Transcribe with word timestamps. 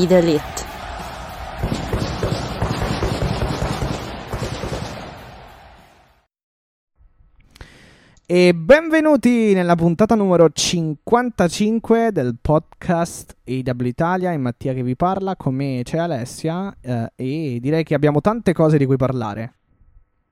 Be 0.00 0.06
the 0.06 0.16
elite. 0.16 0.64
E 8.26 8.54
benvenuti 8.54 9.52
nella 9.54 9.74
puntata 9.74 10.14
numero 10.14 10.48
55 10.50 12.12
del 12.12 12.36
podcast 12.40 13.36
AW 13.44 13.86
Italia. 13.86 14.30
È 14.30 14.36
Mattia 14.36 14.72
che 14.72 14.84
vi 14.84 14.94
parla, 14.94 15.34
con 15.34 15.54
me 15.54 15.80
c'è 15.82 15.98
Alessia 15.98 16.72
eh, 16.80 17.12
e 17.16 17.58
direi 17.60 17.82
che 17.82 17.94
abbiamo 17.94 18.20
tante 18.20 18.52
cose 18.52 18.78
di 18.78 18.86
cui 18.86 18.96
parlare. 18.96 19.54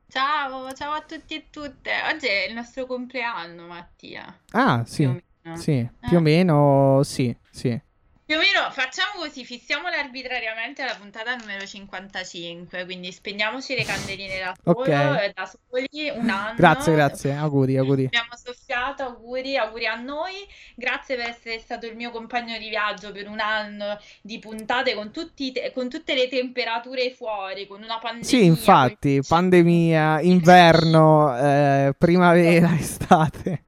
Ciao, 0.09 0.73
ciao 0.75 0.93
a 0.93 1.03
tutti 1.07 1.35
e 1.35 1.47
tutte. 1.51 1.91
Oggi 2.15 2.27
è 2.29 2.47
il 2.49 2.55
nostro 2.55 2.87
compleanno, 2.87 3.67
Mattia. 3.67 4.33
Ah, 4.53 4.85
sì, 4.87 5.03
Più 5.03 5.09
o 5.11 5.21
meno. 5.43 5.57
sì, 5.61 5.89
più 6.07 6.17
o 6.17 6.21
Eh. 6.21 6.23
meno 6.23 7.01
sì, 7.03 7.37
sì. 7.51 7.81
Più 8.29 8.37
o 8.37 8.41
meno 8.41 8.71
facciamo 8.73 9.25
così, 9.25 9.43
fissiamola 9.43 9.97
arbitrariamente 9.97 10.83
alla 10.83 10.95
puntata 11.01 11.35
numero 11.35 11.65
55, 11.65 12.85
quindi 12.85 13.11
spegniamoci 13.11 13.75
le 13.75 13.85
candeline 13.85 14.39
da 14.39 14.55
solo, 14.63 14.81
Ok. 14.81 14.89
eh, 14.89 15.33
da 15.35 15.47
soli, 15.47 16.11
un 16.15 16.29
anno. 16.29 16.55
Grazie, 16.55 16.93
grazie, 16.93 17.33
auguri, 17.33 17.79
auguri. 17.79 18.05
Abbiamo 18.05 18.37
soffiato, 18.37 19.03
auguri, 19.03 19.57
auguri 19.57 19.87
a 19.87 19.95
noi. 19.95 20.47
Grazie 20.75 21.17
per 21.17 21.31
essere 21.31 21.59
stato 21.59 21.87
il 21.87 21.97
mio 21.97 22.11
compagno 22.11 22.59
di 22.59 22.69
viaggio 22.69 23.13
per 23.13 23.29
un 23.29 23.41
anno 23.41 23.99
di 24.21 24.39
puntate 24.39 24.93
con, 24.95 25.11
tutti 25.11 25.51
con 25.73 25.89
tutte 25.89 26.13
le 26.13 26.29
temperature 26.29 27.11
fuori, 27.13 27.67
con 27.67 27.83
una 27.83 27.97
pandemia. 27.97 28.29
Sì, 28.29 28.45
infatti, 28.45 29.23
pandemia, 29.27 30.21
inverno, 30.21 31.35
eh, 31.35 31.95
primavera, 31.97 32.77
estate. 32.77 33.63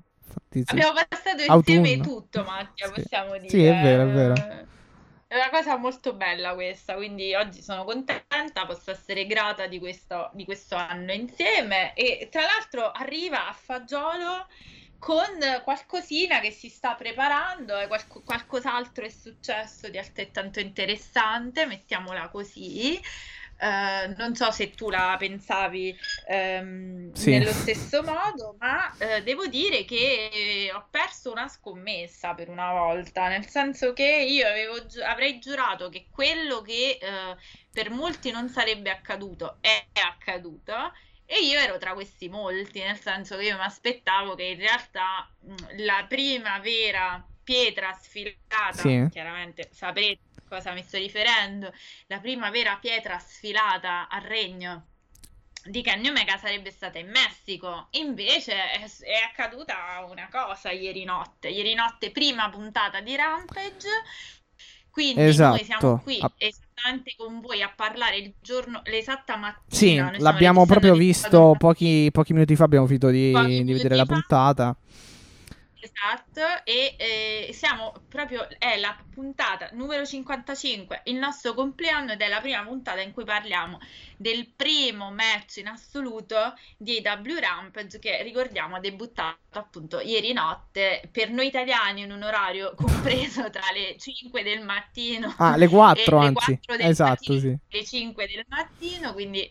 Sì. 0.50 0.64
Abbiamo 0.66 0.92
passato 0.94 1.42
Autunno. 1.46 1.78
insieme 1.78 2.02
tutto, 2.02 2.42
Mattia, 2.42 2.86
Sì. 2.88 2.92
possiamo 2.92 3.32
dire. 3.36 3.48
Sì, 3.48 3.64
è 3.64 3.80
vero, 3.82 4.02
è 4.02 4.06
vero. 4.06 4.34
È 5.28 5.36
una 5.36 5.48
cosa 5.50 5.76
molto 5.76 6.12
bella 6.14 6.54
questa, 6.54 6.94
quindi 6.96 7.32
oggi 7.36 7.62
sono 7.62 7.84
contenta, 7.84 8.66
posso 8.66 8.90
essere 8.90 9.26
grata 9.26 9.68
di 9.68 9.78
questo, 9.78 10.30
di 10.32 10.44
questo 10.44 10.74
anno 10.74 11.12
insieme 11.12 11.94
e 11.94 12.28
tra 12.32 12.42
l'altro 12.42 12.90
arriva 12.90 13.46
a 13.48 13.52
fagiolo 13.52 14.48
con 14.98 15.38
qualcosina 15.62 16.40
che 16.40 16.50
si 16.50 16.68
sta 16.68 16.94
preparando 16.94 17.78
e 17.78 17.86
qualco- 17.86 18.22
qualcos'altro 18.22 19.04
è 19.04 19.08
successo 19.08 19.88
di 19.88 19.98
altrettanto 19.98 20.58
interessante, 20.58 21.64
mettiamola 21.64 22.28
così. 22.28 23.00
Eh, 23.62 24.14
non 24.16 24.34
so 24.34 24.50
se 24.50 24.74
tu 24.74 24.88
la 24.88 25.16
pensavi 25.18 25.94
ehm, 26.24 27.12
Sì. 27.12 27.30
nello 27.30 27.52
stesso 27.52 28.02
modo, 28.02 28.56
ma 28.58 28.96
eh, 28.96 29.22
devo 29.22 29.46
dire 29.48 29.84
che 29.84 30.70
ho 30.74 30.88
perso 30.90 31.30
una 31.30 31.46
scommessa 31.48 32.34
per 32.34 32.48
una 32.48 32.72
volta, 32.72 33.28
nel 33.28 33.46
senso 33.46 33.92
che 33.92 34.04
io 34.26 34.46
avevo 34.48 34.76
avrei 35.06 35.38
giurato 35.40 35.88
che 35.90 36.08
quello 36.10 36.62
che 36.62 36.98
eh, 37.00 37.36
per 37.70 37.90
molti 37.90 38.30
non 38.30 38.48
sarebbe 38.48 38.90
accaduto 38.90 39.58
è 39.60 39.88
accaduto. 39.92 40.92
E 41.24 41.44
io 41.44 41.58
ero 41.60 41.78
tra 41.78 41.92
questi 41.94 42.28
molti, 42.28 42.80
nel 42.80 42.98
senso 42.98 43.36
che 43.36 43.44
io 43.44 43.56
mi 43.56 43.62
aspettavo 43.62 44.34
che 44.34 44.44
in 44.44 44.58
realtà 44.58 45.30
mh, 45.40 45.84
la 45.84 46.04
prima 46.08 46.58
vera 46.58 47.24
pietra 47.42 47.92
sfilata, 47.92 48.72
Sì. 48.72 49.06
chiaramente 49.08 49.68
saprete 49.72 50.20
cosa 50.50 50.72
mi 50.72 50.82
sto 50.82 50.98
riferendo, 50.98 51.72
la 52.08 52.18
prima 52.18 52.50
vera 52.50 52.76
pietra 52.78 53.18
sfilata 53.18 54.08
al 54.08 54.22
regno 54.22 54.86
di 55.64 55.82
Kenny 55.82 56.08
Omega 56.08 56.36
sarebbe 56.38 56.70
stata 56.70 56.98
in 56.98 57.10
Messico. 57.10 57.88
Invece 57.92 58.52
è, 58.52 58.80
è 58.80 59.22
accaduta 59.30 59.74
una 60.10 60.28
cosa 60.30 60.70
ieri 60.70 61.04
notte. 61.04 61.48
Ieri 61.48 61.74
notte, 61.74 62.10
prima 62.10 62.48
puntata 62.50 63.00
di 63.00 63.14
Rampage. 63.14 63.88
Quindi 64.90 65.22
Esatto. 65.22 65.56
noi 65.56 65.64
siamo 65.64 66.00
qui 66.02 66.18
A- 66.20 66.32
esattamente 66.36 67.14
con 67.16 67.40
voi 67.40 67.62
a 67.62 67.72
parlare 67.74 68.16
il 68.16 68.34
giorno, 68.40 68.82
l'esatta 68.86 69.36
mattina. 69.36 70.12
Sì, 70.12 70.20
l'abbiamo 70.20 70.66
proprio 70.66 70.94
visto 70.94 71.54
pochi, 71.56 72.08
pochi 72.10 72.32
minuti 72.32 72.56
fa, 72.56 72.64
abbiamo 72.64 72.86
finito 72.86 73.08
di, 73.10 73.62
di 73.62 73.72
vedere 73.72 73.94
la 73.94 74.04
fa. 74.04 74.12
puntata. 74.12 74.76
Esatto, 75.82 76.40
e 76.64 76.94
eh, 76.98 77.52
siamo 77.54 77.92
proprio, 78.08 78.46
è 78.58 78.76
la 78.78 78.94
puntata 79.10 79.70
numero 79.72 80.04
55, 80.04 81.02
il 81.04 81.16
nostro 81.16 81.54
compleanno 81.54 82.12
ed 82.12 82.20
è 82.20 82.28
la 82.28 82.40
prima 82.40 82.62
puntata 82.62 83.00
in 83.00 83.12
cui 83.12 83.24
parliamo 83.24 83.78
del 84.16 84.46
primo 84.54 85.10
match 85.10 85.56
in 85.56 85.68
assoluto 85.68 86.54
di 86.76 87.00
AW 87.02 87.38
Rampage 87.38 87.98
che 87.98 88.22
ricordiamo 88.22 88.76
ha 88.76 88.80
debuttato 88.80 89.58
appunto 89.58 90.00
ieri 90.00 90.34
notte 90.34 91.08
per 91.10 91.30
noi 91.30 91.46
italiani 91.46 92.02
in 92.02 92.12
un 92.12 92.22
orario 92.22 92.74
compreso 92.76 93.48
tra 93.48 93.62
le 93.72 93.96
5 93.98 94.42
del 94.42 94.62
mattino 94.62 95.34
Ah, 95.38 95.56
le 95.56 95.66
4 95.68 96.18
e 96.18 96.20
le 96.20 96.26
anzi. 96.26 96.60
4 96.60 96.76
del 96.76 96.86
Esatto, 96.86 97.32
mattino, 97.32 97.40
sì. 97.40 97.58
le 97.68 97.84
5 97.84 98.26
del 98.26 98.44
mattino, 98.48 99.12
quindi 99.14 99.50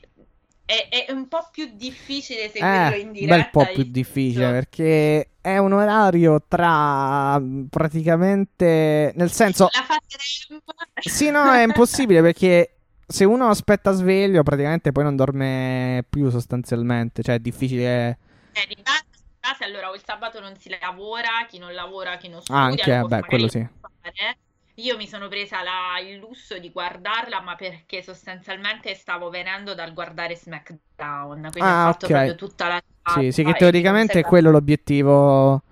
è, 0.90 1.06
è 1.08 1.12
un 1.12 1.28
po' 1.28 1.50
più 1.52 1.76
difficile 1.76 2.50
seguirlo 2.50 2.96
Eh, 2.96 3.00
in 3.00 3.08
un 3.08 3.14
diretta. 3.14 3.36
bel 3.36 3.50
po' 3.50 3.66
più 3.72 3.84
difficile 3.84 4.52
perché 4.52 5.32
è 5.42 5.58
un 5.58 5.74
orario 5.74 6.44
tra 6.48 7.40
mm, 7.40 7.66
praticamente 7.66 9.12
nel 9.16 9.32
senso 9.32 9.70
La 9.72 9.84
fase 9.84 10.18
tempo. 10.48 10.74
sì 11.00 11.30
no 11.32 11.52
è 11.52 11.64
impossibile 11.64 12.22
perché 12.22 12.76
se 13.08 13.26
uno 13.26 13.48
aspetta 13.50 13.92
sveglio 13.92 14.44
praticamente 14.44 14.92
poi 14.92 15.04
non 15.04 15.16
dorme 15.16 16.06
più 16.10 16.30
sostanzialmente 16.30 17.24
cioè 17.24 17.36
è 17.36 17.40
difficile 17.40 18.18
Eh, 18.54 18.66
di 18.68 18.76
base, 18.82 19.06
di 19.12 19.22
base, 19.40 19.64
allora 19.64 19.90
o 19.90 19.96
il 19.96 20.04
sabato 20.04 20.40
non 20.40 20.56
si 20.58 20.70
lavora, 20.70 21.46
chi 21.48 21.58
non 21.60 21.74
lavora, 21.74 22.18
chi 22.18 22.28
non 22.30 22.42
studia, 22.42 22.62
Anche, 22.62 22.92
lo 22.92 22.98
può 22.98 23.08
beh, 23.08 23.22
quello 23.26 23.48
sì. 23.48 23.66
fare. 24.02 24.38
Io 24.80 24.96
mi 24.98 25.08
sono 25.08 25.28
presa 25.28 25.62
la- 25.62 26.00
il 26.00 26.18
lusso 26.18 26.58
di 26.58 26.70
guardarla, 26.72 27.42
ma 27.42 27.56
perché 27.56 28.02
sostanzialmente 28.02 28.94
stavo 28.96 29.30
venendo 29.30 29.74
dal 29.74 29.94
guardare 29.94 30.36
SmackDown, 30.36 31.50
quindi 31.52 31.60
Ah, 31.70 31.88
ho 31.90 31.92
fatto 31.92 32.06
ok. 32.06 32.12
proprio 32.12 32.36
tutta 32.36 32.68
la 32.68 32.82
sì 33.16 33.32
sì 33.32 33.44
che 33.44 33.54
teoricamente 33.54 34.20
è 34.20 34.24
quello 34.24 34.52
l'obiettivo 34.52 35.64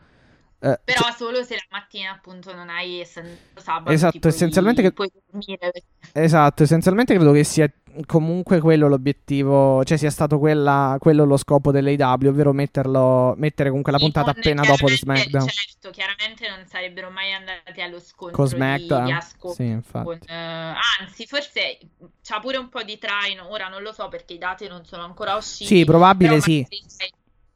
eh, 0.60 0.80
Però 0.84 1.02
cioè- 1.02 1.12
solo 1.14 1.44
se 1.44 1.54
la 1.54 1.68
mattina 1.70 2.12
appunto 2.12 2.52
non 2.56 2.68
hai 2.70 3.00
essendo 3.00 3.38
sabato 3.56 3.92
Esatto, 3.92 4.14
ti 4.14 4.20
puoi- 4.20 4.34
essenzialmente 4.34 4.82
che- 4.82 4.92
puoi 4.92 5.12
dormire. 5.30 5.72
Esatto, 6.14 6.64
essenzialmente 6.64 7.14
credo 7.14 7.32
che 7.32 7.44
sia 7.44 7.72
comunque 8.06 8.60
quello 8.60 8.88
l'obiettivo, 8.88 9.84
cioè 9.84 9.98
sia 9.98 10.10
stato 10.10 10.40
quella, 10.40 10.98
quello 11.00 11.26
lo 11.26 11.38
scopo 11.38 11.72
dell'AW, 11.72 12.28
ovvero 12.28 12.54
metterlo, 12.54 13.34
mettere 13.38 13.70
comunque 13.70 13.92
la 13.92 13.98
puntata 13.98 14.32
appena 14.32 14.64
dopo 14.64 14.88
di 14.88 14.96
SmackDown. 14.96 15.48
Certo, 15.48 15.90
chiaramente 15.90 16.48
non 16.50 16.66
sarebbero 16.66 17.10
mai 17.10 17.34
andati 17.34 17.82
allo 17.82 18.00
scontro 18.00 18.38
Con 18.38 18.46
di- 18.46 18.56
SmackDown? 18.56 19.06
di 19.06 19.12
ascolto. 19.12 19.56
Sì, 19.56 19.66
infatti. 19.66 20.06
con, 20.06 20.20
eh, 20.28 20.74
anzi, 21.00 21.26
forse 21.26 21.80
c'ha 22.22 22.40
pure 22.40 22.58
un 22.58 22.70
po' 22.70 22.84
di 22.84 22.98
traino, 22.98 23.50
ora 23.52 23.68
non 23.68 23.82
lo 23.82 23.94
so 23.94 24.08
perché 24.08 24.34
i 24.34 24.38
dati 24.38 24.68
non 24.68 24.86
sono 24.86 25.04
ancora 25.04 25.36
usciti. 25.36 25.78
Sì, 25.78 25.86
probabile 25.86 26.40
sì. 26.42 26.66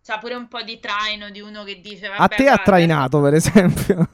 C'ha 0.04 0.18
pure 0.18 0.34
un 0.34 0.48
po' 0.48 0.62
di 0.64 0.80
traino 0.80 1.30
di 1.30 1.42
uno 1.42 1.64
che 1.64 1.80
dice 1.80 2.08
A 2.08 2.18
vabbè, 2.18 2.36
te 2.36 2.48
ha 2.48 2.58
trainato, 2.58 3.22
per 3.22 3.36
esempio. 3.36 4.10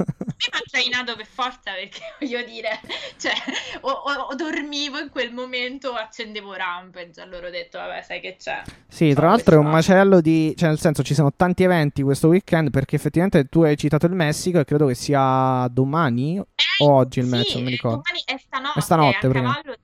Trainato 0.79 1.15
per 1.15 1.25
forza 1.25 1.71
perché 1.74 2.00
voglio 2.19 2.44
dire, 2.45 2.79
cioè, 3.18 3.33
o, 3.81 3.89
o- 3.91 4.35
dormivo 4.35 5.00
in 5.00 5.09
quel 5.09 5.33
momento 5.33 5.89
o 5.89 5.94
accendevo 5.94 6.53
Rampage, 6.53 7.19
allora 7.21 7.47
ho 7.47 7.51
detto 7.51 7.77
vabbè, 7.77 8.01
sai 8.01 8.19
che 8.19 8.35
c'è. 8.39 8.62
Sì, 8.88 9.13
tra 9.13 9.27
l'altro 9.27 9.56
è 9.56 9.57
un 9.57 9.69
macello 9.69 10.21
di... 10.21 10.53
cioè 10.57 10.69
nel 10.69 10.79
senso 10.79 11.03
ci 11.03 11.13
sono 11.13 11.31
tanti 11.35 11.63
eventi 11.63 12.01
questo 12.03 12.27
weekend 12.27 12.69
perché 12.69 12.95
effettivamente 12.95 13.45
tu 13.45 13.62
hai 13.62 13.75
citato 13.77 14.06
il 14.06 14.13
Messico 14.13 14.59
e 14.59 14.65
credo 14.65 14.88
che 14.88 14.95
sia 14.95 15.68
domani 15.71 16.39
o 16.39 16.45
oggi 16.91 17.19
il 17.19 17.25
Sì, 17.25 17.31
match, 17.31 17.53
non 17.56 17.63
mi 17.63 17.69
ricordo. 17.71 18.01
domani 18.06 18.24
è 18.25 18.38
stanotte, 18.38 18.79
È 18.79 18.81
stanotte, 18.81 19.25
a 19.25 19.29
prima. 19.29 19.53
cavallo 19.53 19.77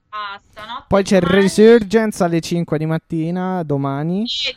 stanotte 0.49 0.85
Poi 0.87 1.03
c'è 1.03 1.17
il. 1.17 1.23
Resurgence 1.23 2.23
alle 2.23 2.39
5 2.39 2.77
di 2.77 2.85
mattina, 2.85 3.63
domani. 3.63 4.25
Che 4.25 4.55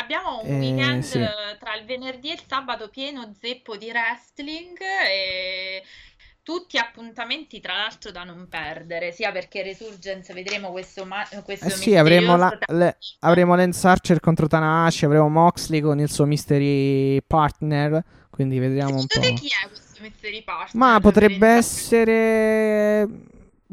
abbiamo 0.00 0.40
un 0.42 0.46
Eh, 0.46 0.58
weekend 0.58 1.02
sì. 1.02 1.18
eh, 1.18 1.56
tra 1.58 1.74
il 1.76 1.84
venerdì 1.84 2.30
e 2.30 2.34
il 2.34 2.42
sabato 2.46 2.88
pieno 2.88 3.32
zeppo 3.38 3.76
di 3.76 3.88
wrestling 3.90 4.78
e 4.80 5.82
tutti 6.42 6.76
appuntamenti 6.78 7.58
tra 7.60 7.74
l'altro 7.74 8.10
da 8.10 8.22
non 8.22 8.48
perdere, 8.48 9.12
sia 9.12 9.32
perché 9.32 9.62
Resurgence 9.62 10.32
vedremo 10.34 10.70
questo, 10.70 11.04
ma- 11.06 11.26
questo 11.42 11.66
Eh 11.66 11.70
sì, 11.70 11.96
avremo, 11.96 12.36
la, 12.36 12.56
le- 12.68 12.98
avremo 13.20 13.54
Lance 13.56 13.86
Archer 13.86 14.20
contro 14.20 14.46
Tanahashi, 14.46 15.06
avremo 15.06 15.28
Moxley 15.30 15.80
con 15.80 15.98
il 16.00 16.10
suo 16.10 16.26
mystery 16.26 17.22
partner, 17.26 18.02
quindi 18.30 18.58
vediamo 18.58 18.96
un 18.96 19.06
po'. 19.06 19.20
Chi 19.20 19.48
è 19.48 19.68
questo 19.68 20.02
mystery 20.02 20.42
partner? 20.42 20.74
Ma 20.74 21.00
potrebbe 21.00 21.48
essere. 21.48 23.08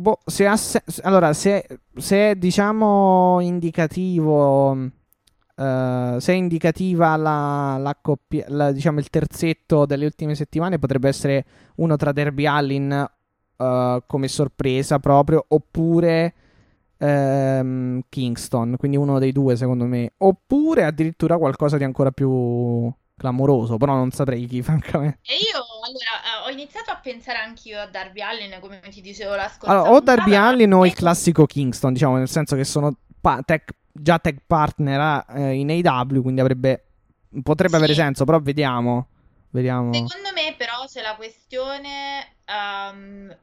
Boh, 0.01 0.19
se 0.25 0.47
ha 0.47 0.55
se- 0.57 0.83
allora, 1.03 1.31
se, 1.33 1.65
se 1.95 2.31
è 2.31 2.35
diciamo 2.35 3.39
indicativo. 3.41 4.73
eh, 5.55 6.15
se 6.19 6.33
è 6.33 6.35
indicativa 6.35 7.15
la, 7.17 7.77
la 7.77 7.97
coppia, 8.01 8.45
la- 8.49 8.71
diciamo 8.71 8.99
il 8.99 9.09
terzetto 9.09 9.85
delle 9.85 10.05
ultime 10.05 10.33
settimane, 10.35 10.79
potrebbe 10.79 11.09
essere 11.09 11.45
uno 11.75 11.95
tra 11.97 12.11
Derby 12.13 12.45
Allin 12.47 12.91
eh, 13.57 14.03
come 14.07 14.27
sorpresa 14.27 14.99
proprio, 14.99 15.45
oppure 15.49 16.33
ehm, 16.97 18.01
Kingston, 18.09 18.75
quindi 18.77 18.97
uno 18.97 19.19
dei 19.19 19.31
due 19.31 19.55
secondo 19.55 19.85
me, 19.85 20.13
oppure 20.17 20.83
addirittura 20.85 21.37
qualcosa 21.37 21.77
di 21.77 21.83
ancora 21.83 22.11
più 22.11 22.91
clamoroso, 23.21 23.77
però 23.77 23.93
non 23.93 24.09
saprei 24.11 24.45
chi, 24.47 24.61
francamente. 24.63 25.19
E 25.23 25.35
io 25.35 25.57
allora 25.85 26.43
eh, 26.43 26.47
ho 26.47 26.49
iniziato 26.51 26.89
a 26.91 26.95
pensare 26.97 27.37
anch'io 27.37 27.79
a 27.79 27.85
Darby 27.85 28.21
Allin, 28.21 28.57
come 28.59 28.79
ti 28.89 28.99
dicevo 29.01 29.35
la 29.35 29.47
scorsa 29.47 29.71
Allora, 29.75 29.91
o 29.91 29.99
Darby 30.01 30.33
Allin 30.35 30.73
o 30.73 30.85
il 30.85 30.93
classico 30.93 31.45
Kingston, 31.45 31.93
diciamo, 31.93 32.17
nel 32.17 32.27
senso 32.29 32.55
che 32.55 32.63
sono 32.63 32.91
pa- 33.21 33.41
tech- 33.45 33.73
già 33.91 34.17
tech 34.19 34.39
partner 34.47 35.25
eh, 35.35 35.53
in 35.53 35.69
AW, 35.69 36.21
quindi 36.21 36.41
avrebbe, 36.41 36.85
potrebbe 37.43 37.73
Sì. 37.73 37.77
avere 37.77 37.93
senso, 37.93 38.25
però 38.25 38.39
vediamo. 38.39 39.07
Vediamo. 39.53 39.93
Secondo 39.93 40.29
me 40.33 40.55
però 40.57 40.85
c'è 40.87 41.01
la 41.01 41.15
questione, 41.15 42.35
ehm, 42.45 43.35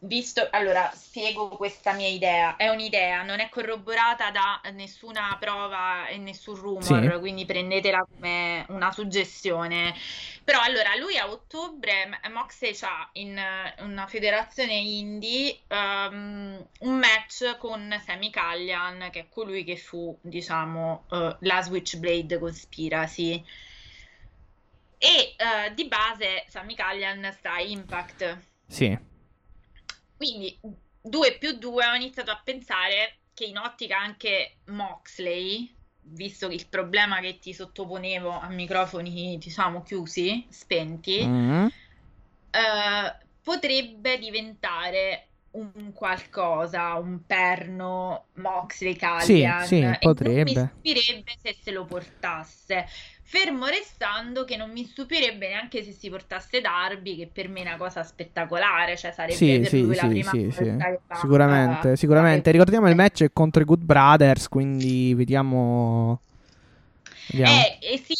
visto, 0.00 0.46
allora 0.50 0.90
spiego 0.94 1.48
questa 1.48 1.92
mia 1.92 2.08
idea, 2.08 2.56
è 2.56 2.68
un'idea, 2.68 3.22
non 3.22 3.40
è 3.40 3.48
corroborata 3.48 4.30
da 4.30 4.60
nessuna 4.72 5.34
prova 5.40 6.06
e 6.06 6.18
nessun 6.18 6.54
rumor, 6.56 6.82
Sì. 7.12 7.18
quindi 7.18 7.46
prendetela 7.46 8.06
come 8.06 8.66
una 8.68 8.92
suggestione. 8.92 9.94
Però 10.44 10.60
allora 10.60 10.94
lui 10.96 11.16
a 11.16 11.30
ottobre, 11.30 12.20
Moxley 12.30 12.76
ha 12.82 13.08
in 13.12 13.40
una 13.78 14.06
federazione 14.06 14.74
indie 14.74 15.60
ehm, 15.66 16.66
un 16.80 16.98
match 16.98 17.56
con 17.56 17.98
Sammy 18.04 18.30
Callihan, 18.30 19.08
che 19.10 19.20
è 19.20 19.28
colui 19.30 19.64
che 19.64 19.76
fu, 19.76 20.16
diciamo, 20.20 21.04
eh, 21.10 21.36
la 21.40 21.62
Switchblade 21.62 22.38
Conspiracy. 22.38 23.42
E 25.00 25.34
eh, 25.36 25.74
di 25.74 25.86
base 25.86 26.44
Sammy 26.48 26.74
Callihan 26.74 27.32
sta 27.32 27.52
a 27.54 27.60
Impact. 27.60 28.38
Sì. 28.66 29.16
Quindi 30.18 30.58
2 31.00 31.38
più 31.38 31.52
2 31.58 31.86
ho 31.86 31.94
iniziato 31.94 32.32
a 32.32 32.40
pensare 32.44 33.20
che 33.32 33.44
in 33.44 33.56
ottica 33.56 33.96
anche 33.98 34.58
Moxley, 34.66 35.72
visto 36.00 36.48
il 36.48 36.66
problema 36.68 37.20
che 37.20 37.38
ti 37.38 37.54
sottoponevo 37.54 38.30
a 38.30 38.48
microfoni, 38.48 39.38
diciamo, 39.38 39.82
chiusi, 39.82 40.44
spenti, 40.50 41.24
Mm. 41.24 41.66
eh, 42.50 43.16
potrebbe 43.42 44.18
diventare 44.18 45.28
un 45.52 45.92
qualcosa, 45.94 46.94
un 46.94 47.24
perno 47.24 48.26
Moxley 48.34 48.96
Callihan 48.96 49.64
sì, 49.64 49.78
e 49.78 49.80
non 49.82 49.90
mi 49.92 49.98
potrebbe. 50.00 50.70
stupirebbe 50.72 51.32
se 51.40 51.56
se 51.60 51.70
lo 51.70 51.84
portasse. 51.84 52.86
Fermo 53.30 53.66
restando 53.66 54.44
che 54.44 54.56
non 54.56 54.70
mi 54.70 54.84
stupirebbe 54.86 55.48
neanche 55.48 55.82
se 55.82 55.92
si 55.92 56.08
portasse 56.08 56.62
Darby, 56.62 57.14
che 57.14 57.26
per 57.30 57.48
me 57.50 57.60
è 57.60 57.66
una 57.66 57.76
cosa 57.76 58.02
spettacolare, 58.02 58.96
cioè 58.96 59.12
sarebbe 59.12 59.34
Sì, 59.34 59.60
per 59.60 59.68
sì, 59.70 59.82
lui 59.82 59.94
la 59.94 60.02
sì, 60.02 60.08
prima 60.08 60.30
sì, 60.30 60.50
sì. 60.50 60.64
va 60.76 61.16
Sicuramente, 61.20 61.96
sicuramente. 61.96 62.50
Ricordiamo 62.50 62.88
il 62.88 62.96
match 62.96 63.24
è 63.24 63.30
contro 63.32 63.60
i 63.60 63.66
Good 63.66 63.82
Brothers, 63.82 64.48
quindi 64.48 65.12
vediamo. 65.14 66.20
Vediamo. 67.26 67.52
Eh, 67.52 67.78
eh 67.94 67.98
sì, 67.98 68.14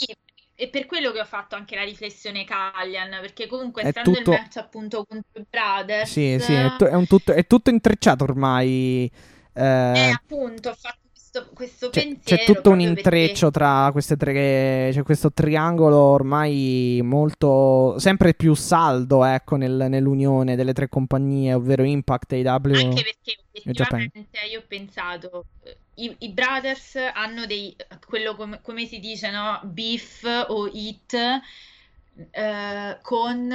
è 0.55 0.69
per 0.69 0.87
quello 0.87 1.13
che 1.13 1.21
ho 1.21 1.25
fatto 1.25 1.55
anche 1.55 1.75
la 1.75 1.85
riflessione 1.85 2.45
Callian, 2.45 3.11
perché 3.21 3.47
comunque 3.47 3.83
È 3.83 3.89
essendo 3.89 4.11
tutto- 4.19 4.33
il 4.33 4.41
match 4.41 4.57
appunto 4.57 5.05
contro 5.05 5.41
i 5.41 5.47
Brothers, 5.49 6.11
Sì, 6.11 6.37
sì, 6.41 6.53
è, 6.53 6.77
tu- 6.77 6.85
è 6.85 6.95
un 6.95 7.07
tutto, 7.07 7.33
è 7.33 7.47
tutto 7.47 7.71
intrecciato 7.71 8.25
ormai. 8.25 9.11
eh, 9.55 9.63
Eh, 9.91 10.11
appunto 10.11 10.71
ho 10.71 10.75
fatto 10.75 10.98
questo, 11.29 11.51
questo 11.53 11.91
C'è, 11.91 12.03
pensiero 12.05 12.43
c'è 12.43 12.53
tutto 12.53 12.71
un 12.71 12.81
intreccio 12.81 13.51
tra 13.51 13.91
queste 13.93 14.17
tre. 14.17 14.91
C'è 14.93 15.03
questo 15.03 15.33
triangolo 15.33 15.97
ormai 15.97 17.01
molto. 17.05 17.99
sempre 17.99 18.35
più 18.35 18.55
saldo, 18.55 19.25
ecco, 19.25 19.57
nel- 19.57 19.87
nell'unione 19.89 20.57
delle 20.57 20.73
tre 20.73 20.89
compagnie, 20.89 21.55
ovvero 21.55 21.85
Impact, 21.85 22.33
AW. 22.33 22.61
perché, 22.61 22.79
anche 22.79 23.03
perché 23.03 23.39
e 23.53 23.73
Japan. 23.73 24.01
obiettivamente 24.01 24.39
io 24.51 24.61
ho 24.61 24.65
pensato, 24.67 25.45
eh, 25.65 25.77
i, 25.97 26.15
i 26.21 26.31
Brothers 26.31 26.97
hanno 27.13 27.45
dei, 27.47 27.75
quello 28.07 28.35
come, 28.35 28.61
come 28.63 28.87
si 28.87 28.99
dice, 28.99 29.31
no? 29.31 29.61
Beef 29.65 30.23
o 30.49 30.69
hit 30.73 31.15
eh, 32.31 32.99
con 33.03 33.53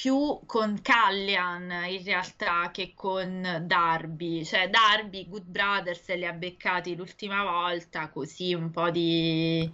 più 0.00 0.40
con 0.46 0.80
Callian 0.80 1.70
in 1.90 2.02
realtà 2.04 2.70
che 2.72 2.92
con 2.94 3.64
Darby, 3.66 4.42
cioè 4.46 4.70
Darby, 4.70 5.28
Good 5.28 5.44
Brothers 5.44 6.14
li 6.16 6.24
ha 6.24 6.32
beccati 6.32 6.96
l'ultima 6.96 7.42
volta 7.44 8.08
così 8.08 8.54
un 8.54 8.70
po' 8.70 8.88
di, 8.90 9.70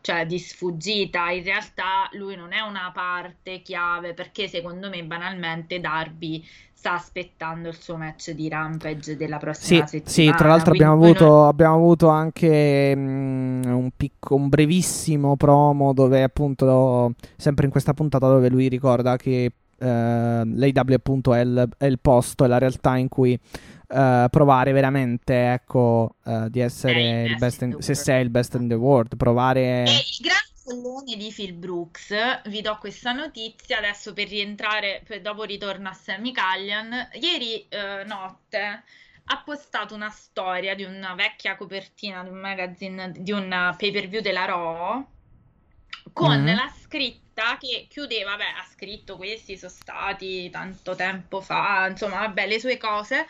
cioè, 0.00 0.24
di 0.24 0.38
sfuggita, 0.38 1.28
in 1.30 1.42
realtà 1.44 2.08
lui 2.12 2.36
non 2.36 2.52
è 2.54 2.60
una 2.60 2.90
parte 2.90 3.60
chiave 3.60 4.14
perché 4.14 4.48
secondo 4.48 4.88
me 4.88 5.04
banalmente 5.04 5.78
Darby 5.78 6.42
sta 6.72 6.94
aspettando 6.94 7.68
il 7.68 7.78
suo 7.78 7.98
match 7.98 8.30
di 8.30 8.48
Rampage 8.48 9.14
della 9.16 9.36
Sì, 9.58 9.82
prossima 9.82 9.86
sì, 10.04 10.32
settimana, 10.32 10.34
tra 10.34 10.48
l'altro 10.48 10.72
abbiamo 10.72 10.92
poi 10.96 11.12
non- 11.12 11.22
avuto, 11.24 11.46
abbiamo 11.46 11.74
avuto 11.76 12.08
anche 12.08 12.94
mm, 12.94 13.64
un, 13.64 13.90
picco- 13.96 14.34
un 14.34 14.48
brevissimo 14.48 15.36
promo 15.36 15.92
dove 15.92 16.22
appunto, 16.22 17.12
sempre 17.36 17.64
in 17.64 17.70
questa 17.70 17.94
puntata 17.94 18.28
dove 18.28 18.48
lui 18.50 18.68
ricorda 18.68 19.16
che 19.16 19.50
l'AW 19.78 20.94
appunto 20.94 21.34
è 21.34 21.40
il, 21.40 21.68
è 21.76 21.86
il 21.86 21.98
posto, 21.98 22.44
è 22.44 22.48
la 22.48 22.58
realtà 22.58 22.96
in 22.96 23.08
cui 23.08 23.38
eh, 23.88 24.26
provare 24.30 24.72
veramente, 24.72 25.52
ecco, 25.52 26.16
eh, 26.24 26.46
di 26.50 26.60
essere 26.60 27.22
il 27.24 27.30
il 27.30 27.36
best 27.36 27.40
best 27.40 27.62
in 27.62 27.72
in- 27.72 27.80
se 27.80 27.94
sei 27.94 28.22
il 28.22 28.30
best 28.30 28.54
in 28.54 28.68
the 28.68 28.74
world, 28.74 29.16
provare... 29.16 29.60
E 29.60 29.82
il 29.84 30.18
grande 30.20 30.54
follone 30.64 31.16
di 31.16 31.32
Phil 31.34 31.54
Brooks, 31.54 32.12
vi 32.46 32.60
do 32.60 32.76
questa 32.80 33.12
notizia 33.12 33.78
adesso 33.78 34.12
per 34.12 34.28
rientrare, 34.28 35.02
per- 35.06 35.20
dopo 35.20 35.44
ritorno 35.44 35.88
a 35.88 35.92
Sammy 35.92 36.32
Callian. 36.32 37.08
Ieri 37.20 37.66
eh, 37.68 38.04
notte 38.04 38.82
ha 39.28 39.42
postato 39.44 39.94
una 39.94 40.10
storia 40.10 40.74
di 40.74 40.84
una 40.84 41.14
vecchia 41.14 41.56
copertina 41.56 42.22
di 42.22 42.30
un 42.30 42.38
magazine, 42.38 43.12
di 43.16 43.32
un 43.32 43.74
pay 43.76 43.90
per 43.90 44.08
view 44.08 44.22
della 44.22 44.44
Raw 44.44 45.06
con 46.12 46.42
Mhm. 46.42 46.54
la 46.54 46.68
scritta 46.82 47.56
che 47.58 47.86
chiudeva, 47.88 48.30
vabbè, 48.32 48.44
ha 48.58 48.64
scritto 48.64 49.16
questi 49.16 49.56
sono 49.56 49.70
stati 49.70 50.48
tanto 50.50 50.94
tempo 50.94 51.40
fa, 51.40 51.86
insomma, 51.88 52.18
vabbè, 52.20 52.46
le 52.46 52.60
sue 52.60 52.76
cose. 52.78 53.26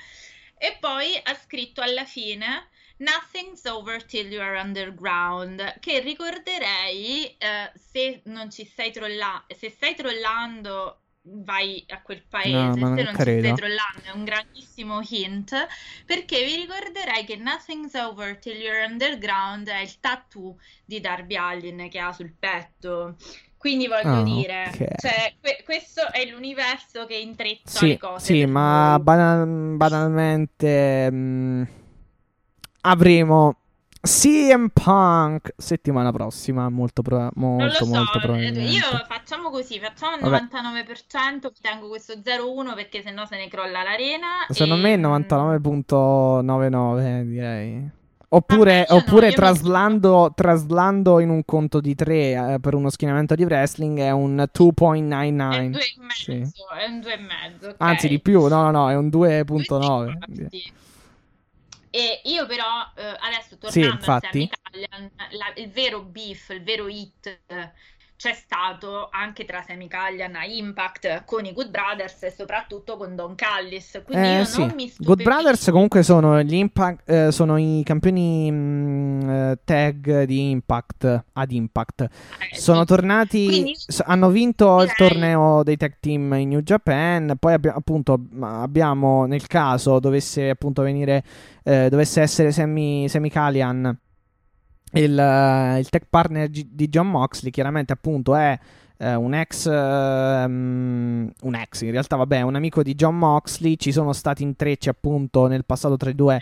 E 0.58 0.76
poi 0.80 1.18
ha 1.22 1.34
scritto 1.34 1.80
alla 1.82 2.04
fine 2.04 2.68
Nothing's 2.98 3.64
over 3.66 4.02
till 4.04 4.30
you 4.32 4.40
are 4.40 4.58
underground, 4.58 5.78
che 5.80 6.00
ricorderei 6.00 7.36
eh, 7.36 7.70
se 7.74 8.22
non 8.26 8.50
ci 8.50 8.64
stai 8.64 8.90
trollando, 8.90 9.44
se 9.54 9.68
stai 9.70 9.94
trollando 9.94 11.02
vai 11.28 11.84
a 11.88 12.00
quel 12.02 12.22
paese, 12.28 12.52
No, 12.52 12.76
ma 12.76 12.88
se 12.94 13.02
non 13.02 13.04
non 13.04 13.14
credo. 13.14 13.40
stai 13.40 13.54
trollando 13.54 14.02
è 14.04 14.10
un 14.10 14.24
grandissimo 14.24 15.00
hint, 15.08 15.66
perché 16.04 16.44
vi 16.44 16.56
ricorderei 16.56 17.24
che 17.24 17.36
Nothing's 17.36 17.94
over 17.94 18.38
till 18.38 18.56
you're 18.60 18.84
underground 18.84 19.68
è 19.68 19.80
il 19.80 19.98
tattoo 20.00 20.56
di 20.84 21.00
Darby 21.00 21.36
Allin 21.36 21.88
che 21.88 21.98
ha 21.98 22.12
sul 22.12 22.32
petto. 22.38 23.16
Quindi 23.56 23.88
voglio 23.88 24.20
Ah, 24.20 24.22
dire, 24.22 24.68
ok. 24.68 24.86
cioè, 24.94 25.34
que- 25.40 25.62
questo 25.64 26.12
è 26.12 26.24
l'universo 26.26 27.04
che 27.06 27.16
intreccia 27.16 27.80
Sì, 27.80 27.86
le 27.88 27.96
cose 27.98 28.24
sì, 28.26 28.44
ma 28.46 28.98
banal- 29.00 29.76
banalmente 29.76 31.10
mm, 31.10 31.62
avremo 32.82 33.56
CM 34.06 34.68
Punk 34.72 35.52
settimana 35.56 36.10
prossima, 36.12 36.68
molto, 36.70 37.02
pro- 37.02 37.30
Non 37.34 37.34
lo 37.34 37.48
molto, 37.58 37.84
so, 37.84 37.86
molto 37.86 38.18
eh, 38.18 38.20
probabilmente. 38.20 38.60
io 38.60 38.82
facciamo 39.08 39.50
così, 39.50 39.78
facciamo 39.78 40.16
il 40.16 40.22
Vabbè. 40.22 40.46
99%, 40.50 41.42
mi 41.42 41.50
tengo 41.60 41.88
questo 41.88 42.14
0,1 42.14 42.74
perché 42.74 43.02
sennò 43.02 43.26
se 43.26 43.36
ne 43.36 43.48
crolla 43.48 43.82
l'arena. 43.82 44.46
Secondo 44.48 44.76
e, 44.86 44.96
me 44.96 44.98
mm, 44.98 45.04
99.99 45.04 47.22
direi. 47.24 47.90
Oppure, 48.28 48.78
Vabbè, 48.78 48.92
io 48.92 48.96
no, 48.96 48.96
oppure 48.96 49.26
io 49.26 49.30
mi- 49.30 49.34
traslando, 49.36 50.32
traslando 50.34 51.20
in 51.20 51.28
un 51.30 51.44
conto 51.44 51.80
di 51.80 51.94
3 51.94 52.58
per 52.60 52.74
uno 52.74 52.90
schienamento 52.90 53.36
di 53.36 53.44
wrestling 53.44 53.98
è 54.00 54.10
un 54.10 54.40
È 54.40 54.50
2.99. 54.58 55.60
un 55.60 55.70
2,5, 55.70 55.78
Sì. 56.12 56.32
è 56.32 56.86
un 56.88 56.98
2,5, 57.00 57.68
ok. 57.68 57.74
Anzi, 57.78 58.08
di 58.08 58.20
più, 58.20 58.46
no, 58.48 58.62
no, 58.62 58.70
no, 58.72 58.90
è 58.90 58.96
un 58.96 59.06
2,5, 59.08 59.44
2.9. 59.44 60.18
E 61.96 62.20
io 62.24 62.46
però 62.46 62.92
eh, 62.96 63.16
adesso 63.20 63.56
Sì, 63.64 63.80
tornando 63.80 63.94
a 63.94 63.94
infatti. 63.94 64.18
Sammy 64.20 64.48
Callihan, 64.48 65.10
la- 65.30 65.52
il 65.56 65.70
vero 65.70 66.02
beef, 66.02 66.50
il 66.50 66.62
vero 66.62 66.88
hit 66.88 67.42
c'è 68.16 68.32
stato 68.32 69.08
anche 69.10 69.44
tra 69.44 69.62
Semi 69.62 69.88
Callian 69.88 70.34
a 70.36 70.44
Impact 70.46 71.24
con 71.26 71.44
i 71.44 71.52
Good 71.52 71.68
Brothers 71.70 72.22
e 72.22 72.30
soprattutto 72.30 72.96
con 72.96 73.14
Don 73.14 73.34
Callis. 73.34 74.00
Quindi 74.04 74.26
Eh, 74.26 74.38
io 74.38 74.44
sì. 74.44 74.60
non 74.60 74.72
mi 74.74 74.92
Good 74.98 75.22
Brothers 75.22 75.70
comunque 75.70 76.02
sono, 76.02 76.42
gli 76.42 76.54
Impact, 76.54 77.08
eh, 77.10 77.30
sono 77.32 77.56
i 77.58 77.82
campioni 77.84 78.50
mh, 78.50 79.30
eh, 79.30 79.58
tag 79.64 80.22
di 80.24 80.50
Impact 80.50 81.24
ad 81.34 81.50
Impact. 81.52 82.00
Eh, 82.00 82.56
Sono 82.56 82.80
sì. 82.80 82.86
tornati, 82.86 83.46
Quindi- 83.46 83.76
hanno 84.06 84.30
vinto 84.30 84.80
il 84.82 84.92
direi- 84.96 85.08
torneo 85.10 85.62
dei 85.62 85.76
tag 85.76 85.96
team 86.00 86.32
in 86.34 86.48
New 86.48 86.60
Japan. 86.60 87.36
Poi 87.38 87.52
abbi- 87.52 87.68
appunto 87.68 88.18
abbiamo 88.40 89.26
nel 89.26 89.46
caso 89.46 89.98
dovesse 89.98 90.48
appunto 90.48 90.82
venire, 90.82 91.22
eh, 91.64 91.88
dovesse 91.90 92.22
essere 92.22 92.50
Sammy, 92.50 93.08
Sammy 93.08 93.28
Callihan 93.28 93.98
il, 94.92 95.18
eh, 95.18 95.78
il 95.78 95.88
tech 95.88 96.06
partner 96.08 96.48
di 96.48 96.88
John 96.88 97.10
Moxley. 97.10 97.50
Chiaramente 97.50 97.92
appunto 97.92 98.34
è 98.34 98.58
eh, 98.98 99.14
un 99.14 99.34
ex, 99.34 99.66
ehm, 99.66 101.30
un 101.42 101.54
ex 101.54 101.82
in 101.82 101.90
realtà, 101.90 102.16
vabbè, 102.16 102.40
un 102.40 102.54
amico 102.54 102.82
di 102.82 102.94
John 102.94 103.18
Moxley. 103.18 103.76
Ci 103.76 103.92
sono 103.92 104.12
stati 104.12 104.42
intrecci 104.42 104.88
appunto 104.88 105.46
nel 105.46 105.64
passato 105.64 105.96
tra 105.96 106.10
i 106.10 106.14
due. 106.14 106.40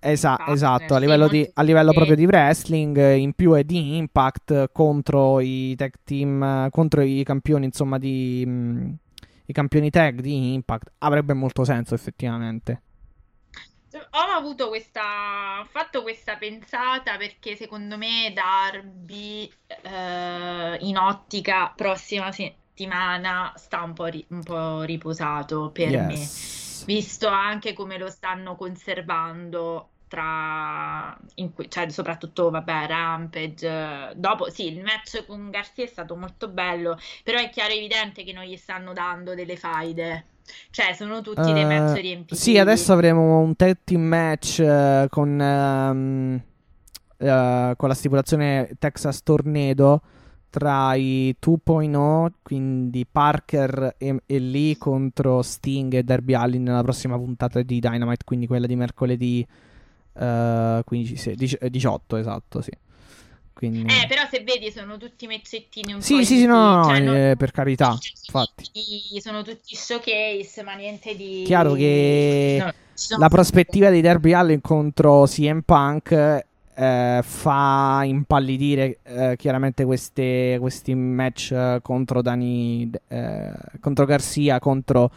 Esa- 0.00 0.46
esatto, 0.48 0.94
a 0.94 0.98
livello, 0.98 1.28
di- 1.28 1.48
a 1.54 1.62
livello 1.62 1.92
proprio 1.92 2.16
di 2.16 2.26
wrestling, 2.26 2.96
eh, 2.96 3.16
in 3.16 3.32
più 3.32 3.52
è 3.52 3.62
di 3.64 3.96
Impact 3.96 4.70
contro 4.72 5.40
i 5.40 5.74
tag 5.76 5.92
team, 6.04 6.42
eh, 6.42 6.68
contro 6.70 7.02
i 7.02 7.22
campioni, 7.24 7.66
insomma, 7.66 7.98
di 7.98 8.44
mh, 8.44 8.94
i 9.46 9.52
campioni 9.52 9.90
tag 9.90 10.20
di 10.20 10.54
Impact. 10.54 10.92
Avrebbe 10.98 11.32
molto 11.32 11.64
senso, 11.64 11.94
effettivamente. 11.94 12.82
Ho 14.10 14.18
avuto 14.18 14.68
questa, 14.68 15.60
ho 15.60 15.64
fatto 15.66 16.02
questa 16.02 16.36
pensata 16.36 17.16
perché 17.16 17.56
secondo 17.56 17.96
me 17.96 18.32
Darby 18.32 19.50
eh, 19.82 20.76
in 20.80 20.96
ottica 20.96 21.72
prossima 21.74 22.30
settimana 22.32 23.52
sta 23.56 23.82
un 23.82 23.92
po', 23.94 24.06
ri- 24.06 24.26
un 24.30 24.42
po' 24.42 24.82
riposato 24.82 25.70
per 25.72 25.98
me, 25.98 26.12
Yes. 26.14 26.84
visto 26.86 27.28
anche 27.28 27.72
come 27.72 27.98
lo 27.98 28.08
stanno 28.10 28.56
conservando 28.56 29.94
tra, 30.08 31.16
in 31.34 31.52
cui- 31.52 31.68
cioè 31.70 31.88
soprattutto 31.90 32.50
vabbè 32.50 32.86
Rampage, 32.86 33.66
eh, 34.10 34.14
dopo 34.16 34.48
sì 34.50 34.66
il 34.72 34.82
match 34.82 35.26
con 35.26 35.50
Garcia 35.50 35.82
è 35.82 35.86
stato 35.86 36.16
molto 36.16 36.48
bello, 36.48 36.96
però 37.22 37.38
è 37.38 37.50
chiaro 37.50 37.72
e 37.72 37.76
evidente 37.76 38.24
che 38.24 38.32
non 38.32 38.44
gli 38.44 38.56
stanno 38.56 38.92
dando 38.92 39.34
delle 39.34 39.56
faide, 39.56 40.26
cioè 40.70 40.92
sono 40.94 41.20
tutti 41.20 41.52
dei 41.52 41.62
Eh, 41.62 41.66
match 41.66 42.00
riempitivi. 42.00 42.40
Sì, 42.40 42.58
adesso 42.58 42.92
avremo 42.92 43.40
un 43.40 43.54
tag 43.56 43.78
team 43.84 44.02
match 44.02 44.60
eh, 44.60 45.06
con, 45.08 45.40
ehm, 45.40 46.42
eh, 47.18 47.74
con 47.76 47.88
la 47.88 47.94
stipulazione 47.94 48.70
Texas 48.78 49.22
Tornado 49.22 50.00
tra 50.50 50.94
i 50.94 51.36
2.0, 51.38 52.32
quindi 52.42 53.06
Parker 53.10 53.94
e, 53.98 54.22
e 54.24 54.38
Lee 54.38 54.78
contro 54.78 55.42
Sting 55.42 55.92
e 55.94 56.02
Darby 56.02 56.32
Allin 56.34 56.62
nella 56.62 56.82
prossima 56.82 57.16
puntata 57.16 57.60
di 57.62 57.80
Dynamite, 57.80 58.24
quindi 58.24 58.46
quella 58.46 58.66
di 58.66 58.74
mercoledì 58.74 59.46
eh, 60.14 60.82
15, 60.84 61.16
sì, 61.16 61.34
dici- 61.34 61.56
eh, 61.60 61.70
18, 61.70 62.16
esatto, 62.16 62.60
sì. 62.62 62.70
Quindi... 63.58 63.80
Eh, 63.92 64.06
però 64.06 64.22
se 64.30 64.44
vedi 64.44 64.70
sono 64.70 64.98
tutti 64.98 65.26
mezzettini 65.26 65.92
un 65.92 66.00
Sì, 66.00 66.18
po' 66.18 66.22
sì, 66.22 66.36
sì, 66.36 66.46
no, 66.46 66.76
no, 66.76 66.84
cioè 66.84 67.00
no, 67.00 67.06
non- 67.06 67.16
eh, 67.16 67.36
per 67.36 67.50
carità, 67.50 67.98
infatti. 68.26 68.70
sono 69.20 69.42
tutti 69.42 69.74
showcase, 69.74 70.62
ma 70.62 70.74
niente 70.74 71.16
di... 71.16 71.42
Chiaro 71.44 71.72
che 71.72 72.58
no, 72.60 72.72
sono- 72.94 73.20
la 73.20 73.28
prospettiva 73.28 73.90
di 73.90 74.00
Derby 74.00 74.32
Allin 74.32 74.60
contro 74.60 75.24
CM 75.26 75.62
Punk 75.62 76.12
eh, 76.12 77.20
fa 77.24 78.02
impallidire 78.04 78.98
eh, 79.02 79.34
chiaramente 79.36 79.84
queste- 79.84 80.56
questi 80.60 80.94
match 80.94 81.50
eh, 81.50 81.80
contro 81.82 82.22
Dani 82.22 82.88
eh, 83.08 83.50
contro 83.80 84.04
Garcia 84.04 84.60
contro 84.60 85.10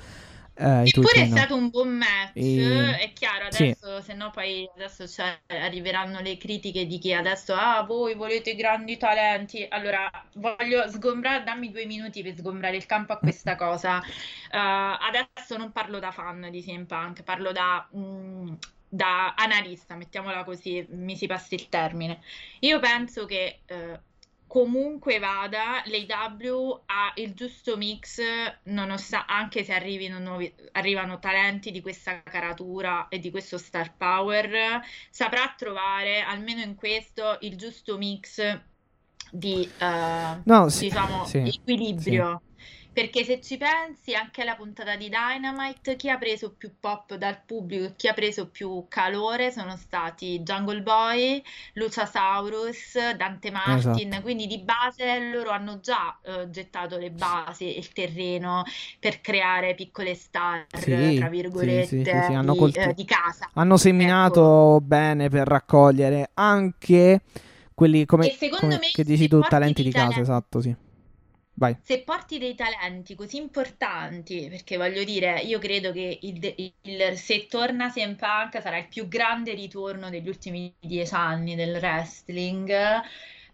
eh, 0.61 0.83
Eppure 0.85 1.21
è 1.21 1.25
no. 1.25 1.35
stato 1.35 1.55
un 1.55 1.69
buon 1.69 1.89
match, 1.97 2.35
E- 2.35 2.97
è 2.97 3.13
chiaro, 3.13 3.51
sì. 3.51 3.63
adesso 3.63 4.01
se 4.01 4.13
no 4.13 4.29
poi 4.29 4.69
adesso 4.75 5.07
cioè, 5.07 5.39
arriveranno 5.47 6.19
le 6.19 6.37
critiche 6.37 6.85
di 6.85 6.99
chi 6.99 7.13
adesso, 7.13 7.55
ah, 7.55 7.81
voi 7.83 8.13
volete 8.13 8.53
grandi 8.53 8.97
talenti, 8.97 9.65
allora 9.67 10.09
voglio 10.35 10.87
sgombrare, 10.87 11.43
dammi 11.43 11.71
due 11.71 11.85
minuti 11.85 12.21
per 12.21 12.35
sgombrare 12.35 12.75
il 12.75 12.85
campo 12.85 13.13
a 13.13 13.17
questa 13.17 13.55
cosa. 13.55 14.01
Eh, 14.01 14.57
adesso 14.57 15.57
non 15.57 15.71
parlo 15.71 15.97
da 15.99 16.11
fan 16.11 16.47
di 16.51 16.61
CM 16.61 16.85
Punk, 16.85 17.23
parlo 17.23 17.51
da, 17.51 17.87
mm, 17.95 18.53
da 18.87 19.33
analista, 19.35 19.95
mettiamola 19.95 20.43
così, 20.43 20.85
mi 20.91 21.15
si 21.15 21.25
passi 21.25 21.55
il 21.55 21.69
termine. 21.69 22.21
Io 22.59 22.79
penso 22.79 23.25
che 23.25 23.61
eh, 23.65 23.99
comunque 24.51 25.17
vada, 25.19 25.81
l'AEW 25.85 26.83
ha 26.87 27.13
il 27.15 27.33
giusto 27.33 27.77
mix, 27.77 28.21
nonosta- 28.63 29.25
anche 29.25 29.63
se 29.63 29.73
arrivino 29.73 30.19
nuovi- 30.19 30.53
arrivano 30.73 31.19
talenti 31.19 31.71
di 31.71 31.79
questa 31.81 32.21
caratura 32.23 33.07
e 33.07 33.19
di 33.19 33.31
questo 33.31 33.57
star 33.57 33.95
power, 33.95 34.81
saprà 35.09 35.53
trovare, 35.57 36.19
almeno 36.21 36.61
in 36.61 36.75
questo, 36.75 37.37
il 37.41 37.55
giusto 37.55 37.97
mix 37.97 38.41
di, 39.31 39.69
eh, 39.77 40.41
No, 40.45 40.69
sì, 40.69 40.89
diciamo, 40.89 41.25
sì, 41.25 41.37
equilibrio. 41.41 42.41
Perché 42.93 43.23
se 43.23 43.39
ci 43.39 43.55
pensi 43.57 44.13
anche 44.13 44.41
alla 44.41 44.55
puntata 44.55 44.97
di 44.97 45.07
Dynamite, 45.09 45.95
chi 45.95 46.09
ha 46.09 46.17
preso 46.17 46.51
più 46.51 46.73
pop 46.77 47.15
dal 47.15 47.39
pubblico 47.45 47.85
e 47.85 47.93
chi 47.95 48.09
ha 48.09 48.13
preso 48.13 48.49
più 48.49 48.85
calore 48.89 49.49
sono 49.49 49.77
stati 49.77 50.39
Jungle 50.41 50.81
Boy, 50.81 51.41
Luciasaurus, 51.73 53.13
Dante 53.15 53.49
Martin, 53.49 54.07
Esatto. 54.07 54.21
quindi 54.21 54.45
di 54.45 54.59
base 54.59 55.31
loro 55.31 55.51
hanno 55.51 55.79
già 55.79 56.19
eh, 56.21 56.49
gettato 56.49 56.97
le 56.97 57.11
basi, 57.11 57.77
il 57.77 57.93
terreno 57.93 58.63
per 58.99 59.21
creare 59.21 59.73
piccole 59.73 60.13
star, 60.13 60.65
Sì, 60.77 61.15
tra 61.17 61.29
virgolette, 61.29 61.85
sì, 61.87 62.03
sì, 62.03 62.33
hanno 62.33 62.51
di, 62.51 62.59
colti- 62.59 62.79
eh, 62.79 62.93
di 62.93 63.05
casa. 63.05 63.49
hanno 63.53 63.77
seminato 63.77 64.79
bene 64.81 65.29
per 65.29 65.47
raccogliere 65.47 66.31
anche 66.33 67.21
quelli 67.73 68.05
come, 68.05 68.35
come- 68.59 68.77
me 68.79 68.89
che 68.91 69.03
dici 69.05 69.29
tu 69.29 69.39
talenti 69.39 69.81
dei 69.81 69.91
di 69.91 69.91
casa 69.91 70.09
talenti- 70.09 70.21
esatto 70.29 70.61
sì 70.61 70.75
vai 71.61 71.77
Se 71.83 72.03
porti 72.03 72.37
dei 72.37 72.55
talenti 72.55 73.15
così 73.15 73.37
importanti, 73.37 74.47
perché 74.49 74.77
voglio 74.77 75.03
dire, 75.03 75.41
io 75.41 75.59
credo 75.59 75.91
che 75.91 76.19
il, 76.21 76.53
il- 76.83 77.17
se 77.17 77.47
torna 77.47 77.89
CM 77.91 78.15
Punk 78.15 78.61
sarà 78.61 78.77
il 78.77 78.87
più 78.87 79.07
grande 79.07 79.53
ritorno 79.53 80.09
degli 80.09 80.27
ultimi 80.27 80.73
dieci 80.79 81.13
anni 81.15 81.55
del 81.55 81.75
wrestling, 81.77 82.71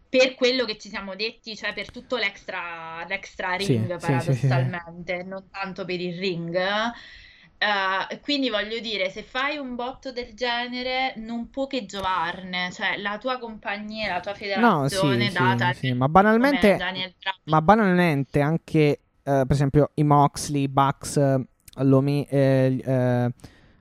per 0.10 0.36
quello 0.36 0.66
che 0.66 0.78
ci 0.78 0.90
siamo 0.90 1.16
detti, 1.16 1.56
cioè 1.56 1.74
per 1.74 1.90
tutto 1.92 2.18
l'extra, 2.18 3.04
l'extra 3.08 3.56
ring, 3.56 3.98
sì, 3.98 4.20
sì, 4.20 4.20
sì, 4.20 4.34
sì. 4.34 4.48
paradossalmente, 4.50 5.24
non 5.24 5.50
tanto 5.50 5.86
per 5.86 6.00
il 6.00 6.18
ring. 6.20 6.58
Eh, 7.60 8.20
quindi 8.20 8.50
voglio 8.50 8.80
dire, 8.80 9.10
se 9.10 9.24
fai 9.24 9.58
un 9.58 9.74
botto 9.76 10.12
del 10.12 10.34
genere, 10.36 11.14
non 11.18 11.50
può 11.50 11.66
che 11.66 11.86
giovarne, 11.86 12.70
cioè 12.72 12.98
la 12.98 13.18
tua 13.18 13.40
compagnia, 13.40 14.14
la 14.14 14.20
tua 14.20 14.32
no 14.32 14.88
sì, 14.88 14.96
federazione 14.96 15.28
sì, 15.30 15.34
data 15.34 15.74
sì, 15.74 15.94
ma 15.94 16.08
banalmente. 16.08 16.78
Ma 17.46 17.62
banalmente 17.62 18.42
anche, 18.42 18.80
eh, 18.80 19.00
per 19.24 19.52
esempio, 19.52 19.90
i 19.96 20.04
Moxley, 20.04 20.64
i 20.64 20.68
Bucks, 20.68 21.18
eh, 21.18 21.48
eh, 22.30 23.32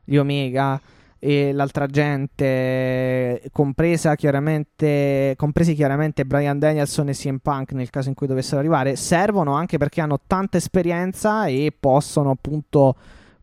gli 0.04 0.16
Omega 0.16 0.80
e 1.18 1.52
l'altra 1.52 1.87
gente, 1.87 3.42
compresa 3.52 4.14
chiaramente, 4.14 5.35
compresi 5.37 5.75
chiaramente 5.75 6.25
Brian 6.25 6.59
Danielson 6.59 7.09
e 7.09 7.12
CM 7.12 7.38
Punk 7.38 7.73
nel 7.73 7.90
caso 7.90 8.09
in 8.09 8.14
cui 8.14 8.26
dovessero 8.26 8.59
arrivare, 8.59 8.97
servono 8.97 9.52
anche 9.52 9.76
perché 9.76 10.00
hanno 10.00 10.21
tanta 10.26 10.56
esperienza 10.56 11.47
e 11.47 11.75
possono 11.78 12.30
appunto 12.30 12.97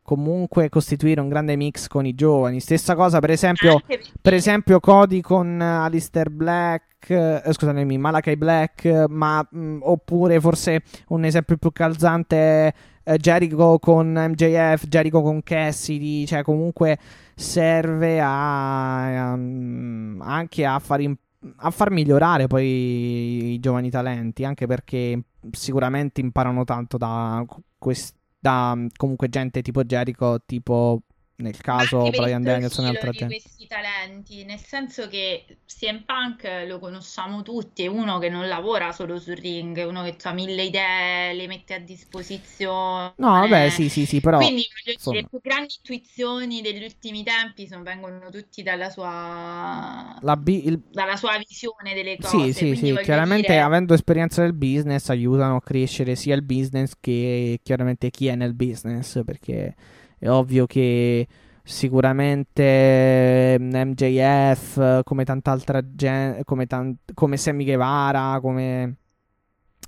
comunque 0.04 0.70
costituire 0.70 1.22
un 1.22 1.30
grande 1.30 1.56
mix 1.56 1.88
con 1.88 2.06
i 2.06 2.14
giovani. 2.14 2.60
Stessa 2.60 2.94
cosa, 2.96 3.20
per 3.20 3.32
esempio, 3.32 3.80
per 4.22 4.34
esempio, 4.34 4.80
Cody 4.80 5.22
con 5.22 5.60
eh, 5.60 5.64
Alistair 5.66 6.30
Black, 6.30 7.10
eh, 7.10 7.42
scusatemi, 7.52 7.98
Malakai 7.98 8.36
Black, 8.38 9.06
ma 9.10 9.46
mh, 9.50 9.78
oppure 9.82 10.40
forse 10.40 10.84
un 11.08 11.24
esempio 11.26 11.58
più 11.58 11.72
calzante, 11.72 12.74
eh, 13.04 13.18
Jericho 13.18 13.80
con 13.80 14.12
MJF, 14.14 14.88
Jericho 14.88 15.22
con 15.22 15.42
Cassidy, 15.44 16.26
cioè 16.26 16.44
comunque 16.44 16.98
serve 17.36 18.20
a, 18.22 19.34
um, 19.34 20.22
anche 20.24 20.66
a 20.66 20.80
far, 20.80 21.02
im- 21.02 21.16
a 21.58 21.72
far 21.72 21.90
migliorare 21.92 22.48
poi 22.48 23.54
i 23.54 23.60
giovani 23.60 23.90
talenti, 23.90 24.46
anche 24.46 24.66
perché 24.68 25.20
sicuramente 25.52 26.22
imparano 26.22 26.64
tanto 26.64 26.98
da, 26.98 27.46
quest- 27.78 28.16
da 28.44 28.76
mm, 28.76 28.90
comunque 29.00 29.28
gente 29.34 29.62
tipo 29.64 29.82
Jericho, 29.90 30.40
tipo 30.48 31.04
nel 31.44 31.58
caso 31.62 32.10
Brian 32.10 32.42
Danielson 32.42 32.86
e 32.86 32.88
altra 32.90 33.12
di 33.12 33.18
questi 33.26 33.68
talenti, 33.68 34.44
nel 34.46 34.58
senso 34.60 35.08
che 35.08 35.46
CM 35.68 36.04
Punk 36.06 36.66
lo 36.68 36.80
conosciamo 36.80 37.44
tutti, 37.44 37.84
è 37.84 37.88
uno 37.88 38.18
che 38.18 38.30
non 38.30 38.48
lavora 38.48 38.92
solo 38.92 39.20
sul 39.20 39.36
ring, 39.36 39.78
è 39.78 39.86
uno 39.86 40.02
che 40.04 40.16
ha 40.24 40.32
mille 40.34 40.64
idee, 40.64 41.34
le 41.34 41.46
mette 41.48 41.74
a 41.76 41.80
disposizione. 41.80 43.14
No, 43.18 43.30
vabbè, 43.32 43.70
sì, 43.70 43.90
sì, 43.90 44.06
sì, 44.06 44.20
però 44.22 44.38
Quindi 44.38 44.66
insomma. 44.86 45.18
dire, 45.18 45.22
le 45.22 45.30
più 45.30 45.40
grandi 45.42 45.74
intuizioni 45.78 46.62
degli 46.62 46.84
ultimi 46.84 47.24
tempi 47.24 47.68
sono- 47.68 47.84
vengono 47.84 48.30
tutti 48.30 48.64
dalla 48.64 48.90
sua, 48.90 50.18
la 50.22 50.38
bi- 50.38 50.66
il- 50.66 50.82
dalla 50.92 51.16
sua 51.16 51.38
visione 51.38 51.94
delle 51.94 52.18
cose. 52.18 52.54
Sì, 52.54 52.76
sì, 52.76 52.76
sì, 52.76 52.98
chiaramente 53.04 53.48
dire- 53.48 53.62
avendo 53.62 53.94
esperienza 53.94 54.42
del 54.42 54.54
business 54.54 55.10
aiutano 55.10 55.58
a 55.58 55.62
crescere 55.62 56.16
sia 56.16 56.36
il 56.36 56.44
business 56.44 56.94
che 57.00 57.60
chiaramente 57.64 58.10
chi 58.10 58.28
è 58.28 58.36
nel 58.36 58.54
business, 58.54 59.22
perché 59.26 59.76
è 60.24 60.30
ovvio 60.30 60.66
che 60.66 61.28
sicuramente 61.64 63.58
MJF, 63.60 64.78
eh, 64.78 65.02
come 65.04 65.24
tanta 65.26 65.52
altra 65.52 65.82
gente, 65.94 66.44
come, 66.46 66.66
tan- 66.66 66.96
come 67.14 67.38
Sammy 67.38 67.64
Guevara, 67.66 68.40
come 68.42 68.96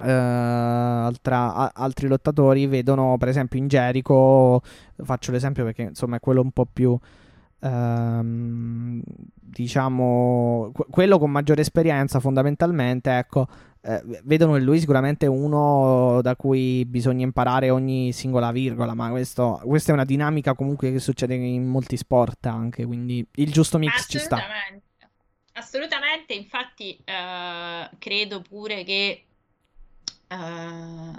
eh, 0.03 0.11
altra- 0.11 1.53
a- 1.55 1.71
altri 1.75 2.07
lottatori 2.07 2.67
vedono 2.67 3.17
per 3.17 3.29
esempio 3.29 3.59
in 3.59 3.67
Jericho, 3.67 4.61
faccio 5.03 5.31
l'esempio 5.31 5.63
perché 5.63 5.83
insomma 5.83 6.17
è 6.17 6.19
quello 6.19 6.41
un 6.41 6.51
po' 6.51 6.65
più 6.71 6.97
ehm, 7.61 9.01
diciamo 9.39 10.71
que- 10.73 10.85
quello 10.89 11.17
con 11.19 11.31
maggiore 11.31 11.61
esperienza 11.61 12.19
fondamentalmente 12.19 13.17
ecco 13.17 13.47
eh, 13.85 14.01
vedono 14.23 14.57
in 14.57 14.63
lui 14.63 14.79
sicuramente 14.79 15.27
uno 15.27 16.19
da 16.23 16.35
cui 16.35 16.85
bisogna 16.85 17.23
imparare 17.23 17.69
ogni 17.69 18.11
singola 18.13 18.51
virgola 18.51 18.95
ma 18.95 19.09
questo, 19.11 19.61
questa 19.63 19.91
è 19.91 19.93
una 19.93 20.05
dinamica 20.05 20.55
comunque 20.55 20.91
che 20.91 20.99
succede 20.99 21.35
in 21.35 21.67
molti 21.67 21.95
sport 21.95 22.47
anche 22.47 22.83
quindi 22.83 23.25
il 23.35 23.51
giusto 23.51 23.77
mix 23.77 24.07
ci 24.09 24.17
sta. 24.17 24.39
Assolutamente, 25.57 26.33
infatti 26.33 26.99
eh, 27.05 27.89
credo 27.97 28.41
pure 28.41 28.83
che 28.83 29.23
eh, 30.27 31.11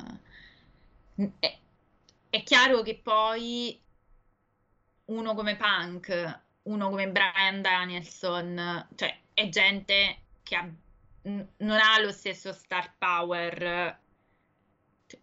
è 2.28 2.42
chiaro 2.42 2.82
che 2.82 3.00
poi 3.02 3.80
uno 5.06 5.34
come 5.34 5.56
Punk, 5.56 6.40
uno 6.64 6.90
come 6.90 7.08
Brian 7.08 7.62
Danielson, 7.62 8.88
cioè 8.96 9.16
è 9.32 9.48
gente 9.48 10.18
che 10.42 10.56
ha- 10.56 10.68
n- 11.28 11.46
non 11.58 11.78
ha 11.78 12.00
lo 12.00 12.10
stesso 12.12 12.52
star 12.52 12.96
power, 12.98 14.00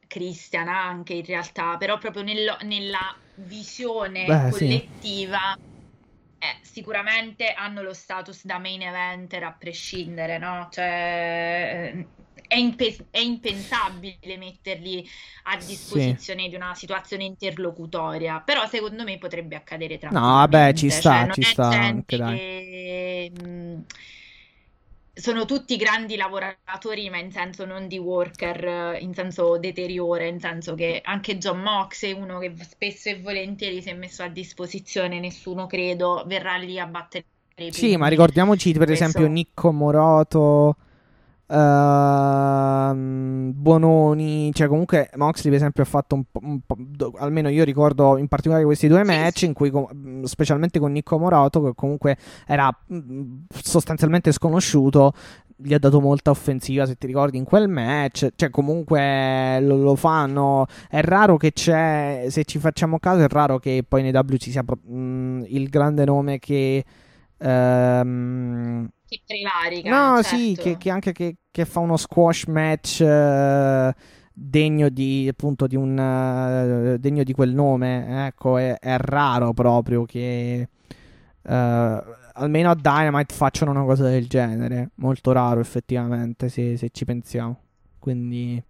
Christian 0.08 0.68
anche 0.68 1.14
in 1.14 1.26
realtà, 1.26 1.78
però 1.78 1.98
proprio 1.98 2.24
nello- 2.24 2.58
nella 2.62 3.00
visione 3.36 4.28
Beh, 4.28 4.52
sì. 4.52 4.82
collettiva 4.90 5.54
eh, 6.38 6.60
sicuramente 6.62 7.54
hanno 7.54 7.82
lo 7.82 7.94
status 7.94 8.46
da 8.46 8.60
main 8.60 8.82
eventer 8.82 9.44
a 9.44 9.54
prescindere, 9.54 10.38
no? 10.38 10.68
Cioè, 10.72 11.94
eh, 11.96 12.14
è, 12.48 12.56
impe- 12.56 13.08
è 13.10 13.20
impensabile 13.20 14.38
metterli 14.38 15.06
a 15.44 15.58
disposizione 15.64 16.50
di 16.50 16.56
una 16.56 16.76
situazione 16.76 17.24
interlocutoria, 17.26 18.42
però 18.42 18.68
secondo 18.68 19.04
me 19.04 19.18
potrebbe 19.18 19.56
accadere 19.56 19.98
No, 20.08 20.22
vabbè, 20.22 20.72
ci 20.74 20.90
sta, 20.90 21.28
Cioè, 21.28 21.28
ci 21.28 21.44
sta 21.44 21.66
anche, 21.66 22.16
dai. 22.18 22.42
che, 22.42 23.32
mh, 23.34 23.84
sono 25.16 25.46
tutti 25.46 25.76
grandi 25.78 26.16
lavoratori, 26.16 27.10
ma 27.10 27.18
in 27.20 27.32
senso 27.32 27.66
non 27.66 27.88
di 27.88 27.98
worker, 28.00 28.98
in 29.00 29.14
senso 29.14 29.58
deteriore, 29.58 30.28
in 30.28 30.40
senso 30.40 30.74
che 30.74 31.02
anche 31.04 31.38
John 31.38 31.60
Mox 31.62 32.04
è 32.06 32.12
uno 32.12 32.40
che 32.40 32.54
spesso 32.68 33.10
e 33.10 33.22
volentieri 33.22 33.82
si 33.82 33.90
è 33.90 33.94
messo 33.94 34.24
a 34.24 34.28
disposizione, 34.28 35.20
nessuno 35.20 35.68
credo 35.68 36.24
verrà 36.26 36.56
lì 36.58 36.80
a 36.80 36.88
battere 36.88 37.26
i 37.58 37.72
Sì, 37.72 37.96
ma 37.96 38.08
ricordiamoci 38.08 38.72
per 38.74 38.88
Questo- 38.88 39.06
esempio 39.06 39.28
Nicco 39.28 39.72
Moroto, 39.72 40.76
ehm, 41.48 43.52
Bononi, 43.56 44.52
cioè 44.54 44.68
comunque 44.68 45.10
Moxley 45.16 45.50
per 45.50 45.60
esempio 45.60 45.84
ha 45.84 45.86
fatto 45.86 46.16
un 46.16 46.24
po', 46.32 46.40
un 46.44 46.60
po'- 46.66 46.78
almeno 47.18 47.50
io 47.50 47.64
ricordo 47.64 48.18
in 48.18 48.28
particolare 48.28 48.64
questi 48.66 48.88
due 48.88 49.04
match 49.04 49.44
in 49.44 49.54
cui 49.54 49.72
mh, 49.72 50.24
specialmente 50.24 50.80
con 50.80 50.92
Nicco 50.92 51.18
Moroto 51.18 51.62
che 51.64 51.72
comunque 51.76 52.18
era 52.48 52.70
mh, 52.88 53.46
sostanzialmente 53.50 54.32
sconosciuto. 54.32 55.14
Gli 55.56 55.74
ha 55.74 55.80
dato 55.80 56.02
molta 56.02 56.32
offensiva, 56.32 56.86
se 56.86 56.96
ti 56.96 57.08
ricordi, 57.08 57.38
in 57.38 57.46
quel 57.46 57.70
match. 57.70 58.32
Cioè, 58.36 58.50
comunque 58.50 59.60
lo, 59.62 59.78
lo 59.78 59.96
fanno. 59.96 60.66
È 60.90 61.00
raro 61.02 61.38
che 61.38 61.54
c'è. 61.54 62.26
Se 62.30 62.44
ci 62.44 62.60
facciamo 62.60 63.00
caso, 63.00 63.22
è 63.24 63.28
raro 63.30 63.60
che 63.60 63.86
poi 63.88 64.02
nei 64.02 64.12
W 64.12 64.36
ci 64.38 64.52
sia 64.52 64.64
pro- 64.64 64.80
mh, 64.84 65.46
il 65.48 65.70
grande 65.70 66.04
nome 66.06 66.40
che. 66.40 66.84
ehm, 67.38 68.88
Che 69.14 69.22
prevarica, 69.28 69.90
No, 69.90 70.22
certo. 70.22 70.38
sì, 70.38 70.58
che, 70.60 70.78
che 70.78 70.90
anche 70.90 71.12
che, 71.12 71.36
che 71.52 71.66
fa 71.66 71.80
uno 71.80 71.98
squash 71.98 72.46
match 72.46 73.02
eh, 73.02 73.94
degno 74.34 74.90
di 74.90 75.28
appunto 75.30 75.68
di 75.68 75.76
un 75.76 75.98
eh, 76.00 76.98
degno 77.00 77.24
di 77.24 77.34
quel 77.34 77.54
nome. 77.54 78.26
Ecco, 78.28 78.58
è, 78.58 78.78
è 78.80 78.98
raro 78.98 79.54
proprio 79.54 80.06
che 80.06 80.68
eh, 81.46 82.04
almeno 82.36 82.72
a 82.72 82.76
Dynamite 82.76 83.36
facciano 83.36 83.70
una 83.72 83.84
cosa 83.84 84.10
del 84.10 84.28
genere. 84.28 84.90
Molto 84.96 85.32
raro, 85.32 85.60
effettivamente, 85.60 86.50
se, 86.50 86.76
se 86.78 86.90
ci 86.92 87.06
pensiamo. 87.06 87.60
Quindi, 88.00 88.62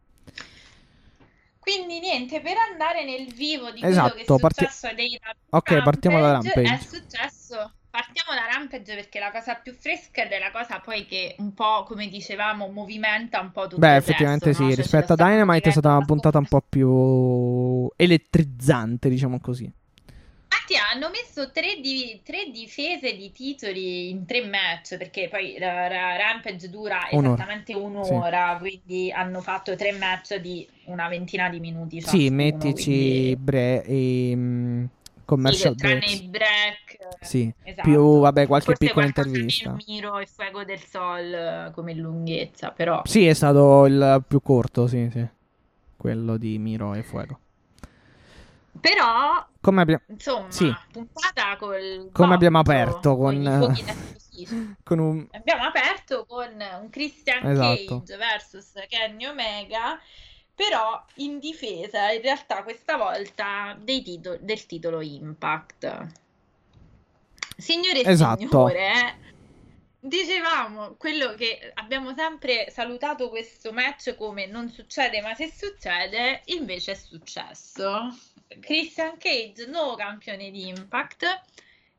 Quindi 1.60 2.00
niente, 2.02 2.42
per 2.42 2.56
andare 2.70 3.06
nel 3.06 3.34
vivo 3.34 3.72
di 3.72 3.80
Esatto, 3.82 4.10
quello 4.16 4.26
che 4.26 4.34
è 4.36 4.40
parti- 4.40 4.66
successo 4.66 4.88
ai 4.88 4.96
dei 4.96 5.20
Ok, 5.52 5.82
partiamo 5.84 6.20
da 6.20 6.32
Rampage. 6.34 6.62
È 6.74 6.78
successo, 6.80 7.72
partiamo 7.94 8.34
da 8.34 8.52
Rampage 8.52 8.96
perché 8.96 9.20
la 9.20 9.30
cosa 9.30 9.54
più 9.54 9.72
fresca 9.72 10.24
ed 10.24 10.32
è 10.32 10.40
la 10.40 10.50
cosa 10.50 10.80
poi 10.80 11.06
che 11.06 11.36
un 11.38 11.54
po', 11.54 11.84
come 11.84 12.08
dicevamo, 12.08 12.68
movimenta 12.70 13.40
un 13.40 13.52
po' 13.52 13.64
tutto 13.68 13.78
beh, 13.78 13.92
il 13.92 13.96
effettivamente 13.98 14.46
resto, 14.48 14.64
no? 14.64 14.70
sì. 14.70 14.76
Cioè, 14.76 14.84
rispetto 14.84 15.14
a 15.14 15.16
Dynamite 15.16 15.70
è 15.70 15.72
stata 15.72 15.96
una 15.96 16.06
puntata 16.06 16.40
un 16.40 16.48
po' 16.48 16.64
più 16.68 17.88
elettrizzante, 17.96 19.10
diciamo 19.10 19.40
così. 19.40 19.66
Infatti 19.66 20.76
hanno 20.76 21.10
messo 21.12 21.52
tre, 21.52 21.80
di- 21.82 22.22
tre 22.24 22.50
difese 22.52 23.16
di 23.16 23.32
titoli 23.32 24.10
in 24.10 24.26
tre 24.26 24.44
match 24.46 24.98
perché 24.98 25.28
poi 25.30 25.58
la, 25.60 25.88
la 25.88 26.16
Rampage 26.18 26.70
dura 26.72 27.08
Un'ora. 27.12 27.34
esattamente 27.36 27.74
un'ora, 27.76 28.56
quindi 28.60 29.12
hanno 29.12 29.42
fatto 29.42 29.76
tre 29.76 29.92
match 29.92 30.38
di 30.38 30.68
una 30.86 31.08
ventina 31.10 31.48
di 31.50 31.60
minuti 31.60 32.02
Sì, 32.02 32.30
mettici 32.32 32.84
quindi- 32.84 33.36
bre- 33.36 33.84
e, 33.84 34.32
Sì, 34.34 34.90
commercial 35.26 35.76
tranne 35.76 36.00
breaks. 36.00 36.20
i 36.20 36.28
break. 36.28 36.83
Sì, 37.24 37.54
Esatto. 37.64 37.90
più 37.90 38.20
vabbè, 38.20 38.48
qualche 38.48 38.66
Forse 38.68 38.86
piccola 38.86 39.06
intervista. 39.06 39.70
nel 39.72 39.84
Miro 39.88 40.18
e 40.20 40.26
Fuego 40.28 40.64
del 40.64 40.80
Sol 40.80 41.34
eh, 41.34 41.72
come 41.74 41.94
lunghezza, 41.94 42.72
però 42.72 43.02
Sì, 43.06 43.26
è 43.28 43.34
stato 43.34 43.86
il 43.86 44.24
più 44.28 44.42
corto, 44.42 44.88
sì, 44.88 45.10
sì. 45.12 45.28
Quello 45.98 46.38
di 46.38 46.58
Miro 46.60 46.94
e 46.94 47.04
Fuego. 47.04 47.40
però 48.80 49.46
Come 49.62 49.82
abbiamo 49.82 50.02
insomma, 50.08 50.50
Sì. 50.52 50.74
puntata 50.92 51.56
col 51.58 52.10
Come 52.12 52.34
abbiamo 52.34 52.60
aperto 52.60 53.16
con, 53.16 53.42
con 54.84 55.00
un 55.00 55.28
Abbiamo 55.32 55.64
aperto 55.64 56.26
con 56.26 56.50
un 56.82 56.90
Christian 56.90 57.46
Esatto. 57.46 58.00
Cage 58.00 58.18
versus 58.18 58.72
Kenny 58.90 59.26
Omega, 59.26 60.00
però 60.56 61.04
in 61.16 61.40
difesa 61.40 62.12
in 62.12 62.22
realtà 62.22 62.64
questa 62.64 62.98
volta 62.98 63.78
dei 63.80 64.02
tito- 64.02 64.38
del 64.42 64.66
titolo 64.66 65.02
Impact. 65.02 66.22
Signore 67.58 68.02
e 68.02 68.10
Esatto. 68.10 68.40
signore, 68.42 69.18
dicevamo 70.00 70.96
quello 70.96 71.34
che 71.36 71.72
abbiamo 71.76 72.14
sempre 72.14 72.70
salutato 72.70 73.30
questo 73.30 73.72
match 73.72 74.16
come 74.16 74.48
non 74.48 74.70
succede, 74.70 75.22
ma 75.22 75.34
se 75.34 75.52
succede, 75.56 76.42
invece 76.46 76.92
è 76.92 76.96
successo. 76.96 78.16
Christian 78.60 79.18
Cage, 79.18 79.66
nuovo 79.68 79.96
campione 79.96 80.52
di 80.52 80.68
Impact, 80.68 81.42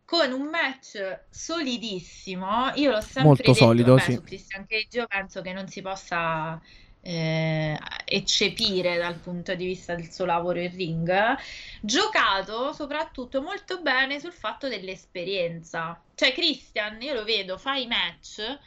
con 0.04 0.32
un 0.32 0.48
match 0.48 1.20
solidissimo. 1.30 2.72
Io 2.74 2.90
l'ho 2.90 3.00
sempre 3.00 3.22
Molto 3.22 3.42
detto, 3.42 3.54
solido, 3.54 3.94
vabbè, 3.94 4.04
sì. 4.04 4.12
su 4.14 4.22
Christian 4.22 4.66
Cage 4.66 4.98
io 4.98 5.06
penso 5.06 5.40
che 5.40 5.52
non 5.52 5.66
si 5.68 5.80
possa 5.82 6.60
eh, 7.06 7.78
eccepire 8.06 8.96
dal 8.96 9.16
punto 9.16 9.54
di 9.54 9.66
vista 9.66 9.94
del 9.94 10.10
suo 10.10 10.24
lavoro 10.24 10.58
in 10.58 10.74
ring. 10.74 11.36
Giocato 11.82 12.72
soprattutto 12.72 13.42
molto 13.42 13.82
bene 13.82 14.18
sul 14.18 14.32
fatto 14.32 14.68
dell'esperienza. 14.68 16.00
Cioè, 16.14 16.32
Christian, 16.32 17.00
io 17.02 17.12
lo 17.12 17.24
vedo, 17.24 17.58
fa 17.58 17.74
i 17.74 17.86
match, 17.86 18.58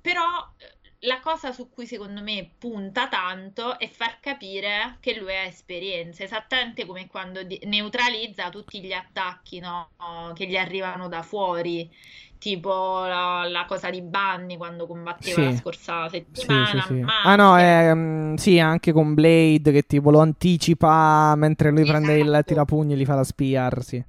però 0.00 0.54
eh, 0.56 0.76
la 1.02 1.18
cosa 1.18 1.52
su 1.52 1.68
cui 1.68 1.86
secondo 1.86 2.22
me 2.22 2.48
punta 2.58 3.08
tanto 3.08 3.76
è 3.78 3.88
far 3.88 4.20
capire 4.20 4.98
che 5.00 5.18
lui 5.18 5.34
ha 5.34 5.42
esperienza, 5.42 6.22
esattamente 6.22 6.86
come 6.86 7.08
quando 7.08 7.40
neutralizza 7.64 8.50
tutti 8.50 8.80
gli 8.80 8.92
attacchi, 8.92 9.58
no, 9.58 9.90
che 10.34 10.46
gli 10.46 10.56
arrivano 10.56 11.08
da 11.08 11.22
fuori, 11.22 11.90
tipo 12.38 13.04
la, 13.06 13.44
la 13.48 13.64
cosa 13.66 13.90
di 13.90 14.00
Bunny 14.00 14.56
quando 14.56 14.86
combatteva 14.86 15.40
Sì. 15.40 15.44
la 15.44 15.56
scorsa 15.56 16.08
settimana, 16.08 16.80
sì, 16.82 16.94
sì. 16.94 17.04
Ah 17.24 17.36
no, 17.36 17.56
è, 17.58 17.92
mm, 17.94 18.34
sì, 18.34 18.58
anche 18.58 18.92
con 18.92 19.14
Blade 19.14 19.72
che 19.72 19.82
tipo 19.86 20.10
lo 20.10 20.20
anticipa 20.20 21.34
mentre 21.36 21.70
lui 21.70 21.84
prende 21.84 22.14
il 22.18 22.28
Esatto. 22.28 22.42
tirapugni 22.44 22.92
e 22.92 22.96
gli 22.96 23.04
fa 23.04 23.14
la 23.16 23.24
spear, 23.24 23.82
sì. 23.82 24.02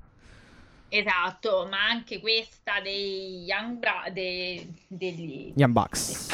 Esatto, 0.92 1.68
ma 1.70 1.86
anche 1.88 2.20
questa 2.20 2.80
dei 2.82 3.44
Young 3.44 3.78
Bra- 3.78 4.10
dei, 4.12 4.74
degli 4.88 5.54
Young 5.56 5.72
Bucks. 5.74 6.28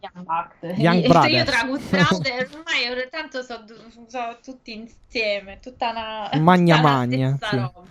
Young 0.00 0.26
Bucks. 0.26 0.78
Young 0.78 1.02
Io 1.04 1.08
Brothers. 1.08 1.44
tra 1.50 1.64
Brother, 1.64 2.48
ormai 2.54 3.08
tanto 3.10 3.42
so, 3.42 3.64
so 4.08 4.38
tutti 4.42 4.72
insieme, 4.72 5.60
tutta 5.60 5.90
una 5.90 6.28
Magna 6.40 6.76
tutta 6.76 6.88
magna, 6.88 7.38
sì. 7.40 7.56
roba. 7.56 7.82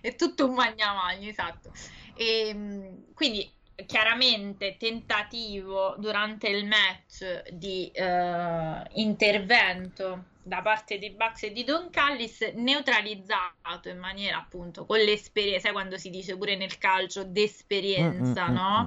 È 0.00 0.16
tutto 0.16 0.48
un 0.48 0.54
magna 0.54 0.92
magna, 0.92 1.28
esatto. 1.28 1.70
E, 2.12 2.52
mh, 2.54 3.12
quindi 3.14 3.54
chiaramente 3.86 4.76
tentativo 4.76 5.96
durante 5.98 6.48
il 6.48 6.66
match 6.66 7.48
di 7.50 7.90
eh, 7.90 8.82
intervento 8.94 10.26
da 10.42 10.60
parte 10.62 10.98
di 10.98 11.10
Bucks 11.14 11.44
e 11.44 11.52
di 11.52 11.64
Don 11.64 11.88
Callis 11.90 12.40
neutralizzato 12.54 13.88
in 13.88 13.98
maniera 13.98 14.38
appunto 14.38 14.84
con 14.86 14.98
l'esperienza, 14.98 15.60
sai 15.66 15.72
quando 15.72 15.96
si 15.98 16.10
dice 16.10 16.36
pure 16.36 16.56
nel 16.56 16.78
calcio 16.78 17.24
d'esperienza, 17.24 18.48
Mm, 18.48 18.52
mm, 18.52 18.54
mm, 18.54 18.54
no? 18.54 18.86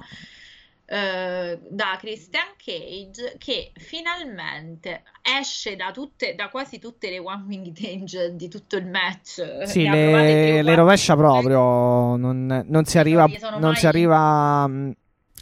Eh, 0.88 1.58
da 1.68 1.96
Christian 1.98 2.54
Cage 2.56 3.34
che 3.38 3.72
finalmente 3.74 5.02
esce 5.20 5.74
da, 5.74 5.90
tutte, 5.90 6.36
da 6.36 6.48
quasi 6.48 6.78
tutte 6.78 7.10
le 7.10 7.18
One 7.18 7.42
Winged 7.48 7.76
Angel 7.84 8.36
di 8.36 8.48
tutto 8.48 8.76
il 8.76 8.86
match. 8.86 9.64
Sì, 9.64 9.82
le, 9.82 10.62
le 10.62 10.74
rovescia 10.76 11.16
proprio. 11.16 12.14
Non, 12.14 12.64
non 12.68 12.84
si 12.84 12.98
arriva, 12.98 13.26
non 13.58 13.74
si 13.74 13.84
mai- 13.84 13.92
arriva 13.92 14.66
mh, 14.68 14.92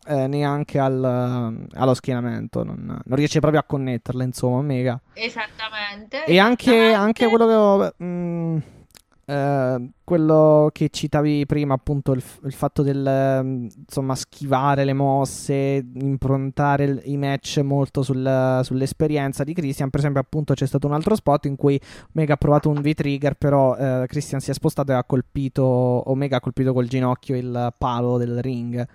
eh, 0.06 0.26
neanche 0.28 0.78
al- 0.78 1.66
allo 1.74 1.94
schienamento. 1.94 2.64
Non, 2.64 2.98
non 3.04 3.16
riesce 3.16 3.40
proprio 3.40 3.60
a 3.60 3.64
connetterle, 3.64 4.24
insomma, 4.24 4.56
Omega. 4.56 4.98
Esattamente. 5.12 6.24
E 6.24 6.38
anche, 6.38 6.92
anche 6.92 7.26
quello 7.28 7.46
che 7.46 7.52
ho, 7.52 7.92
mh, 7.98 8.62
eh, 9.26 9.90
quello 10.04 10.70
che 10.72 10.88
citavi 10.90 11.46
prima, 11.46 11.74
appunto, 11.74 12.12
il, 12.12 12.22
il 12.44 12.52
fatto 12.52 12.82
del 12.82 13.40
mh, 13.42 13.68
insomma 13.86 14.14
schivare 14.14 14.84
le 14.84 14.92
mosse, 14.92 15.84
improntare 15.94 16.84
il- 16.84 17.02
i 17.04 17.16
match 17.16 17.58
molto 17.58 18.02
sul- 18.02 18.60
sull'esperienza 18.62 19.44
di 19.44 19.54
Christian. 19.54 19.90
Per 19.90 20.00
esempio, 20.00 20.20
appunto, 20.20 20.54
c'è 20.54 20.66
stato 20.66 20.86
un 20.86 20.92
altro 20.94 21.14
spot 21.14 21.46
in 21.46 21.56
cui 21.56 21.80
Omega 22.14 22.34
ha 22.34 22.36
provato 22.36 22.68
un 22.68 22.80
V-trigger, 22.80 23.34
però 23.34 23.76
eh, 23.76 24.04
Christian 24.06 24.40
si 24.40 24.50
è 24.50 24.54
spostato 24.54 24.92
e 24.92 24.94
ha 24.94 25.04
colpito 25.04 25.64
Omega 25.64 26.36
ha 26.36 26.40
colpito 26.40 26.72
col 26.72 26.86
ginocchio 26.86 27.36
il 27.36 27.72
palo 27.78 28.18
del 28.18 28.40
ring. 28.40 28.86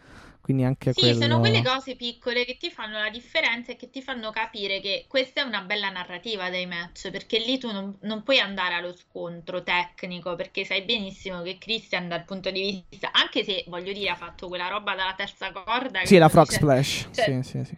Quindi 0.50 0.66
anche 0.66 0.94
Sì, 0.94 1.02
quello. 1.02 1.14
sono 1.14 1.40
quelle 1.40 1.62
cose 1.62 1.96
piccole 1.96 2.44
che 2.44 2.58
ti 2.58 2.72
fanno 2.72 2.98
la 2.98 3.12
differenza 3.12 3.72
e 3.72 3.76
che 3.76 3.92
ti 3.92 4.02
fanno 4.02 4.32
capire 4.32 4.80
che 4.82 5.06
questa 5.08 5.42
è 5.42 5.44
una 5.44 5.62
bella 5.62 5.90
narrativa 5.90 6.50
dei 6.50 6.66
match, 6.66 7.12
perché 7.12 7.38
lì 7.38 7.60
tu 7.60 7.72
non, 7.72 7.96
non 8.02 8.24
puoi 8.24 8.40
andare 8.40 8.74
allo 8.74 8.94
scontro 8.96 9.62
tecnico, 9.62 10.36
perché 10.36 10.66
sai 10.66 10.82
benissimo 10.82 11.44
che 11.44 11.58
Christian 11.60 12.08
dal 12.08 12.26
punto 12.26 12.50
di 12.50 12.84
vista, 12.90 13.12
anche 13.12 13.44
se 13.44 13.64
voglio 13.68 13.94
dire 13.94 14.10
ha 14.10 14.16
fatto 14.16 14.48
quella 14.48 14.68
roba 14.68 14.96
dalla 14.96 15.14
terza 15.14 15.52
corda, 15.52 16.04
Sì, 16.06 16.18
la 16.18 16.30
frog 16.30 16.46
dice- 16.48 16.58
splash. 16.58 17.10
cioè, 17.14 17.42
Sì, 17.44 17.44
sì, 17.44 17.64
sì. 17.64 17.78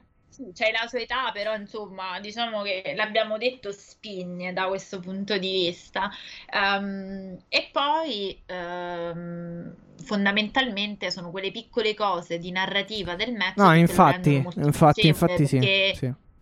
C'hai 0.53 0.71
la 0.71 0.87
sua 0.87 0.99
età, 0.99 1.31
però 1.31 1.53
insomma, 1.55 2.19
diciamo 2.19 2.61
che 2.63 2.93
l'abbiamo 2.95 3.37
detto 3.37 3.71
spigne 3.71 4.53
da 4.53 4.67
questo 4.67 4.99
punto 4.99 5.37
di 5.37 5.51
vista. 5.51 6.09
Ehm, 6.51 7.37
e 7.49 7.69
poi 7.71 8.41
ehm, 8.45 9.75
fondamentalmente 10.01 11.11
sono 11.11 11.31
quelle 11.31 11.51
piccole 11.51 11.93
cose 11.93 12.37
di 12.37 12.51
narrativa 12.51 13.15
del 13.15 13.33
match 13.33 13.57
No, 13.57 13.73
infatti, 13.73 14.33
infatti, 14.35 15.07
infatti 15.07 15.47
sì. 15.47 15.59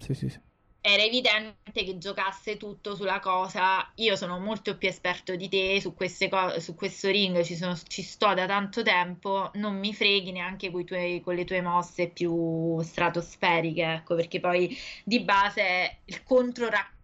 Sì, 0.02 0.14
sì, 0.14 0.30
sì, 0.30 0.40
era 0.82 1.04
evidente 1.04 1.84
che 1.84 1.98
giocasse 1.98 2.56
tutto 2.58 2.96
sulla 2.96 3.20
cosa. 3.20 3.92
Io 3.96 4.16
sono 4.16 4.40
molto 4.40 4.78
più 4.78 4.88
esperto 4.88 5.36
di 5.36 5.50
te 5.50 5.80
su 5.82 5.94
queste 5.94 6.30
co- 6.30 6.60
su 6.60 6.74
questo 6.76 7.10
ring, 7.10 7.42
ci, 7.44 7.56
sono- 7.56 7.78
ci 7.88 8.02
sto 8.02 8.34
da 8.34 8.46
tanto 8.48 8.82
tempo. 8.82 9.52
Non 9.56 9.78
mi 9.78 9.94
freghi 9.94 10.32
neanche 10.32 10.72
coi 10.72 10.86
tuoi- 10.86 11.22
con 11.22 11.36
le 11.36 11.44
tue 11.46 11.62
mosse 11.62 12.08
più 12.10 12.82
stratosferiche, 12.82 13.84
ecco, 13.84 14.16
perché 14.16 14.40
poi 14.40 14.76
di 15.04 15.20
base 15.22 16.00
il 16.06 16.24
controracconto 16.24 16.98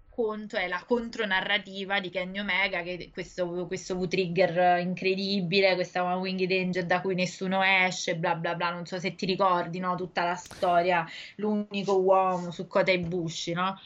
è 0.57 0.67
la 0.69 0.81
contronarrativa 0.87 1.99
di 1.99 2.09
Kenny 2.09 2.39
Omega, 2.39 2.81
che 2.83 3.09
questo, 3.11 3.65
questo 3.67 3.97
V-trigger 3.97 4.79
incredibile, 4.79 5.75
questa 5.75 6.03
One 6.03 6.21
Winged 6.21 6.51
Angel 6.51 6.85
da 6.85 7.01
cui 7.01 7.15
nessuno 7.15 7.61
esce, 7.61 8.15
bla 8.15 8.35
bla 8.35 8.55
bla. 8.55 8.71
Non 8.71 8.85
so 8.85 8.97
se 8.97 9.15
ti 9.15 9.25
ricordi, 9.25 9.79
no? 9.79 9.95
Tutta 9.95 10.23
la 10.23 10.35
storia 10.35 11.05
l'unico 11.35 11.99
uomo 11.99 12.51
su 12.51 12.65
Kota 12.65 12.91
Ibushi, 12.91 13.51
no? 13.53 13.77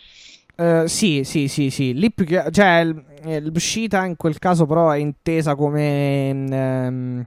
Eh, 0.55 0.83
sì, 0.87 1.23
sì, 1.23 1.47
sì, 1.47 1.69
sì. 1.71 1.93
Lì 1.93 2.11
più 2.11 2.25
che- 2.25 2.51
cioè, 2.51 2.87
eh, 3.23 3.39
l'uscita 3.39 4.05
in 4.05 4.15
quel 4.15 4.37
caso 4.37 4.65
però 4.67 4.91
è 4.91 4.97
intesa 4.97 5.55
come 5.55 6.29
ehm, 6.29 7.25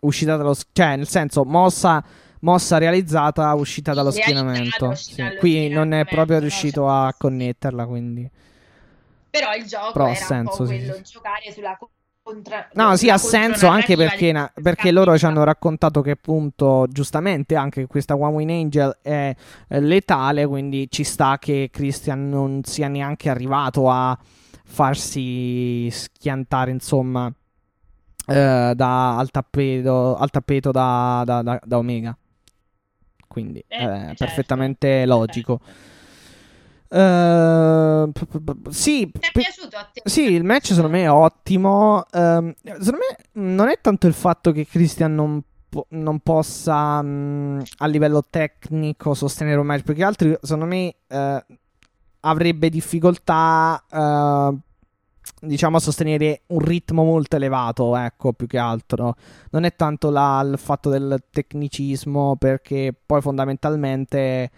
uscita 0.00 0.36
dallo 0.36 0.56
cioè, 0.72 0.96
nel 0.96 1.06
senso, 1.06 1.44
mossa, 1.44 2.02
mossa 2.40 2.78
realizzata, 2.78 3.52
uscita 3.54 3.94
dallo 3.94 4.10
schienamento. 4.10 4.88
uscita 4.88 5.30
Sì. 5.30 5.36
Qui 5.36 5.68
non 5.68 5.92
è 5.92 6.04
proprio 6.04 6.38
riuscito 6.38 6.88
a 6.88 7.14
connetterla, 7.16 7.86
quindi. 7.86 8.28
Però 9.30 9.54
il 9.54 9.64
gioco 9.64 9.92
Però 9.92 10.06
ha 10.06 10.10
era 10.10 10.24
senso, 10.24 10.64
quello, 10.64 10.94
sì. 10.94 11.02
giocare 11.02 11.52
sulla 11.52 11.78
contra... 12.22 12.68
No, 12.72 12.96
sì, 12.96 13.08
ha 13.10 13.16
senso 13.16 13.68
anche 13.68 13.96
perché, 13.96 14.32
na- 14.32 14.52
perché 14.60 14.90
loro 14.90 15.16
ci 15.16 15.24
hanno 15.24 15.44
raccontato 15.44 16.00
che 16.00 16.10
appunto 16.12 16.86
giustamente 16.90 17.54
anche 17.54 17.86
questa 17.86 18.16
One 18.16 18.34
Win 18.34 18.50
Angel 18.50 18.98
è 19.00 19.34
letale, 19.68 20.46
quindi 20.46 20.88
ci 20.90 21.04
sta 21.04 21.38
che 21.38 21.68
Christian 21.72 22.28
non 22.28 22.62
sia 22.64 22.88
neanche 22.88 23.30
arrivato 23.30 23.88
a 23.88 24.18
farsi 24.64 25.88
schiantare, 25.90 26.72
insomma, 26.72 27.32
eh, 28.26 28.72
da- 28.74 29.16
al 29.16 29.30
tappeto, 29.30 30.16
al 30.16 30.30
tappeto 30.30 30.70
da, 30.72 31.22
da- 31.24 31.42
da- 31.42 31.60
da 31.62 31.78
Omega. 31.78 32.16
Quindi 33.30 33.62
Eh, 33.68 33.76
è 33.76 33.86
certo, 33.86 34.24
perfettamente 34.24 35.06
logico. 35.06 35.60
Eh, 36.88 38.10
p- 38.12 38.26
p- 38.26 38.40
p- 38.40 38.68
sì, 38.70 39.08
Ti 39.12 39.18
è 39.20 39.30
pe- 39.32 39.40
piaciuto 39.42 39.76
a 39.76 39.88
te? 39.92 40.02
sì, 40.04 40.32
il 40.32 40.42
match 40.42 40.66
secondo 40.66 40.88
me 40.90 41.02
è 41.02 41.10
ottimo. 41.10 42.04
Ehm, 42.10 42.52
secondo 42.64 42.98
me 42.98 43.16
non 43.42 43.68
è 43.68 43.78
tanto 43.80 44.08
il 44.08 44.14
fatto 44.14 44.50
che 44.50 44.66
Christian 44.66 45.14
non, 45.14 45.40
po- 45.68 45.86
non 45.90 46.18
possa 46.18 47.00
mh, 47.00 47.62
a 47.78 47.86
livello 47.86 48.24
tecnico 48.28 49.14
sostenere 49.14 49.60
un 49.60 49.66
match, 49.66 49.84
perché 49.84 50.02
altri 50.02 50.36
secondo 50.42 50.64
me 50.66 50.94
eh, 51.06 51.44
avrebbe 52.22 52.68
difficoltà 52.68 53.84
eh, 53.88 54.54
diciamo 55.40 55.76
a 55.76 55.80
sostenere 55.80 56.42
un 56.48 56.60
ritmo 56.60 57.04
molto 57.04 57.36
elevato, 57.36 57.96
ecco, 57.96 58.32
più 58.32 58.46
che 58.46 58.58
altro. 58.58 59.14
Non 59.50 59.64
è 59.64 59.74
tanto 59.74 60.10
la- 60.10 60.40
il 60.44 60.58
fatto 60.58 60.90
del 60.90 61.22
tecnicismo, 61.30 62.36
perché 62.36 62.94
poi 63.04 63.20
fondamentalmente 63.20 64.50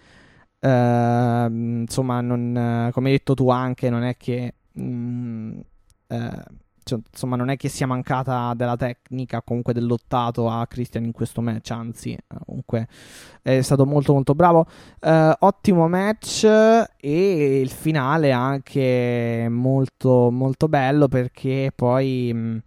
Ehm, 0.64 1.80
insomma, 1.82 2.20
non, 2.20 2.56
eh, 2.56 2.90
come 2.92 3.08
hai 3.11 3.16
detto 3.16 3.35
tu 3.35 3.50
anche, 3.50 3.90
non 3.90 4.04
è 4.04 4.16
che 4.16 4.54
mm, 4.80 5.58
eh, 6.08 6.44
cioè, 6.85 6.99
insomma, 7.11 7.37
non 7.37 7.49
è 7.51 7.57
che 7.57 7.68
sia 7.68 7.87
mancata 7.87 8.53
della 8.55 8.77
tecnica, 8.77 9.42
comunque 9.42 9.73
del 9.73 9.87
lottato 9.87 10.49
a 10.49 10.66
Christian 10.66 11.05
in 11.05 11.12
questo 11.12 11.40
match, 11.40 11.71
anzi, 11.71 12.12
eh, 12.12 12.37
comunque 12.45 12.88
è 13.42 13.61
stato 13.62 13.87
molto 13.87 14.12
molto 14.12 14.35
bravo. 14.35 14.66
Eh, 15.01 15.37
ottimo 15.40 15.88
match 15.88 16.45
e 16.45 17.61
il 17.61 17.71
finale 17.71 18.33
anche 18.33 19.47
molto 19.51 20.31
molto 20.31 20.68
bello 20.68 21.09
perché 21.09 21.73
poi 21.75 22.33
mh, 22.33 22.62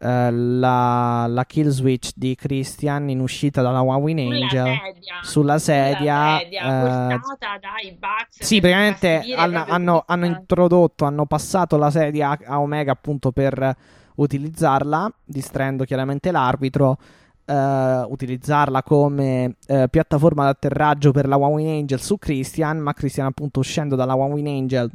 eh, 0.00 0.30
la, 0.30 1.26
la 1.28 1.44
kill 1.44 1.68
switch 1.68 2.10
di 2.14 2.34
Christian 2.34 3.08
in 3.08 3.20
uscita 3.20 3.62
dalla 3.62 3.82
One 3.82 4.00
Win 4.02 4.18
Angel. 4.18 4.66
sedia, 4.66 5.14
sulla 5.22 5.58
sedia, 5.58 5.96
sulla 6.38 6.38
sedia, 6.38 7.10
eh, 7.14 7.18
portata 7.18 7.58
dai 7.60 7.92
Bucks 7.98 8.42
sì, 8.42 8.60
praticamente 8.60 9.24
hanno, 9.34 9.64
hanno- 9.66 10.04
hanno 10.06 10.26
introdotto, 10.26 11.04
hanno 11.04 11.26
passato 11.26 11.76
la 11.76 11.90
sedia 11.90 12.30
a, 12.30 12.38
a 12.46 12.60
Omega 12.60 12.92
appunto 12.92 13.32
per 13.32 13.76
utilizzarla, 14.16 15.10
distraendo 15.24 15.84
chiaramente 15.84 16.30
l'arbitro, 16.30 16.96
eh, 17.44 18.04
utilizzarla 18.08 18.82
come 18.82 19.56
eh, 19.66 19.88
piattaforma 19.88 20.44
d'atterraggio 20.44 21.12
per 21.12 21.26
la 21.28 21.38
One 21.38 21.54
Win 21.54 21.68
Angel 21.80 22.00
su 22.00 22.18
Christian, 22.18 22.78
ma 22.78 22.92
Christian 22.92 23.26
appunto 23.26 23.60
uscendo 23.60 23.96
dalla 23.96 24.16
One 24.16 24.34
Win 24.34 24.46
Angel, 24.48 24.90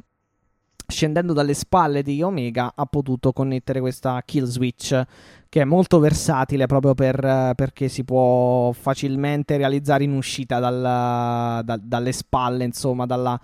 scendendo 0.87 1.33
dalle 1.33 1.53
spalle 1.53 2.01
di 2.03 2.21
Omega, 2.21 2.73
ha 2.75 2.85
potuto 2.85 3.31
connettere 3.33 3.79
questa 3.79 4.21
kill 4.25 4.45
switch 4.45 5.01
che 5.49 5.61
è 5.61 5.65
molto 5.65 5.99
versatile 5.99 6.65
proprio 6.65 6.95
per, 6.95 7.53
perché 7.55 7.87
si 7.87 8.03
può 8.03 8.71
facilmente 8.71 9.55
realizzare 9.57 10.03
in 10.03 10.13
uscita 10.13 10.59
dal- 10.59 11.61
da- 11.63 11.79
dalle 11.81 12.11
spalle, 12.11 12.63
insomma, 12.63 13.05
dalla 13.05 13.39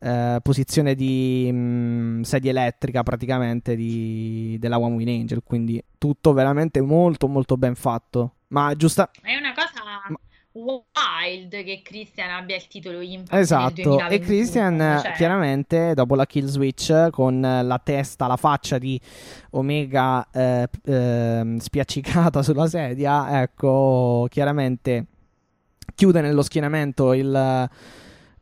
eh, 0.00 0.38
posizione 0.42 0.94
di 0.94 1.50
mh, 1.50 2.22
sedia 2.22 2.50
elettrica 2.50 3.02
praticamente 3.02 3.76
di- 3.76 4.56
della 4.58 4.78
One 4.78 4.96
Win 4.96 5.08
Angel. 5.08 5.42
Quindi 5.44 5.82
tutto 5.96 6.32
veramente 6.32 6.80
molto 6.80 7.28
molto 7.28 7.56
ben 7.56 7.74
fatto. 7.74 8.32
Ma 8.48 8.74
giusta... 8.74 9.10
È 9.22 9.36
una 9.36 9.54
cosa, 9.54 9.82
Ma- 10.08 10.18
wild 10.54 11.50
che 11.50 11.80
Christian 11.82 12.30
abbia 12.30 12.54
il 12.56 12.66
titolo 12.68 13.00
Impact 13.00 13.40
esatto. 13.40 13.98
E 14.08 14.18
Christian 14.20 15.00
cioè... 15.02 15.12
chiaramente 15.12 15.94
dopo 15.94 16.14
la 16.14 16.26
kill 16.26 16.46
switch 16.46 17.10
con 17.10 17.40
la 17.40 17.80
testa 17.82 18.26
la 18.26 18.36
faccia 18.36 18.78
di 18.78 19.00
Omega 19.50 20.28
eh, 20.30 20.68
eh, 20.84 21.56
spiaccicata 21.58 22.42
sulla 22.42 22.68
sedia 22.68 23.42
ecco 23.42 24.26
chiaramente 24.30 25.06
chiude 25.94 26.20
nello 26.20 26.42
schienamento 26.42 27.12
il 27.12 27.68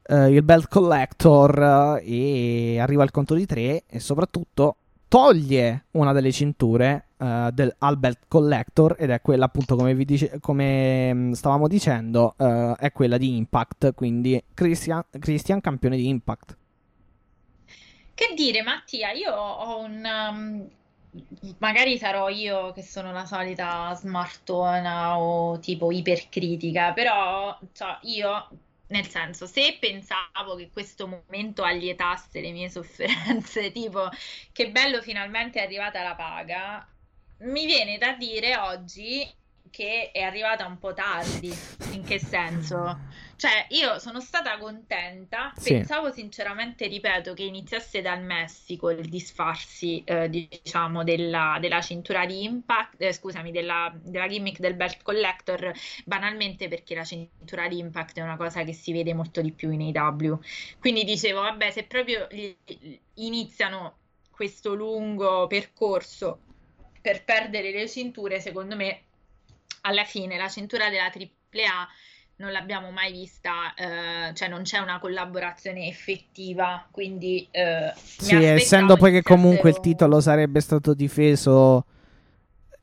Uh, 0.05 0.27
il 0.27 0.43
belt 0.43 0.67
collector 0.67 1.57
uh, 1.57 2.03
e 2.05 2.81
arriva 2.81 3.05
al 3.05 3.13
conto 3.13 3.35
di 3.35 3.47
tre 3.47 3.85
e 3.87 4.01
soprattutto 4.01 4.79
toglie 5.13 5.89
una 5.91 6.15
delle 6.15 6.33
cinture 6.33 7.09
uh, 7.19 7.51
del, 7.51 7.75
al 7.81 7.99
belt 7.99 8.21
collector 8.29 8.97
ed 8.99 9.11
è 9.11 9.21
quella 9.21 9.45
appunto 9.45 9.77
come, 9.77 9.95
vi 9.95 10.07
dice, 10.07 10.41
come 10.41 11.13
mm, 11.13 11.33
stavamo 11.33 11.69
dicendo 11.69 12.35
uh, 12.39 12.75
è 12.79 12.93
quella 12.93 13.19
di 13.19 13.37
Impact 13.37 13.93
quindi 13.93 14.43
Christian, 14.55 15.05
Christian 15.19 15.61
campione 15.61 15.99
di 15.99 16.09
Impact. 16.09 16.57
Che 18.15 18.33
dire 18.35 18.63
Mattia 18.63 19.11
io 19.11 19.35
ho 19.35 19.81
un 19.81 20.03
um, 20.03 20.69
magari 21.59 21.99
sarò 21.99 22.31
io 22.31 22.73
che 22.73 22.83
sono 22.83 23.13
la 23.13 23.27
solita 23.27 23.93
smartona 23.93 25.19
o 25.19 25.59
tipo 25.59 25.93
ipercritica 25.93 26.95
però 26.95 27.55
cioè, 27.75 27.99
io 28.05 28.49
nel 28.93 29.09
senso, 29.09 29.47
se 29.47 29.79
pensavo 29.81 30.55
che 30.55 30.71
questo 30.71 31.09
momento 31.09 31.63
allietasse 31.65 32.41
le 32.41 32.53
mie 32.53 32.69
sofferenze, 32.71 33.73
tipo 33.73 34.09
che 34.53 34.71
bello 34.71 35.01
finalmente 35.03 35.59
è 35.59 35.65
arrivata 35.65 36.03
la 36.03 36.15
paga, 36.15 36.87
mi 37.39 37.67
viene 37.67 37.99
da 37.99 38.13
dire 38.13 38.57
oggi 38.57 39.29
che 39.71 40.11
è 40.13 40.21
arrivata 40.21 40.67
un 40.67 40.79
po' 40.79 40.93
tardi. 40.93 41.53
In 41.93 42.05
che 42.05 42.21
senso? 42.21 42.99
Cioè, 43.43 43.67
io 43.71 43.99
sono 43.99 44.21
stata 44.21 44.57
contenta, 44.57 45.53
sì. 45.57 45.73
pensavo 45.73 46.13
sinceramente, 46.13 46.87
ripeto, 46.87 47.35
che 47.35 47.43
iniziasse 47.43 48.01
dal 48.01 48.23
Messico 48.23 48.89
il 48.91 49.09
disfarsi, 49.09 50.01
eh, 50.05 50.29
diciamo, 50.29 51.03
della, 51.03 51.59
della, 51.61 51.81
cintura 51.81 52.25
di 52.25 52.45
impact, 52.45 53.03
eh, 53.03 53.13
scusami, 53.13 53.51
della, 53.51 53.93
della, 54.01 54.29
gimmick 54.29 54.61
del 54.61 54.75
belt 54.75 55.03
collector, 55.03 55.73
banalmente 56.05 56.69
perché 56.69 56.95
la 56.95 57.03
cintura 57.03 57.67
di 57.67 57.79
impact 57.79 58.19
è 58.19 58.23
una 58.23 58.37
cosa 58.37 58.63
che 58.63 58.73
si 58.73 58.93
vede 58.93 59.13
molto 59.13 59.41
di 59.41 59.51
più 59.51 59.73
in 59.73 59.91
AW. 59.93 60.39
Quindi 60.79 61.03
dicevo, 61.03 61.41
vabbè, 61.41 61.73
se 61.73 61.83
proprio 61.83 62.29
iniziano 63.15 63.97
questo 64.31 64.73
lungo 64.75 65.49
percorso 65.49 66.39
per 67.01 67.25
perdere 67.25 67.73
le 67.73 67.89
cinture, 67.89 68.39
secondo 68.39 68.77
me, 68.77 69.03
alla 69.81 70.05
fine 70.05 70.37
la 70.37 70.49
cintura 70.49 70.89
della 70.91 71.11
AAA 71.13 71.89
non 72.43 72.51
l'abbiamo 72.51 72.91
mai 72.91 73.13
vista, 73.13 73.73
eh, 73.75 74.35
cioè 74.35 74.49
non 74.49 74.63
c'è 74.63 74.79
una 74.79 74.99
collaborazione 74.99 75.87
effettiva, 75.87 76.85
quindi 76.91 77.47
eh, 77.53 77.93
sì, 77.95 78.35
essendo 78.35 78.97
poi 78.97 79.13
che 79.13 79.23
comunque 79.23 79.71
il 79.71 79.79
titolo 79.79 80.21
sarebbe 80.21 80.61
stato 80.61 80.93
difeso 80.93 81.87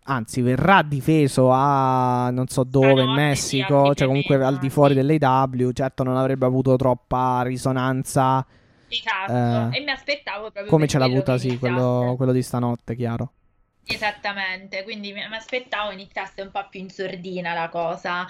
anzi 0.04 0.42
verrà 0.42 0.82
difeso 0.82 1.50
a 1.52 2.30
non 2.32 2.48
so 2.48 2.64
dove, 2.64 3.04
in 3.04 3.12
Messico, 3.12 3.94
cioè 3.94 4.08
comunque 4.08 4.36
al 4.44 4.58
di 4.58 4.70
fuori 4.70 4.94
dell'AW, 4.94 5.72
certo 5.72 6.04
non 6.04 6.16
avrebbe 6.16 6.46
avuto 6.46 6.78
troppa 6.78 7.42
risonanza. 7.44 8.46
Esatto, 8.88 9.32
eh, 9.74 9.78
e 9.78 9.84
mi 9.84 9.92
aspettavo 9.92 10.52
proprio 10.52 10.66
come 10.68 10.88
ce 10.88 10.98
l'ha 10.98 11.06
avuta, 11.06 11.38
sì, 11.38 11.60
quello, 11.60 12.16
quello, 12.16 12.32
di 12.32 12.42
stanotte, 12.42 12.96
chiaro. 12.96 13.34
Esattamente, 13.86 14.84
quindi 14.84 15.12
mi 15.12 15.22
aspettavo 15.22 15.92
iniziasse 15.92 16.42
un 16.42 16.50
po' 16.50 16.66
più 16.70 16.80
in 16.80 16.90
sordina 16.90 17.54
la 17.54 17.68
cosa. 17.68 18.26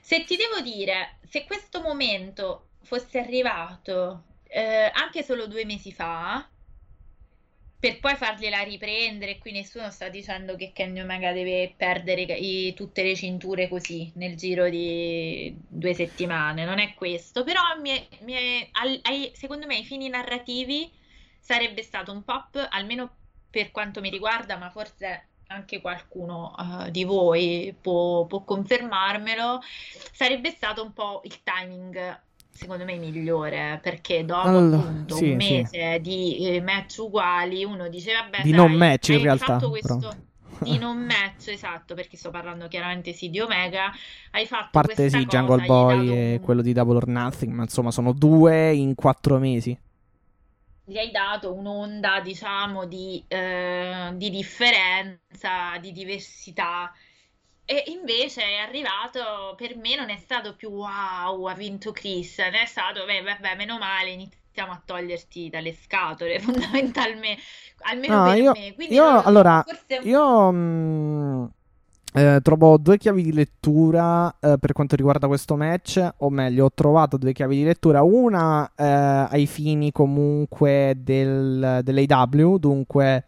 Se 0.00 0.24
ti 0.24 0.36
devo 0.36 0.60
dire, 0.60 1.18
se 1.28 1.44
questo 1.44 1.80
momento 1.80 2.68
fosse 2.82 3.18
arrivato 3.18 4.24
eh, 4.48 4.90
anche 4.92 5.22
solo 5.22 5.46
due 5.46 5.64
mesi 5.64 5.92
fa, 5.92 6.48
per 7.80 7.98
poi 7.98 8.14
fargliela 8.14 8.60
riprendere, 8.60 9.38
qui 9.38 9.52
nessuno 9.52 9.90
sta 9.90 10.10
dicendo 10.10 10.54
che 10.54 10.70
Kenny 10.74 11.00
Omega 11.00 11.32
deve 11.32 11.72
perdere 11.74 12.22
i, 12.34 12.74
tutte 12.74 13.02
le 13.02 13.16
cinture 13.16 13.68
così 13.68 14.12
nel 14.16 14.36
giro 14.36 14.68
di 14.68 15.56
due 15.66 15.94
settimane, 15.94 16.66
non 16.66 16.78
è 16.78 16.92
questo, 16.92 17.42
però 17.42 17.60
mi 17.80 17.90
è, 17.90 18.06
mi 18.20 18.32
è, 18.34 18.68
al, 18.72 19.00
ai, 19.04 19.32
secondo 19.34 19.64
me 19.66 19.76
ai 19.76 19.84
fini 19.84 20.10
narrativi 20.10 20.92
sarebbe 21.38 21.82
stato 21.82 22.12
un 22.12 22.22
pop, 22.22 22.66
almeno 22.70 23.16
per 23.48 23.70
quanto 23.70 24.02
mi 24.02 24.10
riguarda, 24.10 24.58
ma 24.58 24.68
forse 24.68 25.28
anche 25.50 25.80
qualcuno 25.80 26.54
uh, 26.56 26.90
di 26.90 27.04
voi 27.04 27.74
può, 27.78 28.24
può, 28.26 28.42
confermarmelo, 28.44 29.60
sarebbe 30.12 30.50
stato 30.50 30.82
un 30.82 30.92
po' 30.92 31.22
il 31.24 31.42
timing 31.42 32.20
secondo 32.52 32.84
me 32.84 32.96
migliore 32.96 33.80
perché 33.82 34.24
dopo 34.24 34.48
allora, 34.48 34.76
appunto 34.76 35.14
sì, 35.14 35.30
un 35.30 35.36
mese 35.36 35.94
sì. 35.94 36.00
di 36.00 36.46
eh, 36.46 36.60
match 36.60 36.98
uguali 36.98 37.64
uno 37.64 37.88
dice 37.88 38.12
vabbè 38.12 38.42
di 38.42 38.50
dai, 38.50 38.58
non 38.58 38.72
match 38.72 39.08
in 39.08 39.22
realtà 39.22 39.56
questo 39.56 40.14
di 40.60 40.76
non 40.76 40.98
match 40.98 41.48
esatto 41.48 41.94
perché 41.94 42.16
sto 42.16 42.30
parlando 42.30 42.68
chiaramente 42.68 43.12
sì 43.12 43.30
di 43.30 43.40
Omega. 43.40 43.90
Hai 44.30 44.46
fatto 44.46 44.68
parte 44.72 45.08
sì 45.08 45.24
Jungle 45.24 45.64
Boy 45.64 46.08
e 46.10 46.32
un... 46.34 46.40
quello 46.40 46.62
di 46.62 46.72
Double 46.72 46.96
or 46.96 47.06
Nothing 47.08 47.52
ma 47.52 47.62
insomma 47.62 47.90
sono 47.90 48.12
due 48.12 48.72
in 48.72 48.94
quattro 48.94 49.38
mesi 49.38 49.76
gli 50.90 50.98
hai 50.98 51.12
dato 51.12 51.54
un'onda, 51.54 52.20
diciamo, 52.20 52.84
di, 52.84 53.24
eh, 53.28 54.10
di 54.14 54.28
differenza, 54.28 55.78
di 55.78 55.92
diversità. 55.92 56.92
E 57.64 57.84
invece 57.86 58.42
è 58.42 58.56
arrivato, 58.56 59.54
per 59.56 59.76
me 59.76 59.94
non 59.94 60.10
è 60.10 60.16
stato 60.16 60.56
più 60.56 60.70
wow, 60.70 61.44
ha 61.44 61.54
vinto 61.54 61.92
Chris, 61.92 62.38
è 62.38 62.64
stato, 62.66 63.04
beh, 63.04 63.22
vabbè, 63.22 63.54
meno 63.54 63.78
male, 63.78 64.10
iniziamo 64.10 64.72
a 64.72 64.82
toglierti 64.84 65.48
dalle 65.48 65.74
scatole, 65.74 66.40
fondamentalmente, 66.42 67.40
almeno 67.82 68.16
no, 68.16 68.24
per 68.24 68.38
io, 68.38 68.52
me. 68.52 68.74
Quindi 68.74 68.94
io, 68.94 69.22
allora, 69.22 69.62
forse... 69.64 70.00
io... 70.02 70.50
Mh 70.50 71.52
eh, 72.12 72.40
trovo 72.42 72.76
due 72.76 72.98
chiavi 72.98 73.22
di 73.22 73.32
lettura 73.32 74.34
eh, 74.40 74.56
per 74.58 74.72
quanto 74.72 74.96
riguarda 74.96 75.26
questo 75.28 75.56
match, 75.56 76.06
o 76.18 76.30
meglio, 76.30 76.64
ho 76.66 76.72
trovato 76.72 77.16
due 77.16 77.32
chiavi 77.32 77.56
di 77.56 77.64
lettura, 77.64 78.02
una 78.02 78.70
eh, 78.74 78.84
ai 78.84 79.46
fini 79.46 79.92
comunque 79.92 80.96
del, 80.98 81.80
dell'AW, 81.82 82.56
dunque 82.56 83.24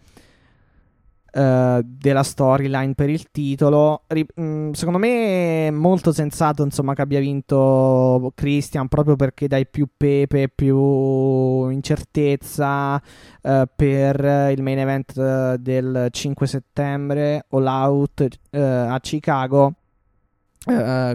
Uh, 1.35 1.81
della 1.83 2.23
storyline 2.23 2.93
per 2.95 3.09
il 3.09 3.31
titolo. 3.31 4.03
Ri- 4.09 4.27
mh, 4.35 4.43
mm, 4.43 4.71
secondo 4.73 4.99
me 4.99 5.69
è 5.69 5.71
molto 5.71 6.13
sensato 6.13 6.63
insomma, 6.63 6.93
che 6.93 7.01
abbia 7.01 7.21
vinto 7.21 8.33
Christian 8.35 8.87
proprio 8.89 9.17
perché 9.17 9.49
dai 9.49 9.67
più 9.67 9.89
pepe, 9.97 10.51
più 10.55 11.71
incertezza 11.71 12.97
uh, 12.97 13.63
per 13.75 14.51
il 14.55 14.63
main 14.63 14.79
event 14.79 15.17
uh, 15.17 15.57
del 15.57 16.09
5 16.11 16.47
settembre 16.47 17.47
All 17.49 17.67
Out 17.67 18.29
a 18.51 19.01
Chicago. 19.01 19.73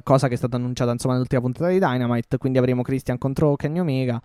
cosa 0.01 0.27
che 0.27 0.33
è 0.33 0.37
stata 0.37 0.55
annunciata 0.55 0.91
insomma 0.91 1.13
nell'ultima 1.13 1.41
puntata 1.41 1.69
di 1.69 1.77
Dynamite. 1.77 2.39
Quindi 2.39 2.57
avremo 2.57 2.81
Christian 2.81 3.19
contro 3.19 3.55
Kenny 3.55 3.77
Omega. 3.77 4.19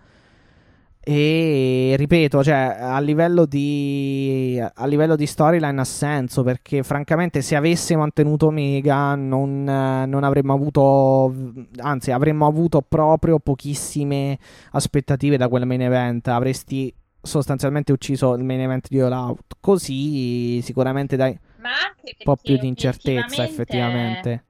E 1.05 1.95
ripeto, 1.97 2.41
cioè, 2.45 2.77
a 2.79 2.97
livello 3.01 3.45
di, 3.45 4.57
a 4.73 4.85
livello 4.85 5.17
di 5.17 5.25
storyline 5.25 5.81
ha 5.81 5.83
senso 5.83 6.43
perché, 6.43 6.81
francamente, 6.81 7.41
se 7.41 7.57
avesse 7.57 7.97
mantenuto 7.97 8.47
Omega, 8.47 9.13
non, 9.13 9.65
non, 9.65 10.23
avremmo 10.23 10.53
avuto, 10.53 11.33
anzi, 11.79 12.11
avremmo 12.11 12.47
avuto 12.47 12.81
proprio 12.81 13.39
pochissime 13.39 14.37
aspettative 14.71 15.35
da 15.35 15.49
quel 15.49 15.65
main 15.65 15.81
event. 15.81 16.29
Avresti 16.29 16.93
sostanzialmente 17.21 17.91
ucciso 17.91 18.33
il 18.35 18.45
main 18.45 18.61
event 18.61 18.87
di 18.87 19.01
All 19.01 19.11
Out. 19.11 19.57
Così, 19.59 20.61
sicuramente 20.61 21.17
dai 21.17 21.31
un 21.31 22.13
po' 22.23 22.37
più 22.37 22.57
di 22.57 22.67
incertezza, 22.67 23.43
effettivamente. 23.43 24.45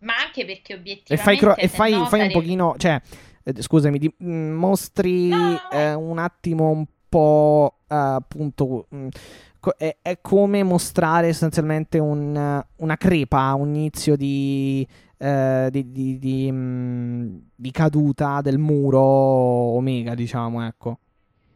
Ma 0.00 0.12
anche 0.26 0.44
perché 0.44 0.74
obiettivamente. 0.74 1.14
E 1.14 1.16
fai, 1.16 1.36
cro- 1.38 1.56
e 1.56 1.68
fai, 1.68 2.04
fai 2.06 2.20
un 2.20 2.32
pochino, 2.32 2.74
cioè 2.76 3.00
eh, 3.42 3.62
scusami, 3.62 3.98
di, 3.98 4.12
mm, 4.22 4.52
mostri 4.52 5.28
no. 5.28 5.70
eh, 5.70 5.94
un 5.94 6.18
attimo 6.18 6.70
un 6.70 6.84
po' 7.08 7.78
uh, 7.88 7.94
appunto. 7.94 8.86
Mh, 8.90 8.96
mm, 8.96 9.08
co- 9.60 9.74
è, 9.76 9.96
è, 10.02 10.20
come 10.20 10.62
mostrare 10.62 11.28
sostanzialmente 11.30 11.98
un, 11.98 12.62
una 12.76 12.96
crepa, 12.96 13.54
un 13.54 13.74
inizio 13.74 14.16
di, 14.16 14.86
uh, 15.18 15.68
di, 15.70 15.92
di, 15.92 16.18
di, 16.18 16.52
mh, 16.52 16.56
mm, 16.56 17.36
di 17.54 17.70
caduta 17.70 18.40
del 18.40 18.58
muro 18.58 19.00
Omega, 19.00 20.14
diciamo, 20.14 20.66
ecco. 20.66 20.98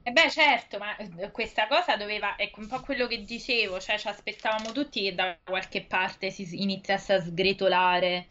E 0.05 0.11
eh 0.11 0.13
beh, 0.13 0.31
certo, 0.31 0.79
ma 0.79 0.97
eh, 0.97 1.31
questa 1.31 1.69
cosa 1.69 1.97
doveva, 1.97 2.35
è 2.35 2.51
un 2.57 2.67
po' 2.67 2.81
quello 2.81 3.07
che 3.07 3.23
dicevo, 3.23 3.79
cioè 3.79 3.99
ci 3.99 4.09
aspettavamo 4.09 4.73
tutti 4.73 5.01
che 5.03 5.15
da 5.15 5.37
qualche 5.45 5.85
parte 5.85 6.31
si 6.31 6.61
iniziasse 6.61 7.13
a 7.13 7.21
sgretolare 7.21 8.27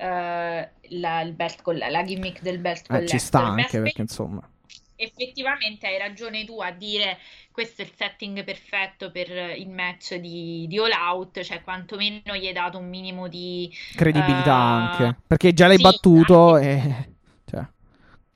uh, 0.00 0.68
la, 0.98 1.20
il 1.20 1.32
belt 1.32 1.62
coll- 1.62 1.90
la 1.90 2.02
gimmick 2.02 2.42
del 2.42 2.58
belt 2.58 2.86
collector. 2.86 3.14
Eh, 3.14 3.18
ci 3.18 3.24
sta 3.24 3.40
anche 3.40 3.62
aspe- 3.62 3.80
perché 3.82 4.00
insomma. 4.00 4.48
effettivamente 4.96 5.86
hai 5.86 5.98
ragione 5.98 6.44
tu 6.44 6.60
a 6.60 6.70
dire 6.70 7.18
questo 7.52 7.82
è 7.82 7.84
il 7.84 7.92
setting 7.94 8.42
perfetto 8.44 9.10
per 9.10 9.28
il 9.28 9.68
match 9.68 10.14
di, 10.14 10.66
di 10.68 10.78
All 10.78 10.92
Out, 10.92 11.42
cioè 11.42 11.62
quantomeno 11.62 12.34
gli 12.36 12.46
hai 12.46 12.52
dato 12.52 12.78
un 12.78 12.88
minimo 12.88 13.28
di 13.28 13.70
credibilità 13.94 14.54
uh, 14.54 14.56
anche, 14.56 15.16
perché 15.26 15.52
già 15.52 15.66
l'hai 15.66 15.76
sì, 15.76 15.82
battuto 15.82 16.54
anche... 16.54 16.68
e... 16.70 17.12
Cioè, 17.50 17.66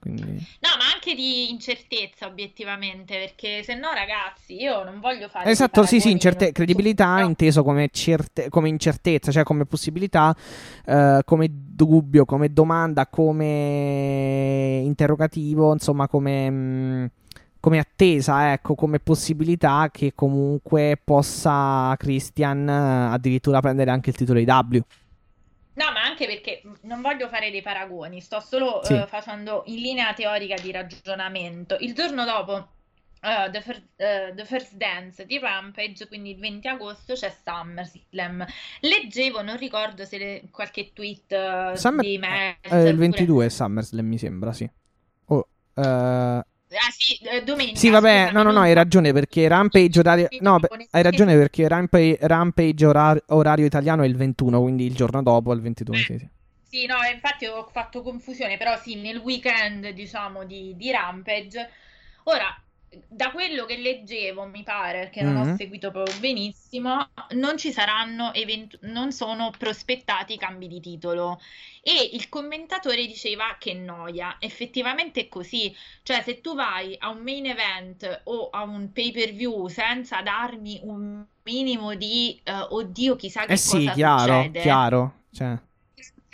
quindi... 0.00 0.22
No, 0.22 0.74
anche 1.05 1.14
di 1.14 1.51
incertezza 1.51 2.27
obiettivamente, 2.27 3.19
perché 3.19 3.62
se 3.62 3.75
no 3.75 3.93
ragazzi 3.93 4.55
io 4.55 4.83
non 4.83 5.01
voglio 5.01 5.29
fare... 5.29 5.51
Esatto, 5.51 5.85
sì, 5.85 6.01
sì, 6.01 6.11
incerte- 6.11 6.51
credibilità 6.53 7.21
no. 7.21 7.27
inteso 7.27 7.62
come, 7.62 7.90
certe- 7.93 8.49
come, 8.49 8.71
incertezza, 8.71 9.31
cioè 9.31 9.43
come 9.43 9.67
possibilità, 9.67 10.35
uh, 10.87 11.19
come 11.25 11.49
dubbio, 11.51 12.25
come 12.25 12.51
domanda, 12.51 13.07
come 13.07 14.81
interrogativo, 14.83 15.73
insomma 15.73 16.09
come... 16.09 16.51
Mh, 16.51 17.11
come 17.64 17.79
attesa, 17.79 18.53
ecco, 18.53 18.75
come 18.75 18.99
possibilità 18.99 19.88
che 19.90 20.12
comunque 20.14 21.01
possa 21.03 21.95
Christian 21.97 22.69
addirittura 22.69 23.61
prendere 23.61 23.90
anche 23.90 24.11
il 24.11 24.17
titolo 24.17 24.38
di 24.38 24.45
W. 24.45 24.79
No, 25.75 25.91
ma 25.93 26.03
anche 26.03 26.27
perché 26.27 26.63
non 26.83 27.01
voglio 27.01 27.29
fare 27.29 27.51
dei 27.51 27.63
paragoni, 27.63 28.21
sto 28.21 28.41
solo 28.41 28.81
sì. 28.85 28.93
uh, 28.93 29.07
facendo 29.07 29.63
in 29.67 29.81
linea 29.81 30.13
teorica 30.13 30.55
di 30.61 30.71
ragionamento. 30.71 31.77
Il 31.81 31.95
giorno 31.95 32.25
dopo 32.25 32.53
uh, 32.55 33.51
the, 33.51 33.61
first, 33.61 33.83
uh, 33.97 34.35
the, 34.35 34.45
First, 34.45 34.75
Dance 34.77 35.27
di 35.27 35.39
Rampage, 35.39 36.07
quindi 36.07 36.31
il 36.31 36.39
20 36.39 36.69
agosto, 36.69 37.15
c'è 37.15 37.35
SummerSlam. 37.45 38.47
Leggevo, 38.81 39.43
non 39.43 39.57
ricordo 39.57 40.05
se 40.05 40.19
le, 40.19 40.43
qualche 40.51 40.93
tweet 40.93 41.75
Summer... 41.75 42.05
di 42.05 42.19
me. 42.19 42.59
Eh, 42.61 42.89
il 42.89 42.97
22 42.97 43.47
è 43.47 43.49
SummerSlam, 43.49 44.07
mi 44.07 44.19
sembra, 44.19 44.53
sì. 44.53 44.71
Oh, 45.27 45.49
Ah 46.77 46.91
sì, 46.97 47.19
domenica. 47.45 47.79
Sì, 47.79 47.91
vabbè, 47.91 48.31
no, 48.33 48.43
no, 48.43 48.51
no, 48.51 48.61
hai 48.61 48.73
ragione 48.73 49.13
perché 49.13 49.47
Rampage 49.49 49.99
orario... 49.99 50.29
No, 50.41 50.59
hai 50.91 51.03
ragione 51.03 51.37
perché 51.37 51.69
Rampage, 51.69 52.19
Rampage 52.23 52.87
orario, 52.87 53.23
orario 53.29 53.67
italiano 53.67 54.03
è 54.03 54.07
il 54.07 54.17
21, 54.17 54.61
quindi 54.61 54.87
il 54.87 54.95
giorno 54.95 55.23
dopo 55.23 55.53
il 55.53 55.61
22, 55.61 55.97
sì, 55.97 56.19
sì. 56.19 56.29
Sì, 56.75 56.87
no, 56.87 56.97
infatti 57.13 57.47
ho 57.47 57.69
fatto 57.71 58.03
confusione, 58.03 58.57
però 58.57 58.77
sì, 58.77 58.97
nel 58.97 59.19
weekend, 59.19 59.91
diciamo, 59.91 60.45
di, 60.45 60.75
di 60.77 60.91
Rampage. 60.91 61.71
Ora, 62.25 62.63
da 63.09 63.31
quello 63.31 63.65
che 63.65 63.77
leggevo, 63.77 64.45
mi 64.47 64.63
pare, 64.63 65.11
che 65.11 65.23
non 65.23 65.35
mm-hmm. 65.35 65.53
ho 65.53 65.57
seguito 65.57 65.91
proprio 65.91 66.19
benissimo, 66.19 67.09
non 67.31 67.57
ci 67.57 67.73
saranno, 67.73 68.33
event- 68.35 68.79
non 68.83 69.13
sono 69.13 69.51
prospettati 69.57 70.37
cambi 70.37 70.69
di 70.69 70.81
titolo. 70.81 71.41
E 71.83 72.11
il 72.13 72.29
commentatore 72.29 73.07
diceva 73.07 73.57
che 73.59 73.75
noia. 73.75 74.37
Effettivamente 74.39 75.21
è 75.21 75.29
così. 75.29 75.75
Cioè, 76.03 76.23
se 76.23 76.41
tu 76.41 76.55
vai 76.55 76.97
a 76.99 77.11
un 77.11 77.23
main 77.23 77.47
event 77.47 78.23
o 78.25 78.49
a 78.51 78.63
un 78.63 78.91
pay 78.93 79.13
per 79.13 79.33
view 79.33 79.69
senza 79.69 80.23
darmi 80.23 80.81
un 80.83 81.25
minimo 81.43 81.95
di 81.95 82.41
uh, 82.47 82.75
oddio, 82.75 83.17
chissà 83.17 83.45
che 83.45 83.53
eh 83.53 83.57
sì, 83.57 83.79
cosa 83.79 83.93
chiaro, 83.93 84.35
succede. 84.35 84.61
chiaro. 84.61 85.15
Cioè 85.31 85.59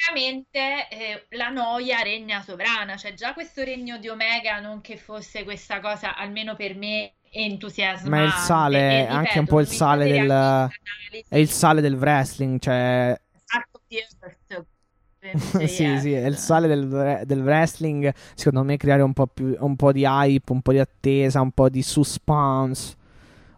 ovviamente 0.09 0.89
eh, 0.89 1.27
la 1.31 1.49
noia 1.49 2.01
regna 2.03 2.43
sovrana, 2.43 2.97
cioè 2.97 3.15
già 3.15 3.33
questo 3.33 3.63
regno 3.63 3.99
di 3.99 4.09
Omega 4.09 4.61
non 4.61 4.81
che 4.81 4.97
fosse 4.97 5.45
questa 5.45 5.81
cosa, 5.81 6.17
almeno 6.17 6.57
per 6.57 6.75
me, 6.75 7.15
entusiasmante. 7.31 8.09
Ma 8.09 8.25
il 8.25 8.33
sale, 8.33 8.79
e, 8.79 9.01
ripeto, 9.01 9.15
anche 9.15 9.39
un 9.39 9.47
po' 9.47 9.61
il 9.61 9.69
sale 9.69 10.09
del... 10.09 10.71
È 11.29 11.37
il 11.37 11.49
sale 11.49 11.81
del 11.81 11.95
wrestling, 11.95 12.61
cioè... 12.61 13.21
sì, 15.67 15.99
sì, 15.99 16.13
è 16.15 16.27
il 16.27 16.37
sale 16.37 16.67
del, 16.67 17.23
del, 17.27 17.43
wrestling. 17.43 18.13
Secondo 18.35 18.65
me 18.65 18.79
creare 18.79 19.03
un 19.03 19.13
po' 19.13 19.27
più 19.27 19.55
un 19.59 19.77
po' 19.77 19.93
di 19.93 20.05
hype, 20.05 20.51
un 20.51 20.63
po' 20.63 20.73
di 20.73 20.79
attesa, 20.79 21.43
un 21.43 21.51
po' 21.51 21.69
di 21.69 21.83
suspense 21.83 22.97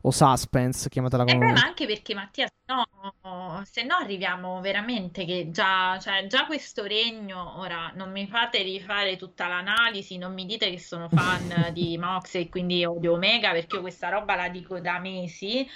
o 0.03 0.11
suspense, 0.11 0.89
chiamatela 0.89 1.25
come 1.25 1.51
eh, 1.51 1.53
ma 1.53 1.61
anche 1.61 1.87
perché 1.87 2.15
Mattia, 2.15 2.47
se 2.47 2.73
no, 2.73 3.63
se 3.65 3.83
no 3.85 3.95
arriviamo 3.97 4.61
veramente 4.61 5.25
che 5.25 5.51
già, 5.51 5.99
cioè, 6.01 6.27
già 6.27 6.47
questo 6.47 6.85
regno, 6.85 7.59
ora 7.59 7.93
non 7.95 8.11
mi 8.11 8.27
fate 8.27 8.63
rifare 8.63 9.17
tutta 9.17 9.47
l'analisi, 9.47 10.19
non 10.19 10.33
mi 10.35 10.45
dite 10.45 10.71
che 10.71 10.79
sono 10.79 11.09
fan 11.09 11.69
di 11.73 11.97
Mox 11.99 12.35
e 12.35 12.49
quindi 12.49 12.85
odio 12.85 13.13
Omega, 13.13 13.53
perché 13.53 13.77
io 13.77 13.83
questa 13.83 14.09
roba 14.09 14.35
la 14.35 14.49
dico 14.49 14.81
da 14.81 14.99
mesi. 14.99 15.69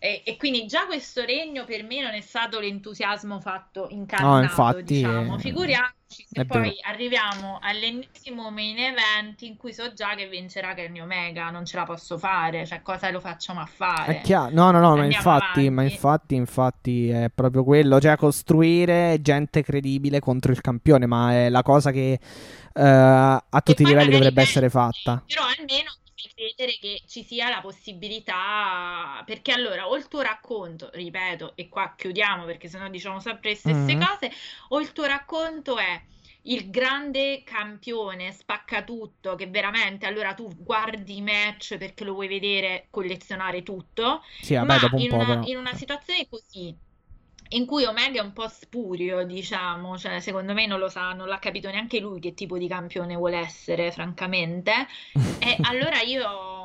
E, 0.00 0.22
e, 0.24 0.36
quindi 0.36 0.66
già 0.66 0.86
questo 0.86 1.24
regno 1.24 1.64
per 1.64 1.82
me 1.82 2.00
non 2.00 2.14
è 2.14 2.20
stato 2.20 2.60
l'entusiasmo 2.60 3.40
fatto 3.40 3.88
incarnato, 3.90 4.36
no, 4.36 4.42
infatti, 4.42 4.82
diciamo. 4.84 5.34
eh, 5.34 5.38
Figuriamoci 5.40 5.96
se 6.30 6.46
poi 6.46 6.60
vero. 6.60 6.74
arriviamo 6.84 7.58
all'ennesimo 7.60 8.50
main 8.50 8.78
event 8.78 9.42
in 9.42 9.56
cui 9.56 9.72
so 9.72 9.92
già 9.92 10.14
che 10.14 10.28
vincerà 10.28 10.72
Kenny 10.74 11.00
Omega, 11.00 11.50
non 11.50 11.64
ce 11.64 11.76
la 11.76 11.82
posso 11.82 12.16
fare, 12.16 12.64
cioè 12.64 12.80
cosa 12.80 13.10
lo 13.10 13.18
facciamo 13.18 13.60
a 13.60 13.66
fare? 13.66 14.18
È 14.18 14.20
chiaro, 14.20 14.54
no, 14.54 14.70
no, 14.70 14.78
no, 14.78 14.96
ma 14.96 15.04
infatti, 15.04 15.68
ma 15.68 15.82
infatti, 15.82 16.36
infatti 16.36 17.08
è 17.08 17.28
proprio 17.34 17.64
quello, 17.64 18.00
cioè 18.00 18.16
costruire 18.16 19.18
gente 19.20 19.62
credibile 19.62 20.20
contro 20.20 20.52
il 20.52 20.60
campione, 20.60 21.06
ma 21.06 21.32
è 21.32 21.48
la 21.48 21.62
cosa 21.62 21.90
che 21.90 22.20
uh, 22.20 22.80
a 22.80 23.60
tutti 23.64 23.82
i 23.82 23.86
livelli 23.86 24.12
dovrebbe 24.12 24.42
essere 24.42 24.70
fatta. 24.70 25.24
Però 25.26 25.42
almeno 25.42 25.90
credere 26.34 26.78
che 26.80 27.02
ci 27.06 27.22
sia 27.22 27.48
la 27.48 27.60
possibilità, 27.60 29.22
perché 29.24 29.52
allora 29.52 29.88
o 29.88 29.96
il 29.96 30.08
tuo 30.08 30.20
racconto, 30.20 30.90
ripeto, 30.92 31.52
e 31.54 31.68
qua 31.68 31.94
chiudiamo 31.96 32.44
perché 32.44 32.68
sennò 32.68 32.88
diciamo 32.88 33.20
sempre 33.20 33.50
le 33.50 33.56
stesse 33.56 33.76
mm-hmm. 33.76 34.00
cose, 34.00 34.32
o 34.68 34.80
il 34.80 34.92
tuo 34.92 35.04
racconto 35.04 35.78
è 35.78 36.02
il 36.42 36.70
grande 36.70 37.42
campione 37.44 38.32
spacca 38.32 38.82
tutto 38.82 39.34
che 39.34 39.46
veramente 39.46 40.06
allora 40.06 40.34
tu 40.34 40.48
guardi 40.56 41.16
i 41.16 41.22
match 41.22 41.76
perché 41.76 42.04
lo 42.04 42.14
vuoi 42.14 42.28
vedere 42.28 42.86
collezionare 42.90 43.62
tutto 43.62 44.22
sì, 44.40 44.54
vabbè, 44.54 44.66
ma 44.66 44.88
un 44.92 44.98
in, 45.00 45.08
po', 45.10 45.16
una, 45.16 45.40
in 45.44 45.56
una 45.56 45.74
situazione 45.74 46.26
così 46.28 46.74
in 47.50 47.66
cui 47.66 47.84
Omega 47.84 48.20
è 48.20 48.24
un 48.24 48.32
po' 48.32 48.48
spurio, 48.48 49.24
diciamo, 49.24 49.96
cioè 49.96 50.20
secondo 50.20 50.52
me 50.52 50.66
non 50.66 50.78
lo 50.78 50.88
sa, 50.88 51.12
non 51.12 51.28
l'ha 51.28 51.38
capito 51.38 51.70
neanche 51.70 52.00
lui 52.00 52.20
che 52.20 52.34
tipo 52.34 52.58
di 52.58 52.68
campione 52.68 53.14
vuole 53.16 53.38
essere, 53.38 53.90
francamente. 53.92 54.72
e 55.38 55.56
allora 55.62 56.00
io 56.00 56.57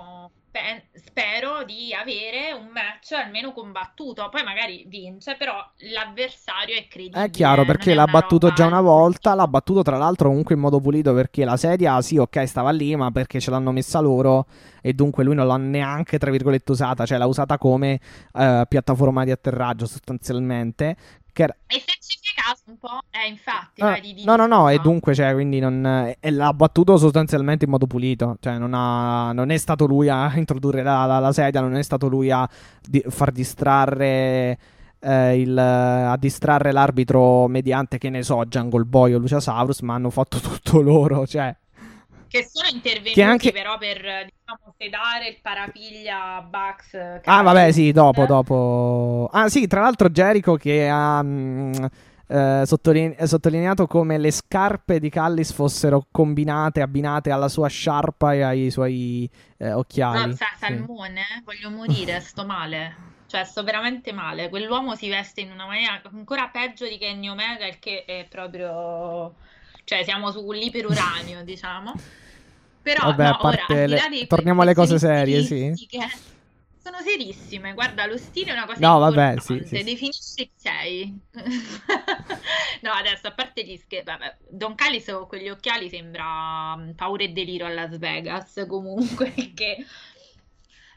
pe- 0.54 0.84
spero 0.94 1.64
di 1.64 1.96
avere 1.96 2.52
un 2.52 2.68
match 2.68 3.14
almeno 3.14 3.52
combattuto, 3.54 4.30
poi 4.30 4.44
magari 4.44 4.86
vince, 4.88 5.36
però 5.36 5.56
l'avversario 5.92 6.76
è 6.76 6.88
credibile. 6.88 7.24
È 7.24 7.30
chiaro 7.32 7.66
perché 7.66 7.92
è 7.92 7.96
l'ha 7.96 8.06
battuto 8.06 8.50
roba- 8.50 8.58
già 8.58 8.68
una 8.68 8.82
volta, 8.82 9.34
l'ha 9.34 9.48
battuto 9.48 9.82
tra 9.82 9.98
l'altro 9.98 10.28
comunque 10.30 10.54
in 10.54 10.62
modo 10.62 10.80
pulito 10.80 11.12
perché 11.16 11.44
la 11.44 11.58
sedia 11.58 12.00
sì 12.02 12.18
ok 12.18 12.48
stava 12.48 12.70
lì 12.70 12.96
ma 12.96 13.10
perché 13.10 13.40
ce 13.40 13.50
l'hanno 13.50 13.72
messa 13.72 14.00
loro 14.00 14.46
e 14.82 14.94
dunque 14.94 15.24
lui 15.24 15.34
non 15.34 15.48
l'ha 15.48 15.58
neanche 15.58 16.20
tra 16.20 16.30
virgolette 16.30 16.72
usata, 16.72 17.08
cioè 17.08 17.18
l'ha 17.18 17.26
usata 17.26 17.58
come 17.58 18.00
eh, 18.34 18.66
piattaforma 18.70 19.24
di 19.24 19.32
atterraggio 19.32 19.88
sostanzialmente. 19.88 20.96
Che 21.34 21.42
era... 21.42 21.56
E 21.66 21.80
se 21.80 21.93
caso 22.46 22.62
un 22.68 22.78
po', 22.78 23.00
eh, 23.12 23.28
infatti, 23.30 23.82
Ah, 23.82 23.86
vai 23.92 24.02
di- 24.02 24.14
di- 24.14 24.26
no, 24.26 24.36
no, 24.36 24.46
no, 24.48 24.70
e 24.70 24.80
dunque, 24.80 25.14
cioè, 25.16 25.34
quindi 25.34 25.60
non, 25.60 26.14
e 26.20 26.32
l'ha 26.32 26.54
battuto 26.54 26.98
sostanzialmente 26.98 27.66
in 27.66 27.72
modo 27.72 27.88
pulito. 27.88 28.38
Cioè, 28.40 28.58
non, 28.58 28.74
ha, 28.74 29.32
non 29.34 29.50
è 29.50 29.58
stato 29.58 29.86
lui 29.86 30.10
a 30.10 30.32
introdurre 30.38 30.84
la, 30.84 31.06
la- 31.06 31.20
la 31.20 31.32
sedia, 31.32 31.62
non 31.62 31.76
è 31.76 31.82
stato 31.84 32.08
lui 32.08 32.32
a 32.32 32.48
di- 32.82 33.04
far 33.08 33.32
distrarre. 33.32 34.58
eh, 35.06 35.38
il- 35.38 35.58
a 35.58 36.16
distrarre 36.18 36.72
l'arbitro 36.72 37.48
mediante, 37.50 37.98
che 37.98 38.10
ne 38.10 38.24
so, 38.24 38.46
Jungle 38.46 38.86
Boy 38.86 39.14
o 39.14 39.18
Luciasaurus, 39.18 39.82
ma 39.82 39.96
hanno 39.96 40.10
fatto 40.10 40.40
tutto 40.40 40.80
loro. 40.80 41.28
Cioè, 41.28 41.54
che 42.30 42.48
sono 42.50 42.70
intervenuti 42.72 43.12
Che 43.16 43.22
anche- 43.22 43.52
però 43.52 43.78
per 43.78 43.98
diciamo, 43.98 44.74
sedare 44.78 45.28
il 45.28 45.38
parapiglia 45.42 46.42
Bucks. 46.50 47.22
Ah, 47.26 47.42
vabbè, 47.42 47.72
sì, 47.74 47.92
dopo, 47.92 48.24
Eh. 48.24 48.28
dopo. 48.28 49.30
Ah, 49.34 49.50
sì, 49.50 49.68
tra 49.68 49.82
l'altro 49.82 50.10
Jericho 50.10 50.56
che 50.56 50.88
ha 50.88 51.22
mm, 51.22 51.74
eh, 52.34 52.64
sottoline- 52.66 53.28
sottolineato 53.28 53.86
come 53.86 54.18
le 54.18 54.32
scarpe 54.32 55.00
di 55.00 55.10
Callis 55.10 55.52
fossero 55.52 56.08
combinate, 56.10 56.82
abbinate 56.82 57.30
alla 57.30 57.48
sua 57.48 57.68
sciarpa 57.68 58.34
e 58.34 58.42
ai 58.42 58.72
suoi 58.72 59.30
eh, 59.58 59.72
occhiali. 59.72 60.30
No, 60.30 60.36
sa- 60.36 60.48
Sì. 60.54 60.66
salmone, 60.66 61.22
eh? 61.22 61.42
voglio 61.44 61.70
morire, 61.70 62.20
sto 62.22 62.44
male. 62.44 63.12
Cioè, 63.28 63.44
sto 63.44 63.64
veramente 63.64 64.12
male. 64.14 64.50
Quell'uomo 64.50 64.96
si 64.96 65.10
veste 65.10 65.42
in 65.42 65.52
una 65.52 65.66
maniera 65.68 66.02
ancora 66.12 66.50
peggio 66.52 66.88
di 66.88 66.98
Kenny 66.98 67.30
Omega, 67.30 67.68
il 67.68 67.78
che 67.80 68.04
è 68.06 68.26
proprio... 68.30 69.36
Cioè, 69.84 70.04
siamo 70.04 70.32
sull'iperuranio, 70.32 71.44
diciamo. 71.44 71.94
Però, 72.82 73.06
Vabbè, 73.06 73.30
no, 73.30 73.38
ora, 73.42 73.66
le- 73.68 74.28
torniamo 74.28 74.62
alle 74.62 74.74
cose 74.74 74.98
serie, 75.00 75.42
sì. 75.44 75.72
Sono 76.84 77.00
serissime. 77.02 77.74
Guarda, 77.74 78.06
lo 78.06 78.18
stile 78.18 78.52
è 78.52 78.54
una 78.54 78.66
cosa 78.66 78.80
No, 78.80 79.00
vabbè, 79.00 79.32
importante. 79.32 79.42
sì, 79.42 79.64
sì, 79.64 79.82
sì. 79.82 79.84
Definisci 79.84 80.36
chi 80.36 80.52
sei. 80.56 81.20
No, 82.82 82.92
adesso, 82.92 83.28
a 83.28 83.34
parte 83.34 83.64
gli 83.64 83.78
scherzi, 83.78 84.12
Don 84.50 84.76
Callis 84.76 85.06
con 85.06 85.28
quegli 85.28 85.48
occhiali 85.48 85.88
sembra 85.90 86.76
mm, 86.76 86.92
paura 86.92 87.24
e 87.24 87.30
delirio 87.30 87.66
a 87.66 87.70
Las 87.70 87.98
Vegas, 87.98 88.66
comunque, 88.68 89.34
che... 89.54 89.86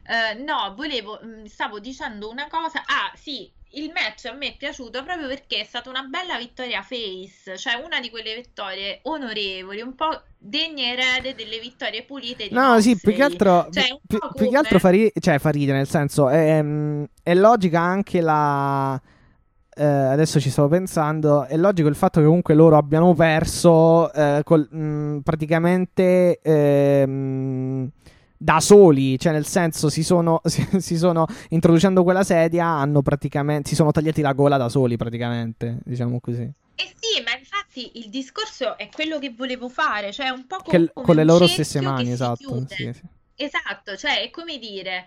Eh, 0.09 0.35
no, 0.35 0.75
volevo, 0.77 1.21
mm, 1.25 1.45
stavo 1.45 1.79
dicendo 1.81 2.29
una 2.31 2.47
cosa. 2.49 2.83
Ah, 2.87 3.13
sì, 3.15 3.53
il 3.77 3.93
match 3.93 4.25
a 4.27 4.33
me 4.35 4.49
è 4.49 4.57
piaciuto 4.57 5.03
proprio 5.05 5.29
perché 5.29 5.61
è 5.61 5.65
stata 5.65 5.91
una 5.91 6.03
bella 6.03 6.39
vittoria 6.39 6.83
face, 6.83 7.57
cioè 7.59 7.75
una 7.85 8.01
di 8.01 8.11
quelle 8.11 8.35
vittorie 8.35 9.01
onorevoli, 9.03 9.81
un 9.83 9.95
po' 9.95 10.23
degne 10.39 10.93
erede 10.93 11.35
delle 11.35 11.59
vittorie 11.59 12.05
pulite 12.05 12.49
di 12.49 12.55
No, 12.55 12.81
sì, 12.81 12.91
Moxley. 12.91 12.97
più 13.03 13.13
che 13.13 13.23
altro, 13.23 13.69
Cioè, 13.71 14.01
più, 14.07 14.19
po' 14.19 14.33
più 14.35 14.49
che 14.49 14.57
altro 14.57 14.79
come- 14.79 14.81
fa, 14.81 14.89
ri- 14.91 15.13
cioè, 15.21 15.39
fa 15.39 15.51
ridere, 15.51 15.77
nel 15.79 15.89
senso, 15.89 16.29
è, 16.29 16.63
mm, 16.63 17.05
è 17.23 17.35
logica 17.35 17.81
anche 17.81 18.21
la... 18.21 19.01
eh, 19.79 19.85
adesso 19.85 20.41
ci 20.41 20.49
stavo 20.51 20.69
pensando, 20.69 21.45
è 21.45 21.57
logico 21.59 21.89
il 21.89 21.97
fatto 21.97 22.21
che 22.21 22.27
comunque 22.27 22.55
loro 22.55 22.77
abbiano 22.79 23.13
perso 23.15 24.11
eh, 24.13 24.41
col- 24.45 24.69
mm, 24.75 25.19
praticamente 25.19 26.41
ehm, 26.41 27.91
da 28.37 28.61
soli, 28.61 29.19
cioè 29.19 29.33
nel 29.33 29.47
senso 29.47 29.89
si 29.89 30.03
sono, 30.03 30.41
si, 30.45 30.67
si 30.81 30.97
sono 30.97 31.27
introducendo 31.51 32.03
quella 32.03 32.25
sedia, 32.25 32.67
hanno 32.67 33.03
praticamente, 33.03 33.69
si 33.69 33.75
sono 33.75 33.91
tagliati 33.91 34.21
la 34.21 34.33
gola 34.33 34.57
da 34.57 34.69
soli 34.69 34.97
praticamente, 34.97 35.79
diciamo 35.85 36.21
così. 36.21 36.51
Eh 36.79 36.95
sì, 36.99 37.23
ma 37.23 37.37
infatti 37.37 37.99
il 37.99 38.11
discorso 38.11 38.77
è 38.77 38.89
quello 38.93 39.19
che 39.19 39.33
volevo 39.35 39.69
fare, 39.69 40.13
cioè 40.13 40.29
un 40.29 40.47
po' 40.47 40.59
Che- 40.59 40.65
come 40.65 40.91
con 40.93 41.17
le 41.17 41.25
loro 41.25 41.47
stesse 41.47 41.81
mani, 41.81 42.13
esatto. 42.13 42.65
sì, 42.69 42.93
sì. 42.93 43.01
Esatto, 43.39 43.97
cioè 43.97 44.23
è 44.23 44.31
come 44.31 44.59
dire, 44.59 45.07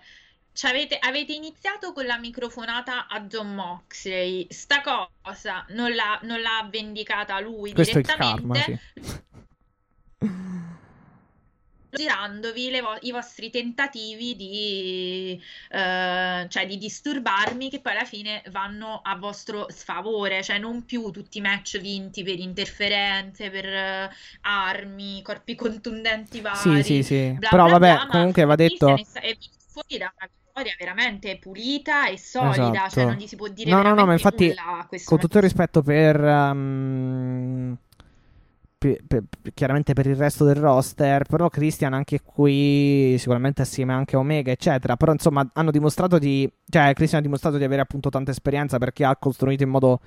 avete, 0.62 0.98
avete 1.00 1.32
iniziato 1.32 1.92
con 1.92 2.06
la 2.06 2.18
microfonata 2.18 3.06
a 3.08 3.20
John 3.22 3.54
Moxley, 3.54 4.46
sta 4.50 4.80
cosa 4.82 5.64
non 5.70 5.94
l'ha, 5.94 6.18
non 6.22 6.40
l'ha 6.40 6.68
vendicata 6.70 7.38
lui 7.40 7.72
Questo 7.72 7.96
è 7.96 8.00
il 8.00 8.06
karma, 8.06 8.54
direttamente, 8.54 8.80
sì. 8.94 9.20
girandovi 11.90 12.80
vo- 12.80 12.98
i 13.00 13.10
vostri 13.10 13.50
tentativi 13.50 14.36
di, 14.36 15.40
eh, 15.70 16.46
cioè, 16.48 16.66
di 16.66 16.78
disturbarmi 16.78 17.70
che 17.70 17.80
poi 17.80 17.92
alla 17.92 18.04
fine 18.04 18.42
vanno 18.50 19.00
a 19.02 19.16
vostro 19.16 19.66
sfavore, 19.70 20.42
cioè 20.42 20.58
non 20.58 20.84
più 20.84 21.10
tutti 21.10 21.38
i 21.38 21.40
match 21.40 21.78
vinti 21.80 22.22
per 22.22 22.38
interferenze, 22.38 23.50
per 23.50 23.66
eh, 23.66 24.10
armi, 24.42 25.22
corpi 25.22 25.54
contundenti 25.54 26.40
vari. 26.40 26.82
Sì, 26.82 26.82
sì, 26.82 27.02
sì. 27.02 27.32
bla 27.38 27.48
Però 27.48 27.64
bla 27.64 27.72
vabbè, 27.78 27.94
bla, 27.94 28.06
comunque 28.08 28.44
va 28.44 28.54
detto... 28.54 28.94
è, 28.94 29.36
fuori 29.72 29.98
da 29.98 30.12
una 30.16 30.28
vittoria 30.28 30.74
veramente 30.78 31.38
pulita 31.38 32.08
e 32.08 32.18
solida, 32.18 32.70
Esatto. 32.70 32.90
cioè 32.90 33.04
non 33.04 33.14
gli 33.16 33.26
si 33.26 33.36
può 33.36 33.48
dire 33.48 33.70
No, 33.70 33.82
no, 33.82 33.94
no, 33.94 34.06
ma 34.06 34.12
infatti, 34.12 34.54
Con 35.04 35.18
tutto 35.18 35.36
il 35.38 35.42
rispetto 35.42 35.82
per... 35.82 36.22
ehm, 36.22 37.78
pe- 38.80 38.98
pe- 39.06 39.22
pe- 39.42 39.52
chiaramente 39.52 39.92
per 39.92 40.06
il 40.06 40.16
resto 40.16 40.46
del 40.46 40.54
roster, 40.54 41.24
però 41.24 41.50
Christian 41.50 41.92
anche 41.92 42.20
qui, 42.22 43.14
sicuramente 43.18 43.60
assieme 43.60 43.92
anche 43.92 44.16
a 44.16 44.20
Omega, 44.20 44.50
eccetera. 44.50 44.96
Però 44.96 45.12
insomma 45.12 45.46
hanno 45.52 45.70
dimostrato 45.70 46.18
di... 46.18 46.50
Cioè, 46.66 46.94
Christian 46.94 47.20
ha 47.20 47.24
dimostrato 47.24 47.58
di 47.58 47.64
avere 47.64 47.82
appunto 47.82 48.08
tanta 48.08 48.30
esperienza 48.30 48.78
perché 48.78 49.04
ha 49.04 49.14
costruito 49.16 49.62
in 49.62 49.68
modo... 49.68 50.00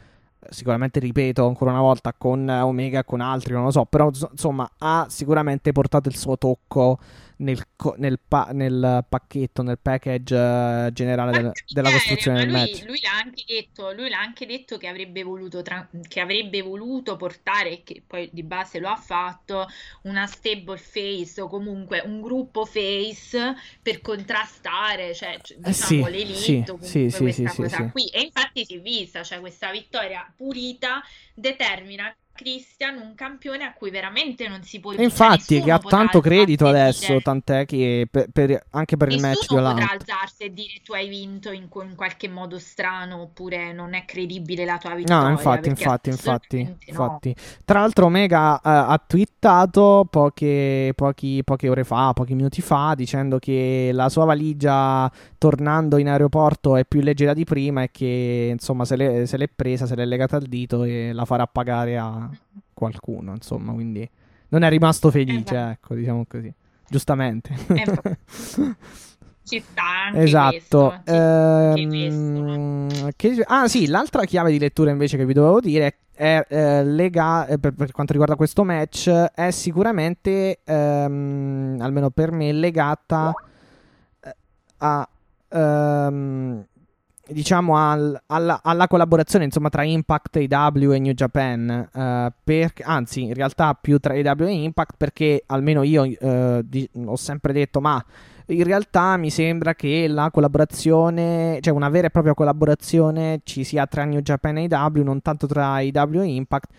Sicuramente, 0.49 0.99
ripeto 0.99 1.45
ancora 1.47 1.71
una 1.71 1.81
volta, 1.81 2.13
con 2.13 2.47
Omega 2.47 2.99
e 2.99 3.03
con 3.05 3.21
altri, 3.21 3.53
non 3.53 3.63
lo 3.63 3.71
so, 3.71 3.85
però 3.85 4.07
ins- 4.07 4.27
insomma 4.31 4.69
ha 4.79 5.05
sicuramente 5.09 5.71
portato 5.71 6.09
il 6.09 6.15
suo 6.17 6.37
tocco 6.37 6.99
nel, 7.37 7.61
nel 7.97 8.19
pa- 8.25 8.49
nel 8.53 9.05
pacchetto, 9.09 9.63
nel 9.63 9.79
package 9.79 10.35
eh, 10.35 10.89
generale 10.93 11.31
del- 11.31 11.51
della 11.73 11.91
costruzione 11.91 12.39
del 12.39 12.49
lui, 12.51 12.59
match. 12.59 12.85
lui 12.85 12.99
l'ha 13.01 13.17
anche 13.17 13.43
detto, 13.45 13.91
lui 13.91 14.09
l'ha 14.09 14.19
anche 14.19 14.45
detto 14.45 14.77
che 14.77 14.87
avrebbe 14.87 15.23
voluto, 15.23 15.61
tra- 15.61 15.87
che 16.07 16.19
avrebbe 16.19 16.61
voluto 16.61 17.17
portare, 17.17 17.81
che 17.83 18.03
poi 18.05 18.29
di 18.31 18.43
base 18.43 18.79
lo 18.79 18.89
ha 18.89 18.95
fatto, 18.95 19.67
una 20.03 20.25
stable 20.27 20.77
face 20.77 21.41
o 21.41 21.47
comunque 21.47 22.01
un 22.05 22.21
gruppo 22.21 22.65
face 22.65 23.55
per 23.81 23.99
contrastare, 24.01 25.13
cioè 25.13 25.37
c- 25.41 25.57
Eh 25.61 25.73
sì, 25.73 25.95
diciamo 25.95 26.07
l'elite 26.07 26.65
sì, 26.81 27.09
sì, 27.09 27.31
sì, 27.31 27.47
sì. 27.47 27.89
qui. 27.91 28.07
E 28.07 28.21
infatti 28.21 28.63
si 28.63 28.75
è 28.75 28.79
vista, 28.81 29.23
cioè 29.23 29.39
questa 29.39 29.71
vittoria 29.71 30.31
pulita 30.37 31.03
determina 31.35 32.15
Christian 32.33 32.97
un 32.97 33.13
campione 33.15 33.63
a 33.63 33.73
cui 33.73 33.91
veramente 33.91 34.47
non 34.47 34.63
si 34.63 34.79
può 34.79 34.91
E 34.91 34.95
cioè 34.95 35.03
Infatti, 35.05 35.59
che 35.61 35.71
nessuno 35.71 35.73
ha 35.75 35.79
tanto 35.79 36.19
credito 36.19 36.67
adesso, 36.67 37.07
dire- 37.07 37.21
tant'è 37.21 37.65
che 37.65 38.07
per- 38.09 38.27
per- 38.33 38.63
anche 38.71 38.97
per 38.97 39.09
il 39.09 39.21
match 39.21 39.41
Nessuno 39.41 39.59
potrà 39.61 39.73
violento. 39.75 39.93
alzarsi 39.93 40.43
e 40.43 40.53
dire 40.53 40.73
tu 40.83 40.93
hai 40.93 41.07
vinto 41.07 41.51
in, 41.51 41.67
in 41.71 41.95
qualche 41.95 42.27
modo 42.27 42.57
strano 42.59 43.21
oppure 43.21 43.71
non 43.73 43.93
è 43.93 44.03
credibile 44.05 44.65
la 44.65 44.77
tua 44.77 44.89
No, 44.91 44.95
vittoria. 44.95 45.29
infatti, 45.29 45.59
perché 45.61 45.69
infatti, 45.83 46.09
infatti, 46.09 46.55
assolutamente 46.57 46.91
no. 46.91 47.03
infatti. 47.03 47.35
Tra 47.65 47.79
l'altro 47.79 48.05
Omega 48.07 48.55
eh, 48.57 48.59
ha 48.63 49.03
twittato 49.05 50.07
poche, 50.09 50.91
pochi- 50.95 51.43
poche 51.43 51.69
ore 51.69 51.83
fa, 51.83 52.13
pochi 52.13 52.33
minuti 52.33 52.61
fa, 52.61 52.93
dicendo 52.95 53.37
che 53.39 53.91
la 53.93 54.09
sua 54.09 54.25
valigia 54.25 55.11
tornando 55.37 55.97
in 55.97 56.07
aeroporto 56.09 56.75
è 56.77 56.85
più 56.85 57.01
leggera 57.01 57.33
di 57.33 57.43
prima 57.43 57.83
e 57.83 57.91
che 57.91 58.49
insomma 58.51 58.85
se 58.85 58.95
l'è, 58.95 59.25
se 59.25 59.37
l'è 59.37 59.47
presa, 59.47 59.85
se 59.85 59.95
l'è 59.95 60.05
legata 60.05 60.37
al 60.37 60.43
dito 60.43 60.83
e 60.83 61.11
la 61.13 61.25
farà 61.25 61.45
pagare 61.47 61.97
a 61.97 62.22
qualcuno, 62.73 63.33
insomma, 63.33 63.71
quindi 63.73 64.07
non 64.49 64.63
è 64.63 64.69
rimasto 64.69 65.09
felice, 65.11 65.55
Esatto. 65.55 65.71
ecco, 65.71 65.95
diciamo 65.95 66.25
così. 66.27 66.53
Giustamente. 66.87 67.55
Eh, 67.73 67.85
Ci 69.45 69.59
sta 69.59 69.81
anche 70.05 70.19
Esatto. 70.21 70.87
questo, 71.03 71.11
Ehm, 71.11 73.09
che- 73.15 73.43
ah 73.45 73.67
sì, 73.67 73.87
l'altra 73.87 74.23
chiave 74.23 74.51
di 74.51 74.59
lettura 74.59 74.91
invece 74.91 75.17
che 75.17 75.25
vi 75.25 75.33
dovevo 75.33 75.59
dire 75.59 75.97
è 76.13 76.45
eh, 76.47 76.83
lega- 76.85 77.45
eh, 77.47 77.57
per, 77.57 77.73
per 77.73 77.91
quanto 77.91 78.11
riguarda 78.13 78.35
questo 78.37 78.63
match 78.63 79.09
è 79.09 79.51
sicuramente, 79.51 80.59
ehm, 80.63 81.77
almeno 81.81 82.09
per 82.11 82.31
me, 82.31 82.51
legata 82.53 83.33
eh, 84.21 84.35
a... 84.77 85.09
ehm, 85.49 86.65
diciamo 87.27 87.77
al- 87.77 88.21
alla, 88.27 88.59
alla 88.63 88.87
collaborazione 88.87 89.45
insomma 89.45 89.69
tra 89.69 89.83
Impact, 89.83 90.45
AW 90.49 90.91
e 90.91 90.99
New 90.99 91.13
Japan 91.13 91.89
eh, 91.93 92.33
per- 92.43 92.73
anzi 92.83 93.23
in 93.23 93.33
realtà 93.33 93.73
più 93.79 93.97
tra 93.99 94.13
AW 94.13 94.45
e 94.47 94.51
Impact 94.63 94.95
perché 94.97 95.43
almeno 95.47 95.83
io 95.83 96.03
eh, 96.03 96.61
di- 96.65 96.89
ho 97.05 97.15
sempre 97.15 97.53
detto 97.53 97.79
ma 97.79 98.03
in 98.47 98.63
realtà 98.65 99.15
mi 99.15 99.29
sembra 99.29 99.73
che 99.73 100.05
la 100.09 100.29
collaborazione, 100.29 101.59
cioè 101.61 101.73
una 101.73 101.87
vera 101.87 102.07
e 102.07 102.09
propria 102.09 102.33
collaborazione 102.33 103.39
ci 103.45 103.63
sia 103.63 103.87
tra 103.87 104.03
New 104.03 104.19
Japan 104.19 104.57
e 104.57 104.67
AW, 104.69 105.01
non 105.01 105.21
tanto 105.21 105.47
tra 105.47 105.75
AW 105.75 106.19
e 106.21 106.25
Impact. 106.25 106.69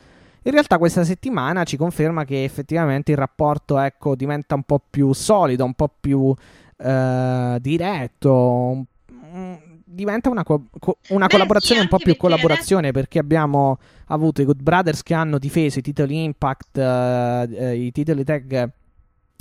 In 0.42 0.52
realtà 0.52 0.76
questa 0.76 1.04
settimana 1.04 1.64
ci 1.64 1.78
conferma 1.78 2.24
che 2.24 2.44
effettivamente 2.44 3.12
il 3.12 3.16
rapporto 3.16 3.78
ecco, 3.78 4.14
diventa 4.14 4.54
un 4.54 4.64
po' 4.64 4.78
più 4.90 5.14
solido, 5.14 5.64
un 5.64 5.72
po' 5.72 5.88
più 5.98 6.34
eh, 6.76 7.56
diretto, 7.62 8.32
un- 8.34 8.84
un- 9.32 9.58
diventa 9.94 10.28
una, 10.28 10.42
co- 10.42 10.66
co- 10.78 10.98
una 11.10 11.26
Beh, 11.26 11.32
collaborazione 11.32 11.80
sì, 11.80 11.86
un 11.86 11.90
po' 11.90 11.96
più 11.96 12.06
perché 12.06 12.20
collaborazione 12.20 12.92
perché 12.92 13.18
abbiamo 13.18 13.78
avuto 14.06 14.42
i 14.42 14.44
Good 14.44 14.62
Brothers 14.62 15.02
che 15.02 15.14
hanno 15.14 15.38
difeso 15.38 15.78
i 15.78 15.82
titoli 15.82 16.22
Impact, 16.24 16.76
eh, 16.78 17.48
eh, 17.52 17.76
i 17.76 17.92
titoli 17.92 18.24
tag 18.24 18.70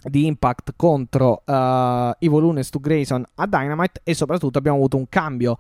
di 0.06 0.26
Impact 0.26 0.74
contro 0.76 1.44
uh, 1.46 2.12
Evil 2.20 2.44
Uno 2.44 2.60
e 2.60 2.64
Stu 2.64 2.82
Grayson 2.82 3.26
a 3.36 3.48
Dynamite 3.48 4.02
e 4.04 4.14
soprattutto 4.14 4.58
abbiamo 4.58 4.78
avuto 4.78 4.98
un 4.98 5.08
cambio 5.08 5.58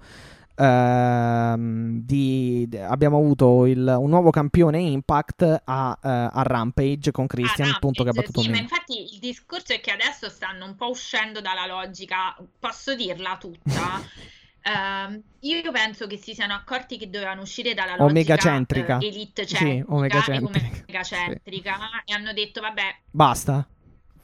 ehm, 0.55 2.01
di, 2.03 2.67
abbiamo 2.81 3.17
avuto 3.17 3.65
il- 3.65 3.95
un 3.97 4.09
nuovo 4.09 4.29
campione 4.31 4.79
Impact 4.79 5.61
a, 5.63 5.97
eh, 6.03 6.09
a 6.09 6.41
Rampage 6.43 7.11
con 7.11 7.27
Christian 7.27 7.69
Ah, 7.69 7.75
appunto 7.75 8.03
che 8.03 8.09
ha 8.09 8.13
Rampage, 8.13 8.31
battuto 8.33 8.41
sì, 8.41 8.49
ma 8.51 8.61
infatti 8.61 9.13
il 9.13 9.19
discorso 9.19 9.73
è 9.73 9.79
che 9.79 9.91
adesso 9.91 10.29
stanno 10.29 10.65
un 10.65 10.75
po' 10.75 10.89
uscendo 10.89 11.41
dalla 11.41 11.65
logica, 11.65 12.35
posso 12.59 12.95
dirla 12.95 13.37
tutta. 13.39 13.71
Ehm, 14.65 15.21
io 15.41 15.71
penso 15.71 16.07
che 16.07 16.15
si 16.17 16.33
siano 16.33 16.53
accorti 16.53 16.97
che 16.97 17.09
dovevano 17.09 17.41
uscire 17.41 17.73
dalla 17.73 17.91
logica 17.97 18.03
Omegacentrica. 18.05 18.97
eh, 18.99 19.07
elite 19.07 19.45
Sì, 19.45 19.55
centrica 19.55 19.93
omegacentrica. 19.93 20.59
e 20.67 20.71
omegacentrica 20.87 21.77
e 22.05 22.13
hanno 22.13 22.31
detto 22.33 22.61
vabbè 22.61 22.95
Basta. 23.11 23.67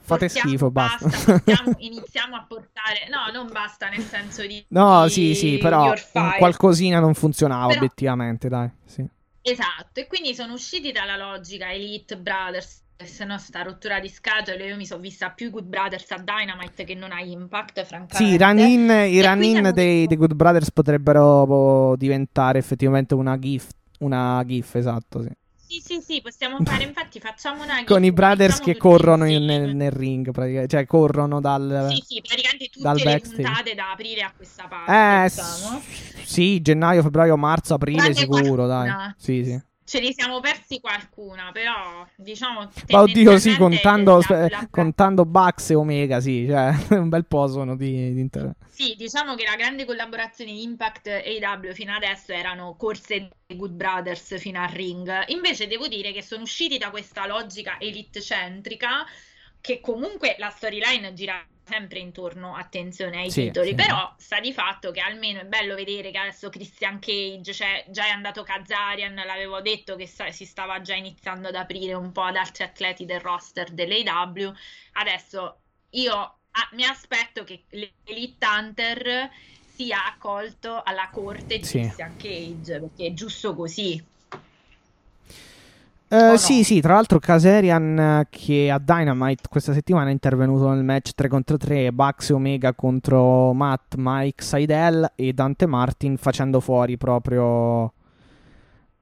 Fate 0.02 0.26
portiamo- 0.26 0.50
schifo, 0.50 0.72
basta. 0.72 1.08
portiamo- 1.10 1.76
iniziamo 1.80 2.36
a 2.38 2.46
portare 2.48 3.08
no 3.10 3.32
non 3.34 3.52
basta 3.52 3.90
nel 3.90 4.02
senso 4.04 4.46
di 4.48 4.64
no, 4.70 5.04
di 5.04 5.10
sì, 5.12 5.36
sì, 5.36 5.58
però 5.58 5.94
qualcosina 6.38 7.00
non 7.00 7.14
funzionava 7.14 7.68
Però- 7.68 7.80
obiettivamente, 7.80 8.48
dai. 8.48 8.70
Sì. 8.86 9.06
Esatto, 9.42 10.00
e 10.00 10.08
quindi 10.08 10.34
sono 10.36 10.54
usciti 10.54 10.92
dalla 10.92 11.16
logica 11.18 11.72
Elite 11.72 12.18
Brothers, 12.18 12.82
se 13.06 13.24
no 13.26 13.38
sta 13.38 13.62
rottura 13.62 14.00
di 14.00 14.10
schedule, 14.10 14.66
io 14.66 14.76
mi 14.76 14.86
sono 14.86 15.02
vista 15.02 15.32
più 15.32 15.50
Good 15.52 15.66
Brothers 15.66 16.12
a 16.12 16.18
Dynamite 16.18 16.84
che 16.84 16.96
non 16.96 17.12
a 17.12 17.22
Impact, 17.22 17.84
francamente. 17.86 18.16
Sì, 18.16 18.24
i 18.34 18.38
run-in, 18.38 18.90
i 18.90 19.20
E 19.20 19.22
run-in 19.22 19.72
dei, 19.74 20.08
dei 20.08 20.18
Good 20.18 20.34
Brothers 20.34 20.72
potrebbero 20.72 21.46
boh, 21.46 21.96
diventare 21.96 22.60
effettivamente 22.60 23.14
una 23.14 23.38
GIF. 23.40 23.70
Una 24.00 24.44
GIF, 24.46 24.76
esatto, 24.76 25.22
sì. 25.22 25.30
Sì, 25.56 25.80
sì, 25.82 26.02
sì, 26.02 26.22
possiamo 26.22 26.60
fare, 26.64 26.84
infatti 26.84 27.20
facciamo 27.20 27.64
una 27.64 27.82
Con 27.86 28.04
i 28.04 28.12
brothers 28.12 28.60
che 28.60 28.76
corrono 28.76 29.26
in- 29.26 29.46
nel, 29.46 29.76
nel 29.76 29.92
ring, 29.92 30.32
praticamente. 30.32 30.76
Cioè, 30.76 30.86
corrono 30.86 31.40
dal... 31.40 31.88
Sì, 31.90 32.04
sì, 32.06 32.22
praticamente 32.22 32.70
dal 32.82 32.96
tutte 32.96 33.04
le 33.04 33.12
backstage. 33.12 33.42
puntate 33.44 33.76
da 33.76 33.92
aprire 33.92 34.22
a 34.24 34.34
questa 34.36 34.68
parte, 34.68 34.92
Eh, 34.92 35.30
diciamo. 35.30 35.80
sì, 36.26 36.62
gennaio, 36.62 37.02
febbraio, 37.04 37.38
marzo, 37.38 37.76
aprile 37.76 37.98
Tranne 38.00 38.14
sicuro, 38.16 38.66
qualcuna. 38.66 38.98
dai. 38.98 39.14
Sì, 39.18 39.44
sì. 39.46 39.62
Ce 39.90 40.00
li 40.00 40.14
siamo 40.14 40.40
persi 40.40 40.80
qualcuna, 40.80 41.50
però 41.52 42.08
diciamo... 42.16 42.70
Ma 42.90 43.02
oddio, 43.02 43.40
sì, 43.40 43.58
contando, 43.58 44.22
la- 44.30 44.48
la- 44.48 44.68
contando 44.70 45.26
Bucks 45.26 45.72
e 45.72 45.76
Omega, 45.76 46.20
sì, 46.22 46.46
cioè 46.48 46.72
un 47.00 47.10
bel 47.10 47.26
po' 47.26 47.48
sono 47.48 47.76
di, 47.76 48.14
di 48.14 48.20
inter- 48.20 48.54
Sì, 48.70 48.94
diciamo 48.96 49.34
che 49.34 49.46
la 49.46 49.56
grande 49.56 49.86
collaborazione 49.86 50.52
di 50.52 50.62
Impact 50.62 51.08
e 51.08 51.40
AEW 51.42 51.74
fino 51.74 51.92
adesso 51.94 52.32
erano 52.32 52.76
corse 52.78 53.30
dei 53.48 53.58
Good 53.58 53.72
Brothers 53.72 54.38
fino 54.40 54.62
al 54.62 54.70
ring. 54.70 55.12
Invece 55.30 55.66
devo 55.66 55.88
dire 55.88 56.12
che 56.12 56.22
sono 56.22 56.44
usciti 56.44 56.78
da 56.78 56.92
questa 56.92 57.26
logica 57.26 57.78
elite 57.80 58.22
centrica, 58.22 59.04
che 59.60 59.80
comunque 59.82 60.36
la 60.38 60.50
storyline 60.52 61.14
gira 61.14 61.44
sempre 61.70 62.00
intorno, 62.00 62.56
attenzione 62.56 63.18
ai 63.20 63.32
Sì, 63.32 63.46
titoli, 63.46 63.70
sì. 63.70 63.76
però 63.76 64.14
sta 64.18 64.40
di 64.40 64.52
fatto 64.54 64.92
che 64.92 65.00
almeno 65.00 65.40
è 65.42 65.46
bello 65.46 65.76
vedere 65.76 66.12
che 66.12 66.18
adesso 66.18 66.50
Christian 66.50 67.00
Cage, 67.00 67.54
cioè 67.54 67.86
già 67.90 68.06
è 68.06 68.10
andato 68.10 68.44
Kazarian, 68.44 69.14
l'avevo 69.16 69.62
detto 69.62 69.96
che 69.96 70.08
sta- 70.08 70.32
si 70.32 70.46
stava 70.46 70.82
già 70.82 70.96
iniziando 70.96 71.48
ad 71.50 71.56
aprire 71.56 71.94
un 71.94 72.12
po' 72.12 72.24
ad 72.24 72.36
altri 72.36 72.64
atleti 72.64 73.06
del 73.06 73.20
roster 73.22 73.70
dell'AEW. 73.72 74.54
Adesso 74.94 75.60
io 75.92 76.14
ah, 76.16 76.70
mi 76.74 76.86
aspetto 76.86 77.44
che 77.44 77.64
l'Elite 77.70 78.46
Hunter 78.46 79.30
sia 79.66 80.06
accolto 80.06 80.82
alla 80.84 81.10
corte 81.10 81.58
di 81.60 81.64
Sì. 81.64 81.80
Christian 81.80 82.16
Cage, 82.18 82.80
perché 82.80 83.06
è 83.08 83.14
giusto 83.14 83.56
così. 83.56 84.04
Eh, 86.12 86.18
no? 86.18 86.38
Sì, 86.38 86.64
sì, 86.64 86.82
tra 86.82 86.96
l'altro 86.96 87.20
Kaserian 87.20 88.00
eh, 88.00 88.28
che 88.32 88.72
a 88.72 88.80
Dynamite 88.80 89.44
questa 89.48 89.74
settimana 89.74 90.10
è 90.10 90.12
intervenuto 90.12 90.68
nel 90.70 90.84
match 90.84 91.12
3 91.14 91.28
contro 91.28 91.56
3 91.58 91.92
Bucks 91.92 92.32
e 92.32 92.34
Omega 92.34 92.74
contro 92.74 93.54
Matt, 93.54 93.94
Mike 93.96 94.44
Seidel 94.44 95.12
e 95.16 95.34
Dante 95.34 95.68
Martin 95.68 96.18
facendo 96.18 96.60
fuori 96.62 96.98
proprio 96.98 97.94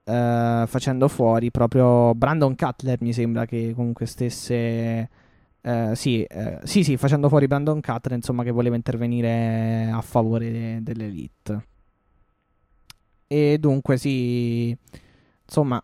eh, 0.03 0.64
facendo 0.68 1.08
fuori 1.08 1.49
proprio 1.51 2.14
Brandon 2.14 2.55
Cutler 2.55 2.97
mi 3.01 3.14
sembra 3.14 3.45
che 3.45 3.74
comunque 3.74 4.05
stesse 4.05 5.10
eh, 5.62 5.91
sì, 5.95 6.26
sì, 6.64 6.84
sì, 6.84 6.97
facendo 6.97 7.30
fuori 7.30 7.47
Brandon 7.47 7.80
Cutler 7.82 8.18
insomma 8.18 8.43
che 8.43 8.51
voleva 8.51 8.76
intervenire 8.76 9.89
a 9.93 10.01
favore 10.01 10.51
de- 10.51 10.84
dell'Elite 10.84 11.66
e 13.28 13.58
dunque 13.60 13.97
sì 13.97 14.76
insomma 15.45 15.82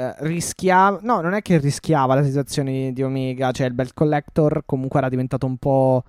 eh, 0.00 0.14
rischiava. 0.20 0.98
No, 1.02 1.20
non 1.20 1.34
è 1.34 1.42
che 1.42 1.58
rischiava 1.58 2.14
la 2.14 2.24
situazione 2.24 2.92
di, 2.92 3.02
Omega. 3.02 3.50
Cioè, 3.52 3.66
il 3.66 3.74
Belt 3.74 3.92
Collector 3.92 4.62
comunque 4.64 4.98
era 4.98 5.08
diventato 5.10 5.44
un 5.46 5.56
po'. 5.58 6.02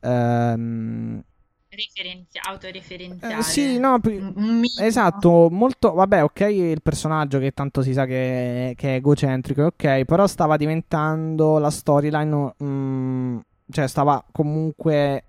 ehm, 0.00 1.22
eh, 1.70 2.26
autoreferenziale. 2.46 3.42
sì, 3.42 3.78
no. 3.78 3.98
minimo. 4.02 4.68
Esatto, 4.80 5.48
molto. 5.50 5.94
Vabbè, 5.94 6.22
ok, 6.22 6.40
il 6.40 6.82
personaggio 6.82 7.38
che 7.38 7.52
tanto 7.52 7.80
si 7.80 7.94
sa 7.94 8.04
che, 8.04 8.74
che 8.76 8.90
è 8.90 8.94
egocentrico, 8.96 9.62
ok. 9.64 10.04
Però 10.04 10.26
stava 10.26 10.58
diventando 10.58 11.58
la 11.58 11.70
storyline. 11.70 12.54
mm, 12.62 13.38
cioè, 13.70 13.86
stava 13.86 14.22
comunque 14.30 15.24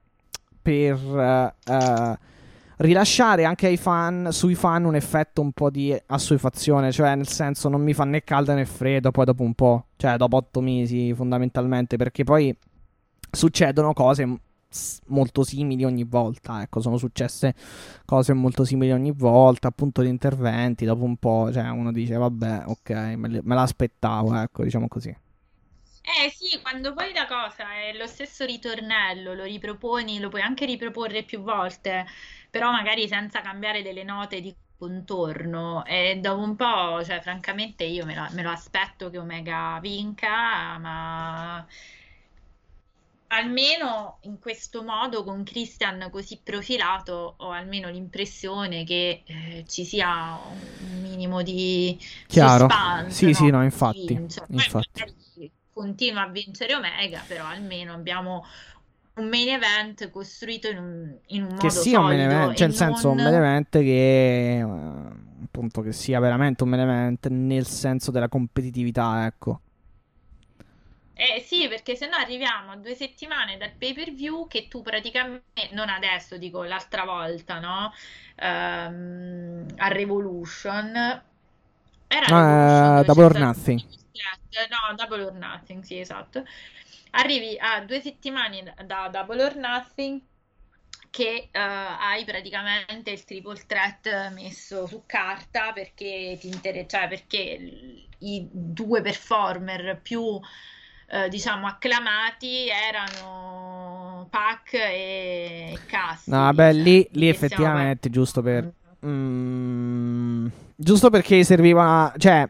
per. 0.62 0.98
eh, 0.98 1.54
eh, 1.72 2.32
rilasciare 2.84 3.46
anche 3.46 3.68
ai 3.68 3.78
fan, 3.78 4.30
sui 4.32 4.56
fan 4.56 4.84
un 4.84 4.96
effetto 4.96 5.42
un 5.42 5.54
po' 5.54 5.70
di 5.70 5.98
assuefazione, 6.08 6.92
cioè 6.92 7.16
nel 7.16 7.28
senso 7.28 7.70
non 7.70 7.82
mi 7.82 7.94
fa 7.94 8.04
né 8.04 8.24
caldo 8.24 8.54
né 8.54 8.66
freddo 8.66 9.10
poi 9.12 9.26
dopo 9.26 9.44
un 9.44 9.54
po', 9.54 9.86
cioè 9.96 10.18
dopo 10.18 10.36
otto 10.38 10.60
mesi 10.60 11.14
fondamentalmente, 11.14 11.96
perché 11.96 12.24
poi 12.26 12.56
succedono 13.32 13.94
cose 13.94 14.40
molto 15.08 15.44
simili 15.44 15.86
ogni 15.86 16.04
volta, 16.04 16.62
ecco, 16.62 16.82
sono 16.82 16.98
successe 16.98 17.54
cose 18.06 18.34
molto 18.34 18.66
simili 18.66 18.92
ogni 18.92 19.14
volta, 19.16 19.70
appunto 19.70 20.02
di 20.02 20.10
interventi, 20.10 20.84
dopo 20.84 21.06
un 21.06 21.16
po', 21.16 21.50
cioè 21.54 21.70
uno 21.70 21.92
dice 21.92 22.16
vabbè, 22.16 22.64
ok, 22.66 22.90
me, 22.90 23.40
me 23.42 23.56
l'aspettavo, 23.56 24.36
ecco, 24.36 24.64
diciamo 24.64 24.90
così. 24.90 25.16
Eh 26.06 26.30
sì, 26.32 26.60
quando 26.62 26.94
poi 26.94 27.14
la 27.14 27.26
cosa 27.26 27.64
è 27.76 27.98
lo 27.98 28.08
stesso 28.08 28.44
ritornello, 28.44 29.34
lo 29.34 29.44
riproponi, 29.44 30.20
lo 30.20 30.28
puoi 30.28 30.42
anche 30.42 30.66
riproporre 30.66 31.24
più 31.24 31.42
volte, 31.42 32.06
però 32.54 32.72
magari 32.72 33.08
senza 33.08 33.42
cambiare 33.42 33.82
delle 33.82 34.04
note 34.04 34.40
di 34.42 34.56
contorno. 34.78 35.84
E 35.86 36.20
dopo 36.22 36.42
un 36.42 36.56
po', 36.56 37.04
cioè, 37.04 37.20
francamente, 37.22 37.84
io 37.86 38.06
me, 38.06 38.14
la- 38.16 38.30
me 38.32 38.44
lo 38.44 38.52
aspetto 38.52 39.10
che 39.10 39.18
Omega 39.18 39.80
vinca, 39.82 40.78
ma 40.78 41.66
almeno 43.28 44.20
in 44.24 44.40
questo 44.40 44.84
modo, 44.84 45.24
con 45.24 45.44
Christian 45.44 46.10
così 46.12 46.40
profilato, 46.44 47.36
ho 47.40 47.50
almeno 47.52 47.90
l'impressione 47.90 48.84
che 48.84 49.24
eh, 49.26 49.66
ci 49.68 49.84
sia 49.86 50.38
un 50.80 51.02
minimo 51.02 51.42
di 51.42 51.98
Chiaro. 52.28 52.68
suspense, 52.68 53.08
Sì, 53.08 53.34
sì, 53.34 53.50
no? 53.50 53.50
no, 53.50 53.64
infatti, 53.64 54.20
infatti. 54.50 55.06
continua 55.72 56.22
a 56.24 56.28
vincere 56.30 56.76
Omega, 56.76 57.24
però 57.28 57.46
almeno 57.46 57.94
abbiamo 57.94 58.46
un 59.16 59.28
main 59.30 59.50
event 59.50 60.10
costruito 60.10 60.68
in 60.70 60.78
un, 60.78 61.20
in 61.28 61.44
un 61.44 61.56
modo 61.56 61.58
Che 61.58 61.70
sia 61.70 62.00
un 62.00 62.08
main 62.08 62.20
event, 62.20 62.54
cioè 62.54 62.68
nel 62.68 62.76
senso 62.76 63.10
un 63.12 63.16
non- 63.16 63.22
main 63.22 63.36
event 63.36 63.70
che 63.80 64.58
eh, 64.60 64.62
appunto 64.62 65.82
che 65.82 65.92
sia 65.94 66.20
veramente 66.20 66.64
un 66.64 66.70
main 66.70 66.82
event 66.82 67.28
nel 67.28 67.66
senso 67.68 68.12
della 68.12 68.28
competitività, 68.28 69.26
ecco. 69.26 69.62
Eh 71.16 71.42
sì, 71.42 71.68
perché 71.68 71.96
se 71.96 72.08
no 72.08 72.16
arriviamo 72.16 72.72
a 72.72 72.76
due 72.76 72.96
settimane 72.96 73.58
dal 73.58 73.72
pay-per-view 73.78 74.48
che 74.48 74.68
tu 74.68 74.82
praticamente, 74.82 75.70
non 75.72 75.88
adesso, 75.90 76.38
dico 76.38 76.64
l'altra 76.64 77.04
volta, 77.06 77.60
no? 77.60 77.92
Ehm, 78.36 79.66
a 79.78 79.88
Revolution. 79.90 80.92
Era 82.08 82.28
Revolution 82.32 82.94
dove 82.94 83.06
Double 83.06 83.24
or 83.26 83.34
Nothing. 83.36 83.82
No, 84.70 84.96
Double 84.96 85.24
or 85.26 85.34
Nothing, 85.34 85.84
sì, 85.84 86.00
esatto. 86.00 86.44
Arrivi 87.16 87.56
a 87.60 87.82
due 87.82 88.02
settimane 88.02 88.74
da 88.86 89.08
Double 89.12 89.44
or 89.44 89.56
Nothing 89.56 90.20
che 91.12 91.50
eh, 91.52 91.60
hai 91.60 92.26
praticamente 92.26 93.12
il 93.12 93.24
triple 93.24 93.62
threat 93.68 94.32
messo 94.32 94.88
su 94.88 95.04
carta 95.06 95.72
perché 95.72 96.36
ti 96.40 96.48
inter- 96.48 96.88
cioè 96.88 97.08
perché 97.08 97.38
i 98.18 98.48
due 98.52 99.02
performer 99.02 100.00
più 100.02 100.40
eh, 101.08 101.30
diciamo 101.30 101.68
acclamati 101.68 102.68
erano 102.68 104.28
Pac 104.32 104.74
e 104.74 105.78
Cassidy. 105.86 106.36
No, 106.36 106.44
vabbè, 106.46 106.74
cioè, 106.74 106.82
lì, 106.82 107.08
lì 107.12 107.30
effettivamente, 107.30 108.10
giusto 108.10 108.42
per... 108.42 108.72
Mm, 109.06 110.48
giusto 110.76 111.12
perché 111.12 111.44
serviva... 111.44 112.12
Cioè... 112.18 112.50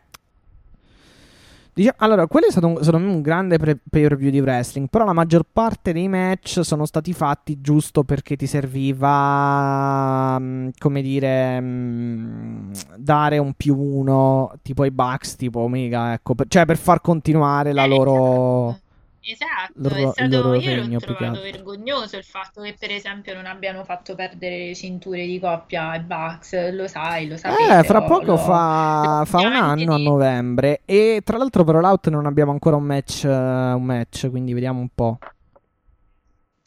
dicia- 1.74 1.96
allora, 1.98 2.28
quello 2.28 2.48
è 2.48 2.52
stato 2.52 2.68
un, 2.68 2.84
secondo 2.84 3.08
me 3.08 3.14
un 3.14 3.22
grande 3.22 3.58
pre- 3.58 3.78
pay-per-view 3.90 4.30
di 4.32 4.40
wrestling, 4.40 4.88
però 4.90 5.06
la 5.06 5.14
maggior 5.14 5.44
parte 5.52 5.94
dei 5.94 6.08
match 6.08 6.62
sono 6.64 6.86
stati 6.86 7.14
fatti 7.14 7.60
giusto 7.62 8.04
perché 8.04 8.36
ti 8.36 8.46
serviva, 8.48 10.38
mm, 10.40 10.70
come 10.78 11.02
dire, 11.02 11.60
mm, 11.62 12.72
dare 12.98 13.38
un 13.38 13.54
più 13.54 13.78
uno, 13.78 14.52
tipo 14.62 14.86
i 14.86 14.92
Bucks, 14.92 15.36
tipo 15.36 15.60
Omega, 15.62 16.14
ecco, 16.14 16.36
per- 16.36 16.48
cioè 16.48 16.66
per 16.66 16.78
far 16.78 17.02
continuare 17.02 17.74
la 17.74 17.84
Eh, 17.84 17.88
loro... 17.88 18.80
Esatto, 19.26 19.72
loro- 19.76 20.12
stato, 20.12 20.42
loro 20.42 20.60
io 20.60 20.76
l'ho 20.84 21.00
trovato 21.00 21.42
vergognoso 21.42 22.18
il 22.18 22.26
fatto 22.26 22.62
che 22.62 22.76
per 22.78 22.92
esempio 22.92 23.34
non 23.34 23.46
abbiano 23.46 23.86
fatto 23.86 24.16
perdere 24.16 24.68
le 24.68 24.76
cinture 24.76 25.26
di 25.26 25.40
coppia 25.40 25.92
ai 25.92 26.02
Bucks, 26.02 26.72
lo 26.74 26.88
sai, 26.90 27.28
lo 27.30 27.38
sapete, 27.38 27.80
Eh, 27.80 27.84
fra 27.84 28.02
poco 28.02 28.24
lo- 28.26 28.38
fa, 28.38 29.24
fa 29.26 29.40
un 29.40 29.54
anno 29.54 29.94
a 29.94 29.98
novembre. 29.98 30.82
E 30.84 31.22
tra 31.24 31.38
l'altro 31.38 31.64
per 31.64 31.76
All 31.76 31.86
Out 31.86 32.10
non 32.10 32.26
abbiamo 32.26 32.52
ancora 32.52 32.76
un 32.76 32.84
match, 32.84 33.24
eh, 33.24 33.30
un 33.30 33.84
match, 33.84 34.30
quindi 34.30 34.52
vediamo 34.54 34.82
un 34.82 34.90
po'. 34.94 35.18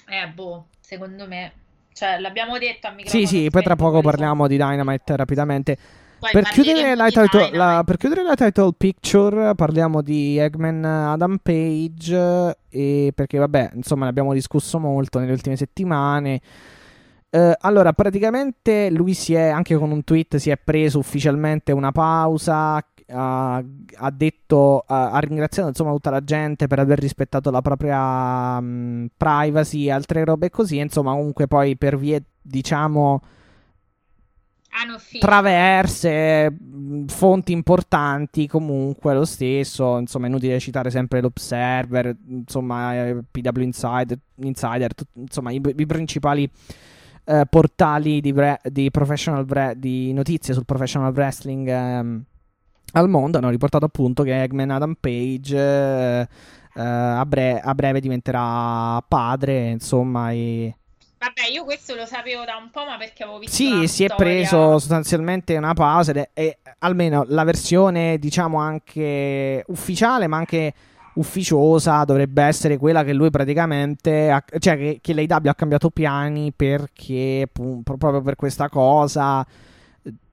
Eh, 0.09 0.29
boh, 0.29 0.69
secondo 0.81 1.27
me, 1.27 1.53
cioè 1.93 2.19
l'abbiamo 2.19 2.57
detto 2.59 2.87
a 2.87 2.91
Sì, 2.91 2.97
microfono 2.97 3.27
sì, 3.27 3.51
poi 3.51 3.63
tra 3.63 3.77
poco 3.77 4.01
parliamo 4.01 4.47
di 4.47 4.57
Dynamite 4.57 5.17
rapidamente. 5.17 5.79
Per 6.19 6.43
chiudere, 6.45 6.95
la 6.95 7.09
title, 7.09 7.51
la- 7.53 7.83
per 7.85 7.99
chiudere 7.99 8.23
la 8.23 8.35
title 8.35 8.73
picture 8.77 9.55
parliamo 9.55 10.01
di 10.01 10.39
Eggman 10.39 10.85
Adam 10.85 11.39
Page 11.43 12.57
e 12.69 13.13
perché 13.15 13.39
vabbè, 13.39 13.73
insomma, 13.75 14.05
ne 14.05 14.11
abbiamo 14.11 14.33
discusso 14.33 14.79
molto 14.79 15.19
nelle 15.19 15.33
ultime 15.33 15.57
settimane. 15.57 16.41
Eh, 17.29 17.55
allora, 17.61 17.93
praticamente 17.93 18.89
lui 18.91 19.13
si 19.13 19.35
è, 19.35 19.49
anche 19.49 19.77
con 19.77 19.91
un 19.91 20.05
tweet, 20.05 20.37
si 20.37 20.49
è 20.51 20.57
preso 20.57 20.99
ufficialmente 20.99 21.73
una 21.73 21.93
pausa, 21.93 22.83
ha, 23.09 23.57
ha 23.57 24.11
detto, 24.11 24.85
ha, 24.87 25.11
ha 25.11 25.19
ringraziato 25.19 25.69
insomma 25.69 25.93
tutta 25.93 26.11
la 26.11 26.25
gente 26.25 26.67
per 26.67 26.79
aver 26.79 26.99
rispettato 26.99 27.51
la 27.51 27.61
propria 27.61 28.59
mh, 28.59 29.11
privacy 29.17 29.85
e 29.87 29.91
altre 29.91 30.25
robe 30.25 30.49
così, 30.49 30.79
insomma, 30.79 31.13
comunque 31.13 31.47
poi 31.47 31.77
per 31.77 31.99
vie, 31.99 32.23
diciamo. 32.41 33.21
Traverse, 35.19 36.51
mh, 36.51 37.05
fonti 37.07 37.53
importanti 37.53 38.47
comunque 38.47 39.15
lo 39.15 39.25
stesso, 39.25 39.99
insomma 39.99 40.27
è 40.27 40.29
inutile 40.29 40.59
citare 40.61 40.91
sempre 40.91 41.21
l'Observer, 41.21 42.17
insomma 42.29 42.95
eh, 42.95 43.23
PW 43.31 43.61
Insider, 43.61 44.19
Insider 44.37 44.95
tut- 44.95 45.09
insomma 45.15 45.51
i, 45.51 45.61
i 45.65 45.87
principali 45.87 46.51
eh, 47.25 47.45
portali 47.49 48.21
di, 48.21 48.33
vre- 48.33 48.61
di 48.65 48.91
vre- 49.45 49.75
di 49.77 50.13
notizie 50.13 50.55
sul 50.55 50.65
professional 50.65 51.13
wrestling 51.13 51.69
ehm, 51.69 52.25
al 52.93 53.09
mondo 53.09 53.39
hanno 53.39 53.51
riportato 53.51 53.85
appunto 53.85 54.23
che 54.23 54.43
Eggman 54.43 54.71
Adam 54.71 54.95
Page 54.99 55.57
eh, 55.57 56.29
eh, 56.77 56.83
a, 56.83 57.25
bre- 57.27 57.61
a 57.61 57.75
breve 57.75 58.01
diventerà 58.01 59.03
padre, 59.07 59.71
insomma, 59.71 60.31
e... 60.33 60.75
Questo 61.67 61.97
lo 61.97 62.07
sapevo 62.07 62.45
da 62.45 62.57
un 62.63 62.71
po', 62.71 62.85
ma 62.85 62.97
perché 62.97 63.25
avevo 63.25 63.41
visto 63.41 63.57
Sì, 63.57 63.89
si 63.89 64.05
è 64.05 64.09
storia. 64.09 64.15
preso 64.15 64.79
sostanzialmente 64.79 65.57
una 65.57 65.75
pausa 65.75 66.13
ed 66.13 66.19
è- 66.19 66.29
e 66.33 66.59
almeno 66.79 67.25
la 67.27 67.43
versione, 67.43 68.19
diciamo, 68.21 68.59
anche 68.61 69.65
ufficiale, 69.67 70.29
ma 70.29 70.37
anche 70.37 70.73
ufficiosa 71.15 72.05
dovrebbe 72.05 72.45
essere 72.45 72.77
quella 72.77 73.03
che 73.03 73.13
lui 73.13 73.31
praticamente, 73.31 74.31
ha- 74.31 74.45
cioè 74.61 74.77
che, 74.77 74.99
che 75.03 75.13
l'AEW 75.13 75.49
ha 75.51 75.55
cambiato 75.57 75.91
piani 75.91 76.53
perché 76.55 77.49
pro- 77.53 77.97
proprio 77.97 78.21
per 78.23 78.37
questa 78.37 78.69
cosa, 78.69 79.45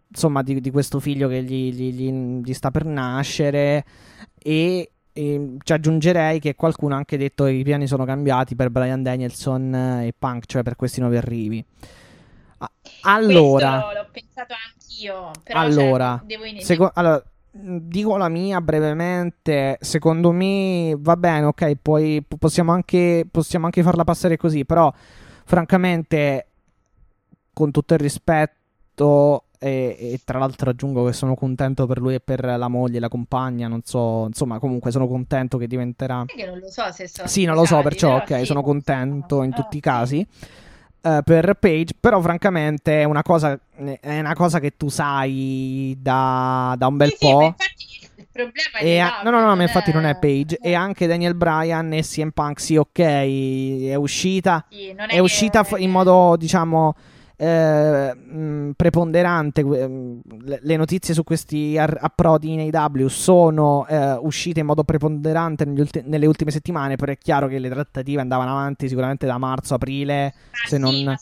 insomma, 0.07 0.43
di, 0.43 0.61
di 0.61 0.69
questo 0.69 0.99
figlio 0.99 1.27
che 1.29 1.41
gli, 1.41 1.73
gli- 1.73 1.93
gli- 1.93 2.43
gli 2.45 2.53
sta 2.53 2.69
per 2.69 2.85
nascere 2.85 3.83
e, 4.37 4.91
e 5.13 5.57
ci 5.63 5.73
aggiungerei 5.73 6.39
che 6.39 6.55
qualcuno 6.55 6.95
ha 6.95 6.97
anche 6.97 7.17
detto 7.17 7.43
che 7.45 7.51
i 7.51 7.63
piani 7.63 7.87
sono 7.87 8.03
cambiati 8.05 8.55
per 8.55 8.69
Brian 8.69 9.03
Danielson 9.03 9.73
e 10.03 10.13
Punk, 10.17 10.45
cioè 10.45 10.63
per 10.63 10.75
questi 10.75 10.99
nuovi 10.99 11.17
arrivi. 11.17 11.63
Allora, 13.01 13.81
Questo 13.81 13.99
l'ho 14.01 14.07
pensato 14.11 14.53
anch'io, 14.53 15.31
però 15.43 15.59
Allora, 15.59 16.17
cioè, 16.19 16.27
devo 16.27 16.45
in- 16.45 16.61
seco- 16.61 16.91
allora, 16.93 17.21
dico 17.51 18.17
la 18.17 18.29
mia 18.29 18.61
brevemente. 18.61 19.77
Secondo 19.81 20.31
me 20.31 20.95
va 20.97 21.17
bene, 21.17 21.45
ok. 21.47 21.75
Poi 21.81 22.23
possiamo 22.39 22.71
anche, 22.71 23.27
possiamo 23.29 23.65
anche 23.65 23.83
farla 23.83 24.03
passare 24.05 24.37
così. 24.37 24.65
Però, 24.65 24.91
francamente, 25.45 26.47
con 27.51 27.71
tutto 27.71 27.93
il 27.93 27.99
rispetto, 27.99 29.45
e, 29.63 29.95
e 29.97 30.19
tra 30.25 30.39
l'altro 30.39 30.69
aggiungo 30.69 31.05
che 31.05 31.13
sono 31.13 31.35
contento 31.35 31.85
per 31.87 31.99
lui 31.99 32.15
e 32.15 32.19
per 32.19 32.43
la 32.43 32.67
moglie, 32.67 32.99
la 32.99 33.07
compagna. 33.07 33.67
Non 33.67 33.81
so, 33.83 34.25
insomma, 34.27 34.59
comunque 34.59 34.91
sono 34.91 35.07
contento 35.07 35.57
che 35.57 35.67
diventerà. 35.67 36.25
Che 36.27 36.45
non 36.45 36.59
lo 36.59 36.69
so 36.69 36.83
se 36.91 37.07
sono 37.07 37.27
Sì, 37.27 37.45
non 37.45 37.55
lo 37.55 37.65
so, 37.65 37.81
perciò, 37.81 38.15
ok, 38.17 38.39
sì, 38.39 38.45
sono 38.45 38.59
non 38.61 38.67
so. 38.67 38.73
contento 38.73 39.43
in 39.43 39.51
Ah, 39.51 39.55
tutti 39.55 39.77
i 39.77 39.79
sì. 39.79 39.79
casi. 39.81 40.27
eh, 41.05 41.19
per 41.25 41.53
Page, 41.55 41.95
però 41.99 42.21
francamente 42.21 43.01
è 43.01 43.03
una 43.03 43.23
cosa, 43.23 43.59
è 43.75 44.19
una 44.19 44.33
cosa 44.35 44.59
che 44.61 44.77
tu 44.77 44.87
sai 44.87 45.97
da, 45.99 46.75
da 46.77 46.87
un 46.87 46.95
bel 46.95 47.09
Sì, 47.09 47.15
sì, 47.19 47.25
po'. 47.25 47.41
infatti 47.43 48.09
il 48.15 48.27
problema 48.31 48.77
è 48.79 48.97
a- 48.99 49.21
no, 49.23 49.29
no, 49.29 49.45
no, 49.45 49.53
ma 49.55 49.63
infatti 49.63 49.91
non 49.91 50.05
è 50.05 50.15
Page. 50.15 50.57
eh, 50.61 50.69
E 50.69 50.73
anche 50.75 51.05
Daniel 51.07 51.35
Bryan 51.35 51.91
e 51.91 52.01
CM 52.03 52.29
Punk, 52.29 52.59
sì, 52.61 52.77
ok, 52.77 52.99
è 52.99 53.95
uscita. 53.95 54.65
sì, 54.69 54.87
È 54.89 55.05
che- 55.07 55.19
uscita 55.19 55.63
f- 55.65 55.75
in 55.77 55.91
modo, 55.91 56.35
diciamo, 56.37 56.95
eh, 57.43 58.13
mh, 58.15 58.71
preponderante. 58.75 59.63
mh, 59.63 60.19
Le, 60.61 60.75
notizie 60.77 61.13
su 61.13 61.23
questi 61.23 61.77
ar- 61.77 61.97
approdi 61.99 62.53
in 62.53 62.69
AW 62.73 63.07
sono 63.07 63.85
eh, 63.87 64.13
uscite 64.21 64.61
in 64.61 64.65
modo 64.65 64.83
preponderante 64.83 65.63
ulti- 65.65 66.03
nelle 66.05 66.25
ultime 66.25 66.51
settimane. 66.51 66.95
Però 66.95 67.11
è 67.11 67.17
chiaro 67.17 67.47
che 67.47 67.59
le 67.59 67.69
trattative 67.69 68.21
andavano 68.21 68.51
avanti 68.51 68.87
sicuramente 68.87 69.25
da 69.25 69.37
marzo-aprile. 69.37 70.33
Ma 70.51 70.57
se 70.67 70.75
sì, 70.75 70.81
non- 70.81 71.03
ma 71.03 71.15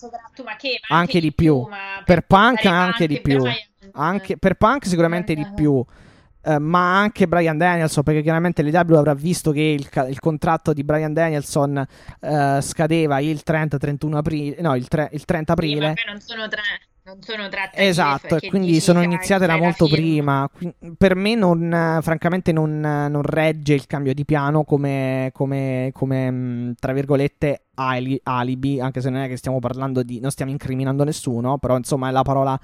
ma 0.43 0.55
che? 0.57 0.80
Ma 0.89 0.97
anche 0.97 1.19
di 1.19 1.34
più. 1.34 1.59
ma 1.61 1.78
Per 2.05 2.22
Punk 2.22 2.61
portare 2.61 2.76
anche 2.76 3.07
di 3.07 3.22
più. 3.22 3.43
Anche 3.93 4.38
per 4.38 4.53
Punk 4.55 4.86
sicuramente 4.86 5.34
di 5.34 5.41
Non- 5.41 5.53
più. 5.53 5.86
Eh, 6.43 6.59
ma 6.59 6.97
anche 6.99 7.27
Brian 7.27 7.57
Danielson, 7.57 8.03
perché 8.03 8.21
chiaramente 8.21 8.61
l'IW 8.63 8.95
avrà 8.95 9.13
visto 9.13 9.51
che 9.51 9.61
il, 9.61 9.89
ca- 9.89 10.07
il 10.07 10.19
contratto 10.19 10.73
di 10.73 10.83
Brian 10.83 11.13
Danielson 11.13 11.85
eh, 12.19 12.59
scadeva 12.61 13.19
il 13.19 13.41
30-31 13.45 14.15
aprile, 14.15 14.61
no, 14.61 14.75
il, 14.75 14.87
tre- 14.87 15.09
il 15.11 15.25
30 15.25 15.53
Sì, 15.53 15.59
aprile. 15.59 15.87
vabbè, 15.87 16.01
non 16.07 16.19
sono 16.19 16.47
tre, 16.47 16.61
non 17.03 17.21
sono 17.21 17.49
trattative 17.49 17.87
Esatto, 17.87 18.37
e 18.39 18.47
quindi 18.47 18.79
sono 18.79 18.99
ah, 18.99 19.03
iniziate 19.03 19.47
da 19.47 19.57
molto 19.57 19.87
prima. 19.87 20.47
Per 20.97 21.15
me, 21.15 21.33
non, 21.33 21.99
francamente, 22.01 22.51
non, 22.51 22.79
non 22.79 23.21
regge 23.23 23.73
il 23.73 23.87
cambio 23.87 24.13
di 24.13 24.23
piano 24.23 24.63
come, 24.63 25.31
come, 25.33 25.89
come, 25.93 26.73
tra 26.79 26.93
virgolette, 26.93 27.63
ali- 27.75 28.19
alibi. 28.23 28.79
Anche 28.79 29.01
se 29.01 29.09
non 29.09 29.21
è 29.21 29.27
che 29.27 29.37
stiamo 29.37 29.59
parlando 29.59 30.03
di. 30.03 30.19
Non 30.19 30.29
stiamo 30.29 30.51
incriminando 30.51 31.03
nessuno, 31.03 31.57
però 31.57 31.75
insomma 31.75 32.09
è 32.09 32.11
la 32.11 32.21
parola. 32.21 32.59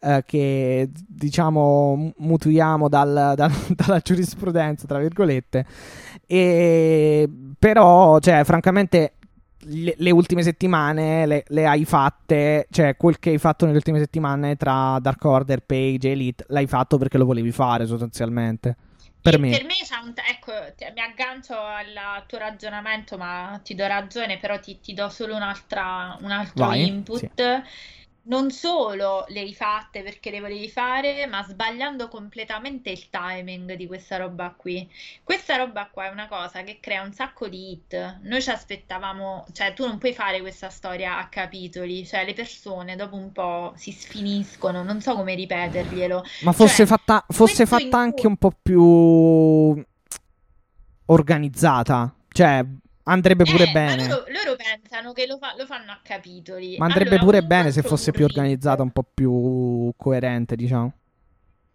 Eh, 0.00 0.22
che 0.26 0.88
diciamo 0.92 1.94
mu- 1.96 2.12
mutuiamo 2.18 2.88
dal- 2.88 3.34
dal- 3.36 3.52
dalla 3.76 3.98
giurisprudenza, 4.00 4.86
tra 4.86 4.98
virgolette, 4.98 5.64
e 6.26 7.28
però, 7.58 8.18
cioè, 8.20 8.44
francamente, 8.44 9.14
le, 9.64 9.94
le 9.98 10.10
ultime 10.10 10.42
settimane 10.42 11.26
le, 11.26 11.44
le 11.48 11.66
hai 11.66 11.84
fatte, 11.84 12.66
cioè 12.70 12.96
quel 12.96 13.18
che 13.18 13.30
hai 13.30 13.38
fatto 13.38 13.64
nelle 13.66 13.76
ultime 13.76 13.98
settimane 13.98 14.56
tra 14.56 14.98
Dark 15.00 15.22
Order, 15.24 15.60
Page 15.60 16.08
e 16.08 16.12
Elite, 16.12 16.44
l'hai 16.48 16.66
fatto 16.66 16.96
perché 16.98 17.18
lo 17.18 17.26
volevi 17.26 17.52
fare 17.52 17.86
sostanzialmente. 17.86 18.76
Per 19.20 19.34
E 19.34 19.38
me. 19.38 19.50
Per 19.50 19.64
me. 19.64 19.74
Ecco, 20.30 20.52
mi 20.94 21.00
aggancio 21.00 21.54
al, 21.54 22.24
tuo 22.26 22.38
ragionamento, 22.38 23.18
ma 23.18 23.60
ti 23.62 23.74
do 23.74 23.86
ragione, 23.86 24.38
però 24.38 24.58
ti, 24.58 24.80
ti 24.80 24.94
do 24.94 25.08
solo 25.10 25.34
un'altra, 25.36 26.16
un 26.22 26.30
altro 26.30 26.64
Vai, 26.64 26.86
input. 26.86 27.62
Non 28.30 28.52
solo 28.52 29.24
le 29.26 29.40
hai 29.40 29.52
fatte 29.52 30.04
perché 30.04 30.30
le 30.30 30.40
volevi 30.40 30.68
fare, 30.68 31.26
ma 31.26 31.42
sbagliando 31.42 32.06
completamente 32.06 32.88
il 32.90 33.10
timing 33.10 33.74
di 33.74 33.88
questa 33.88 34.18
roba 34.18 34.54
qui. 34.56 34.88
Questa 35.24 35.56
roba 35.56 35.88
qua 35.90 36.06
è 36.06 36.10
una 36.10 36.28
cosa 36.28 36.62
che 36.62 36.78
crea 36.80 37.02
un 37.02 37.12
sacco 37.12 37.48
di 37.48 37.72
hit. 37.72 38.20
Noi 38.22 38.40
ci 38.40 38.50
aspettavamo, 38.50 39.46
cioè 39.50 39.74
tu 39.74 39.84
non 39.84 39.98
puoi 39.98 40.14
fare 40.14 40.40
questa 40.40 40.70
storia 40.70 41.18
a 41.18 41.26
capitoli, 41.26 42.06
cioè 42.06 42.24
le 42.24 42.32
persone 42.32 42.94
dopo 42.94 43.16
un 43.16 43.32
po' 43.32 43.72
si 43.74 43.90
sfiniscono, 43.90 44.84
non 44.84 45.00
so 45.00 45.16
come 45.16 45.34
ripeterglielo. 45.34 46.22
Ma 46.42 46.52
fosse 46.52 46.76
cioè, 46.76 46.86
fatta, 46.86 47.24
fosse 47.28 47.66
fatta 47.66 47.98
anche 47.98 48.20
cui- 48.20 48.28
un 48.28 48.36
po' 48.36 48.52
più 48.62 49.84
organizzata. 51.06 52.14
Cioè, 52.28 52.64
andrebbe 53.10 53.44
pure 53.44 53.64
Eh, 53.64 53.72
bene. 53.72 54.08
Loro, 54.08 54.24
loro 54.28 54.56
pensano 54.56 55.12
che 55.12 55.26
lo, 55.26 55.38
fa- 55.38 55.54
lo 55.56 55.66
fanno 55.66 55.92
a 55.92 56.00
capitoli. 56.02 56.76
Ma 56.78 56.86
andrebbe 56.86 57.16
Allora, 57.16 57.24
pure 57.24 57.42
bene 57.42 57.70
se 57.72 57.82
fosse 57.82 58.10
più 58.12 58.24
organizzata, 58.24 58.82
un 58.82 58.90
po' 58.90 59.04
più 59.12 59.92
coerente, 59.96 60.56
diciamo. 60.56 60.92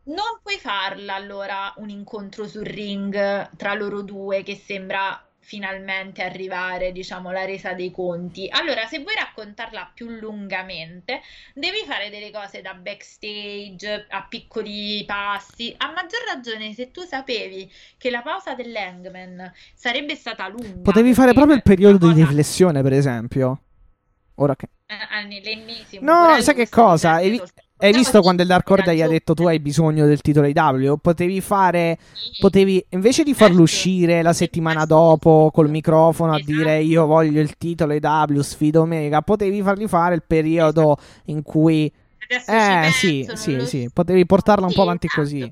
Non 0.07 0.39
puoi 0.41 0.57
farla 0.57 1.15
allora 1.15 1.73
un 1.77 1.89
incontro 1.89 2.47
sul 2.47 2.63
ring 2.63 3.49
tra 3.57 3.73
loro 3.73 4.01
due 4.01 4.43
che 4.43 4.55
sembra 4.55 5.19
finalmente 5.45 6.23
arrivare, 6.23 6.91
diciamo, 6.91 7.31
la 7.31 7.45
resa 7.45 7.73
dei 7.73 7.91
conti. 7.91 8.47
Allora, 8.49 8.87
se 8.87 8.99
vuoi 8.99 9.13
raccontarla 9.13 9.91
più 9.93 10.09
lungamente, 10.09 11.21
devi 11.53 11.83
fare 11.85 12.09
delle 12.09 12.31
cose 12.31 12.61
da 12.61 12.73
backstage, 12.73 14.07
a 14.09 14.25
piccoli 14.27 15.03
passi. 15.05 15.73
A 15.77 15.91
maggior 15.91 16.21
ragione 16.33 16.73
se 16.73 16.89
tu 16.89 17.01
sapevi 17.03 17.71
che 17.97 18.09
la 18.09 18.23
pausa 18.23 18.55
dell'Hangman 18.55 19.53
sarebbe 19.75 20.15
stata 20.15 20.47
lunga. 20.47 20.81
Potevi 20.81 21.13
fare 21.13 21.33
proprio 21.33 21.55
il 21.55 21.61
periodo 21.61 22.11
di 22.11 22.21
riflessione, 22.21 22.81
per 22.81 22.93
esempio. 22.93 23.59
Ora 24.35 24.55
che. 24.55 24.69
Eh, 24.87 25.41
l'ennesimo, 25.43 26.03
No, 26.11 26.41
sai 26.41 26.55
che 26.55 26.69
cosa? 26.69 27.19
perché 27.19 27.64
Hai, 27.77 27.91
visto 27.91 28.21
quando 28.21 28.41
il 28.41 28.47
Dark 28.47 28.69
Order 28.69 28.95
gli 28.95 29.01
ha 29.01 29.07
detto 29.07 29.33
tu 29.33 29.47
hai 29.47 29.59
bisogno 29.59 30.05
del 30.05 30.21
titolo 30.21 30.47
IW? 30.47 30.95
Potevi 30.97 31.41
fare. 31.41 31.97
Potevi, 32.37 32.83
invece 32.89 33.23
di 33.23 33.33
farlo 33.33 33.61
uscire 33.63 34.21
la 34.21 34.31
settimana 34.33 34.85
Esatto. 34.85 34.85
dopo 34.85 35.49
col 35.53 35.69
microfono 35.69 36.33
a 36.33 36.39
Esatto. 36.39 36.45
dire 36.45 36.81
io 36.81 37.05
voglio 37.05 37.41
il 37.41 37.57
titolo 37.57 37.93
IW, 37.93 38.41
sfido 38.41 38.81
Omega, 38.81 39.21
potevi 39.21 39.61
fargli 39.61 39.87
fare 39.87 40.15
il 40.15 40.23
periodo 40.25 40.97
in 41.25 41.41
cui. 41.43 41.91
Adesso 42.19 42.51
Eh, 42.51 42.89
sì, 42.93 43.29
sì, 43.33 43.55
lo 43.55 43.65
sì, 43.65 43.89
potevi 43.93 44.25
portarla 44.25 44.65
un 44.67 44.73
po' 44.73 44.83
avanti 44.83 45.07
esatto, 45.07 45.21
così. 45.21 45.51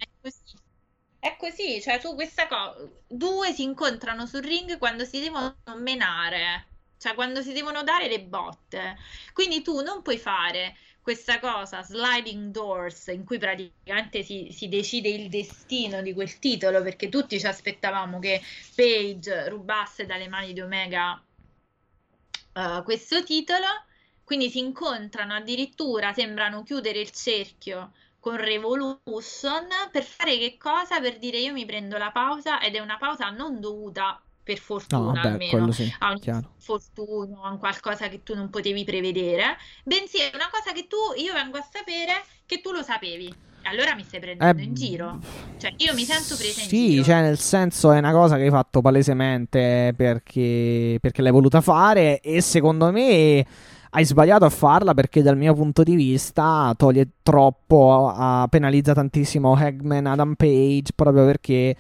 È 1.20 1.36
così, 1.38 1.82
cioè 1.82 2.00
tu 2.00 2.14
questa 2.16 2.48
cosa, 2.48 2.76
due 3.08 3.54
si 3.54 3.64
incontrano 3.64 4.26
sul 4.26 4.42
ring 4.44 4.78
quando 4.78 5.06
si 5.06 5.20
devono 5.22 5.56
menare, 5.78 6.68
cioè 6.98 7.14
quando 7.16 7.42
si 7.42 7.54
devono 7.54 7.82
dare 7.84 8.08
le 8.10 8.22
botte. 8.22 8.98
Quindi 9.34 9.62
tu 9.62 9.82
non 9.82 10.02
puoi 10.02 10.18
fare 10.18 10.76
questa 11.04 11.40
cosa, 11.40 11.84
sliding 11.84 12.52
doors, 12.52 13.08
in 13.08 13.26
cui 13.26 13.38
praticamente 13.38 14.24
si, 14.24 14.48
si 14.52 14.70
decide 14.70 15.10
il 15.10 15.30
destino 15.30 16.02
di 16.02 16.14
quel 16.14 16.40
titolo, 16.40 16.82
perché 16.82 17.10
tutti 17.10 17.38
ci 17.38 17.46
aspettavamo 17.46 18.20
che 18.20 18.42
Paige 18.74 19.50
rubasse 19.50 20.06
dalle 20.06 20.30
mani 20.30 20.54
di 20.54 20.62
Omega 20.62 21.22
eh, 22.54 22.82
questo 22.84 23.24
titolo. 23.24 23.68
Quindi 24.24 24.50
si 24.50 24.60
incontrano 24.60 25.34
addirittura, 25.34 26.14
sembrano 26.14 26.64
chiudere 26.64 27.00
il 27.02 27.12
cerchio 27.12 27.92
con 28.20 28.38
Revolution 28.38 29.68
per 29.92 30.04
fare 30.04 30.38
che 30.38 30.56
cosa? 30.58 31.02
Per 31.02 31.20
dire 31.20 31.40
io 31.40 31.52
mi 31.52 31.66
prendo 31.66 31.98
la 31.98 32.12
pausa 32.12 32.62
ed 32.62 32.76
è 32.76 32.80
una 32.80 32.98
pausa 32.98 33.30
non 33.30 33.60
dovuta 33.60 34.22
per 34.44 34.60
No, 34.92 35.00
fortuna 35.00 35.22
vabbè, 35.22 35.30
almeno 35.32 35.72
sì, 35.72 35.94
a 36.00 36.12
un 36.12 36.20
chiaro. 36.20 36.52
infortunio, 36.58 37.42
a 37.44 37.58
qualcosa 37.58 38.08
che 38.10 38.24
tu 38.24 38.36
non 38.36 38.50
potevi 38.50 38.84
prevedere, 38.84 39.58
bensì 39.84 40.18
è 40.20 40.32
una 40.34 40.50
cosa 40.52 40.72
che 40.74 40.88
tu, 40.88 40.96
io 41.18 41.34
vengo 41.34 41.58
a 41.58 41.68
sapere 41.70 42.24
che 42.46 42.62
tu 42.62 42.72
lo 42.72 42.84
sapevi. 42.84 43.36
Allora 43.64 43.96
mi 43.96 44.04
stai 44.04 44.20
prendendo 44.20 44.62
Eh, 44.62 44.62
in 44.62 44.74
giro. 44.74 45.20
Cioè, 45.58 45.74
io 45.78 45.94
mi 45.94 46.04
sento 46.06 46.36
presa 46.38 46.62
in 46.62 46.72
Sì, 46.72 46.74
giro. 46.74 47.04
cioè 47.04 47.22
nel 47.22 47.38
senso 47.40 47.92
è 47.92 47.98
una 47.98 48.12
cosa 48.12 48.36
che 48.36 48.44
hai 48.44 48.50
fatto 48.50 48.82
palesemente 48.82 49.94
perché, 49.96 50.98
perché 51.02 51.22
l'hai 51.22 51.32
voluta 51.32 51.62
fare 51.62 52.20
e 52.22 52.42
secondo 52.42 52.92
me 52.92 53.46
hai 53.92 54.06
sbagliato 54.06 54.46
a 54.46 54.50
farla 54.50 54.94
perché 54.94 55.22
dal 55.22 55.38
mio 55.38 55.54
punto 55.54 55.84
di 55.84 55.96
vista 55.96 56.74
toglie 56.78 57.08
troppo, 57.24 58.14
uh, 58.16 58.48
penalizza 58.50 58.94
tantissimo 58.94 59.54
Hagman, 59.56 60.06
Adam 60.08 60.34
Page, 60.36 60.92
proprio 60.96 61.26
perché 61.26 61.76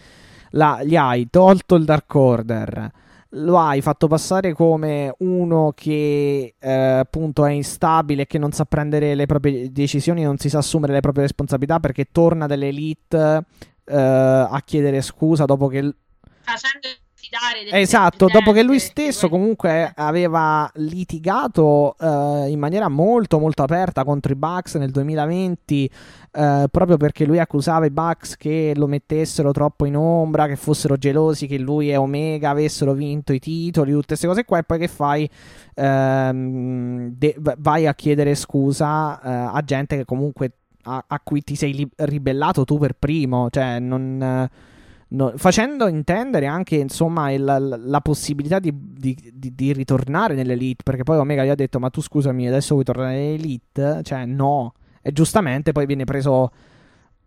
la, 0.53 0.81
gli 0.83 0.95
hai 0.95 1.29
tolto 1.29 1.75
il 1.75 1.85
Dark 1.85 2.13
Order, 2.13 2.91
lo 3.35 3.59
hai 3.59 3.81
fatto 3.81 4.07
passare 4.07 4.53
come 4.53 5.13
uno 5.19 5.73
che 5.75 6.55
eh, 6.59 6.71
appunto 6.71 7.45
è 7.45 7.51
instabile, 7.51 8.27
che 8.27 8.37
non 8.37 8.51
sa 8.51 8.65
prendere 8.65 9.15
le 9.15 9.25
proprie 9.25 9.71
decisioni, 9.71 10.23
non 10.23 10.37
si 10.37 10.49
sa 10.49 10.59
assumere 10.59 10.93
le 10.93 10.99
proprie 11.01 11.23
responsabilità 11.23 11.79
perché 11.79 12.09
torna 12.11 12.45
dall'elite 12.45 13.43
eh, 13.85 13.95
a 13.95 14.61
chiedere 14.63 15.01
scusa 15.01 15.45
dopo 15.45 15.67
che... 15.67 15.95
Facendo 16.41 16.87
Esatto, 17.77 18.27
dopo 18.27 18.51
che 18.51 18.63
lui 18.63 18.79
stesso 18.79 19.29
comunque 19.29 19.91
aveva 19.95 20.69
litigato 20.75 21.95
uh, 21.97 22.47
in 22.47 22.59
maniera 22.59 22.89
molto 22.89 23.39
molto 23.39 23.63
aperta 23.63 24.03
contro 24.03 24.33
i 24.33 24.35
Bucks 24.35 24.75
nel 24.75 24.91
2020 24.91 25.89
uh, 25.89 26.37
eh, 26.37 26.67
proprio 26.69 26.97
perché 26.97 27.25
lui 27.25 27.39
accusava 27.39 27.85
i 27.85 27.91
Bucks 27.91 28.35
che 28.35 28.73
lo 28.75 28.87
mettessero 28.87 29.51
troppo 29.51 29.85
in 29.85 29.95
ombra, 29.95 30.47
che 30.47 30.55
fossero 30.55 30.97
gelosi 30.97 31.47
che 31.47 31.57
lui 31.57 31.89
e 31.89 31.95
Omega 31.95 32.49
avessero 32.49 32.93
vinto 32.93 33.31
i 33.31 33.39
titoli, 33.39 33.91
tutte 33.91 34.07
queste 34.07 34.27
cose 34.27 34.45
qua 34.45 34.57
e 34.57 34.63
poi 34.63 34.79
che 34.79 34.87
fai? 34.87 35.29
Uh, 35.75 37.09
de- 37.09 37.35
vai 37.57 37.87
a 37.87 37.93
chiedere 37.95 38.35
scusa 38.35 39.19
uh, 39.23 39.55
a 39.55 39.61
gente 39.63 39.95
che 39.95 40.05
comunque 40.05 40.51
a, 40.83 41.03
a 41.07 41.19
cui 41.23 41.41
ti 41.41 41.55
sei 41.55 41.73
li- 41.73 41.89
ribellato 41.95 42.65
tu 42.65 42.77
per 42.77 42.93
primo, 42.93 43.49
cioè 43.49 43.79
non 43.79 44.49
No, 45.13 45.31
facendo 45.35 45.87
intendere 45.87 46.47
anche 46.47 46.75
insomma 46.75 47.29
il, 47.29 47.43
la, 47.43 48.01
possibilità 48.01 48.57
di, 48.57 48.73
di, 48.73 49.15
di, 49.31 49.53
di, 49.53 49.71
ritornare 49.71 50.33
nell'elite 50.33 50.81
perché 50.81 51.03
poi 51.03 51.17
Omega 51.17 51.45
gli 51.45 51.49
ha 51.49 51.55
detto 51.55 51.77
ma 51.77 51.91
tu 51.91 52.01
scusami 52.01 52.47
adesso 52.47 52.73
vuoi 52.73 52.83
tornare 52.83 53.15
nell'elite? 53.17 54.01
Cioè 54.01 54.25
no. 54.25 54.73
E 55.03 55.11
giustamente 55.11 55.71
poi 55.71 55.85
viene 55.85 56.03
preso 56.03 56.51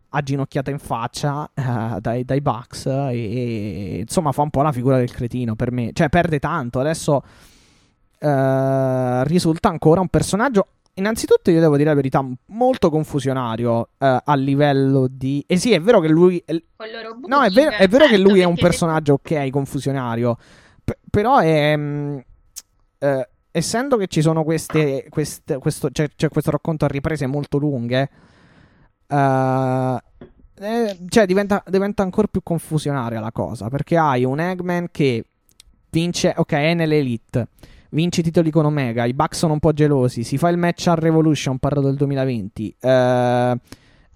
a 0.09 0.21
ginocchiata 0.21 0.73
in 0.73 0.81
faccia 0.81 1.49
uh, 1.55 2.01
dai, 2.01 2.25
dai 2.25 2.41
Bucks 2.41 2.87
e, 2.87 3.13
e, 3.13 3.99
insomma 4.01 4.33
fa 4.33 4.43
un 4.43 4.51
po' 4.51 4.63
la 4.63 4.73
figura 4.73 4.97
del 4.97 5.13
cretino 5.13 5.55
per 5.55 5.71
me. 5.71 5.91
Cioè 5.93 6.09
perde 6.09 6.41
tanto. 6.41 6.81
Adesso 6.81 7.23
uh, 8.19 9.23
risulta 9.23 9.69
ancora 9.69 10.01
un 10.01 10.09
personaggio 10.09 10.67
innanzitutto 10.97 11.51
io 11.51 11.61
devo 11.61 11.77
dire 11.77 11.89
la 11.89 11.95
verità, 11.95 12.25
molto 12.47 12.91
confusionario 12.91 13.91
eh, 13.99 14.21
a 14.25 14.35
livello 14.35 15.07
di... 15.11 15.43
E 15.47 15.55
eh 15.55 15.59
sì, 15.59 15.73
è 15.73 15.81
vero 15.81 16.01
che 16.01 16.09
lui... 16.09 16.43
È... 16.45 16.53
No, 17.27 17.43
è 17.43 17.51
vero, 17.51 17.77
è 17.77 17.89
vero 17.89 18.07
che 18.07 18.19
lui 18.19 18.41
è 18.41 18.45
un 18.45 18.57
personaggio, 18.57 19.15
ok, 19.15 19.51
confusionario, 19.51 20.37
P- 20.85 20.97
però 21.11 21.39
è... 21.39 21.77
Mh, 21.77 21.83
mm, 21.83 22.19
eh, 22.99 23.29
essendo 23.51 23.97
che 23.97 24.07
ci 24.07 24.21
sono 24.23 24.45
queste... 24.45 25.07
queste 25.09 25.59
questo, 25.59 25.91
c'è, 25.91 26.09
c'è, 26.15 26.29
questo 26.29 26.51
racconto 26.51 26.85
a 26.85 26.89
riprese 26.89 27.27
molto 27.27 27.59
lunghe, 27.59 28.11
uh, 29.09 29.99
eh, 30.59 30.99
cioè 31.09 31.27
diventa, 31.27 31.63
diventa 31.67 32.03
ancora 32.03 32.27
più 32.29 32.43
confusionaria 32.43 33.21
la 33.21 33.33
cosa, 33.33 33.69
perché 33.69 33.97
hai 33.97 34.25
un 34.25 34.41
Eggman 34.41 34.89
che 34.91 35.25
vince, 35.91 36.33
ok, 36.35 36.53
è 36.53 36.75
nell'elite 36.75 37.49
vince 37.97 38.21
i 38.21 38.23
titoli 38.23 38.51
con 38.51 38.67
Omega, 38.67 39.07
i 39.07 39.15
Bucks 39.15 39.39
sono 39.39 39.55
un 39.55 39.59
po' 39.59 39.73
gelosi, 39.73 40.23
si 40.23 40.37
fa 40.37 40.51
il 40.51 40.59
match 40.59 40.87
a 40.89 40.95
Revolution, 40.95 41.59
parlo 41.59 41.81
del 41.81 41.97
2020. 41.97 42.77
Eh, 42.79 43.61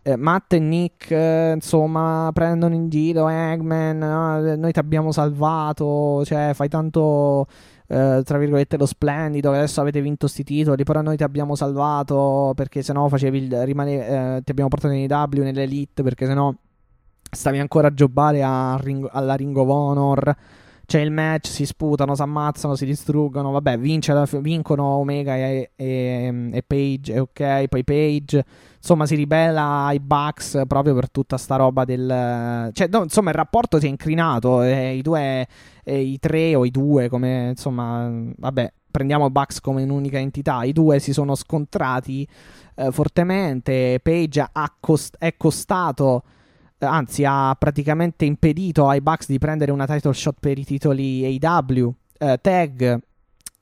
eh, 0.02 0.16
Matt 0.16 0.52
e 0.52 0.58
Nick, 0.58 1.10
eh, 1.10 1.52
insomma, 1.54 2.30
prendono 2.32 2.74
in 2.74 2.90
giro 2.90 3.26
Eggman, 3.28 3.98
no? 3.98 4.56
noi 4.56 4.72
ti 4.72 4.78
abbiamo 4.78 5.12
salvato, 5.12 6.22
cioè 6.26 6.52
fai 6.52 6.68
tanto, 6.68 7.46
eh, 7.86 8.20
tra 8.22 8.36
virgolette, 8.36 8.76
lo 8.76 8.84
splendido, 8.84 9.50
adesso 9.50 9.80
avete 9.80 10.02
vinto 10.02 10.26
questi 10.26 10.44
titoli, 10.44 10.84
però 10.84 11.00
noi 11.00 11.16
ti 11.16 11.22
abbiamo 11.22 11.54
salvato 11.54 12.52
perché 12.54 12.82
sennò 12.82 13.08
facevi 13.08 13.38
il, 13.44 13.64
rimane, 13.64 14.36
eh, 14.36 14.42
ti 14.44 14.50
abbiamo 14.50 14.68
portato 14.68 14.92
in 14.92 15.08
IW, 15.08 15.42
nell'Elite, 15.42 16.02
perché 16.02 16.26
sennò 16.26 16.54
stavi 17.30 17.58
ancora 17.58 17.88
a 17.88 17.94
giocare 17.94 18.44
Ring, 18.82 19.08
alla 19.10 19.34
Ring 19.36 19.56
of 19.56 19.68
Honor 19.68 20.36
c'è 20.90 20.98
il 20.98 21.12
match, 21.12 21.46
si 21.46 21.66
sputano, 21.66 22.16
si 22.16 22.22
ammazzano, 22.22 22.74
si 22.74 22.84
distruggono. 22.84 23.52
Vabbè, 23.52 23.78
vince, 23.78 24.12
vincono 24.40 24.82
Omega 24.86 25.36
e, 25.36 25.70
e, 25.76 26.50
e, 26.52 26.62
Page, 26.66 27.12
e 27.12 27.20
ok. 27.20 27.68
Poi 27.68 27.84
Page, 27.84 28.44
insomma, 28.76 29.06
si 29.06 29.14
ribella 29.14 29.84
ai 29.84 30.00
Bucks 30.00 30.62
proprio 30.66 30.94
per 30.94 31.08
tutta 31.08 31.36
sta 31.36 31.54
roba 31.54 31.84
del. 31.84 32.70
Cioè, 32.72 32.88
no, 32.88 33.04
insomma, 33.04 33.30
il 33.30 33.36
rapporto 33.36 33.78
si 33.78 33.86
è 33.86 33.88
incrinato. 33.88 34.62
Eh, 34.62 34.96
I 34.96 35.02
due, 35.02 35.46
eh, 35.84 36.00
i 36.00 36.18
tre 36.18 36.56
o 36.56 36.64
i 36.64 36.72
due, 36.72 37.08
come 37.08 37.50
insomma, 37.50 38.10
vabbè, 38.36 38.72
prendiamo 38.90 39.30
Bucks 39.30 39.60
come 39.60 39.84
un'unica 39.84 40.18
entità. 40.18 40.64
I 40.64 40.72
due 40.72 40.98
si 40.98 41.12
sono 41.12 41.36
scontrati 41.36 42.26
eh, 42.74 42.90
fortemente. 42.90 44.00
Page 44.02 44.50
cost- 44.80 45.14
è 45.20 45.36
costato 45.36 46.24
anzi 46.80 47.24
ha 47.24 47.54
praticamente 47.58 48.24
impedito 48.24 48.88
ai 48.88 49.00
Bucks 49.00 49.28
di 49.28 49.38
prendere 49.38 49.72
una 49.72 49.86
title 49.86 50.12
shot 50.12 50.36
per 50.40 50.58
i 50.58 50.64
titoli 50.64 51.38
AW, 51.40 51.94
eh, 52.18 52.38
tag, 52.40 53.00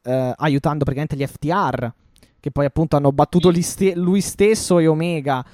eh, 0.02 0.32
aiutando 0.36 0.84
praticamente 0.84 1.16
gli 1.16 1.26
FTR, 1.26 1.92
che 2.40 2.50
poi 2.50 2.64
appunto 2.66 2.96
hanno 2.96 3.12
battuto 3.12 3.50
lui 3.50 4.20
stesso 4.20 4.78
e 4.78 4.86
Omega 4.86 5.44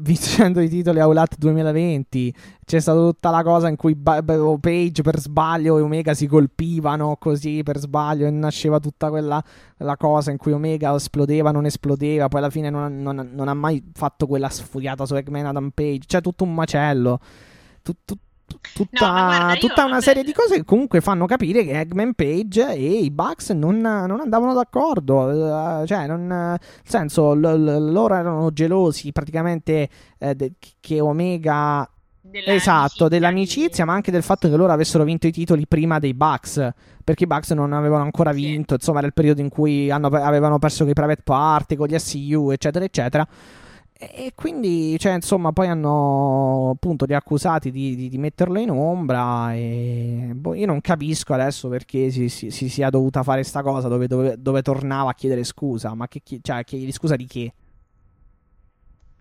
vincendo 0.00 0.60
i 0.60 0.68
titoli 0.68 1.00
Aulat 1.00 1.36
2020. 1.36 2.34
C'è 2.64 2.78
stata 2.78 2.98
tutta 3.00 3.30
la 3.30 3.42
cosa 3.42 3.68
in 3.68 3.76
cui 3.76 3.96
Page 3.96 5.02
per 5.02 5.18
sbaglio 5.18 5.78
e 5.78 5.80
Omega 5.80 6.14
si 6.14 6.26
colpivano 6.26 7.16
così 7.18 7.62
per 7.62 7.78
sbaglio 7.78 8.26
e 8.26 8.30
nasceva 8.30 8.78
tutta 8.78 9.08
quella, 9.10 9.42
quella 9.76 9.96
cosa 9.96 10.30
in 10.30 10.36
cui 10.36 10.52
Omega 10.52 10.94
esplodeva, 10.94 11.50
non 11.50 11.66
esplodeva. 11.66 12.28
Poi 12.28 12.40
alla 12.40 12.50
fine 12.50 12.70
non, 12.70 13.02
non, 13.02 13.30
non 13.32 13.48
ha 13.48 13.54
mai 13.54 13.82
fatto 13.92 14.26
quella 14.26 14.48
sfuriata 14.48 15.06
su 15.06 15.14
Eggman 15.16 15.46
Adam 15.46 15.70
Page. 15.74 16.06
C'è 16.06 16.20
tutto 16.20 16.44
un 16.44 16.54
macello. 16.54 17.18
Tutto 17.82 18.16
tutta, 18.74 19.06
no, 19.06 19.12
guarda, 19.12 19.54
tutta 19.56 19.84
una 19.84 20.00
serie 20.00 20.22
di 20.24 20.32
cose 20.32 20.56
che 20.56 20.64
comunque 20.64 21.00
fanno 21.00 21.26
capire 21.26 21.64
che 21.64 21.78
Eggman 21.78 22.14
Page 22.14 22.74
e 22.74 22.98
i 22.98 23.10
Bucks 23.10 23.50
non, 23.50 23.78
non 23.78 24.20
andavano 24.20 24.54
d'accordo. 24.54 25.18
Uh, 25.20 25.86
cioè, 25.86 26.06
non, 26.06 26.26
nel 26.26 26.58
senso, 26.82 27.34
l- 27.34 27.40
l- 27.40 27.92
loro 27.92 28.14
erano 28.14 28.52
gelosi 28.52 29.12
praticamente 29.12 29.88
eh, 30.18 30.34
de- 30.34 30.52
che 30.80 31.00
Omega. 31.00 31.88
Della 32.22 32.52
esatto, 32.52 33.08
dell'amicizia, 33.08 33.84
ma 33.84 33.94
anche 33.94 34.10
del 34.10 34.22
fatto 34.22 34.48
che 34.48 34.54
loro 34.54 34.72
avessero 34.72 35.04
vinto 35.04 35.26
i 35.26 35.32
titoli 35.32 35.66
prima 35.66 35.98
dei 35.98 36.14
Bucks. 36.14 36.68
Perché 37.02 37.24
i 37.24 37.26
Bucks 37.26 37.50
non 37.52 37.72
avevano 37.72 38.04
ancora 38.04 38.30
vinto. 38.32 38.74
Sì. 38.74 38.74
Insomma, 38.74 38.98
era 38.98 39.06
il 39.06 39.14
periodo 39.14 39.40
in 39.40 39.48
cui 39.48 39.90
hanno, 39.90 40.08
avevano 40.08 40.58
perso 40.58 40.82
con 40.82 40.90
i 40.90 40.94
private 40.94 41.22
party, 41.22 41.76
con 41.76 41.88
gli 41.88 41.98
SCU, 41.98 42.50
eccetera, 42.50 42.84
eccetera. 42.84 43.26
E 44.02 44.32
quindi, 44.34 44.98
cioè, 44.98 45.12
insomma, 45.12 45.52
poi 45.52 45.68
hanno 45.68 46.70
appunto 46.70 47.04
li 47.04 47.12
accusati 47.12 47.70
di, 47.70 47.94
di, 47.94 48.08
di, 48.08 48.16
metterlo 48.16 48.58
in 48.58 48.70
ombra. 48.70 49.54
E 49.54 50.30
boh, 50.34 50.54
io 50.54 50.64
non 50.64 50.80
capisco 50.80 51.34
adesso 51.34 51.68
perché 51.68 52.10
si, 52.10 52.30
si, 52.30 52.50
si 52.50 52.70
sia 52.70 52.88
dovuta 52.88 53.22
fare 53.22 53.42
sta 53.42 53.62
cosa 53.62 53.88
dove, 53.88 54.06
dove, 54.06 54.36
dove, 54.38 54.62
tornava 54.62 55.10
a 55.10 55.14
chiedere 55.14 55.44
scusa. 55.44 55.92
Ma 55.92 56.08
che, 56.08 56.22
cioè, 56.40 56.64
chiedi 56.64 56.90
scusa 56.92 57.14
di 57.14 57.26
che? 57.26 57.52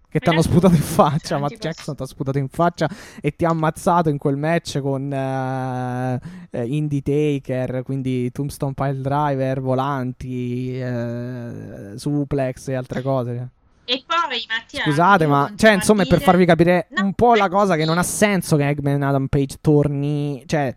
Che 0.08 0.20
ti 0.20 0.30
hanno 0.30 0.42
sputato 0.42 0.74
in 0.74 0.80
faccia. 0.82 1.38
Matt 1.40 1.58
Jackson 1.58 1.98
ti 1.98 2.04
ha 2.04 2.06
sputato 2.06 2.38
in 2.38 2.48
faccia 2.48 2.90
e 3.20 3.36
ti 3.36 3.44
ha 3.44 3.50
ammazzato 3.50 4.08
in 4.08 4.18
quel 4.18 4.38
match 4.38 4.80
con 4.80 5.12
uh, 5.12 6.58
uh, 6.58 6.64
Indie 6.64 7.02
Taker. 7.02 7.84
Quindi 7.84 8.32
Tombstone 8.32 8.74
Pile 8.74 9.02
Driver, 9.02 9.60
volanti, 9.60 10.80
uh, 10.82 11.98
suplex 11.98 12.70
e 12.70 12.76
altre 12.76 13.02
cose. 13.02 13.50
E 13.92 14.04
poi 14.06 14.46
Mattia. 14.48 14.84
Scusate, 14.84 15.26
ma 15.26 15.52
cioè, 15.56 15.72
insomma, 15.72 16.04
dire... 16.04 16.16
per 16.16 16.24
farvi 16.24 16.46
capire 16.46 16.90
no, 16.92 17.06
un 17.06 17.14
po' 17.14 17.34
la 17.34 17.50
cosa 17.50 17.76
che 17.76 17.86
non 17.86 17.98
ha 17.98 18.04
senso 18.04 18.56
che 18.56 18.68
Eggman 18.68 19.02
Adam 19.02 19.26
Page 19.26 19.58
torni. 19.62 20.44
Cioè, 20.46 20.76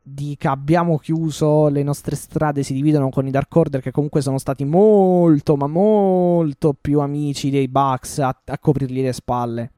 dica 0.00 0.52
abbiamo 0.52 0.98
chiuso 0.98 1.66
le 1.66 1.82
nostre 1.82 2.14
strade, 2.14 2.62
si 2.62 2.74
dividono 2.74 3.10
con 3.10 3.26
i 3.26 3.32
Dark 3.32 3.52
Order, 3.56 3.80
che 3.80 3.90
comunque 3.90 4.20
sono 4.20 4.38
stati 4.38 4.64
molto, 4.64 5.56
ma 5.56 5.66
molto 5.66 6.76
più 6.80 7.00
amici 7.00 7.50
dei 7.50 7.66
Bucks 7.66 8.20
a, 8.20 8.40
a 8.44 8.58
coprirgli 8.60 9.02
le 9.02 9.12
spalle. 9.12 9.72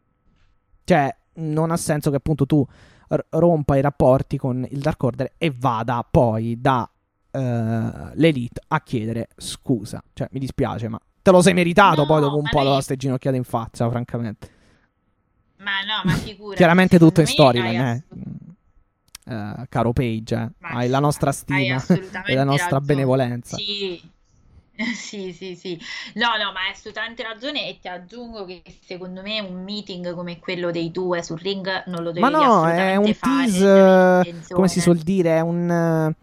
Cioè, 0.84 1.16
non 1.36 1.70
ha 1.70 1.78
senso 1.78 2.10
che 2.10 2.16
appunto 2.16 2.44
tu 2.44 2.62
r- 3.08 3.24
rompa 3.30 3.78
i 3.78 3.80
rapporti 3.80 4.36
con 4.36 4.66
il 4.68 4.80
Dark 4.80 5.02
Order 5.02 5.32
e 5.38 5.50
vada 5.56 6.06
poi 6.08 6.60
da 6.60 6.82
uh, 6.82 7.38
l'Elite 8.12 8.60
a 8.68 8.82
chiedere 8.82 9.28
scusa. 9.34 10.02
Cioè, 10.12 10.28
mi 10.32 10.40
dispiace, 10.40 10.88
ma 10.88 11.00
te 11.22 11.30
lo 11.30 11.42
sei 11.42 11.54
meritato 11.54 12.00
no, 12.00 12.06
poi 12.06 12.20
dopo 12.20 12.36
un 12.36 12.48
po' 12.50 12.62
lei... 12.62 12.82
stai 12.82 12.96
ginocchiata 12.96 13.36
in 13.36 13.44
faccia, 13.44 13.88
francamente. 13.88 14.58
Ma 15.58 15.82
no, 15.82 16.02
ma 16.04 16.12
figura. 16.14 16.56
Chiaramente 16.56 16.98
tutto 16.98 17.20
in 17.20 17.26
storyline, 17.26 18.04
eh. 18.08 18.28
Uh, 19.32 19.64
caro 19.68 19.92
Page, 19.92 20.34
eh. 20.34 20.48
hai 20.60 20.88
la 20.88 20.98
nostra 20.98 21.30
stima 21.30 21.58
e 22.26 22.34
la 22.34 22.44
nostra 22.44 22.78
ragione. 22.78 22.86
benevolenza. 22.86 23.56
Sì. 23.56 24.00
sì, 24.94 25.32
sì, 25.32 25.54
sì. 25.56 25.78
No, 26.14 26.28
no, 26.42 26.52
ma 26.52 26.60
hai 26.64 26.72
assolutamente 26.72 27.22
ragione 27.22 27.68
e 27.68 27.78
ti 27.78 27.88
aggiungo 27.88 28.46
che 28.46 28.62
secondo 28.82 29.20
me 29.20 29.40
un 29.40 29.62
meeting 29.62 30.14
come 30.14 30.38
quello 30.38 30.70
dei 30.70 30.90
due 30.90 31.22
sul 31.22 31.38
ring 31.38 31.84
non 31.86 32.02
lo 32.02 32.12
devi 32.12 32.20
Ma 32.20 32.30
no, 32.30 32.66
è 32.66 32.96
un 32.96 33.14
tease, 33.18 34.44
come 34.48 34.68
si 34.68 34.80
suol 34.80 34.98
dire, 34.98 35.36
è 35.36 35.40
un 35.40 36.14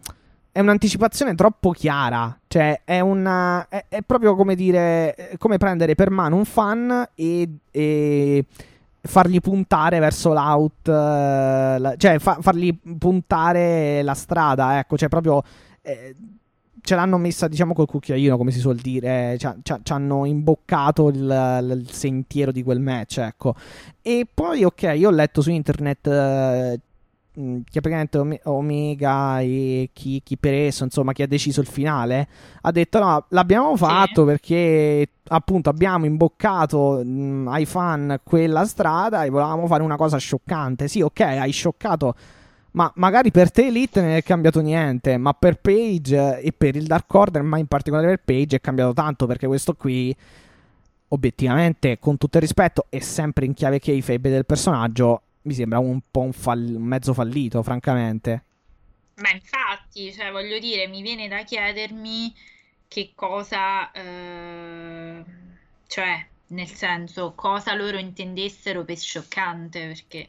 è 0.58 0.60
un'anticipazione 0.60 1.36
troppo 1.36 1.70
chiara. 1.70 2.36
Cioè, 2.48 2.80
è 2.84 2.98
una. 2.98 3.68
È, 3.68 3.84
è 3.88 4.02
proprio 4.02 4.34
come 4.34 4.56
dire. 4.56 5.36
Come 5.38 5.56
prendere 5.56 5.94
per 5.94 6.10
mano 6.10 6.34
un 6.34 6.44
fan 6.44 7.10
e. 7.14 7.48
e 7.70 8.44
fargli 9.00 9.40
puntare 9.40 10.00
verso 10.00 10.32
l'out. 10.32 10.88
eh, 10.88 11.94
cioè, 11.96 12.18
fa- 12.18 12.38
fargli 12.40 12.76
puntare 12.98 14.02
la 14.02 14.14
strada. 14.14 14.80
Ecco, 14.80 14.98
cioè, 14.98 15.08
proprio. 15.08 15.44
eh, 15.80 16.16
ce 16.80 16.94
l'hanno 16.96 17.18
messa, 17.18 17.46
diciamo, 17.46 17.72
col 17.72 17.86
cucchiaino, 17.86 18.36
come 18.36 18.50
si 18.50 18.58
suol 18.58 18.78
dire. 18.78 19.36
Ci, 19.38 19.48
ci 19.62 19.92
hanno 19.92 20.24
imboccato 20.24 21.08
il, 21.08 21.78
il 21.78 21.90
sentiero 21.92 22.50
di 22.50 22.64
quel 22.64 22.80
match, 22.80 23.18
ecco. 23.18 23.54
E 24.02 24.26
poi, 24.32 24.64
ok, 24.64 24.92
io 24.96 25.08
ho 25.08 25.12
letto 25.12 25.40
su 25.40 25.50
internet 25.50 26.04
eh, 26.08 26.80
mh, 27.38 27.58
che 27.70 27.80
praticamente 27.80 28.18
Ome- 28.18 28.40
Omega 28.44 29.40
e 29.40 29.90
chi, 29.92 30.20
chi 30.22 30.36
per 30.36 30.54
esso, 30.54 30.84
insomma, 30.84 31.12
chi 31.12 31.22
ha 31.22 31.26
deciso 31.26 31.60
il 31.60 31.66
finale, 31.66 32.28
ha 32.62 32.70
detto 32.72 32.98
no, 32.98 33.26
l'abbiamo 33.30 33.76
fatto 33.76 34.24
perché 34.24 35.08
appunto 35.28 35.68
abbiamo 35.70 36.06
imboccato 36.06 37.00
mh, 37.04 37.48
ai 37.48 37.66
fan 37.66 38.20
quella 38.22 38.64
strada 38.64 39.24
e 39.24 39.30
volevamo 39.30 39.66
fare 39.66 39.82
una 39.82 39.96
cosa 39.96 40.16
scioccante. 40.16 40.88
Sì, 40.88 41.00
ok, 41.00 41.20
hai 41.20 41.52
scioccato. 41.52 42.14
Ma 42.72 42.90
magari 42.96 43.30
per 43.30 43.50
te 43.50 43.66
Elite 43.66 44.00
non 44.00 44.10
è 44.10 44.22
cambiato 44.22 44.60
niente, 44.60 45.16
ma 45.16 45.32
per 45.32 45.58
Page 45.58 46.40
e 46.40 46.52
per 46.52 46.76
il 46.76 46.86
Dark 46.86 47.12
Order, 47.12 47.42
ma 47.42 47.58
in 47.58 47.66
particolare 47.66 48.06
per 48.06 48.20
Page 48.24 48.56
è 48.56 48.60
cambiato 48.60 48.92
tanto 48.92 49.26
perché 49.26 49.46
questo 49.46 49.74
qui 49.74 50.14
obiettivamente, 51.08 51.98
con 51.98 52.18
tutto 52.18 52.36
il 52.36 52.42
rispetto, 52.42 52.86
e 52.90 53.00
sempre 53.00 53.46
in 53.46 53.54
chiave 53.54 53.78
kayfabe 53.78 54.28
del 54.28 54.44
personaggio, 54.44 55.22
mi 55.48 55.54
sembra 55.54 55.78
un 55.80 56.00
po' 56.10 56.20
un, 56.20 56.32
fall- 56.32 56.74
un 56.76 56.82
mezzo 56.82 57.12
fallito, 57.14 57.62
francamente. 57.62 58.44
Ma 59.16 59.30
infatti, 59.32 60.12
cioè, 60.12 60.30
voglio 60.30 60.58
dire, 60.60 60.86
mi 60.86 61.02
viene 61.02 61.26
da 61.28 61.42
chiedermi 61.42 62.32
che 62.86 63.12
cosa, 63.14 63.90
eh, 63.92 65.24
cioè, 65.86 66.26
nel 66.48 66.66
senso, 66.68 67.32
cosa 67.34 67.74
loro 67.74 67.98
intendessero 67.98 68.84
per 68.84 68.96
scioccante, 68.98 69.86
perché 69.88 70.28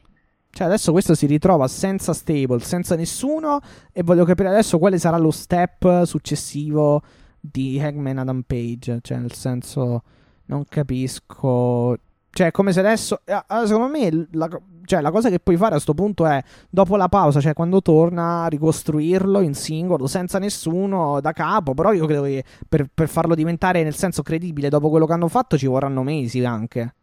Cioè, 0.52 0.66
adesso 0.66 0.90
questo 0.92 1.14
si 1.14 1.26
ritrova 1.26 1.68
senza 1.68 2.12
stable, 2.12 2.58
senza 2.60 2.96
nessuno, 2.96 3.60
e 3.92 4.02
voglio 4.02 4.24
capire 4.24 4.48
adesso 4.48 4.78
quale 4.78 4.98
sarà 4.98 5.16
lo 5.16 5.30
step 5.30 6.02
successivo 6.04 7.02
di 7.38 7.80
Hangman 7.80 8.18
Adam 8.18 8.42
Page. 8.42 8.98
Cioè, 9.00 9.18
nel 9.18 9.32
senso, 9.32 10.02
non 10.46 10.64
capisco. 10.68 11.96
Cioè, 12.30 12.50
come 12.50 12.72
se 12.72 12.80
adesso. 12.80 13.20
eh, 13.24 13.44
allora, 13.46 13.66
secondo 13.66 13.88
me, 13.88 14.28
la, 14.32 14.48
cioè, 14.84 15.00
la 15.00 15.10
cosa 15.10 15.28
che 15.28 15.38
puoi 15.40 15.56
fare 15.56 15.74
a 15.74 15.78
sto 15.78 15.94
punto 15.94 16.26
è, 16.26 16.42
dopo 16.68 16.96
la 16.96 17.08
pausa, 17.08 17.40
cioè 17.40 17.52
quando 17.52 17.82
torna, 17.82 18.46
ricostruirlo 18.48 19.40
in 19.40 19.54
singolo, 19.54 20.06
senza 20.06 20.38
nessuno 20.38 21.20
da 21.20 21.32
capo. 21.32 21.74
Però 21.74 21.92
io 21.92 22.06
credo 22.06 22.22
che 22.22 22.44
per, 22.68 22.88
per 22.92 23.08
farlo 23.08 23.34
diventare, 23.34 23.82
nel 23.82 23.94
senso, 23.94 24.22
credibile 24.22 24.68
dopo 24.68 24.90
quello 24.90 25.06
che 25.06 25.12
hanno 25.12 25.28
fatto, 25.28 25.56
ci 25.58 25.66
vorranno 25.66 26.02
mesi 26.02 26.44
anche. 26.44 26.94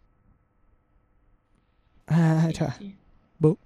Eh, 2.05 2.53
cioè. 2.53 2.73
Boh. 3.35 3.57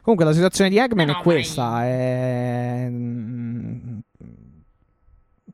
Comunque 0.00 0.24
la 0.24 0.32
situazione 0.32 0.70
di 0.70 0.78
Eggman 0.78 1.06
No, 1.06 1.18
è 1.18 1.22
questa, 1.22 1.84
è 1.84 2.86
mm, 2.88 3.98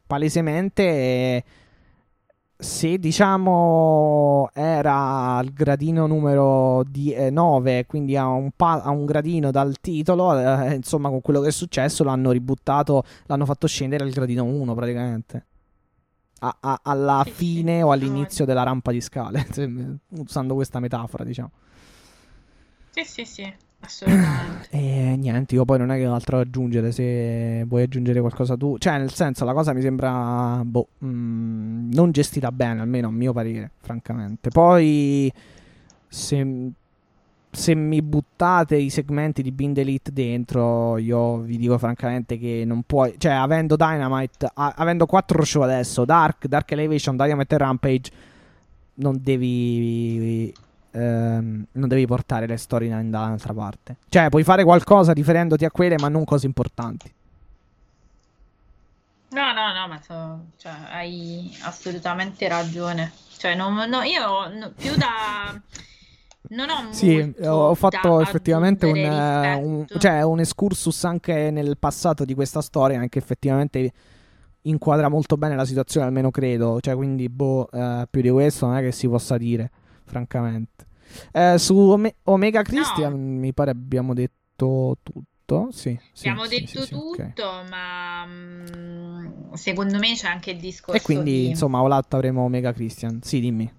palesemente 0.07 0.83
eh, 0.83 1.45
se 2.61 2.99
diciamo 2.99 4.51
era 4.53 5.37
al 5.37 5.51
gradino 5.53 6.07
numero 6.07 6.85
9, 6.85 7.87
quindi 7.87 8.17
a 8.17 8.27
un, 8.27 8.51
pa- 8.55 8.83
a 8.83 8.91
un 8.91 9.07
gradino 9.07 9.51
dal 9.51 9.81
titolo, 9.81 10.39
eh, 10.39 10.75
insomma 10.75 11.09
con 11.09 11.21
quello 11.23 11.41
che 11.41 11.49
è 11.49 11.53
successo 11.53 12.05
l'hanno 12.05 12.31
ributtato, 12.31 13.03
l'hanno 13.27 13.47
fatto 13.47 13.67
scendere 13.67 14.05
al 14.05 14.11
gradino 14.11 14.45
1 14.45 14.75
praticamente. 14.75 15.47
A- 16.41 16.57
a- 16.61 16.81
alla 16.85 17.25
fine 17.27 17.83
o 17.83 17.93
all'inizio 17.93 18.45
della 18.45 18.63
rampa 18.63 18.93
di 18.93 19.01
scale, 19.01 19.47
usando 20.11 20.55
questa 20.55 20.81
metafora, 20.81 21.25
diciamo. 21.25 21.51
Sì, 22.91 23.05
sì, 23.05 23.25
sì, 23.25 23.55
assolutamente. 23.81 24.68
E 24.70 25.16
niente, 25.18 25.55
io 25.55 25.64
poi 25.64 25.78
non 25.78 25.91
è 25.91 25.97
che 25.97 26.05
altro 26.05 26.37
da 26.37 26.43
aggiungere. 26.43 26.93
Se 26.93 27.64
vuoi 27.66 27.83
aggiungere 27.83 28.20
qualcosa 28.20 28.57
tu, 28.57 28.76
cioè, 28.78 28.99
nel 28.99 29.12
senso, 29.12 29.45
la 29.45 29.53
cosa 29.53 29.72
mi 29.72 29.81
sembra 29.81 30.62
boh, 30.64 30.89
mm, 31.05 31.91
non 31.93 32.11
gestita 32.12 32.53
bene, 32.53 32.81
almeno 32.81 33.09
a 33.09 33.11
mio 33.11 33.33
parere, 33.33 33.70
francamente. 33.81 34.51
Poi, 34.51 35.33
se, 36.07 36.70
se 37.51 37.74
mi 37.74 38.01
buttate 38.03 38.76
i 38.76 38.91
segmenti 38.91 39.43
di 39.43 39.51
Bind 39.53 39.76
Elite 39.78 40.12
dentro, 40.12 40.97
io 40.99 41.39
vi 41.39 41.57
dico 41.57 41.78
francamente 41.78 42.39
che 42.39 42.64
non 42.66 42.83
puoi, 42.85 43.14
cioè, 43.18 43.33
avendo 43.33 43.76
Dynamite, 43.76 44.51
a- 44.55 44.74
avendo 44.76 45.07
quattro 45.07 45.43
show 45.45 45.62
adesso, 45.62 46.05
Dark, 46.05 46.47
Dark 46.47 46.70
Elevation, 46.72 47.16
Dynamite 47.16 47.55
e 47.55 47.59
Rampage, 47.59 48.11
non 48.95 49.18
devi. 49.20 50.53
Ehm, 50.91 51.64
non 51.72 51.88
devi 51.88 52.07
portare 52.07 52.47
le 52.47 52.57
storyline 52.57 53.11
dall'altra 53.11 53.53
parte. 53.53 53.97
Cioè, 54.09 54.28
puoi 54.28 54.45
fare 54.45 54.64
qualcosa 54.64 55.12
riferendoti 55.12 55.64
a 55.64 55.70
quelle, 55.70 55.97
ma 55.99 56.09
non 56.09 56.24
cose 56.24 56.47
importanti. 56.47 57.12
No, 59.32 59.53
no, 59.53 59.72
no, 59.72 59.86
ma 59.86 60.01
so- 60.05 60.45
cioè, 60.57 60.72
hai 60.91 61.57
assolutamente 61.62 62.49
ragione. 62.49 63.12
Cioè, 63.36 63.55
non, 63.55 63.74
no, 63.74 64.03
io 64.03 64.49
no- 64.49 64.72
più 64.76 64.95
da... 64.97 65.59
Non 66.53 66.68
ho 66.68 66.93
Sì, 66.93 67.32
ho 67.45 67.74
fatto 67.76 68.20
effettivamente 68.20 68.86
un, 68.86 68.99
un- 68.99 69.86
cioè, 70.01 70.22
un 70.22 70.41
excursus 70.41 71.05
anche 71.05 71.51
nel 71.53 71.76
passato 71.78 72.24
di 72.24 72.34
questa 72.34 72.61
storia, 72.61 72.99
anche 72.99 73.18
effettivamente 73.20 73.93
inquadra 74.62 75.09
molto 75.09 75.36
bene 75.36 75.55
la 75.55 75.64
situazione, 75.64 76.07
almeno 76.07 76.32
credo. 76.32 76.80
Cioè, 76.80 76.97
quindi, 76.97 77.28
boh, 77.28 77.70
eh, 77.70 78.09
più 78.11 78.20
di 78.20 78.30
questo 78.30 78.66
non 78.66 78.76
è 78.76 78.80
che 78.80 78.91
si 78.91 79.07
possa 79.07 79.38
dire, 79.38 79.70
francamente. 80.11 80.87
Eh, 81.33 81.57
su 81.59 81.77
Ome- 81.77 82.17
Omega 82.25 82.63
Christian 82.63 83.15
mi 83.39 83.53
pare 83.53 83.71
abbiamo 83.71 84.15
detto 84.15 84.97
tutto. 85.03 85.69
Sì, 85.73 85.99
sì, 86.13 86.29
Abbiamo 86.29 86.43
sì, 86.43 86.67
detto 86.67 86.67
sì, 86.67 87.03
sì, 87.11 87.33
tutto, 87.35 87.65
ma 87.69 88.25
mm, 88.27 89.53
secondo 89.55 89.99
me 89.99 90.15
c'è 90.15 90.29
anche 90.29 90.51
il 90.53 90.61
discorso 90.61 90.99
E 90.99 91.01
quindi, 91.01 91.47
di... 91.47 91.49
insomma, 91.49 91.81
Olatta 91.83 92.17
avremo 92.17 92.43
Omega 92.43 92.73
Christian. 92.73 93.23
Sì, 93.23 93.41
dimmi. 93.41 93.73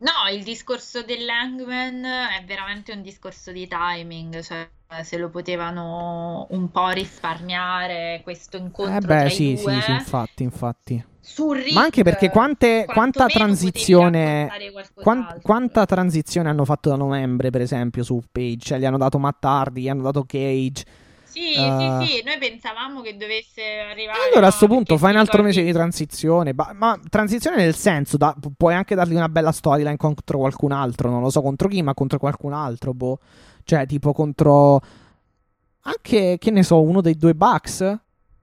No, 0.00 0.28
il 0.32 0.42
discorso 0.44 1.02
dell'Hangman 1.02 2.04
è 2.04 2.44
veramente 2.44 2.92
un 2.92 3.02
discorso 3.02 3.50
di 3.52 3.66
timing, 3.68 4.40
cioè 4.42 4.68
se 5.02 5.16
lo 5.18 5.28
potevano 5.28 6.46
un 6.50 6.70
po' 6.70 6.88
risparmiare 6.90 8.20
questo 8.22 8.56
incontro 8.56 8.90
Eh 8.90 9.00
beh, 9.02 9.30
sì, 9.30 9.56
sì, 9.56 9.56
due. 9.56 9.82
sì, 9.82 9.90
infatti, 9.92 10.42
infatti. 10.42 11.04
Ring, 11.52 11.72
Ma 11.72 11.82
anche 11.82 12.02
perché 12.02 12.30
quante, 12.30 12.84
quanta 12.86 13.26
transizione 13.26 14.46
raccontare 14.48 14.70
quan- 14.72 14.86
qualcos'altro. 14.94 15.40
quanta 15.42 15.86
transizione 15.86 16.48
hanno 16.48 16.64
fatto 16.64 16.88
da 16.88 16.96
novembre, 16.96 17.50
per 17.50 17.60
esempio, 17.60 18.02
su 18.02 18.20
Page? 18.30 18.58
Cioè, 18.58 18.78
gli 18.78 18.84
hanno 18.84 18.98
dato 18.98 19.18
Matt 19.18 19.44
Hardy, 19.44 19.82
gli 19.82 19.88
hanno 19.88 20.02
dato 20.02 20.24
Cage. 20.24 20.84
Sì, 21.24 21.52
Eh. 21.52 21.54
sì, 22.06 22.06
sì, 22.06 22.22
noi 22.24 22.38
pensavamo 22.38 23.00
che 23.02 23.16
dovesse 23.16 23.62
arrivare. 23.90 24.18
Allora, 24.30 24.46
a 24.46 24.48
no, 24.48 24.50
sto 24.50 24.66
punto 24.66 24.96
fai 24.96 25.12
un 25.12 25.18
altro 25.18 25.42
mese 25.42 25.62
di 25.62 25.72
transizione. 25.72 26.54
ba- 26.54 26.72
ma 26.74 26.98
transizione 27.08 27.56
nel 27.58 27.74
senso, 27.74 28.16
da- 28.16 28.34
pu- 28.38 28.52
puoi 28.56 28.74
anche 28.74 28.94
dargli 28.94 29.14
una 29.14 29.28
bella 29.28 29.52
storyline 29.52 29.96
contro 29.96 30.38
qualcun 30.38 30.72
altro. 30.72 31.10
Non 31.10 31.20
lo 31.20 31.30
so 31.30 31.42
contro 31.42 31.68
chi, 31.68 31.82
ma 31.82 31.94
contro 31.94 32.18
qualcun 32.18 32.54
altro. 32.54 32.94
Boh. 32.94 33.18
Cioè, 33.62 33.86
tipo 33.86 34.12
contro. 34.12 34.80
Anche, 35.82 36.36
che 36.38 36.50
ne 36.50 36.62
so, 36.62 36.80
uno 36.82 37.00
dei 37.00 37.14
due 37.16 37.34
Bucks. 37.34 37.98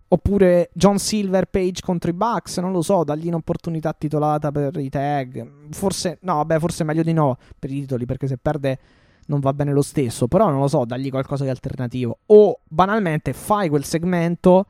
Oppure 0.07 0.69
John 0.73 0.99
Silver 0.99 1.45
Page 1.45 1.81
contro 1.81 2.09
i 2.09 2.13
Bucks. 2.13 2.57
Non 2.57 2.71
lo 2.71 2.81
so, 2.81 3.03
dagli 3.03 3.27
un'opportunità 3.27 3.93
titolata 3.93 4.51
per 4.51 4.75
i 4.77 4.89
tag. 4.89 5.71
Forse, 5.71 6.19
no, 6.21 6.35
vabbè, 6.35 6.59
forse 6.59 6.83
meglio 6.83 7.03
di 7.03 7.13
no 7.13 7.37
per 7.57 7.71
i 7.71 7.81
titoli. 7.81 8.05
Perché 8.05 8.27
se 8.27 8.37
perde 8.37 8.79
non 9.27 9.39
va 9.39 9.53
bene 9.53 9.73
lo 9.73 9.81
stesso. 9.81 10.27
Però 10.27 10.49
non 10.49 10.59
lo 10.59 10.67
so, 10.67 10.85
dagli 10.85 11.09
qualcosa 11.09 11.43
di 11.43 11.49
alternativo. 11.49 12.19
O 12.27 12.59
banalmente 12.67 13.33
fai 13.33 13.69
quel 13.69 13.83
segmento. 13.83 14.65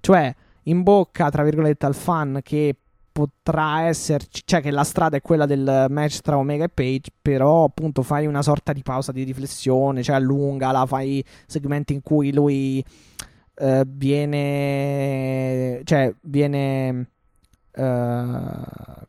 Cioè, 0.00 0.34
in 0.64 0.82
bocca, 0.82 1.30
tra 1.30 1.42
virgolette, 1.42 1.86
al 1.86 1.94
fan 1.94 2.40
che 2.42 2.76
potrà 3.14 3.82
esserci, 3.82 4.42
cioè 4.44 4.60
che 4.60 4.72
la 4.72 4.82
strada 4.82 5.16
è 5.16 5.20
quella 5.20 5.46
del 5.46 5.86
match 5.88 6.18
tra 6.18 6.36
Omega 6.36 6.64
e 6.64 6.68
Page, 6.68 7.12
però 7.22 7.62
appunto 7.62 8.02
fai 8.02 8.26
una 8.26 8.42
sorta 8.42 8.72
di 8.72 8.82
pausa 8.82 9.12
di 9.12 9.22
riflessione, 9.22 10.02
cioè 10.02 10.16
allungala, 10.16 10.84
fai 10.84 11.24
segmenti 11.46 11.92
in 11.92 12.02
cui 12.02 12.32
lui 12.32 12.84
eh, 13.56 13.84
viene, 13.86 15.80
cioè 15.84 16.14
viene 16.22 17.08
eh, 17.72 18.50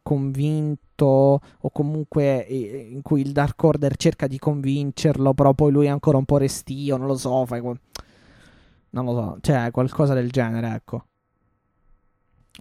convinto 0.01 1.39
o 1.59 1.69
comunque 1.71 2.45
eh, 2.47 2.89
in 2.91 3.01
cui 3.01 3.21
il 3.21 3.31
Dark 3.31 3.61
Order 3.61 3.95
cerca 3.97 4.27
di 4.27 4.37
convincerlo, 4.39 5.33
però 5.33 5.53
poi 5.53 5.71
lui 5.71 5.85
è 5.85 5.89
ancora 5.89 6.17
un 6.17 6.25
po' 6.25 6.37
restio, 6.37 6.97
non 6.97 7.07
lo 7.07 7.17
so, 7.17 7.45
fai 7.45 7.61
non 7.61 9.05
lo 9.05 9.13
so, 9.13 9.37
cioè 9.41 9.71
qualcosa 9.71 10.13
del 10.13 10.31
genere, 10.31 10.73
ecco. 10.73 11.05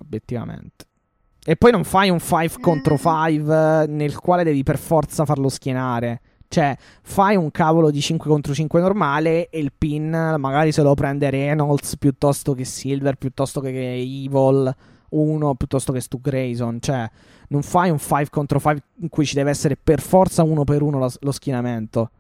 Obiettivamente. 0.01 0.87
E 1.47 1.57
poi 1.57 1.71
non 1.71 1.85
fai 1.85 2.11
un 2.11 2.19
5 2.19 2.61
contro 2.61 2.97
5 2.97 3.87
nel 3.87 4.19
quale 4.19 4.43
devi 4.43 4.63
per 4.65 4.79
forza 4.79 5.25
farlo 5.25 5.49
schienare. 5.49 6.21
Cioè, 6.49 6.77
fai 7.03 7.37
un 7.37 7.51
cavolo 7.51 7.91
di 7.91 8.01
5 8.01 8.31
contro 8.31 8.55
5 8.55 8.81
normale 8.81 9.49
e 9.49 9.59
il 9.59 9.73
pin 9.77 10.11
magari 10.39 10.73
se 10.73 10.83
lo 10.83 10.95
prende 10.95 11.31
Reynolds 11.31 11.97
piuttosto 11.97 12.55
che 12.55 12.65
Silver, 12.65 13.17
piuttosto 13.17 13.61
che 13.61 13.95
Evil 13.95 14.75
1, 15.11 15.55
piuttosto 15.55 15.93
che 15.93 16.01
Stu 16.01 16.21
Grayson. 16.21 16.79
Cioè, 16.81 17.11
non 17.49 17.63
fai 17.63 17.91
un 17.91 17.99
5 17.99 18.29
contro 18.31 18.59
5 18.59 18.83
in 19.01 19.09
cui 19.09 19.27
ci 19.27 19.35
deve 19.35 19.51
essere 19.51 19.77
per 19.77 20.01
forza 20.01 20.43
uno 20.43 20.65
per 20.65 20.83
uno 20.83 20.99
lo, 20.99 21.11
lo 21.21 21.33
schienamento. 21.33 22.11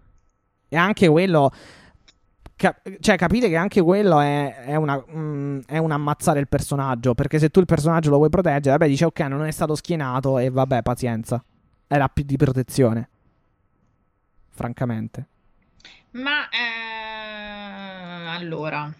E 0.68 0.76
anche 0.76 1.08
quello... 1.08 1.50
Cap- 2.56 2.98
cioè, 3.00 3.16
capite 3.16 3.48
che 3.48 3.56
anche 3.56 3.82
quello 3.82 4.20
è, 4.20 4.64
è, 4.66 4.76
una, 4.76 5.02
mm, 5.12 5.60
è 5.66 5.78
un 5.78 5.90
ammazzare 5.90 6.40
il 6.40 6.48
personaggio. 6.48 7.14
Perché 7.14 7.38
se 7.38 7.50
tu 7.50 7.60
il 7.60 7.66
personaggio 7.66 8.10
lo 8.10 8.16
vuoi 8.16 8.30
proteggere, 8.30 8.76
vabbè, 8.76 8.88
dice 8.88 9.04
ok, 9.04 9.20
non 9.20 9.44
è 9.44 9.50
stato 9.50 9.74
schienato 9.74 10.38
e 10.38 10.50
vabbè, 10.50 10.82
pazienza. 10.82 11.42
Era 11.86 12.08
più 12.08 12.24
di 12.24 12.36
protezione 12.36 13.10
francamente. 14.54 15.26
Ma 16.12 16.48
eh, 16.48 18.28
allora, 18.28 18.92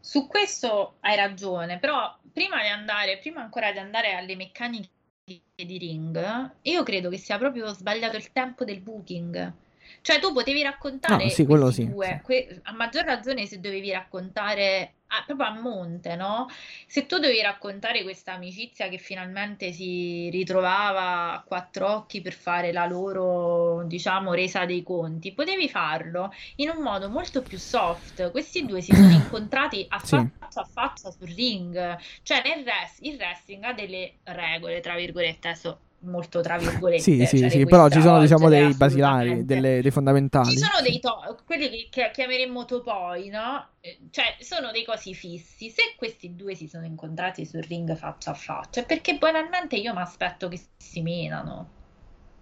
su 0.00 0.26
questo 0.26 0.96
hai 1.00 1.16
ragione, 1.16 1.78
però 1.78 2.18
prima 2.32 2.60
di 2.60 2.68
andare, 2.68 3.18
prima 3.18 3.40
ancora 3.40 3.72
di 3.72 3.78
andare 3.78 4.14
alle 4.14 4.36
meccaniche 4.36 4.90
di 5.24 5.78
ring, 5.78 6.50
io 6.62 6.82
credo 6.82 7.08
che 7.08 7.18
sia 7.18 7.38
proprio 7.38 7.72
sbagliato 7.72 8.16
il 8.16 8.32
tempo 8.32 8.64
del 8.64 8.80
booking. 8.80 9.52
Cioè, 10.00 10.18
tu 10.20 10.32
potevi 10.32 10.62
raccontare 10.62 11.24
no, 11.24 11.30
sì, 11.30 11.44
quello 11.44 11.70
sì, 11.70 11.84
due, 11.84 12.06
sì. 12.06 12.20
Que- 12.22 12.60
a 12.64 12.72
maggior 12.72 13.04
ragione 13.04 13.46
se 13.46 13.60
dovevi 13.60 13.90
raccontare 13.92 14.94
a, 15.08 15.22
proprio 15.26 15.46
a 15.46 15.60
monte, 15.60 16.16
no? 16.16 16.46
Se 16.86 17.06
tu 17.06 17.18
dovevi 17.18 17.42
raccontare 17.42 18.02
questa 18.02 18.32
amicizia 18.34 18.88
che 18.88 18.98
finalmente 18.98 19.72
si 19.72 20.28
ritrovava 20.30 21.32
a 21.34 21.42
quattro 21.42 21.88
occhi 21.90 22.20
per 22.22 22.32
fare 22.32 22.72
la 22.72 22.86
loro, 22.86 23.84
diciamo, 23.86 24.32
resa 24.34 24.64
dei 24.64 24.82
conti, 24.82 25.32
potevi 25.32 25.68
farlo 25.68 26.32
in 26.56 26.70
un 26.70 26.82
modo 26.82 27.08
molto 27.10 27.42
più 27.42 27.58
soft. 27.58 28.30
Questi 28.30 28.64
due 28.64 28.80
si 28.80 28.94
sono 28.94 29.12
incontrati 29.14 29.84
a 29.88 29.98
Sì. 30.02 30.16
faccia 30.38 30.60
a 30.60 30.64
faccia 30.64 31.10
sul 31.10 31.28
ring, 31.28 31.98
cioè 32.22 32.42
nel 32.44 32.64
res- 32.64 32.98
il 33.00 33.16
wrestling 33.16 33.64
ha 33.64 33.72
delle 33.72 34.18
regole, 34.24 34.80
tra 34.80 34.94
virgolette, 34.96 35.48
adesso 35.48 35.80
molto 36.02 36.40
tra 36.40 36.56
virgolette. 36.58 37.02
Sì, 37.02 37.24
sì, 37.26 37.38
cioè 37.38 37.48
sì, 37.48 37.64
però 37.64 37.88
ci 37.88 38.00
sono 38.00 38.20
diciamo 38.20 38.48
dei 38.48 38.74
basilari, 38.74 39.44
delle- 39.44 39.80
dei 39.82 39.90
fondamentali. 39.90 40.50
Ci 40.50 40.58
sono 40.58 40.80
dei 40.82 41.00
to- 41.00 41.38
quelli 41.44 41.88
che, 41.90 42.10
chiameremmo 42.12 42.64
topoi, 42.64 43.28
no? 43.28 43.66
Eh, 43.80 43.98
Cioè, 44.10 44.36
sono 44.40 44.70
dei 44.70 44.84
cosi 44.84 45.14
fissi. 45.14 45.70
Se 45.70 45.94
questi 45.96 46.34
due 46.36 46.54
si 46.54 46.68
sono 46.68 46.84
incontrati 46.84 47.44
sul 47.46 47.62
ring 47.62 47.94
faccia 47.96 48.30
a 48.30 48.34
faccia, 48.34 48.80
è 48.80 48.86
perché 48.86 49.16
banalmente 49.16 49.76
io 49.76 49.92
mi 49.94 50.00
aspetto 50.00 50.48
che 50.48 50.60
si 50.76 51.00
menano. 51.02 51.70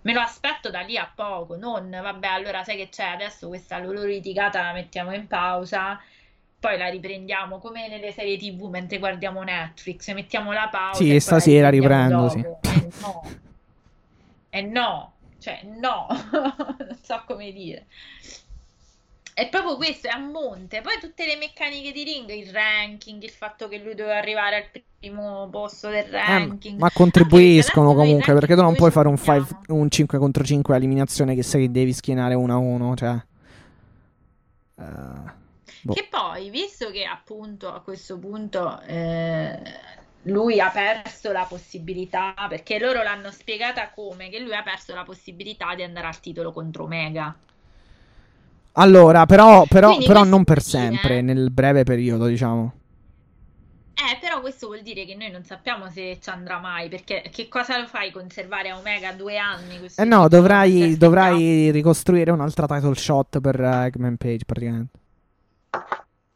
Me 0.02 0.14
lo 0.14 0.20
aspetto 0.20 0.70
da 0.70 0.80
lì 0.80 0.96
a 0.96 1.10
poco, 1.14 1.56
non 1.56 1.90
vabbè, 1.90 2.26
allora 2.26 2.64
sai 2.64 2.76
che 2.76 2.88
c'è, 2.88 3.04
adesso 3.04 3.48
questa 3.48 3.78
loro 3.78 4.02
litigata 4.04 4.62
la 4.62 4.72
mettiamo 4.72 5.12
in 5.14 5.26
pausa, 5.26 6.00
poi 6.58 6.78
la 6.78 6.88
riprendiamo 6.88 7.58
come 7.58 7.86
nelle 7.86 8.10
serie 8.10 8.38
TV 8.38 8.62
mentre 8.70 8.98
guardiamo 8.98 9.42
Netflix, 9.42 10.10
mettiamo 10.14 10.52
la 10.52 10.68
pausa 10.70 11.02
Sì, 11.02 11.14
e 11.14 11.20
stasera 11.20 11.68
riprendo, 11.68 12.28
dopo. 12.28 12.60
Eh 12.62 12.88
no. 13.02 13.22
Eh 14.50 14.62
no, 14.62 15.12
cioè 15.38 15.62
no, 15.64 16.06
non 16.32 16.98
so 17.02 17.22
come 17.26 17.52
dire. 17.52 17.86
È 19.32 19.48
proprio 19.48 19.76
questo, 19.76 20.08
è 20.08 20.10
a 20.10 20.18
monte. 20.18 20.82
Poi 20.82 20.98
tutte 21.00 21.24
le 21.24 21.36
meccaniche 21.36 21.92
di 21.92 22.02
ring, 22.04 22.28
il 22.30 22.50
ranking, 22.52 23.22
il 23.22 23.30
fatto 23.30 23.68
che 23.68 23.78
lui 23.78 23.94
doveva 23.94 24.18
arrivare 24.18 24.56
al 24.56 24.82
primo 24.98 25.48
posto 25.50 25.88
del 25.88 26.12
Eh, 26.12 26.18
ranking. 26.26 26.78
ma 26.78 26.90
Anche 26.90 26.96
contribuiscono 26.98 27.94
comunque, 27.94 28.34
perché 28.34 28.54
tu 28.54 28.60
non 28.60 28.74
puoi 28.74 28.90
fare 28.90 29.08
un, 29.08 29.16
five- 29.16 29.60
un 29.68 29.88
5 29.90 30.18
contro 30.18 30.44
5 30.44 30.74
a 30.74 30.76
eliminazione 30.76 31.34
che 31.34 31.42
sai 31.42 31.62
che 31.62 31.70
devi 31.70 31.92
schienare 31.94 32.34
1 32.34 32.52
a 32.52 32.56
1, 32.58 32.96
cioè... 32.96 33.14
eh, 34.78 34.82
boh. 35.82 35.92
Che 35.94 36.06
poi, 36.10 36.50
visto 36.50 36.90
che 36.90 37.04
appunto 37.04 37.72
a 37.72 37.80
questo 37.80 38.18
punto 38.18 38.80
eh, 38.82 39.62
lui 40.22 40.60
ha 40.60 40.68
perso 40.70 41.32
la 41.32 41.46
possibilità, 41.48 42.34
perché 42.48 42.78
loro 42.78 43.02
l'hanno 43.02 43.30
spiegata 43.30 43.90
come, 43.94 44.28
che 44.28 44.38
lui 44.38 44.54
ha 44.54 44.62
perso 44.62 44.94
la 44.94 45.04
possibilità 45.04 45.74
di 45.74 45.82
andare 45.82 46.06
al 46.06 46.20
titolo 46.20 46.52
contro 46.52 46.84
Omega. 46.84 47.34
Allora, 48.72 49.26
però, 49.26 49.64
però, 49.68 49.96
però 49.98 50.24
non 50.24 50.44
per 50.44 50.60
vuol 50.62 50.72
dire- 50.72 50.90
sempre, 50.92 51.20
nel 51.22 51.50
breve 51.50 51.84
periodo, 51.84 52.26
diciamo. 52.26 52.74
Eh, 53.94 54.16
però 54.18 54.40
questo 54.40 54.68
vuol 54.68 54.80
dire 54.80 55.04
che 55.04 55.14
noi 55.14 55.30
non 55.30 55.44
sappiamo 55.44 55.90
se 55.90 56.18
ci 56.22 56.30
andrà 56.30 56.58
mai, 56.58 56.88
perché 56.88 57.28
che 57.30 57.48
cosa 57.48 57.78
lo 57.78 57.86
fai 57.86 58.10
conservare 58.10 58.70
a 58.70 58.78
Omega 58.78 59.12
due 59.12 59.36
anni? 59.36 59.78
Eh 59.94 60.04
no, 60.04 60.26
dovrai, 60.28 60.96
dovrai 60.96 61.70
ricostruire 61.70 62.30
un'altra 62.30 62.66
title 62.66 62.94
shot 62.94 63.40
per 63.40 63.60
eh, 63.60 63.86
Eggman 63.86 64.16
Page, 64.16 64.44
praticamente. 64.46 64.98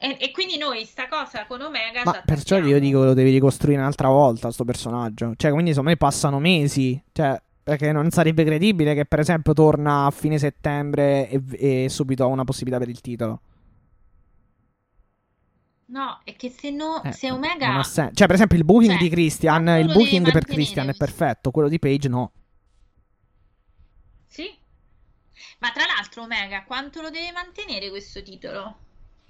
E, 0.05 0.19
e 0.21 0.31
quindi 0.33 0.59
noi 0.59 0.85
sta 0.85 1.09
cosa 1.09 1.47
con 1.47 1.63
Omega 1.63 2.03
Ma 2.05 2.13
ci 2.13 2.21
perciò 2.27 2.59
io 2.59 2.79
dico 2.79 3.03
lo 3.05 3.15
devi 3.15 3.31
ricostruire 3.31 3.81
un'altra 3.81 4.09
volta, 4.09 4.51
sto 4.51 4.63
personaggio. 4.63 5.33
Cioè, 5.35 5.51
quindi 5.51 5.71
secondo 5.71 5.93
me 5.93 5.97
passano 5.97 6.39
mesi. 6.39 7.03
Cioè, 7.11 7.41
perché 7.63 7.91
non 7.91 8.11
sarebbe 8.11 8.45
credibile 8.45 8.93
che, 8.93 9.07
per 9.07 9.21
esempio, 9.21 9.55
torna 9.55 10.05
a 10.05 10.11
fine 10.11 10.37
settembre 10.37 11.31
e, 11.31 11.43
e 11.85 11.89
subito 11.89 12.23
ha 12.23 12.27
una 12.27 12.45
possibilità 12.45 12.79
per 12.79 12.91
il 12.91 13.01
titolo. 13.01 13.41
No, 15.87 16.21
è 16.25 16.37
che 16.37 16.51
se 16.51 16.69
no, 16.69 17.03
Eh, 17.03 17.13
se 17.13 17.31
Omega... 17.31 17.83
sen- 17.83 18.15
cioè, 18.15 18.27
per 18.27 18.37
esempio, 18.37 18.59
il 18.59 18.65
booking 18.65 18.93
Cioè, 18.93 19.03
di 19.03 19.09
Christian, 19.09 19.69
il 19.69 19.91
booking 19.91 20.31
per 20.31 20.45
Christian 20.45 20.91
è 20.91 20.95
perfetto, 20.95 21.51
quello 21.51 21.69
di 21.71 21.79
Page 21.79 22.09
no. 22.11 22.31
Sì. 24.27 24.55
Ma 25.61 25.71
tra 25.71 25.85
l'altro 25.87 26.25
Omega 26.25 26.65
quanto 26.65 27.01
lo 27.01 27.09
deve 27.09 27.33
mantenere 27.33 27.89
questo 27.89 28.23
titolo? 28.23 28.77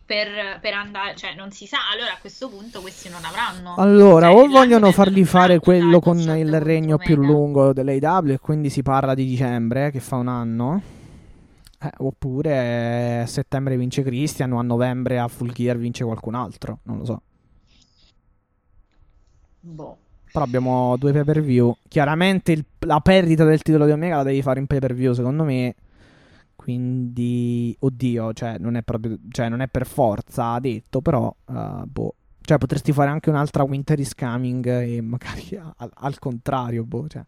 Per, 0.07 0.28
per 0.61 0.74
andare, 0.74 1.14
cioè 1.16 1.34
non 1.34 1.50
si 1.50 1.66
sa, 1.66 1.78
allora 1.90 2.12
a 2.12 2.18
questo 2.20 2.50
punto 2.50 2.82
questi 2.82 3.09
non 3.09 3.24
avranno. 3.24 3.74
Allora, 3.76 4.30
Cioè, 4.30 4.36
o 4.42 4.48
vogliono 4.48 4.92
fargli 4.92 5.24
fare 5.24 5.59
2004 5.59 5.61
quello 5.62 6.00
con 6.00 6.18
il 6.38 6.61
regno 6.61 6.98
più 6.98 7.14
Omega. 7.16 7.32
lungo 7.32 7.72
dell'AW 7.72 8.28
e 8.32 8.38
quindi 8.38 8.68
si 8.68 8.82
parla 8.82 9.14
di 9.14 9.24
dicembre, 9.24 9.90
che 9.90 10.00
fa 10.00 10.16
un 10.16 10.28
anno. 10.28 10.82
Eh, 11.80 11.90
oppure 11.98 13.20
a 13.22 13.26
settembre 13.26 13.78
vince 13.78 14.02
Christian 14.02 14.52
o 14.52 14.59
a 14.59 14.62
novembre 14.62 15.18
a 15.18 15.26
Full 15.28 15.52
Gear 15.52 15.78
vince 15.78 16.05
qualcun 16.05 16.34
altro, 16.34 16.80
non 16.82 16.98
lo 16.98 17.05
so. 17.07 17.22
Boh. 19.61 19.96
Però 20.32 20.44
abbiamo 20.44 20.96
due 20.98 21.12
pay 21.12 21.24
per 21.24 21.40
view. 21.40 21.74
Chiaramente 21.88 22.52
il- 22.52 22.64
la 22.80 23.00
perdita 23.00 23.44
del 23.44 23.62
titolo 23.62 23.86
di 23.86 23.92
Omega 23.92 24.16
la 24.16 24.22
devi 24.24 24.42
fare 24.42 24.59
in 24.61 24.66
pay 24.66 24.80
per 24.80 24.92
view, 24.94 25.12
secondo 25.12 25.44
me. 25.44 25.74
Quindi, 26.64 27.76
oddio, 27.78 28.32
cioè, 28.32 28.56
non 28.58 28.76
è 28.76 28.82
proprio, 28.82 29.18
cioè, 29.28 29.50
non 29.50 29.60
è 29.60 29.68
per 29.68 29.86
forza 29.86 30.58
detto, 30.60 31.02
però, 31.02 31.30
eh, 31.46 31.82
boh. 31.84 32.14
Cioè, 32.40 32.56
potresti 32.56 32.90
fare 32.90 33.10
anche 33.10 33.28
un'altra 33.28 33.64
Winter 33.64 34.00
is 34.00 34.14
Coming 34.14 34.66
e 34.66 35.02
magari 35.02 35.60
al, 35.76 35.90
al 35.92 36.18
contrario, 36.18 36.84
boh, 36.84 37.06
cioè. 37.06 37.22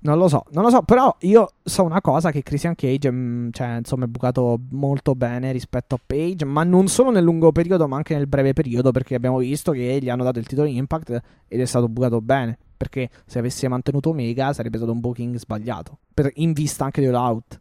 Non 0.00 0.18
lo 0.18 0.26
so, 0.26 0.46
non 0.50 0.64
lo 0.64 0.70
so, 0.70 0.82
però 0.82 1.16
io 1.20 1.48
so 1.62 1.84
una 1.84 2.00
cosa 2.00 2.32
che 2.32 2.42
Christian 2.42 2.74
Cage, 2.74 3.08
mm, 3.08 3.50
cioè, 3.52 3.76
insomma, 3.76 4.06
è 4.06 4.08
bucato 4.08 4.58
molto 4.70 5.14
bene 5.14 5.52
rispetto 5.52 5.94
a 5.94 6.00
Page, 6.04 6.44
ma 6.44 6.64
non 6.64 6.88
solo 6.88 7.12
nel 7.12 7.22
lungo 7.22 7.52
periodo, 7.52 7.86
ma 7.86 7.98
anche 7.98 8.16
nel 8.16 8.26
breve 8.26 8.52
periodo, 8.52 8.90
perché 8.90 9.14
abbiamo 9.14 9.38
visto 9.38 9.70
che 9.70 9.98
gli 10.02 10.10
hanno 10.10 10.24
dato 10.24 10.40
il 10.40 10.46
titolo 10.48 10.66
Impact 10.66 11.22
ed 11.46 11.60
è 11.60 11.64
stato 11.66 11.88
bucato 11.88 12.20
bene, 12.20 12.58
perché 12.78 13.10
se 13.26 13.38
avesse 13.38 13.68
mantenuto 13.68 14.08
Omega 14.10 14.54
sarebbe 14.54 14.78
stato 14.78 14.92
un 14.92 15.00
booking 15.00 15.36
sbagliato, 15.36 15.98
per- 16.14 16.30
in 16.36 16.54
vista 16.54 16.84
anche 16.86 17.02
di 17.02 17.08
All 17.08 17.14
Out. 17.14 17.60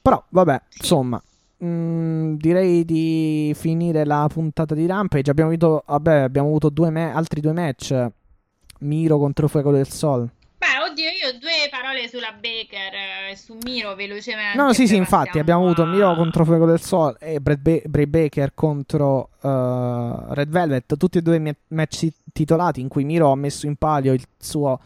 Però, 0.00 0.24
vabbè, 0.30 0.60
insomma, 0.78 1.22
mm, 1.64 2.34
direi 2.34 2.84
di 2.84 3.52
finire 3.54 4.04
la 4.04 4.28
puntata 4.32 4.74
di 4.74 4.86
Rampage. 4.86 5.30
Abbiamo 5.30 5.50
avuto, 5.50 5.84
vabbè, 5.86 6.14
abbiamo 6.20 6.48
avuto 6.48 6.70
due 6.70 6.90
me- 6.90 7.12
altri 7.12 7.40
due 7.40 7.52
match. 7.52 8.06
Miro 8.80 9.18
contro 9.18 9.46
Fuego 9.46 9.70
del 9.70 9.88
Sol. 9.88 10.28
Beh, 10.62 10.90
oddio, 10.90 11.08
io 11.08 11.38
due 11.40 11.66
parole 11.68 12.06
sulla 12.06 12.30
Baker 12.30 13.32
e 13.32 13.36
su 13.36 13.58
Miro 13.64 13.96
velocemente. 13.96 14.56
No, 14.56 14.72
sì, 14.72 14.86
sì, 14.86 14.94
infatti 14.94 15.40
abbiamo 15.40 15.64
avuto 15.64 15.84
Miro 15.84 16.14
contro 16.14 16.44
Fuego 16.44 16.66
del 16.66 16.80
Sol 16.80 17.16
e 17.18 17.40
Brad 17.40 17.88
Bray 17.88 18.06
Baker 18.06 18.54
contro 18.54 19.30
uh, 19.40 20.32
Red 20.32 20.50
Velvet, 20.50 20.96
tutti 20.96 21.18
e 21.18 21.20
due 21.22 21.40
ma- 21.40 21.52
match 21.68 22.06
titolati 22.32 22.80
in 22.80 22.86
cui 22.86 23.02
Miro 23.02 23.32
ha 23.32 23.34
messo 23.34 23.66
in 23.66 23.74
palio 23.74 24.12
il 24.12 24.24
suo 24.38 24.78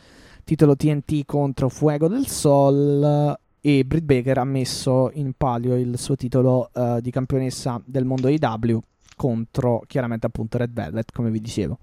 titolo 0.44 0.76
TNT 0.76 1.26
contro 1.26 1.68
Fuego 1.68 2.08
del 2.08 2.26
Sol 2.26 3.36
e 3.60 3.84
Britt 3.84 4.04
Baker 4.04 4.38
ha 4.38 4.44
messo 4.44 5.10
in 5.12 5.34
palio 5.36 5.76
il 5.76 5.98
suo 5.98 6.16
titolo 6.16 6.70
uh, 6.72 7.00
di 7.02 7.10
campionessa 7.10 7.78
del 7.84 8.06
mondo 8.06 8.28
IW 8.28 8.80
contro 9.14 9.82
chiaramente 9.86 10.26
appunto 10.26 10.56
Red 10.56 10.72
Velvet, 10.72 11.12
come 11.12 11.30
vi 11.30 11.40
dicevo. 11.40 11.78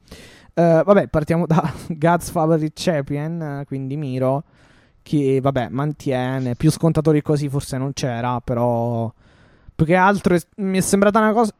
Uh, 0.55 0.83
vabbè, 0.83 1.07
partiamo 1.07 1.45
da 1.47 1.71
God's 1.89 2.29
Favorite 2.29 2.73
Champion, 2.75 3.63
quindi 3.65 3.97
Miro 3.97 4.43
che 5.01 5.39
vabbè 5.41 5.69
mantiene. 5.69 6.55
Più 6.55 6.71
scontatori 6.71 7.21
così 7.21 7.49
forse 7.49 7.77
non 7.77 7.93
c'era 7.93 8.39
però 8.39 9.11
più 9.75 9.85
che 9.85 9.95
altro 9.95 10.35
è- 10.35 10.41
mi 10.57 10.77
è 10.77 10.81
sembrata 10.81 11.19
una 11.19 11.33
cosa 11.33 11.51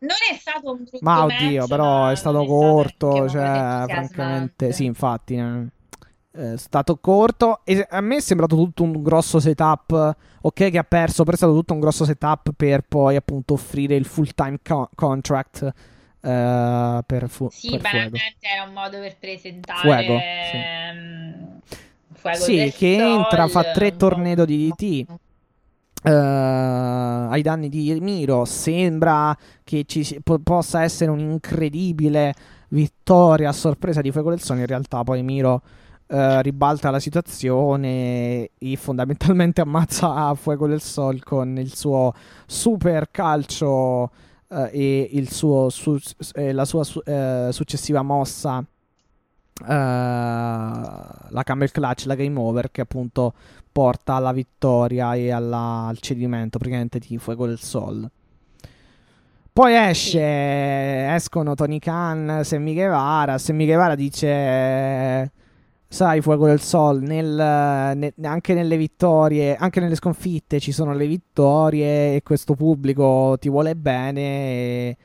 Non 0.00 0.10
è 0.30 0.36
stato 0.36 0.70
un 0.72 0.76
brutto 0.76 0.98
Ma 1.00 1.24
oddio, 1.24 1.60
match, 1.60 1.68
però 1.68 2.08
è 2.08 2.14
stato 2.14 2.44
corto, 2.44 3.10
stato 3.10 3.28
cioè, 3.28 3.84
francamente, 3.88 4.72
sì, 4.72 4.84
infatti, 4.84 5.34
eh, 5.36 5.66
è 6.32 6.56
stato 6.58 6.98
corto. 6.98 7.60
E 7.64 7.86
a 7.88 8.00
me 8.02 8.16
è 8.16 8.20
sembrato 8.20 8.54
tutto 8.56 8.82
un 8.82 9.02
grosso 9.02 9.40
setup, 9.40 10.14
ok 10.42 10.70
che 10.70 10.78
ha 10.78 10.84
perso, 10.84 11.22
però 11.24 11.34
è 11.34 11.38
stato 11.38 11.54
tutto 11.54 11.72
un 11.72 11.80
grosso 11.80 12.04
setup 12.04 12.50
per 12.54 12.82
poi 12.86 13.16
appunto 13.16 13.54
offrire 13.54 13.96
il 13.96 14.04
full 14.04 14.28
time 14.34 14.58
co- 14.62 14.90
contract 14.94 15.72
eh, 16.26 17.02
per, 17.06 17.28
fu- 17.28 17.48
Sì, 17.50 17.70
per 17.70 17.80
banalmente 17.82 18.46
era 18.52 18.64
un 18.64 18.72
modo 18.72 18.98
per 18.98 19.16
presentare 19.18 19.80
Fuego, 19.80 20.18
sì. 20.18 20.56
ehm, 20.56 21.60
Fuego 22.14 22.38
Sì, 22.38 22.72
che 22.76 22.96
entra, 22.96 23.46
fa 23.48 23.62
Sol, 23.62 23.72
tre 23.72 23.96
tornado 23.96 24.44
di 24.44 24.68
DT 24.68 25.06
eh, 26.02 26.10
ai 26.10 27.42
danni 27.42 27.68
di 27.68 27.96
Miro. 28.00 28.44
Sembra 28.44 29.36
che 29.64 29.84
ci 29.86 30.20
po- 30.22 30.38
possa 30.38 30.82
essere 30.82 31.10
un'incredibile 31.10 32.34
vittoria 32.68 33.50
a 33.50 33.52
sorpresa 33.52 34.00
di 34.00 34.10
Fuego 34.10 34.30
del 34.30 34.40
Sole. 34.42 34.60
In 34.60 34.66
realtà, 34.66 35.02
poi 35.04 35.22
Miro 35.22 35.62
eh, 36.08 36.42
ribalta 36.42 36.90
la 36.90 37.00
situazione 37.00 38.50
e 38.58 38.76
fondamentalmente 38.76 39.60
ammazza 39.62 40.34
Fuego 40.34 40.66
del 40.66 40.80
Sol 40.80 41.22
con 41.22 41.56
il 41.58 41.74
suo 41.74 42.12
super 42.46 43.10
calcio 43.10 44.10
eh, 44.56 44.70
e 44.72 45.08
il 45.12 45.30
suo 45.30 45.68
su- 45.68 45.98
eh, 46.34 46.52
la 46.52 46.64
sua 46.64 46.84
su- 46.84 47.02
eh, 47.04 47.48
successiva 47.52 48.02
mossa. 48.02 48.64
eh, 49.58 49.64
la 49.66 51.42
camel 51.44 51.70
clutch, 51.70 52.04
la 52.06 52.14
game 52.14 52.38
over 52.38 52.70
che 52.70 52.82
appunto 52.82 53.32
porta 53.72 54.14
alla 54.14 54.32
vittoria 54.32 55.14
e 55.14 55.30
alla- 55.30 55.86
al 55.86 55.98
cedimento 55.98 56.58
praticamente 56.58 56.98
di 56.98 57.16
Fuego 57.18 57.46
del 57.46 57.58
Sol. 57.58 58.08
Poi 59.52 59.74
esce, 59.74 60.20
escono 61.14 61.54
Tony 61.54 61.78
Khan, 61.78 62.40
Sammy 62.44 62.74
Guevara. 62.74 63.38
Sammy 63.38 63.64
Guevara 63.64 63.94
dice: 63.94 65.32
Sai, 65.88 66.20
Fuego 66.20 66.46
del 66.46 66.60
Sol, 66.60 67.00
nel- 67.00 67.96
ne- 67.96 68.12
anche 68.22 68.54
nelle 68.54 68.76
vittorie, 68.76 69.54
anche 69.56 69.80
nelle 69.80 69.94
sconfitte 69.94 70.58
ci 70.60 70.72
sono 70.72 70.92
le 70.94 71.06
vittorie 71.06 72.16
e 72.16 72.22
questo 72.22 72.54
pubblico 72.54 73.36
ti 73.40 73.48
vuole 73.48 73.76
bene. 73.76 74.96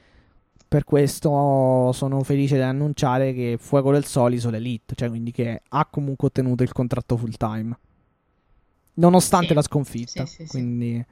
Per 0.67 0.83
questo 0.85 1.91
sono 1.93 2.23
felice 2.23 2.55
di 2.55 2.61
annunciare 2.61 3.33
che 3.33 3.57
Fuego 3.59 3.91
del 3.91 4.05
Sol 4.05 4.33
isola 4.33 4.57
Elite, 4.57 4.95
cioè 4.95 5.09
quindi 5.09 5.31
che 5.31 5.61
ha 5.67 5.85
comunque 5.85 6.27
ottenuto 6.27 6.63
il 6.63 6.71
contratto 6.71 7.15
full 7.17 7.35
time. 7.37 7.77
Nonostante 8.95 9.47
Sì, 9.49 9.53
la 9.53 9.61
sconfitta. 9.61 10.25
sì, 10.25 10.33
sì, 10.35 10.43
sì. 10.43 10.47
quindi. 10.47 11.05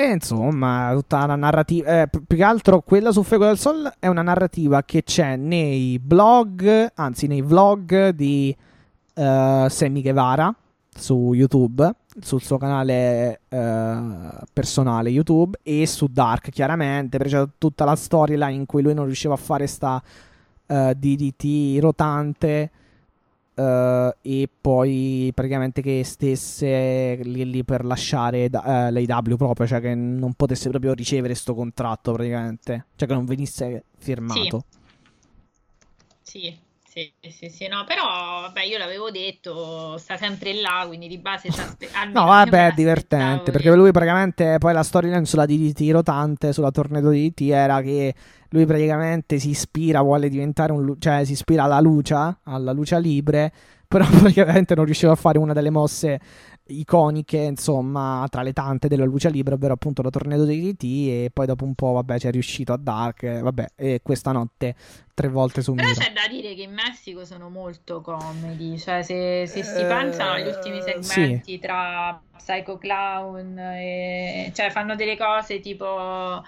E 0.00 0.12
insomma, 0.12 0.92
tutta 0.94 1.26
la 1.26 1.34
narrativa. 1.34 2.02
eh, 2.02 2.06
pi- 2.06 2.20
più 2.24 2.36
che 2.36 2.44
altro 2.44 2.82
quella 2.82 3.10
su 3.10 3.24
Fuego 3.24 3.46
del 3.46 3.58
Sol 3.58 3.92
è 3.98 4.06
una 4.06 4.22
narrativa 4.22 4.84
che 4.84 5.02
c'è 5.02 5.34
nei 5.34 5.98
blog, 5.98 6.92
anzi 6.94 7.26
nei 7.26 7.42
vlog 7.42 8.10
di 8.10 8.56
eh, 9.14 9.66
Sammy 9.68 10.00
Guevara 10.00 10.54
su 10.94 11.32
YouTube, 11.32 11.92
sul 12.20 12.40
suo 12.40 12.58
canale 12.58 13.40
eh, 13.48 14.00
personale 14.52 15.08
YouTube 15.08 15.58
e 15.64 15.84
su 15.88 16.06
Dark 16.06 16.50
chiaramente, 16.50 17.18
perché 17.18 17.32
c'è 17.36 17.48
tutta 17.58 17.84
la 17.84 17.96
storyline 17.96 18.52
in 18.52 18.66
cui 18.66 18.82
lui 18.82 18.94
non 18.94 19.06
riusciva 19.06 19.34
a 19.34 19.36
fare 19.36 19.66
sta 19.66 20.00
eh, 20.64 20.94
DDT 20.96 21.80
rotante 21.80 22.70
eh, 23.58 24.16
e 24.22 24.48
poi 24.60 25.32
praticamente 25.34 25.82
che 25.82 26.04
stesse 26.04 27.18
lì, 27.22 27.50
lì 27.50 27.64
per 27.64 27.84
lasciare 27.84 28.48
da- 28.48 28.86
eh, 28.86 28.90
l'AEW 28.92 29.36
proprio, 29.36 29.66
cioè 29.66 29.80
che 29.80 29.94
non 29.94 30.34
potesse 30.34 30.68
proprio 30.68 30.94
ricevere 30.94 31.34
sto 31.34 31.54
contratto 31.54 32.12
praticamente, 32.12 32.86
cioè 32.94 33.08
che 33.08 33.14
non 33.14 33.24
venisse 33.24 33.84
firmato. 33.98 34.64
Sì, 36.22 36.40
sì, 36.40 36.58
sì, 37.20 37.48
sì, 37.48 37.68
no, 37.68 37.84
però 37.84 38.02
vabbè, 38.02 38.62
io 38.62 38.78
l'avevo 38.78 39.10
detto, 39.10 39.96
sta 39.98 40.16
sempre 40.16 40.54
là, 40.54 40.84
quindi 40.86 41.06
di 41.08 41.18
base 41.18 41.48
No, 42.12 42.24
vabbè, 42.24 42.68
è 42.68 42.72
divertente. 42.74 43.50
Perché 43.50 43.74
lui 43.74 43.90
praticamente 43.92 44.56
poi 44.58 44.72
la 44.72 44.82
storyline 44.82 45.24
sulla 45.24 45.46
DDT 45.46 45.90
rotante, 45.90 46.52
sulla 46.52 46.70
tornado 46.70 47.10
DDT, 47.10 47.40
era 47.50 47.80
che 47.82 48.14
lui 48.50 48.66
praticamente 48.66 49.38
si 49.38 49.50
ispira, 49.50 50.00
vuole 50.00 50.28
diventare 50.28 50.72
un. 50.72 50.96
cioè 50.98 51.24
si 51.24 51.32
ispira 51.32 51.64
alla 51.64 51.80
Lucia, 51.80 52.40
alla 52.44 52.72
Lucia 52.72 52.98
Libre, 52.98 53.52
però 53.86 54.06
praticamente 54.06 54.74
non 54.74 54.84
riusciva 54.84 55.12
a 55.12 55.16
fare 55.16 55.38
una 55.38 55.52
delle 55.52 55.70
mosse 55.70 56.20
iconiche, 56.68 57.38
insomma, 57.38 58.26
tra 58.30 58.42
le 58.42 58.52
tante 58.52 58.88
della 58.88 59.04
Lucia 59.04 59.28
Libre, 59.28 59.54
ovvero 59.54 59.74
appunto 59.74 60.02
la 60.02 60.10
tornado 60.10 60.44
DDT. 60.44 60.82
E 60.84 61.30
poi 61.32 61.46
dopo 61.46 61.64
un 61.64 61.74
po', 61.74 61.92
vabbè, 61.92 62.18
ci 62.18 62.26
è 62.28 62.30
riuscito 62.30 62.72
a 62.72 62.76
Dark. 62.76 63.22
eh, 63.24 63.40
Vabbè, 63.40 63.66
e 63.76 64.00
questa 64.02 64.32
notte 64.32 64.74
tre 65.14 65.28
volte 65.28 65.62
su 65.62 65.74
Però 65.74 65.88
c'è 65.88 66.12
da 66.12 66.28
dire 66.30 66.54
che 66.54 66.62
in 66.62 66.72
Messico 66.72 67.24
sono 67.24 67.48
molto 67.48 68.00
comedy, 68.00 68.78
cioè 68.78 69.02
se, 69.02 69.46
se 69.46 69.62
si 69.64 69.80
Eh, 69.80 69.86
pensano 69.86 70.32
agli 70.32 70.46
ultimi 70.46 70.80
sì. 70.80 70.92
segmenti 71.12 71.58
tra 71.58 72.20
Psycho 72.36 72.78
Clown 72.78 73.58
e... 73.58 74.52
cioè 74.54 74.70
fanno 74.70 74.94
delle 74.94 75.16
cose 75.16 75.58
tipo, 75.58 76.42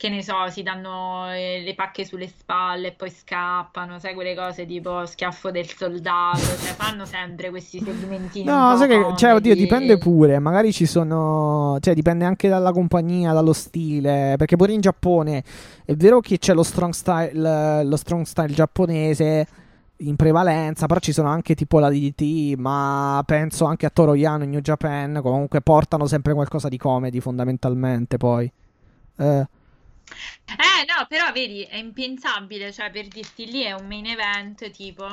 che 0.00 0.08
ne 0.08 0.22
so, 0.22 0.48
si 0.48 0.62
danno 0.62 1.30
eh, 1.30 1.60
le 1.62 1.74
pacche 1.74 2.06
sulle 2.06 2.26
spalle 2.26 2.86
e 2.86 2.92
poi 2.92 3.10
scappano, 3.10 3.98
sai 3.98 4.14
quelle 4.14 4.34
cose 4.34 4.64
tipo 4.64 5.04
schiaffo 5.04 5.50
del 5.50 5.66
soldato, 5.66 6.38
cioè 6.38 6.72
fanno 6.72 7.04
sempre 7.04 7.50
questi 7.50 7.82
segmentini 7.84 8.46
No, 8.46 8.78
sai 8.78 8.88
che, 8.88 9.12
cioè, 9.16 9.34
oddio, 9.34 9.54
dipende 9.54 9.98
pure. 9.98 10.38
Magari 10.38 10.72
ci 10.72 10.86
sono. 10.86 11.76
Cioè, 11.80 11.92
dipende 11.92 12.24
anche 12.24 12.48
dalla 12.48 12.72
compagnia, 12.72 13.34
dallo 13.34 13.52
stile. 13.52 14.36
Perché 14.38 14.56
pure 14.56 14.72
in 14.72 14.80
Giappone 14.80 15.44
è 15.84 15.94
vero 15.94 16.20
che 16.20 16.38
c'è 16.38 16.54
lo 16.54 16.62
strong 16.62 16.94
style, 16.94 17.84
lo 17.84 17.96
strong 17.96 18.24
style 18.24 18.54
giapponese 18.54 19.46
in 19.98 20.16
prevalenza. 20.16 20.86
Però 20.86 20.98
ci 20.98 21.12
sono 21.12 21.28
anche 21.28 21.54
tipo 21.54 21.78
la 21.78 21.90
DDT. 21.90 22.56
Ma 22.56 23.22
penso 23.26 23.66
anche 23.66 23.84
a 23.84 23.90
Toro 23.90 24.14
Yano 24.14 24.44
in 24.44 24.50
New 24.50 24.60
Japan. 24.60 25.20
Comunque 25.22 25.60
portano 25.60 26.06
sempre 26.06 26.32
qualcosa 26.32 26.70
di 26.70 26.78
comedy, 26.78 27.20
fondamentalmente. 27.20 28.16
Poi. 28.16 28.50
Eh, 29.18 29.46
Eh 30.46 30.84
no, 30.86 31.06
però 31.08 31.30
vedi, 31.32 31.62
è 31.62 31.76
impensabile, 31.76 32.72
cioè 32.72 32.90
per 32.90 33.08
dirti 33.08 33.46
lì 33.46 33.62
è 33.62 33.72
un 33.72 33.86
main 33.86 34.06
event 34.06 34.70
tipo 34.70 35.06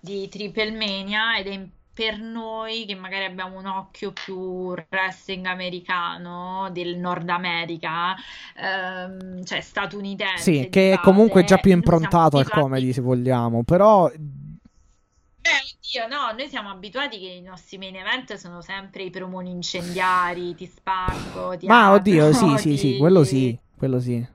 di 0.00 0.28
Triple 0.28 0.72
Mania 0.72 1.38
ed 1.38 1.46
è 1.46 1.68
per 1.92 2.18
noi 2.18 2.86
che 2.86 2.94
magari 2.94 3.24
abbiamo 3.24 3.58
un 3.58 3.66
occhio 3.66 4.12
più 4.12 4.34
wrestling 4.34 5.44
americano 5.46 6.70
del 6.72 6.96
Nord 6.96 7.28
America, 7.28 8.16
ehm, 8.56 9.44
cioè 9.44 9.60
statunitense 9.60 10.42
sì, 10.42 10.68
che 10.70 10.92
è 10.92 10.94
base, 10.94 11.02
comunque 11.02 11.44
già 11.44 11.58
più 11.58 11.72
improntato 11.72 12.38
al 12.38 12.48
comedy, 12.48 12.92
se 12.92 13.00
vogliamo. 13.02 13.64
Però. 13.64 14.08
Beh, 14.08 15.48
oddio, 15.48 16.06
no, 16.08 16.32
noi 16.32 16.48
siamo 16.48 16.70
abituati 16.70 17.18
che 17.18 17.26
i 17.26 17.42
nostri 17.42 17.76
main 17.78 17.96
event 17.96 18.34
sono 18.34 18.62
sempre 18.62 19.02
i 19.02 19.10
promoni 19.10 19.50
incendiari, 19.50 20.54
ti 20.54 20.66
spacco, 20.66 21.56
ti 21.58 21.66
Ma 21.66 21.86
apro, 21.86 21.96
oddio, 21.96 22.32
sì, 22.32 22.56
sì, 22.58 22.76
sì, 22.76 22.92
ti- 22.92 22.98
quello 22.98 23.24
sì. 23.24 23.58
Quello 23.76 24.00
sì. 24.00 24.26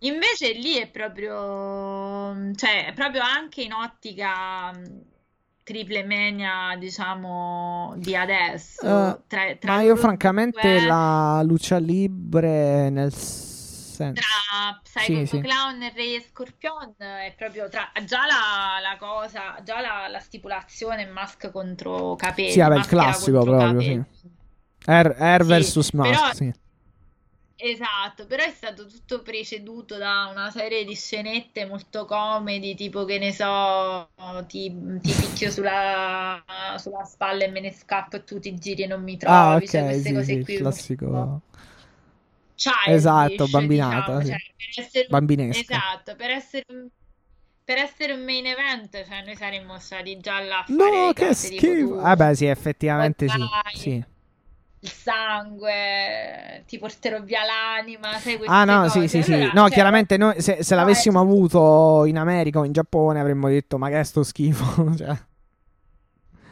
Invece 0.00 0.52
lì 0.52 0.76
è 0.76 0.88
proprio, 0.88 2.54
cioè, 2.54 2.86
è 2.86 2.92
proprio 2.92 3.22
anche 3.22 3.62
in 3.62 3.72
ottica 3.72 4.70
mh, 4.70 5.02
triple 5.64 6.04
mania, 6.04 6.76
diciamo, 6.78 7.94
di 7.96 8.14
adesso. 8.14 8.82
Eh, 8.82 9.18
tra, 9.26 9.56
tra 9.58 9.72
Ma 9.74 9.82
io 9.82 9.96
francamente 9.96 10.60
due, 10.60 10.86
la 10.86 11.42
Lucia 11.42 11.78
Libre 11.78 12.90
nel 12.90 13.12
senso... 13.12 14.22
tra 14.22 14.80
Psycho 14.84 15.18
Sì, 15.20 15.26
sì. 15.26 15.40
Clown 15.40 15.82
e 15.82 15.92
Re 15.94 16.14
e 16.14 16.24
Scorpion 16.30 16.94
è 16.98 17.34
proprio 17.36 17.68
tra, 17.68 17.90
già 18.04 18.24
la, 18.24 18.78
la 18.80 18.96
cosa, 18.98 19.60
già 19.64 19.80
la, 19.80 20.06
la 20.08 20.20
stipulazione 20.20 21.06
mask 21.06 21.50
contro 21.50 22.14
capelli, 22.14 22.52
Sì, 22.52 22.60
vabbè, 22.60 22.76
il 22.76 22.86
classico 22.86 23.42
proprio, 23.42 23.78
capelli. 23.78 24.04
Air, 24.86 25.16
Air 25.18 25.44
Sì, 25.44 25.80
vs 25.80 25.90
Mask, 25.92 26.20
però- 26.20 26.32
sì. 26.34 26.54
Esatto, 27.60 28.26
però 28.26 28.44
è 28.44 28.50
stato 28.52 28.86
tutto 28.86 29.20
preceduto 29.22 29.96
da 29.96 30.26
una 30.30 30.48
serie 30.50 30.84
di 30.84 30.94
scenette 30.94 31.66
molto 31.66 32.04
comedy, 32.04 32.74
tipo 32.76 33.04
che 33.04 33.18
ne 33.18 33.32
so, 33.32 34.08
ti, 34.46 34.72
ti 35.00 35.16
picchio 35.16 35.50
sulla, 35.50 36.42
sulla 36.78 37.02
spalla 37.04 37.44
e 37.44 37.48
me 37.50 37.58
ne 37.60 37.72
scappo 37.72 38.14
e 38.16 38.22
tu 38.24 38.38
ti 38.38 38.54
giri 38.54 38.84
e 38.84 38.86
non 38.86 39.02
mi 39.02 39.16
trovi, 39.16 39.42
Ah, 39.42 39.56
cioè 39.66 39.82
ok, 39.82 39.82
queste 39.84 40.12
sì, 40.12 40.12
cose 40.12 40.32
sì, 40.32 40.38
il 40.38 40.44
qui 40.44 40.54
classico... 40.54 41.42
childish, 42.56 42.66
Esatto, 42.84 43.46
bambinata, 43.48 43.68
diciamo, 43.68 44.22
sì. 44.24 44.36
cioè, 44.36 44.36
per 44.56 44.68
essere 44.84 45.14
esatto, 45.48 46.16
per 46.16 46.30
essere 46.30 46.64
un, 46.68 46.88
per 47.64 47.78
essere 47.78 48.12
un 48.14 48.24
main 48.24 48.46
event, 48.46 49.04
cioè 49.04 49.22
noi 49.24 49.36
saremmo 49.36 49.78
stati 49.78 50.18
già 50.20 50.40
là 50.40 50.64
No, 50.68 51.12
che 51.14 51.34
schifo! 51.34 51.96
Vabbè, 51.96 52.34
sì, 52.34 52.46
effettivamente 52.46 53.28
sì, 53.28 53.50
Vai. 53.50 53.72
sì. 53.72 54.04
Il 54.80 54.90
sangue, 54.90 56.64
ti 56.66 56.78
porterò 56.78 57.20
via 57.22 57.40
l'anima, 57.44 58.12
sai 58.18 58.38
Ah 58.46 58.64
no, 58.64 58.82
cose. 58.82 59.00
sì, 59.02 59.08
sì, 59.08 59.22
sì. 59.22 59.32
Allora, 59.32 59.52
No, 59.54 59.62
cioè, 59.62 59.70
chiaramente 59.72 60.16
noi 60.16 60.40
se, 60.40 60.62
se 60.62 60.74
l'avessimo 60.74 61.18
è- 61.18 61.22
avuto 61.22 62.04
in 62.06 62.16
America 62.18 62.60
o 62.60 62.64
in 62.64 62.72
Giappone 62.72 63.20
avremmo 63.20 63.48
detto 63.48 63.78
ma 63.78 63.88
che 63.88 64.00
è 64.00 64.04
sto 64.04 64.22
schifo, 64.22 64.94
cioè. 64.96 65.16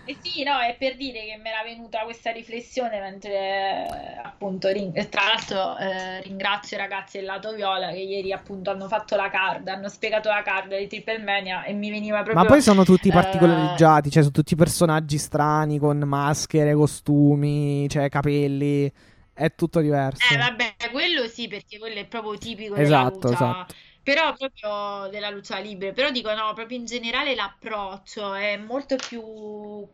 Eh 0.07 0.17
sì, 0.23 0.45
no, 0.45 0.59
è 0.61 0.77
per 0.79 0.97
dire 0.97 1.25
che 1.25 1.37
mi 1.43 1.49
era 1.49 1.65
venuta 1.65 2.05
questa 2.05 2.31
riflessione 2.31 3.01
mentre 3.01 4.21
appunto, 4.23 4.69
ring- 4.69 5.09
tra 5.09 5.23
l'altro 5.25 5.77
eh, 5.79 6.23
ringrazio 6.23 6.77
i 6.77 6.81
ragazzi 6.81 7.17
del 7.19 7.27
lato 7.27 7.53
viola 7.53 7.91
che 7.91 7.99
ieri 7.99 8.33
appunto 8.33 8.71
hanno 8.71 8.87
fatto 8.87 9.17
la 9.17 9.29
card, 9.29 9.67
hanno 9.67 9.89
spiegato 9.89 10.29
la 10.29 10.43
card 10.43 10.77
di 10.77 10.87
Triple 10.87 11.19
Mania 11.19 11.65
e 11.65 11.73
mi 11.73 11.91
veniva 11.91 12.23
proprio... 12.23 12.41
Ma 12.41 12.45
poi 12.45 12.63
sono 12.63 12.85
tutti 12.85 13.09
eh, 13.09 13.13
particolareggiati, 13.13 14.11
cioè 14.11 14.23
sono 14.23 14.35
tutti 14.35 14.55
personaggi 14.55 15.19
strani 15.19 15.79
con 15.79 15.99
maschere, 15.99 16.73
costumi, 16.75 17.89
cioè 17.89 18.09
capelli, 18.09 18.91
è 19.33 19.55
tutto 19.57 19.81
diverso. 19.81 20.33
Eh 20.33 20.37
vabbè, 20.37 20.75
quello 20.93 21.27
sì, 21.27 21.49
perché 21.49 21.79
quello 21.79 21.99
è 21.99 22.07
proprio 22.07 22.39
tipico 22.39 22.77
Esatto, 22.77 23.29
della 23.29 23.35
esatto. 23.35 23.75
Però 24.07 24.33
proprio 24.37 25.09
della 25.11 25.31
lucha 25.31 25.59
libre, 25.59 25.93
però 25.93 26.13
dico 26.13 26.33
no, 26.33 26.53
proprio 26.55 26.79
in 26.79 26.85
generale 26.85 27.35
l'approccio 27.35 28.35
è 28.35 28.57
molto 28.57 28.95
più 28.95 29.21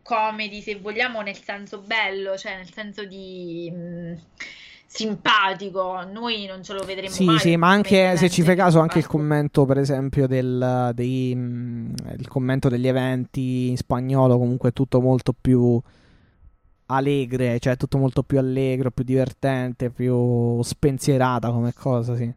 comedy 0.03 0.61
se 0.61 0.75
vogliamo 0.79 1.21
nel 1.21 1.35
senso 1.41 1.79
bello, 1.81 2.37
cioè 2.37 2.57
nel 2.57 2.71
senso 2.71 3.05
di 3.05 3.71
mh, 3.71 4.13
simpatico, 4.85 6.03
noi 6.03 6.45
non 6.45 6.61
ce 6.63 6.73
lo 6.73 6.83
vedremo 6.83 7.15
Sì, 7.15 7.25
mai 7.25 7.39
sì, 7.39 7.55
ma 7.57 7.67
come 7.67 7.75
anche 7.75 8.17
se 8.17 8.29
ci 8.29 8.43
fai 8.43 8.55
caso, 8.55 8.79
anche 8.79 8.99
il 8.99 9.07
commento, 9.07 9.65
per 9.65 9.77
esempio, 9.79 10.27
del, 10.27 10.91
dei, 10.93 11.33
mh, 11.35 11.93
il 12.17 12.27
commento 12.27 12.69
degli 12.69 12.87
eventi 12.87 13.69
in 13.69 13.77
spagnolo, 13.77 14.37
comunque 14.37 14.69
è 14.69 14.73
tutto 14.73 15.01
molto 15.01 15.33
più 15.33 15.81
allegre, 16.87 17.59
cioè 17.59 17.75
tutto 17.77 17.97
molto 17.97 18.23
più 18.23 18.37
allegro, 18.39 18.91
più 18.91 19.03
divertente, 19.03 19.89
più 19.89 20.61
spensierata 20.61 21.51
come 21.51 21.73
cosa, 21.73 22.15
sì. 22.15 22.33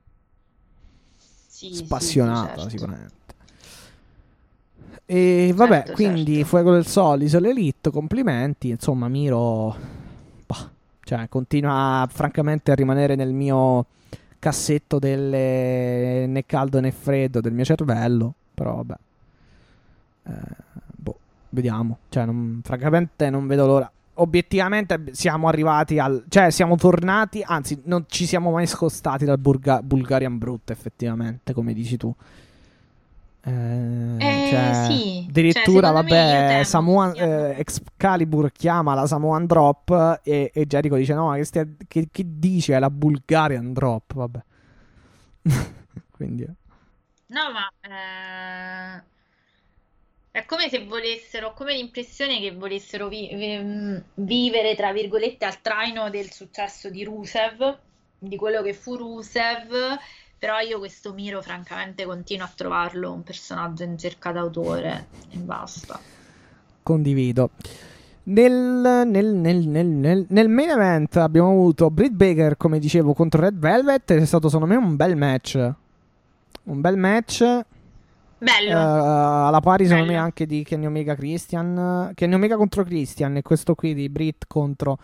Sì, 1.57 1.69
sì, 1.69 1.75
sì, 1.77 1.85
Spassionata, 1.85 2.55
certo. 2.55 2.69
sicuramente. 2.69 3.15
E 5.07 5.53
vabbè, 5.55 5.77
Certo, 5.77 5.93
quindi 5.93 6.33
certo. 6.35 6.49
Fuego 6.49 6.73
del 6.73 6.87
Sol, 6.87 7.23
Isola 7.23 7.49
Elite, 7.49 7.91
complimenti. 7.91 8.69
Insomma, 8.69 9.09
Miro 9.09 9.75
bah, 10.45 10.71
cioè, 11.03 11.27
continua 11.31 12.07
francamente 12.13 12.73
a 12.73 12.75
rimanere 12.75 13.15
nel 13.15 13.33
mio 13.33 13.87
cassetto 14.39 14.99
delle 14.99 16.27
né 16.27 16.45
caldo 16.45 16.79
né 16.81 16.91
freddo 16.91 17.41
del 17.41 17.55
mio 17.55 17.65
cervello. 17.65 18.35
Però 18.53 18.75
vabbè. 18.77 18.95
Eh, 20.25 20.33
boh, 20.95 21.19
vediamo. 21.51 21.99
Cioè, 22.11 22.27
non- 22.27 22.61
francamente 22.63 23.31
non 23.31 23.47
vedo 23.47 23.65
l'ora. 23.67 23.91
Obiettivamente 24.17 25.01
siamo 25.13 25.49
arrivati 25.49 25.99
al... 25.99 26.25
Cioè, 26.29 26.51
siamo 26.51 26.77
tornati... 26.77 27.43
Anzi, 27.45 27.81
non 27.85 28.05
ci 28.09 28.27
siamo 28.27 28.51
mai 28.51 28.67
scostati 28.67 29.25
dal 29.25 29.39
Burga- 29.39 29.83
Bulgarian 29.83 30.39
Brut, 30.39 30.71
effettivamente, 30.71 31.53
come 31.53 31.73
dici 31.75 31.97
tu. 31.97 32.15
Eh, 33.43 34.17
Eh, 34.19 34.49
cioè, 34.51 34.87
sì, 34.89 35.27
addirittura, 35.29 35.87
cioè, 35.89 35.95
vabbè, 35.95 36.63
Samoan, 36.65 37.13
eh, 37.17 37.55
Excalibur 37.59 38.51
chiama 38.51 38.95
la 38.95 39.07
Samoan 39.07 39.47
Drop 39.47 40.21
e, 40.25 40.51
e 40.53 40.67
Jericho 40.67 40.97
dice: 40.97 41.15
No, 41.15 41.29
ma 41.29 41.37
che, 41.37 41.45
stia- 41.45 41.69
che, 41.87 42.09
che 42.11 42.25
dici? 42.27 42.73
È 42.73 42.79
la 42.81 42.91
Bulgarian 42.91 43.73
Drop. 43.73 44.15
Vabbè, 44.15 44.41
quindi 46.11 46.43
eh. 46.43 46.55
No, 47.29 47.41
ma 47.53 47.69
eh, 47.89 49.03
è 50.37 50.45
come 50.45 50.69
se 50.69 50.85
volessero, 50.85 51.49
ho 51.49 51.53
come 51.55 51.73
l'impressione 51.73 52.39
che 52.41 52.53
volessero 52.53 53.09
vi- 53.09 53.31
vi- 53.33 54.03
vivere, 54.17 54.77
tra 54.77 54.93
virgolette, 54.93 55.47
al 55.47 55.63
traino 55.63 56.11
del 56.11 56.31
successo 56.31 56.91
di 56.91 57.05
Rusev, 57.05 57.79
di 58.19 58.37
quello 58.37 58.61
che 58.61 58.75
fu 58.75 58.97
Rusev, 58.97 59.73
però 60.39 60.61
io 60.61 60.79
questo 60.79 61.15
Miro, 61.15 61.41
francamente, 61.41 62.05
continuo 62.05 62.45
a 62.45 62.53
trovarlo 62.55 63.13
un 63.13 63.23
personaggio 63.23 63.85
in 63.85 63.97
cerca 63.97 64.31
d'autore 64.31 65.07
e 65.31 65.39
basta. 65.39 65.99
condivido. 66.83 67.53
Nel, 68.25 69.05
nel, 69.07 69.27
nel, 69.35 70.27
nel 70.29 70.49
main 70.51 70.69
event 70.69 71.17
abbiamo 71.17 71.49
avuto 71.49 71.89
Britt 71.91 72.13
Baker, 72.13 72.59
come 72.59 72.79
dicevo, 72.79 73.15
contro 73.15 73.41
Red 73.41 73.57
Velvet. 73.57 74.13
È 74.13 74.25
stato 74.27 74.51
secondo 74.51 74.75
me 74.75 74.79
un 74.79 74.97
bel 74.97 75.17
match. 75.17 75.55
Un 76.65 76.81
bel 76.83 76.99
match. 76.99 77.65
Eh, 78.39 78.45
Bello, 78.45 79.47
alla 79.47 79.61
pari, 79.61 79.87
secondo 79.87 80.13
me, 80.13 80.19
anche 80.19 80.47
di 80.47 80.63
Kenny 80.63 80.87
Omega 80.87 81.15
Christian. 81.15 82.13
Kenny 82.15 82.35
Omega 82.35 82.57
contro 82.57 82.85
Christian 82.85 83.37
e 83.37 83.43
questo 83.43 83.75
qui 83.75 83.95
di 83.95 84.09
Britt 84.09 84.45
contro 84.47 84.99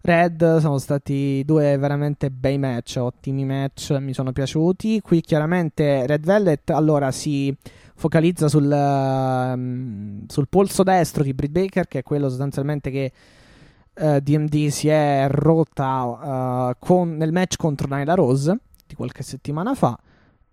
Red. 0.00 0.58
Sono 0.58 0.78
stati 0.78 1.42
due 1.44 1.76
veramente 1.76 2.30
bei 2.30 2.56
match. 2.58 2.96
Ottimi 2.96 3.44
match, 3.44 3.90
mi 4.00 4.14
sono 4.14 4.32
piaciuti. 4.32 5.00
Qui 5.00 5.20
chiaramente 5.20 6.06
Red 6.06 6.24
Velvet 6.24 6.70
allora 6.70 7.10
si 7.10 7.54
focalizza 7.94 8.48
sul, 8.48 8.72
ehm, 8.72 10.24
sul 10.26 10.48
polso 10.48 10.82
destro 10.82 11.22
di 11.22 11.34
Britt 11.34 11.52
Baker, 11.52 11.86
che 11.86 11.98
è 11.98 12.02
quello 12.02 12.30
sostanzialmente 12.30 12.90
che 12.90 13.12
eh, 13.92 14.20
DMD 14.22 14.68
si 14.68 14.88
è 14.88 15.26
rotta 15.28 16.70
eh, 16.70 16.76
con- 16.78 17.16
nel 17.16 17.32
match 17.32 17.56
contro 17.56 17.86
Nyla 17.94 18.14
Rose 18.14 18.58
di 18.86 18.94
qualche 18.94 19.22
settimana 19.22 19.74
fa. 19.74 19.98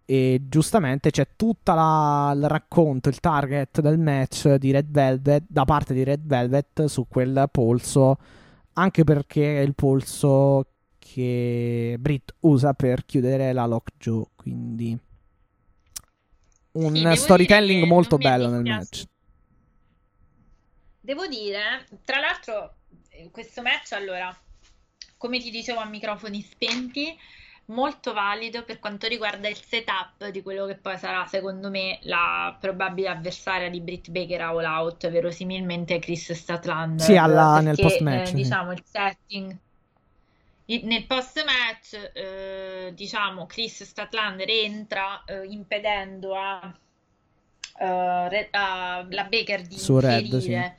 E 0.09 0.43
giustamente 0.47 1.11
c'è 1.11 1.27
tutto 1.35 1.73
il 1.73 2.47
racconto, 2.47 3.09
il 3.09 3.19
target 3.19 3.81
del 3.81 3.99
match 3.99 4.53
di 4.55 4.71
Red 4.71 4.89
Velvet 4.89 5.43
da 5.49 5.65
parte 5.65 5.93
di 5.93 6.05
Red 6.05 6.25
Velvet 6.25 6.85
su 6.85 7.09
quel 7.09 7.49
polso, 7.51 8.17
anche 8.73 9.03
perché 9.03 9.57
è 9.57 9.61
il 9.63 9.75
polso 9.75 10.65
che 10.97 11.97
Britt 11.99 12.35
usa 12.39 12.73
per 12.73 13.05
chiudere 13.05 13.51
la 13.51 13.65
lockjaw. 13.65 14.29
Quindi 14.34 14.97
un 16.71 16.95
Sì, 16.95 17.15
storytelling 17.17 17.84
molto 17.85 18.17
bello 18.17 18.47
nel 18.49 18.63
match. 18.63 19.03
Devo 21.01 21.27
dire, 21.27 21.85
tra 22.05 22.21
l'altro, 22.21 22.75
questo 23.31 23.61
match, 23.61 23.91
allora, 23.91 24.34
come 25.17 25.39
ti 25.39 25.49
dicevo 25.49 25.79
a 25.79 25.85
microfoni 25.85 26.41
spenti, 26.41 27.17
molto 27.69 28.14
valido 28.14 28.64
per 28.64 28.80
quanto 28.80 29.07
riguarda 29.07 29.48
il 29.48 29.57
setup 29.57 30.30
di 30.30 30.41
quello 30.41 30.65
che 30.65 30.76
poi 30.76 30.98
sarà, 30.98 31.26
secondo 31.26 31.69
me, 31.69 31.99
la 32.03 32.56
probabile 32.60 33.10
avversaria 33.10 33.69
di 33.69 33.81
Britt 33.81 34.10
Baker 34.10 34.41
a 34.41 34.48
All 34.49 34.64
Out, 34.64 35.10
verosimilmente 35.10 35.99
Chris 35.99 36.31
Statlander. 36.31 37.06
Sì, 37.06 37.18
alla- 37.18 37.60
nel 37.60 37.76
perché, 37.76 37.81
post-match, 37.81 38.22
eh, 38.22 38.26
sì. 38.27 38.34
diciamo, 38.35 38.72
il 38.72 38.84
setting... 38.85 39.57
I- 40.69 40.81
Nel 40.84 41.06
post-match, 41.06 42.11
eh, 42.14 42.91
diciamo, 42.94 43.45
Chris 43.45 43.84
Statlander 43.84 44.49
entra 44.49 45.23
eh, 45.26 45.45
impedendo 45.45 46.35
a, 46.35 46.73
eh, 47.80 48.30
Re- 48.30 48.48
a- 48.52 49.06
la 49.10 49.23
Baker 49.23 49.61
di 49.61 49.77
Su 49.77 49.99
Red, 49.99 50.26
inferire 50.26 50.77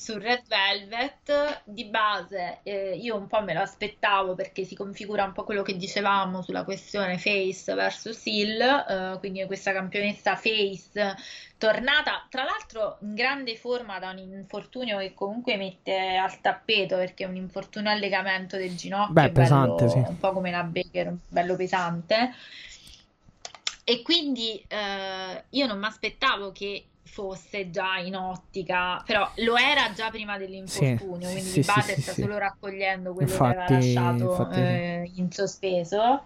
su 0.00 0.16
Red 0.16 0.44
Velvet. 0.46 1.60
Di 1.64 1.84
base, 1.84 2.60
eh, 2.62 2.96
io 2.96 3.16
un 3.16 3.26
po' 3.26 3.42
me 3.42 3.52
lo 3.52 3.60
aspettavo 3.60 4.34
perché 4.34 4.64
si 4.64 4.74
configura 4.74 5.24
un 5.24 5.32
po' 5.32 5.44
quello 5.44 5.60
che 5.62 5.76
dicevamo 5.76 6.40
sulla 6.40 6.64
questione 6.64 7.18
Face 7.18 7.74
versus 7.74 8.24
Hill, 8.24 8.60
eh, 8.60 9.16
quindi 9.18 9.44
questa 9.44 9.72
campionessa 9.72 10.36
Face 10.36 11.14
tornata, 11.58 12.26
tra 12.30 12.44
l'altro 12.44 12.96
in 13.02 13.14
grande 13.14 13.56
forma 13.56 13.98
da 13.98 14.08
un 14.08 14.18
infortunio 14.18 14.96
che 14.96 15.12
comunque 15.12 15.58
mette 15.58 16.16
al 16.16 16.40
tappeto 16.40 16.96
perché 16.96 17.24
è 17.24 17.28
un 17.28 17.36
infortunio 17.36 17.90
al 17.90 17.98
legamento 17.98 18.56
del 18.56 18.74
ginocchio, 18.74 19.12
Beh, 19.12 19.24
è 19.24 19.30
bello- 19.30 19.74
pesante, 19.74 19.88
sì. 19.90 19.98
un 19.98 20.18
po' 20.18 20.32
come 20.32 20.50
la 20.50 20.62
Baker, 20.62 21.14
bello 21.28 21.56
pesante. 21.56 22.34
E 23.84 24.02
quindi 24.02 24.64
eh, 24.66 25.44
io 25.50 25.66
non 25.66 25.78
mi 25.78 25.86
aspettavo 25.86 26.52
che 26.52 26.86
fosse 27.10 27.70
già 27.70 27.96
in 27.98 28.14
ottica, 28.16 29.02
però 29.04 29.30
lo 29.36 29.56
era 29.56 29.92
già 29.92 30.10
prima 30.10 30.38
dell'infortunio, 30.38 31.28
Sì, 31.28 31.32
quindi 31.32 31.50
sì, 31.50 31.60
base 31.60 31.94
sì, 31.94 32.02
sta 32.02 32.12
solo 32.12 32.38
raccogliendo 32.38 33.12
quello 33.12 33.28
che 33.28 33.34
Infatti- 33.34 33.72
aveva 33.72 33.78
lasciato 33.78 34.30
infatti 34.30 34.60
eh, 34.60 35.12
in 35.16 35.30
sospeso. 35.32 36.22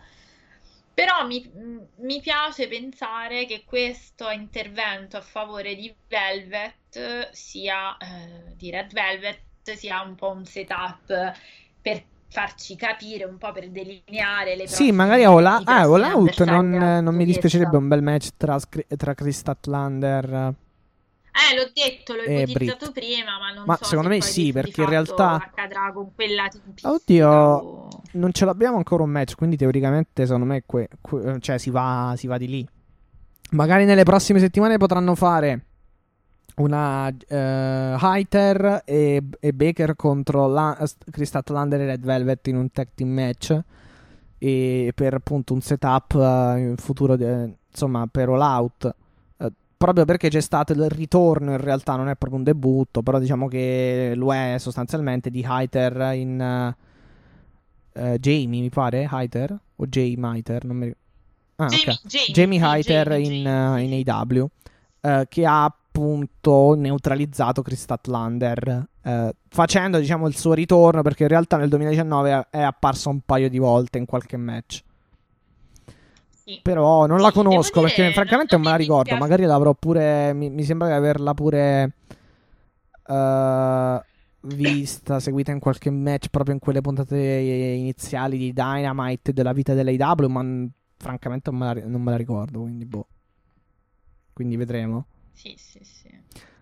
Però 0.95 1.27
mi, 1.27 1.51
mi 1.97 2.21
piace 2.21 2.69
pensare 2.69 3.47
che 3.47 3.65
questo 3.67 4.31
intervento 4.31 5.17
a 5.17 5.23
favore 5.23 5.75
di 5.75 5.93
Velvet 6.07 7.31
sia, 7.33 7.97
eh, 7.97 8.55
di 8.55 8.71
Red 8.71 8.93
Velvet, 8.93 9.41
sia 9.75 10.03
un 10.03 10.15
po' 10.15 10.31
un 10.31 10.45
setup 10.45 11.33
per 11.83 12.03
farci 12.29 12.77
capire, 12.77 13.25
un 13.25 13.39
po' 13.39 13.51
per 13.51 13.71
delineare 13.71 14.55
le 14.55 14.69
Sì, 14.69 14.93
magari 14.93 15.23
i 15.23 15.25
ah, 15.25 15.31
All 15.31 16.03
Out 16.03 16.43
non, 16.45 16.71
non 16.71 17.15
mi 17.15 17.25
dispiacerebbe 17.25 17.77
un 17.77 17.89
bel 17.89 18.03
match 18.03 18.29
tra, 18.37 18.57
tra 18.97 19.15
Chris 19.15 19.39
Statlander. 19.39 20.55
Eh, 21.35 21.57
l'ho 21.57 21.69
detto, 21.75 22.15
l'ho 22.15 22.23
E 22.23 22.43
ipotizzato 22.43 22.93
prima, 22.93 23.39
ma 23.41 23.53
non 23.53 23.65
Ma 23.67 23.77
so 23.77 23.85
secondo 23.85 24.09
se 24.11 24.15
me 24.15 24.21
sì, 24.23 24.53
perché 24.53 24.83
in 24.83 24.89
realtà- 24.89 25.33
accadrà 25.33 25.91
con 25.93 26.15
quella 26.15 26.47
tempistica 26.49 26.93
Oddio, 26.93 27.29
o- 27.29 27.89
non 28.13 28.33
ce 28.33 28.45
l'abbiamo 28.45 28.77
ancora 28.77 29.03
un 29.03 29.11
match, 29.11 29.35
quindi 29.35 29.57
teoricamente 29.57 30.27
secondo 30.27 30.47
me 30.47 30.63
que- 30.65 30.89
que- 31.01 31.39
cioè, 31.41 31.59
si, 31.59 31.71
va, 31.71 32.15
si 32.17 32.29
va 32.29 32.39
di 32.39 32.47
lì. 32.47 32.69
Magari 33.51 33.85
nelle 33.85 34.05
prossime 34.05 34.39
settimane 34.39 34.77
potranno 34.79 35.15
fare 35.17 35.65
una 36.57 37.09
eh, 37.09 37.97
Hyter 38.01 38.83
e, 38.85 39.21
e 39.41 39.53
Baker 39.53 39.97
contro 39.97 40.47
la, 40.47 40.77
Chris 41.11 41.29
Statlander 41.29 41.81
e 41.81 41.87
Red 41.87 42.05
Velvet 42.05 42.47
in 42.47 42.57
un 42.57 42.71
tag 42.71 42.89
team 42.95 43.11
match 43.11 43.59
e 44.39 44.93
per 44.95 45.15
appunto 45.15 45.53
un 45.53 45.61
setup 45.61 46.15
eh, 46.15 46.59
in 46.61 46.75
futuro 46.77 47.17
de- 47.17 47.55
insomma 47.71 48.07
per 48.07 48.29
All 48.29 48.41
Out 48.41 48.85
Eh, 48.85 48.95
proprio 49.85 50.07
perché 50.07 50.31
c'è 50.31 50.41
stato 50.41 50.73
il 50.73 50.89
ritorno, 50.89 51.51
in 51.51 51.61
realtà 51.61 51.95
non 51.95 52.09
è 52.09 52.17
proprio 52.17 52.39
un 52.39 52.45
debutto, 52.45 53.03
però 53.03 53.19
diciamo 53.19 53.49
che 53.49 54.15
lo 54.17 54.33
è 54.33 54.57
sostanzialmente 54.59 55.29
di 55.29 55.45
Hyter 55.47 56.15
in 56.15 56.75
uh, 57.93 58.15
Jamie, 58.17 58.63
mi 58.63 58.71
pare, 58.71 59.07
Hyter 59.11 59.59
o 59.77 59.87
Jay 59.87 60.15
Miter, 60.17 60.65
non 60.65 60.77
mi 60.77 60.85
ricordo. 60.87 61.03
Ah, 61.57 61.67
Jamie, 61.67 61.99
ok. 62.03 62.07
Jamie, 62.07 62.33
Jamie 62.33 62.61
Hyter 62.61 63.09
Jamie, 63.09 63.27
in, 63.27 63.45
Jamie, 63.45 63.83
uh, 63.83 63.93
in 63.93 64.09
AW, 64.09 64.49
uh, 65.03 65.25
che 65.29 65.45
ha 65.45 65.65
appunto 65.65 66.75
neutralizzato 66.75 67.61
Chris 67.61 67.83
Statlander, 67.83 68.87
uh, 69.03 69.29
facendo 69.49 69.99
diciamo 69.99 70.27
il 70.27 70.35
suo 70.35 70.55
ritorno 70.55 71.03
perché 71.03 71.25
in 71.25 71.29
realtà 71.29 71.59
nel 71.59 71.69
2019 71.69 72.47
è 72.49 72.63
apparso 72.63 73.11
un 73.11 73.21
paio 73.21 73.51
di 73.51 73.59
volte 73.59 73.99
in 73.99 74.07
qualche 74.07 74.39
match. 74.39 74.83
Sì. 76.45 76.61
Però 76.63 77.07
non 77.07 77.21
la 77.21 77.33
conosco 77.33 77.81
dire, 77.81 77.95
perché 77.95 78.13
francamente 78.13 78.55
non 78.55 78.65
me 78.65 78.71
la 78.73 78.77
ricordo. 78.77 79.03
dispiace. 79.05 79.23
Magari 79.23 79.45
l'avrò 79.45 79.73
pure. 79.73 80.33
Mi, 80.35 80.51
mi 80.51 80.63
sembra 80.63 80.89
di 80.89 80.93
averla 80.95 81.33
pure. 81.33 81.93
eh, 83.07 84.03
vista, 84.47 85.21
seguita 85.21 85.53
in 85.53 85.59
qualche 85.59 85.89
match 85.91 86.29
proprio 86.29 86.53
in 86.55 86.61
quelle 86.61 86.83
puntate 86.83 87.17
iniziali 87.19 88.37
di 88.37 88.53
Dynamite 88.53 89.33
della 89.33 89.53
vita 89.53 89.73
dell'AW. 89.73 90.27
Ma 90.29 90.43
n- 90.43 90.69
francamente 90.99 91.51
non 91.51 91.61
me, 91.61 91.75
la, 91.75 91.87
non 91.87 92.03
me 92.03 92.11
la 92.11 92.17
ricordo. 92.19 92.61
Quindi, 92.61 92.85
boh. 92.85 93.07
Quindi 94.35 94.57
vedremo. 94.57 95.07
Sì, 95.33 95.55
sì, 95.57 95.81
sì. 95.83 96.09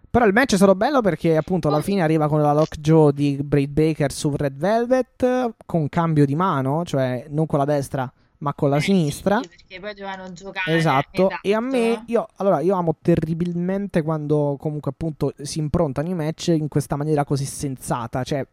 Però 0.08 0.26
il 0.26 0.32
match 0.34 0.52
è 0.52 0.56
stato 0.56 0.74
bello 0.74 1.00
perché 1.00 1.36
appunto 1.36 1.68
alla 1.68 1.80
fine 1.80 2.02
arriva 2.02 2.28
con 2.28 2.40
la 2.42 2.52
lockjaw 2.52 3.10
di 3.10 3.38
Braid 3.42 3.70
Baker 3.70 4.12
su 4.12 4.30
Red 4.36 4.56
Velvet 4.58 5.54
con 5.64 5.88
cambio 5.88 6.26
di 6.26 6.34
mano, 6.36 6.84
cioè 6.84 7.24
non 7.30 7.46
con 7.46 7.58
la 7.58 7.64
destra 7.64 8.12
ma 8.42 8.54
con 8.54 8.70
la 8.70 8.76
Eh, 8.76 8.80
sinistra. 8.80 9.38
sì, 9.40 9.48
perché 9.48 9.80
poi 9.80 9.94
dovevano 9.94 10.32
giocare. 10.32 10.76
Esatto. 10.76 11.28
E 11.40 11.54
a 11.54 11.58
esatto. 11.58 11.64
me, 11.64 12.02
io, 12.06 12.26
allora, 12.36 12.60
io 12.60 12.74
amo 12.74 12.96
terribilmente 13.00 14.02
quando 14.02 14.56
comunque 14.58 14.90
appunto 14.90 15.32
si 15.42 15.58
improntano 15.60 16.08
i 16.08 16.14
match 16.14 16.48
in 16.48 16.68
questa 16.68 16.96
maniera 16.96 17.24
così 17.24 17.44
sensata. 17.44 18.22
Cioè, 18.24 18.44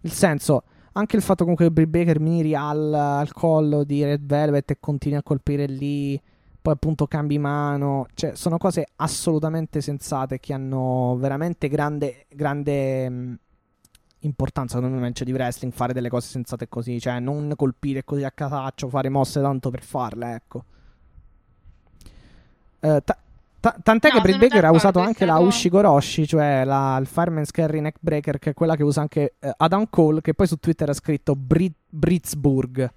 nel 0.00 0.12
senso, 0.12 0.62
anche 0.92 1.16
il 1.16 1.22
fatto 1.22 1.42
comunque 1.42 1.66
che 1.66 1.72
Brie 1.72 1.86
Baker 1.88 2.20
miri 2.20 2.54
al, 2.54 2.92
al 2.94 3.32
collo 3.32 3.84
di 3.84 4.04
Red 4.04 4.24
Velvet 4.24 4.70
e 4.70 4.76
continui 4.80 5.18
a 5.18 5.22
colpire 5.22 5.66
lì, 5.66 6.20
poi 6.62 6.72
appunto 6.74 7.06
cambi 7.08 7.38
mano. 7.38 8.06
Cioè, 8.14 8.34
sono 8.36 8.56
cose 8.58 8.86
assolutamente 8.96 9.80
sensate 9.80 10.38
che 10.38 10.52
hanno 10.52 11.16
veramente 11.18 11.68
grande, 11.68 12.26
grande 12.28 13.38
importanza 14.20 14.74
secondo 14.76 14.96
me 14.96 15.00
nel 15.02 15.10
match 15.10 15.22
di 15.22 15.32
wrestling 15.32 15.72
fare 15.72 15.92
delle 15.92 16.08
cose 16.08 16.28
sensate 16.28 16.68
così, 16.68 17.00
cioè 17.00 17.18
non 17.20 17.52
colpire 17.56 18.04
così 18.04 18.24
a 18.24 18.30
casaccio, 18.30 18.88
fare 18.88 19.08
mosse 19.08 19.40
tanto 19.40 19.70
per 19.70 19.82
farle, 19.82 20.34
ecco. 20.34 20.64
Eh, 22.80 23.02
ta- 23.04 23.18
ta- 23.60 23.76
tant'è 23.82 24.08
No, 24.08 24.14
che 24.14 24.20
Britt 24.20 24.38
Baker 24.38 24.64
ha 24.64 24.70
usato 24.72 25.00
anche 25.00 25.24
la 25.24 25.38
Ushigoroshi, 25.38 26.26
cioè 26.26 26.64
la, 26.64 26.96
il 27.00 27.06
Fireman's 27.06 27.50
Carry 27.50 27.80
Neckbreaker, 27.80 28.38
che 28.38 28.50
è 28.50 28.54
quella 28.54 28.76
che 28.76 28.82
usa 28.82 29.00
anche 29.00 29.34
eh, 29.38 29.52
Adam 29.56 29.86
Cole, 29.90 30.20
che 30.20 30.34
poi 30.34 30.46
su 30.46 30.56
Twitter 30.56 30.88
ha 30.88 30.94
scritto 30.94 31.34
Brit- 31.34 31.74
Britsburg. 31.88 32.92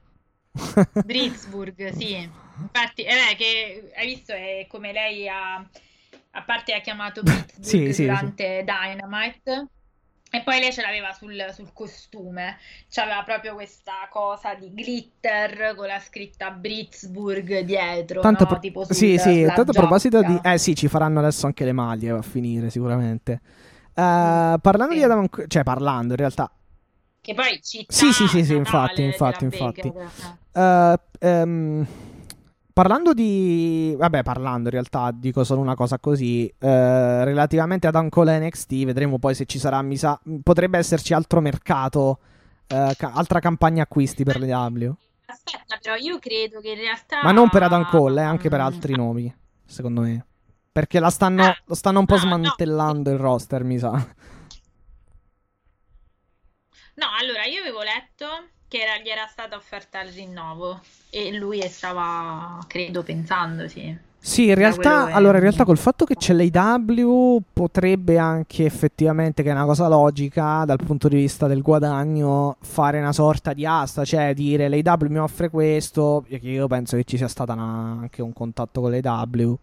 Britzburg, 1.05 1.93
sì. 1.93 2.29
Infatti, 2.61 3.03
eh, 3.03 3.35
che 3.37 3.91
hai 3.95 4.05
visto 4.07 4.33
è 4.33 4.65
come 4.69 4.91
lei 4.91 5.27
ha, 5.27 5.55
a 5.55 6.41
parte 6.43 6.73
ha 6.73 6.79
chiamato 6.81 7.21
Britzburg 7.23 7.61
Sì, 7.63 7.93
sì, 7.93 8.03
durante 8.05 8.63
Dynamite. 8.65 9.67
E 10.33 10.41
poi 10.43 10.59
lei 10.61 10.71
ce 10.71 10.81
l'aveva 10.81 11.11
sul, 11.11 11.35
sul 11.53 11.73
costume, 11.73 12.57
c'aveva 12.89 13.21
proprio 13.23 13.53
questa 13.53 14.07
cosa 14.09 14.53
di 14.53 14.69
glitter 14.69 15.75
con 15.75 15.87
la 15.87 15.99
scritta 15.99 16.51
Britzburg 16.51 17.59
dietro, 17.59 18.21
Tanto 18.21 18.43
no? 18.43 18.49
pro- 18.49 18.59
Tipo 18.59 18.85
sul- 18.85 18.95
sì, 18.95 19.17
sì, 19.17 19.43
tanto 19.43 19.71
a 19.71 19.73
proposito 19.73 20.21
di... 20.23 20.39
Eh 20.41 20.57
sì, 20.57 20.73
ci 20.73 20.87
faranno 20.87 21.19
adesso 21.19 21.47
anche 21.47 21.65
le 21.65 21.73
maglie, 21.73 22.11
va 22.11 22.19
a 22.19 22.21
finire 22.21 22.69
sicuramente. 22.69 23.41
Eh, 23.93 24.55
parlando 24.61 24.91
Sì. 24.93 24.99
di 24.99 25.03
Adam 25.03 25.27
cioè 25.47 25.63
parlando 25.63 26.13
in 26.13 26.19
realtà, 26.19 26.49
Che 27.19 27.33
poi 27.33 27.59
città 27.61 27.93
Sì, 27.93 28.13
sì, 28.13 28.25
sì, 28.29 28.45
sì, 28.45 28.55
infatti, 28.55 29.01
infatti, 29.03 29.43
infatti. 29.43 29.91
Eh, 30.53 30.99
ehm, 31.19 31.87
parlando 32.73 33.13
di. 33.13 33.95
Vabbè, 33.97 34.23
parlando 34.23 34.67
in 34.67 34.73
realtà, 34.73 35.11
dico 35.13 35.43
solo 35.43 35.61
una 35.61 35.75
cosa 35.75 35.99
così. 35.99 36.47
eh, 36.47 37.23
relativamente 37.23 37.87
ad 37.87 37.95
Ancora 37.95 38.37
NXT, 38.37 38.83
vedremo 38.85 39.19
poi 39.19 39.33
se 39.35 39.45
ci 39.45 39.59
sarà. 39.59 39.81
Mi 39.81 39.97
sa, 39.97 40.19
potrebbe 40.43 40.77
esserci 40.77 41.13
altro 41.13 41.39
mercato. 41.41 42.19
eh, 42.67 42.93
ca- 42.97 43.11
altra 43.13 43.39
campagna 43.39 43.83
acquisti 43.83 44.23
per 44.23 44.39
le 44.39 44.53
W. 44.53 44.93
Aspetta, 45.25 45.77
però 45.81 45.95
io 45.95 46.19
credo 46.19 46.59
che 46.61 46.69
in 46.69 46.79
realtà... 46.79 47.21
Ma 47.23 47.31
non 47.31 47.49
per 47.49 47.63
Adam 47.63 47.85
Cole, 47.89 48.21
eh, 48.21 48.23
anche 48.25 48.49
per 48.49 48.59
altri 48.61 48.95
nomi. 48.95 49.33
Secondo 49.65 50.01
me. 50.01 50.25
Perché 50.71 50.99
la 50.99 51.09
stanno, 51.09 51.43
Ah, 51.45 51.57
lo 51.65 51.75
stanno 51.75 51.99
un 51.99 52.05
po' 52.05 52.15
no, 52.15 52.21
no. 52.23 52.27
smantellando 52.27 53.09
il 53.11 53.17
roster, 53.17 53.63
mi 53.65 53.77
sa. 53.77 53.91
No, 56.95 57.05
allora 57.19 57.45
io 57.45 57.61
avevo 57.61 57.81
letto 57.81 58.25
che 58.71 58.77
era- 58.77 58.97
gli 59.03 59.09
era 59.09 59.27
stata 59.27 59.57
offerta 59.57 60.01
il 60.01 60.13
rinnovo 60.13 60.79
e 61.09 61.33
lui 61.33 61.61
stava, 61.67 62.57
credo, 62.67 63.03
pensandosi. 63.03 63.99
Sì, 64.17 64.47
in 64.47 64.55
realtà, 64.55 65.11
allora, 65.11 65.37
in 65.37 65.43
realtà 65.43 65.65
col 65.65 65.77
fatto 65.77 66.05
che 66.05 66.15
c'è 66.15 66.31
l'AW 66.31 67.41
potrebbe 67.51 68.17
anche 68.17 68.63
effettivamente, 68.63 69.43
che 69.43 69.49
è 69.49 69.51
una 69.51 69.65
cosa 69.65 69.89
logica 69.89 70.63
dal 70.63 70.77
punto 70.77 71.09
di 71.09 71.17
vista 71.17 71.47
del 71.47 71.61
guadagno, 71.61 72.55
fare 72.61 72.99
una 72.99 73.11
sorta 73.11 73.51
di 73.51 73.65
asta, 73.65 74.05
cioè 74.05 74.33
dire 74.33 74.69
l'AW 74.69 75.09
mi 75.09 75.17
offre 75.17 75.49
questo, 75.49 76.23
perché 76.25 76.47
io 76.47 76.67
penso 76.67 76.95
che 76.95 77.03
ci 77.03 77.17
sia 77.17 77.27
stato 77.27 77.51
anche 77.51 78.21
un 78.21 78.31
contatto 78.31 78.79
con 78.79 78.91
l'AW. 78.91 79.57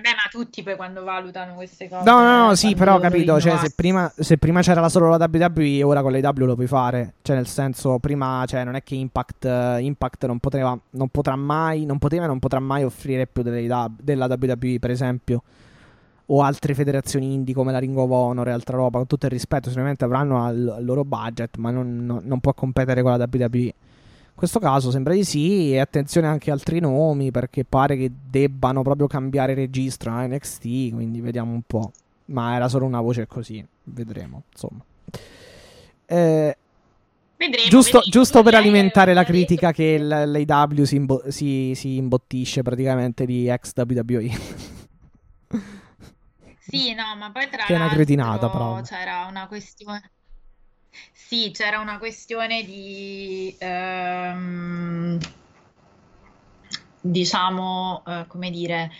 Vabbè, 0.00 0.14
ma 0.14 0.28
tutti 0.30 0.62
poi 0.62 0.76
quando 0.76 1.02
valutano 1.02 1.54
queste 1.54 1.88
cose... 1.88 2.08
No, 2.08 2.20
no, 2.20 2.44
no, 2.44 2.52
eh, 2.52 2.56
sì, 2.56 2.76
però 2.76 3.00
capito, 3.00 3.40
cioè 3.40 3.56
se 3.58 3.72
prima, 3.74 4.10
se 4.16 4.38
prima 4.38 4.60
c'era 4.60 4.88
solo 4.88 5.08
la 5.08 5.28
WWE, 5.30 5.82
ora 5.82 6.02
con 6.02 6.12
l'AW 6.12 6.46
lo 6.46 6.54
puoi 6.54 6.68
fare, 6.68 7.14
cioè 7.22 7.34
nel 7.34 7.48
senso, 7.48 7.98
prima, 7.98 8.44
cioè 8.46 8.62
non 8.62 8.76
è 8.76 8.84
che 8.84 8.94
Impact, 8.94 9.44
eh, 9.44 9.78
Impact 9.80 10.26
non, 10.26 10.38
poteva, 10.38 10.78
non 10.90 11.08
potrà 11.08 11.34
mai, 11.34 11.84
non 11.84 11.98
poteva 11.98 12.24
e 12.24 12.26
non 12.28 12.38
potrà 12.38 12.60
mai 12.60 12.84
offrire 12.84 13.26
più 13.26 13.42
delle 13.42 13.66
della 14.00 14.26
WWE, 14.26 14.78
per 14.78 14.90
esempio, 14.90 15.42
o 16.26 16.42
altre 16.42 16.74
federazioni 16.74 17.32
indie 17.32 17.54
come 17.54 17.72
la 17.72 17.78
Ring 17.78 17.96
of 17.96 18.10
Honor 18.10 18.46
e 18.46 18.52
altra 18.52 18.76
roba, 18.76 18.98
con 18.98 19.08
tutto 19.08 19.26
il 19.26 19.32
rispetto, 19.32 19.68
sicuramente 19.68 20.04
avranno 20.04 20.48
il, 20.50 20.76
il 20.78 20.84
loro 20.84 21.04
budget, 21.04 21.56
ma 21.56 21.70
non, 21.70 22.04
non- 22.06 22.22
non 22.22 22.38
può 22.38 22.54
competere 22.54 23.02
con 23.02 23.16
la 23.16 23.28
WWE. 23.28 23.74
In 24.38 24.44
questo 24.46 24.60
caso 24.60 24.92
sembra 24.92 25.14
di 25.14 25.24
sì, 25.24 25.72
e 25.72 25.80
attenzione 25.80 26.28
anche 26.28 26.52
altri 26.52 26.78
nomi, 26.78 27.32
perché 27.32 27.64
pare 27.64 27.96
che 27.96 28.08
debbano 28.30 28.82
proprio 28.82 29.08
cambiare 29.08 29.52
registro 29.52 30.12
a 30.12 30.24
NXT, 30.26 30.60
quindi 30.92 31.20
vediamo 31.20 31.52
un 31.52 31.62
po'. 31.66 31.90
Ma 32.26 32.54
era 32.54 32.68
solo 32.68 32.84
una 32.84 33.00
voce 33.00 33.26
così, 33.26 33.66
vedremo, 33.82 34.44
insomma. 34.52 34.78
Eh, 36.06 36.56
Vedremo, 37.36 37.68
giusto, 37.68 37.98
vedremo. 37.98 38.10
giusto 38.12 38.42
per 38.44 38.54
alimentare 38.54 39.12
la 39.12 39.24
critica 39.24 39.72
che 39.72 39.98
l'AW 39.98 40.84
si, 40.84 40.94
imbo- 40.94 41.22
si- 41.32 41.72
si 41.74 41.96
imbottisce 41.96 42.62
praticamente 42.62 43.26
di 43.26 43.48
ex 43.48 43.72
WWE. 43.74 44.30
Sì, 46.60 46.94
no, 46.94 47.16
ma 47.18 47.32
poi 47.32 47.48
tra 47.48 47.64
Che 47.64 47.72
è 47.72 47.76
una 47.76 47.86
l'altro 47.86 47.96
cretinata, 47.96 48.48
però. 48.50 48.80
c'era 48.82 49.26
una 49.28 49.48
questione... 49.48 50.10
Sì, 51.28 51.50
c'era 51.52 51.78
una 51.78 51.98
questione 51.98 52.64
di... 52.64 53.54
ehm, 53.58 55.18
diciamo, 57.02 58.02
eh, 58.06 58.24
come 58.26 58.50
dire... 58.50 58.90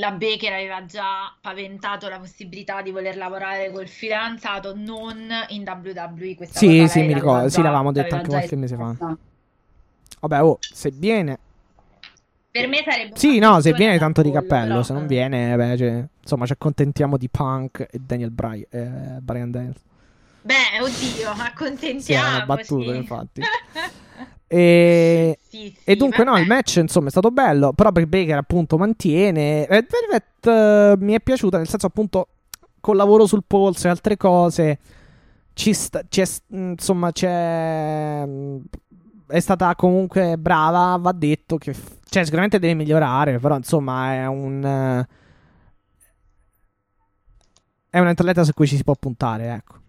La 0.00 0.10
Baker 0.10 0.52
aveva 0.52 0.84
già 0.84 1.34
paventato 1.40 2.10
la 2.10 2.18
possibilità 2.18 2.82
di 2.82 2.90
voler 2.90 3.16
lavorare 3.16 3.72
col 3.72 3.88
fidanzato 3.88 4.74
non 4.76 5.30
in 5.48 5.62
WWE. 5.66 6.34
Questa 6.34 6.58
Sì, 6.58 6.66
cosa 6.66 6.86
sì, 6.88 6.98
lei 6.98 7.08
mi 7.08 7.14
ricordo, 7.14 7.48
sì, 7.48 7.56
già- 7.56 7.62
l'avevamo 7.62 7.92
detto 7.92 8.14
anche 8.14 8.28
qualche 8.28 8.56
mese 8.56 8.76
fa. 8.76 8.94
Vabbè, 10.20 10.42
oh, 10.42 10.58
se 10.60 10.90
viene... 10.90 11.38
Per 12.50 12.68
me 12.68 12.82
sarebbe 12.84 13.16
Sì, 13.16 13.38
no, 13.38 13.62
se 13.62 13.72
viene 13.72 13.98
tanto 13.98 14.20
di 14.20 14.30
cappello, 14.30 14.68
però, 14.68 14.82
se 14.82 14.92
non 14.92 15.06
viene, 15.06 15.56
beh, 15.56 15.76
cioè, 15.78 16.06
insomma, 16.20 16.44
ci 16.44 16.52
accontentiamo 16.52 17.16
di 17.16 17.30
Punk 17.30 17.88
e 17.90 17.98
Daniel 17.98 18.30
Bryan, 18.30 18.66
eh, 18.68 19.20
Brian 19.22 19.50
Daniels. 19.50 19.80
Beh, 20.42 20.80
oddio, 20.80 22.00
Sì, 22.00 22.12
è 22.12 22.18
una 22.18 22.44
battuta, 22.44 22.94
infatti. 22.94 23.40
E, 24.52 25.38
Sì, 25.48 25.74
sì, 25.74 25.90
e 25.90 25.96
dunque, 25.96 26.24
no, 26.24 26.32
vabbè. 26.32 26.42
il 26.42 26.46
match, 26.46 26.76
insomma, 26.76 27.06
è 27.06 27.10
stato 27.10 27.30
bello. 27.30 27.72
Però 27.72 27.90
Britt 27.90 28.08
Baker, 28.08 28.36
appunto, 28.36 28.76
mantiene. 28.76 29.64
Red 29.66 29.86
Velvet 29.88 30.46
eh, 30.46 30.94
mi 31.02 31.14
è 31.14 31.20
piaciuta, 31.20 31.56
nel 31.56 31.66
senso, 31.68 31.86
appunto, 31.86 32.28
col 32.80 32.96
lavoro 32.96 33.24
sul 33.26 33.44
polso 33.46 33.86
e 33.86 33.90
altre 33.90 34.18
cose. 34.18 34.78
Ci 35.54 35.72
sta, 35.72 36.02
c'è, 36.06 36.24
insomma, 36.48 37.12
c'è. 37.12 38.26
È 39.26 39.40
stata 39.40 39.74
comunque 39.74 40.36
brava, 40.36 40.96
va 41.00 41.12
detto 41.12 41.56
che. 41.56 41.74
Cioè, 42.06 42.24
sicuramente 42.24 42.58
deve 42.58 42.74
migliorare, 42.74 43.38
però, 43.38 43.56
insomma, 43.56 44.12
è 44.12 44.26
un. 44.26 44.62
eh, 44.62 45.08
È 47.88 47.98
un 47.98 48.06
atleta 48.06 48.44
su 48.44 48.52
cui 48.52 48.66
ci 48.66 48.76
si 48.76 48.84
può 48.84 48.94
puntare, 48.96 49.52
ecco. 49.54 49.80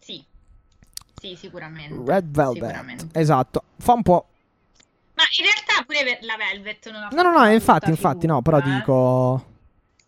Sì, 0.00 0.24
sì, 1.20 1.36
sicuramente. 1.36 2.10
Red 2.10 2.24
Velvet. 2.30 2.64
Sicuramente. 2.66 3.06
Esatto. 3.18 3.62
Fa 3.78 3.92
un 3.92 4.02
po'. 4.02 4.26
Ma 5.14 5.22
in 5.38 5.44
realtà 5.44 5.84
pure 5.84 6.18
la 6.22 6.36
Velvet 6.36 6.90
non 6.90 7.02
ha 7.02 7.08
No, 7.10 7.22
no, 7.22 7.32
no, 7.38 7.50
infatti, 7.50 7.90
infatti, 7.90 8.26
no, 8.26 8.40
però 8.42 8.58
eh. 8.58 8.62
dico... 8.62 9.46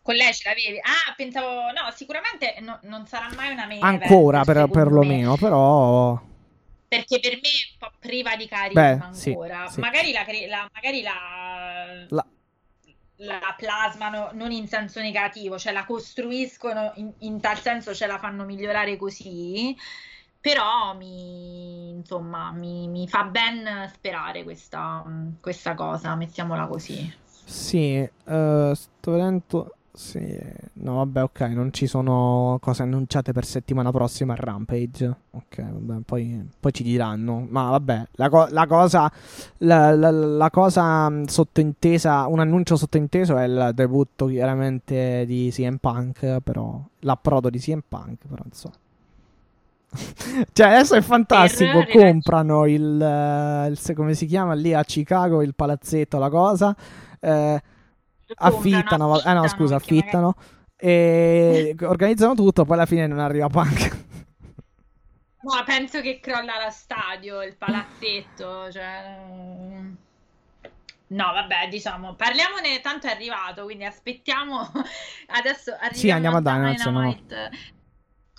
Con 0.02 0.14
lei 0.14 0.32
ce 0.32 0.48
l'avevi? 0.48 0.78
Ah, 0.78 1.12
pensavo... 1.16 1.46
No, 1.72 1.90
sicuramente 1.94 2.56
no- 2.60 2.78
non 2.82 3.06
sarà 3.06 3.28
mai 3.34 3.52
una 3.52 3.66
main 3.66 3.82
Ancora, 3.82 4.40
event, 4.40 4.46
per, 4.46 4.56
secondo 4.56 4.78
me. 4.78 4.82
perlomeno, 4.84 5.36
però... 5.36 6.20
Perché 6.88 7.20
per 7.20 7.32
me 7.34 7.40
è 7.40 7.70
un 7.72 7.78
po' 7.78 7.92
priva 8.00 8.34
di 8.36 8.48
carisma 8.48 8.96
Beh, 9.08 9.14
sì, 9.14 9.28
ancora. 9.30 9.68
sì. 9.68 9.80
Magari 9.80 10.12
la, 10.12 10.24
la- 10.48 10.70
magari 10.72 11.02
la, 11.02 12.06
La- 12.08 12.26
la 13.16 13.54
plasmano 13.56 14.30
non 14.32 14.50
in 14.50 14.66
senso 14.66 15.00
negativo, 15.00 15.58
cioè 15.58 15.72
la 15.72 15.84
costruiscono 15.84 16.92
in, 16.96 17.12
in 17.18 17.38
tal 17.40 17.58
senso, 17.60 17.94
ce 17.94 18.06
la 18.06 18.18
fanno 18.18 18.44
migliorare 18.44 18.96
così. 18.96 19.76
Però 20.40 20.94
mi, 20.96 21.90
insomma, 21.90 22.50
mi, 22.52 22.88
mi 22.88 23.06
fa 23.08 23.24
ben 23.24 23.88
sperare 23.92 24.42
questa, 24.42 25.04
questa 25.40 25.74
cosa, 25.74 26.14
mettiamola 26.14 26.66
così. 26.66 27.12
Sì, 27.44 27.94
eh, 27.96 28.72
sto 28.74 29.10
vedendo... 29.10 29.74
Sì, 29.92 30.38
no, 30.74 30.94
vabbè, 30.94 31.24
ok, 31.24 31.40
non 31.48 31.72
ci 31.72 31.86
sono 31.88 32.58
cose 32.62 32.82
annunciate 32.82 33.32
per 33.32 33.44
settimana 33.44 33.90
prossima 33.90 34.32
a 34.32 34.36
Rampage. 34.36 35.14
Ok, 35.32 35.60
vabbè, 35.62 36.02
poi, 36.06 36.48
poi 36.58 36.72
ci 36.72 36.84
diranno. 36.84 37.44
Ma 37.50 37.70
vabbè, 37.70 38.06
la, 38.12 38.28
co- 38.30 38.46
la 38.50 38.66
cosa, 38.68 39.12
la, 39.58 39.94
la- 39.94 40.10
la 40.12 40.48
cosa 40.50 41.08
mh, 41.10 41.24
sottointesa, 41.24 42.28
un 42.28 42.38
annuncio 42.38 42.76
sottointeso 42.76 43.36
è 43.36 43.44
il 43.44 43.72
debutto 43.74 44.26
chiaramente 44.26 45.24
di 45.26 45.50
CM 45.52 45.76
Punk, 45.78 46.38
però 46.40 46.80
l'approdo 47.00 47.50
di 47.50 47.58
CM 47.58 47.80
Punk, 47.86 48.26
però 48.28 48.42
insomma. 48.46 48.76
Cioè, 50.52 50.66
adesso 50.68 50.94
è 50.94 51.00
fantastico. 51.00 51.84
Comprano 51.86 52.66
il, 52.66 53.00
eh, 53.02 53.68
il- 53.68 53.94
come 53.94 54.14
si 54.14 54.26
chiama 54.26 54.54
lì 54.54 54.72
a 54.72 54.84
Chicago, 54.84 55.42
il 55.42 55.54
palazzetto, 55.54 56.18
la 56.18 56.28
cosa. 56.30 56.74
eh, 57.20 57.62
affittano, 58.36 59.08
va- 59.08 59.22
eh 59.22 59.34
no, 59.34 59.48
scusa, 59.48 59.76
affittano 59.76 60.34
e 60.76 61.74
organizzano 61.82 62.34
tutto. 62.34 62.64
Poi 62.64 62.76
alla 62.76 62.86
fine 62.86 63.06
non 63.06 63.18
arriva 63.18 63.48
Punk. 63.48 63.98
No, 65.42 65.62
penso 65.64 66.00
che 66.02 66.20
crolla 66.20 66.62
lo 66.64 66.70
stadio, 66.70 67.42
il 67.42 67.56
palazzetto, 67.56 68.70
cioè... 68.70 69.16
mm. 69.18 69.94
No, 71.08 71.32
vabbè, 71.32 71.68
diciamo, 71.68 72.14
parliamone, 72.14 72.80
tanto 72.80 73.08
è 73.08 73.10
arrivato, 73.10 73.64
quindi 73.64 73.84
aspettiamo, 73.84 74.60
adesso 75.28 75.72
arriviamo 75.72 75.90
Sì, 75.92 76.10
andiamo 76.10 76.36
a. 76.36 76.40
Dynamite. 76.40 77.50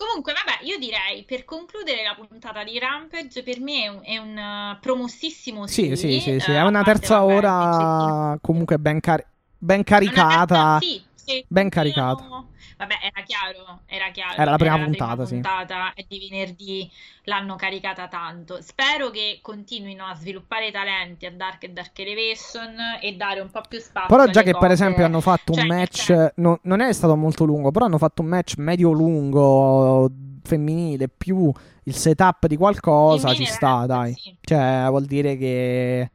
Comunque, 0.01 0.33
vabbè, 0.33 0.63
io 0.63 0.79
direi, 0.79 1.23
per 1.25 1.45
concludere 1.45 2.01
la 2.01 2.15
puntata 2.15 2.63
di 2.63 2.79
Rampage, 2.79 3.43
per 3.43 3.59
me 3.59 3.83
è 3.83 3.87
un, 3.87 3.99
è 4.01 4.17
un, 4.17 4.35
uh, 4.35 4.79
promossissimo 4.79 5.67
Sì, 5.67 5.95
sì, 5.95 6.19
sì, 6.19 6.39
sì, 6.39 6.49
eh, 6.49 6.55
è 6.55 6.57
a 6.57 6.65
una 6.65 6.81
parte, 6.81 7.01
terza 7.01 7.19
vabbè, 7.19 7.31
il 7.33 7.37
ora 7.37 8.37
comunque 8.41 8.79
ben, 8.79 8.99
cari- 8.99 9.23
ben 9.59 9.83
caricata. 9.83 10.79
terza- 10.79 10.79
sì, 10.79 11.03
sì, 11.13 11.45
ben 11.47 11.69
continuano- 11.69 12.15
caricata. 12.15 12.45
Vabbè, 12.81 12.95
era 12.99 13.23
chiaro, 13.23 13.81
era 13.85 14.09
chiaro. 14.09 14.41
Era 14.41 14.51
la 14.51 14.57
prima 14.57 14.79
puntata, 14.79 15.23
sì. 15.25 15.33
puntata 15.35 15.93
e 15.93 16.05
di 16.07 16.27
venerdì 16.27 16.91
l'hanno 17.25 17.55
caricata 17.55 18.07
tanto. 18.07 18.59
Spero 18.59 19.11
che 19.11 19.37
continuino 19.43 20.03
a 20.03 20.15
sviluppare 20.15 20.71
talenti 20.71 21.27
a 21.27 21.31
Dark 21.31 21.63
e 21.63 21.69
Dark 21.69 21.99
Elevation 21.99 22.75
e 22.99 23.15
dare 23.15 23.39
un 23.39 23.51
po' 23.51 23.61
più 23.69 23.79
spazio 23.79 24.15
Però 24.15 24.25
già 24.31 24.41
che 24.41 24.53
per 24.53 24.61
cose. 24.61 24.73
esempio 24.73 25.05
hanno 25.05 25.21
fatto 25.21 25.53
Cioè, 25.53 25.61
un 25.61 25.67
match, 25.67 26.31
no- 26.37 26.59
non 26.63 26.81
è 26.81 26.91
stato 26.91 27.15
molto 27.15 27.43
lungo, 27.43 27.69
però 27.69 27.85
hanno 27.85 27.99
fatto 27.99 28.23
un 28.23 28.29
match 28.29 28.55
medio-lungo 28.57 30.09
femminile 30.41 31.07
più 31.07 31.53
il 31.83 31.95
setup 31.95 32.47
di 32.47 32.57
qualcosa, 32.57 33.31
ci 33.35 33.45
sta, 33.45 33.85
dai. 33.85 34.15
sì. 34.17 34.35
Cioè, 34.41 34.85
vuol 34.89 35.05
dire 35.05 35.37
che... 35.37 36.09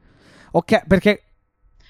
Ok, 0.51 0.85
perché... 0.85 1.26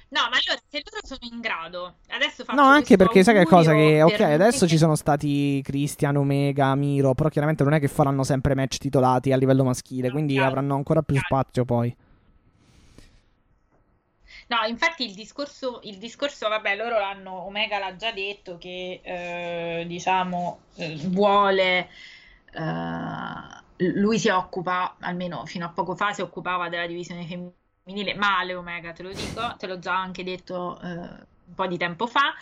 No, 0.09 0.21
ma 0.21 0.37
allora 0.37 0.61
se 0.69 0.81
loro 0.89 1.05
sono 1.05 1.19
in 1.33 1.41
grado, 1.41 1.97
adesso 2.09 2.45
faccio 2.45 2.61
No, 2.61 2.65
anche 2.67 2.95
perché 2.95 3.23
sai 3.23 3.35
che 3.35 3.45
cosa? 3.45 3.73
Che, 3.73 4.01
ok, 4.01 4.19
adesso 4.21 4.59
noi 4.61 4.69
ci 4.69 4.77
sono 4.77 4.95
stati 4.95 5.61
Christian, 5.63 6.15
Omega, 6.15 6.73
Miro, 6.75 7.13
però 7.13 7.27
chiaramente 7.27 7.63
non 7.63 7.73
è 7.73 7.79
che 7.79 7.89
faranno 7.89 8.23
sempre 8.23 8.55
match 8.55 8.77
titolati 8.77 9.33
a 9.33 9.37
livello 9.37 9.65
maschile, 9.65 10.09
No, 10.09 10.13
quindi 10.13 10.33
chiaro, 10.33 10.47
avranno 10.47 10.75
ancora 10.75 11.01
più 11.01 11.15
chiaro. 11.15 11.27
spazio 11.43 11.65
poi. 11.65 11.93
No, 14.49 14.57
infatti 14.67 15.03
il 15.05 15.13
discorso, 15.13 15.79
il 15.83 15.97
discorso, 15.97 16.47
vabbè, 16.49 16.75
loro 16.75 16.99
l'hanno, 16.99 17.31
Omega 17.45 17.79
l'ha 17.79 17.95
già 17.95 18.11
detto 18.11 18.57
che, 18.57 19.01
eh, 19.03 19.85
diciamo, 19.87 20.61
eh, 20.75 20.95
vuole, 21.07 21.89
eh, 22.53 23.91
lui 23.93 24.19
si 24.19 24.29
occupa, 24.29 24.95
almeno 24.99 25.45
fino 25.45 25.65
a 25.65 25.69
poco 25.69 25.95
fa, 25.95 26.13
si 26.13 26.21
occupava 26.21 26.69
della 26.69 26.87
divisione 26.87 27.25
femminile, 27.25 27.55
male 28.15 28.55
Omega, 28.55 28.91
te 28.93 29.03
lo 29.03 29.13
dico, 29.13 29.55
te 29.57 29.67
l'ho 29.67 29.79
già 29.79 29.95
anche 29.97 30.23
detto, 30.23 30.79
eh, 30.81 30.87
un 30.87 31.53
po' 31.55 31.67
di 31.67 31.77
tempo 31.77 32.07
fa, 32.07 32.33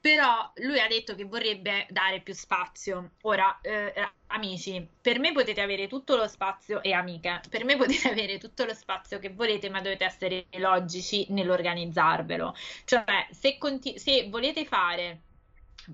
però 0.00 0.50
lui 0.56 0.80
ha 0.80 0.86
detto 0.88 1.14
che 1.14 1.24
vorrebbe 1.24 1.86
dare 1.90 2.20
più 2.22 2.34
spazio. 2.34 3.14
Ora, 3.22 3.60
eh, 3.60 3.92
amici, 4.26 4.88
per 5.00 5.18
me 5.18 5.32
potete 5.32 5.60
avere 5.60 5.86
tutto 5.88 6.16
lo 6.16 6.26
spazio, 6.28 6.82
e 6.82 6.92
amiche, 6.92 7.40
per 7.48 7.64
me 7.64 7.76
potete 7.76 8.08
avere 8.10 8.38
tutto 8.38 8.64
lo 8.64 8.74
spazio 8.74 9.18
che 9.18 9.32
volete, 9.32 9.68
ma 9.70 9.80
dovete 9.80 10.04
essere 10.04 10.46
logici 10.58 11.26
nell'organizzarvelo. 11.30 12.54
Cioè, 12.84 13.28
se, 13.30 13.58
conti- 13.58 13.98
se 13.98 14.28
volete 14.28 14.64
fare 14.64 15.22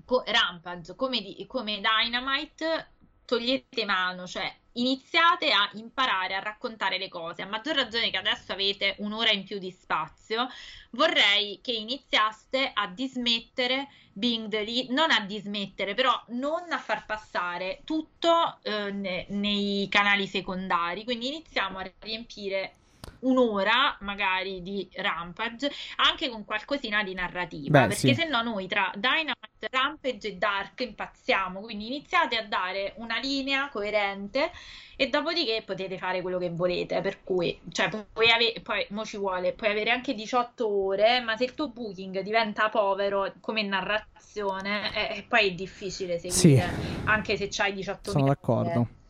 co- 0.05 0.23
Rampage 0.25 0.95
come, 0.95 1.21
di- 1.21 1.45
come 1.47 1.81
Dynamite, 1.81 2.92
togliete 3.33 3.85
mano, 3.85 4.27
cioè 4.27 4.53
iniziate 4.73 5.51
a 5.51 5.69
imparare 5.73 6.35
a 6.35 6.39
raccontare 6.39 6.97
le 6.97 7.09
cose. 7.09 7.41
A 7.41 7.47
maggior 7.47 7.75
ragione 7.75 8.11
che 8.11 8.17
adesso 8.17 8.51
avete 8.51 8.95
un'ora 8.99 9.31
in 9.31 9.43
più 9.43 9.57
di 9.57 9.71
spazio, 9.71 10.47
vorrei 10.91 11.59
che 11.61 11.71
iniziaste 11.71 12.71
a 12.73 12.87
dismettere 12.87 13.87
Being 14.13 14.49
the 14.49 14.85
non 14.89 15.09
a 15.09 15.21
dismettere, 15.21 15.95
però 15.95 16.13
non 16.29 16.71
a 16.71 16.77
far 16.77 17.05
passare 17.05 17.81
tutto 17.83 18.59
eh, 18.61 18.91
ne- 18.91 19.25
nei 19.29 19.87
canali 19.89 20.27
secondari. 20.27 21.03
Quindi 21.03 21.27
iniziamo 21.27 21.79
a 21.79 21.91
riempire 21.99 22.75
un'ora 23.23 23.97
magari 24.01 24.61
di 24.61 24.87
Rampage 24.93 25.71
anche 25.97 26.29
con 26.29 26.45
qualcosina 26.45 27.03
di 27.03 27.13
narrativa 27.13 27.81
Beh, 27.81 27.87
perché 27.87 28.13
sì. 28.13 28.15
se 28.15 28.27
no 28.27 28.41
noi 28.41 28.67
tra 28.67 28.91
Dynamite, 28.95 29.67
Rampage 29.69 30.27
e 30.29 30.35
Dark 30.35 30.79
impazziamo 30.79 31.61
quindi 31.61 31.87
iniziate 31.87 32.37
a 32.37 32.45
dare 32.45 32.93
una 32.97 33.17
linea 33.19 33.69
coerente 33.69 34.51
e 34.95 35.07
dopodiché 35.09 35.63
potete 35.65 35.97
fare 35.97 36.21
quello 36.21 36.37
che 36.37 36.49
volete 36.49 37.01
per 37.01 37.23
cui 37.23 37.59
cioè 37.71 37.89
puoi 37.89 38.29
avere 38.29 38.59
poi 38.61 38.85
mo 38.89 39.05
ci 39.05 39.17
vuole 39.17 39.53
puoi 39.53 39.71
avere 39.71 39.91
anche 39.91 40.13
18 40.13 40.67
ore 40.67 41.19
ma 41.21 41.35
se 41.35 41.45
il 41.45 41.53
tuo 41.53 41.69
booking 41.69 42.21
diventa 42.21 42.69
povero 42.69 43.33
come 43.39 43.63
narrazione 43.63 45.15
eh, 45.15 45.23
poi 45.27 45.49
è 45.49 45.51
difficile 45.51 46.19
seguire 46.19 46.69
anche 47.05 47.37
se 47.37 47.47
c'hai 47.49 47.73
18 47.73 48.11
Sono 48.11 48.25
d'accordo. 48.25 49.01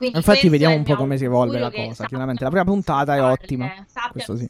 Quindi 0.00 0.16
Infatti 0.16 0.48
vediamo 0.48 0.76
un 0.76 0.82
po' 0.82 0.96
come 0.96 1.18
si 1.18 1.24
evolve 1.24 1.58
la 1.58 1.70
cosa. 1.70 2.06
Chiaramente 2.06 2.42
la 2.42 2.48
prima 2.48 2.64
puntata 2.64 3.14
è 3.14 3.22
ottima. 3.22 3.68
Questo 4.10 4.34
sì. 4.34 4.48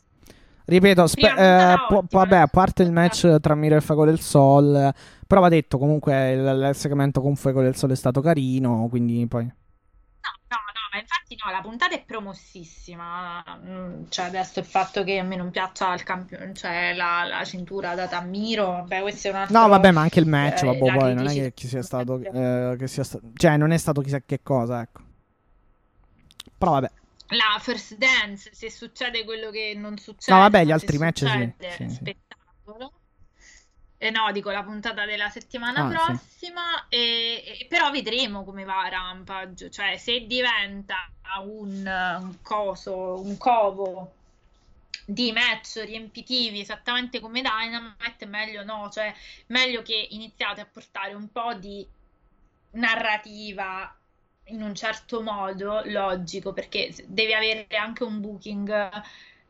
Ripeto, 0.65 1.07
spe- 1.09 1.35
eh, 1.37 1.75
po- 1.89 2.05
vabbè, 2.09 2.37
a 2.37 2.47
parte 2.47 2.85
il 2.85 2.93
match 2.93 3.41
tra 3.41 3.57
Miro 3.57 3.75
e 3.75 3.81
Fuego 3.81 4.05
del 4.05 4.21
Sol, 4.21 4.95
però 5.27 5.41
va 5.41 5.49
detto 5.49 5.79
comunque 5.79 6.31
il, 6.31 6.67
il 6.69 6.77
segmento 6.77 7.21
con 7.21 7.35
Fuego 7.35 7.63
del 7.63 7.75
Sol 7.75 7.91
è 7.91 7.97
stato 7.97 8.21
carino, 8.21 8.87
quindi 8.89 9.27
poi... 9.27 9.43
No, 9.45 9.51
no, 9.51 10.57
no, 10.57 10.89
ma 10.93 11.01
infatti 11.01 11.37
no, 11.45 11.51
la 11.51 11.61
puntata 11.61 11.95
è 11.97 12.05
promossissima. 12.05 13.43
Mm, 13.67 14.05
Cioè, 14.09 14.27
adesso 14.27 14.61
il 14.61 14.65
fatto 14.67 15.03
che 15.03 15.19
a 15.19 15.25
me 15.25 15.35
non 15.35 15.51
piaccia 15.51 15.93
il 15.95 16.05
campione, 16.05 16.55
cioè 16.55 16.95
la, 16.95 17.25
la 17.29 17.45
cintura 17.45 17.97
data 17.97 18.19
a 18.19 18.23
Miro, 18.23 18.67
vabbè, 18.67 19.01
questo 19.01 19.27
è 19.27 19.31
un 19.33 19.37
altro. 19.39 19.59
No, 19.59 19.67
vabbè, 19.67 19.91
ma 19.91 20.03
anche 20.03 20.21
il 20.21 20.27
match, 20.29 20.63
eh, 20.63 20.67
vabbè, 20.67 20.79
poi 20.97 21.15
non 21.15 21.27
è 21.27 21.33
che 21.33 21.53
ci 21.57 21.67
sia 21.67 21.83
stato... 21.83 22.21
eh, 22.21 22.77
che 22.79 22.87
sia 22.87 23.03
sta- 23.03 23.19
cioè, 23.35 23.57
non 23.57 23.73
è 23.73 23.77
stato 23.77 24.01
chissà 24.03 24.21
che 24.25 24.41
cosa, 24.43 24.83
ecco. 24.83 25.01
Però 26.61 26.73
vabbè. 26.73 26.91
La 27.29 27.59
first 27.59 27.97
dance, 27.97 28.51
se 28.53 28.71
succede 28.71 29.25
quello 29.25 29.51
che 29.51 29.73
non 29.75 29.97
succede, 29.97 30.37
No, 30.37 30.43
vabbè, 30.43 30.65
gli 30.67 30.73
altri 30.73 30.99
match 30.99 31.21
sì, 31.21 31.25
succede, 31.27 31.71
sì, 31.71 31.89
sì. 31.89 31.95
spettacolo. 31.95 32.93
E 33.97 34.11
no, 34.11 34.31
dico 34.33 34.51
la 34.51 34.63
puntata 34.63 35.07
della 35.07 35.31
settimana 35.31 35.87
Ah, 35.87 35.89
sì. 35.89 35.95
prossima, 35.95 36.87
e, 36.91 37.59
e- 37.61 37.67
però 37.67 37.91
vedremo 37.91 38.45
come 38.45 38.65
va 38.65 38.87
Rampage, 38.89 39.71
cioè 39.71 39.97
se 39.97 40.27
diventa 40.27 40.97
un, 41.47 41.87
un 41.87 42.43
coso, 42.43 43.23
un 43.23 43.39
covo 43.39 44.13
di 45.07 45.33
match 45.33 45.83
riempitivi 45.85 46.61
esattamente 46.61 47.21
come 47.21 47.41
Dynamite, 47.41 48.27
meglio 48.27 48.65
no, 48.65 48.91
cioè 48.93 49.15
meglio 49.47 49.81
che 49.81 50.09
iniziate 50.11 50.61
a 50.61 50.67
portare 50.67 51.15
un 51.15 51.31
po' 51.33 51.55
di 51.55 51.87
narrativa 52.73 53.95
in 54.45 54.63
un 54.63 54.75
certo 54.75 55.23
modo 55.23 55.83
logico, 55.85 56.53
perché 56.53 56.93
devi 57.07 57.33
avere 57.33 57.67
anche 57.77 58.05
un 58.05 58.21
booking 58.21 58.91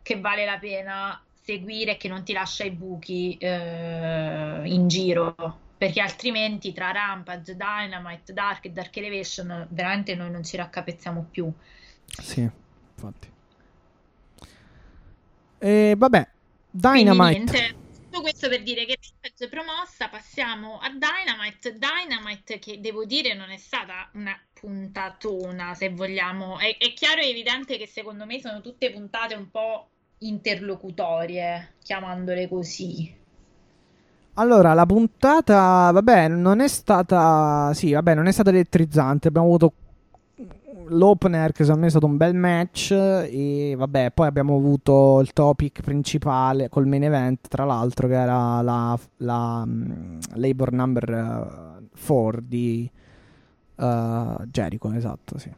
che 0.03 0.21
vale 0.21 0.45
la 0.45 0.59
pena 0.59 1.23
seguire 1.43 1.97
che 1.97 2.09
non 2.09 2.23
ti 2.23 2.33
lascia 2.33 2.65
i 2.65 2.71
buchi 2.71 3.37
eh, 3.39 4.63
in 4.65 4.89
giro, 4.89 5.35
perché 5.77 6.01
altrimenti 6.01 6.73
tra 6.73 6.91
Rampage, 6.91 7.57
Dynamite, 7.57 8.33
Dark 8.33 8.67
e 8.67 8.71
Dark 8.71 8.97
Elevation 8.97 9.67
veramente 9.71 10.15
noi 10.15 10.31
non 10.31 10.45
ci 10.45 10.57
raccapezziamo 10.57 11.27
più. 11.31 11.51
Sì, 12.05 12.41
infatti. 12.95 13.29
E 15.59 15.95
vabbè, 15.97 16.29
Dynamite. 16.71 17.89
Tutto 18.11 18.23
questo 18.23 18.49
per 18.49 18.65
dire 18.65 18.85
che 18.85 18.99
Rampage 19.01 19.45
è 19.45 19.49
promossa, 19.49 20.09
passiamo 20.09 20.81
a 20.81 20.91
Dynamite. 20.91 21.79
Dynamite 21.79 22.59
che 22.59 22.81
devo 22.81 23.05
dire 23.05 23.35
non 23.35 23.51
è 23.51 23.57
stata 23.57 24.11
una 24.15 24.37
puntatona, 24.53 25.75
se 25.75 25.91
vogliamo. 25.91 26.59
È, 26.59 26.77
è 26.77 26.93
chiaro 26.93 27.21
e 27.21 27.29
evidente 27.29 27.79
che 27.79 27.87
secondo 27.87 28.27
me 28.27 28.41
sono 28.41 28.61
tutte 28.61 28.91
puntate 28.91 29.37
un 29.37 29.49
po' 29.49 29.89
interlocutorie, 30.19 31.75
chiamandole 31.85 32.49
così. 32.49 33.17
Allora, 34.35 34.75
la 34.75 34.87
puntata, 34.87 35.91
vabbè, 35.93 36.29
non 36.29 36.61
è 36.61 36.67
stata. 36.67 37.73
Sì, 37.75 37.93
vabbè, 37.93 38.15
non 38.15 38.27
è 38.27 38.33
stata 38.33 38.51
elettrizzante. 38.51 39.29
Abbiamo 39.29 39.47
avuto 39.47 39.73
l'opener, 40.91 41.53
che 41.53 41.63
secondo 41.65 41.81
me 41.83 41.87
è 41.87 41.91
stato 41.91 42.07
un 42.07 42.17
bel 42.17 42.35
match. 42.35 42.91
E 42.93 43.75
vabbè, 43.77 44.11
poi 44.13 44.27
abbiamo 44.27 44.57
avuto 44.57 45.21
il 45.21 45.33
topic 45.33 45.81
principale 45.83 46.69
col 46.69 46.87
main 46.87 47.05
event, 47.05 47.49
tra 47.49 47.65
l'altro, 47.65 48.09
che 48.09 48.15
era 48.15 48.61
la, 48.63 48.99
la 49.19 49.65
mm, 49.67 50.19
Labor 50.35 50.73
Number 50.73 51.83
4 52.07 52.41
di 52.43 52.91
eh, 53.77 54.37
Jericho, 54.51 54.93
esatto, 54.93 55.39
sì. 55.39 55.51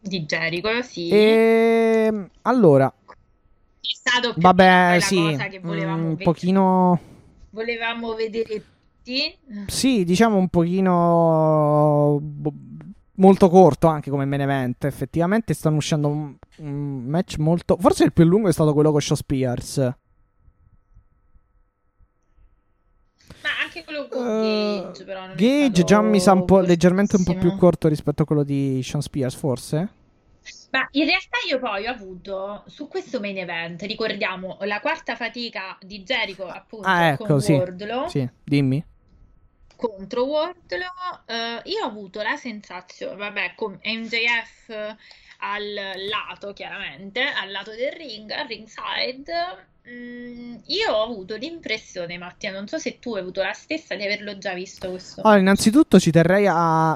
Di 0.00 0.24
Jericho, 0.26 0.82
sì. 0.82 1.08
E 1.08 2.28
allora, 2.42 2.92
È 3.80 3.94
stato 3.94 4.36
più 4.36 4.42
vabbè, 4.42 4.98
sì, 5.00 5.16
cosa 5.30 5.48
che 5.48 5.60
volevamo 5.60 6.06
mm, 6.06 6.08
un 6.08 6.18
pochino. 6.18 7.00
volevamo 7.50 8.14
vedere 8.14 8.64
tutti. 9.02 9.38
Sì, 9.66 10.04
diciamo 10.04 10.36
un 10.36 10.48
pochino 10.48 12.18
bo- 12.20 12.52
molto 13.14 13.48
corto 13.48 13.86
anche 13.86 14.10
come 14.10 14.24
main 14.24 14.40
event. 14.42 14.84
Effettivamente 14.84 15.54
stanno 15.54 15.76
uscendo 15.76 16.08
un, 16.08 16.36
un 16.58 17.04
match 17.04 17.38
molto. 17.38 17.76
Forse 17.78 18.04
il 18.04 18.12
più 18.12 18.24
lungo 18.24 18.48
è 18.48 18.52
stato 18.52 18.72
quello 18.72 18.90
con 18.90 19.00
Shaw 19.00 19.16
Spears. 19.16 19.76
Ma 23.42 23.50
anche 23.62 23.84
quello 23.84 24.08
con 24.08 24.26
Eh, 24.26 24.82
Gage, 24.84 25.04
però 25.04 25.26
non 25.26 25.36
Gage 25.36 25.84
già 25.84 26.00
mi 26.00 26.20
sa 26.20 26.32
un 26.32 26.44
po' 26.44 26.60
leggermente 26.60 27.16
un 27.16 27.24
po' 27.24 27.34
più 27.34 27.56
corto 27.56 27.88
rispetto 27.88 28.22
a 28.22 28.24
quello 28.24 28.44
di 28.44 28.80
Sean 28.82 29.02
Spears, 29.02 29.34
forse. 29.34 29.88
Ma 30.70 30.88
in 30.92 31.04
realtà 31.04 31.36
io 31.48 31.58
poi 31.58 31.86
ho 31.86 31.90
avuto 31.90 32.62
su 32.66 32.88
questo 32.88 33.20
main 33.20 33.36
event, 33.38 33.82
ricordiamo, 33.82 34.58
la 34.62 34.80
quarta 34.80 35.16
fatica 35.16 35.76
di 35.80 36.02
Jericho 36.02 36.46
appunto 36.46 36.86
Ah, 36.88 37.08
ecco, 37.08 37.24
con 37.24 37.40
sì. 37.40 37.52
Wardlow 37.52 38.08
Sì, 38.08 38.28
dimmi. 38.42 38.84
Contro 39.88 40.24
Wardlow, 40.24 41.22
eh, 41.26 41.60
io 41.64 41.84
ho 41.84 41.88
avuto 41.88 42.22
la 42.22 42.36
sensazione, 42.36 43.16
vabbè, 43.16 43.54
con 43.56 43.78
MJF 43.82 44.96
al 45.44 45.74
lato, 46.08 46.52
chiaramente, 46.52 47.20
al 47.22 47.50
lato 47.50 47.72
del 47.72 47.92
ring, 47.92 48.30
al 48.30 48.46
ringside, 48.46 49.66
mm, 49.88 50.56
io 50.66 50.92
ho 50.92 51.02
avuto 51.02 51.34
l'impressione, 51.36 52.16
Mattia, 52.18 52.52
non 52.52 52.68
so 52.68 52.78
se 52.78 52.98
tu 53.00 53.14
hai 53.14 53.20
avuto 53.22 53.42
la 53.42 53.52
stessa, 53.52 53.94
di 53.96 54.04
averlo 54.04 54.38
già 54.38 54.54
visto 54.54 54.88
questo 54.90 55.22
match. 55.22 55.40
innanzitutto 55.40 55.98
ci 55.98 56.10
terrei 56.10 56.46
a. 56.46 56.90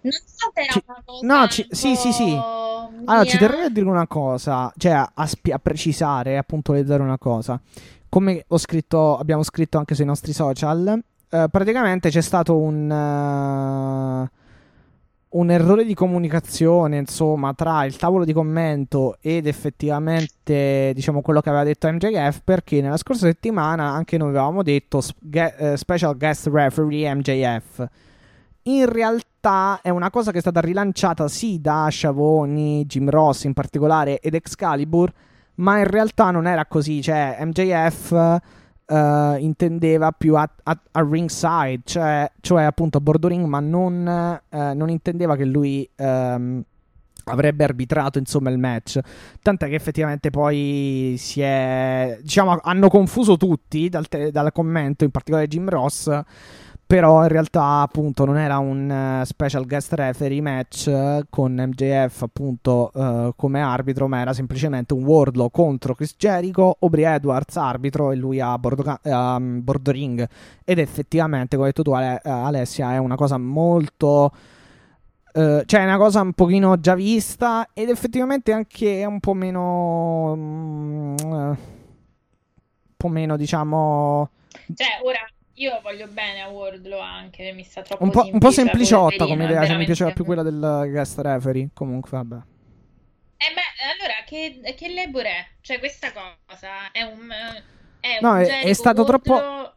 Non 0.00 0.12
so 0.12 0.50
se 0.52 0.66
Ci- 0.68 0.84
no, 1.22 1.48
ci- 1.48 1.66
sì, 1.70 1.94
sì, 1.96 2.12
sì. 2.12 2.24
po' 2.24 2.88
Allora, 3.06 3.24
ci 3.24 3.36
mia. 3.38 3.48
terrei 3.48 3.64
a 3.64 3.68
dire 3.70 3.86
una 3.86 4.06
cosa, 4.06 4.72
cioè 4.76 4.92
a, 4.92 5.10
a 5.14 5.26
spi- 5.26 5.52
a 5.52 5.58
precisare, 5.58 6.36
a 6.36 6.42
puntualizzare 6.42 7.02
una 7.02 7.18
cosa. 7.18 7.60
Come 8.08 8.44
ho 8.48 8.58
scritto, 8.58 9.16
abbiamo 9.18 9.42
scritto 9.42 9.78
anche 9.78 9.94
sui 9.94 10.04
nostri 10.04 10.32
social, 10.32 11.00
eh, 11.34 11.48
praticamente 11.50 12.10
c'è 12.10 12.20
stato 12.20 12.56
un, 12.56 12.88
eh, 12.88 14.30
un 15.30 15.50
errore 15.50 15.84
di 15.84 15.92
comunicazione, 15.92 16.96
insomma, 16.96 17.52
tra 17.54 17.84
il 17.84 17.96
tavolo 17.96 18.24
di 18.24 18.32
commento 18.32 19.16
ed 19.20 19.48
effettivamente, 19.48 20.92
diciamo, 20.94 21.22
quello 21.22 21.40
che 21.40 21.48
aveva 21.48 21.64
detto 21.64 21.90
MJF, 21.90 22.42
perché 22.44 22.80
nella 22.80 22.96
scorsa 22.96 23.26
settimana 23.26 23.88
anche 23.88 24.16
noi 24.16 24.28
avevamo 24.28 24.62
detto 24.62 25.00
sp- 25.00 25.16
eh, 25.32 25.76
special 25.76 26.16
guest 26.16 26.46
referee 26.52 27.12
MJF. 27.12 27.88
In 28.66 28.86
realtà 28.86 29.80
è 29.82 29.90
una 29.90 30.10
cosa 30.10 30.30
che 30.30 30.38
è 30.38 30.40
stata 30.40 30.60
rilanciata 30.60 31.26
sì 31.26 31.60
da 31.60 31.88
Sciavoni, 31.90 32.84
Jim 32.86 33.10
Ross 33.10 33.42
in 33.42 33.54
particolare 33.54 34.20
ed 34.20 34.34
Excalibur, 34.34 35.12
ma 35.56 35.78
in 35.78 35.88
realtà 35.88 36.30
non 36.30 36.46
era 36.46 36.64
così, 36.66 37.02
cioè 37.02 37.38
MJF 37.40 38.40
eh, 38.86 39.36
intendeva 39.40 40.12
più 40.12 40.36
a, 40.36 40.48
a- 40.64 40.80
a 40.92 41.06
ringside, 41.08 41.80
cioè, 41.84 42.30
cioè 42.40 42.62
appunto 42.64 42.98
a 42.98 43.00
bordo 43.00 43.28
ring, 43.28 43.44
ma 43.46 43.60
non, 43.60 44.06
eh, 44.48 44.74
non 44.74 44.88
intendeva 44.90 45.36
che 45.36 45.44
lui 45.44 45.88
ehm, 45.96 46.62
avrebbe 47.26 47.64
arbitrato 47.64 48.18
insomma 48.18 48.50
il 48.50 48.58
match. 48.58 48.98
Tant'è 49.42 49.68
che 49.68 49.74
effettivamente 49.74 50.30
poi 50.30 51.14
si 51.18 51.40
è, 51.40 52.18
diciamo, 52.20 52.58
hanno 52.62 52.88
confuso 52.88 53.36
tutti 53.36 53.88
dal, 53.88 54.08
te- 54.08 54.30
dal 54.30 54.52
commento, 54.52 55.04
in 55.04 55.10
particolare 55.10 55.48
Jim 55.48 55.68
Ross. 55.68 56.20
Però 56.94 57.22
in 57.22 57.28
realtà 57.28 57.80
appunto 57.80 58.24
non 58.24 58.36
era 58.36 58.58
un 58.58 58.88
eh, 58.88 59.24
special 59.24 59.66
guest 59.66 59.94
referee 59.94 60.40
match 60.40 60.86
eh, 60.86 61.24
con 61.28 61.52
MJF 61.52 62.22
appunto 62.22 62.92
eh, 62.94 63.32
come 63.34 63.60
arbitro, 63.60 64.06
ma 64.06 64.20
era 64.20 64.32
semplicemente 64.32 64.94
un 64.94 65.02
Wardlow 65.02 65.50
contro 65.50 65.96
Chris 65.96 66.14
Jericho, 66.16 66.76
Aubrey 66.78 67.02
Edwards 67.02 67.56
arbitro 67.56 68.12
e 68.12 68.14
lui 68.14 68.38
a 68.38 68.56
ehm, 69.02 69.64
bordo 69.64 69.90
ring. 69.90 70.24
Ed 70.64 70.78
effettivamente, 70.78 71.56
come 71.56 71.66
hai 71.66 71.72
detto 71.74 71.82
tu 71.82 71.96
Ale- 71.96 72.20
Alessia, 72.22 72.92
è 72.92 72.98
una 72.98 73.16
cosa 73.16 73.38
molto... 73.38 74.30
cioè 75.32 75.64
è 75.64 75.84
una 75.84 75.98
cosa 75.98 76.20
un 76.20 76.32
pochino 76.32 76.78
già 76.78 76.94
vista 76.94 77.70
ed 77.72 77.88
effettivamente 77.88 78.52
anche 78.52 79.04
un 79.04 79.18
po' 79.18 79.34
meno... 79.34 80.36
mm, 80.36 81.16
eh, 81.18 81.24
un 81.24 81.56
po' 82.96 83.08
meno 83.08 83.36
diciamo... 83.36 84.30
Cioè, 84.72 85.00
ora 85.02 85.18
io 85.54 85.80
voglio 85.82 86.06
bene 86.08 86.40
a 86.42 86.48
Wardlow 86.48 86.98
anche, 87.00 87.52
mi 87.52 87.62
sta 87.64 87.82
troppo 87.82 88.02
Un 88.04 88.10
po', 88.10 88.28
un 88.32 88.38
po' 88.38 88.50
sempliciotta 88.50 89.26
come 89.26 89.44
è 89.44 89.46
idea, 89.50 89.66
cioè 89.66 89.76
mi 89.76 89.84
piaceva 89.84 90.10
più 90.12 90.24
quella 90.24 90.42
del 90.42 90.86
guest 90.90 91.18
referee. 91.20 91.68
Comunque, 91.72 92.10
vabbè. 92.10 92.34
Eh 92.36 93.52
beh, 93.52 93.92
allora, 93.92 94.14
che, 94.26 94.74
che 94.74 94.92
labor 94.92 95.22
è? 95.24 95.46
Cioè, 95.60 95.78
questa 95.78 96.12
cosa 96.12 96.90
è 96.92 97.02
un... 97.02 97.28
È 98.00 98.18
No, 98.20 98.32
un 98.32 98.38
è- 98.40 98.62
è 98.64 98.72
stato 98.72 99.04
troppo- 99.04 99.32
Wardlow 99.34 99.72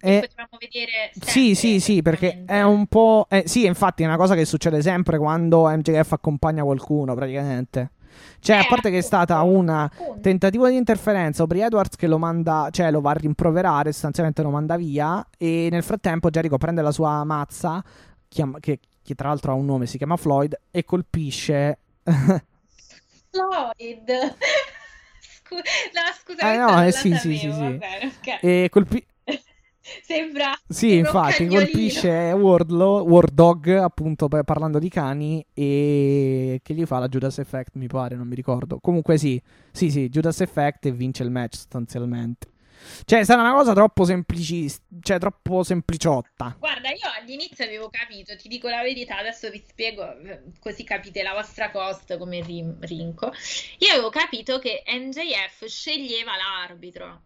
E- 0.00 0.20
potevamo 0.20 0.58
vedere 0.58 1.10
Sì, 1.14 1.20
sempre, 1.20 1.54
sì, 1.54 1.80
sì, 1.80 2.02
perché 2.02 2.26
praticamente. 2.26 2.52
è 2.52 2.62
un 2.62 2.86
po'. 2.86 3.26
eh, 3.30 3.44
sì, 3.46 3.64
infatti 3.66 4.02
è 4.02 4.06
una 4.06 4.16
cosa 4.18 4.34
che 4.34 4.44
succede 4.44 4.82
sempre 4.82 5.16
quando 5.18 5.66
MJF 5.68 6.12
accompagna 6.12 6.62
qualcuno, 6.62 7.14
praticamente. 7.14 7.90
Cioè, 8.40 8.56
a 8.56 8.60
Eh, 8.60 8.66
parte 8.68 8.90
che 8.90 8.98
è 8.98 9.02
stata 9.02 9.38
appunto. 9.38 10.18
tentativo 10.20 10.68
di 10.68 10.76
interferenza, 10.76 11.42
Aubrey 11.42 11.62
Edwards 11.62 11.96
che 11.96 12.06
lo 12.06 12.18
manda, 12.18 12.68
cioè 12.70 12.90
lo 12.90 13.00
va 13.00 13.10
a 13.10 13.14
rimproverare, 13.14 13.92
sostanzialmente 13.92 14.42
lo 14.42 14.50
manda 14.50 14.76
via. 14.76 15.26
E 15.38 15.68
nel 15.70 15.82
frattempo 15.82 16.30
Jericho 16.30 16.58
prende 16.58 16.82
la 16.82 16.92
sua 16.92 17.24
mazza, 17.24 17.82
chiama- 18.28 18.58
che, 18.60 18.80
che 19.02 19.14
tra 19.14 19.28
l'altro 19.28 19.52
ha 19.52 19.54
un 19.54 19.64
nome, 19.64 19.86
si 19.86 19.96
chiama 19.98 20.16
Floyd, 20.16 20.58
e 20.70 20.84
colpisce. 20.84 21.78
Floyd. 23.30 24.10
No, 25.50 25.60
scusa, 26.24 26.52
Eh, 26.52 26.56
no, 26.56 26.84
eh, 26.84 26.90
sì, 26.90 27.14
sì, 27.16 27.36
sì, 27.36 27.52
sì. 27.52 27.60
va 27.60 27.68
bene, 27.70 28.12
ok. 28.18 28.38
e 28.42 28.68
colpi- 28.72 29.06
Sembra 30.02 30.58
Sì, 30.66 30.94
infatti, 30.94 31.46
colpisce 31.46 32.32
Wardlow, 32.32 33.06
War 33.06 33.30
Dog, 33.30 33.68
appunto, 33.68 34.28
parlando 34.28 34.78
di 34.78 34.88
cani, 34.88 35.44
e 35.52 36.60
che 36.62 36.74
gli 36.74 36.84
fa 36.84 36.98
la 36.98 37.08
Judas 37.08 37.38
Effect, 37.38 37.74
mi 37.74 37.86
pare, 37.86 38.16
non 38.16 38.26
mi 38.26 38.34
ricordo. 38.34 38.78
Comunque 38.80 39.18
sì, 39.18 39.40
sì, 39.72 39.90
sì, 39.90 40.08
Judas 40.08 40.40
Effect 40.40 40.86
e 40.86 40.92
vince 40.92 41.22
il 41.22 41.30
match 41.30 41.56
sostanzialmente. 41.56 42.48
Cioè, 43.04 43.24
stata 43.24 43.40
una 43.40 43.54
cosa 43.54 43.72
troppo 43.72 44.04
semplicistica, 44.04 44.84
cioè 45.00 45.18
troppo 45.18 45.62
sempliciotta. 45.62 46.56
Guarda, 46.58 46.90
io 46.90 47.08
all'inizio 47.18 47.64
avevo 47.64 47.88
capito, 47.88 48.36
ti 48.36 48.48
dico 48.48 48.68
la 48.68 48.82
verità, 48.82 49.18
adesso 49.18 49.50
vi 49.50 49.62
spiego 49.66 50.16
eh, 50.18 50.42
così 50.60 50.84
capite 50.84 51.22
la 51.22 51.32
vostra 51.32 51.70
cost 51.70 52.16
come 52.18 52.42
rinco. 52.80 53.32
Io 53.78 53.92
avevo 53.92 54.10
capito 54.10 54.58
che 54.58 54.82
NJF 54.86 55.64
sceglieva 55.66 56.32
l'arbitro, 56.36 57.22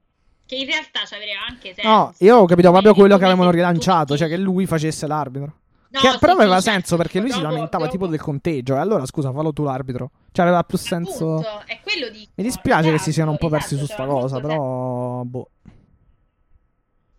che 0.49 0.55
in 0.57 0.65
realtà 0.67 1.05
ci 1.07 1.15
aveva 1.15 1.45
anche 1.47 1.75
senso. 1.75 1.89
No, 1.89 2.15
io 2.19 2.37
ho 2.39 2.47
capito 2.47 2.71
proprio 2.71 2.95
quello 2.95 3.19
che 3.19 3.25
avevano 3.27 3.51
rilanciato, 3.51 4.17
cioè 4.17 4.29
che 4.29 4.39
lui 4.39 4.65
facesse 4.65 5.07
l'arbitro. 5.07 5.53
No, 5.91 6.01
Che 6.01 6.11
sì, 6.11 6.19
però 6.19 6.33
sì, 6.33 6.39
aveva 6.41 6.55
certo, 6.61 6.71
senso 6.71 6.97
perché 6.97 7.21
lui 7.21 7.31
si 7.31 7.39
dopo- 7.41 7.51
lamentava 7.53 7.85
dopo- 7.85 7.97
tipo 7.97 8.07
del 8.09 8.21
conteggio. 8.21 8.75
E 8.75 8.79
allora, 8.79 9.05
scusa, 9.07 9.31
fallo 9.33 9.53
tu 9.53 9.63
l'arbitro. 9.65 10.11
Cioè, 10.33 10.45
aveva 10.47 10.63
più 10.63 10.77
senso. 10.79 11.37
Appunto, 11.37 11.63
è 11.67 11.79
quello 11.83 12.09
dico. 12.11 12.31
Mi 12.35 12.45
dispiace 12.45 12.91
che 12.91 12.99
si 12.99 13.13
siano 13.13 13.31
un 13.31 13.39
po' 13.39 13.49
persi 13.49 13.75
esatto, 13.75 13.87
su 13.87 13.93
sta 13.93 14.03
c'aveva 14.05 14.21
cosa, 14.21 14.41
però. 14.41 15.23
Boh. 15.25 15.49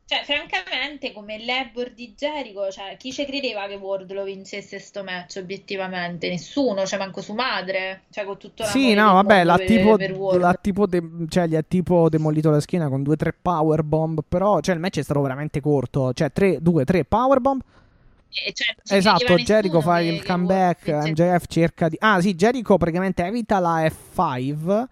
Cioè, 0.09 0.23
francamente, 0.23 1.13
come 1.13 1.37
l'Ebor 1.37 1.91
di 1.91 2.15
Jericho, 2.17 2.71
cioè, 2.71 2.97
chi 2.97 3.11
ci 3.13 3.25
credeva 3.25 3.67
che 3.67 3.75
Wardlow 3.75 4.25
vincesse 4.25 4.79
sto 4.79 5.03
match 5.03 5.35
obiettivamente? 5.37 6.27
Nessuno, 6.29 6.83
cioè 6.87 6.97
manco 6.97 7.21
su 7.21 7.33
madre, 7.33 8.05
cioè 8.09 8.25
con 8.25 8.39
tutto 8.39 8.63
Sì, 8.63 8.95
l'amore 8.95 8.95
no, 8.95 9.13
vabbè, 9.21 9.43
l'ha 9.43 9.57
tipo, 9.59 9.97
per 9.97 10.15
l'ha 10.17 10.53
tipo 10.59 10.87
de- 10.87 11.03
cioè, 11.29 11.45
gli 11.45 11.55
ha 11.55 11.61
tipo 11.61 12.09
demolito 12.09 12.49
la 12.49 12.59
schiena 12.59 12.89
con 12.89 13.03
due 13.03 13.13
o 13.13 13.17
tre 13.17 13.35
powerbomb. 13.39 14.21
Però, 14.27 14.59
cioè, 14.61 14.73
il 14.73 14.81
match 14.81 14.97
è 14.97 15.03
stato 15.03 15.21
veramente 15.21 15.61
corto. 15.61 16.11
Cioè, 16.11 16.31
tre, 16.31 16.57
due, 16.59 16.85
tre 16.85 17.05
powerbomb. 17.05 17.61
E 18.31 18.51
cioè, 18.53 18.75
Esatto, 18.97 19.35
Jericho 19.35 19.79
fa 19.79 19.99
il 19.99 20.23
comeback. 20.23 20.87
MJF 20.87 21.45
cerca 21.47 21.87
di. 21.87 21.97
Ah, 21.99 22.19
sì, 22.19 22.33
Jericho 22.33 22.77
praticamente 22.77 23.23
evita 23.23 23.59
la 23.59 23.83
F5. 23.85 24.87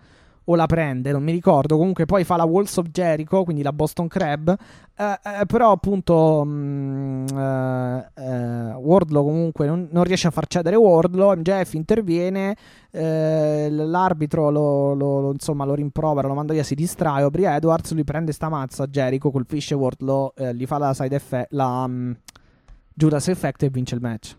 O 0.50 0.56
la 0.56 0.66
prende, 0.66 1.12
non 1.12 1.24
mi 1.24 1.32
ricordo. 1.32 1.78
Comunque 1.78 2.06
poi 2.06 2.24
fa 2.24 2.38
la 2.38 2.46
Walls 2.46 2.78
of 2.78 2.88
Jericho, 2.90 3.44
quindi 3.44 3.62
la 3.62 3.74
Boston 3.74 4.08
Crab. 4.08 4.56
Eh, 4.96 5.20
eh, 5.42 5.46
però 5.46 5.72
appunto 5.72 6.44
mh, 6.44 7.26
eh, 7.38 8.10
eh, 8.16 8.74
Wardlow 8.74 9.24
comunque 9.24 9.68
non, 9.68 9.88
non, 9.92 10.04
riesce 10.04 10.28
a 10.28 10.32
far 10.32 10.48
cedere 10.48 10.76
Wardlow. 10.76 11.36
MJF 11.36 11.74
interviene, 11.74 12.56
eh, 12.92 13.68
l'arbitro 13.70 14.50
lo, 14.50 14.94
lo, 14.94 15.20
lo, 15.20 15.32
insomma, 15.32 15.66
lo 15.66 15.74
rimprovera, 15.74 16.28
lo 16.28 16.34
manda 16.34 16.54
via, 16.54 16.64
si 16.64 16.76
distrae. 16.76 17.24
Aubrey 17.24 17.46
Edwards 17.46 17.92
lui 17.92 18.04
prende 18.04 18.32
sta 18.32 18.48
mazza 18.48 18.88
Jericho, 18.88 19.32
colpisce 19.32 19.76
Wardlow, 19.76 20.34
eh, 20.36 20.56
gli 20.56 20.66
fa 20.66 20.78
la 20.78 20.94
side 20.94 21.16
effect, 21.16 21.52
la 21.52 21.84
um, 21.84 22.16
Judas 22.94 23.28
Effect 23.28 23.64
e 23.64 23.70
vince 23.70 23.96
il 23.96 24.02
match. 24.02 24.36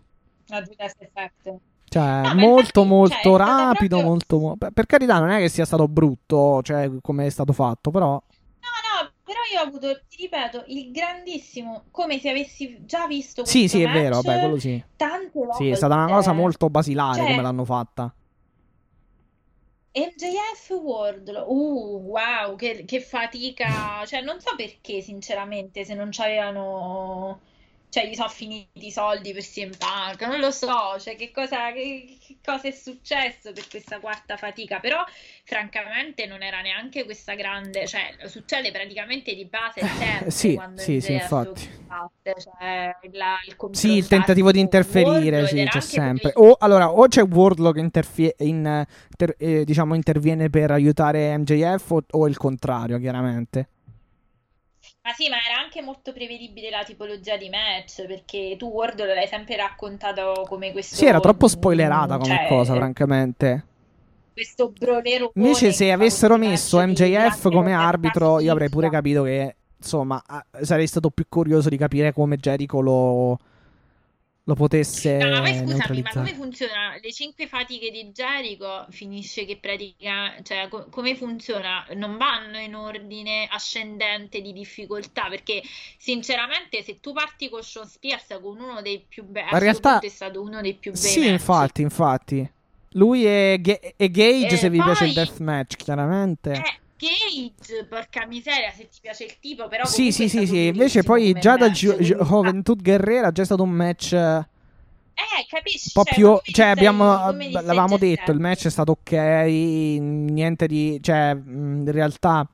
La 0.47 0.61
Judas 0.61 0.95
Effect. 0.97 1.59
Cioè, 1.89 2.21
no, 2.21 2.35
molto, 2.35 2.81
infatti, 2.81 2.87
molto 2.87 3.15
cioè, 3.21 3.37
rapido, 3.37 3.97
proprio... 3.97 4.09
molto, 4.09 4.39
mo- 4.39 4.57
per 4.71 4.85
carità, 4.85 5.19
non 5.19 5.31
è 5.31 5.39
che 5.39 5.49
sia 5.49 5.65
stato 5.65 5.87
brutto, 5.87 6.61
cioè, 6.61 6.89
come 7.01 7.25
è 7.25 7.29
stato 7.29 7.51
fatto, 7.51 7.89
però... 7.89 8.11
No, 8.11 8.21
no, 8.21 9.11
però 9.23 9.39
io 9.51 9.59
ho 9.59 9.63
avuto, 9.63 9.99
ti 10.07 10.21
ripeto, 10.21 10.65
il 10.67 10.91
grandissimo, 10.91 11.85
come 11.89 12.19
se 12.19 12.29
avessi 12.29 12.85
già 12.85 13.07
visto 13.07 13.43
Sì, 13.43 13.67
sì, 13.67 13.81
è 13.81 13.91
vero, 13.91 14.21
vabbè, 14.21 14.39
quello 14.39 14.59
sì. 14.59 14.81
Tante 14.95 15.31
volte. 15.33 15.63
Sì, 15.63 15.69
è 15.69 15.75
stata 15.75 15.95
una 15.95 16.07
cosa 16.07 16.31
molto 16.31 16.69
basilare 16.69 17.17
cioè, 17.17 17.29
come 17.29 17.41
l'hanno 17.41 17.65
fatta. 17.65 18.13
MJF 19.91 20.69
World, 20.69 21.43
uh, 21.47 22.01
wow, 22.05 22.55
che, 22.55 22.85
che 22.85 23.01
fatica, 23.01 24.05
cioè 24.05 24.21
non 24.21 24.39
so 24.39 24.53
perché 24.55 25.01
sinceramente 25.01 25.83
se 25.83 25.95
non 25.95 26.09
c'avevano 26.11 27.39
cioè 27.89 28.07
gli 28.07 28.13
sono 28.13 28.29
finiti 28.29 28.85
i 28.85 28.91
soldi 28.91 29.33
per 29.33 29.41
CM 29.41 29.71
Punk, 29.75 30.21
non 30.21 30.39
lo 30.39 30.51
so, 30.51 30.99
cioè 30.99 31.15
che 31.15 31.31
cosa, 31.31 31.71
che, 31.71 32.17
che 32.23 32.37
cosa, 32.43 32.67
è 32.67 32.71
successo 32.71 33.51
per 33.51 33.67
questa 33.67 33.99
quarta 33.99 34.37
fatica, 34.37 34.79
però 34.79 35.03
francamente 35.43 36.27
non 36.27 36.43
era 36.43 36.61
neanche 36.61 37.03
questa 37.03 37.33
grande, 37.33 37.87
cioè 37.87 38.15
succede 38.25 38.71
praticamente 38.71 39.33
di 39.33 39.45
base 39.45 39.81
sempre 39.81 40.29
sì, 40.29 40.53
quando 40.53 40.81
sì, 40.81 41.01
sì, 41.01 41.13
infatti. 41.13 41.67
Batte, 41.87 42.35
cioè 42.39 42.95
la, 43.13 43.39
il 43.47 43.55
sì, 43.71 43.97
il 43.97 44.07
tentativo 44.07 44.51
di 44.51 44.59
interferire, 44.59 45.47
sì, 45.47 45.65
c'è 45.67 45.81
sempre. 45.81 46.31
O, 46.35 46.57
allora, 46.59 46.91
o 46.91 47.07
c'è 47.07 47.23
Wardlow 47.23 47.73
che 47.73 47.79
interfie- 47.79 48.35
in, 48.39 48.85
ter- 49.17 49.35
eh, 49.39 49.65
diciamo, 49.65 49.95
interviene 49.95 50.51
per 50.51 50.69
aiutare 50.69 51.35
MJF 51.39 51.89
o, 51.89 52.03
o 52.07 52.27
il 52.27 52.37
contrario, 52.37 52.99
chiaramente. 52.99 53.69
Ma 55.09 55.15
sì, 55.15 55.27
ma 55.27 55.37
era 55.43 55.59
anche 55.59 55.81
molto 55.81 56.13
prevedibile 56.13 56.69
la 56.69 56.83
tipologia 56.83 57.35
di 57.35 57.49
match, 57.49 58.05
perché 58.05 58.55
tu 58.59 58.67
Ward 58.67 59.03
l'hai 59.03 59.25
sempre 59.25 59.55
raccontato 59.55 60.45
come 60.47 60.71
questo... 60.71 60.95
Sì, 60.95 61.07
era 61.07 61.19
troppo 61.19 61.47
spoilerata 61.47 62.19
come 62.19 62.35
cioè, 62.35 62.47
cosa, 62.47 62.75
francamente. 62.75 63.65
Questo 64.31 64.69
bronero... 64.69 65.31
Invece 65.33 65.71
se 65.71 65.91
avessero 65.91 66.37
messo 66.37 66.79
MJF 66.79 67.49
come 67.49 67.73
arbitro, 67.73 68.39
io 68.39 68.51
avrei 68.51 68.69
pure 68.69 68.91
capito 68.91 69.23
che, 69.23 69.55
insomma, 69.75 70.21
sarei 70.61 70.85
stato 70.85 71.09
più 71.09 71.25
curioso 71.27 71.69
di 71.69 71.77
capire 71.77 72.13
come 72.13 72.37
Jericho 72.37 72.79
lo 72.79 73.39
lo 74.49 74.55
potesse 74.55 75.17
no, 75.17 75.41
ma 75.41 75.53
scusami, 75.53 76.01
ma 76.01 76.09
come 76.11 76.33
funziona? 76.33 76.97
Le 76.99 77.13
cinque 77.13 77.45
fatiche 77.45 77.91
di 77.91 78.09
Jericho 78.11 78.87
finisce 78.89 79.45
che 79.45 79.57
pratica, 79.57 80.33
cioè 80.41 80.67
co- 80.67 80.87
come 80.89 81.15
funziona? 81.15 81.85
Non 81.93 82.17
vanno 82.17 82.57
in 82.57 82.73
ordine 82.73 83.47
ascendente 83.47 84.41
di 84.41 84.51
difficoltà, 84.51 85.27
perché 85.29 85.61
sinceramente 85.99 86.81
se 86.81 86.99
tu 86.99 87.13
parti 87.13 87.47
con 87.47 87.61
Sean 87.61 87.85
Spears 87.87 88.39
con 88.41 88.59
uno 88.59 88.81
dei 88.81 89.05
più 89.07 89.23
belli, 89.23 89.49
in 89.51 89.59
realtà 89.59 89.99
è 89.99 90.09
stato 90.09 90.41
uno 90.41 90.61
dei 90.61 90.73
più 90.73 90.93
bei 90.93 90.99
Sì, 90.99 91.19
match. 91.19 91.29
infatti, 91.31 91.81
infatti. 91.83 92.51
Lui 92.93 93.25
è, 93.25 93.57
Ga- 93.59 93.79
è 93.95 94.09
Gage 94.09 94.55
e 94.55 94.57
se 94.57 94.69
vi 94.71 94.81
piace 94.81 95.05
il 95.05 95.13
deathmatch, 95.13 95.75
chiaramente. 95.75 96.53
Eh, 96.53 96.79
Gage, 96.99 97.85
porca 97.85 98.25
miseria, 98.27 98.71
se 98.75 98.89
ti 98.89 98.99
piace 99.01 99.23
il 99.23 99.39
tipo, 99.39 99.69
però. 99.69 99.85
Sì, 99.85 100.11
sì, 100.11 100.27
sì, 100.27 100.45
sì. 100.45 100.65
Invece 100.67 101.03
poi 101.03 101.31
già 101.33 101.55
da 101.55 101.69
Ju- 101.69 101.95
Ju- 101.95 102.21
Juventud 102.21 102.81
Guerrera 102.81 103.29
è 103.29 103.31
già 103.31 103.45
stato 103.45 103.63
un 103.63 103.69
match. 103.69 104.11
Eh, 104.11 104.45
capisci? 105.49 105.91
Un 105.93 106.03
po' 106.03 106.09
cioè, 106.09 106.13
più. 106.13 106.53
Cioè, 106.53 106.65
abbiamo. 106.67 107.31
L'avevamo 107.31 107.97
detto, 107.97 108.31
il 108.31 108.39
match 108.39 108.65
è 108.65 108.69
stato 108.69 108.91
ok. 108.99 109.11
Niente 109.11 110.67
di. 110.67 110.99
Cioè, 111.01 111.37
in 111.45 111.89
realtà. 111.89 112.45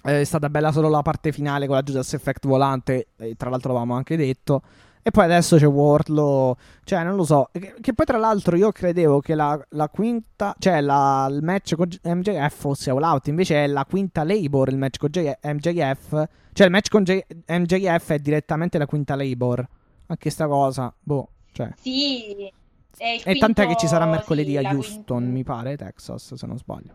È 0.00 0.24
stata 0.24 0.48
bella 0.48 0.72
solo 0.72 0.88
la 0.88 1.02
parte 1.02 1.32
finale 1.32 1.66
con 1.66 1.74
la 1.74 1.82
Judas 1.82 2.14
Effect 2.14 2.46
volante. 2.46 3.08
Tra 3.36 3.50
l'altro 3.50 3.72
l'avevamo 3.72 3.96
anche 3.96 4.16
detto. 4.16 4.62
E 5.08 5.10
poi 5.10 5.24
adesso 5.24 5.56
c'è 5.56 5.66
Wardlow. 5.66 6.54
Cioè, 6.84 7.02
non 7.02 7.16
lo 7.16 7.24
so. 7.24 7.48
Che, 7.50 7.76
che 7.80 7.94
poi, 7.94 8.04
tra 8.04 8.18
l'altro, 8.18 8.56
io 8.56 8.70
credevo 8.70 9.20
che 9.20 9.34
la, 9.34 9.58
la 9.70 9.88
quinta. 9.88 10.54
Cioè, 10.58 10.82
la, 10.82 11.26
il 11.30 11.42
match 11.42 11.76
con 11.76 11.88
MJF 12.02 12.54
fosse 12.54 12.90
all 12.90 13.02
out. 13.02 13.26
Invece 13.28 13.64
è 13.64 13.66
la 13.68 13.86
quinta 13.86 14.22
Labor. 14.22 14.68
Il 14.68 14.76
match 14.76 14.98
con 14.98 15.08
J- 15.08 15.32
MJF. 15.44 16.28
Cioè, 16.52 16.66
il 16.66 16.70
match 16.70 16.90
con 16.90 17.04
J- 17.04 17.24
MJF 17.46 18.10
è 18.10 18.18
direttamente 18.18 18.76
la 18.76 18.84
quinta 18.84 19.16
Labor. 19.16 19.66
Anche 20.08 20.28
sta 20.28 20.46
cosa. 20.46 20.94
Boh. 21.00 21.30
Cioè. 21.52 21.72
Sì. 21.80 22.52
E 22.98 23.38
tant'è 23.38 23.66
che 23.66 23.76
ci 23.76 23.86
sarà 23.86 24.04
mercoledì 24.04 24.50
sì, 24.50 24.56
a 24.58 24.70
Houston, 24.72 25.04
quinta... 25.04 25.32
mi 25.32 25.42
pare, 25.42 25.76
Texas, 25.78 26.34
se 26.34 26.46
non 26.46 26.58
sbaglio. 26.58 26.94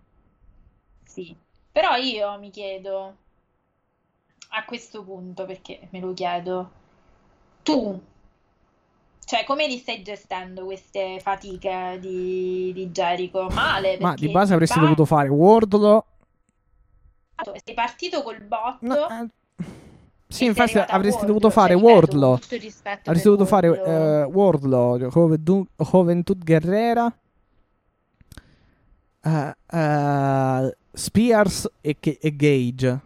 Sì. 1.04 1.36
Però 1.72 1.96
io 1.96 2.38
mi 2.38 2.52
chiedo. 2.52 3.16
A 4.50 4.66
questo 4.66 5.04
punto, 5.04 5.48
perché 5.48 5.88
me 5.90 6.00
lo 6.00 6.14
chiedo 6.14 6.82
tu, 7.64 8.00
cioè, 9.26 9.46
come 9.46 9.68
li 9.68 9.78
stai 9.78 10.04
gestendo 10.04 10.66
queste 10.66 11.20
fatiche 11.22 11.98
di, 12.00 12.72
di 12.74 12.92
Jericho? 12.92 13.48
Male. 13.50 13.98
Ma 14.00 14.14
di 14.14 14.30
base 14.30 14.54
avresti 14.54 14.78
va... 14.78 14.84
dovuto 14.84 15.06
fare 15.06 15.30
Wardlow. 15.30 16.06
Sei 17.64 17.74
partito 17.74 18.22
col 18.22 18.42
botto. 18.42 18.86
No, 18.86 19.08
eh... 19.10 19.28
Sì, 20.28 20.46
infatti 20.46 20.78
avresti 20.78 21.26
dovuto 21.26 21.50
fare 21.50 21.74
Wardlow. 21.74 22.40
Avresti 22.84 23.28
dovuto 23.28 23.46
fare 23.46 23.68
uh, 23.68 24.30
Wardlow, 24.32 24.98
Juventud 25.78 26.44
Guerrera, 26.44 27.16
uh, 29.22 29.52
uh, 29.78 30.72
Spears 30.92 31.70
e, 31.82 31.96
e 32.00 32.36
Gage. 32.36 33.00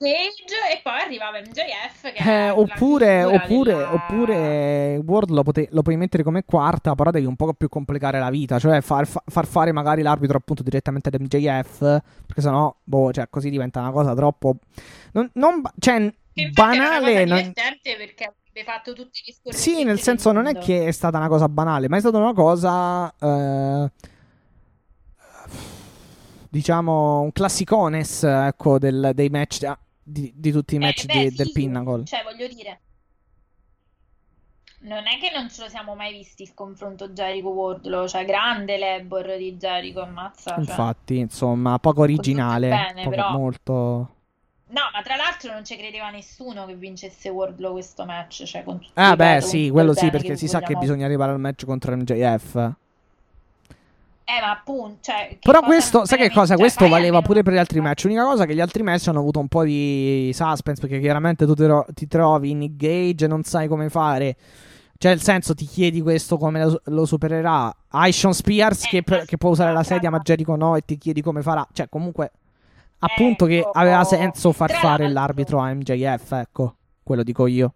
Cage 0.00 0.54
e 0.72 0.80
poi 0.82 0.98
arrivava 0.98 1.40
MJF 1.40 2.26
eh, 2.26 2.48
oppure, 2.48 3.22
oppure, 3.22 3.74
della... 3.74 3.92
oppure 3.92 4.96
Ward 5.04 5.28
lo, 5.28 5.42
pote- 5.42 5.68
lo, 5.72 5.82
puoi 5.82 5.98
mettere 5.98 6.22
come 6.22 6.42
quarta 6.46 6.94
però 6.94 7.10
devi 7.10 7.26
un 7.26 7.36
po' 7.36 7.52
più 7.52 7.68
complicare 7.68 8.18
la 8.18 8.30
vita 8.30 8.58
cioè 8.58 8.80
far, 8.80 9.06
far 9.06 9.46
fare 9.46 9.72
magari 9.72 10.00
l'arbitro 10.00 10.38
appunto 10.38 10.62
direttamente 10.62 11.10
ad 11.10 11.20
MJF 11.20 11.78
perché 12.24 12.40
sennò 12.40 12.74
boh 12.82 13.12
cioè 13.12 13.28
così 13.28 13.50
diventa 13.50 13.80
una 13.80 13.90
cosa 13.90 14.14
troppo 14.14 14.56
non, 15.12 15.28
non 15.34 15.60
cioè 15.78 16.10
banale 16.50 17.26
non... 17.26 17.52
perché 17.52 18.24
avrebbe 18.24 18.64
fatto 18.64 18.94
tutti 18.94 19.20
gli 19.22 19.32
scorsi 19.32 19.60
sì 19.60 19.84
nel 19.84 20.00
senso 20.00 20.32
non 20.32 20.46
è 20.46 20.56
che 20.56 20.86
è 20.86 20.92
stata 20.92 21.18
una 21.18 21.28
cosa 21.28 21.46
banale 21.46 21.90
ma 21.90 21.98
è 21.98 22.00
stata 22.00 22.16
una 22.16 22.32
cosa 22.32 23.14
eh 23.20 23.90
diciamo 26.48 27.20
un 27.20 27.32
classicones 27.32 28.22
ecco 28.22 28.78
del, 28.78 29.10
dei 29.14 29.28
match 29.28 29.70
di, 30.10 30.32
di 30.34 30.52
tutti 30.52 30.74
i 30.74 30.76
eh, 30.76 30.80
match 30.80 31.04
eh, 31.04 31.06
beh, 31.06 31.22
di, 31.24 31.30
sì, 31.30 31.36
del 31.36 31.52
Pinnacle. 31.52 32.04
Cioè, 32.04 32.22
voglio 32.22 32.46
dire, 32.48 32.80
non 34.82 35.06
è 35.06 35.18
che 35.18 35.30
non 35.34 35.50
ce 35.50 35.62
lo 35.62 35.68
siamo 35.68 35.94
mai 35.94 36.12
visti 36.12 36.42
il 36.42 36.54
confronto 36.54 37.08
Jericho-Wardlow, 37.08 38.06
cioè 38.06 38.24
grande 38.24 38.78
l'Ebor 38.78 39.36
di 39.36 39.56
Jericho, 39.56 40.00
ammazza. 40.00 40.52
Cioè. 40.52 40.60
Infatti, 40.60 41.18
insomma, 41.18 41.78
poco 41.78 42.00
originale, 42.00 42.68
bene, 42.68 43.02
poco, 43.02 43.10
però... 43.10 43.30
molto... 43.30 44.14
No, 44.70 44.82
ma 44.92 45.02
tra 45.02 45.16
l'altro 45.16 45.52
non 45.52 45.64
ci 45.64 45.76
credeva 45.76 46.10
nessuno 46.10 46.64
che 46.64 46.76
vincesse 46.76 47.28
Wardlow 47.28 47.72
questo 47.72 48.04
match, 48.04 48.44
cioè 48.44 48.62
con 48.62 48.78
tutti 48.78 48.92
Ah, 48.94 49.16
beh, 49.16 49.40
sì, 49.40 49.68
quello 49.68 49.92
sì, 49.94 50.10
perché 50.10 50.36
si 50.36 50.46
sa 50.46 50.60
che 50.60 50.76
bisogna 50.76 51.06
arrivare 51.06 51.32
al 51.32 51.40
match 51.40 51.64
contro 51.64 51.94
MJF. 51.96 52.72
Eh, 54.30 54.40
ma 54.40 54.52
appunto, 54.52 54.98
cioè, 55.00 55.38
Però 55.40 55.60
questo, 55.60 56.04
sai 56.04 56.18
che 56.18 56.30
cosa? 56.30 56.52
Cioè, 56.52 56.58
questo 56.58 56.86
valeva 56.86 57.20
pure 57.20 57.42
per 57.42 57.52
gli 57.52 57.58
altri 57.58 57.80
match. 57.80 58.04
L'unica 58.04 58.22
cosa 58.22 58.44
è 58.44 58.46
che 58.46 58.54
gli 58.54 58.60
altri 58.60 58.84
match 58.84 59.08
hanno 59.08 59.18
avuto 59.18 59.40
un 59.40 59.48
po' 59.48 59.64
di 59.64 60.30
suspense 60.32 60.80
perché 60.80 61.00
chiaramente 61.00 61.44
tu 61.46 61.54
ro- 61.66 61.86
ti 61.92 62.06
trovi 62.06 62.50
in 62.50 62.58
Nick 62.58 62.76
Gage 62.76 63.24
e 63.24 63.28
non 63.28 63.42
sai 63.42 63.66
come 63.66 63.88
fare. 63.88 64.36
Cioè, 64.96 65.10
nel 65.10 65.20
senso, 65.20 65.52
ti 65.54 65.64
chiedi 65.64 66.00
questo 66.00 66.38
come 66.38 66.62
lo, 66.62 66.80
lo 66.84 67.06
supererà. 67.06 67.74
Hai 67.88 68.12
Sean 68.12 68.32
Spears 68.32 68.84
eh, 68.84 69.02
che, 69.02 69.24
che, 69.24 69.36
può 69.36 69.50
usare 69.50 69.72
la 69.72 69.82
sedia, 69.82 70.10
ma 70.10 70.20
Jericho 70.20 70.54
no, 70.54 70.76
e 70.76 70.82
ti 70.82 70.96
chiedi 70.96 71.22
come 71.22 71.42
farà. 71.42 71.66
Cioè, 71.72 71.88
comunque, 71.88 72.30
appunto, 73.00 73.46
che 73.46 73.58
ecco, 73.58 73.70
aveva 73.70 74.04
senso 74.04 74.52
far 74.52 74.70
fare 74.70 75.08
l'arbitro 75.08 75.58
a 75.58 75.74
MJF, 75.74 76.32
ecco, 76.32 76.76
quello 77.02 77.24
dico 77.24 77.48
io. 77.48 77.74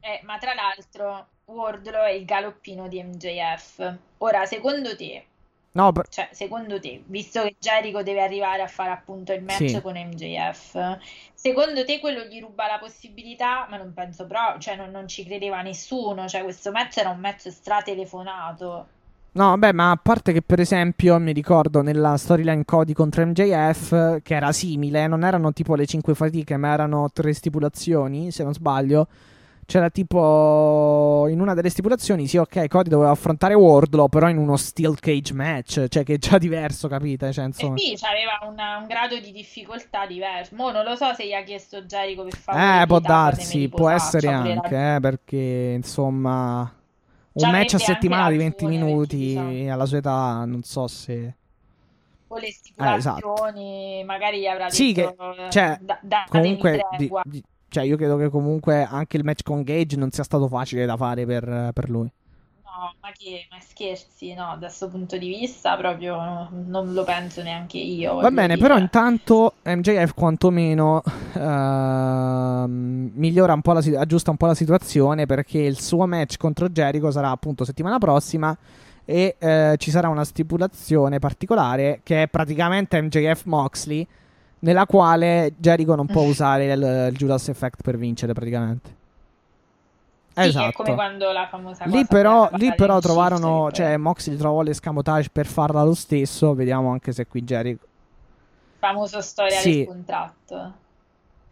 Eh, 0.00 0.20
ma 0.24 0.36
tra 0.38 0.52
l'altro, 0.52 1.26
Wardlow 1.44 2.02
è 2.02 2.10
il 2.10 2.24
galoppino 2.24 2.88
di 2.88 3.00
MJF. 3.04 3.94
Ora, 4.18 4.46
secondo 4.46 4.96
te, 4.96 5.24
No, 5.76 5.92
per... 5.92 6.08
Cioè, 6.08 6.30
secondo 6.32 6.80
te, 6.80 7.02
visto 7.04 7.42
che 7.42 7.56
Jericho 7.58 8.02
deve 8.02 8.22
arrivare 8.22 8.62
a 8.62 8.66
fare 8.66 8.90
appunto 8.90 9.34
il 9.34 9.42
match 9.42 9.68
sì. 9.68 9.80
con 9.82 9.92
MJF, 9.92 10.98
secondo 11.34 11.84
te 11.84 12.00
quello 12.00 12.24
gli 12.24 12.40
ruba 12.40 12.66
la 12.66 12.78
possibilità? 12.78 13.66
Ma 13.68 13.76
non 13.76 13.92
penso 13.92 14.26
proprio, 14.26 14.58
cioè 14.58 14.76
non, 14.76 14.90
non, 14.90 15.06
ci 15.06 15.26
credeva 15.26 15.60
nessuno, 15.60 16.26
cioè 16.28 16.42
questo 16.44 16.70
match 16.70 16.96
era 16.96 17.10
un 17.10 17.20
match 17.20 17.50
stratelefonato. 17.50 18.86
No, 19.32 19.48
vabbè, 19.48 19.72
ma 19.72 19.90
a 19.90 19.98
parte 20.02 20.32
che 20.32 20.40
per 20.40 20.60
esempio 20.60 21.18
mi 21.18 21.32
ricordo 21.32 21.82
nella 21.82 22.16
storyline 22.16 22.64
Cody 22.64 22.94
contro 22.94 23.26
MJF, 23.26 24.22
che 24.22 24.34
era 24.34 24.50
simile, 24.52 25.06
non 25.06 25.24
erano 25.24 25.52
tipo 25.52 25.74
le 25.74 25.84
5 25.84 26.14
fatiche, 26.14 26.56
ma 26.56 26.72
erano 26.72 27.10
tre 27.12 27.34
stipulazioni, 27.34 28.30
se 28.30 28.42
non 28.44 28.54
sbaglio. 28.54 29.06
C'era 29.66 29.90
tipo 29.90 31.26
in 31.28 31.40
una 31.40 31.52
delle 31.52 31.70
stipulazioni, 31.70 32.28
sì, 32.28 32.36
ok, 32.36 32.68
Cody 32.68 32.88
doveva 32.88 33.10
affrontare 33.10 33.54
Wardlow, 33.54 34.08
però 34.08 34.28
in 34.28 34.36
uno 34.36 34.56
steel 34.56 34.98
cage 35.00 35.34
match, 35.34 35.88
cioè 35.88 36.04
che 36.04 36.14
è 36.14 36.18
già 36.18 36.38
diverso, 36.38 36.86
capite? 36.86 37.32
Cioè, 37.32 37.46
insomma... 37.46 37.74
E 37.74 37.96
sì, 37.96 38.04
aveva 38.04 38.38
un 38.48 38.86
grado 38.86 39.18
di 39.18 39.32
difficoltà 39.32 40.06
diverso. 40.06 40.54
Mo 40.54 40.70
non 40.70 40.84
lo 40.84 40.94
so 40.94 41.12
se 41.14 41.26
gli 41.26 41.32
ha 41.32 41.42
chiesto 41.42 41.82
Jericho 41.82 42.22
per 42.22 42.36
fare 42.36 42.82
Eh, 42.82 42.86
può 42.86 43.00
darsi, 43.00 43.68
può 43.68 43.88
essere 43.88 44.28
anche, 44.28 44.94
eh, 44.94 45.00
perché 45.00 45.72
insomma 45.74 46.72
un 47.32 47.50
match 47.50 47.74
a 47.74 47.78
settimana 47.78 48.30
di 48.30 48.36
20 48.36 48.66
minuti 48.66 49.16
diciamo. 49.16 49.72
alla 49.72 49.84
sua 49.84 49.98
età, 49.98 50.44
non 50.46 50.62
so 50.62 50.86
se 50.86 51.34
o 52.28 52.38
le 52.38 52.50
stipulazioni, 52.50 52.94
eh, 52.94 53.98
esatto. 53.98 54.04
magari 54.04 54.40
gli 54.40 54.46
avrà 54.46 54.68
sì, 54.68 54.92
detto 54.92 55.34
che, 55.36 55.50
cioè, 55.50 55.78
da, 55.80 56.24
comunque 56.28 56.86
di, 56.98 57.10
di, 57.24 57.42
cioè 57.76 57.84
io 57.84 57.98
credo 57.98 58.16
che 58.16 58.30
comunque 58.30 58.84
anche 58.84 59.18
il 59.18 59.24
match 59.24 59.42
con 59.42 59.62
Gage 59.62 59.98
non 59.98 60.10
sia 60.10 60.24
stato 60.24 60.48
facile 60.48 60.86
da 60.86 60.96
fare 60.96 61.26
per, 61.26 61.72
per 61.74 61.90
lui. 61.90 62.10
No, 62.64 62.94
ma 63.02 63.10
che 63.12 63.46
ma 63.50 63.58
scherzi, 63.60 64.32
no, 64.32 64.56
da 64.58 64.66
questo 64.66 64.88
punto 64.88 65.18
di 65.18 65.28
vista 65.28 65.76
proprio 65.76 66.14
no, 66.16 66.48
non 66.66 66.94
lo 66.94 67.04
penso 67.04 67.42
neanche 67.42 67.76
io. 67.76 68.14
Va 68.14 68.30
bene, 68.30 68.54
dire. 68.54 68.66
però 68.66 68.78
intanto 68.78 69.56
MJF 69.62 70.14
quantomeno 70.14 71.02
uh, 71.34 72.64
migliora 72.66 73.52
un 73.52 73.60
po' 73.60 73.72
la 73.74 73.82
aggiusta 73.98 74.30
un 74.30 74.38
po' 74.38 74.46
la 74.46 74.54
situazione 74.54 75.26
perché 75.26 75.58
il 75.58 75.78
suo 75.78 76.06
match 76.06 76.38
contro 76.38 76.70
Jericho 76.70 77.10
sarà 77.10 77.28
appunto 77.28 77.66
settimana 77.66 77.98
prossima 77.98 78.56
e 79.04 79.36
uh, 79.38 79.76
ci 79.76 79.90
sarà 79.90 80.08
una 80.08 80.24
stipulazione 80.24 81.18
particolare 81.18 82.00
che 82.02 82.22
è 82.22 82.28
praticamente 82.28 83.00
MJF 83.02 83.44
Moxley 83.44 84.06
nella 84.60 84.86
quale 84.86 85.54
Jericho 85.56 85.94
non 85.94 86.06
può 86.06 86.22
usare 86.22 86.72
il, 86.72 87.08
il 87.10 87.16
Judas 87.16 87.48
Effect 87.48 87.82
per 87.82 87.96
vincere 87.96 88.32
praticamente. 88.32 89.04
Sì, 90.36 90.48
esatto. 90.48 90.68
è 90.68 90.72
come 90.72 90.94
quando 90.94 91.32
la 91.32 91.46
famosa 91.48 91.86
lì 91.86 92.04
però, 92.04 92.50
lì 92.52 92.74
però 92.74 92.98
trovarono, 92.98 93.70
cioè 93.72 93.96
Moxley 93.96 94.36
trovò 94.36 94.60
l'escamotage 94.60 95.30
per 95.32 95.46
farla 95.46 95.82
lo 95.82 95.94
stesso, 95.94 96.52
vediamo 96.54 96.90
anche 96.90 97.12
se 97.12 97.26
qui 97.26 97.42
Jericho. 97.42 97.86
Famoso 98.78 99.22
storia 99.22 99.58
sì. 99.58 99.76
del 99.78 99.86
contratto. 99.86 100.74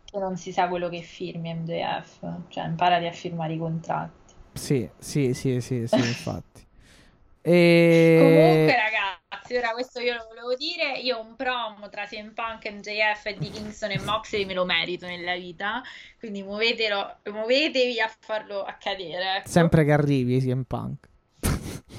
Che 0.05 0.19
non 0.19 0.37
si 0.37 0.53
sa 0.53 0.69
quello 0.69 0.91
che 0.91 1.01
firmi 1.01 1.55
MJF, 1.55 2.27
cioè 2.49 2.65
imparati 2.67 3.07
a 3.07 3.13
firmare 3.13 3.55
i 3.55 3.59
contratti. 3.59 4.35
Sì, 4.53 4.89
sì, 4.99 5.33
sì, 5.33 5.61
sì, 5.63 5.87
sì 5.87 5.97
infatti. 5.97 6.67
E... 7.41 8.17
Comunque 8.21 8.77
ragazzi 8.77 9.24
ragazzi, 9.45 9.57
ora 9.57 9.73
questo 9.73 10.01
io 10.01 10.15
lo 10.15 10.27
volevo 10.29 10.55
dire, 10.55 10.99
io 10.99 11.21
un 11.21 11.37
promo 11.37 11.89
tra 11.91 12.07
CM 12.07 12.33
Punk, 12.33 12.71
MJF 12.71 13.27
e 13.27 13.37
di 13.39 13.51
Kingston 13.51 13.91
e 13.91 14.01
Moxley 14.01 14.45
me 14.47 14.55
lo 14.55 14.65
merito 14.65 15.07
nella 15.07 15.35
vita, 15.35 15.83
quindi 16.19 16.43
muovetelo, 16.43 17.17
muovetevi 17.31 18.01
a 18.01 18.11
farlo 18.19 18.63
accadere. 18.63 19.39
Ecco. 19.39 19.49
Sempre 19.49 19.85
che 19.85 19.93
arrivi 19.93 20.41
CM 20.41 20.63
Punk. 20.63 21.09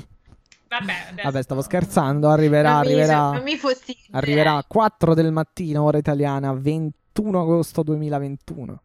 Vabbè, 0.67 1.21
Vabbè, 1.23 1.41
stavo 1.41 1.61
scherzando, 1.61 2.29
arriverà, 2.29 2.71
non 2.71 2.79
arriverà, 2.79 3.31
non 3.31 3.43
mi 3.43 3.55
fossi 3.55 3.95
arriverà 4.11 4.55
a 4.55 4.65
4 4.67 5.13
del 5.13 5.31
mattino, 5.31 5.83
ora 5.83 5.97
italiana, 5.97 6.51
21 6.53 7.41
agosto 7.41 7.83
2021. 7.83 8.81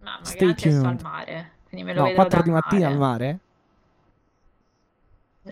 Mamma, 0.00 0.24
Stay 0.24 0.54
tuned. 0.54 0.84
al 0.84 0.98
mare, 1.02 1.50
quindi 1.68 1.86
me 1.86 1.94
lo 1.94 2.04
no, 2.04 2.12
4 2.12 2.42
di 2.42 2.50
mattina 2.50 2.86
al 2.86 2.98
mare? 2.98 3.38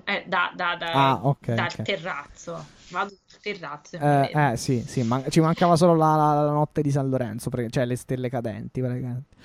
Eh, 0.04 0.24
da, 0.26 0.52
da, 0.54 0.76
da, 0.76 0.92
ah, 0.92 1.26
okay, 1.26 1.54
dal 1.54 1.68
okay. 1.70 1.84
terrazzo. 1.84 2.66
Vado 2.90 3.14
sul 3.24 3.40
terrazzo. 3.40 3.96
Eh, 3.96 4.30
eh, 4.34 4.56
sì, 4.56 4.84
sì, 4.86 5.02
man- 5.02 5.24
ci 5.30 5.40
mancava 5.40 5.76
solo 5.76 5.94
la, 5.94 6.14
la, 6.14 6.42
la, 6.44 6.50
notte 6.50 6.82
di 6.82 6.90
San 6.90 7.08
Lorenzo, 7.08 7.48
perché, 7.48 7.70
cioè 7.70 7.86
le 7.86 7.96
stelle 7.96 8.28
cadenti, 8.28 8.80
praticamente. 8.80 9.36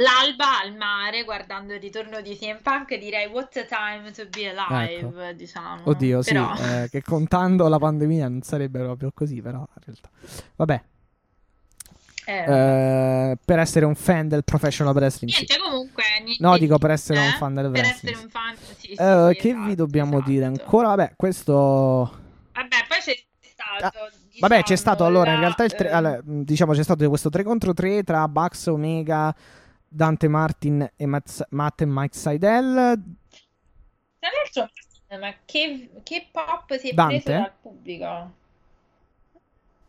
L'alba 0.00 0.60
al 0.62 0.74
mare, 0.74 1.24
guardando 1.24 1.74
il 1.74 1.80
ritorno 1.80 2.22
di 2.22 2.34
CM 2.34 2.60
Punk, 2.62 2.96
direi 2.96 3.26
what 3.26 3.54
a 3.56 3.64
time 3.64 4.10
to 4.12 4.26
be 4.30 4.48
alive, 4.48 5.08
ecco. 5.08 5.32
diciamo. 5.34 5.82
Oddio, 5.84 6.22
però... 6.22 6.56
sì, 6.56 6.62
eh, 6.62 6.88
che 6.90 7.02
contando 7.02 7.68
la 7.68 7.78
pandemia 7.78 8.26
non 8.26 8.40
sarebbe 8.40 8.78
proprio 8.78 9.12
così, 9.12 9.42
però 9.42 9.58
in 9.58 9.82
realtà. 9.84 10.08
Vabbè, 10.56 10.82
eh, 12.30 13.38
per 13.44 13.58
essere 13.58 13.84
un 13.84 13.94
fan 13.94 14.28
del 14.28 14.44
professional 14.44 14.94
wrestling. 14.94 15.32
Niente, 15.32 15.58
comunque. 15.58 16.02
Niente, 16.22 16.42
no, 16.42 16.56
dico 16.58 16.78
per 16.78 16.90
essere 16.90 17.20
eh? 17.20 17.26
un 17.26 17.32
fan 17.32 17.54
del 17.54 17.66
wrestling. 17.66 18.00
Per 18.00 18.10
essere 18.10 18.24
un 18.24 18.30
fan, 18.30 18.56
sì, 18.56 18.74
sì, 18.78 18.90
uh, 18.92 19.28
sì, 19.28 19.40
Che 19.40 19.48
esatto, 19.48 19.66
vi 19.66 19.74
dobbiamo 19.74 20.16
esatto. 20.16 20.30
dire 20.30 20.44
ancora? 20.44 20.88
Vabbè, 20.88 21.12
questo. 21.16 21.52
Vabbè, 22.52 22.76
poi 22.88 22.98
c'è 22.98 23.24
stato. 23.40 23.84
Ah, 23.84 23.90
diciamo, 23.90 24.48
vabbè, 24.48 24.62
c'è 24.62 24.76
stato 24.76 25.04
allora. 25.04 25.32
In 25.32 25.40
realtà, 25.40 25.64
il 25.64 25.74
tre, 25.74 25.88
eh... 25.88 25.92
allora, 25.92 26.20
diciamo, 26.22 26.72
c'è 26.72 26.82
stato 26.82 27.08
questo 27.08 27.30
3 27.30 27.42
contro 27.42 27.72
3 27.72 28.02
tra 28.02 28.28
Bucks, 28.28 28.66
Omega, 28.66 29.34
Dante 29.88 30.28
Martin 30.28 30.90
e 30.96 31.06
Matt, 31.06 31.46
Matt 31.50 31.80
e 31.80 31.86
Mike 31.86 32.16
Seidel. 32.16 33.02
Tra 34.18 34.28
l'altro, 34.30 34.72
ma 35.18 35.34
che, 35.44 35.90
che 36.02 36.28
pop 36.30 36.76
si 36.76 36.90
è 36.90 36.92
Dante? 36.92 37.20
preso 37.22 37.38
dal 37.38 37.52
pubblico? 37.60 38.32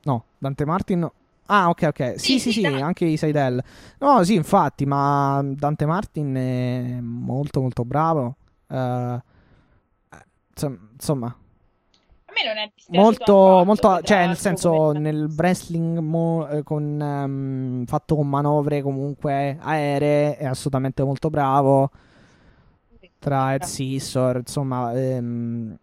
No, 0.04 0.26
Dante 0.38 0.66
Martin 0.66 1.00
no. 1.00 1.14
Ah, 1.54 1.68
ok, 1.68 1.82
ok. 1.90 2.14
Sì, 2.16 2.40
sì, 2.40 2.54
sì, 2.54 2.62
sì 2.62 2.66
anche 2.66 3.04
i 3.04 3.18
Seidel. 3.18 3.62
No, 4.00 4.24
sì, 4.24 4.36
infatti, 4.36 4.86
ma 4.86 5.42
Dante 5.44 5.86
Martin 5.86 6.34
è 6.34 7.02
molto, 7.02 7.60
molto 7.60 7.84
bravo. 7.84 8.38
Uh, 8.68 9.20
insomma, 10.94 11.28
a 11.28 12.32
me 12.34 12.46
non 12.46 12.58
è 12.58 12.72
molto, 12.98 13.64
molto 13.66 14.02
cioè, 14.02 14.28
nel 14.28 14.38
senso, 14.38 14.94
nel 14.94 15.30
wrestling 15.36 15.98
mo, 15.98 16.48
eh, 16.48 16.64
con, 16.64 16.84
um, 17.02 17.86
fatto 17.86 18.16
con 18.16 18.30
manovre 18.30 18.82
comunque 18.82 19.58
aeree 19.60 20.38
è 20.38 20.46
assolutamente 20.46 21.04
molto 21.04 21.30
bravo. 21.30 21.92
Tra 23.20 23.54
Ed 23.54 23.64
Scissor, 23.64 24.38
insomma, 24.38 24.94
ehm, 24.94 25.78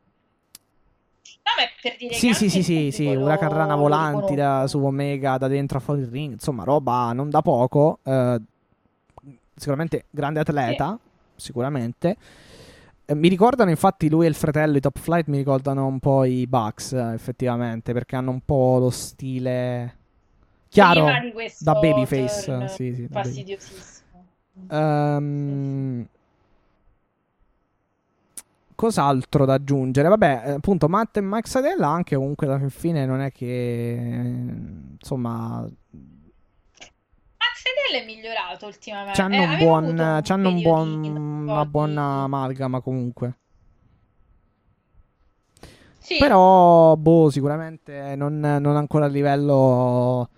per 1.80 1.96
dire 1.96 2.14
sì, 2.14 2.34
sì, 2.34 2.48
sì, 2.48 2.62
sì, 2.62 2.90
sì, 2.90 3.06
una 3.06 3.36
carrana 3.38 3.74
volanti 3.74 4.34
da, 4.34 4.66
su 4.66 4.78
Omega 4.78 5.38
da 5.38 5.48
dentro 5.48 5.78
a 5.78 5.80
fuori 5.80 6.00
il 6.00 6.08
ring, 6.08 6.32
insomma, 6.32 6.64
roba 6.64 7.12
non 7.12 7.30
da 7.30 7.42
poco. 7.42 7.98
Eh, 8.02 8.40
sicuramente 9.54 10.06
grande 10.10 10.40
atleta, 10.40 10.98
sì. 11.34 11.46
sicuramente. 11.46 12.16
Eh, 13.04 13.14
mi 13.14 13.28
ricordano 13.28 13.70
infatti 13.70 14.08
lui 14.08 14.26
e 14.26 14.28
il 14.28 14.34
fratello, 14.34 14.76
i 14.76 14.80
Top 14.80 14.98
Flight, 14.98 15.28
mi 15.28 15.38
ricordano 15.38 15.86
un 15.86 15.98
po' 15.98 16.24
i 16.24 16.46
Bucks, 16.46 16.92
eh, 16.92 17.14
effettivamente, 17.14 17.92
perché 17.92 18.16
hanno 18.16 18.30
un 18.30 18.40
po' 18.44 18.78
lo 18.78 18.90
stile 18.90 19.96
chiaro 20.68 21.06
da 21.60 21.74
babyface. 21.74 22.68
Sì, 22.68 22.94
sì, 22.94 23.08
fastidiosissimo. 23.10 23.96
Um, 24.70 26.06
cos'altro 28.78 29.44
da 29.44 29.54
aggiungere? 29.54 30.06
Vabbè, 30.08 30.42
eh, 30.44 30.50
appunto, 30.52 30.88
Matt 30.88 31.16
e 31.16 31.20
Max 31.20 31.56
Adella 31.56 31.88
anche 31.88 32.14
comunque 32.14 32.46
alla 32.46 32.68
fine 32.68 33.04
non 33.06 33.20
è 33.20 33.32
che 33.32 33.98
insomma 35.00 35.68
Adella 37.88 38.02
è 38.02 38.06
migliorato 38.06 38.66
ultimamente. 38.66 39.20
C'hanno 39.20 39.34
eh, 39.34 39.46
un 39.46 39.56
buon, 39.58 40.20
c'hanno 40.22 40.48
un 40.48 40.62
buon 40.62 41.04
una 41.04 41.66
buona 41.66 42.22
amalgama 42.22 42.80
comunque. 42.80 43.38
Sì. 45.98 46.18
Però, 46.18 46.94
boh, 46.96 47.30
sicuramente 47.30 48.14
non, 48.14 48.38
non 48.38 48.76
ancora 48.76 49.06
a 49.06 49.08
livello 49.08 50.30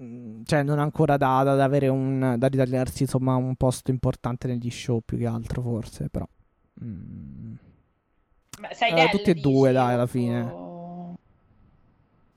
mm, 0.00 0.42
cioè 0.44 0.62
non 0.62 0.78
ancora 0.78 1.16
da, 1.16 1.42
da, 1.42 1.54
da 1.54 1.64
avere 1.64 1.88
un 1.88 2.36
da 2.38 2.46
ritagliarsi 2.46 3.02
insomma 3.02 3.34
un 3.34 3.56
posto 3.56 3.90
importante 3.90 4.46
negli 4.46 4.70
show 4.70 5.00
più 5.04 5.18
che 5.18 5.26
altro 5.26 5.60
forse 5.62 6.08
però 6.08 6.24
Mm. 6.84 7.54
Ma 8.60 8.72
Seidel, 8.72 9.06
uh, 9.06 9.10
tutti 9.10 9.30
e 9.30 9.34
dici, 9.34 9.48
due, 9.48 9.72
dai, 9.72 9.94
alla 9.94 10.06
fine. 10.06 10.64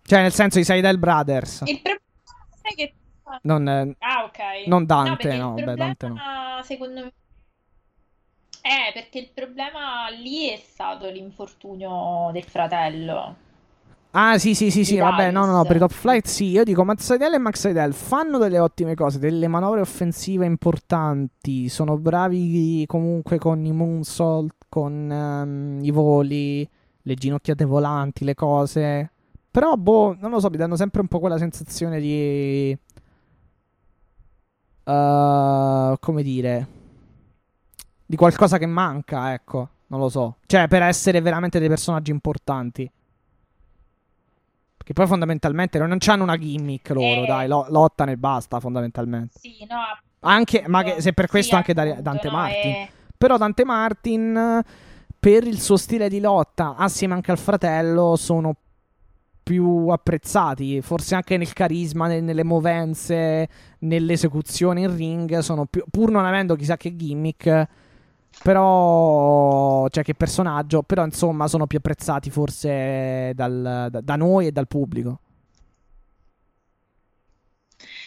Cioè, 0.03 0.21
nel 0.21 0.33
senso, 0.33 0.59
i 0.59 0.63
Seidel 0.63 0.97
Brothers. 0.97 1.61
Il 1.65 1.81
problema 1.81 1.99
è 2.61 2.73
che... 2.73 2.93
Non, 3.43 3.95
ah, 3.99 4.23
ok. 4.23 4.67
Non 4.67 4.85
Dante, 4.85 5.37
no. 5.37 5.49
no 5.49 5.63
beh, 5.63 5.75
Dante 5.75 6.07
no. 6.07 6.15
Secondo 6.63 7.01
me... 7.01 7.13
Eh, 8.61 8.91
perché 8.93 9.19
il 9.19 9.29
problema 9.33 10.09
lì 10.09 10.49
è 10.49 10.57
stato 10.57 11.09
l'infortunio 11.09 12.31
del 12.33 12.43
fratello. 12.43 13.35
Ah, 14.11 14.39
sì, 14.39 14.55
sì, 14.55 14.71
sì, 14.71 14.83
sì, 14.83 14.97
vabbè, 14.97 15.29
no, 15.29 15.45
no, 15.45 15.51
no, 15.51 15.63
per 15.65 15.75
i 15.75 15.79
top 15.79 15.91
flight 15.91 16.25
sì. 16.25 16.45
Io 16.45 16.63
dico 16.63 16.83
Mazzaidel 16.83 17.35
e 17.35 17.37
Maxaidel 17.37 17.93
fanno 17.93 18.39
delle 18.39 18.57
ottime 18.57 18.95
cose, 18.95 19.19
delle 19.19 19.47
manovre 19.47 19.81
offensive 19.81 20.45
importanti, 20.45 21.69
sono 21.69 21.97
bravi 21.97 22.85
comunque 22.87 23.37
con 23.37 23.63
i 23.63 23.71
moonsault, 23.71 24.65
con 24.67 25.09
um, 25.09 25.83
i 25.83 25.91
voli, 25.91 26.67
le 27.03 27.13
ginocchiate 27.13 27.65
volanti, 27.65 28.25
le 28.25 28.33
cose. 28.33 29.11
Però, 29.51 29.75
boh, 29.75 30.15
non 30.19 30.31
lo 30.31 30.39
so, 30.39 30.49
mi 30.49 30.57
danno 30.57 30.75
sempre 30.75 31.01
un 31.01 31.07
po' 31.07 31.19
quella 31.19 31.37
sensazione 31.37 31.99
di... 31.99 32.77
Uh, 34.85 35.95
come 35.99 36.23
dire... 36.23 36.67
di 38.07 38.15
qualcosa 38.15 38.57
che 38.57 38.65
manca, 38.65 39.33
ecco, 39.33 39.69
non 39.87 39.99
lo 39.99 40.09
so. 40.09 40.37
Cioè, 40.47 40.67
per 40.67 40.81
essere 40.81 41.21
veramente 41.21 41.59
dei 41.59 41.67
personaggi 41.67 42.09
importanti. 42.09 42.91
Perché 44.89 44.93
poi 44.93 45.05
fondamentalmente 45.07 45.77
non 45.77 45.95
hanno 46.07 46.23
una 46.23 46.35
gimmick 46.35 46.89
loro, 46.89 47.21
Eh. 47.21 47.25
dai, 47.27 47.47
lo- 47.47 47.67
lottano 47.69 48.09
e 48.09 48.17
basta, 48.17 48.59
fondamentalmente. 48.59 49.37
Sì, 49.39 49.57
no, 49.69 49.77
Anche, 50.21 50.63
ma 50.67 50.81
che- 50.81 50.99
se 50.99 51.13
per 51.13 51.25
sì, 51.25 51.29
questo 51.31 51.55
anche 51.55 51.73
da- 51.75 51.83
appunto, 51.83 52.01
Dante 52.01 52.27
no, 52.27 52.33
Martin. 52.33 52.71
è- 52.71 52.89
Però 53.15 53.37
Dante 53.37 53.65
Martin, 53.65 54.61
per 55.19 55.43
il 55.45 55.59
suo 55.61 55.77
stile 55.77 56.09
di 56.09 56.19
lotta, 56.19 56.73
assieme 56.75 57.13
anche 57.13 57.29
al 57.29 57.37
fratello, 57.37 58.15
sono 58.15 58.55
più 59.43 59.87
apprezzati. 59.89 60.81
Forse 60.81 61.13
anche 61.13 61.37
nel 61.37 61.53
carisma, 61.53 62.07
nel- 62.07 62.23
nelle 62.23 62.43
movenze, 62.43 63.47
nell'esecuzione 63.79 64.81
in 64.81 64.95
ring, 64.95 65.37
sono 65.39 65.65
più, 65.67 65.83
pur 65.91 66.09
non 66.09 66.25
avendo 66.25 66.55
chissà 66.55 66.77
che 66.77 66.95
gimmick. 66.95 67.67
Però, 68.41 69.87
cioè, 69.89 70.03
che 70.03 70.13
personaggio, 70.15 70.81
però 70.83 71.03
insomma, 71.05 71.47
sono 71.47 71.67
più 71.67 71.77
apprezzati 71.79 72.29
forse 72.29 73.33
dal- 73.35 73.87
da, 73.91 74.01
da 74.01 74.15
noi 74.15 74.47
e 74.47 74.51
dal 74.51 74.67
pubblico. 74.67 75.19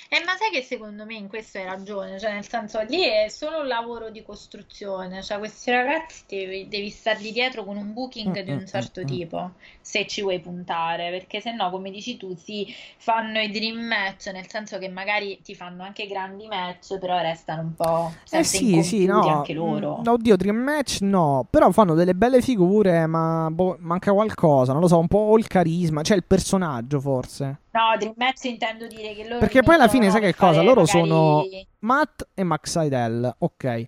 Eh, 0.09 0.23
ma 0.25 0.37
sai 0.37 0.51
che 0.51 0.63
secondo 0.63 1.05
me 1.07 1.15
in 1.15 1.27
questo 1.29 1.59
hai 1.59 1.65
ragione, 1.65 2.19
cioè 2.21 2.33
nel 2.35 2.47
senso 2.47 2.81
lì 2.83 3.03
è 3.03 3.29
solo 3.29 3.61
un 3.61 3.67
lavoro 3.67 4.11
di 4.11 4.23
costruzione, 4.23 5.23
cioè 5.23 5.39
questi 5.39 5.71
ragazzi 5.71 6.25
devi, 6.29 6.69
devi 6.69 6.91
stargli 6.91 7.33
dietro 7.33 7.65
con 7.65 7.77
un 7.77 7.93
booking 7.95 8.41
di 8.43 8.51
Mm, 8.51 8.57
un 8.57 8.65
mm, 8.65 8.67
certo 8.67 9.03
mm, 9.03 9.05
mm. 9.05 9.07
tipo, 9.07 9.55
se 9.83 10.07
ci 10.07 10.23
vuoi 10.23 10.41
puntare, 10.41 11.11
perché 11.11 11.41
se 11.41 11.53
no, 11.53 11.69
come 11.71 11.91
dici 11.91 12.17
tu, 12.17 12.35
si 12.37 12.67
fanno 12.97 13.39
i 13.41 13.51
dream 13.51 13.79
match, 13.79 14.31
nel 14.33 14.49
senso 14.49 14.79
che 14.79 14.89
magari 14.89 15.41
ti 15.43 15.55
fanno 15.55 15.83
anche 15.83 16.07
grandi 16.07 16.47
match, 16.47 16.99
però 16.99 17.19
restano 17.19 17.63
un 17.63 17.75
po' 17.75 18.13
Eh 18.31 18.45
sì, 18.45 18.83
sì, 18.83 19.05
no. 19.05 19.21
anche 19.27 19.53
loro. 19.53 19.99
Mm, 20.01 20.07
Oddio, 20.07 20.37
Dream 20.37 20.57
Match 20.57 21.01
no. 21.01 21.47
Però 21.51 21.71
fanno 21.73 21.95
delle 21.95 22.15
belle 22.15 22.41
figure, 22.41 23.07
ma 23.07 23.49
boh, 23.51 23.77
manca 23.81 24.13
qualcosa. 24.13 24.73
Non 24.73 24.81
lo 24.81 24.89
so, 24.89 24.99
un 24.99 25.09
po' 25.09 25.37
il 25.37 25.47
carisma. 25.47 26.03
Cioè 26.03 26.17
il 26.17 26.25
personaggio, 26.25 27.01
forse. 27.01 27.59
No, 27.73 27.81
dream 27.99 28.15
match 28.17 28.45
intendo 28.45 28.87
dire 28.87 29.15
che 29.15 29.25
loro 29.27 29.39
Perché 29.39 29.63
poi 29.63 29.75
alla 29.75 29.89
fine, 29.89 30.11
sai 30.11 30.21
che 30.21 30.35
cosa? 30.35 30.63
Loro 30.63 30.85
fare 30.87 31.05
sono 31.05 31.37
magari- 31.37 31.67
Matt 31.81 32.29
e 32.35 32.43
Max 32.45 32.71
Seidel. 32.71 33.35
Ok. 33.39 33.87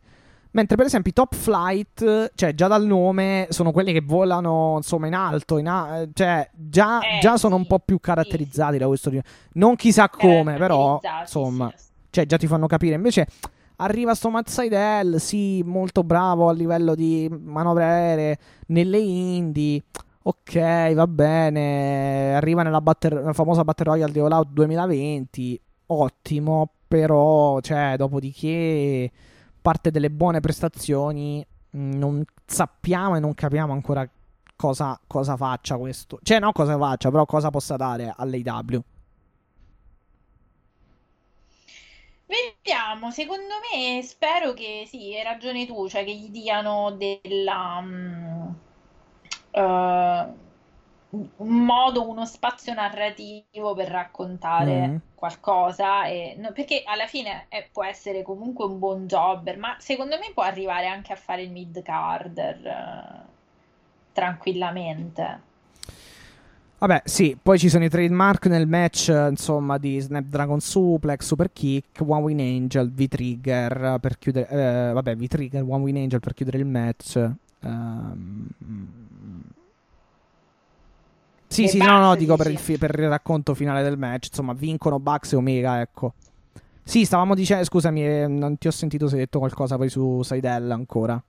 Mentre 0.55 0.77
per 0.77 0.87
esempio 0.87 1.11
i 1.11 1.15
Top 1.15 1.35
Flight, 1.35 2.31
cioè 2.37 2.55
già 2.55 2.69
dal 2.69 2.87
nome, 2.87 3.47
sono 3.51 3.73
quelli 3.73 3.93
che 3.93 4.01
volano 4.01 4.75
insomma 4.77 5.09
in 5.09 5.15
alto, 5.15 5.59
in 5.59 5.67
a- 5.67 6.07
cioè 6.13 6.49
già, 6.55 7.01
Eh, 7.01 7.19
già 7.21 7.37
sono 7.37 7.57
un 7.57 7.67
po' 7.67 7.81
più 7.81 7.99
caratterizzati 7.99 8.75
sì. 8.75 8.79
da 8.79 8.87
questo 8.87 9.11
tipo. 9.11 9.23
Non 9.55 9.75
chissà 9.75 10.09
come, 10.09 10.55
però 10.57 11.01
insomma, 11.21 11.73
sì. 11.75 11.87
cioè 12.11 12.27
già 12.27 12.37
ti 12.37 12.47
fanno 12.47 12.69
capire. 12.69 12.95
Invece 12.95 13.27
arriva 13.79 14.15
sto 14.15 14.31
Matt 14.31 14.47
Seidel, 14.49 15.21
sì, 15.21 15.61
molto 15.65 16.05
bravo 16.05 16.49
a 16.49 16.53
livello 16.53 16.95
di 16.95 17.29
manovre 17.29 17.83
aeree 17.85 18.39
nelle 18.69 18.99
indie. 18.99 19.83
Ok, 20.23 20.95
va 20.95 21.07
bene. 21.09 22.35
Arriva 22.37 22.63
nella, 22.63 22.81
batter- 22.81 23.13
nella 23.19 23.33
famosa 23.33 23.65
Battle 23.65 23.87
Royale 23.87 24.13
di 24.13 24.21
All 24.21 24.31
Out 24.31 24.49
2020. 24.53 25.61
Ottimo, 25.87 26.71
però, 26.89 27.61
cioè, 27.61 27.95
dopodiché, 27.99 29.11
parte 29.65 29.91
delle 29.91 30.11
buone 30.11 30.41
prestazioni, 30.41 31.43
mh, 31.71 31.97
non 31.97 32.23
sappiamo 32.45 33.17
e 33.17 33.21
non 33.21 33.33
capiamo 33.33 33.73
ancora 33.73 34.07
cosa, 34.55 35.01
cosa 35.07 35.39
faccia 35.39 35.79
questo. 35.79 36.19
Cioè, 36.23 36.39
no, 36.39 36.53
cosa 36.53 36.77
faccia, 36.77 37.11
però 37.11 37.25
cosa 37.25 37.49
possa 37.49 37.77
dare 37.77 38.13
all'AW. 38.15 38.83
Vediamo, 42.27 43.11
secondo 43.11 43.55
me 43.73 44.03
spero 44.03 44.53
che 44.53 44.85
sì, 44.87 45.15
hai 45.17 45.23
ragione 45.23 45.67
tu, 45.67 45.89
cioè 45.89 46.05
che 46.05 46.15
gli 46.15 46.29
diano 46.31 46.93
della, 46.93 47.81
mm, 47.81 48.49
eh, 49.51 50.27
un 51.37 51.65
modo, 51.65 52.09
uno 52.09 52.25
spazio 52.27 52.75
narrativo 52.75 53.75
per 53.75 53.89
raccontare 53.89 54.89
Mm. 54.89 54.97
qualcosa, 55.15 56.07
e- 56.07 56.37
no, 56.39 56.53
perché 56.53 56.83
alla 56.85 57.07
fine 57.07 57.47
eh, 57.49 57.69
può 57.73 57.85
essere 57.85 58.23
comunque 58.23 58.65
un 58.65 58.79
buon 58.79 59.07
jobber, 59.07 59.59
ma 59.59 59.77
secondo 59.79 60.19
me 60.19 60.31
può 60.35 60.43
arrivare 60.43 60.87
anche 60.87 61.13
a 61.13 61.17
fare 61.17 61.43
il 61.43 61.51
mid-carder 61.51 62.67
eh, 62.67 63.33
tranquillamente. 64.13 65.41
Vabbè, 66.79 67.03
sì, 67.07 67.37
poi 67.41 67.59
ci 67.59 67.71
sono 67.71 67.85
i 67.85 67.89
trademark 67.89 68.47
nel 68.47 68.67
match, 68.67 69.09
insomma, 69.31 69.79
di 69.79 69.99
Snapdragon 70.01 70.61
Suplex, 70.61 71.25
Super 71.25 71.51
Kick, 71.51 72.03
One 72.07 72.23
Win 72.23 72.41
Angel, 72.41 72.91
V-Trigger 72.93 73.99
per 74.01 74.19
chiudere... 74.19 74.49
eh, 74.51 74.93
vabbè, 74.93 75.17
V-Trigger, 75.17 75.63
One 75.67 75.83
Win 75.85 75.97
Angel 75.97 76.21
per 76.21 76.35
chiudere 76.35 76.59
il 76.59 76.67
match. 76.67 77.17
Ehm, 77.61 78.49
Sì, 81.55 81.69
sì, 81.69 81.79
no, 81.79 82.01
no, 82.01 82.17
dico 82.17 82.37
per 82.37 82.49
il, 82.49 82.59
fi- 82.59 82.79
per 82.79 82.99
il 82.99 83.09
racconto 83.09 83.55
finale 83.55 83.83
del 83.83 83.97
match. 83.97 84.27
Insomma, 84.29 84.55
vincono 84.55 84.99
Bucks 84.99 85.33
e 85.33 85.37
Omega, 85.37 85.81
ecco. 85.81 86.15
Sì, 86.83 87.05
stavamo 87.05 87.35
dicendo, 87.35 87.65
scusami, 87.65 88.07
eh, 88.07 88.27
non 88.27 88.59
ti 88.59 88.67
ho 88.67 88.73
sentito 88.73 89.07
se 89.07 89.15
hai 89.15 89.21
detto 89.21 89.39
qualcosa 89.39 89.77
poi 89.77 89.89
su 89.89 90.23
Seidel 90.23 90.71
ancora. 90.71 91.15
Ah 91.15 91.23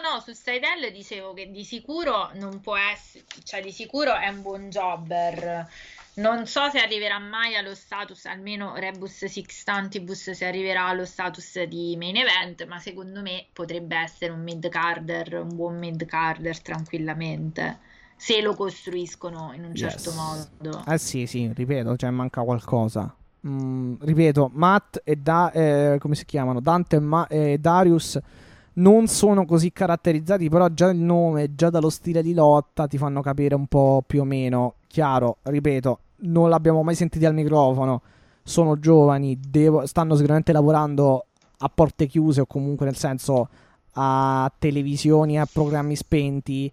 no, 0.00 0.10
no, 0.10 0.20
su 0.20 0.32
Seidel 0.32 0.92
dicevo 0.92 1.34
che 1.34 1.50
di 1.50 1.64
sicuro 1.64 2.30
non 2.34 2.60
può 2.60 2.76
essere, 2.76 3.24
cioè 3.42 3.60
di 3.60 3.72
sicuro 3.72 4.14
è 4.14 4.28
un 4.28 4.40
buon 4.40 4.70
jobber. 4.70 5.68
Non 6.14 6.46
so 6.46 6.70
se 6.70 6.78
arriverà 6.78 7.18
mai 7.18 7.56
allo 7.56 7.74
status, 7.74 8.24
almeno 8.24 8.74
Rebus 8.76 9.26
Sixtantibus 9.26 10.30
se 10.30 10.46
arriverà 10.46 10.86
allo 10.86 11.04
status 11.04 11.62
di 11.64 11.94
main 11.98 12.16
event, 12.16 12.64
ma 12.66 12.78
secondo 12.78 13.20
me 13.20 13.46
potrebbe 13.52 13.96
essere 13.96 14.32
un 14.32 14.42
mid-carder, 14.42 15.42
un 15.42 15.54
buon 15.54 15.78
mid-carder 15.78 16.58
tranquillamente, 16.62 17.80
se 18.16 18.40
lo 18.40 18.54
costruiscono 18.54 19.52
in 19.54 19.64
un 19.64 19.74
certo 19.74 20.10
Yes. 20.10 20.16
modo. 20.60 20.82
Eh 20.86 20.98
sì, 20.98 21.26
sì, 21.26 21.50
ripeto, 21.54 21.96
cioè 21.96 22.10
manca 22.10 22.42
qualcosa. 22.42 23.14
Mm, 23.46 23.94
ripeto, 24.00 24.50
Matt 24.54 25.00
e 25.04 25.16
da- 25.16 25.52
eh, 25.52 25.98
come 26.00 26.14
si 26.14 26.24
chiamano? 26.24 26.60
Dante 26.60 26.96
e, 26.96 27.00
Ma- 27.00 27.26
e 27.28 27.58
Darius 27.58 28.18
non 28.74 29.06
sono 29.06 29.44
così 29.46 29.72
caratterizzati, 29.72 30.48
però 30.48 30.68
già 30.68 30.88
il 30.90 30.98
nome, 30.98 31.54
già 31.54 31.70
dallo 31.70 31.88
stile 31.90 32.22
di 32.22 32.34
lotta 32.34 32.86
ti 32.86 32.98
fanno 32.98 33.22
capire 33.22 33.54
un 33.54 33.66
po' 33.66 34.02
più 34.06 34.22
o 34.22 34.24
meno. 34.24 34.74
Chiaro, 34.88 35.36
ripeto, 35.42 35.98
non 36.20 36.48
l'abbiamo 36.48 36.82
mai 36.82 36.94
sentiti 36.94 37.24
al 37.24 37.34
microfono. 37.34 38.02
Sono 38.42 38.78
giovani, 38.78 39.38
devo- 39.40 39.86
stanno 39.86 40.14
sicuramente 40.14 40.52
lavorando 40.52 41.24
a 41.58 41.68
porte 41.68 42.06
chiuse 42.06 42.42
o 42.42 42.46
comunque 42.46 42.84
nel 42.86 42.96
senso 42.96 43.48
a 43.92 44.50
televisioni, 44.58 45.38
a 45.38 45.46
programmi 45.50 45.96
spenti 45.96 46.70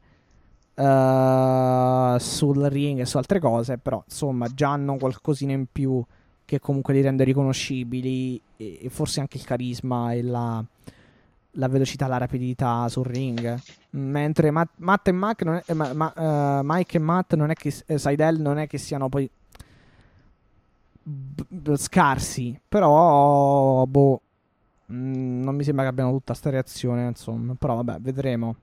eh, 0.75 2.15
sul 2.19 2.63
ring 2.65 2.99
e 2.99 3.05
su 3.05 3.17
altre 3.17 3.39
cose, 3.39 3.77
però 3.77 4.01
insomma 4.05 4.47
già 4.53 4.69
hanno 4.71 4.97
qualcosina 4.97 5.51
in 5.53 5.65
più 5.71 6.03
che 6.45 6.59
comunque 6.59 6.93
li 6.93 7.01
rende 7.01 7.23
riconoscibili 7.23 8.39
e, 8.57 8.79
e 8.83 8.89
forse 8.89 9.19
anche 9.21 9.37
il 9.37 9.45
carisma 9.45 10.13
e 10.13 10.21
la, 10.23 10.63
la 11.51 11.67
velocità, 11.67 12.07
la 12.07 12.17
rapidità 12.17 12.87
sul 12.89 13.05
ring. 13.05 13.59
Mentre 13.91 14.51
Matt, 14.51 14.71
Matt 14.77 15.07
e 15.07 15.11
Mac 15.11 15.41
non 15.43 15.55
è- 15.55 15.63
eh, 15.65 15.73
ma- 15.73 15.93
ma- 15.93 16.13
eh, 16.13 16.61
Mike 16.63 16.97
e 16.97 16.99
Matt 16.99 17.33
non 17.35 17.49
è 17.51 17.53
che 17.53 17.73
eh, 17.85 17.97
Seidel 17.97 18.39
non 18.39 18.57
è 18.57 18.67
che 18.67 18.77
siano 18.77 19.09
poi 19.09 19.29
b- 21.03 21.45
b- 21.47 21.75
scarsi, 21.75 22.59
però 22.67 23.85
boh 23.85 24.21
mm, 24.91 25.41
non 25.43 25.55
mi 25.55 25.63
sembra 25.63 25.83
che 25.85 25.89
abbiano 25.91 26.11
tutta 26.11 26.33
sta 26.33 26.49
reazione, 26.49 27.07
insomma, 27.07 27.53
però 27.55 27.75
vabbè, 27.81 27.99
vedremo. 28.01 28.55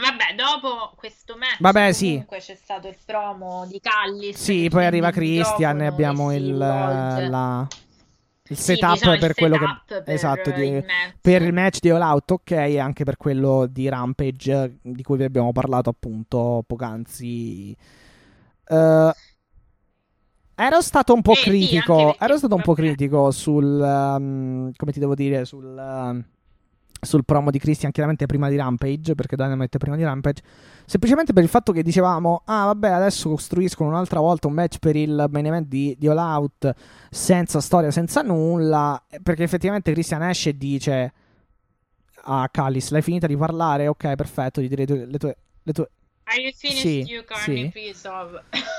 Vabbè, 0.00 0.34
dopo 0.34 0.92
questo 0.96 1.36
match 1.36 1.60
Vabbè, 1.60 1.92
sì. 1.92 2.10
comunque 2.12 2.38
c'è 2.38 2.54
stato 2.54 2.88
il 2.88 2.96
promo 3.04 3.66
di 3.66 3.80
Callis 3.80 4.36
Sì, 4.40 4.68
poi 4.70 4.84
arriva 4.86 5.08
il 5.08 5.14
Christian 5.14 5.82
e 5.82 5.86
abbiamo 5.86 6.34
il, 6.34 6.56
la- 6.56 7.66
il 8.48 8.56
Sì, 8.56 8.62
setup 8.62 8.92
diciamo 8.94 9.12
il 9.14 9.20
per 9.20 9.34
quello 9.34 9.56
setup 9.58 9.84
che 9.86 10.02
per 10.02 10.14
esatto 10.14 10.50
di- 10.52 10.62
il 10.68 10.84
per 11.20 11.42
il 11.42 11.52
match 11.52 11.80
di 11.80 11.90
All 11.90 12.00
Out, 12.00 12.30
ok, 12.30 12.50
e 12.52 12.78
anche 12.78 13.04
per 13.04 13.16
quello 13.16 13.66
di 13.66 13.88
Rampage 13.88 14.78
di 14.82 15.02
cui 15.02 15.18
vi 15.18 15.24
abbiamo 15.24 15.52
parlato 15.52 15.90
appunto 15.90 16.64
poc'anzi. 16.66 17.76
Eh, 18.66 19.12
ero 20.54 20.80
stato 20.80 21.12
un 21.14 21.22
po' 21.22 21.32
Eh, 21.32 21.36
sì, 21.36 21.42
critico, 21.42 21.94
perché- 22.06 22.24
ero 22.24 22.36
stato 22.38 22.54
un 22.54 22.62
po' 22.62 22.74
critico 22.74 23.30
sul 23.30 23.80
ehm, 23.82 24.72
come 24.76 24.92
ti 24.92 24.98
devo 24.98 25.14
dire 25.14 25.44
sul 25.44 25.76
ehm, 25.78 26.24
sul 27.00 27.24
promo 27.24 27.50
di 27.50 27.58
Christian 27.58 27.90
chiaramente 27.92 28.26
prima 28.26 28.48
di 28.48 28.56
Rampage, 28.56 29.14
perché 29.14 29.36
Dynamite 29.36 29.78
prima 29.78 29.96
di 29.96 30.02
Rampage, 30.02 30.42
semplicemente 30.84 31.32
per 31.32 31.42
il 31.42 31.48
fatto 31.48 31.72
che 31.72 31.82
dicevamo, 31.82 32.42
ah 32.44 32.66
vabbè 32.66 32.90
adesso 32.90 33.28
costruiscono 33.30 33.88
un'altra 33.90 34.20
volta 34.20 34.48
un 34.48 34.54
match 34.54 34.78
per 34.78 34.96
il 34.96 35.26
main 35.30 35.46
event 35.46 35.66
di, 35.66 35.96
di 35.98 36.08
All 36.08 36.18
Out, 36.18 36.74
senza 37.10 37.60
storia, 37.60 37.90
senza 37.90 38.22
nulla, 38.22 39.02
eh, 39.08 39.20
perché 39.20 39.42
effettivamente 39.42 39.92
Christian 39.92 40.22
esce 40.22 40.50
e 40.50 40.56
dice 40.56 41.12
a 42.22 42.48
Callis, 42.50 42.90
l'hai 42.90 43.02
finita 43.02 43.26
di 43.26 43.36
parlare? 43.36 43.86
Ok, 43.86 44.14
perfetto, 44.14 44.60
gli 44.60 44.68
direi 44.68 44.86
tu- 44.86 45.06
le 45.06 45.18
tue... 45.18 45.36
Le 45.62 45.72
tue... 45.72 45.90
Sì, 46.54 47.02
sì. 47.36 47.62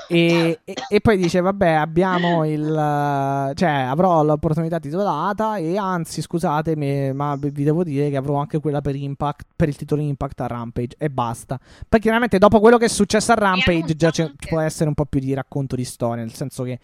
E, 0.08 0.60
e- 0.64 0.74
e 0.88 1.00
poi 1.00 1.16
dice: 1.16 1.40
Vabbè, 1.40 1.68
abbiamo 1.70 2.44
il. 2.46 3.52
cioè, 3.54 3.68
avrò 3.68 4.22
l'opportunità 4.22 4.78
titolata. 4.78 5.56
E 5.56 5.76
anzi, 5.76 6.22
scusatemi, 6.22 7.12
ma 7.12 7.36
vi 7.38 7.62
devo 7.64 7.84
dire 7.84 8.10
che 8.10 8.16
avrò 8.16 8.36
anche 8.36 8.58
quella 8.60 8.80
per 8.80 8.94
Impact. 8.94 9.46
Per 9.54 9.68
il 9.68 9.76
titolo 9.76 10.02
Impact 10.02 10.40
a 10.40 10.46
Rampage. 10.46 10.96
E 10.98 11.10
basta. 11.10 11.58
Poi, 11.88 12.00
chiaramente, 12.00 12.38
dopo 12.38 12.60
quello 12.60 12.78
che 12.78 12.86
è 12.86 12.88
successo 12.88 13.32
a 13.32 13.36
Rampage, 13.36 13.94
già 13.96 14.10
anche- 14.14 14.34
può 14.48 14.60
essere 14.60 14.88
un 14.88 14.94
po' 14.94 15.04
più 15.04 15.20
di 15.20 15.34
racconto 15.34 15.76
di 15.76 15.84
storia. 15.84 16.22
Nel 16.22 16.32
senso 16.34 16.62
che. 16.62 16.78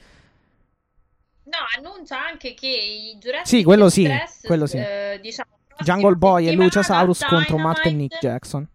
No, 1.44 1.56
annuncia 1.78 2.22
anche 2.26 2.52
che 2.52 2.66
i 2.68 3.16
Jurassic 3.18 3.46
Sì, 3.46 3.64
quello 3.64 3.88
sì, 3.88 4.04
Express, 4.04 4.46
quello 4.46 4.66
sì. 4.66 4.76
eh, 4.76 5.18
diciamo, 5.22 5.48
Jungle 5.78 6.16
Boy 6.16 6.46
e 6.46 6.52
Luciasaurus 6.52 7.24
contro 7.24 7.56
Matt 7.56 7.86
e. 7.86 7.90
Nick 7.92 8.18
Jackson. 8.20 8.68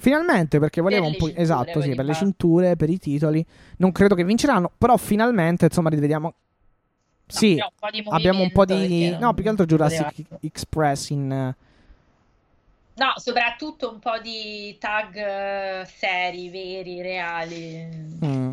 Finalmente, 0.00 0.58
perché 0.58 0.80
voleva 0.80 1.02
Per 1.02 1.10
un 1.10 1.16
po'. 1.16 1.24
cinture, 1.26 1.42
Esatto, 1.42 1.80
sì, 1.82 1.94
per 1.94 2.04
le 2.06 2.14
cinture, 2.14 2.74
per 2.76 2.88
i 2.88 2.98
titoli. 2.98 3.44
Non 3.76 3.92
credo 3.92 4.14
che 4.14 4.24
vinceranno. 4.24 4.72
Però, 4.78 4.96
finalmente, 4.96 5.66
insomma, 5.66 5.90
rivediamo. 5.90 6.32
Sì, 7.26 7.60
abbiamo 7.60 7.68
un 7.68 7.70
po' 7.78 7.90
di 7.90 8.08
abbiamo 8.08 8.42
un 8.42 8.50
po' 8.50 8.64
di. 8.64 9.16
No, 9.20 9.34
più 9.34 9.42
che 9.42 9.48
altro 9.50 9.66
Jurassic 9.66 10.06
poteva- 10.06 10.38
Express 10.40 11.10
in. 11.10 11.54
No, 12.94 13.12
soprattutto 13.16 13.90
un 13.92 13.98
po' 13.98 14.18
di 14.20 14.76
tag 14.78 15.14
eh, 15.16 15.86
seri, 15.86 16.48
veri, 16.48 17.02
reali. 17.02 17.88
mm. 18.24 18.50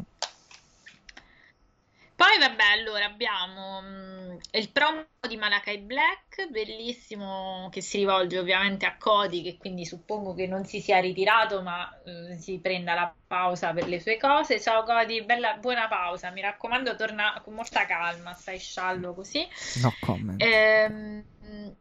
Poi 2.17 2.39
vabbè, 2.39 2.63
allora 2.79 3.05
abbiamo 3.05 3.79
mm, 3.79 4.37
il 4.53 4.71
promo 4.71 5.05
di 5.27 5.37
Malakai 5.37 5.77
Black, 5.77 6.49
bellissimo, 6.49 7.69
che 7.71 7.81
si 7.81 7.99
rivolge 7.99 8.39
ovviamente 8.39 8.87
a 8.87 8.97
Cody, 8.97 9.43
che 9.43 9.57
quindi 9.57 9.85
suppongo 9.85 10.33
che 10.33 10.47
non 10.47 10.65
si 10.65 10.81
sia 10.81 10.99
ritirato, 10.99 11.61
ma 11.61 11.87
eh, 12.03 12.35
si 12.39 12.57
prenda 12.59 12.95
la 12.95 13.13
pausa 13.27 13.71
per 13.71 13.87
le 13.87 13.99
sue 13.99 14.17
cose. 14.17 14.59
Ciao 14.59 14.81
Cody, 14.83 15.25
bella, 15.25 15.57
buona 15.57 15.87
pausa, 15.87 16.31
mi 16.31 16.41
raccomando, 16.41 16.95
torna 16.95 17.39
con 17.43 17.53
molta 17.53 17.85
calma, 17.85 18.33
stai 18.33 18.57
sciallo 18.57 19.13
così. 19.13 19.47
No 19.83 19.93
comment. 19.99 20.41
Ehm, 20.41 21.23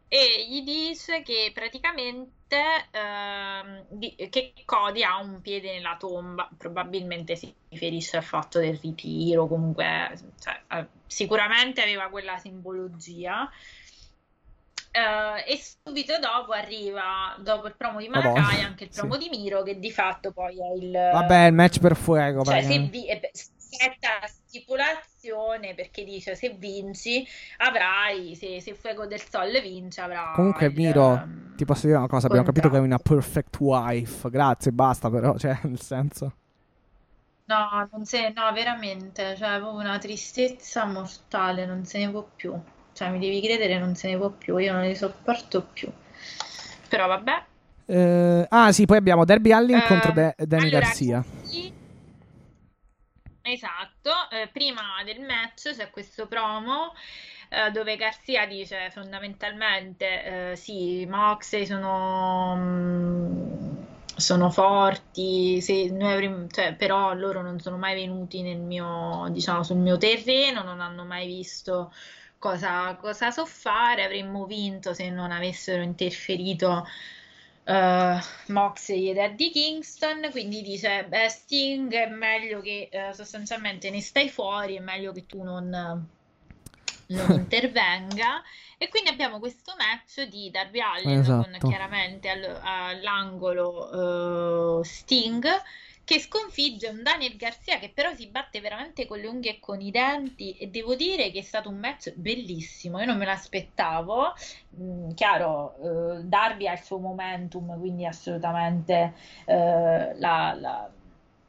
e 0.08 0.46
gli 0.48 0.62
dice 0.62 1.22
che 1.22 1.50
praticamente 1.52 2.34
ehm, 2.92 3.84
di- 3.88 4.14
che 4.30 4.52
Cody 4.64 5.02
ha 5.02 5.18
un 5.18 5.40
piede 5.40 5.72
nella 5.72 5.96
tomba, 5.98 6.48
probabilmente 6.56 7.34
si 7.36 7.52
riferisce 7.68 8.16
al 8.18 8.22
fatto 8.22 8.58
del 8.60 8.78
ritiro, 8.78 9.46
comunque 9.48 9.84
cioè, 10.40 10.60
eh, 10.70 10.86
sicuramente 11.06 11.82
aveva 11.82 12.08
quella 12.08 12.36
simbologia. 12.38 13.50
Eh, 14.92 15.52
e 15.52 15.60
subito 15.84 16.18
dopo 16.18 16.52
arriva, 16.52 17.36
dopo 17.38 17.66
il 17.66 17.74
promo 17.76 17.98
di 18.00 18.08
Malakai, 18.08 18.62
anche 18.62 18.84
il 18.84 18.92
sì. 18.92 19.00
promo 19.00 19.16
di 19.18 19.28
Miro, 19.28 19.62
che 19.62 19.78
di 19.78 19.90
fatto 19.90 20.32
poi 20.32 20.56
è 20.58 20.72
il, 20.74 20.90
Vabbè, 20.90 21.46
il 21.48 21.52
match 21.52 21.80
per 21.80 21.96
fuego. 21.96 22.42
cioè, 22.44 22.62
se 22.62 22.68
praticamente. 22.68 22.98
vi- 22.98 23.06
eh, 23.70 23.96
la 24.00 24.26
stipulazione 24.26 25.74
perché 25.74 26.04
dice 26.04 26.34
se 26.34 26.50
vinci 26.50 27.26
avrai, 27.58 28.34
se, 28.34 28.60
se 28.60 28.74
Fuego 28.74 29.06
del 29.06 29.20
Sol 29.20 29.60
vince 29.60 30.00
avrà 30.00 30.22
Comunque, 30.30 30.70
Miro, 30.70 31.14
ehm, 31.14 31.54
ti 31.56 31.64
posso 31.64 31.86
dire 31.86 31.98
una 31.98 32.06
cosa: 32.08 32.26
abbiamo 32.26 32.44
capito 32.44 32.68
che 32.68 32.76
hai 32.76 32.82
una 32.82 32.98
perfect 32.98 33.58
wife. 33.60 34.28
Grazie, 34.30 34.72
basta, 34.72 35.10
però. 35.10 35.36
Cioè, 35.38 35.58
nel 35.64 35.80
senso. 35.80 36.32
No, 37.48 37.88
non 37.92 38.04
se, 38.04 38.30
no, 38.34 38.52
veramente, 38.52 39.36
cioè, 39.36 39.48
avevo 39.48 39.72
una 39.78 39.98
tristezza 39.98 40.84
mortale, 40.84 41.64
non 41.66 41.84
se 41.84 41.98
ne 41.98 42.10
può 42.10 42.22
più. 42.36 42.52
Cioè, 42.92 43.10
mi 43.10 43.18
devi 43.18 43.40
credere, 43.40 43.78
non 43.78 43.94
se 43.94 44.08
ne 44.10 44.16
può 44.16 44.30
più, 44.30 44.56
io 44.58 44.72
non 44.72 44.82
li 44.82 44.94
sopporto 44.94 45.62
più. 45.62 45.90
Però 46.88 47.06
vabbè. 47.06 47.44
Eh, 47.88 48.46
ah, 48.48 48.72
sì, 48.72 48.84
poi 48.84 48.96
abbiamo 48.96 49.24
Derby 49.24 49.52
Allin 49.52 49.76
Ehm, 49.76 49.82
contro 49.82 50.10
De- 50.12 50.34
Danny 50.38 50.68
allora, 50.68 50.80
Garcia. 50.80 51.24
Sì, 53.46 53.52
Esatto, 53.52 54.10
eh, 54.30 54.48
prima 54.48 55.02
del 55.04 55.20
match 55.20 55.74
c'è 55.76 55.90
questo 55.90 56.26
promo 56.26 56.92
eh, 57.48 57.70
dove 57.70 57.96
Garcia 57.96 58.44
dice 58.44 58.90
fondamentalmente 58.90 60.50
eh, 60.50 60.56
sì, 60.56 61.06
Moxley 61.06 61.64
sono, 61.64 62.56
mm, 62.56 63.76
sono 64.16 64.50
forti, 64.50 65.60
se 65.60 65.90
noi 65.90 66.48
cioè, 66.50 66.74
però 66.74 67.12
loro 67.14 67.40
non 67.40 67.60
sono 67.60 67.76
mai 67.78 67.94
venuti 67.94 68.42
mio, 68.42 69.28
diciamo, 69.30 69.62
sul 69.62 69.76
mio 69.76 69.96
terreno, 69.96 70.62
non 70.64 70.80
hanno 70.80 71.04
mai 71.04 71.26
visto 71.28 71.92
cosa, 72.38 72.96
cosa 72.96 73.30
so 73.30 73.46
fare, 73.46 74.02
avremmo 74.04 74.44
vinto 74.46 74.92
se 74.92 75.08
non 75.10 75.30
avessero 75.30 75.82
interferito 75.82 76.84
eh, 77.66 78.18
Moxley 78.46 79.10
ed 79.10 79.16
Eddie 79.16 79.50
Kingston, 79.50 80.28
quindi 80.30 80.62
dice, 80.62 81.04
beh, 81.08 81.28
Sting 81.28 81.92
è 81.92 82.06
meglio 82.06 82.60
che 82.60 82.88
eh, 82.90 83.12
sostanzialmente 83.12 83.90
ne 83.90 84.00
stai 84.00 84.28
fuori, 84.28 84.76
è 84.76 84.80
meglio 84.80 85.12
che 85.12 85.26
tu 85.26 85.42
non, 85.42 85.68
non 85.68 86.06
intervenga. 87.32 88.42
E 88.78 88.88
quindi 88.88 89.10
abbiamo 89.10 89.38
questo 89.38 89.74
match 89.76 90.28
di 90.28 90.50
Darby 90.50 90.80
Allin 90.80 91.24
con 91.24 91.54
Esatto. 91.54 91.68
chiaramente 91.68 92.28
al- 92.28 92.60
all'angolo 92.62 94.80
eh, 94.80 94.84
Sting 94.84 95.46
che 96.06 96.20
sconfigge 96.20 96.86
un 96.88 97.02
Daniel 97.02 97.34
Garcia 97.36 97.78
che 97.80 97.90
però 97.92 98.14
si 98.14 98.28
batte 98.28 98.60
veramente 98.60 99.06
con 99.06 99.18
le 99.18 99.26
unghie 99.26 99.56
e 99.56 99.60
con 99.60 99.80
i 99.80 99.90
denti 99.90 100.52
e 100.56 100.68
devo 100.68 100.94
dire 100.94 101.32
che 101.32 101.40
è 101.40 101.42
stato 101.42 101.68
un 101.68 101.78
match 101.78 102.12
bellissimo, 102.14 103.00
io 103.00 103.06
non 103.06 103.18
me 103.18 103.24
l'aspettavo, 103.26 104.32
Mm, 104.80 105.10
chiaro, 105.14 106.18
eh, 106.18 106.22
Darby 106.24 106.66
ha 106.68 106.72
il 106.74 106.80
suo 106.80 106.98
momentum, 106.98 107.78
quindi 107.80 108.04
assolutamente 108.06 109.14
eh, 109.46 110.14
la- 110.18 110.54
la- 110.58 110.90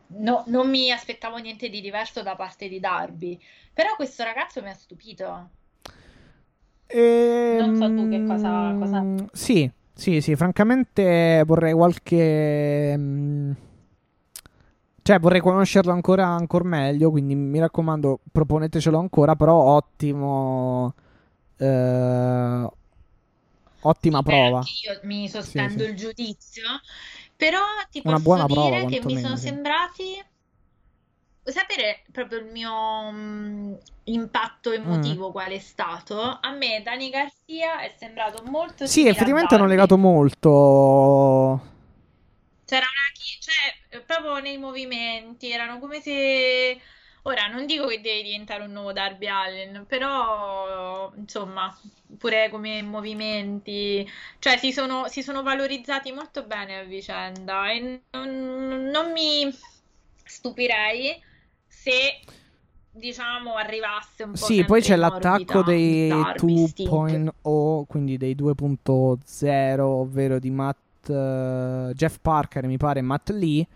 no- 0.07 0.43
non 0.47 0.69
mi 0.69 0.89
aspettavo 0.91 1.37
niente 1.37 1.69
di 1.69 1.81
diverso 1.81 2.23
da 2.23 2.35
parte 2.35 2.67
di 2.69 2.79
Darby, 2.79 3.39
però 3.73 3.95
questo 3.95 4.23
ragazzo 4.23 4.61
mi 4.63 4.69
ha 4.69 4.73
stupito. 4.73 5.49
Non 7.59 7.75
so 7.75 7.93
tu 7.93 8.09
che 8.09 8.25
cosa- 8.25 8.75
cosa- 8.79 8.97
Ehm, 8.99 9.27
Sì, 9.33 9.69
sì, 9.93 10.21
sì, 10.21 10.35
francamente 10.35 11.43
vorrei 11.45 11.73
qualche... 11.73 12.97
mm, 15.07 15.13
Cioè, 15.13 15.19
vorrei 15.19 15.39
conoscerlo 15.41 15.91
ancora, 15.93 16.27
ancora 16.27 16.65
meglio, 16.65 17.09
quindi 17.11 17.33
mi 17.35 17.59
raccomando, 17.59 18.19
proponetecelo 18.31 18.97
ancora, 18.99 19.35
però 19.35 19.55
ottimo... 19.55 20.93
eh, 21.57 22.67
ottima 23.81 24.21
Beh, 24.21 24.23
prova. 24.23 24.67
io 24.83 24.99
mi 25.03 25.27
sospendo 25.29 25.83
sì. 25.83 25.85
il 25.85 25.95
giudizio, 25.95 26.63
però 27.35 27.61
ti 27.89 28.03
Una 28.03 28.19
posso 28.19 28.43
dire 28.43 28.47
prova, 28.47 28.85
che 28.85 28.99
mi 29.01 29.17
sono 29.17 29.35
sì. 29.35 29.37
sembrati. 29.37 30.21
Sapere 31.43 32.03
proprio 32.11 32.39
il 32.39 32.45
mio 32.45 33.11
mm, 33.11 33.73
impatto 34.05 34.71
emotivo 34.71 35.31
qual 35.31 35.49
è 35.51 35.59
stato? 35.59 36.19
A 36.21 36.51
me 36.51 36.81
Dani 36.83 37.09
Garcia 37.09 37.79
è 37.81 37.95
sembrato 37.97 38.43
molto 38.43 38.85
Sì, 38.85 39.07
effettivamente 39.07 39.53
hanno 39.55 39.65
legato 39.67 39.97
molto. 39.97 41.61
C'era 42.65 42.85
una 42.85 43.11
chi- 43.13 43.39
cioè, 43.39 43.86
proprio 44.05 44.39
nei 44.39 44.57
movimenti, 44.57 45.51
erano 45.51 45.79
come 45.79 46.01
se. 46.01 46.79
Ora, 47.23 47.47
non 47.47 47.65
dico 47.65 47.87
che 47.87 47.99
deve 47.99 48.23
diventare 48.23 48.63
un 48.63 48.71
nuovo 48.71 48.93
Darby 48.93 49.27
Allin, 49.27 49.83
però, 49.85 51.11
insomma, 51.17 51.77
pure 52.17 52.49
come 52.49 52.81
movimenti, 52.81 54.09
cioè 54.39 54.57
si 54.57 54.71
sono, 54.71 55.09
si 55.09 55.21
sono 55.21 55.43
valorizzati 55.43 56.13
molto 56.13 56.43
bene 56.43 56.79
a 56.79 56.83
vicenda 56.83 57.69
e 57.69 58.01
non, 58.11 58.89
non 58.89 59.11
mi 59.11 59.53
stupirei 60.23 61.21
se, 61.67 62.19
diciamo, 62.91 63.55
arrivasse 63.55 64.23
un 64.23 64.31
po' 64.31 64.37
Sì, 64.37 64.63
poi 64.63 64.81
c'è 64.81 64.95
l'attacco 64.95 65.63
dei 65.63 66.07
Darby, 66.07 66.67
Sting. 66.67 67.33
2.0, 67.43 67.83
quindi 67.87 68.17
dei 68.17 68.35
2.0, 68.35 69.79
ovvero 69.81 70.39
di 70.39 70.49
Matt, 70.49 71.09
eh, 71.09 71.91
Jeff 71.93 72.19
Parker, 72.21 72.67
mi 72.67 72.77
pare, 72.77 73.01
Matt 73.01 73.31
Lee. 73.31 73.67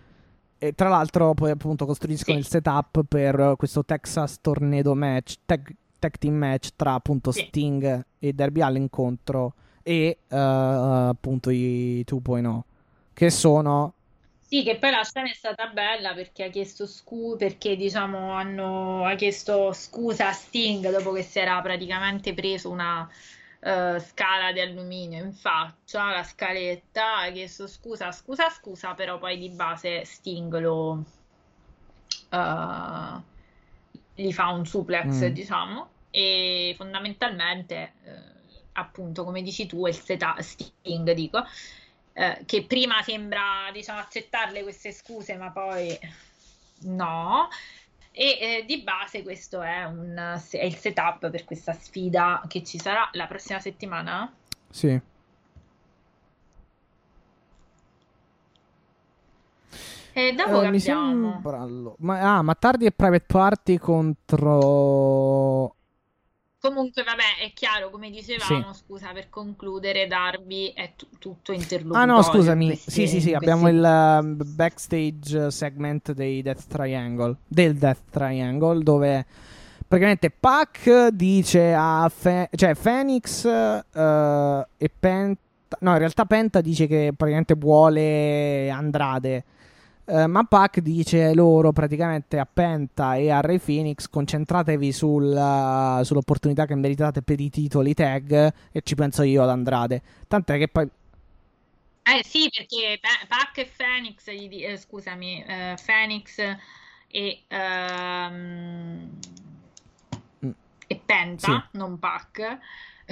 E 0.64 0.74
tra 0.74 0.90
l'altro 0.90 1.34
poi 1.34 1.50
appunto 1.50 1.88
costruiscono 1.88 2.38
Sì. 2.38 2.44
il 2.44 2.48
setup 2.48 3.04
per 3.08 3.56
questo 3.58 3.84
Texas 3.84 4.40
Tornado 4.42 4.94
match, 4.94 5.38
tag, 5.44 5.74
tag 5.98 6.18
team 6.20 6.36
match 6.36 6.70
tra 6.76 6.94
appunto 6.94 7.32
Sì. 7.32 7.46
Sting 7.48 8.06
e 8.20 8.34
Darby 8.34 8.62
Allin 8.62 8.88
contro 8.88 9.56
e 9.82 10.20
eh, 10.28 10.38
appunto 10.38 11.50
i 11.50 12.04
2.0, 12.06 12.60
che 13.14 13.32
sono... 13.32 13.94
Sì, 14.40 14.62
che 14.64 14.78
poi 14.78 14.92
la 14.92 15.04
scena 15.04 15.32
è 15.32 15.34
stata 15.34 15.66
bella 15.70 16.14
perché 16.14 16.44
ha 16.44 16.50
chiesto 16.50 16.86
scusa, 16.86 17.38
perché 17.38 17.76
diciamo 17.76 18.34
hanno 18.34 19.06
ha 19.06 19.16
chiesto 19.16 19.72
scusa 19.74 20.28
a 20.28 20.32
Sting 20.34 20.92
dopo 20.92 21.12
che 21.14 21.24
si 21.24 21.40
era 21.40 21.60
praticamente 21.62 22.36
preso 22.36 22.70
una 22.70 23.10
eh, 23.64 24.00
scala 24.00 24.52
di 24.52 24.60
alluminio 24.60 25.24
in 25.24 25.34
faccia, 25.34 26.12
la 26.12 26.24
scaletta, 26.24 27.20
ha 27.20 27.32
chiesto 27.32 27.68
scusa, 27.68 28.12
scusa, 28.12 28.50
scusa, 28.50 28.94
però 28.96 29.18
poi 29.20 29.38
di 29.38 29.50
base 29.50 30.04
Sting 30.04 30.58
lo 30.60 31.04
eh, 32.30 33.22
gli 34.16 34.32
fa 34.34 34.48
un 34.50 34.66
suplex, 34.66 35.06
Mm. 35.06 35.26
diciamo, 35.28 35.90
e 36.10 36.74
fondamentalmente, 36.78 37.94
eh, 38.04 38.12
appunto, 38.74 39.24
come 39.24 39.42
dici 39.42 39.66
tu, 39.68 39.86
è 39.86 39.90
il 39.90 39.96
seta- 39.96 40.36
Sting, 40.40 41.12
dico, 41.12 41.44
eh, 42.14 42.44
che 42.46 42.64
prima 42.66 43.02
sembra 43.04 43.70
diciamo, 43.72 44.00
accettarle 44.00 44.64
queste 44.64 44.92
scuse, 44.92 45.36
ma 45.38 45.52
poi 45.52 45.98
no. 46.84 47.48
E 48.14 48.38
eh, 48.42 48.66
di 48.68 48.82
base 48.82 49.24
questo 49.24 49.62
è, 49.62 49.86
un, 49.86 50.16
è 50.52 50.64
il 50.64 50.76
setup 50.76 51.30
per 51.30 51.46
questa 51.46 51.72
sfida 51.74 52.42
che 52.48 52.62
ci 52.64 52.78
sarà 52.78 53.10
la 53.14 53.26
prossima 53.28 53.60
settimana. 53.60 54.32
Sì. 54.70 55.00
E 60.14 60.34
dopo 60.34 60.62
Eh, 60.62 60.70
mi 60.70 60.80
sembra... 60.80 61.66
Ma, 62.00 62.38
ah, 62.38 62.42
ma 62.42 62.54
tardi 62.56 62.86
e 62.86 62.92
private 62.92 63.26
party 63.26 63.78
contro... 63.78 65.76
Comunque, 66.62 67.02
vabbè, 67.02 67.44
è 67.44 67.52
chiaro, 67.56 67.90
come 67.90 68.12
dicevamo, 68.12 68.72
scusa, 68.74 69.12
per 69.14 69.30
concludere, 69.30 70.06
Darby 70.06 70.72
è 70.76 70.92
tu- 70.96 71.08
tutto 71.18 71.54
interlocutorio. 71.54 72.14
Ah 72.14 72.16
no, 72.18 72.22
scusami. 72.22 72.66
questi- 72.68 72.92
Sì, 72.92 73.08
sì, 73.08 73.20
sì, 73.20 73.34
abbiamo 73.34 73.68
il 73.68 73.82
um, 73.84 74.38
backstage 74.46 75.50
segment 75.50 76.12
dei 76.12 76.44
Death 76.44 76.68
Triangle, 76.68 77.36
del 77.48 77.76
Death 77.76 78.02
Triangle, 78.12 78.84
dove 78.84 79.26
praticamente 79.88 80.30
Pac 80.30 81.08
dice 81.08 81.74
a 81.76 82.10
Fe- 82.16 82.50
cioè 82.56 82.76
Phoenix 82.76 83.44
eh, 83.46 84.68
e 84.78 84.92
Penta, 85.00 85.78
no, 85.80 85.92
in 85.94 85.98
realtà 85.98 86.26
Penta 86.26 86.62
dice 86.62 86.86
che 86.86 87.12
praticamente 87.18 87.56
vuole 87.56 88.70
Andrade. 88.70 89.44
Eh, 90.14 90.28
ma 90.28 90.44
Pac 90.44 90.80
dice 90.80 91.34
loro 91.34 91.72
praticamente 91.72 92.38
a 92.38 92.46
Penta 92.46 93.16
e 93.16 93.30
a 93.30 93.40
Ray 93.40 93.60
Phoenix 93.60 94.10
concentratevi 94.10 94.92
sul, 94.92 96.02
sull'opportunità 96.04 96.66
che 96.66 96.76
meritate 96.76 97.22
per 97.22 97.40
i 97.40 97.50
titoli 97.50 97.94
tag 97.94 98.54
e 98.74 98.82
ci 98.84 98.96
penso 98.96 99.24
io 99.24 99.42
ad 99.42 99.48
Andrade. 99.50 100.02
Tant'è 100.28 100.58
che 100.58 100.68
poi 100.68 100.86
Eh 102.04 102.24
sì, 102.26 102.50
perché 102.54 103.00
Pe- 103.00 103.26
Pac 103.28 103.58
e 103.60 103.72
Phoenix, 103.74 104.28
eh, 104.28 104.76
scusami, 104.78 105.44
eh, 105.46 105.78
Phoenix 105.86 106.40
e, 107.08 107.44
ehm, 107.48 109.10
Mm. 110.46 110.52
e 110.88 111.02
Penta, 111.06 111.70
Sì. 111.72 111.78
non 111.78 112.00
Pac. 112.00 112.58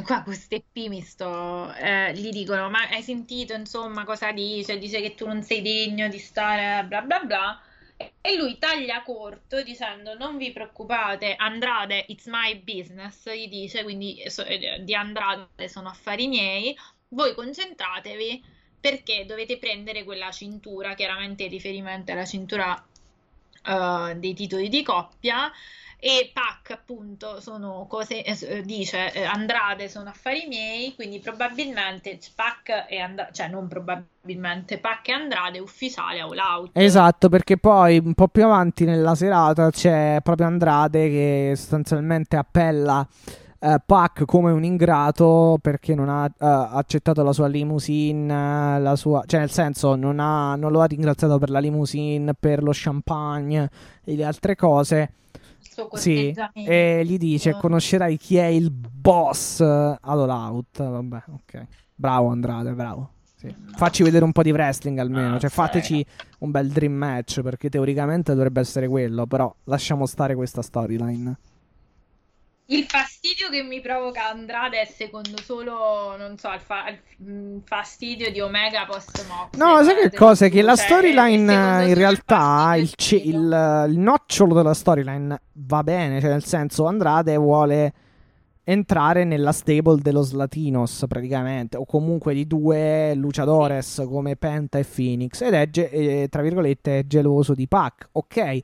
Qua 0.04 0.24
queste 0.24 0.64
P 0.72 0.88
mi 0.88 1.02
sto, 1.02 1.74
eh, 1.74 2.14
gli 2.14 2.30
dicono, 2.30 2.70
ma 2.70 2.88
hai 2.90 3.02
sentito 3.02 3.54
insomma 3.54 4.04
cosa 4.04 4.32
dice? 4.32 4.78
Dice 4.78 5.02
che 5.02 5.16
tu 5.16 5.26
non 5.26 5.42
sei 5.44 5.62
degno 5.62 6.08
di 6.08 6.20
stare 6.20 6.86
bla 6.86 7.02
bla 7.02 7.20
bla. 7.20 7.62
E 8.22 8.38
lui 8.38 8.58
taglia 8.58 9.04
corto 9.04 9.62
dicendo 9.62 10.16
non 10.16 10.38
vi 10.38 10.52
preoccupate, 10.52 11.36
Andrade, 11.36 12.06
it's 12.08 12.28
my 12.28 12.56
business, 12.58 13.30
gli 13.34 13.50
dice, 13.50 13.84
quindi 13.84 14.24
so- 14.30 14.46
eh, 14.46 14.82
di 14.84 14.96
Andrade 14.96 15.68
sono 15.68 15.90
affari 15.90 16.28
miei, 16.28 16.78
voi 17.10 17.34
concentratevi 17.36 18.42
perché 18.80 19.26
dovete 19.26 19.58
prendere 19.58 20.06
quella 20.06 20.32
cintura, 20.32 20.94
chiaramente 20.94 21.48
riferimento 21.48 22.12
alla 22.14 22.26
cintura 22.26 22.82
eh, 23.66 24.16
dei 24.16 24.34
titoli 24.34 24.70
di 24.70 24.82
coppia. 24.84 25.52
E 26.02 26.32
Pac, 26.34 26.72
appunto, 26.72 27.42
sono 27.42 27.86
cose, 27.90 28.24
eh, 28.24 28.62
dice 28.62 29.12
eh, 29.12 29.26
Andrade 29.26 29.90
sono 29.90 30.08
affari 30.08 30.46
miei, 30.48 30.96
quindi 30.96 31.20
probabilmente 31.20 32.18
Pac 32.34 32.86
e 32.88 33.00
Andrade, 33.00 33.34
cioè 33.34 33.50
non 33.50 33.68
probabilmente, 33.68 34.78
Pac 34.78 35.10
e 35.10 35.12
Andrade 35.12 35.60
ufficiale 35.60 36.22
all 36.22 36.38
out. 36.38 36.70
Esatto, 36.74 37.28
perché 37.28 37.58
poi 37.58 37.98
un 37.98 38.14
po' 38.14 38.30
più 38.30 38.46
avanti 38.46 38.86
nella 38.86 39.14
serata 39.14 39.70
c'è 39.72 40.20
proprio 40.24 40.48
Andrade 40.48 41.10
che 41.10 41.54
sostanzialmente 41.58 42.38
appella 42.38 43.06
eh, 43.60 43.82
Pac 43.86 44.26
come 44.26 44.52
un 44.52 44.64
ingrato 44.64 45.58
perché 45.62 45.94
non 45.96 46.10
ha 46.10 46.26
eh, 46.26 46.32
accettato 46.40 47.24
la 47.24 47.34
sua 47.34 47.48
limousine, 47.48 48.80
la 48.80 48.96
sua, 48.96 49.24
cioè 49.26 49.42
nel 49.42 49.52
senso 49.52 49.96
non, 49.96 50.20
ha, 50.20 50.56
non 50.56 50.72
lo 50.72 50.82
ha 50.82 50.86
ringraziato 50.86 51.38
per 51.38 51.50
la 51.50 51.60
limousine, 51.60 52.34
per 52.34 52.64
lo 52.64 52.72
champagne 52.74 53.70
e 54.04 54.16
le 54.16 54.24
altre 54.24 54.56
cose. 54.56 55.14
Sì, 55.94 56.36
e 56.54 57.02
gli 57.06 57.18
dice 57.18 57.54
conoscerai 57.54 58.18
chi 58.18 58.38
è 58.38 58.46
il 58.46 58.72
boss 58.72 59.62
eh, 59.62 59.98
all 60.02 60.30
out. 60.30 60.84
Vabbè, 60.84 61.24
ok. 61.32 61.68
Bravo 61.96 62.30
Andrade, 62.30 62.72
bravo. 62.74 63.12
Sì. 63.36 63.54
Facci 63.76 64.04
vedere 64.04 64.26
un 64.26 64.34
po' 64.34 64.44
di 64.44 64.52
wrestling 64.52 64.98
almeno. 64.98 65.36
Ah, 65.36 65.40
cioè, 65.40 65.50
fateci 65.50 66.06
un 66.40 66.52
bel 66.52 66.68
dream 66.70 66.92
match. 66.92 67.42
Perché 67.42 67.70
teoricamente 67.70 68.34
dovrebbe 68.34 68.60
essere 68.60 68.90
quello. 68.90 69.26
Però 69.26 69.54
lasciamo 69.66 70.06
stare 70.06 70.36
questa 70.36 70.62
storyline. 70.62 71.38
Il 72.72 72.84
fastidio 72.84 73.50
che 73.50 73.64
mi 73.64 73.82
provoca 73.82 74.30
Andrade 74.30 74.82
è 74.82 74.86
secondo 74.86 75.38
solo, 75.42 76.16
non 76.18 76.38
so, 76.38 76.52
il, 76.54 76.60
fa- 76.60 76.88
il, 76.90 77.00
mm, 77.24 77.58
fastidio 77.66 78.32
di 78.32 78.40
Omega 78.42 78.86
post 78.86 79.26
Mox. 79.28 79.58
No, 79.58 79.82
sai 79.84 79.96
che 79.96 80.16
cosa? 80.16 80.46
È 80.46 80.50
che 80.52 80.62
la 80.62 80.76
Cioè, 80.76 80.86
storyline 80.86 81.88
in 81.88 81.94
realtà 81.96 82.76
il 82.76 82.90
fastidio 82.90 83.40
il, 83.40 83.86
il 83.90 83.98
nocciolo 83.98 84.54
della 84.54 84.76
storyline 84.76 85.42
va 85.54 85.84
bene. 85.84 86.22
Cioè, 86.22 86.30
nel 86.30 86.44
senso, 86.44 86.86
Andrade 86.86 87.36
vuole 87.38 87.94
entrare 88.64 89.24
nella 89.24 89.52
stable 89.52 90.00
dello 90.00 90.22
Slatinos 90.22 91.06
praticamente. 91.08 91.76
O 91.76 91.86
comunque 91.86 92.36
di 92.36 92.46
due 92.46 93.16
luchadores 93.16 94.06
come 94.08 94.36
Penta 94.36 94.78
e 94.78 94.84
Phoenix. 94.84 95.42
Ed 95.42 95.54
è, 95.56 95.68
ge- 95.72 95.90
eh, 95.90 96.28
tra 96.30 96.44
virgolette, 96.44 97.08
geloso 97.08 97.56
di 97.56 97.68
Pac. 97.68 98.10
Ok. 98.12 98.62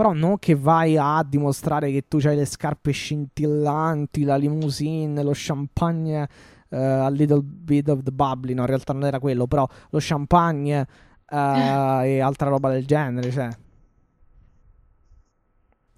Però 0.00 0.14
non 0.14 0.38
che 0.38 0.54
vai 0.54 0.96
a 0.96 1.22
dimostrare 1.22 1.92
che 1.92 2.08
tu 2.08 2.16
hai 2.24 2.34
le 2.34 2.46
scarpe 2.46 2.90
scintillanti, 2.90 4.22
la 4.22 4.36
limousine, 4.36 5.22
lo 5.22 5.32
champagne, 5.34 6.26
eh, 6.70 6.78
a 6.78 7.10
little 7.10 7.42
bit 7.42 7.86
of 7.90 8.02
the 8.02 8.10
bubbly. 8.10 8.54
No, 8.54 8.62
in 8.62 8.68
realtà 8.68 8.94
non 8.94 9.04
era 9.04 9.18
quello, 9.18 9.46
però 9.46 9.68
lo 9.90 9.98
champagne 10.00 10.86
eh, 11.28 11.36
e 12.16 12.20
altra 12.20 12.48
roba 12.48 12.70
del 12.70 12.86
genere, 12.86 13.30
cioè. 13.30 13.50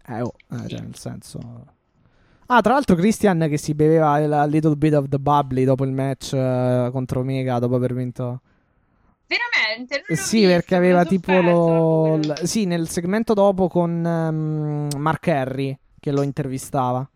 Eh, 0.08 0.20
oh, 0.20 0.34
eh, 0.50 0.66
cioè, 0.66 0.80
nel 0.80 0.96
senso... 0.96 1.38
Ah, 2.46 2.60
tra 2.60 2.72
l'altro 2.72 2.96
Christian 2.96 3.46
che 3.48 3.56
si 3.56 3.72
beveva 3.72 4.18
il 4.18 4.32
a 4.32 4.46
little 4.46 4.74
bit 4.74 4.94
of 4.94 5.06
the 5.06 5.20
bubbly 5.20 5.62
dopo 5.62 5.84
il 5.84 5.92
match 5.92 6.32
eh, 6.32 6.88
contro 6.90 7.20
Omega, 7.20 7.60
dopo 7.60 7.76
aver 7.76 7.94
vinto... 7.94 8.40
Veramente? 9.32 9.94
Eh, 10.06 10.14
l'ho 10.14 10.16
sì, 10.16 10.42
perché 10.44 10.74
aveva 10.74 11.04
tipo 11.04 11.40
lo... 11.40 12.16
l- 12.16 12.40
Sì, 12.46 12.64
nel 12.66 12.88
segmento 12.88 13.34
dopo 13.34 13.68
con 13.68 14.04
ehm, 14.04 15.00
Mark 15.00 15.26
Henry 15.26 15.76
che 15.98 16.10
lo 16.10 16.22
intervistava. 16.22 17.08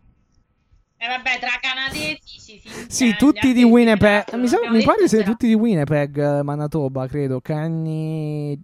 E 0.99 1.05
Eh, 1.05 1.07
vabbè, 1.07 1.39
tra 1.39 1.59
canadesi 1.61 2.19
si 2.39 2.61
Sì, 2.87 3.05
intende, 3.05 3.17
tutti 3.17 3.47
anche 3.47 3.53
di 3.53 3.63
Winnipeg. 3.63 4.33
Mi, 4.35 4.47
sa- 4.47 4.57
mi 4.69 4.81
pare 4.81 5.07
siano 5.07 5.23
tutti 5.25 5.47
di 5.47 5.53
Winnipeg, 5.53 6.39
eh, 6.39 6.43
Manitoba, 6.43 7.07
credo. 7.07 7.39
Kenny... 7.41 8.59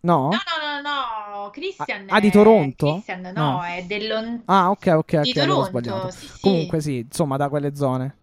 No? 0.00 0.28
No, 0.30 0.38
no, 0.62 0.80
no, 0.80 1.42
no, 1.44 1.50
Christian 1.50 2.06
Ah, 2.08 2.20
di 2.20 2.28
è- 2.28 2.30
Toronto? 2.30 2.92
Christian 2.92 3.20
no, 3.22 3.32
No. 3.34 3.64
è 3.64 3.84
dell'on... 3.84 4.42
Ah, 4.46 4.70
ok, 4.70 4.86
ok, 4.86 5.12
di 5.22 5.32
ok, 5.32 5.36
allora 5.38 5.58
ho 5.58 5.62
Toronto, 5.64 5.68
sbagliato. 5.68 6.10
sì, 6.10 6.26
sì. 6.26 6.40
Comunque 6.40 6.80
sì, 6.80 6.98
insomma, 6.98 7.36
da 7.36 7.48
quelle 7.48 7.74
zone. 7.74 8.17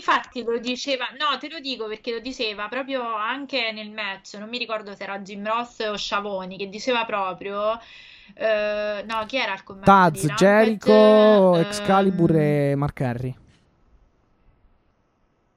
Infatti 0.00 0.42
lo 0.42 0.58
diceva, 0.58 1.08
no, 1.18 1.36
te 1.38 1.48
lo 1.50 1.60
dico 1.60 1.86
perché 1.86 2.12
lo 2.12 2.20
diceva 2.20 2.68
proprio 2.68 3.02
anche 3.14 3.70
nel 3.72 3.90
match, 3.90 4.34
non 4.34 4.48
mi 4.48 4.56
ricordo 4.58 4.94
se 4.94 5.02
era 5.02 5.18
Jim 5.20 5.44
Ross 5.46 5.80
o 5.80 5.96
Sciavoni, 5.96 6.56
che 6.56 6.68
diceva 6.68 7.04
proprio, 7.04 7.78
eh, 8.34 9.04
no, 9.06 9.26
chi 9.26 9.36
era 9.36 9.52
il 9.54 9.62
commento 9.64 10.08
Taz? 10.08 10.24
Jericho, 10.30 11.58
Ehm, 11.58 11.60
Excalibur 11.60 12.34
e 12.36 12.74
Mark 12.76 12.98
Henry. 13.00 13.34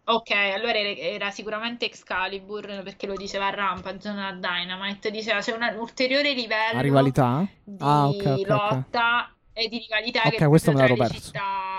Ok, 0.06 0.32
allora 0.32 0.78
era, 0.80 1.32
sicuramente 1.32 1.86
Excalibur 1.86 2.84
perché 2.84 3.08
lo 3.08 3.16
diceva 3.16 3.48
a 3.48 3.50
Rampage, 3.52 4.10
non 4.12 4.20
a 4.20 4.34
Dynamite, 4.34 5.10
diceva 5.12 5.40
c'è 5.40 5.54
un 5.54 5.64
ulteriore 5.80 6.34
livello 6.34 6.82
rivalità? 6.82 7.48
di 7.64 7.92
Ah, 7.92 8.10
ok, 8.10 8.26
ok, 8.36 8.50
ok. 8.50 8.84
lotta 8.84 9.34
e 9.54 9.70
di 9.70 9.78
rivalità 9.80 10.30
Ok, 10.30 10.44
che 10.44 10.46
questo 10.48 10.72
me 10.74 10.82
l'ero 10.82 10.96
le 10.96 10.98
perso. 10.98 11.34
città 11.36 11.42
mm, 11.42 11.73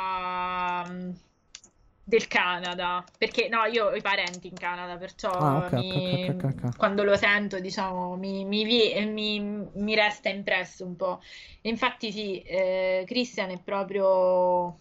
del 2.04 2.26
Canada, 2.28 3.04
perché 3.16 3.48
no, 3.48 3.64
io 3.64 3.86
ho 3.86 3.94
i 3.94 4.00
parenti 4.02 4.48
in 4.48 4.58
Canada, 4.58 4.96
perciò 4.98 5.38
Ah, 5.38 5.56
ok, 5.58 5.72
ok, 5.72 5.72
mi- 5.72 6.34
ok, 6.34 6.44
ok, 6.44 6.64
ok. 6.64 6.76
quando 6.76 7.02
lo 7.02 7.16
sento, 7.16 7.60
diciamo, 7.60 8.16
mi, 8.16 8.44
mi 8.44 8.64
vi- 8.64 9.04
mi- 9.06 9.40
mi 9.40 9.94
resta 9.94 10.28
impresso 10.28 10.84
un 10.84 10.96
po'. 10.96 11.20
E 11.62 11.68
infatti 11.68 12.12
sì, 12.12 12.42
eh, 12.42 13.04
Christian 13.06 13.50
è 13.50 13.58
proprio 13.62 14.78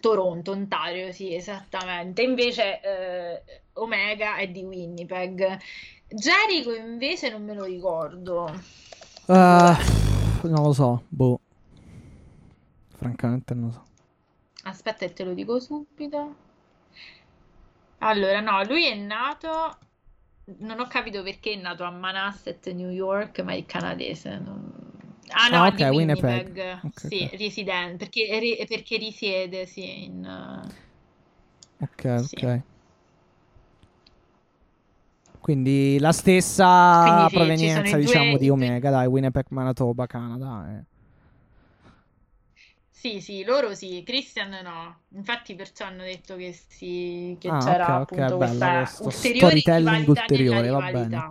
Toronto, 0.00 0.52
Ontario, 0.52 1.12
sì, 1.12 1.34
esattamente. 1.34 2.22
Invece 2.22 2.80
eh, 2.80 3.42
Omega 3.74 4.36
è 4.36 4.48
di 4.48 4.62
Winnipeg. 4.64 5.58
Jericho 6.08 6.72
invece 6.74 7.30
non 7.30 7.44
me 7.44 7.54
lo 7.54 7.64
ricordo. 7.64 8.48
Ah, 9.28 9.78
non 10.44 10.62
lo 10.62 10.72
so, 10.72 11.02
boh. 11.08 11.40
Francamente 12.98 13.54
non 13.54 13.66
lo 13.66 13.72
so. 13.72 13.84
Aspetta, 14.64 15.04
e 15.04 15.12
te 15.12 15.22
lo 15.24 15.32
dico 15.32 15.60
subito. 15.60 16.34
Allora, 18.04 18.40
no, 18.40 18.62
lui 18.64 18.86
è 18.86 18.94
nato. 18.94 19.78
Non 20.58 20.78
ho 20.80 20.86
capito 20.86 21.22
perché 21.22 21.52
è 21.52 21.56
nato 21.56 21.84
a 21.84 21.90
Manhasset, 21.90 22.70
New 22.72 22.90
York, 22.90 23.40
ma 23.40 23.54
è 23.54 23.64
canadese. 23.64 24.38
non- 24.38 24.72
Ah, 25.30 25.48
no, 25.48 25.64
Ah, 25.64 25.68
è 25.68 25.72
di 25.72 25.82
ok, 25.82 25.90
Winnipeg. 25.90 26.46
Winnipeg. 26.46 26.80
Ok, 26.84 27.04
Sì, 27.08 27.22
ok. 27.24 27.38
residente, 27.38 27.96
perché, 27.96 28.38
ri- 28.38 28.64
perché 28.68 28.96
risiede, 28.98 29.66
sì, 29.66 30.04
in... 30.04 30.24
Ok, 31.80 32.04
Sì. 32.14 32.36
ok. 32.36 32.62
Quindi 35.40 35.98
la 35.98 36.12
stessa 36.12 36.96
Quindi 37.02 37.28
sì, 37.28 37.34
provenienza, 37.38 37.96
diciamo, 37.98 38.30
due- 38.30 38.38
di 38.38 38.48
Omega, 38.48 38.90
dai, 38.90 39.06
Winnipeg, 39.06 39.44
Manitoba, 39.50 40.06
Canada. 40.06 40.78
eh. 40.78 40.84
Sì, 43.04 43.20
sì, 43.20 43.44
loro 43.44 43.74
sì, 43.74 44.02
Christian 44.02 44.58
no. 44.62 45.00
Infatti 45.10 45.54
perciò 45.54 45.84
hanno 45.84 46.04
detto 46.04 46.36
che, 46.36 46.54
sì, 46.54 47.36
che 47.38 47.50
Ah, 47.50 47.58
c'era 47.58 47.96
ok, 47.96 48.00
ok, 48.00 48.00
appunto 48.00 48.36
questa 48.38 48.88
ulteriore 49.00 49.58
storytelling 49.58 50.08
ulteriore, 50.08 50.68
va 50.70 50.80
bene. 50.90 51.30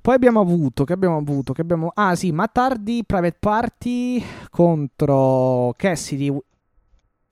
Poi 0.00 0.14
abbiamo 0.16 0.40
avuto, 0.40 0.82
che 0.82 0.94
abbiamo 0.94 1.18
avuto, 1.18 1.52
che 1.52 1.60
abbiamo... 1.60 1.92
Ah 1.94 2.16
sì, 2.16 2.32
Mattardi, 2.32 3.04
Private 3.06 3.36
Party 3.38 4.20
contro 4.50 5.72
Cassidy. 5.76 6.36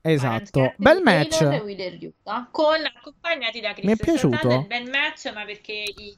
Esatto, 0.01 0.75
bel 0.77 1.03
match. 1.03 1.41
Con 2.53 2.85
accompagnati 2.85 3.59
da 3.61 3.73
Chris 3.73 3.85
Mi 3.85 3.93
è 3.95 3.97
piaciuto. 3.97 4.37
Statlander, 4.37 4.67
bel 4.69 4.91
match, 4.91 5.33
ma 5.35 5.45
perché 5.45 5.73
i- 5.73 6.17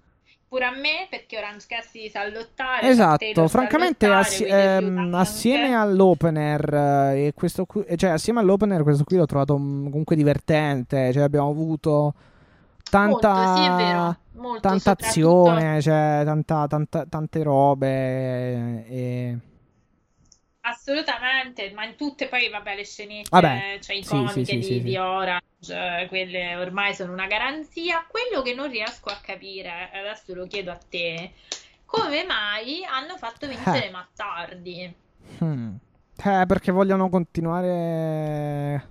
pure 0.48 0.64
a 0.64 0.70
me, 0.70 1.06
perché 1.10 1.36
Orange 1.36 1.66
Cassidy 1.68 2.08
sa 2.08 2.28
lottare, 2.28 2.88
Esatto, 2.88 3.18
Taylor 3.18 3.48
sa 3.48 3.58
francamente 3.58 4.06
assi- 4.06 4.44
ehm, 4.44 5.14
assieme 5.14 5.74
all'opener 5.74 6.74
eh, 6.74 7.26
e 7.26 7.32
questo 7.34 7.66
qui, 7.66 7.84
cioè 7.96 8.10
assieme 8.10 8.40
all'opener 8.40 8.82
questo 8.82 9.04
qui 9.04 9.16
l'ho 9.16 9.26
trovato 9.26 9.58
mm, 9.58 9.90
comunque 9.90 10.16
divertente, 10.16 11.12
cioè 11.12 11.22
abbiamo 11.22 11.50
avuto 11.50 12.14
tanta 12.88 13.34
Molto, 13.34 13.56
sì, 13.56 13.68
vero, 13.84 14.16
molto, 14.32 14.60
tanta 14.60 14.90
azione, 14.92 15.80
cioè 15.82 16.22
tanta, 16.24 16.66
tanta- 16.66 17.04
tante 17.06 17.42
robe 17.42 18.86
e 18.88 19.38
Assolutamente, 20.70 21.70
ma 21.72 21.84
in 21.84 21.96
tutte 21.96 22.28
poi, 22.28 22.48
vabbè, 22.50 22.74
le 22.76 22.84
scenette, 22.84 23.28
Vabbè, 23.30 23.78
cioè 23.80 23.96
sì, 23.96 24.00
iconiche 24.00 24.32
sì, 24.32 24.44
sì, 24.44 24.56
di, 24.56 24.62
sì, 24.62 24.82
di 24.82 24.90
sì. 24.90 24.96
Orange, 24.96 25.42
eh, 26.02 26.06
quelle 26.08 26.56
ormai 26.56 26.94
sono 26.94 27.12
una 27.12 27.26
garanzia. 27.26 28.04
Quello 28.08 28.42
che 28.42 28.54
non 28.54 28.68
riesco 28.68 29.08
a 29.08 29.18
capire, 29.22 29.90
e 29.92 29.98
adesso 29.98 30.34
lo 30.34 30.46
chiedo 30.46 30.70
a 30.70 30.78
te, 30.88 31.32
come 31.86 32.24
mai 32.24 32.84
hanno 32.84 33.16
fatto 33.16 33.46
vincere 33.46 33.86
Eh. 33.86 33.90
Mattardi? 33.90 34.94
Hmm. 35.38 35.74
Eh, 36.22 36.44
perché 36.46 36.72
vogliono 36.72 37.08
continuare 37.08 38.86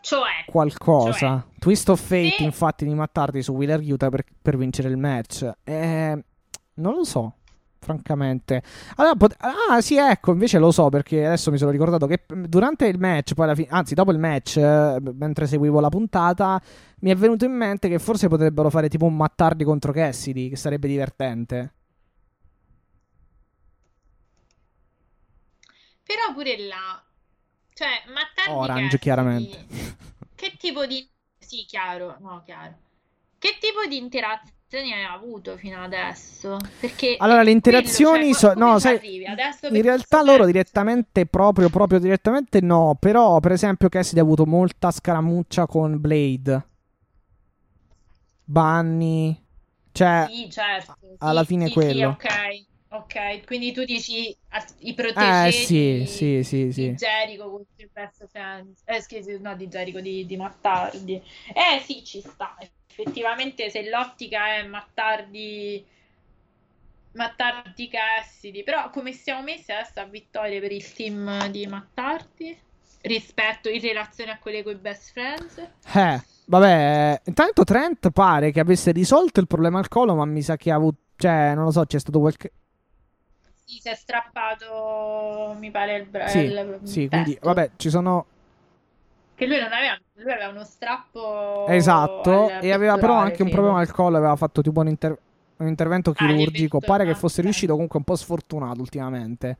Cioè, 0.00 0.44
qualcosa. 0.46 1.12
Cioè, 1.18 1.58
Twist 1.58 1.88
of 1.90 2.00
Fate, 2.00 2.34
se- 2.36 2.42
infatti, 2.42 2.84
di 2.84 2.94
Mattardi 2.94 3.42
su 3.42 3.52
Wheeler 3.52 3.80
Yuta 3.80 4.08
per, 4.08 4.24
per 4.40 4.56
vincere 4.56 4.88
il 4.88 4.96
match. 4.96 5.50
Eh, 5.64 6.24
non 6.74 6.94
lo 6.94 7.04
so, 7.04 7.34
francamente. 7.78 8.62
Allora, 8.96 9.14
pot- 9.14 9.36
ah, 9.38 9.80
sì, 9.80 9.96
ecco, 9.96 10.32
invece 10.32 10.58
lo 10.58 10.70
so 10.70 10.88
perché 10.88 11.24
adesso 11.24 11.50
mi 11.50 11.58
sono 11.58 11.70
ricordato 11.70 12.06
che 12.06 12.24
mm, 12.32 12.44
durante 12.44 12.86
il 12.86 12.98
match, 12.98 13.34
poi 13.34 13.44
alla 13.46 13.54
fine, 13.54 13.68
anzi, 13.70 13.94
dopo 13.94 14.12
il 14.12 14.18
match, 14.18 14.56
eh, 14.56 14.98
mentre 15.14 15.46
seguivo 15.46 15.80
la 15.80 15.88
puntata, 15.88 16.60
mi 17.00 17.10
è 17.10 17.14
venuto 17.14 17.44
in 17.44 17.52
mente 17.52 17.88
che 17.88 17.98
forse 17.98 18.28
potrebbero 18.28 18.70
fare 18.70 18.88
tipo 18.88 19.04
un 19.04 19.16
Mattardi 19.16 19.64
contro 19.64 19.92
Cassidy, 19.92 20.48
che 20.48 20.56
sarebbe 20.56 20.88
divertente. 20.88 21.72
però 26.08 26.32
pure 26.32 26.56
là, 26.66 27.04
cioè, 27.74 28.02
Mattardi 28.06 28.50
Orange, 28.50 28.82
Cassidy, 28.82 28.98
chiaramente. 28.98 29.66
Che 30.34 30.56
tipo 30.58 30.86
di... 30.86 31.06
Sì, 31.36 31.66
chiaro, 31.66 32.16
no, 32.20 32.42
chiaro. 32.46 32.78
Che 33.38 33.58
tipo 33.60 33.84
di 33.86 33.98
interazioni 34.68 34.92
hai 34.92 35.04
avuto 35.04 35.56
fino 35.56 35.82
adesso? 35.82 36.56
Perché 36.78 37.18
Allora, 37.20 37.42
le 37.42 37.50
quello, 37.62 38.02
interazioni 38.02 38.26
cioè, 38.26 38.34
so- 38.34 38.52
come 38.52 38.56
no, 38.56 38.78
sai, 38.78 39.00
in 39.68 39.82
realtà 39.82 40.22
loro 40.22 40.46
direttamente, 40.46 41.26
proprio, 41.26 41.68
proprio 41.68 41.98
direttamente 41.98 42.60
no. 42.60 42.96
Però, 42.98 43.40
per 43.40 43.52
esempio, 43.52 43.88
Cassidy 43.88 44.20
ha 44.20 44.22
avuto 44.22 44.46
molta 44.46 44.90
scaramuccia 44.90 45.66
con 45.66 46.00
Blade, 46.00 46.66
Bunny. 48.46 49.36
Cioè, 49.92 50.30
Sì, 50.30 50.50
certo. 50.50 50.96
sì, 51.18 51.18
alla 51.18 51.44
fine 51.44 51.66
sì, 51.66 51.72
quello. 51.72 52.16
Sì, 52.20 52.26
ok, 52.26 52.66
ok. 52.88 53.44
Quindi 53.46 53.72
tu 53.72 53.84
dici 53.84 54.36
i 54.80 54.94
eh 55.14 55.50
proteggi 55.50 55.52
sì, 55.52 56.04
sì, 56.06 56.42
sì, 56.42 56.72
di 56.72 56.72
sì. 56.72 56.94
Jericho 56.94 57.50
contro 57.50 57.74
il 57.76 57.90
best 57.92 58.26
friend. 58.28 58.74
Eh, 58.84 59.00
scusi, 59.02 59.38
no, 59.40 59.54
di 59.56 59.68
Jericho, 59.68 60.00
di, 60.00 60.26
di 60.26 60.36
Mattardi. 60.36 61.22
Eh 61.54 61.80
sì, 61.80 62.04
ci 62.04 62.20
sta. 62.20 62.56
Effettivamente, 63.00 63.70
se 63.70 63.88
l'ottica 63.88 64.56
è 64.56 64.64
Mattardi... 64.64 65.86
Mattardi 67.12 67.88
Cassidy, 67.88 68.62
però 68.64 68.90
come 68.90 69.12
siamo 69.12 69.42
messi 69.42 69.72
adesso 69.72 70.00
a 70.00 70.04
vittorie 70.04 70.60
per 70.60 70.72
il 70.72 70.92
team 70.92 71.48
di 71.48 71.66
Mattardi? 71.66 72.56
Rispetto 73.00 73.68
in 73.68 73.80
relazione 73.80 74.32
a 74.32 74.38
quelle 74.38 74.62
con 74.62 74.72
i 74.72 74.76
best 74.76 75.12
friends? 75.12 75.58
Eh, 75.94 76.22
vabbè, 76.44 77.22
intanto 77.24 77.64
Trent 77.64 78.10
pare 78.10 78.50
che 78.50 78.60
avesse 78.60 78.92
risolto 78.92 79.40
il 79.40 79.46
problema 79.46 79.78
al 79.78 79.88
collo, 79.88 80.14
ma 80.14 80.24
mi 80.24 80.42
sa 80.42 80.56
che 80.56 80.70
ha 80.70 80.74
avuto, 80.74 80.98
cioè, 81.16 81.54
non 81.54 81.64
lo 81.64 81.70
so, 81.70 81.84
c'è 81.86 81.98
stato 81.98 82.18
qualche... 82.18 82.52
Sì, 83.64 83.78
si 83.80 83.88
è 83.88 83.94
strappato, 83.94 85.56
mi 85.58 85.70
pare, 85.70 85.96
il, 85.96 86.06
bra- 86.06 86.28
Sì, 86.28 86.38
il 86.38 86.80
sì, 86.82 87.08
quindi, 87.08 87.38
vabbè, 87.40 87.70
ci 87.76 87.90
sono... 87.90 88.26
Che 89.38 89.46
lui 89.46 89.60
non 89.60 89.72
aveva, 89.72 89.96
lui 90.14 90.32
aveva 90.32 90.48
uno 90.50 90.64
strappo 90.64 91.66
Esatto, 91.68 92.50
e 92.60 92.72
aveva 92.72 92.98
però 92.98 93.14
anche 93.14 93.44
un 93.44 93.50
problema 93.50 93.78
al 93.78 93.90
collo, 93.92 94.16
aveva 94.16 94.34
fatto 94.34 94.62
tipo 94.62 94.80
un, 94.80 94.88
inter- 94.88 95.16
un 95.58 95.66
intervento 95.68 96.10
Ah, 96.10 96.14
chirurgico. 96.14 96.78
venuto- 96.78 96.78
Pare 96.80 97.04
che 97.04 97.10
ah, 97.12 97.14
fosse 97.14 97.42
riuscito, 97.42 97.72
comunque 97.72 97.98
un 97.98 98.04
po' 98.04 98.16
sfortunato 98.16 98.80
ultimamente. 98.80 99.56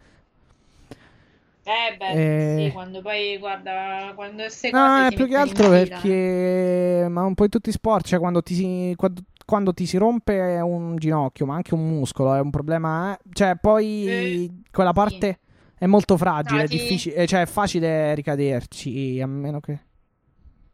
Eh 1.65 1.97
beh, 1.99 2.13
Eh. 2.13 2.65
sì, 2.67 2.73
quando 2.73 3.03
poi 3.03 3.37
guarda, 3.39 4.13
quando 4.15 4.43
queste 4.43 4.71
No, 4.73 5.07
è 5.07 5.13
più 5.13 5.27
che 5.29 5.37
altro 5.37 5.69
perché... 5.69 7.07
Ma 7.09 7.23
un 7.25 7.35
po' 7.35 7.45
in 7.45 7.51
tutti 7.51 7.69
i 7.69 7.73
sport, 7.73 8.07
cioè 8.07 8.19
quando 8.19 8.43
ti 8.43 8.55
si... 8.55 8.95
Quando, 8.97 9.23
quando 9.45 9.73
ti 9.73 9.87
si 9.87 9.97
rompe 9.97 10.61
un 10.61 10.97
ginocchio, 10.97 11.47
ma 11.47 11.55
anche 11.55 11.75
un 11.75 11.87
muscolo, 11.89 12.35
è 12.35 12.41
un 12.41 12.51
problema... 12.51 13.15
eh. 13.15 13.19
Cioè, 13.33 13.57
poi 13.61 14.47
Eh, 14.47 14.51
quella 14.73 14.93
sì. 14.93 15.39
È 15.79 15.87
molto 15.87 16.17
fragile, 16.17 16.65
è 16.65 16.67
difficile, 16.67 17.27
cioè 17.27 17.43
è 17.43 17.47
facile 17.47 18.15
ricaderci, 18.15 19.21
a 19.21 19.27
meno 19.27 19.61
che... 19.61 19.87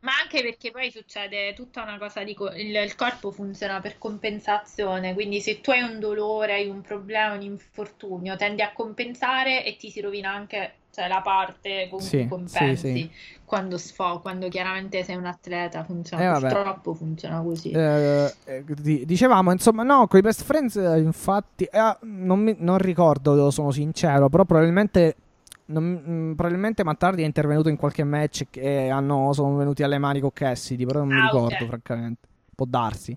Ma 0.05 0.13
anche 0.23 0.43
perché 0.43 0.71
poi 0.71 0.91
succede 0.91 1.55
tutta 1.55 1.83
una 1.83 1.97
cosa 1.99 2.23
di 2.23 2.35
co- 2.35 2.51
il, 2.53 2.75
il 2.75 2.95
corpo 2.95 3.31
funziona 3.31 3.81
per 3.81 3.97
compensazione, 3.97 5.15
quindi 5.15 5.41
se 5.41 5.61
tu 5.63 5.71
hai 5.71 5.81
un 5.81 5.99
dolore, 5.99 6.53
hai 6.55 6.69
un 6.69 6.83
problema, 6.83 7.33
un 7.35 7.41
infortunio, 7.41 8.37
tendi 8.37 8.61
a 8.61 8.73
compensare 8.75 9.65
e 9.65 9.77
ti 9.77 9.89
si 9.91 10.03
rovina 10.03 10.31
anche, 10.31 10.75
cioè, 10.91 11.09
la 11.09 11.23
parte 11.23 11.89
con 11.91 12.01
Sì, 12.01 12.19
cui 12.19 12.29
compensi 12.29 12.77
sì, 12.77 12.99
sì. 12.99 13.11
quando 13.47 13.79
sfo, 13.79 14.21
quando 14.21 14.49
chiaramente 14.51 15.03
sei 15.05 15.17
un 15.17 15.25
atleta, 15.25 15.85
funziona, 15.85 16.23
Eh, 16.23 16.27
vabbè. 16.27 16.49
purtroppo 16.51 16.93
funziona 16.95 17.41
così. 17.41 17.71
Eh, 17.71 18.35
eh, 18.45 18.65
di- 18.67 19.07
dicevamo, 19.07 19.53
insomma, 19.53 19.83
no, 19.85 20.07
con 20.07 20.19
i 20.19 20.23
best 20.23 20.43
friends, 20.45 20.77
eh, 20.77 20.99
infatti, 20.99 21.65
eh, 21.65 21.97
non, 22.03 22.41
mi- 22.41 22.57
non 22.59 22.77
ricordo, 22.77 23.51
sono 23.51 23.71
sincero, 23.71 24.29
però 24.29 24.45
probabilmente, 24.45 25.17
non- 25.67 26.05
mm, 26.09 26.33
probabilmente 26.35 26.85
Mattardi 26.85 27.23
è 27.23 27.27
intervenuto 27.27 27.69
in 27.69 27.77
qualche 27.77 28.05
match 28.05 28.45
che 28.51 28.89
hanno, 28.89 29.33
sono 29.33 29.57
venuti 29.57 29.83
alle 29.83 29.99
mani 29.99 30.21
con 30.21 30.33
Cassidy, 30.33 30.85
però 30.85 31.01
non 31.01 31.09
mi 31.09 31.21
Ah, 31.21 31.25
ricordo, 31.25 31.55
ok. 31.55 31.67
francamente. 31.67 32.29
Può 32.55 32.67
darsi. 32.69 33.17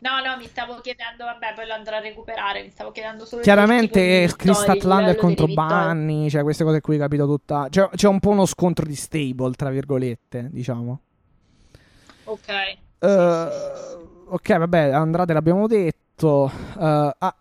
No, 0.00 0.20
no, 0.24 0.36
mi 0.36 0.46
stavo 0.46 0.80
chiedendo, 0.80 1.24
vabbè, 1.24 1.54
poi 1.54 1.66
lo 1.66 1.74
andrò 1.74 1.96
a 1.96 2.00
recuperare, 2.00 2.62
mi 2.62 2.70
stavo 2.70 2.92
chiedendo 2.92 3.24
solo 3.24 3.42
Chiaramente 3.42 4.28
Chris 4.36 4.60
Statlander 4.60 5.16
contro. 5.16 5.46
Bunny, 5.48 6.28
cioè 6.30 6.42
queste 6.42 6.62
cose 6.64 6.80
qui, 6.80 6.98
capito 6.98 7.26
tutta. 7.26 7.66
C'è, 7.68 7.88
c'è 7.90 8.06
un 8.06 8.20
po' 8.20 8.30
uno 8.30 8.46
scontro 8.46 8.84
di 8.86 8.94
stable, 8.94 9.52
tra 9.52 9.70
virgolette, 9.70 10.48
diciamo. 10.52 11.00
Ok. 12.24 12.48
Eh, 13.00 13.48
ok, 14.26 14.56
vabbè, 14.58 14.78
Andrade 14.92 15.32
l'abbiamo 15.32 15.66
detto. 15.66 16.50
Eh, 16.78 17.14
ah, 17.18 17.36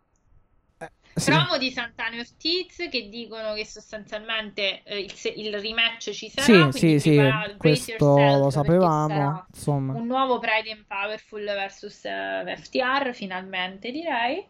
sì. 1.18 1.32
Promo 1.32 1.58
di 1.58 1.72
Santana 1.72 2.16
e 2.16 2.20
Ortiz 2.20 2.88
che 2.90 3.10
dicono 3.10 3.54
che 3.54 3.66
sostanzialmente 3.66 4.84
eh, 4.84 5.00
il, 5.00 5.12
se- 5.14 5.34
il 5.36 5.60
rematch 5.60 6.12
ci 6.12 6.30
sarà, 6.30 6.72
Sì, 6.72 6.80
sì, 6.80 7.00
sì, 7.00 7.20
questo 7.58 8.06
lo 8.06 8.50
sapevamo. 8.50 9.46
Insomma, 9.50 9.94
un 9.94 10.06
nuovo 10.06 10.38
Pride 10.40 10.72
and 10.72 10.86
Powerful 10.86 11.44
versus 11.44 12.06
eh, 12.06 12.56
FTR 12.58 13.14
finalmente 13.14 13.92
direi. 13.92 14.46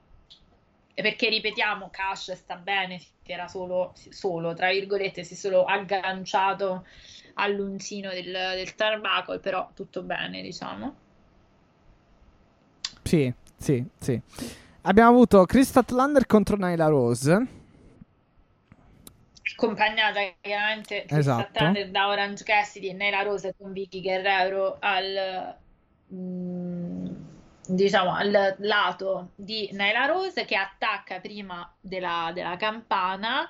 E 0.94 1.02
Perché 1.02 1.30
ripetiamo, 1.30 1.90
Cash 1.92 2.32
sta 2.34 2.56
bene, 2.56 2.98
si 3.00 3.12
era 3.26 3.48
solo, 3.48 3.94
solo, 4.10 4.54
tra 4.56 4.72
virgolette, 4.72 5.24
si 5.24 5.34
è 5.36 5.38
solo 5.38 5.64
agganciato 5.64 6.86
all'uncino 7.36 8.10
del, 8.10 8.32
del 8.32 8.74
Turnbuckle, 8.76 9.40
però 9.40 9.70
tutto 9.74 10.02
bene, 10.02 10.42
diciamo. 10.42 10.96
sì, 13.04 13.34
sì, 13.58 13.86
sì. 14.00 14.22
Abbiamo 14.88 15.10
avuto 15.10 15.46
Chris 15.46 15.68
Statlander 15.68 16.26
contro 16.26 16.56
Nyla 16.56 16.88
Rose. 16.88 17.48
accompagnata 19.54 20.20
chiaramente 20.40 21.06
Esatto. 21.10 21.74
Da 21.92 22.08
Orange 22.08 22.46
Cassidy 22.46 22.90
e 22.90 22.94
Nela 22.94 23.22
Rosa 23.24 23.54
con 23.54 23.74
Vicky 23.74 24.02
Guerrero 24.02 24.78
al 24.80 25.58
mm, 26.14 27.06
diciamo 27.68 28.16
al 28.16 28.56
lato 28.60 29.32
di 29.36 29.70
Nyla 29.74 30.06
Rose 30.06 30.46
che 30.46 30.56
attacca 30.56 31.20
prima 31.20 31.70
della, 31.82 32.32
della 32.34 32.56
campana 32.56 33.50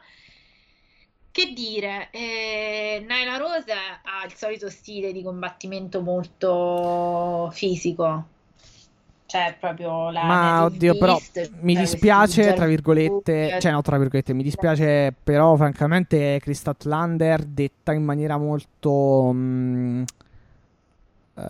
Che 1.29 1.53
dire, 1.53 2.09
eh, 2.09 3.05
Naila 3.07 3.37
Rose 3.37 3.71
ha 3.71 4.25
il 4.25 4.33
solito 4.33 4.71
stile 4.71 5.11
di 5.11 5.21
combattimento 5.21 6.01
molto 6.01 7.51
fisico. 7.51 8.36
Cioè, 9.27 9.57
proprio 9.59 10.09
la 10.09 10.23
Ma 10.23 10.63
oddio, 10.63 10.97
però 10.97 11.15
beast, 11.15 11.51
mi 11.59 11.73
cioè 11.73 11.83
dispiace, 11.83 12.41
questi 12.43 12.55
tra 12.55 12.65
virgolette, 12.65 13.33
Jarvis 13.33 13.61
cioè 13.61 13.71
no, 13.73 13.81
tra 13.81 13.97
virgolette, 13.97 14.33
mi 14.33 14.41
dispiace, 14.41 15.13
però 15.21 15.57
francamente 15.57 16.39
Krista 16.41 16.73
Lander 16.83 17.43
detta 17.43 17.91
in 17.91 18.05
maniera 18.05 18.37
molto, 18.37 19.29
mm, 19.33 20.03
eh, 21.35 21.43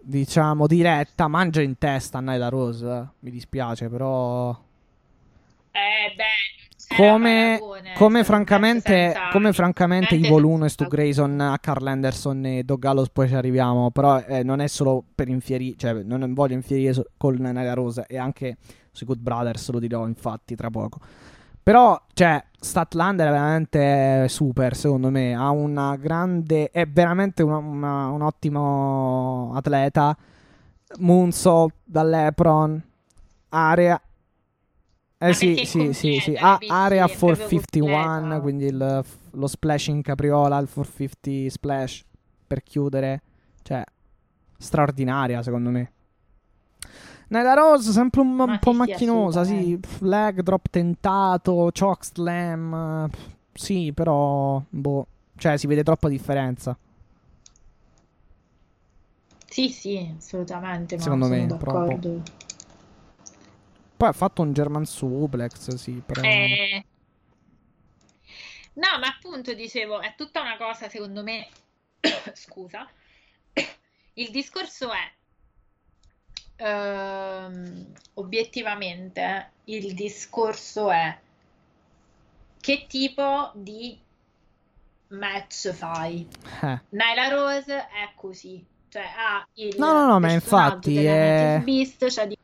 diciamo, 0.00 0.66
diretta, 0.66 1.28
mangia 1.28 1.60
in 1.60 1.76
testa 1.76 2.16
a 2.16 2.22
Nyla 2.22 2.48
Rose, 2.48 3.08
mi 3.18 3.30
dispiace, 3.30 3.90
però... 3.90 4.58
Eh, 5.72 6.14
beh, 6.16 6.69
Come, 6.96 7.56
paragone, 7.58 7.92
come 7.94 8.16
cioè, 8.18 8.24
francamente, 8.24 8.90
senza- 9.12 9.28
come 9.30 9.52
francamente 9.52 10.14
Ivo 10.16 10.38
Luna 10.38 10.66
e 10.66 10.68
senza- 10.68 10.84
Stu 10.84 10.88
Grayson 10.88 11.40
a 11.40 11.58
Carl 11.58 11.86
Anderson 11.86 12.44
e 12.44 12.64
Doug 12.64 12.80
Gallows 12.80 13.10
poi 13.10 13.28
ci 13.28 13.34
arriviamo, 13.34 13.90
però 13.90 14.18
eh, 14.20 14.42
non 14.42 14.60
è 14.60 14.66
solo 14.66 15.04
per 15.14 15.28
infierire, 15.28 15.76
cioè 15.76 15.92
non 16.02 16.34
voglio 16.34 16.54
infierire 16.54 16.92
so- 16.92 17.06
con 17.16 17.34
Nyla 17.36 17.74
Rose 17.74 18.04
e 18.08 18.18
anche 18.18 18.56
sui 18.90 19.06
Good 19.06 19.20
Brothers 19.20 19.70
lo 19.70 19.78
dirò 19.78 20.06
infatti 20.06 20.54
tra 20.56 20.68
poco. 20.68 20.98
Però, 21.62 22.00
cioè, 22.14 22.42
Statlander 22.58 23.28
è 23.28 23.30
veramente 23.30 24.26
super, 24.28 24.74
secondo 24.74 25.10
me. 25.10 25.34
Ha 25.34 25.50
una 25.50 25.94
grande. 25.96 26.70
È 26.70 26.86
veramente 26.86 27.42
una- 27.42 27.58
una- 27.58 28.08
un 28.08 28.22
ottimo 28.22 29.52
atleta. 29.54 30.16
Moonsault 30.98 31.74
dall'Epron. 31.84 32.82
Area. 33.50 34.00
Eh 35.22 35.34
sì, 35.34 35.64
sì, 35.66 35.92
sì, 35.92 36.18
sì. 36.18 36.34
Ha 36.34 36.52
capisci? 36.52 36.72
area 36.72 37.04
È 37.04 37.08
proprio 37.08 37.36
451, 37.36 38.10
completa. 38.20 38.40
quindi 38.40 38.64
il- 38.66 39.04
lo 39.32 39.46
splash 39.46 39.86
in 39.88 40.00
capriola, 40.00 40.58
il 40.58 40.66
450 40.72 41.50
splash 41.50 42.04
per 42.46 42.62
chiudere. 42.62 43.20
Cioè, 43.62 43.84
straordinaria, 44.56 45.42
secondo 45.42 45.68
me. 45.68 45.92
Nyla 47.28 47.52
Rose 47.54 47.92
sempre 47.92 48.22
un, 48.22 48.38
un 48.40 48.58
po' 48.58 48.72
macchinosa, 48.72 49.44
sì, 49.44 49.76
pff, 49.78 50.00
leg 50.00 50.40
drop 50.40 50.68
tentato, 50.70 51.70
choke 51.78 52.04
slam, 52.04 53.08
pff, 53.10 53.26
sì, 53.52 53.92
però 53.92 54.60
boh, 54.68 55.06
cioè 55.36 55.56
si 55.58 55.66
vede 55.66 55.82
troppa 55.84 56.08
differenza. 56.08 56.76
Sì, 59.48 59.68
sì, 59.68 60.12
assolutamente, 60.16 60.98
Secondo 60.98 61.26
sono 61.26 61.36
me, 61.36 61.46
d'accordo. 61.46 62.22
Poi 64.00 64.08
ha 64.08 64.12
fatto 64.12 64.40
un 64.40 64.54
German 64.54 64.86
suplex, 64.86 65.74
sì, 65.74 66.00
però 66.06 66.22
Eh, 66.22 66.82
No, 68.72 68.98
ma 68.98 69.08
appunto 69.08 69.52
dicevo, 69.52 70.00
è 70.00 70.14
tutta 70.16 70.40
una 70.40 70.56
cosa, 70.56 70.88
secondo 70.88 71.22
me, 71.22 71.46
scusa, 72.32 72.88
il 74.14 74.30
discorso 74.30 74.90
è, 74.90 75.12
ehm, 76.64 77.92
obiettivamente, 78.14 79.50
il 79.64 79.92
discorso 79.92 80.90
è 80.90 81.18
che 82.58 82.86
tipo 82.88 83.50
di 83.54 83.98
match 85.08 85.72
fai? 85.72 86.26
eh. 86.62 86.80
Nyla 86.90 87.28
Rose 87.28 87.74
è 87.88 88.12
così, 88.14 88.64
cioè 88.88 89.02
ha 89.02 89.46
il 89.54 89.76
No, 89.78 89.92
no, 89.92 90.06
no, 90.06 90.20
ma 90.20 90.32
infatti 90.32 91.04
è- 91.04 91.18
Native 91.18 91.64
Beast, 91.64 92.08
cioè 92.08 92.26
di 92.26 92.38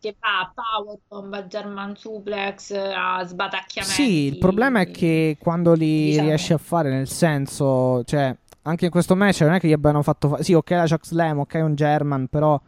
che 0.00 0.16
fa 0.18 0.40
a 0.40 0.52
powerbomb, 0.54 1.32
a 1.34 1.46
German 1.46 1.94
suplex, 1.96 2.72
a 2.72 3.22
sbatacchiamenti. 3.24 3.94
Sì, 3.94 4.26
il 4.26 4.38
problema 4.38 4.80
è 4.80 4.90
che 4.90 5.36
quando 5.38 5.72
li 5.74 6.04
diciamo. 6.06 6.28
riesci 6.28 6.52
a 6.52 6.58
fare, 6.58 6.90
nel 6.90 7.08
senso, 7.08 8.02
cioè, 8.04 8.34
anche 8.62 8.86
in 8.86 8.90
questo 8.90 9.14
match 9.16 9.40
non 9.42 9.52
è 9.54 9.60
che 9.60 9.68
gli 9.68 9.72
abbiano 9.72 10.02
fatto 10.02 10.28
fa- 10.28 10.42
Sì, 10.42 10.54
ok, 10.54 10.70
la 10.70 10.86
Chuck 10.88 11.06
Slam, 11.06 11.38
ok, 11.40 11.54
un 11.62 11.74
German, 11.74 12.26
però 12.28 12.60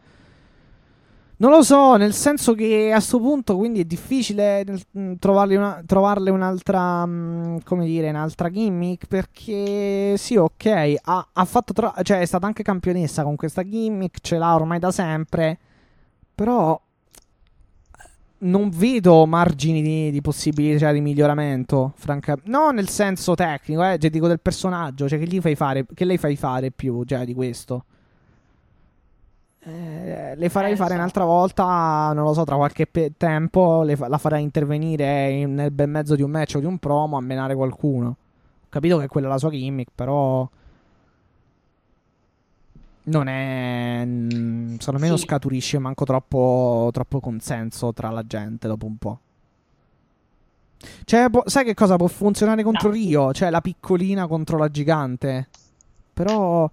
non 1.37 1.51
lo 1.51 1.63
so, 1.63 1.95
nel 1.97 2.13
senso 2.13 2.53
che 2.53 2.91
a 2.93 2.99
sto 3.01 3.19
punto 3.19 3.57
quindi 3.57 3.81
è 3.81 3.83
difficile 3.85 4.63
trovarli 5.19 5.55
una- 5.55 5.81
trovarle 5.85 6.29
un'altra, 6.29 7.05
mh, 7.05 7.63
come 7.65 7.85
dire, 7.85 8.09
un'altra 8.09 8.49
gimmick, 8.49 9.07
perché 9.07 10.15
sì, 10.17 10.35
ok, 10.37 10.95
ha, 11.01 11.27
ha 11.33 11.45
fatto 11.45 11.73
tro- 11.73 11.93
cioè 12.03 12.19
è 12.19 12.25
stata 12.25 12.45
anche 12.45 12.63
campionessa 12.63 13.23
con 13.23 13.35
questa 13.35 13.63
gimmick, 13.67 14.19
ce 14.21 14.37
l'ha 14.37 14.53
ormai 14.55 14.79
da 14.79 14.91
sempre, 14.91 15.57
però 16.33 16.79
non 18.43 18.69
vedo 18.69 19.25
margini 19.25 19.81
di, 19.81 20.11
di 20.11 20.21
possibilità 20.21 20.91
di 20.91 21.01
miglioramento, 21.01 21.93
francamente. 21.95 22.49
No, 22.49 22.71
nel 22.71 22.87
senso 22.89 23.35
tecnico, 23.35 23.83
eh, 23.83 23.97
cioè, 23.97 24.09
dico 24.09 24.27
del 24.27 24.39
personaggio, 24.39 25.07
cioè 25.07 25.19
che 25.19 25.25
gli 25.25 25.39
fai 25.41 25.55
fare, 25.55 25.85
che 25.93 26.05
lei 26.05 26.17
fai 26.17 26.35
fare 26.35 26.71
più, 26.71 27.03
cioè, 27.03 27.25
di 27.25 27.33
questo. 27.33 27.85
Eh, 29.65 30.33
le 30.35 30.49
farei 30.49 30.73
Eh, 30.73 30.75
fare 30.75 30.89
so. 30.89 30.95
un'altra 30.95 31.23
volta, 31.23 32.11
non 32.13 32.25
lo 32.25 32.33
so, 32.33 32.43
tra 32.43 32.55
qualche 32.57 32.85
pe- 32.85 33.13
tempo, 33.15 33.85
fa- 33.95 34.07
la 34.09 34.17
farai 34.17 34.41
intervenire 34.43 35.31
in- 35.31 35.53
nel 35.53 35.71
bel 35.71 35.87
mezzo 35.87 36.15
di 36.15 36.21
un 36.21 36.31
match 36.31 36.55
o 36.55 36.59
di 36.59 36.65
un 36.65 36.77
promo 36.79 37.15
a 37.15 37.21
menare 37.21 37.55
qualcuno. 37.55 38.07
Ho 38.09 38.67
capito 38.69 38.97
che 38.97 39.07
quella 39.07 39.27
è 39.27 39.29
la 39.29 39.37
sua 39.37 39.49
gimmick, 39.49 39.91
però... 39.95 40.49
Non 43.05 43.27
è. 43.27 44.03
mm, 44.05 44.75
Secondo 44.77 44.99
me 45.01 45.07
non 45.09 45.17
Sì. 45.17 45.25
scaturisce 45.25 45.77
manco 45.79 46.05
troppo, 46.05 46.89
troppo 46.93 47.19
consenso 47.19 47.91
tra 47.93 48.09
la 48.09 48.25
gente 48.25 48.67
dopo 48.67 48.85
un 48.85 48.97
po'. 48.97 49.19
Cioè, 51.05 51.29
può- 51.29 51.43
sai 51.45 51.63
che 51.65 51.73
cosa 51.73 51.95
può 51.95 52.07
funzionare 52.07 52.63
contro 52.63 52.89
No. 52.89 52.95
Rio? 52.95 53.31
Cioè, 53.33 53.49
la 53.49 53.61
piccolina 53.61 54.27
contro 54.27 54.57
la 54.57 54.69
gigante. 54.69 55.49
Però. 56.13 56.69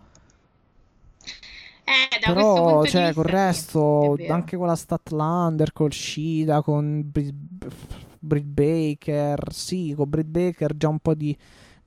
Eh, 1.84 2.18
da 2.20 2.32
Però, 2.32 2.84
cioè, 2.84 3.12
col 3.12 3.24
resto, 3.24 4.16
anche 4.28 4.56
con 4.56 4.66
la 4.68 4.76
Statlander, 4.76 5.72
col 5.72 5.92
Shida, 5.92 6.62
con 6.62 7.02
Brit, 7.10 7.34
Britt 8.20 8.44
Baker. 8.46 9.52
Sì, 9.52 9.94
con 9.96 10.08
Britt 10.08 10.26
Baker 10.28 10.76
già 10.76 10.88
un 10.88 10.98
po' 11.00 11.14
di. 11.14 11.36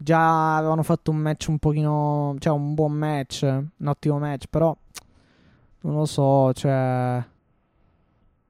Già 0.03 0.57
avevano 0.57 0.83
fatto 0.83 1.11
un 1.11 1.17
match 1.17 1.47
un 1.47 1.57
pochino. 1.59 2.35
Cioè, 2.39 2.53
un 2.53 2.73
buon 2.73 2.91
match. 2.91 3.43
Un 3.43 3.87
ottimo 3.87 4.19
match. 4.19 4.45
Però. 4.49 4.75
Non 5.81 5.95
lo 5.95 6.05
so, 6.05 6.51
cioè. 6.53 7.23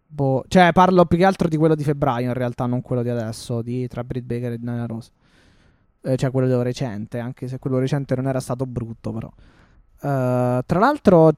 Boh. 0.08 0.44
Cioè, 0.48 0.72
parlo 0.74 1.06
più 1.06 1.18
che 1.18 1.26
altro 1.26 1.48
di 1.48 1.58
quello 1.58 1.76
di 1.76 1.84
febbraio, 1.84 2.28
in 2.28 2.34
realtà, 2.34 2.66
non 2.66 2.82
quello 2.82 3.04
di 3.04 3.10
adesso. 3.10 3.62
Di 3.62 3.88
tra 3.88 4.04
Britt 4.04 4.26
Baker 4.26 4.54
e 4.54 4.58
Nyla 4.60 4.86
Rose. 4.86 5.12
Eh, 6.02 6.16
cioè, 6.18 6.32
quello 6.32 6.62
recente. 6.62 7.20
Anche 7.20 7.48
se 7.48 7.60
quello 7.60 7.80
recente 7.80 8.16
non 8.16 8.28
era 8.28 8.40
stato 8.40 8.66
brutto, 8.66 9.12
però. 9.12 9.32
Eh, 10.02 10.64
tra 10.66 10.80
l'altro, 10.80 11.34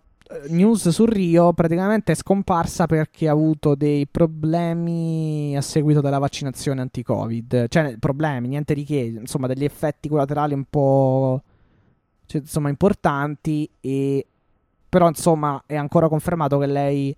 news 0.49 0.89
su 0.89 1.05
Rio 1.05 1.53
praticamente 1.53 2.11
è 2.11 2.15
scomparsa 2.15 2.87
perché 2.87 3.27
ha 3.27 3.31
avuto 3.31 3.75
dei 3.75 4.07
problemi 4.07 5.55
a 5.55 5.61
seguito 5.61 6.01
della 6.01 6.17
vaccinazione 6.17 6.81
anti-Covid. 6.81 7.67
Cioè, 7.67 7.97
problemi, 7.97 8.47
niente 8.47 8.73
di 8.73 8.83
che, 8.83 9.17
insomma, 9.19 9.47
degli 9.47 9.63
effetti 9.63 10.09
collaterali 10.09 10.53
un 10.53 10.65
po' 10.69 11.41
cioè, 12.25 12.41
insomma, 12.41 12.69
importanti. 12.69 13.69
E 13.81 14.25
però, 14.89 15.07
insomma, 15.07 15.61
è 15.65 15.75
ancora 15.75 16.07
confermato 16.07 16.57
che 16.57 16.65
lei 16.65 17.15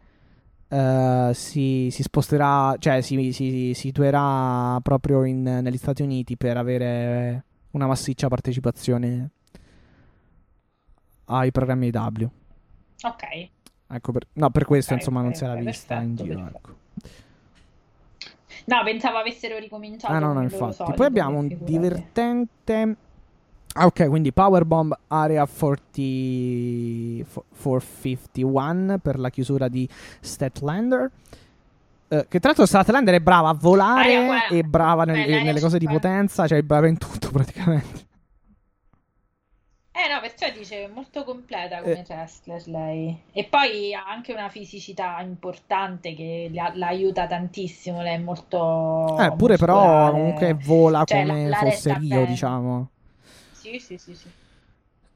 eh, 0.69 1.31
si, 1.34 1.89
si 1.91 2.03
sposterà, 2.03 2.75
cioè 2.77 3.01
si, 3.01 3.31
si, 3.31 3.51
si 3.51 3.73
situerà 3.73 4.79
proprio 4.81 5.23
in- 5.23 5.59
negli 5.61 5.77
Stati 5.77 6.01
Uniti 6.01 6.35
per 6.35 6.57
avere 6.57 7.43
una 7.71 7.88
massiccia 7.88 8.27
partecipazione 8.27 9.29
ai 11.25 11.51
programmi 11.51 11.89
W. 11.89 12.29
Ok. 13.03 13.49
Ecco, 13.90 14.11
per, 14.11 14.28
no, 14.34 14.49
per 14.49 14.65
questo 14.65 14.94
Ok, 14.94 14.99
insomma 14.99 15.22
non 15.22 15.30
ok, 15.32 15.38
si 15.38 15.44
era 15.44 15.56
vista 15.56 15.95
in 15.95 16.15
perfetto, 16.15 16.24
giro. 16.24 16.44
perfetto. 16.44 16.57
Ecco. 16.57 16.76
No, 18.65 18.84
pensavo 18.84 19.18
avessero 19.18 19.57
ricominciato 19.60 20.14
Ah, 20.14 20.19
no, 20.19 20.34
no, 20.34 20.41
infatti. 20.41 20.74
solito, 20.74 20.95
Poi 20.95 21.06
abbiamo 21.06 21.38
un 21.40 21.57
divertente. 21.61 22.95
Ah, 23.74 23.86
ok, 23.86 24.07
quindi 24.10 24.34
Powerbomb 24.34 24.98
Area 25.07 25.45
40... 25.45 27.30
fo- 27.30 27.45
451 27.61 28.98
per 28.98 29.19
la 29.19 29.30
chiusura 29.30 29.68
di 29.68 29.88
Statlander. 30.19 31.10
Eh, 32.10 32.26
che 32.28 32.40
tra 32.40 32.49
l'altro 32.49 32.65
Statlander 32.65 33.15
è 33.15 33.19
brava 33.19 33.49
a 33.49 33.53
volare 33.53 34.15
Area 34.15 34.48
e 34.48 34.64
brava 34.64 35.03
nel- 35.06 35.26
Beh, 35.26 35.44
nelle 35.44 35.60
cose 35.60 35.78
di 35.78 35.86
50. 35.86 36.07
potenza, 36.10 36.48
cioè 36.48 36.57
è 36.57 36.61
brava 36.64 36.88
in 36.88 36.98
tutto 36.98 37.30
praticamente. 37.32 38.06
Eh 39.99 40.14
no, 40.14 40.19
perciò 40.22 40.56
dice 40.56 40.84
è 40.84 40.88
molto 40.94 41.24
completa 41.24 41.80
come 41.82 41.94
Eh. 42.02 42.06
wrestler 42.07 42.61
lei. 42.68 43.19
E 43.32 43.45
poi 43.45 43.95
ha 43.95 44.06
anche 44.07 44.32
una 44.32 44.48
fisicità 44.49 45.19
importante 45.22 46.14
che 46.14 46.52
la, 46.53 46.72
la 46.76 46.88
aiuta 46.88 47.26
tantissimo. 47.26 48.03
Lei 48.03 48.14
è 48.15 48.19
molto 48.19 49.18
Eh, 49.18 49.32
pure 49.36 49.57
però 49.57 49.74
muscolare. 49.80 50.11
comunque 50.11 50.53
vola 50.53 51.03
Cioè, 51.03 51.26
come 51.26 51.44
la- 51.44 51.49
la 51.49 51.57
fosse 51.72 51.94
Rio, 51.95 52.10
bene. 52.10 52.26
diciamo. 52.28 52.90
Sì, 53.53 53.80
sì, 53.80 53.98
sì, 53.98 54.14
sì. 54.14 54.28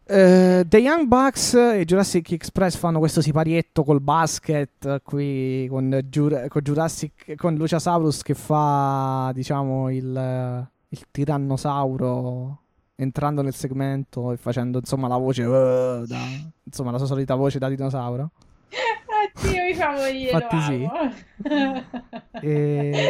Eh, 0.03 0.65
The 0.67 0.77
Young 0.79 1.05
Bucks 1.05 1.53
e 1.53 1.85
Jurassic 1.85 2.31
Express 2.31 2.75
fanno 2.75 2.97
questo 2.97 3.21
siparietto 3.21 3.83
col 3.83 4.01
basket 4.01 4.83
eh, 4.83 5.01
qui 5.03 5.67
con, 5.69 6.01
Giur- 6.09 6.47
con 6.47 6.61
Jurassic 6.63 7.35
con 7.35 7.53
Luciasaurus 7.55 8.23
che 8.23 8.33
fa 8.33 9.31
diciamo 9.33 9.89
il, 9.89 10.67
il 10.89 11.05
tirannosauro 11.11 12.57
entrando 13.03 13.41
nel 13.41 13.53
segmento 13.53 14.31
e 14.31 14.37
facendo 14.37 14.79
insomma 14.79 15.07
la 15.07 15.17
voce, 15.17 15.43
uh, 15.43 16.05
da, 16.05 16.19
insomma 16.63 16.91
la 16.91 16.97
sua 16.97 17.07
solita 17.07 17.35
voce 17.35 17.59
da 17.59 17.69
dinosauro. 17.69 18.31
Oddio, 19.35 19.63
mi 19.63 19.73
fa 19.73 19.91
morire. 19.91 20.31
Infatti 20.31 20.61
sì. 20.61 20.89
e 22.41 23.07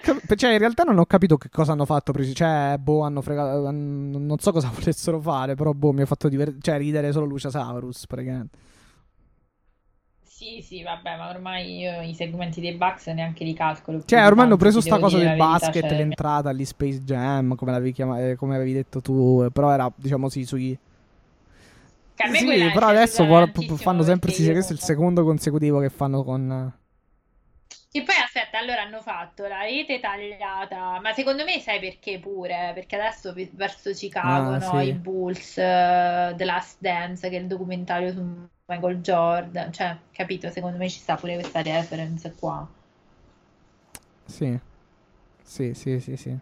cap- 0.00 0.34
cioè, 0.34 0.52
in 0.52 0.58
realtà 0.58 0.82
non 0.84 0.98
ho 0.98 1.06
capito 1.06 1.36
che 1.36 1.48
cosa 1.50 1.72
hanno 1.72 1.84
fatto. 1.84 2.12
Cioè, 2.12 2.76
boh, 2.78 3.02
hanno 3.02 3.20
fregato. 3.22 3.70
Non 3.70 4.36
so 4.38 4.52
cosa 4.52 4.70
volessero 4.72 5.20
fare. 5.20 5.54
Però, 5.54 5.72
boh, 5.72 5.92
mi 5.92 6.02
ha 6.02 6.06
fatto 6.06 6.28
diver- 6.28 6.56
cioè, 6.60 6.78
ridere 6.78 7.12
solo 7.12 7.26
Luciasaurus. 7.26 8.06
Praticamente. 8.06 8.58
Sì, 10.38 10.62
sì, 10.62 10.84
vabbè, 10.84 11.16
ma 11.16 11.30
ormai 11.30 11.78
io 11.78 12.00
i 12.00 12.14
segmenti 12.14 12.60
dei 12.60 12.74
Bucks 12.74 13.08
neanche 13.08 13.42
li 13.42 13.54
calcolo. 13.54 14.04
Cioè, 14.04 14.24
ormai 14.24 14.44
hanno 14.44 14.56
preso 14.56 14.80
sta 14.80 15.00
cosa 15.00 15.18
del 15.18 15.34
basket, 15.34 15.88
cioè... 15.88 15.96
l'entrata 15.96 16.52
lì, 16.52 16.64
Space 16.64 17.02
Jam, 17.02 17.56
come 17.56 17.72
l'avevi 17.72 17.90
chiamato, 17.90 18.22
eh, 18.22 18.36
come 18.36 18.54
avevi 18.54 18.72
detto 18.72 19.00
tu. 19.00 19.48
Però 19.52 19.72
era, 19.72 19.90
diciamo, 19.96 20.28
sì, 20.28 20.44
sui. 20.44 20.78
Sì, 22.14 22.70
però 22.72 22.86
adesso 22.86 23.26
fanno 23.78 24.02
sempre. 24.02 24.30
Sì, 24.30 24.48
questo 24.52 24.74
è 24.74 24.76
il 24.76 24.80
secondo 24.80 25.24
consecutivo 25.24 25.80
che 25.80 25.88
fanno 25.88 26.22
con. 26.22 26.72
E 27.90 28.02
poi 28.04 28.14
aspetta, 28.22 28.58
allora 28.58 28.82
hanno 28.82 29.00
fatto 29.00 29.44
la 29.48 29.62
rete 29.62 29.98
tagliata, 29.98 31.00
ma 31.00 31.12
secondo 31.14 31.42
me 31.42 31.58
sai 31.58 31.80
perché 31.80 32.20
pure? 32.20 32.70
Perché 32.74 32.94
adesso 32.94 33.34
verso 33.54 33.90
Chicago, 33.90 34.50
ah, 34.50 34.58
no? 34.58 34.80
Sì. 34.80 34.86
I 34.86 34.92
Bulls, 34.92 35.56
uh, 35.56 36.36
The 36.36 36.44
Last 36.44 36.76
Dance, 36.78 37.28
che 37.28 37.36
è 37.38 37.40
il 37.40 37.48
documentario 37.48 38.12
su 38.12 38.22
Michael 38.68 39.00
Jordan, 39.00 39.72
cioè, 39.72 39.96
capito? 40.12 40.50
Secondo 40.50 40.76
me 40.76 40.90
ci 40.90 40.98
sta 40.98 41.16
pure 41.16 41.34
questa 41.34 41.62
reference 41.62 42.34
qua. 42.38 42.68
Sì, 44.26 44.58
sì, 45.42 45.72
sì, 45.72 45.98
sì, 46.00 46.16
sì. 46.16 46.36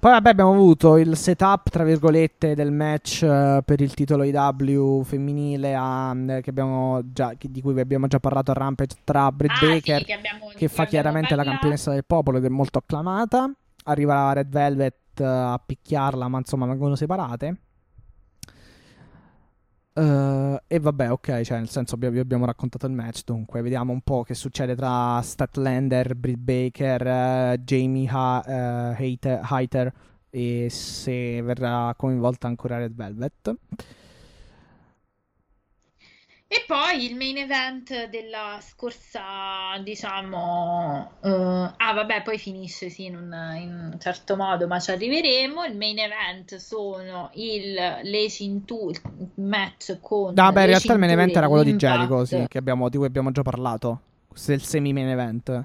Poi 0.00 0.12
vabbè 0.12 0.30
abbiamo 0.30 0.52
avuto 0.52 0.96
il 0.96 1.16
setup 1.16 1.70
tra 1.70 1.82
virgolette 1.82 2.54
del 2.54 2.70
match 2.70 3.20
uh, 3.22 3.62
per 3.64 3.80
il 3.80 3.94
titolo 3.94 4.22
IW 4.22 5.02
femminile 5.02 5.74
a, 5.74 6.12
uh, 6.12 7.12
già, 7.12 7.34
di 7.36 7.60
cui 7.60 7.72
vi 7.72 7.80
abbiamo 7.80 8.06
già 8.06 8.20
parlato 8.20 8.52
a 8.52 8.54
Rampage 8.54 8.96
tra 9.02 9.32
Britt 9.32 9.60
ah, 9.60 9.66
Baker 9.66 9.98
sì, 9.98 10.04
che, 10.04 10.12
abbiamo, 10.12 10.50
che 10.54 10.68
fa 10.68 10.86
chiaramente 10.86 11.34
la 11.34 11.42
campionessa 11.42 11.90
del 11.92 12.04
popolo 12.04 12.38
ed 12.38 12.44
è 12.44 12.48
molto 12.48 12.78
acclamata. 12.78 13.50
Arriva 13.84 14.14
la 14.14 14.32
Red 14.34 14.48
Velvet 14.48 15.20
uh, 15.20 15.22
a 15.22 15.62
picchiarla 15.64 16.26
ma 16.26 16.38
insomma 16.38 16.66
vengono 16.66 16.96
separate. 16.96 17.56
Uh, 19.98 20.56
e 20.68 20.78
vabbè, 20.78 21.10
ok, 21.10 21.40
cioè 21.40 21.58
nel 21.58 21.68
senso 21.68 21.96
vi 21.96 22.20
abbiamo 22.20 22.44
raccontato 22.44 22.86
il 22.86 22.92
match, 22.92 23.22
dunque 23.24 23.62
vediamo 23.62 23.90
un 23.90 24.00
po' 24.00 24.22
che 24.22 24.34
succede 24.34 24.76
tra 24.76 25.20
Statlander, 25.20 26.14
Britt 26.14 26.38
Baker, 26.38 27.56
uh, 27.56 27.60
Jamie 27.60 28.08
ha- 28.08 28.94
uh, 28.96 29.02
Heiter 29.02 29.92
e 30.30 30.68
se 30.70 31.42
verrà 31.42 31.92
coinvolta 31.96 32.46
ancora 32.46 32.78
Red 32.78 32.94
Velvet. 32.94 33.56
E 36.50 36.64
poi 36.66 37.04
il 37.04 37.14
main 37.14 37.36
event 37.36 38.08
della 38.08 38.58
scorsa, 38.62 39.76
diciamo, 39.84 41.10
uh, 41.20 41.28
ah 41.28 41.92
vabbè, 41.92 42.22
poi 42.22 42.38
finisce 42.38 42.88
sì 42.88 43.04
in 43.04 43.16
un, 43.16 43.54
in 43.60 43.90
un, 43.92 44.00
certo 44.00 44.34
modo, 44.34 44.66
ma 44.66 44.80
ci 44.80 44.90
arriveremo. 44.90 45.64
Il 45.66 45.76
main 45.76 45.98
event 45.98 46.56
sono 46.56 47.28
il 47.34 47.74
le 48.02 48.30
cinture, 48.30 48.98
il 49.18 49.44
match 49.44 49.98
con. 50.00 50.32
No, 50.34 50.50
beh, 50.50 50.60
in 50.60 50.66
realtà 50.68 50.94
il 50.94 50.98
main 50.98 51.10
event 51.10 51.36
era 51.36 51.48
quello 51.48 51.64
di 51.64 51.76
Jericho, 51.76 52.24
sì, 52.24 52.42
abbiamo, 52.54 52.88
di 52.88 52.96
cui 52.96 53.04
abbiamo 53.04 53.30
già 53.30 53.42
parlato. 53.42 54.00
Questo 54.26 54.52
è 54.52 54.54
il 54.54 54.62
semi 54.62 54.94
main 54.94 55.08
event. 55.08 55.64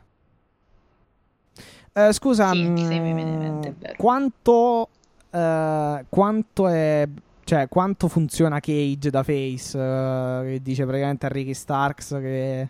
Uh, 1.94 2.12
scusa, 2.12 2.52
sì, 2.52 2.62
mh, 2.62 3.96
quanto, 3.96 4.90
uh, 5.30 6.06
quanto 6.10 6.68
è 6.68 7.08
cioè, 7.44 7.68
quanto 7.68 8.08
funziona 8.08 8.60
Cage 8.60 9.10
da 9.10 9.24
face? 9.24 9.78
Uh, 9.78 10.44
che 10.44 10.60
dice 10.62 10.86
praticamente 10.86 11.26
a 11.26 11.30
Ricky 11.30 11.54
Starks 11.54 12.10
che. 12.20 12.70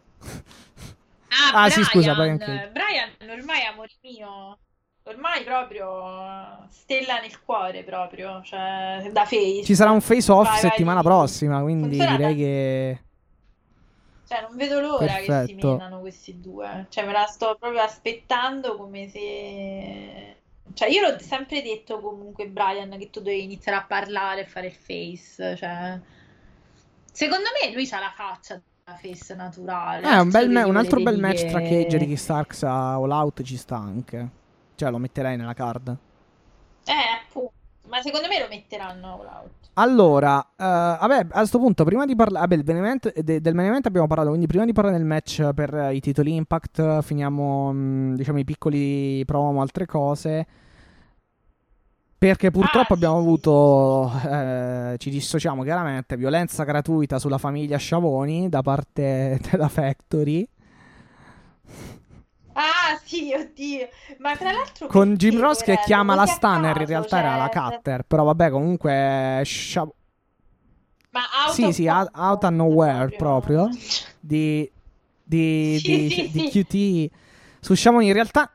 Ah, 1.29 1.47
ah 1.47 1.65
Brian, 1.65 1.71
sì, 1.71 1.83
scusa, 1.83 2.13
Brian, 2.13 2.37
Brian 2.37 3.09
ormai 3.29 3.61
è 3.61 3.65
amore 3.65 3.91
mio. 4.01 4.57
Ormai 5.05 5.43
proprio 5.43 6.65
stella 6.69 7.19
nel 7.19 7.41
cuore, 7.41 7.83
proprio. 7.83 8.41
Cioè, 8.43 9.09
da 9.11 9.25
face. 9.25 9.63
Ci 9.63 9.75
sarà 9.75 9.91
un 9.91 9.99
face 9.99 10.31
off 10.31 10.47
vai, 10.47 10.59
settimana 10.59 11.01
vai, 11.01 11.11
prossima, 11.11 11.61
quindi 11.61 11.97
direi 11.97 12.17
da... 12.17 12.33
che. 12.33 13.01
Cioè, 14.27 14.41
non 14.41 14.55
vedo 14.55 14.79
l'ora 14.79 15.05
Perfetto. 15.05 15.45
che 15.45 15.59
si 15.59 15.65
menano 15.65 15.99
questi 15.99 16.39
due. 16.39 16.85
Cioè, 16.89 17.05
me 17.05 17.11
la 17.11 17.25
sto 17.25 17.57
proprio 17.59 17.81
aspettando 17.81 18.77
come 18.77 19.09
se 19.09 20.37
cioè, 20.71 20.89
io 20.89 21.01
l'ho 21.01 21.19
sempre 21.19 21.61
detto 21.61 21.99
comunque, 21.99 22.47
Brian, 22.47 22.97
che 22.97 23.09
tu 23.09 23.19
devi 23.19 23.43
iniziare 23.43 23.77
a 23.77 23.85
parlare 23.85 24.41
e 24.41 24.45
fare 24.45 24.67
il 24.67 24.73
face. 24.73 25.55
Cioè, 25.55 25.99
secondo 27.11 27.49
me 27.61 27.73
lui 27.73 27.87
ha 27.91 27.99
la 27.99 28.13
faccia 28.15 28.61
da 28.83 28.95
face 28.95 29.35
naturale. 29.35 30.09
Eh, 30.09 30.19
un, 30.19 30.29
bel 30.29 30.49
me- 30.49 30.63
un 30.63 30.77
altro 30.77 31.01
bel 31.01 31.19
match 31.19 31.45
tra 31.45 31.59
Cage 31.59 31.95
e 31.95 31.97
Ricky 31.97 32.15
Starks 32.15 32.63
a 32.63 32.93
All 32.93 33.11
Out 33.11 33.41
ci 33.43 33.57
sta 33.57 33.75
anche. 33.75 34.29
Cioè, 34.75 34.89
lo 34.89 34.97
metterei 34.97 35.37
nella 35.37 35.53
card. 35.53 35.95
Eh, 36.85 37.25
appunto. 37.25 37.51
Ma 37.87 38.01
secondo 38.01 38.27
me 38.27 38.39
lo 38.39 38.47
metteranno 38.47 39.19
All 39.19 39.27
Out. 39.27 39.62
Allora, 39.75 40.37
uh, 40.37 40.63
vabbè, 40.63 41.27
a 41.31 41.39
questo 41.39 41.57
punto, 41.57 41.83
prima 41.83 42.05
di 42.05 42.15
parlare 42.15 42.61
del 42.61 42.75
main 42.75 43.67
event 43.67 43.87
abbiamo 43.87 44.05
parlato, 44.05 44.29
quindi 44.29 44.45
prima 44.45 44.65
di 44.65 44.71
parlare 44.71 44.97
del 44.97 45.05
match 45.05 45.51
per 45.53 45.73
uh, 45.73 45.89
i 45.89 45.99
titoli 45.99 46.35
Impact, 46.35 47.01
finiamo, 47.01 47.69
um, 47.69 48.15
diciamo, 48.15 48.37
i 48.37 48.43
piccoli 48.43 49.23
promo, 49.25 49.61
altre 49.61 49.87
cose. 49.87 50.45
Perché 52.23 52.51
purtroppo 52.51 52.93
ah, 52.93 52.95
abbiamo 52.95 53.17
avuto, 53.17 54.09
eh, 54.25 54.95
ci 54.97 55.09
dissociamo 55.09 55.61
chiaramente, 55.63 56.15
violenza 56.15 56.63
gratuita 56.63 57.19
sulla 57.19 57.37
famiglia 57.37 57.75
Sciavoni 57.75 58.47
da 58.47 58.61
parte 58.61 59.41
della 59.51 59.67
Factory. 59.67 60.47
Ah 62.53 62.99
sì, 63.03 63.33
oddio. 63.35 63.87
Ma 64.19 64.35
tra 64.35 64.51
l'altro... 64.51 64.87
Con 64.87 65.15
Jim 65.15 65.39
Ross 65.39 65.61
che 65.61 65.79
chiama 65.85 66.15
la 66.15 66.25
Stunner, 66.25 66.79
in 66.79 66.85
realtà 66.87 67.17
cioè... 67.17 67.25
era 67.25 67.35
la 67.37 67.49
Cutter. 67.49 68.03
Però 68.03 68.23
vabbè, 68.23 68.49
comunque... 68.49 69.41
Scia... 69.43 69.87
Ma 71.11 71.21
out 71.45 71.53
Sì, 71.53 71.71
sì, 71.71 71.87
out, 71.87 72.09
out 72.15 72.43
of 72.43 72.51
nowhere 72.51 73.09
proprio. 73.15 73.67
proprio 73.67 73.69
di, 74.19 74.69
di, 75.23 75.77
sì, 75.83 75.97
di, 75.97 76.09
sì, 76.09 76.31
di, 76.31 76.49
sì. 76.49 77.09
QT 77.09 77.19
su 77.59 77.75
Sciavoni. 77.75 78.07
In 78.07 78.13
realtà 78.13 78.51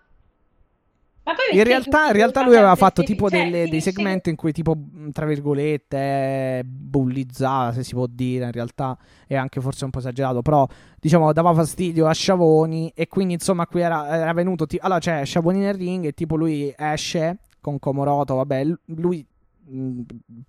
in 1.53 1.65
realtà, 1.65 2.07
in 2.07 2.13
realtà 2.13 2.43
lui 2.43 2.57
aveva 2.57 2.75
fatto 2.75 3.03
tipo 3.03 3.29
cioè, 3.29 3.45
delle, 3.45 3.69
dei 3.69 3.81
segmenti 3.81 4.31
in 4.31 4.37
cui 4.37 4.53
tipo, 4.53 4.77
tra 5.13 5.27
virgolette, 5.27 6.63
bullizzava, 6.65 7.73
se 7.73 7.85
si 7.85 7.95
può 7.95 8.07
dire, 8.07 8.47
in 8.47 8.53
realtà 8.53 8.97
è 9.27 9.37
anche 9.37 9.61
forse 9.61 9.85
un 9.85 9.91
po' 9.91 9.99
esagerato, 9.99 10.43
però 10.43 10.67
diciamo 10.99 11.33
dava 11.33 11.53
fastidio 11.55 12.07
a 12.07 12.13
Sciavoni 12.13 12.93
e 12.95 13.09
quindi 13.09 13.35
insomma 13.35 13.67
qui 13.67 13.81
era, 13.81 14.09
era 14.09 14.33
venuto, 14.33 14.67
t- 14.67 14.79
allora 14.81 15.01
c'è 15.01 15.25
Sciavoni 15.25 15.61
nel 15.61 15.75
ring 15.75 16.05
e 16.07 16.13
tipo 16.13 16.37
lui 16.37 16.73
esce 16.77 17.39
con 17.61 17.79
Comoroto, 17.79 18.35
vabbè, 18.37 18.65
lui, 18.87 19.27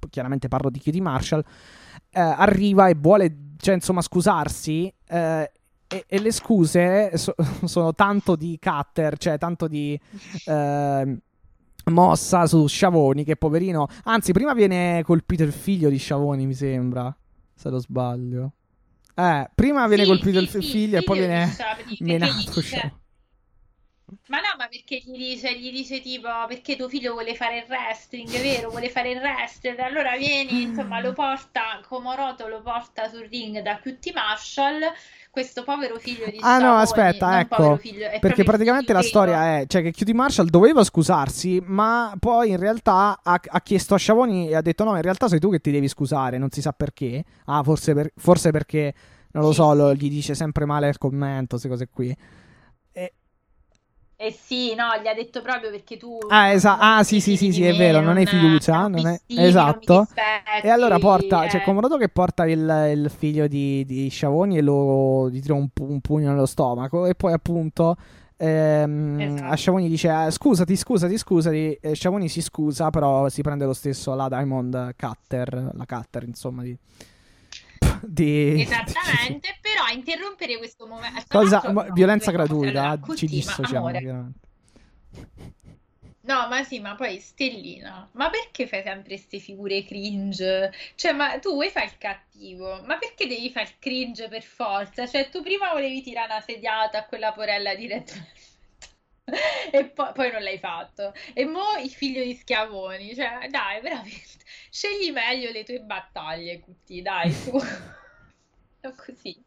chiaramente 0.09 0.47
parlo 0.47 0.69
di 0.69 0.79
Kitty 0.79 1.01
Marshall, 1.01 1.43
eh, 2.11 2.19
arriva 2.19 2.87
e 2.87 2.95
vuole, 2.95 3.35
cioè 3.57 3.75
insomma 3.75 4.01
scusarsi 4.01 4.93
eh, 5.07 5.51
e, 5.89 6.05
e 6.07 6.19
le 6.19 6.31
scuse 6.31 7.17
so, 7.17 7.33
sono 7.65 7.93
tanto 7.93 8.35
di 8.35 8.59
cutter, 8.61 9.17
cioè 9.17 9.37
tanto 9.39 9.67
di 9.67 9.99
eh, 10.45 11.17
mossa 11.85 12.45
su 12.45 12.67
Sciavoni 12.67 13.23
che 13.23 13.35
poverino... 13.35 13.87
Anzi, 14.03 14.31
prima 14.31 14.53
viene 14.53 15.01
colpito 15.03 15.43
il 15.43 15.51
figlio 15.51 15.89
di 15.89 15.97
Sciavoni, 15.97 16.45
mi 16.45 16.53
sembra, 16.53 17.13
se 17.55 17.69
lo 17.69 17.79
sbaglio. 17.79 18.53
Eh, 19.15 19.49
prima 19.53 19.87
viene 19.87 20.03
sì, 20.03 20.09
colpito 20.09 20.37
sì, 20.37 20.43
il 20.43 20.63
figlio 20.63 20.97
sì, 20.97 21.03
e 21.03 21.03
poi 21.03 21.17
viene 21.17 21.55
menato 21.99 22.61
Sciavoni. 22.61 22.97
Ma 24.27 24.37
no, 24.37 24.55
ma 24.57 24.67
perché 24.67 24.97
gli 24.97 25.17
dice, 25.17 25.57
gli 25.57 25.71
dice 25.71 26.01
tipo 26.01 26.29
perché 26.47 26.75
tuo 26.75 26.89
figlio 26.89 27.13
vuole 27.13 27.35
fare 27.35 27.59
il 27.59 27.65
wrestling, 27.67 28.29
vero? 28.29 28.69
Vuole 28.69 28.89
fare 28.89 29.11
il 29.11 29.19
wrestling, 29.19 29.77
allora 29.79 30.15
vieni, 30.17 30.63
insomma, 30.63 30.99
lo 30.99 31.13
porta, 31.13 31.79
Comoroto 31.87 32.47
lo 32.47 32.61
porta 32.61 33.07
sul 33.07 33.27
ring 33.29 33.61
da 33.61 33.79
QT 33.79 34.13
Marshall 34.13 34.81
questo 35.39 35.63
povero 35.63 35.97
figlio 35.97 36.25
di 36.29 36.37
Ah 36.41 36.59
no, 36.59 36.75
aspetta, 36.75 37.39
ecco. 37.39 37.77
Figlio, 37.77 38.07
perché 38.19 38.43
praticamente 38.43 38.91
la 38.91 39.01
storia 39.01 39.59
è 39.59 39.65
cioè 39.67 39.81
che 39.81 39.91
QT 39.91 40.09
Marshall 40.11 40.47
doveva 40.47 40.83
scusarsi, 40.83 41.61
ma 41.65 42.13
poi 42.19 42.49
in 42.49 42.57
realtà 42.57 43.19
ha, 43.23 43.39
ha, 43.43 43.61
chiesto 43.61 43.93
a 43.93 43.97
Sciavoni 43.97 44.49
e 44.49 44.55
ha 44.55 44.61
detto 44.61 44.83
no, 44.83 44.95
in 44.97 45.01
realtà 45.01 45.29
sei 45.29 45.39
tu 45.39 45.49
che 45.49 45.59
ti 45.59 45.71
devi 45.71 45.87
scusare, 45.87 46.37
non 46.37 46.49
si 46.49 46.61
sa 46.61 46.73
perché. 46.73 47.23
Ah, 47.45 47.63
forse, 47.63 47.93
per, 47.93 48.11
forse 48.17 48.51
perché 48.51 48.93
non 49.31 49.43
lo 49.43 49.53
so, 49.53 49.73
lo, 49.73 49.93
gli 49.93 50.09
dice 50.09 50.35
sempre 50.35 50.65
male 50.65 50.89
il 50.89 50.97
commento, 50.97 51.57
queste 51.57 51.69
cose 51.69 51.87
qui. 51.89 52.15
Eh 54.21 54.37
sì, 54.37 54.75
no, 54.75 54.87
gli 55.01 55.07
ha 55.07 55.13
detto 55.13 55.41
proprio 55.41 55.69
perché 55.69 55.95
tu... 55.95 56.17
Ah, 56.27 56.51
esatto. 56.51 56.81
Ah, 56.81 57.03
sì, 57.05 57.21
sì, 57.21 57.37
sì, 57.37 57.53
sì, 57.53 57.63
è 57.63 57.73
vero, 57.73 58.01
non 58.01 58.17
hai 58.17 58.25
fiducia. 58.25 58.87
Non 58.87 59.07
è... 59.07 59.17
Esatto. 59.27 60.07
E 60.61 60.67
allora 60.67 60.99
porta, 60.99 61.45
eh. 61.45 61.49
cioè, 61.49 61.61
Comodoto 61.61 61.95
che 61.95 62.09
porta 62.09 62.45
il, 62.45 62.91
il 62.91 63.09
figlio 63.09 63.47
di, 63.47 63.85
di 63.85 64.09
Sciavoni 64.09 64.57
e 64.57 64.61
lo 64.61 65.29
gli 65.29 65.39
tira 65.39 65.53
un, 65.53 65.69
un, 65.79 66.01
pugno 66.01 66.31
nello 66.31 66.45
stomaco 66.45 67.05
e 67.05 67.15
poi 67.15 67.31
appunto 67.31 67.95
Ehm, 68.41 69.19
Esatto. 69.19 69.51
A 69.51 69.55
Sciavoni 69.55 69.89
dice 69.89 70.25
eh, 70.25 70.31
scusati, 70.31 70.75
scusati, 70.75 71.17
scusati. 71.17 71.73
E 71.81 71.93
Sciavoni 71.93 72.29
si 72.29 72.41
scusa, 72.41 72.89
però 72.89 73.27
si 73.29 73.41
prende 73.41 73.65
lo 73.65 73.73
stesso 73.73 74.15
la 74.15 74.27
Diamond 74.29 74.95
Cutter, 74.95 75.71
la 75.73 75.85
Cutter, 75.85 76.23
insomma, 76.23 76.63
di... 76.63 76.77
di- 78.03 78.61
Esattamente, 78.61 79.57
però 79.61 79.87
interrompere 79.93 80.57
questo 80.57 80.87
momento... 80.87 81.23
Cosa? 81.27 81.59
tra 81.59 81.71
ma- 81.71 81.85
no, 81.85 81.93
violenza 81.93 82.31
gratuita, 82.31 82.89
Allora, 82.89 83.15
ci 83.15 83.25
dissociamo. 83.27 83.87
amore. 83.87 84.31
No, 86.21 86.47
ma 86.47 86.63
sì, 86.63 86.79
ma 86.79 86.93
poi 86.95 87.19
Stellina, 87.19 88.07
ma 88.13 88.29
perché 88.29 88.67
fai 88.67 88.83
sempre 88.83 89.15
queste 89.15 89.39
figure 89.39 89.83
cringe? 89.83 90.71
Cioè, 90.93 91.11
ma 91.13 91.39
tu 91.39 91.53
vuoi 91.53 91.69
fare 91.69 91.87
il 91.87 91.97
cattivo, 91.97 92.83
ma 92.85 92.97
perché 92.99 93.25
devi 93.25 93.49
fare 93.49 93.65
il 93.67 93.75
cringe 93.79 94.27
per 94.27 94.43
forza? 94.43 95.07
Cioè, 95.07 95.29
tu 95.29 95.41
prima 95.41 95.71
volevi 95.71 96.03
tirare 96.03 96.31
una 96.31 96.41
sediata 96.41 96.99
a 96.99 97.05
quella 97.05 97.31
porella 97.31 97.73
di 97.73 97.87
Red 97.87 98.11
e 99.71 99.85
poi, 99.85 100.11
poi 100.13 100.31
non 100.31 100.41
l'hai 100.41 100.59
fatto. 100.59 101.13
E 101.33 101.45
mo 101.45 101.63
il 101.81 101.89
figlio 101.89 102.23
di 102.23 102.33
Schiavoni, 102.33 103.13
cioè, 103.15 103.47
dai, 103.49 103.81
veramente, 103.81 104.21
scegli 104.69 105.11
meglio 105.11 105.51
le 105.51 105.63
tue 105.63 105.79
battaglie, 105.79 106.59
Cutti, 106.59 107.01
dai, 107.01 107.31
su. 107.31 107.51
Così, 108.81 109.37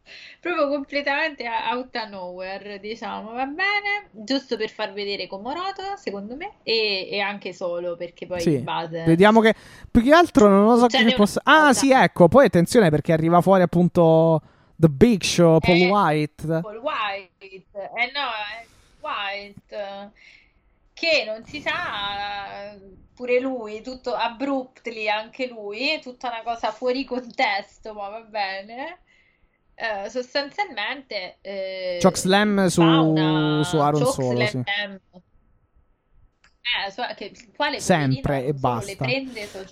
proprio 0.40 0.68
completamente 0.68 1.48
out 1.48 1.96
of 1.96 2.08
nowhere, 2.10 2.78
diciamo, 2.78 3.32
va 3.32 3.46
bene? 3.46 4.08
Giusto 4.10 4.58
per 4.58 4.68
far 4.68 4.92
vedere 4.92 5.26
Comoroto, 5.26 5.96
secondo 5.96 6.36
me, 6.36 6.56
e, 6.62 7.08
e 7.10 7.20
anche 7.20 7.54
solo 7.54 7.96
perché 7.96 8.26
poi 8.26 8.42
Sì, 8.42 8.58
base 8.58 9.04
Vediamo 9.04 9.40
che 9.40 9.54
più 9.90 10.02
che 10.02 10.12
altro 10.12 10.48
non 10.48 10.66
lo 10.66 10.76
so 10.76 10.86
Cioè, 10.86 11.06
che 11.06 11.14
possa. 11.14 11.40
Ah, 11.44 11.72
sì, 11.72 11.92
ecco. 11.92 12.28
Poi 12.28 12.44
attenzione 12.44 12.90
perché 12.90 13.14
arriva 13.14 13.40
fuori 13.40 13.62
appunto 13.62 14.42
The 14.76 14.88
Big 14.88 15.22
Show, 15.22 15.60
Paul 15.60 15.76
Eh, 15.76 15.88
White. 15.88 16.60
Paul 16.60 16.76
White, 16.76 17.66
eh 17.70 18.10
no, 18.12 18.28
è 18.60 18.66
White, 19.02 20.12
che 20.94 21.24
non 21.26 21.44
si 21.44 21.60
sa, 21.60 22.76
pure 23.14 23.40
lui, 23.40 23.82
tutto 23.82 24.14
abruptly, 24.14 25.08
anche 25.08 25.48
lui, 25.48 26.00
tutta 26.00 26.28
una 26.28 26.42
cosa 26.42 26.70
fuori 26.70 27.04
contesto, 27.04 27.92
ma 27.94 28.08
va 28.08 28.20
bene. 28.20 29.00
Eh, 29.74 30.10
sostanzialmente 30.10 31.38
eh, 31.40 31.98
Chokeslam 32.00 32.66
su- 32.66 32.82
fa 32.82 33.00
una 33.00 33.64
su 33.64 33.78
Aaron 33.78 34.06
Solo, 34.06 34.46
sì. 34.46 34.62
Eh, 36.84 36.90
so- 36.90 37.02
che, 37.16 37.32
quale 37.56 37.80
Sempre 37.80 38.44
e 38.44 38.52
basta. 38.52 39.04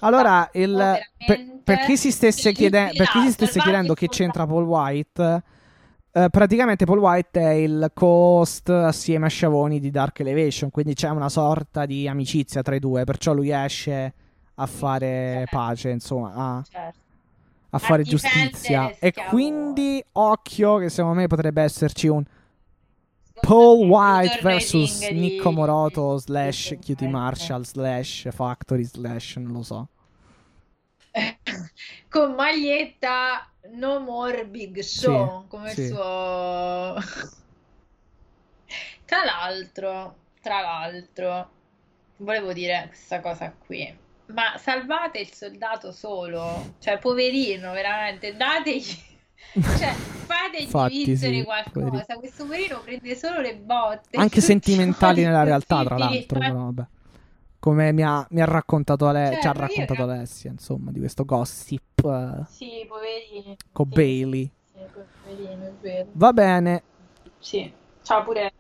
Allora, 0.01 0.48
il- 0.55 0.98
per, 1.24 1.61
per 1.62 1.78
chi 1.81 1.97
si 1.97 2.11
stesse, 2.11 2.52
chiede- 2.52 2.93
per 2.97 3.09
chi 3.09 3.20
si 3.20 3.31
stesse 3.31 3.61
chiedendo 3.61 3.94
che 3.94 4.09
c'entra 4.09 4.47
Paul 4.47 4.65
White, 4.65 5.43
eh, 6.12 6.28
praticamente 6.31 6.85
Paul 6.85 6.99
White 6.99 7.41
è 7.41 7.51
il 7.51 7.91
co-host 7.95 8.69
assieme 8.70 9.27
a 9.27 9.28
Sciavoni 9.28 9.78
di 9.81 9.91
Dark 9.91 10.20
Elevation, 10.20 10.70
quindi 10.70 10.95
c'è 10.95 11.09
una 11.09 11.28
sorta 11.28 11.87
di 11.87 12.09
amicizia 12.09 12.62
tra 12.62 12.74
i 12.74 12.81
due, 12.81 13.05
perciò 13.05 13.32
lui 13.32 13.51
esce 13.51 14.15
a 14.55 14.66
fare 14.66 15.07
Certo. 15.47 15.57
pace, 15.57 15.91
insomma, 15.91 16.32
a, 16.35 16.62
Certo. 16.69 16.99
a 17.70 17.78
fare 17.78 18.03
giustizia. 18.03 18.95
E 18.99 19.12
quindi, 19.28 20.03
occhio, 20.12 20.78
che 20.78 20.89
secondo 20.89 21.19
me 21.20 21.27
potrebbe 21.27 21.62
esserci 21.62 22.09
un 22.09 22.23
Paul 23.41 23.89
White 23.89 24.41
di- 24.69 25.12
Nico 25.19 25.51
Moroto 25.51 26.19
slash 26.19 26.77
Cutie 26.85 27.09
Marshall 27.09 27.62
slash 27.62 28.28
Factory 28.32 28.85
slash 28.85 29.37
non 29.37 29.53
lo 29.53 29.62
so. 29.62 29.89
con 32.11 32.35
maglietta 32.35 33.49
No 33.73 34.01
More 34.01 34.47
Big 34.47 34.81
Show 34.81 35.43
Sì, 35.43 35.49
come 35.49 35.70
sì. 35.70 35.81
il 35.82 35.87
suo 35.89 36.95
tra 39.05 39.24
l'altro 39.24 40.16
tra 40.41 40.61
l'altro 40.61 41.51
volevo 42.19 42.53
dire 42.53 42.87
questa 42.89 43.20
cosa 43.20 43.53
qui 43.66 43.97
ma 44.27 44.57
salvate 44.59 45.19
il 45.19 45.32
soldato 45.32 45.93
solo 45.93 46.74
cioè 46.78 46.99
poverino 46.99 47.73
veramente 47.73 48.37
dategli 48.37 49.09
cioè 49.78 49.93
fategli 49.93 50.62
Infatti, 50.62 51.05
vincere 51.05 51.35
sì, 51.39 51.43
qualcosa 51.43 51.70
poverino. 51.73 52.19
questo 52.19 52.45
poverino 52.45 52.81
prende 52.81 53.16
solo 53.16 53.41
le 53.41 53.57
botte 53.57 54.16
Anche 54.16 54.41
sentimentali 54.41 55.23
nella 55.24 55.43
realtà, 55.43 55.82
tra 55.85 55.99
l'altro, 55.99 56.39
però 56.39 56.55
vabbè. 56.55 56.87
Come 57.61 57.93
mi 57.93 58.03
ha, 58.03 58.27
mi 58.31 58.41
ha 58.41 58.47
raccontato 58.47 59.07
Ale- 59.07 59.32
Cioè, 59.32 59.41
ci 59.41 59.47
ha 59.47 59.53
io 59.53 59.61
raccontato 59.61 60.03
era- 60.03 60.12
Alessia, 60.15 60.51
insomma, 60.51 60.91
di 60.91 60.99
questo 60.99 61.24
gossip 61.27 61.99
eh, 62.05 62.45
sì 62.49 62.85
poverini 62.89 63.57
con 63.70 63.87
Sì. 63.87 63.93
Bailey. 63.95 64.51
Sì, 64.73 64.78
poverino, 65.24 65.66
è 65.66 65.73
vero. 65.81 66.07
Va 66.12 66.32
bene. 66.32 66.82
Sì, 67.39 67.70
ciao 68.03 68.24
pure. 68.24 68.53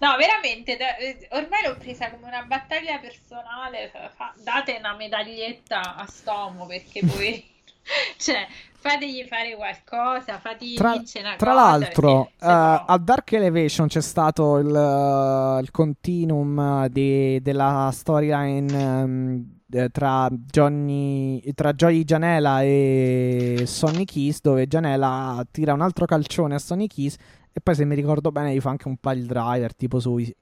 No, 0.00 0.16
veramente, 0.16 0.76
da- 0.76 0.96
eh, 0.96 1.26
ormai 1.30 1.62
l'ho 1.66 1.76
presa 1.78 2.10
come 2.10 2.26
una 2.26 2.42
battaglia 2.42 2.98
personale. 2.98 3.90
fa- 4.14 4.34
date 4.42 4.76
una 4.78 4.94
medaglietta 4.94 5.96
a 5.96 6.04
Stomo 6.06 6.66
perché 6.66 7.00
poi, 7.06 7.42
cioè, 8.18 8.46
fategli 8.88 9.24
fare 9.24 9.54
qualcosa, 9.56 10.38
fategli 10.38 10.74
Tra, 10.76 10.92
vincere 10.92 11.26
una 11.26 11.36
tra 11.36 11.52
l'altro, 11.52 12.12
perché 12.24 12.34
se 12.38 12.46
no- 12.46 12.84
a 12.86 12.98
Dark 12.98 13.32
Elevation 13.32 13.86
c'è 13.88 14.00
stato 14.00 14.58
il, 14.58 14.74
eh, 14.74 15.60
il 15.62 15.70
continuum 15.70 16.86
di- 16.88 17.40
della 17.42 17.90
storyline 17.92 19.54
eh, 19.72 19.88
tra 19.90 20.28
Johnny, 20.30 21.42
tra 21.54 21.72
Joey 21.72 22.04
Janela 22.04 22.62
e 22.62 23.64
Sonny 23.66 24.04
Kiss, 24.04 24.40
dove 24.40 24.66
Janela 24.66 25.44
tira 25.50 25.72
un 25.72 25.80
altro 25.80 26.06
calcione 26.06 26.54
a 26.54 26.58
Sonny 26.58 26.86
Kiss 26.86 27.16
e 27.52 27.60
poi, 27.60 27.74
se 27.74 27.84
mi 27.84 27.94
ricordo 27.94 28.30
bene, 28.30 28.54
gli 28.54 28.60
fa 28.60 28.70
anche 28.70 28.86
un 28.86 28.96
pile 28.98 29.24
driver 29.24 29.74
tipo 29.74 29.98
sui 29.98 30.34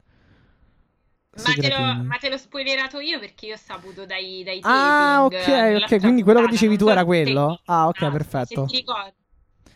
Ma 1.37 1.43
te, 1.43 1.55
l'ho, 1.57 1.63
segretini. 1.63 2.07
ma 2.07 2.17
te 2.17 2.29
l'ho 2.31 2.37
spoilerato 2.39 3.01
io 3.01 3.19
perché 3.19 3.47
io 3.47 3.55
ho 3.55 3.59
saputo 3.63 4.07
dai, 4.07 4.43
dai 4.45 4.61
Ah, 4.63 5.25
ok, 5.25 5.33
eh, 5.33 5.77
ok. 5.77 6.01
Quindi 6.01 6.23
quello 6.23 6.41
che 6.43 6.49
dicevi 6.49 6.77
tu 6.77 6.89
era 6.89 7.05
quello? 7.05 7.57
te- 7.65 7.73
Ah, 7.73 7.89
ok, 7.89 8.03
Ah, 8.03 8.11
perfetto. 8.11 8.67
Se. 8.69 9.13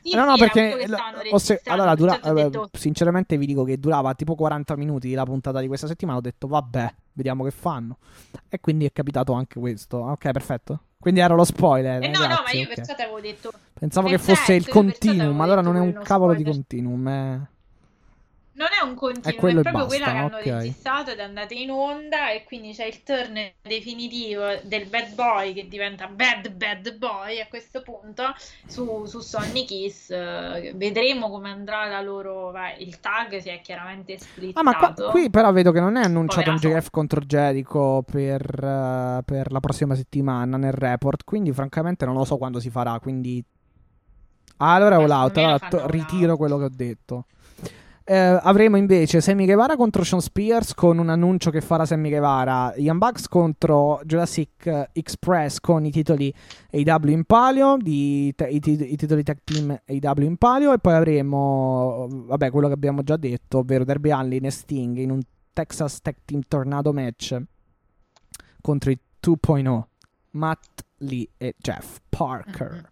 Sì, 0.00 0.14
no, 0.14 0.24
no, 0.24 0.34
sì, 0.34 0.38
perché 0.38 0.86
lo- 0.86 0.96
ho 1.32 1.38
se- 1.38 1.60
allora, 1.66 1.94
dura- 1.94 2.20
eh, 2.20 2.32
detto- 2.32 2.70
sinceramente 2.72 3.36
vi 3.36 3.44
dico 3.46 3.64
che 3.64 3.78
durava 3.78 4.14
tipo 4.14 4.34
40 4.34 4.74
minuti 4.76 5.12
la 5.12 5.24
puntata 5.24 5.60
di 5.60 5.66
questa 5.66 5.86
settimana. 5.86 6.18
Ho 6.18 6.22
detto, 6.22 6.46
vabbè, 6.46 6.94
vediamo 7.12 7.44
che 7.44 7.50
fanno. 7.50 7.98
E 8.48 8.60
quindi 8.60 8.86
è 8.86 8.92
capitato 8.92 9.32
anche 9.32 9.58
questo. 9.58 9.98
Ok, 9.98 10.30
perfetto. 10.30 10.80
Quindi 10.98 11.20
era 11.20 11.34
lo 11.34 11.44
spoiler. 11.44 12.02
Eh, 12.02 12.08
no, 12.08 12.20
no, 12.20 12.26
ma 12.44 12.50
io 12.52 12.62
ok. 12.68 12.74
perciò 12.74 12.94
ti 12.94 13.02
avevo 13.02 13.20
detto 13.20 13.50
Pensavo 13.78 14.08
che 14.08 14.18
fosse 14.18 14.54
il 14.54 14.62
io 14.66 14.72
perciò 14.72 14.80
continuum. 14.80 15.40
Allora 15.40 15.60
non 15.60 15.76
è 15.76 15.80
un 15.80 16.00
cavolo 16.02 16.32
di 16.32 16.40
spoiler. 16.42 16.64
continuum. 16.66 17.08
È... 17.08 17.40
Non 18.58 18.66
è 18.80 18.84
un 18.84 18.96
continuo, 18.96 19.30
È 19.30 19.34
è 19.34 19.36
proprio 19.62 19.72
basta, 19.72 19.86
quella 19.86 20.04
che 20.06 20.16
hanno 20.18 20.38
registrato 20.58 21.10
ed 21.12 21.18
è 21.18 21.22
andata 21.22 21.54
in 21.54 21.70
onda 21.70 22.30
e 22.32 22.42
quindi 22.42 22.72
c'è 22.72 22.86
il 22.86 23.04
turn 23.04 23.38
definitivo 23.62 24.44
del 24.64 24.86
bad 24.86 25.14
boy 25.14 25.52
che 25.52 25.68
diventa 25.68 26.08
bad 26.08 26.50
bad 26.50 26.96
boy 26.96 27.38
a 27.40 27.46
questo 27.46 27.82
punto 27.82 28.24
su, 28.66 29.04
su 29.06 29.20
Sonny 29.20 29.64
Kiss. 29.64 30.10
Eh, 30.10 30.72
Vedremo 30.74 31.30
come 31.30 31.50
andrà 31.50 31.86
la 31.86 32.00
loro... 32.00 32.50
vai, 32.50 32.82
il 32.82 32.98
tag 32.98 33.38
si 33.38 33.48
è 33.48 33.60
chiaramente 33.60 34.14
Ah, 34.14 34.18
splittato. 34.18 34.64
ma 34.64 34.74
qua- 34.74 35.10
qui 35.12 35.30
però 35.30 35.52
vedo 35.52 35.70
che 35.70 35.78
non 35.80 35.96
è 35.96 36.02
annunciato 36.02 36.50
un 36.50 36.56
JF 36.56 36.90
contro 36.90 37.20
Jericho 37.20 38.02
per, 38.02 38.42
eh, 38.42 39.22
per 39.24 39.52
la 39.52 39.60
prossima 39.60 39.94
settimana 39.94 40.56
nel 40.56 40.72
report. 40.72 41.22
Quindi, 41.24 41.52
francamente, 41.52 42.04
non 42.04 42.14
lo 42.14 42.24
so 42.24 42.36
quando 42.38 42.58
si 42.58 42.70
farà. 42.70 42.98
Quindi, 42.98 43.42
ah, 44.58 44.74
allora 44.74 44.96
all 44.96 45.10
out. 45.10 45.36
Allora 45.36 45.58
all 45.60 45.86
ritiro 45.90 46.36
quello 46.36 46.58
che 46.58 46.64
ho 46.64 46.70
detto. 46.72 47.26
Eh, 48.10 48.16
avremo 48.16 48.78
invece 48.78 49.20
Sammy 49.20 49.44
Guevara 49.44 49.76
contro 49.76 50.02
Sean 50.02 50.22
Spears 50.22 50.72
con 50.72 50.96
un 50.96 51.10
annuncio 51.10 51.50
che 51.50 51.60
farà 51.60 51.84
Sammy 51.84 52.08
Guevara. 52.08 52.72
Young 52.74 52.98
Bucks 52.98 53.28
contro 53.28 54.00
Jurassic 54.02 54.88
Express 54.94 55.60
con 55.60 55.84
i 55.84 55.90
titoli 55.90 56.32
AW 56.72 57.08
in 57.10 57.24
palio, 57.24 57.76
di 57.76 58.28
i, 58.28 58.60
i 58.62 58.96
titoli 58.96 59.22
tag 59.22 59.40
team 59.44 59.78
AW 59.84 60.22
in 60.24 60.38
palio. 60.38 60.72
E 60.72 60.78
poi 60.78 60.94
avremo, 60.94 62.06
vabbè, 62.08 62.50
quello 62.50 62.68
che 62.68 62.72
abbiamo 62.72 63.02
già 63.02 63.18
detto, 63.18 63.58
ovvero 63.58 63.84
Derby 63.84 64.10
Allin 64.10 64.46
e 64.46 64.50
Sting 64.52 64.96
in 64.96 65.10
un 65.10 65.20
Texas 65.52 66.00
Tag 66.00 66.14
Team 66.24 66.40
Tornado 66.48 66.94
match 66.94 67.38
contro 68.62 68.90
i 68.90 68.98
2.0 69.22 69.82
Matt 70.30 70.82
Lee 71.00 71.28
e 71.36 71.54
Jeff 71.58 71.98
Parker. 72.08 72.88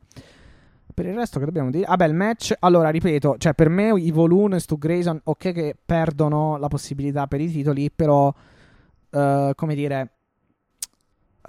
Per 0.96 1.04
il 1.04 1.14
resto 1.14 1.38
che 1.38 1.44
dobbiamo 1.44 1.70
dire? 1.70 1.84
Vabbè, 1.84 2.06
il 2.06 2.14
match, 2.14 2.56
allora, 2.60 2.88
ripeto, 2.88 3.36
cioè 3.36 3.52
per 3.52 3.68
me 3.68 3.90
i 4.00 4.10
Voluno 4.10 4.56
e 4.56 4.60
Stu 4.60 4.78
Grayson, 4.78 5.20
ok 5.24 5.52
che 5.52 5.76
perdono 5.84 6.56
la 6.56 6.68
possibilità 6.68 7.26
per 7.26 7.38
i 7.42 7.50
titoli, 7.50 7.90
però, 7.90 8.32
eh, 9.10 9.52
come 9.54 9.74
dire, 9.74 10.12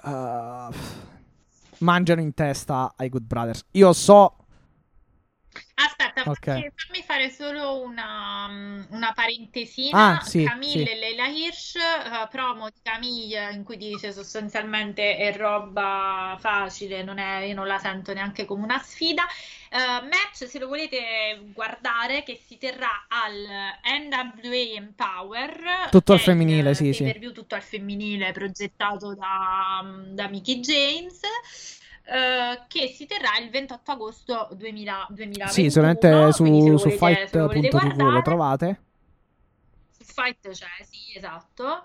eh, 0.04 0.68
mangiano 1.78 2.20
in 2.20 2.34
testa 2.34 2.92
ai 2.94 3.08
Good 3.08 3.24
Brothers. 3.24 3.64
Io 3.70 3.90
so... 3.94 4.36
Aspetta, 5.76 6.07
aspetta, 6.20 6.56
Ok. 6.58 6.72
fammi, 6.74 7.02
fare 7.04 7.30
solo 7.30 7.80
una, 7.80 8.46
una 8.90 9.12
parentesina. 9.14 10.18
Ah, 10.18 10.20
sì, 10.20 10.44
Camille 10.44 10.84
sì. 10.86 10.90
e 10.92 10.96
Leila 10.96 11.26
Hirsch, 11.26 11.76
eh, 11.76 12.28
promo 12.30 12.68
di 12.68 12.80
Camille 12.82 13.52
in 13.52 13.64
cui 13.64 13.76
dice 13.76 14.12
sostanzialmente 14.12 15.16
è 15.16 15.36
roba 15.36 16.36
facile, 16.40 17.02
non 17.02 17.18
è- 17.18 17.44
io 17.44 17.54
non 17.54 17.66
la 17.66 17.78
sento 17.78 18.12
neanche 18.12 18.44
come 18.44 18.64
una 18.64 18.78
sfida. 18.78 19.24
Eh, 19.70 19.76
match, 19.76 20.48
se 20.48 20.58
lo 20.58 20.66
volete 20.66 21.40
guardare, 21.52 22.22
che 22.22 22.40
si 22.46 22.56
terrà 22.56 23.06
al 23.08 23.34
NWA 23.84 24.76
Empower, 24.76 25.88
Tutto 25.90 26.12
al 26.14 26.20
femminile, 26.20 26.74
sì, 26.74 26.92
sì. 26.92 27.16
tutto 27.34 27.54
al 27.54 27.62
femminile 27.62 28.32
progettato 28.32 29.14
da, 29.14 29.84
da 30.08 30.28
Mickey 30.28 30.60
James. 30.60 31.20
Eh, 32.10 32.62
che 32.68 32.88
si 32.88 33.04
terrà 33.06 33.36
il 33.42 33.50
28 33.50 33.90
agosto 33.90 34.48
2000 34.52 35.06
2021 35.10 35.50
Sì, 35.50 35.70
solamente 35.70 36.32
su, 36.32 36.76
su 36.78 36.90
fight.tv 36.90 38.00
lo 38.00 38.22
trovate. 38.22 38.80
su 39.90 40.04
Fight 40.04 40.48
c'è, 40.50 40.66
sì, 40.84 41.16
esatto. 41.16 41.84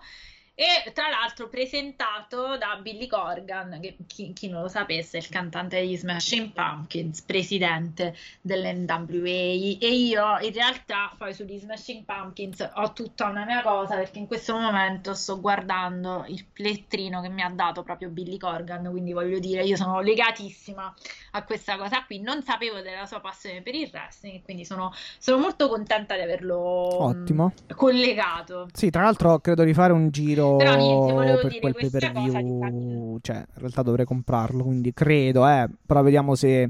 E 0.55 0.91
tra 0.93 1.09
l'altro 1.09 1.49
presentato 1.49 2.57
da 2.57 2.77
Billy 2.79 3.07
Corgan, 3.07 3.79
che 3.81 3.97
chi, 4.05 4.33
chi 4.33 4.49
non 4.49 4.61
lo 4.61 4.67
sapesse 4.67 5.17
è 5.17 5.19
il 5.19 5.27
cantante 5.27 5.79
degli 5.79 5.97
Smashing 5.97 6.51
Pumpkins, 6.51 7.23
presidente 7.23 8.15
dell'NWA. 8.41 8.99
E 9.25 9.95
io 9.95 10.37
in 10.41 10.53
realtà 10.53 11.11
poi 11.17 11.33
sugli 11.33 11.57
Smashing 11.57 12.03
Pumpkins 12.05 12.69
ho 12.75 12.93
tutta 12.93 13.29
una 13.29 13.45
mia 13.45 13.63
cosa 13.63 13.95
perché 13.95 14.19
in 14.19 14.27
questo 14.27 14.55
momento 14.55 15.15
sto 15.15 15.41
guardando 15.41 16.23
il 16.27 16.45
plettrino 16.45 17.19
che 17.21 17.29
mi 17.29 17.41
ha 17.41 17.49
dato 17.49 17.81
proprio 17.81 18.09
Billy 18.09 18.37
Corgan, 18.37 18.87
quindi 18.91 19.11
voglio 19.11 19.39
dire, 19.39 19.63
io 19.63 19.75
sono 19.75 20.01
legatissima 20.01 20.93
a 21.31 21.43
questa 21.43 21.77
cosa 21.77 22.03
qui. 22.05 22.19
Non 22.19 22.43
sapevo 22.43 22.81
della 22.81 23.07
sua 23.07 23.21
passione 23.21 23.63
per 23.63 23.73
il 23.73 23.89
wrestling, 23.91 24.43
quindi 24.43 24.65
sono, 24.65 24.93
sono 25.17 25.39
molto 25.39 25.67
contenta 25.67 26.13
di 26.13 26.21
averlo 26.21 26.57
Ottimo. 26.59 27.53
mh, 27.69 27.73
collegato. 27.73 28.67
Sì, 28.71 28.91
tra 28.91 29.01
l'altro 29.01 29.39
credo 29.39 29.63
di 29.63 29.73
fare 29.73 29.93
un 29.93 30.11
giro 30.11 30.41
Però 30.57 30.75
niente, 30.75 31.41
per 31.41 31.59
quel 31.59 31.73
pay 31.73 31.89
per 31.89 32.11
view. 32.11 33.19
Cioè, 33.21 33.35
in 33.35 33.45
realtà 33.55 33.81
dovrei 33.81 34.05
comprarlo, 34.05 34.63
quindi 34.63 34.93
credo, 34.93 35.47
eh. 35.47 35.67
Però 35.85 36.01
vediamo 36.01 36.35
se. 36.35 36.69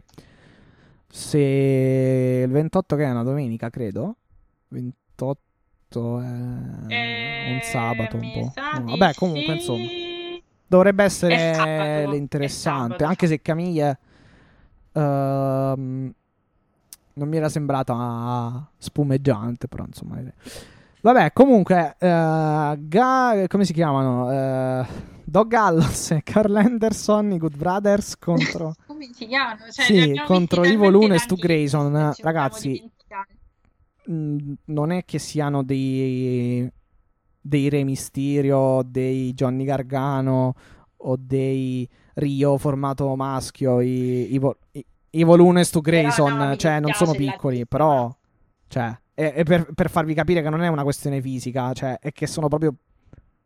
Se 1.08 1.38
il 1.38 2.50
28 2.52 2.96
che 2.96 3.04
è 3.04 3.12
una 3.12 3.24
domenica, 3.24 3.70
credo. 3.70 4.16
28 4.70 6.20
è 6.20 6.26
un 6.26 7.60
sabato 7.62 8.16
un 8.18 8.24
Eh, 8.24 8.26
mi 8.26 8.42
po'. 8.42 8.52
sa 8.56 8.80
No, 8.80 8.98
vabbè, 8.98 9.14
comunque, 9.14 9.44
sì. 9.44 9.52
insomma. 9.52 9.86
Dovrebbe 10.66 11.04
essere 11.04 11.54
sabato, 11.54 12.16
interessante. 12.16 12.84
sabato. 12.88 13.06
Anche 13.06 13.28
se 13.28 13.42
Camille. 13.42 13.98
ehm, 14.94 16.14
non 17.16 17.28
mi 17.28 17.38
era 17.38 17.48
sembrata 17.48 18.68
spumeggiante, 18.80 19.68
però 19.68 19.84
insomma. 19.86 20.20
Vabbè, 21.04 21.34
comunque, 21.34 21.96
eh, 22.00 22.76
Ga- 22.80 23.44
come 23.50 23.66
si 23.66 23.74
chiamano? 23.74 24.32
Eh, 24.32 24.86
Doug 25.26 25.48
Gallows 25.50 26.12
e 26.12 26.22
Carl 26.24 26.56
Anderson, 26.56 27.34
i 27.34 27.38
Good 27.38 27.58
Brothers 27.58 28.16
contro, 28.20 28.74
Come 28.88 29.10
si 29.12 29.26
chiamano? 29.28 29.70
Cioè, 29.70 29.84
Sì, 29.84 30.22
contro 30.26 30.62
talmente 30.62 30.96
Uno 30.96 31.14
e 31.14 31.18
Stu 31.20 31.36
Grayson. 31.36 32.14
Ragazzi, 32.20 32.90
mh, 34.06 34.54
non 34.66 34.92
è 34.92 35.04
che 35.04 35.20
siano 35.20 35.62
dei, 35.62 36.72
dei 37.42 37.68
Re 37.70 37.84
Mysterio, 37.84 38.82
dei 38.86 39.34
Johnny 39.34 39.66
Gargano 39.66 40.54
o 40.96 41.16
dei 41.20 41.86
Rio 42.14 42.58
formato 42.58 43.14
maschio, 43.18 43.82
i, 43.82 44.34
Evil, 44.34 44.56
i- 44.72 44.86
Evil 45.10 45.40
Uno 45.42 45.60
e 45.60 45.64
Stu 45.66 45.82
Grayson, 45.82 46.34
no, 46.34 46.56
cioè 46.56 46.80
non 46.80 46.94
sono 46.94 47.12
piccoli, 47.18 47.66
però, 47.68 48.10
cioè, 48.68 48.98
è, 49.14 49.34
è 49.34 49.44
per, 49.44 49.72
per 49.74 49.90
farvi 49.90 50.14
capire 50.14 50.42
che 50.42 50.50
non 50.50 50.62
è 50.64 50.68
una 50.68 50.84
questione 50.84 51.22
fisica, 51.22 51.74
cioè, 51.74 52.00
è 52.00 52.12
che 52.12 52.28
sono 52.28 52.48
proprio 52.48 52.74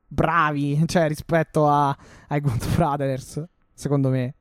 bravi, 0.07 0.81
cioè, 0.87 1.07
rispetto 1.07 1.67
a, 1.67 1.95
ai 2.29 2.39
Good 2.41 2.75
Brothers, 2.75 3.43
secondo 3.73 4.09
me. 4.09 4.33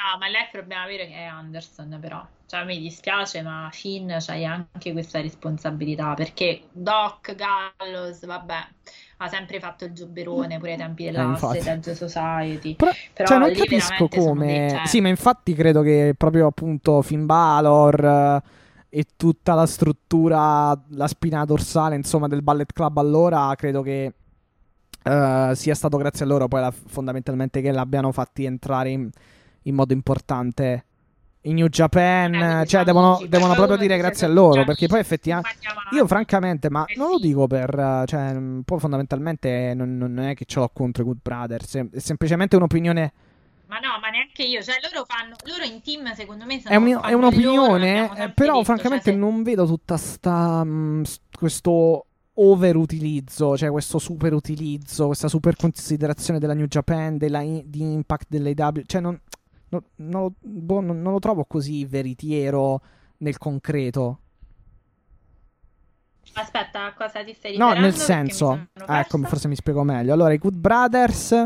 No, 0.00 0.18
ma 0.18 0.28
lei 0.28 0.42
il 0.42 0.48
problema 0.50 0.86
vero 0.86 1.02
è 1.02 1.24
Anderson, 1.24 1.98
però. 2.00 2.26
Cioè, 2.46 2.64
mi 2.64 2.78
dispiace, 2.80 3.42
ma 3.42 3.68
Finn 3.70 4.10
c'hai 4.18 4.46
anche 4.46 4.92
questa 4.92 5.20
responsabilità, 5.20 6.14
perché 6.14 6.62
Doc 6.72 7.34
Gallows, 7.34 8.24
vabbè, 8.24 8.66
ha 9.18 9.28
sempre 9.28 9.60
fatto 9.60 9.84
il 9.84 9.92
giobberone 9.92 10.58
pure 10.58 10.72
ai 10.72 10.78
tempi 10.78 11.06
Eh, 11.06 11.10
della 11.12 11.24
infatti. 11.24 11.60
Sedge 11.60 11.94
Society. 11.94 12.76
Però, 12.76 12.90
Però 13.12 13.28
cioè, 13.28 13.38
non 13.38 13.52
capisco 13.52 14.08
come. 14.08 14.46
dei- 14.46 14.70
cioè- 14.70 14.86
Sì, 14.86 15.00
ma 15.02 15.08
infatti 15.08 15.52
credo 15.54 15.82
che 15.82 16.14
proprio 16.16 16.46
appunto 16.46 17.02
Finn 17.02 17.26
Balor 17.26 18.04
eh, 18.04 18.42
e 18.92 19.06
tutta 19.16 19.54
la 19.54 19.66
struttura, 19.66 20.76
la 20.88 21.06
spina 21.06 21.44
dorsale, 21.44 21.94
insomma, 21.94 22.26
del 22.26 22.42
Ballet 22.42 22.72
Club 22.72 22.98
allora, 22.98 23.54
credo 23.56 23.82
che 23.82 24.12
eh, 25.02 25.52
sia 25.54 25.74
stato 25.76 25.96
grazie 25.96 26.24
a 26.24 26.28
loro 26.28 26.48
poi 26.48 26.60
la- 26.60 26.72
fondamentalmente 26.72 27.60
che 27.60 27.70
l'abbiano 27.70 28.10
fatti 28.10 28.44
entrare 28.44 28.90
in, 28.90 29.08
in 29.62 29.74
modo 29.74 29.92
importante 29.92 30.84
in 31.42 31.54
New 31.54 31.68
Japan. 31.68 32.34
Eh, 32.34 32.66
cioè, 32.66 32.82
devono, 32.82 33.14
amici, 33.14 33.28
devono 33.28 33.54
proprio 33.54 33.76
dire 33.76 33.94
dice 33.94 34.06
grazie 34.06 34.26
a 34.26 34.30
loro, 34.30 34.64
perché 34.64 34.88
poi 34.88 34.98
effettivamente. 34.98 35.58
Io 35.92 36.06
francamente, 36.08 36.68
ma 36.68 36.84
Eh 36.84 36.96
non 36.96 37.10
lo 37.10 37.16
sì. 37.18 37.28
dico 37.28 37.46
per... 37.46 38.02
Cioè, 38.06 38.36
poi 38.64 38.78
fondamentalmente 38.80 39.72
non, 39.74 39.96
non 39.96 40.18
è 40.18 40.34
che 40.34 40.44
ce 40.46 40.58
l'ho 40.58 40.70
contro 40.72 41.04
i 41.04 41.06
Good 41.06 41.18
Brothers, 41.22 41.76
è 41.76 41.98
semplicemente 41.98 42.56
un'opinione... 42.56 43.12
Ma 43.70 43.78
no, 43.78 44.00
ma 44.00 44.08
neanche 44.10 44.42
io, 44.42 44.60
cioè 44.62 44.78
loro 44.82 45.04
fanno, 45.06 45.36
loro 45.44 45.62
in 45.62 45.80
team 45.80 46.12
secondo 46.14 46.44
me 46.44 46.60
sono 46.60 46.74
È, 46.74 46.76
un- 46.76 46.88
è 46.88 46.92
loro, 47.12 47.16
un'opinione, 47.18 47.94
l'abbiamo 48.00 48.24
eh, 48.24 48.30
però 48.32 48.52
detto, 48.54 48.64
francamente 48.64 49.04
cioè, 49.04 49.12
se- 49.14 49.18
non 49.20 49.42
vedo 49.44 49.64
tutta 49.66 49.96
sta... 49.96 50.64
mh, 50.64 51.02
s- 51.04 51.20
questo 51.30 52.06
overutilizzo, 52.34 53.56
cioè 53.56 53.70
questo 53.70 54.00
super 54.00 54.32
utilizzo, 54.32 55.06
questa 55.06 55.28
super 55.28 55.54
considerazione 55.54 56.40
della 56.40 56.54
New 56.54 56.66
Japan, 56.66 57.16
della 57.16 57.42
di 57.42 57.80
Impact 57.80 58.26
dell'AW, 58.28 58.82
cioè 58.86 59.00
non, 59.00 59.20
non, 59.68 59.82
non 59.96 60.20
lo, 60.22 60.32
boh, 60.40 60.80
non- 60.80 61.00
non 61.00 61.12
lo 61.12 61.18
trovo 61.20 61.44
così 61.44 61.84
veritiero 61.84 62.80
nel 63.18 63.38
concreto. 63.38 64.18
Aspetta, 66.32 66.92
cosa 66.96 67.22
ti 67.24 67.34
stai 67.34 67.56
No, 67.56 67.72
nel 67.72 67.94
senso, 67.94 68.68
ecco, 68.86 69.18
forse 69.22 69.48
mi 69.48 69.56
spiego 69.56 69.82
meglio. 69.84 70.12
Allora, 70.12 70.32
i 70.32 70.38
Good 70.38 70.54
Brothers, 70.54 71.44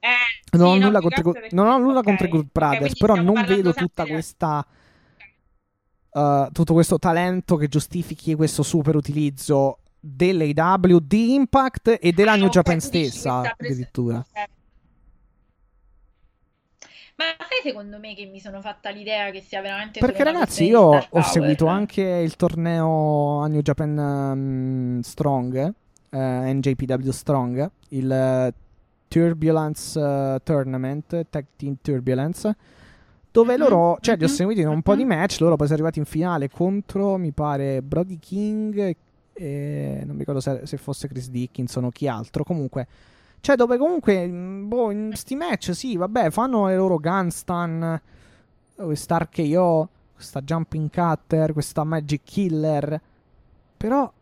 Eh, 0.00 0.56
non 0.58 0.66
ho 0.68 0.72
sì, 0.72 0.78
no, 0.78 0.86
nulla, 0.86 1.00
contro, 1.00 1.22
perché- 1.32 1.54
non 1.54 1.66
ho 1.68 1.78
nulla 1.78 1.98
ok, 1.98 2.04
contro 2.04 2.26
i 2.26 2.28
Good 2.28 2.48
Brothers, 2.50 2.96
quindi 2.96 2.98
però 2.98 3.14
non 3.16 3.44
vedo 3.44 3.72
tutta 3.72 4.06
questa. 4.06 4.66
eh, 6.12 6.48
tutto 6.52 6.72
questo 6.72 6.98
talento 6.98 7.56
che 7.56 7.68
giustifichi 7.68 8.34
questo 8.34 8.62
super 8.62 8.96
utilizzo 8.96 9.78
dell'AW, 10.00 10.98
di 10.98 11.34
Impact 11.34 11.98
e 12.00 12.12
della 12.12 12.32
Ah, 12.32 12.36
New 12.36 12.48
Japan 12.48 12.80
stessa, 12.80 13.40
pres- 13.40 13.54
addirittura. 13.58 14.24
Ma 17.16 17.24
sai 17.38 17.60
secondo 17.62 17.98
me 17.98 18.14
che 18.14 18.24
mi 18.26 18.40
sono 18.40 18.60
fatta 18.62 18.88
l'idea 18.90 19.30
che 19.30 19.40
sia 19.42 19.60
veramente 19.60 20.00
Perché 20.00 20.24
ragazzi, 20.24 20.64
io 20.64 20.80
ho 20.80 20.98
power? 21.08 21.24
seguito 21.24 21.66
anche 21.66 22.00
il 22.02 22.34
torneo 22.36 23.40
a 23.42 23.46
New 23.48 23.60
Japan 23.60 23.98
um, 23.98 25.00
Strong, 25.00 25.74
eh, 26.10 26.52
NJPW 26.54 27.10
Strong, 27.10 27.70
il 27.90 28.54
Turbulence 29.10 30.00
eh, 30.00 30.40
Tournament, 30.44 31.26
Tag 31.28 31.44
Team 31.56 31.78
Turbulence, 31.82 32.56
dove 33.32 33.56
Mhm, 33.56 33.60
loro, 33.60 33.98
cioè 34.00 34.16
li 34.16 34.22
ho 34.22 34.28
mhm, 34.28 34.32
seguiti 34.32 34.60
in 34.60 34.68
un 34.68 34.82
po' 34.82 34.94
di 34.94 35.02
mhm. 35.02 35.08
match, 35.08 35.40
loro 35.40 35.56
poi 35.56 35.66
sono 35.66 35.78
arrivati 35.78 35.98
in 35.98 36.04
finale 36.04 36.48
contro, 36.48 37.16
mi 37.16 37.32
pare, 37.32 37.82
Brody 37.82 38.18
King 38.20 38.78
e, 38.78 38.96
e 39.32 40.02
non 40.04 40.12
mi 40.12 40.20
ricordo 40.20 40.40
se, 40.40 40.60
se 40.64 40.76
fosse 40.76 41.08
Chris 41.08 41.28
Dickinson 41.28 41.84
o 41.84 41.90
chi 41.90 42.06
altro, 42.06 42.44
comunque... 42.44 42.86
Cioè, 43.42 43.56
dove 43.56 43.78
comunque, 43.78 44.26
mh, 44.26 44.68
boh, 44.68 44.90
in 44.90 45.12
sti 45.14 45.34
match, 45.34 45.74
sì, 45.74 45.96
vabbè, 45.96 46.30
fanno 46.30 46.66
le 46.66 46.76
loro 46.76 46.98
Gunstan, 46.98 47.98
questa 48.76 49.16
RKO, 49.16 49.88
questa 50.14 50.42
Jumping 50.42 50.90
Cutter, 50.90 51.54
questa 51.54 51.82
Magic 51.82 52.20
Killer. 52.22 53.00
Però, 53.78 54.04
Eh, 54.04 54.19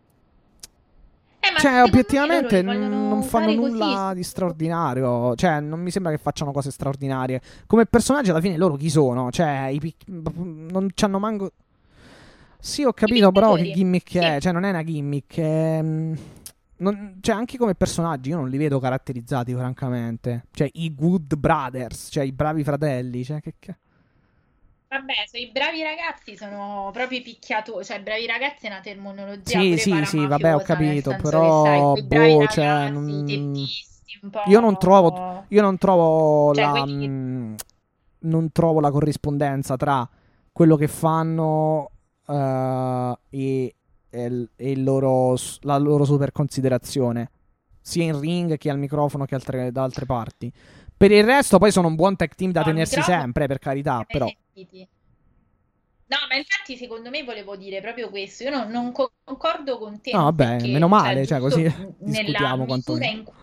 cioè, 1.58 1.82
obiettivamente 1.82 2.62
non 2.62 3.22
fanno 3.22 3.50
usare 3.50 3.56
così. 3.56 3.70
nulla 3.72 4.12
di 4.14 4.22
straordinario. 4.22 5.34
Cioè, 5.34 5.60
non 5.60 5.80
mi 5.80 5.90
sembra 5.90 6.10
che 6.12 6.18
facciano 6.18 6.52
cose 6.52 6.70
straordinarie. 6.70 7.40
Come 7.66 7.86
personaggi, 7.86 8.30
alla 8.30 8.40
fine, 8.40 8.56
loro 8.56 8.76
chi 8.76 8.88
sono? 8.90 9.30
Cioè, 9.30 9.66
i 9.72 9.78
pic- 9.78 10.06
non 10.06 10.88
c'hanno 10.94 11.18
manco. 11.18 11.52
Sì, 12.60 12.82
ho 12.84 12.92
capito, 12.92 13.30
però 13.30 13.54
che 13.54 13.70
gimmick 13.72 14.16
è? 14.16 14.34
Sì. 14.34 14.40
Cioè, 14.40 14.52
non 14.52 14.64
è 14.64 14.70
una 14.70 14.82
gimmick. 14.82 15.38
È... 15.38 15.80
mm, 15.82 16.14
non- 16.78 17.18
cioè, 17.20 17.34
anche 17.34 17.56
come 17.58 17.74
personaggi, 17.74 18.30
io 18.30 18.36
non 18.36 18.48
li 18.48 18.56
vedo 18.56 18.78
caratterizzati, 18.80 19.52
francamente. 19.54 20.44
Cioè, 20.50 20.68
i 20.74 20.94
Good 20.94 21.36
Brothers, 21.36 22.08
cioè 22.10 22.24
i 22.24 22.32
bravi 22.32 22.64
fratelli. 22.64 23.24
Cioè, 23.24 23.40
che 23.40 23.54
ca- 23.58 23.76
Vabbè, 24.90 25.12
so, 25.26 25.36
i 25.36 25.50
bravi 25.52 25.82
ragazzi 25.82 26.34
sono 26.34 26.88
proprio 26.94 27.18
i 27.18 27.22
picchiatori, 27.22 27.84
cioè 27.84 28.00
bravi 28.00 28.26
ragazzi 28.26 28.66
è 28.66 28.70
una 28.70 28.80
terminologia 28.80 29.58
Sì, 29.58 29.76
sì, 29.76 30.04
sì, 30.06 30.26
vabbè, 30.26 30.54
ho 30.54 30.60
capito, 30.60 31.14
però, 31.20 31.94
sai, 31.94 32.02
boh, 32.04 32.46
cioè, 32.46 32.64
ragazzi, 32.64 32.92
non- 32.92 33.68
un 34.22 34.30
po'... 34.30 34.40
Io 34.46 34.60
non 34.60 34.78
trovo, 34.78 35.44
io 35.48 35.60
non 35.62 35.76
trovo 35.76 36.54
Cioè, 36.54 36.64
la, 36.64 36.86
che- 36.86 37.08
mm, 37.08 37.54
non 38.20 38.50
trovo 38.50 38.80
la 38.80 38.90
corrispondenza 38.90 39.76
tra 39.76 40.08
quello 40.52 40.76
che 40.76 40.88
fanno 40.88 41.90
eh, 42.26 43.18
e, 43.28 43.74
e 44.10 44.48
e 44.56 44.76
loro, 44.76 45.36
la 45.60 45.76
loro 45.76 46.04
super 46.06 46.32
considerazione, 46.32 47.30
sia 47.80 48.04
in 48.04 48.18
ring 48.18 48.56
che 48.56 48.70
al 48.70 48.78
microfono 48.78 49.26
che 49.26 49.34
altre- 49.34 49.70
da 49.70 49.82
altre 49.82 50.06
parti. 50.06 50.50
Per 50.96 51.12
il 51.12 51.22
resto, 51.24 51.58
poi 51.58 51.70
sono 51.70 51.86
un 51.88 51.94
buon 51.94 52.16
tag 52.16 52.34
team 52.34 52.50
da 52.52 52.60
No, 52.60 52.66
tenersi 52.66 52.96
microfono- 52.96 53.20
sempre, 53.20 53.46
per 53.46 53.58
carità, 53.58 53.94
Mai 53.96 54.06
però. 54.10 54.26
Sentiti. 54.58 54.88
No, 56.06 56.16
ma 56.28 56.36
infatti 56.36 56.76
secondo 56.76 57.10
me 57.10 57.22
volevo 57.22 57.54
dire 57.56 57.80
proprio 57.80 58.08
questo. 58.08 58.44
Io 58.44 58.50
non, 58.50 58.70
non 58.70 58.92
concordo 58.92 59.78
con 59.78 60.00
te. 60.00 60.12
No, 60.12 60.24
vabbè, 60.24 60.56
perché, 60.56 60.68
meno 60.68 60.88
male, 60.88 61.26
cioè, 61.26 61.38
giusto 61.38 61.60
così 61.60 61.94
discutiamo 61.98 62.64
quanto- 62.64 62.96
in 62.96 63.24
cui 63.24 63.36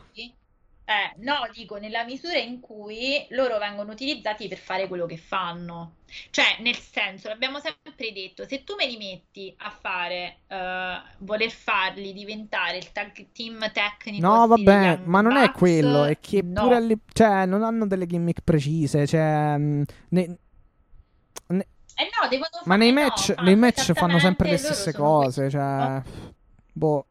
eh, 0.88 1.20
no, 1.24 1.50
dico 1.52 1.78
nella 1.78 2.04
misura 2.04 2.38
in 2.38 2.60
cui 2.60 3.26
loro 3.30 3.58
vengono 3.58 3.92
utilizzati 3.92 4.48
per 4.48 4.60
fare 4.60 4.88
quello 4.88 5.08
che 5.08 5.18
fanno. 5.18 5.96
Cioè, 6.30 6.58
nel 6.60 6.76
senso, 6.76 7.28
l'abbiamo 7.28 7.60
sempre 7.60 8.12
detto, 8.14 8.48
se 8.48 8.64
tu 8.64 8.76
me 8.76 8.86
li 8.86 8.96
metti 8.98 9.52
a 9.58 9.72
fare, 9.72 10.42
eh, 10.48 11.02
voler 11.20 11.50
farli 11.50 12.14
diventare 12.14 12.78
il 12.78 12.92
tag 12.92 13.32
team 13.32 13.72
tecnico 13.72 14.26
No, 14.28 14.46
vabbè, 14.46 15.00
ma 15.06 15.22
non 15.22 15.38
è 15.38 15.50
quello, 15.52 16.04
è 16.04 16.20
che 16.20 16.44
no. 16.44 16.62
pure 16.62 16.82
lì, 16.82 16.98
cioè, 17.14 17.48
non 17.48 17.64
hanno 17.64 17.88
delle 17.88 18.06
gimmick 18.06 18.42
precise, 18.44 19.08
cioè, 19.08 19.56
ne- 19.58 19.86
ne- 20.10 20.38
Eh 21.98 22.10
no, 22.22 22.28
devono 22.28 22.50
ma 22.66 22.76
nei 22.76 22.92
no, 22.92 23.02
match, 23.02 23.34
fanno 23.34 23.46
nei 23.46 23.56
match 23.56 23.94
fanno 23.94 24.20
sempre 24.20 24.50
le 24.50 24.58
stesse 24.58 24.92
sono 24.92 25.04
cose, 25.04 25.42
questi- 25.42 25.58
cioè, 25.58 26.02
boh, 26.74 27.06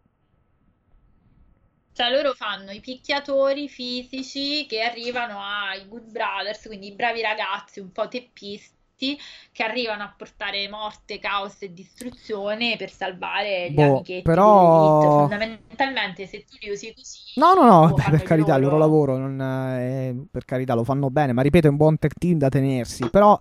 Cioè, 1.93 2.11
loro 2.11 2.33
fanno 2.35 2.73
i 2.73 2.81
picchiatori 2.81 3.69
fisici 3.69 4.67
che 4.67 4.81
arrivano 4.83 5.39
ai 5.41 5.87
Good 5.87 6.11
Brothers, 6.11 6.67
quindi 6.67 6.89
i 6.89 6.93
bravi 6.93 7.23
ragazzi 7.23 7.79
un 7.79 7.93
po' 7.93 8.09
teppisti 8.09 9.17
che 9.53 9.63
arrivano 9.63 10.03
a 10.03 10.13
portare 10.17 10.69
morte, 10.69 11.21
caos 11.21 11.63
e 11.63 11.73
distruzione 11.73 12.77
per 12.77 12.91
salvare 12.91 13.71
gli 13.71 13.77
Boh, 13.77 13.83
amichetti 13.83 14.23
però-. 14.23 15.11
Fondamentalmente, 15.29 16.27
se 16.27 16.45
tu 16.45 16.57
li 16.61 16.71
usi 16.71 16.93
così, 16.95 17.19
No, 17.37 17.55
no, 17.55 17.65
no, 17.65 17.95
beh, 17.95 18.11
per 18.11 18.23
carità, 18.23 18.57
il 18.57 18.63
loro 18.63 18.79
lavoro, 18.79 19.17
non, 19.17 19.41
eh, 19.41 20.27
per 20.31 20.45
carità, 20.45 20.75
lo 20.75 20.85
fanno 20.85 21.11
bene, 21.11 21.33
ma 21.33 21.43
ripeto, 21.43 21.67
è 21.69 21.71
un 21.71 21.77
buon 21.77 21.99
tech 21.99 22.15
team 22.19 22.39
da 22.39 22.49
tenersi, 22.49 23.09
però 23.09 23.39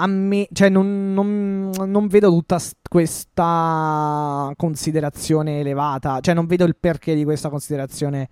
a 0.00 0.06
me, 0.06 0.46
cioè, 0.52 0.68
non, 0.68 1.12
non- 1.12 1.70
non 1.86 2.06
vedo 2.06 2.28
tutta 2.30 2.58
st- 2.58 2.76
questa 2.88 4.52
considerazione 4.56 5.60
elevata, 5.60 6.20
cioè, 6.20 6.34
non 6.34 6.46
vedo 6.46 6.64
il 6.64 6.76
perché 6.78 7.14
di 7.14 7.24
questa 7.24 7.48
considerazione 7.50 8.28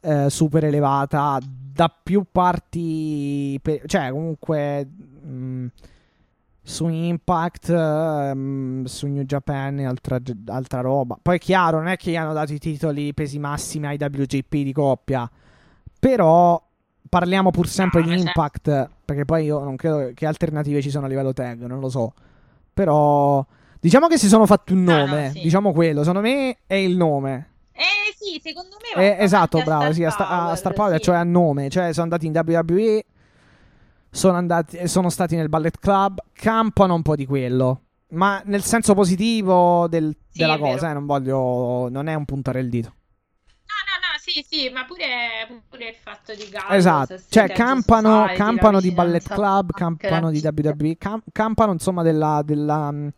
eh, 0.00 0.28
super 0.30 0.64
elevata 0.64 1.38
da 1.42 1.88
più 2.02 2.24
parti, 2.30 3.58
pe- 3.62 3.82
cioè, 3.86 4.10
comunque... 4.10 4.86
mh, 5.22 5.66
su 6.64 6.86
Impact, 6.86 7.70
ehm, 7.70 8.84
su 8.84 9.06
New 9.08 9.24
Japan 9.24 9.80
e 9.80 9.84
altra, 9.84 10.18
altra 10.46 10.80
roba. 10.80 11.18
Poi 11.20 11.34
è 11.36 11.38
chiaro, 11.40 11.78
non 11.78 11.88
è 11.88 11.96
che 11.96 12.12
gli 12.12 12.16
hanno 12.16 12.32
dato 12.32 12.52
i 12.52 12.60
titoli 12.60 13.12
pesi 13.14 13.40
massimi 13.40 13.86
ai 13.86 13.96
WGP 14.00 14.48
di 14.62 14.72
coppia. 14.72 15.28
Però 15.98 16.62
parliamo 17.12 17.50
pur 17.50 17.68
sempre 17.68 18.00
No, 18.00 18.06
di 18.06 18.12
cioè- 18.16 18.26
Impact. 18.26 18.88
Perché 19.04 19.26
poi 19.26 19.44
io 19.44 19.62
non 19.62 19.76
credo 19.76 20.12
che 20.14 20.24
alternative 20.24 20.80
ci 20.80 20.88
sono 20.88 21.04
a 21.04 21.08
livello 21.10 21.34
tag, 21.34 21.66
non 21.66 21.78
lo 21.78 21.90
so. 21.90 22.14
Però 22.72 23.44
diciamo 23.78 24.06
che 24.06 24.16
si 24.16 24.28
sono 24.28 24.46
fatti 24.46 24.72
un 24.72 24.84
No, 24.84 24.96
no, 24.96 25.06
nome. 25.06 25.30
sì. 25.32 25.40
Diciamo 25.42 25.72
quello. 25.72 26.02
Secondo 26.04 26.26
me 26.26 26.56
è 26.66 26.74
il 26.76 26.96
nome. 26.96 27.48
Eh 27.72 28.14
sì, 28.16 28.40
secondo 28.42 28.76
me 28.80 29.02
Eh, 29.04 29.10
vanno 29.10 29.22
esatto, 29.22 29.58
a 29.58 29.62
bravo. 29.62 29.82
Star 29.82 29.94
Sì, 29.94 30.04
a, 30.04 30.10
sta- 30.10 30.28
a 30.28 30.38
Power, 30.38 30.56
Star 30.56 30.72
Power, 30.72 30.96
sì. 30.96 31.02
cioè 31.02 31.16
a 31.16 31.24
nome. 31.24 31.68
Cioè, 31.68 31.92
sono 31.92 32.04
andati 32.04 32.26
in 32.26 32.32
WWE. 32.34 33.04
Sono, 34.10 34.36
andati, 34.36 34.88
sono 34.88 35.10
stati 35.10 35.36
nel 35.36 35.48
Ballet 35.50 35.78
Club. 35.78 36.18
Campano 36.32 36.94
un 36.94 37.02
po' 37.02 37.14
di 37.16 37.26
quello. 37.26 37.80
Ma 38.12 38.40
nel 38.46 38.62
senso 38.62 38.94
positivo 38.94 39.86
del- 39.88 40.14
Sì, 40.30 40.38
della 40.38 40.54
è 40.54 40.58
cosa, 40.58 40.90
eh, 40.90 40.94
non 40.94 41.04
voglio. 41.06 41.88
Non 41.90 42.08
è 42.08 42.14
un 42.14 42.24
puntare 42.24 42.60
il 42.60 42.68
dito. 42.70 42.94
Sì, 44.24 44.46
sì, 44.48 44.68
ma 44.68 44.84
pure, 44.84 45.62
pure 45.68 45.88
il 45.88 45.96
fatto 45.96 46.32
di 46.32 46.48
Gallo. 46.48 46.74
Esatto, 46.74 47.16
cioè 47.28 47.48
campano, 47.50 48.20
Society, 48.20 48.38
la 48.38 48.44
campano 48.44 48.80
di 48.80 48.92
Ballet 48.92 49.26
Club, 49.26 49.72
campano 49.72 50.30
di 50.30 50.40
WWE, 50.40 50.96
cam- 50.96 51.22
campano 51.32 51.72
insomma 51.72 52.02
della... 52.02 52.40
della 52.44 52.92
mh, 52.92 53.12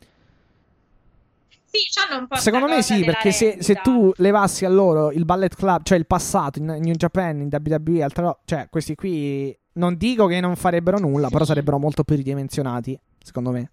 Sì, 1.66 1.80
c'hanno 1.92 2.20
un 2.20 2.26
po' 2.26 2.36
secondo 2.36 2.66
me 2.68 2.80
sì, 2.80 3.04
perché 3.04 3.32
se, 3.32 3.56
se 3.60 3.74
tu 3.82 4.12
levassi 4.16 4.64
a 4.64 4.70
loro 4.70 5.10
il 5.12 5.26
Ballet 5.26 5.54
Club, 5.54 5.82
cioè 5.82 5.98
il 5.98 6.06
passato 6.06 6.58
in 6.58 6.64
New 6.64 6.94
Japan, 6.94 7.40
in 7.40 7.48
WWE, 7.50 8.02
altra 8.02 8.22
ro- 8.22 8.38
cioè 8.46 8.68
questi 8.70 8.94
qui 8.94 9.54
non 9.74 9.96
dico 9.96 10.26
che 10.26 10.40
non 10.40 10.56
farebbero 10.56 10.98
nulla, 10.98 11.28
però 11.28 11.44
sarebbero 11.44 11.78
molto 11.78 12.02
più 12.02 12.16
ridimensionati, 12.16 12.98
secondo 13.22 13.50
me. 13.50 13.70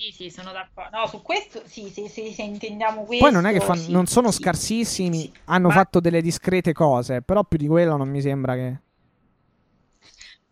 Sì, 0.00 0.12
sì, 0.12 0.30
sono 0.30 0.50
d'accordo. 0.50 0.96
No, 0.96 1.06
su 1.06 1.20
questo 1.20 1.60
sì, 1.66 1.90
sì, 1.90 2.08
sì, 2.08 2.32
se 2.32 2.40
intendiamo 2.40 3.04
questo. 3.04 3.22
Poi 3.22 3.34
non 3.34 3.44
è 3.44 3.52
che 3.52 3.60
fan- 3.60 3.76
sì, 3.76 3.92
non 3.92 4.06
sono 4.06 4.30
sì, 4.30 4.40
scarsissimi, 4.40 5.30
hanno 5.44 5.68
Ma- 5.68 5.74
fatto 5.74 6.00
delle 6.00 6.22
discrete 6.22 6.72
cose, 6.72 7.20
però 7.20 7.44
più 7.44 7.58
di 7.58 7.66
quello 7.66 7.98
non 7.98 8.08
mi 8.08 8.22
sembra 8.22 8.54
che... 8.54 8.78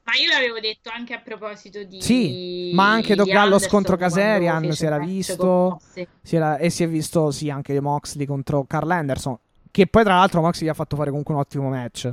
Ma 0.02 0.14
io 0.16 0.30
l'avevo 0.30 0.60
detto 0.60 0.90
anche 0.90 1.14
a 1.14 1.20
proposito 1.20 1.82
di. 1.82 2.00
Sì, 2.02 2.72
ma 2.74 2.90
anche 2.92 3.14
Doc 3.14 3.24
di 3.26 3.32
Gallows 3.32 3.62
Anderson 3.62 3.70
contro 3.70 3.96
quando 3.96 4.16
Kazarian 4.16 4.60
fece 4.60 4.74
si 4.74 4.84
era 4.84 4.98
visto. 4.98 5.80
Si 6.22 6.36
era- 6.36 6.56
e 6.58 6.68
si 6.70 6.82
è 6.82 6.88
visto 6.88 7.30
sì 7.30 7.48
anche 7.48 7.80
Moxley 7.80 8.26
contro 8.26 8.64
Carl 8.64 8.90
Anderson, 8.90 9.38
che 9.70 9.86
poi 9.86 10.04
tra 10.04 10.16
l'altro 10.16 10.42
Moxley 10.42 10.66
gli 10.66 10.70
ha 10.70 10.74
fatto 10.74 10.96
fare 10.96 11.08
comunque 11.08 11.32
un 11.32 11.40
ottimo 11.40 11.70
match. 11.70 12.04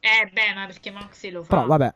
Eh, 0.00 0.30
beh, 0.32 0.54
ma 0.54 0.66
perché 0.66 0.92
Moxley 0.92 1.32
lo 1.32 1.42
fa. 1.42 1.48
Però 1.48 1.66
vabbè. 1.66 1.94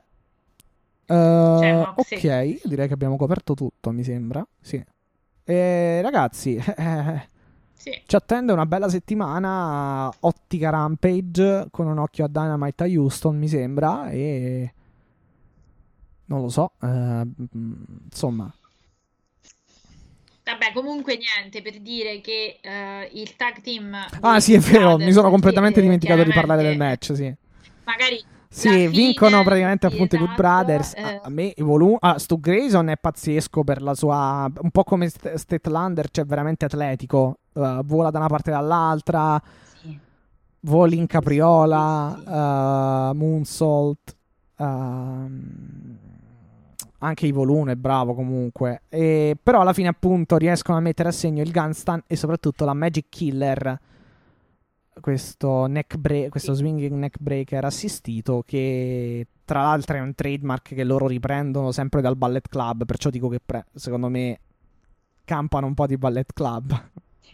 Eh, 1.06 1.14
Cioè, 1.14 1.92
ok, 1.94 2.60
direi 2.66 2.86
che 2.88 2.94
abbiamo 2.94 3.16
coperto 3.16 3.54
tutto, 3.54 3.90
mi 3.90 4.02
sembra. 4.04 4.46
Sì. 4.60 4.82
E 5.44 6.00
ragazzi, 6.02 6.56
eh, 6.56 7.28
Sì. 7.74 8.02
ci 8.06 8.16
attende 8.16 8.52
una 8.52 8.66
bella 8.66 8.88
settimana. 8.88 10.10
Ottica 10.20 10.70
Rampage 10.70 11.66
con 11.70 11.86
un 11.86 11.98
occhio 11.98 12.24
a 12.24 12.28
Dynamite 12.28 12.84
a 12.84 12.86
Houston, 12.86 13.36
mi 13.38 13.48
sembra. 13.48 14.08
E 14.10 14.72
non 16.26 16.40
lo 16.40 16.48
so. 16.48 16.72
eh, 16.82 16.86
mm, 16.86 17.72
insomma, 18.04 18.52
Vabbè, 20.44 20.72
comunque 20.74 21.16
niente, 21.16 21.62
per 21.62 21.80
dire 21.80 22.20
che 22.20 22.58
eh, 22.60 23.08
il 23.14 23.34
tag 23.34 23.62
team 23.62 23.96
ah, 24.20 24.40
sì, 24.40 24.52
è 24.54 24.58
vero. 24.58 24.98
Mi 24.98 25.10
sono 25.12 25.30
completamente 25.30 25.80
dimenticato 25.80 26.22
di 26.22 26.32
parlare 26.32 26.62
del 26.62 26.76
match. 26.76 27.14
Sì. 27.14 27.34
Magari 27.84 28.22
Sì, 28.54 28.68
fine, 28.68 28.88
vincono 28.88 29.42
praticamente 29.42 29.88
sì, 29.88 29.94
appunto 29.94 30.14
i 30.14 30.18
Good 30.18 30.30
esatto, 30.30 30.42
Brothers. 30.42 30.94
eh. 30.94 31.02
A, 31.02 31.20
a 31.24 31.28
me 31.28 31.52
i 31.56 31.62
volumi. 31.62 31.96
Ah, 31.98 32.18
Stu 32.18 32.38
Grayson 32.38 32.88
è 32.88 32.96
pazzesco 32.96 33.64
per 33.64 33.82
la 33.82 33.94
sua. 33.94 34.48
Un 34.60 34.70
po' 34.70 34.84
come 34.84 35.08
St- 35.08 35.34
Statlander, 35.34 36.08
cioè 36.10 36.24
veramente 36.24 36.64
atletico. 36.66 37.38
Uh, 37.52 37.82
vola 37.84 38.10
da 38.10 38.18
una 38.18 38.28
parte 38.28 38.50
e 38.50 38.52
dall'altra. 38.52 39.42
sì. 39.80 39.98
Voli 40.60 40.96
in 40.96 41.06
capriola. 41.06 43.10
uh, 43.10 43.14
moonsault. 43.16 44.16
ehm, 44.56 45.98
anche 46.98 47.26
i 47.26 47.32
Voluno 47.32 47.72
è 47.72 47.76
bravo 47.76 48.14
comunque. 48.14 48.82
E, 48.88 49.36
però 49.42 49.60
alla 49.60 49.72
fine, 49.72 49.88
appunto, 49.88 50.36
riescono 50.36 50.78
a 50.78 50.80
mettere 50.80 51.08
a 51.10 51.12
segno 51.12 51.42
il 51.42 51.50
Gunstan 51.50 52.02
e 52.06 52.16
soprattutto 52.16 52.64
la 52.64 52.72
Magic 52.72 53.06
Killer. 53.08 53.78
Questo, 55.00 55.66
neck 55.66 55.96
bra- 55.96 56.28
questo 56.28 56.52
swinging 56.54 56.96
neck 56.96 57.16
breaker 57.20 57.64
assistito. 57.64 58.42
Che 58.46 59.26
tra 59.44 59.62
l'altro 59.62 59.96
è 59.96 60.00
un 60.00 60.14
trademark 60.14 60.74
che 60.74 60.84
loro 60.84 61.06
riprendono 61.06 61.72
sempre 61.72 62.00
dal 62.00 62.16
Ballet 62.16 62.48
Club. 62.48 62.84
Perciò 62.84 63.10
dico 63.10 63.28
che 63.28 63.40
pre- 63.44 63.66
secondo 63.74 64.08
me 64.08 64.38
campano 65.24 65.66
un 65.66 65.74
po' 65.74 65.86
di 65.86 65.96
Ballet 65.96 66.32
Club. 66.32 66.82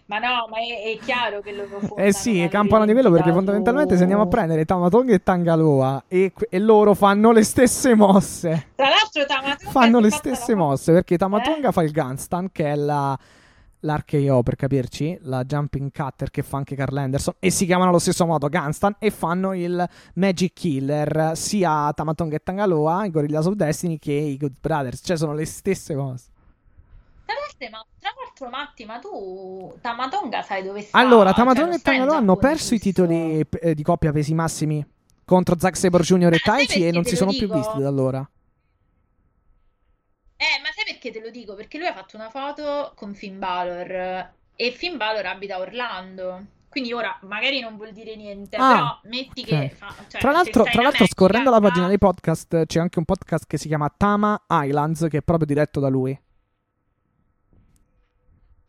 Ma 0.07 0.19
no, 0.19 0.49
ma 0.51 0.57
è, 0.59 0.91
è 0.93 0.99
chiaro 1.05 1.41
che 1.41 1.53
loro 1.53 1.95
Eh 1.97 2.13
sì, 2.13 2.49
campano 2.51 2.85
di 2.85 2.93
quello 2.93 3.13
perché 3.13 3.33
fondamentalmente 3.33 3.95
se 3.97 4.03
andiamo 4.03 4.25
a 4.25 4.27
prendere 4.27 4.65
Tamatonga 4.65 5.15
e 5.15 5.23
Tangaloa 5.23 6.05
e, 6.09 6.33
e 6.49 6.59
loro 6.59 6.95
fanno 6.95 7.31
le 7.31 7.45
stesse 7.45 7.95
mosse. 7.95 8.71
Tra 8.75 8.89
l'altro 8.89 9.25
Tamatonga 9.25 9.71
Fanno 9.71 10.01
le 10.01 10.11
stesse 10.11 10.57
mosse 10.57 10.93
perché 10.93 11.17
Tamatonga 11.17 11.69
Eh? 11.69 11.73
fa 11.73 11.83
il 11.85 11.93
Gunstan 11.93 12.51
che 12.51 12.73
è 12.73 12.75
la 12.75 13.17
l'RKO 13.81 14.42
per 14.42 14.57
capirci, 14.57 15.18
la 15.23 15.44
jumping 15.44 15.91
cutter 15.92 16.31
che 16.31 16.42
fa 16.42 16.59
anche 16.59 16.75
Carl 16.76 16.97
Anderson 16.97 17.34
e 17.39 17.50
si 17.50 17.67
chiamano 17.67 17.91
allo 17.91 17.99
stesso 17.99 18.26
modo 18.26 18.49
Gunstan 18.49 18.97
e 18.99 19.10
fanno 19.10 19.55
il 19.55 19.89
Magic 20.15 20.52
Killer 20.52 21.33
sia 21.34 21.92
Tamatonga 21.92 22.36
e 22.36 22.41
Tangaloa, 22.42 23.05
i 23.07 23.10
Gorillas 23.10 23.47
of 23.47 23.55
Destiny 23.55 23.99
che 23.99 24.12
i 24.12 24.36
Good 24.36 24.55
Brothers, 24.60 25.00
cioè 25.02 25.17
sono 25.17 25.33
le 25.34 25.44
stesse 25.47 25.94
mosse. 25.94 26.28
Tra 27.25 27.34
l'altro, 27.39 27.68
ma, 27.70 27.86
tra 27.99 28.10
l'altro, 28.17 28.49
Matti, 28.49 28.84
ma 28.84 28.99
tu 28.99 29.73
Tamatonga 29.81 30.42
sai 30.42 30.62
dove 30.62 30.83
sta? 30.83 30.99
Allora, 30.99 31.28
Cioè, 31.31 31.39
Tamatonga 31.39 31.68
non 31.68 31.78
e 31.78 31.83
Tangaloa 31.83 32.17
hanno 32.17 32.36
perso 32.36 32.75
i 32.75 32.78
titoli 32.78 33.47
eh, 33.60 33.75
di 33.75 33.83
coppia 33.83 34.12
pesi 34.12 34.34
massimi 34.34 34.84
contro 35.25 35.57
Zack 35.59 35.76
Sabre 35.76 36.02
Jr. 36.02 36.33
e 36.33 36.39
Taichi 36.39 36.86
e 36.86 36.91
non 36.91 37.05
si 37.05 37.15
sono 37.15 37.31
più 37.31 37.47
dico? 37.47 37.55
visti 37.55 37.78
da 37.78 37.89
allora. 37.89 38.28
Eh, 40.41 40.59
ma 40.62 40.69
sai 40.75 40.85
perché 40.86 41.10
te 41.10 41.20
lo 41.20 41.28
dico? 41.28 41.55
Perché 41.55 41.77
lui 41.77 41.86
ha 41.86 41.93
fatto 41.93 42.17
una 42.17 42.31
foto 42.31 42.93
con 42.94 43.15
Finn 43.15 43.39
Balor 43.39 44.31
e 44.57 44.70
Finn 44.70 44.97
Balor 44.97 45.27
abita 45.27 45.57
a 45.57 45.59
Orlando. 45.59 46.44
Quindi 46.70 46.94
ora 46.94 47.19
magari 47.23 47.60
non 47.60 47.77
vuol 47.77 47.93
dire 47.93 48.17
niente, 48.17 48.57
Ah, 48.57 48.73
però 48.73 49.01
metti 49.15 49.41
ok. 49.43 49.47
che... 49.47 49.69
Fa, 49.77 49.93
cioè, 50.09 50.20
Tra 50.20 50.31
se 50.31 50.36
l'altro, 50.36 50.62
stai 50.62 50.73
tra 50.73 50.81
in 50.81 50.83
l'altro, 50.83 51.05
America, 51.05 51.07
scorrendo 51.07 51.51
la 51.51 51.60
pagina 51.60 51.89
dei 51.89 51.99
podcast, 51.99 52.65
c'è 52.65 52.78
anche 52.81 52.99
un 52.99 53.05
podcast 53.05 53.44
che 53.47 53.59
si 53.59 53.69
chiama 53.69 53.93
Tama 53.94 54.43
Islands, 54.49 55.07
che 55.10 55.19
è 55.19 55.23
proprio 55.23 55.47
diretto 55.47 55.78
da 55.81 55.89
lui. 55.89 56.19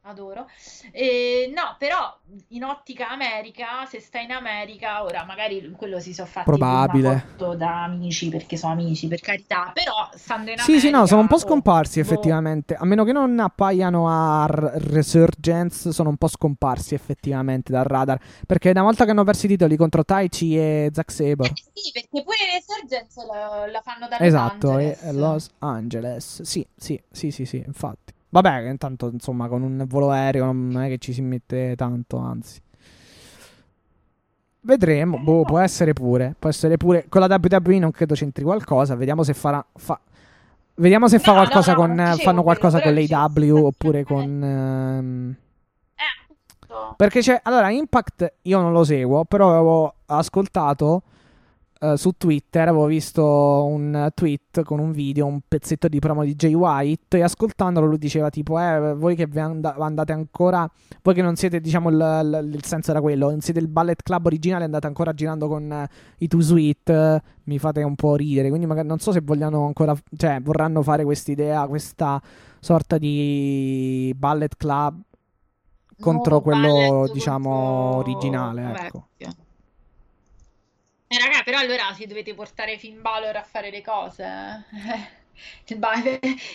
Adoro. 0.03 0.47
Eh, 0.91 1.51
no, 1.55 1.75
però 1.77 2.17
in 2.49 2.63
ottica 2.63 3.09
America, 3.11 3.85
se 3.88 3.99
stai 3.99 4.23
in 4.23 4.31
America, 4.31 5.03
ora 5.03 5.23
magari 5.25 5.69
quello 5.77 5.99
si 5.99 6.11
sono 6.11 6.27
fatti 6.27 6.45
Probabile. 6.49 7.35
da 7.55 7.83
amici 7.83 8.30
perché 8.30 8.57
sono 8.57 8.73
amici, 8.73 9.07
per 9.07 9.19
carità, 9.19 9.69
però 9.71 10.09
stando 10.15 10.49
in 10.49 10.57
Sì, 10.57 10.80
sì, 10.80 10.89
no, 10.89 11.05
sono 11.05 11.21
un 11.21 11.27
po' 11.27 11.35
America, 11.35 11.35
oh, 11.35 11.49
scomparsi 11.53 12.01
boh. 12.01 12.05
effettivamente. 12.07 12.73
A 12.73 12.83
meno 12.85 13.03
che 13.03 13.11
non 13.11 13.39
appaiano 13.39 14.09
a 14.09 14.47
Resurgence, 14.47 15.91
sono 15.91 16.09
un 16.09 16.17
po' 16.17 16.27
scomparsi 16.27 16.95
effettivamente 16.95 17.71
dal 17.71 17.83
radar. 17.85 18.19
Perché 18.47 18.71
una 18.71 18.81
volta 18.81 19.05
che 19.05 19.11
hanno 19.11 19.23
perso 19.23 19.45
i 19.45 19.49
titoli 19.49 19.75
contro 19.75 20.03
Taichi 20.03 20.57
e 20.57 20.89
Zack 20.91 21.11
Saber. 21.11 21.45
Eh 21.45 21.53
sì, 21.73 21.91
perché 21.91 22.23
pure 22.23 22.38
Resurgence 22.53 23.23
la, 23.23 23.67
la 23.69 23.81
fanno 23.81 24.07
da 24.07 24.17
Los 24.17 24.27
Esatto, 24.27 24.69
Angeles. 24.71 25.03
e 25.03 25.11
Los 25.13 25.49
Angeles. 25.59 26.41
Sì, 26.41 26.65
sì, 26.75 26.99
sì, 27.11 27.30
sì, 27.30 27.45
sì, 27.45 27.63
infatti. 27.63 28.13
Vabbè, 28.32 28.69
intanto 28.69 29.10
insomma 29.11 29.48
con 29.50 29.61
un 29.61 29.84
volo 29.88 30.10
aereo 30.10 30.45
non 30.51 30.82
è 30.82 30.88
che 30.88 30.98
ci 30.98 31.11
si 31.14 31.22
mette 31.22 31.76
tanto, 31.76 32.18
anzi. 32.18 32.61
Vedremo, 34.64 35.18
boh, 35.18 35.42
può 35.43 35.58
essere 35.60 35.93
pure, 35.93 36.35
può 36.38 36.48
essere 36.50 36.77
pure. 36.77 37.06
Con 37.10 37.22
la 37.22 37.40
WWE 37.42 37.80
non 37.80 37.92
credo 37.92 38.14
c'entri 38.14 38.43
qualcosa, 38.43 38.95
vediamo 38.95 39.24
se 39.24 39.34
farà... 39.34 39.64
fa- 39.76 40.00
Vediamo 40.76 41.08
se 41.08 41.19
fa 41.19 41.32
No, 41.34 41.38
no, 41.38 41.43
qualcosa 41.43 41.74
no, 41.74 41.77
con... 41.77 42.16
fanno 42.19 42.43
qualcosa 42.43 42.80
con 42.82 42.93
l'AW 42.93 43.66
oppure 43.66 44.03
con... 44.03 44.43
ehm, 44.43 45.35
Eh, 45.95 46.93
perché 46.95 47.19
c'è. 47.19 47.40
Allora, 47.43 47.69
Impact 47.69 48.34
io 48.43 48.61
non 48.61 48.72
lo 48.72 48.84
seguo, 48.84 49.26
però 49.26 49.50
avevo 49.50 49.93
ascoltato 50.06 51.01
eh, 51.84 51.98
su 51.98 52.11
Twitter, 52.16 52.68
avevo 52.68 52.85
visto 52.85 53.24
un 53.66 54.10
tweet 54.14 54.61
con 54.64 54.77
un 54.80 54.92
video, 54.92 55.26
un 55.26 55.40
pezzetto 55.48 55.88
di 55.88 55.98
promo 56.00 56.24
di 56.24 56.35
Jay 56.35 56.53
White. 56.53 57.18
E 57.18 57.22
ascoltandolo 57.24 57.88
lui 57.88 57.98
diceva: 57.98 58.30
Tipo, 58.30 58.60
eh, 58.60 58.93
voi 58.93 59.16
che 59.16 59.26
vi 59.26 59.40
and- 59.40 59.66
andate 59.66 60.11
ancora. 60.11 60.69
Voi 61.01 61.14
che 61.16 61.22
non 61.24 61.35
siete, 61.35 61.60
diciamo, 61.60 61.90
il, 61.90 61.95
il- 62.45 62.53
il 62.53 62.64
senso 62.64 62.92
era 62.92 63.01
quello. 63.01 63.30
Non 63.32 63.42
siete 63.42 63.60
il 63.60 63.68
ballet 63.68 64.01
club 64.03 64.27
originale, 64.27 64.66
andate 64.66 64.85
ancora 64.88 65.11
girando 65.14 65.48
con 65.48 65.72
eh, 65.72 65.88
i 66.19 66.27
Two 66.27 66.42
Sweet. 66.42 66.90
eh, 66.90 67.22
mi 67.45 67.58
fate 67.58 67.82
un 67.84 67.95
po' 67.95 68.16
ridere. 68.16 68.50
Quindi, 68.50 68.68
magari 68.68 68.88
non 68.88 69.00
so 69.00 69.11
se 69.11 69.22
vogliano 69.22 69.66
ancora. 69.66 69.95
Cioè, 70.16 70.40
vorranno 70.42 70.84
fare 70.84 71.03
quest'idea, 71.03 71.66
questa 71.68 72.22
sorta 72.60 72.98
di 73.00 74.14
ballet 74.16 74.56
club 74.56 75.00
contro 76.00 76.35
No, 76.35 76.42
quello, 76.42 76.68
ballet 76.68 77.11
diciamo, 77.14 77.95
originale, 77.98 78.61
vecchio. 78.64 79.08
ecco. 79.18 79.34
Eh, 81.11 81.19
raga, 81.19 81.43
però 81.43 81.59
allora 81.59 81.93
si 81.93 82.06
dovete 82.06 82.33
portare 82.33 82.77
Finn 82.77 83.01
Balor 83.01 83.35
a 83.35 83.43
fare 83.43 83.69
le 83.69 83.81
cose. 83.81 84.23
eh. 84.23 85.19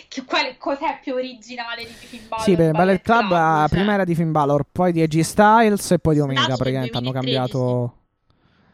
Che- 0.07 0.23
quale- 0.25 0.57
cos'è 0.57 0.99
più 1.01 1.13
originale 1.13 1.83
di 1.85 1.91
Finn 1.91 2.27
Balor? 2.27 2.43
Sì, 2.43 2.55
per 2.55 2.71
Ballet 2.71 3.01
Club 3.01 3.27
Club, 3.27 3.31
eh, 3.31 3.67
cioè. 3.67 3.69
prima 3.69 3.93
era 3.93 4.03
di 4.03 4.15
Finn 4.15 4.31
Balor, 4.31 4.65
poi 4.71 4.91
di 4.91 5.01
AG 5.01 5.19
Styles 5.19 5.91
e 5.91 5.99
poi 5.99 6.15
di 6.15 6.19
Omega, 6.21 6.47
nel 6.47 6.57
praticamente 6.57 6.97
hanno 6.97 7.11
2013. 7.11 7.51
cambiato. 7.51 7.95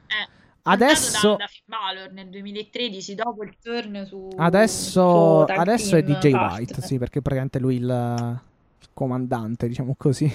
Eh, 0.07 0.27
Adesso, 0.65 1.29
da, 1.31 1.35
da 1.35 1.47
Finn 1.47 1.65
Balor 1.65 2.11
nel 2.11 2.29
2013 2.29 3.15
dopo 3.15 3.43
il 3.43 3.57
turn 3.61 4.05
su 4.05 4.29
adesso, 4.37 5.43
adesso 5.43 5.97
è 5.97 6.03
DJ. 6.03 6.31
White, 6.31 6.81
sì, 6.81 6.97
perché 6.97 7.21
praticamente 7.21 7.59
lui 7.59 7.75
il 7.75 8.41
comandante, 8.93 9.67
diciamo 9.67 9.95
così. 9.97 10.31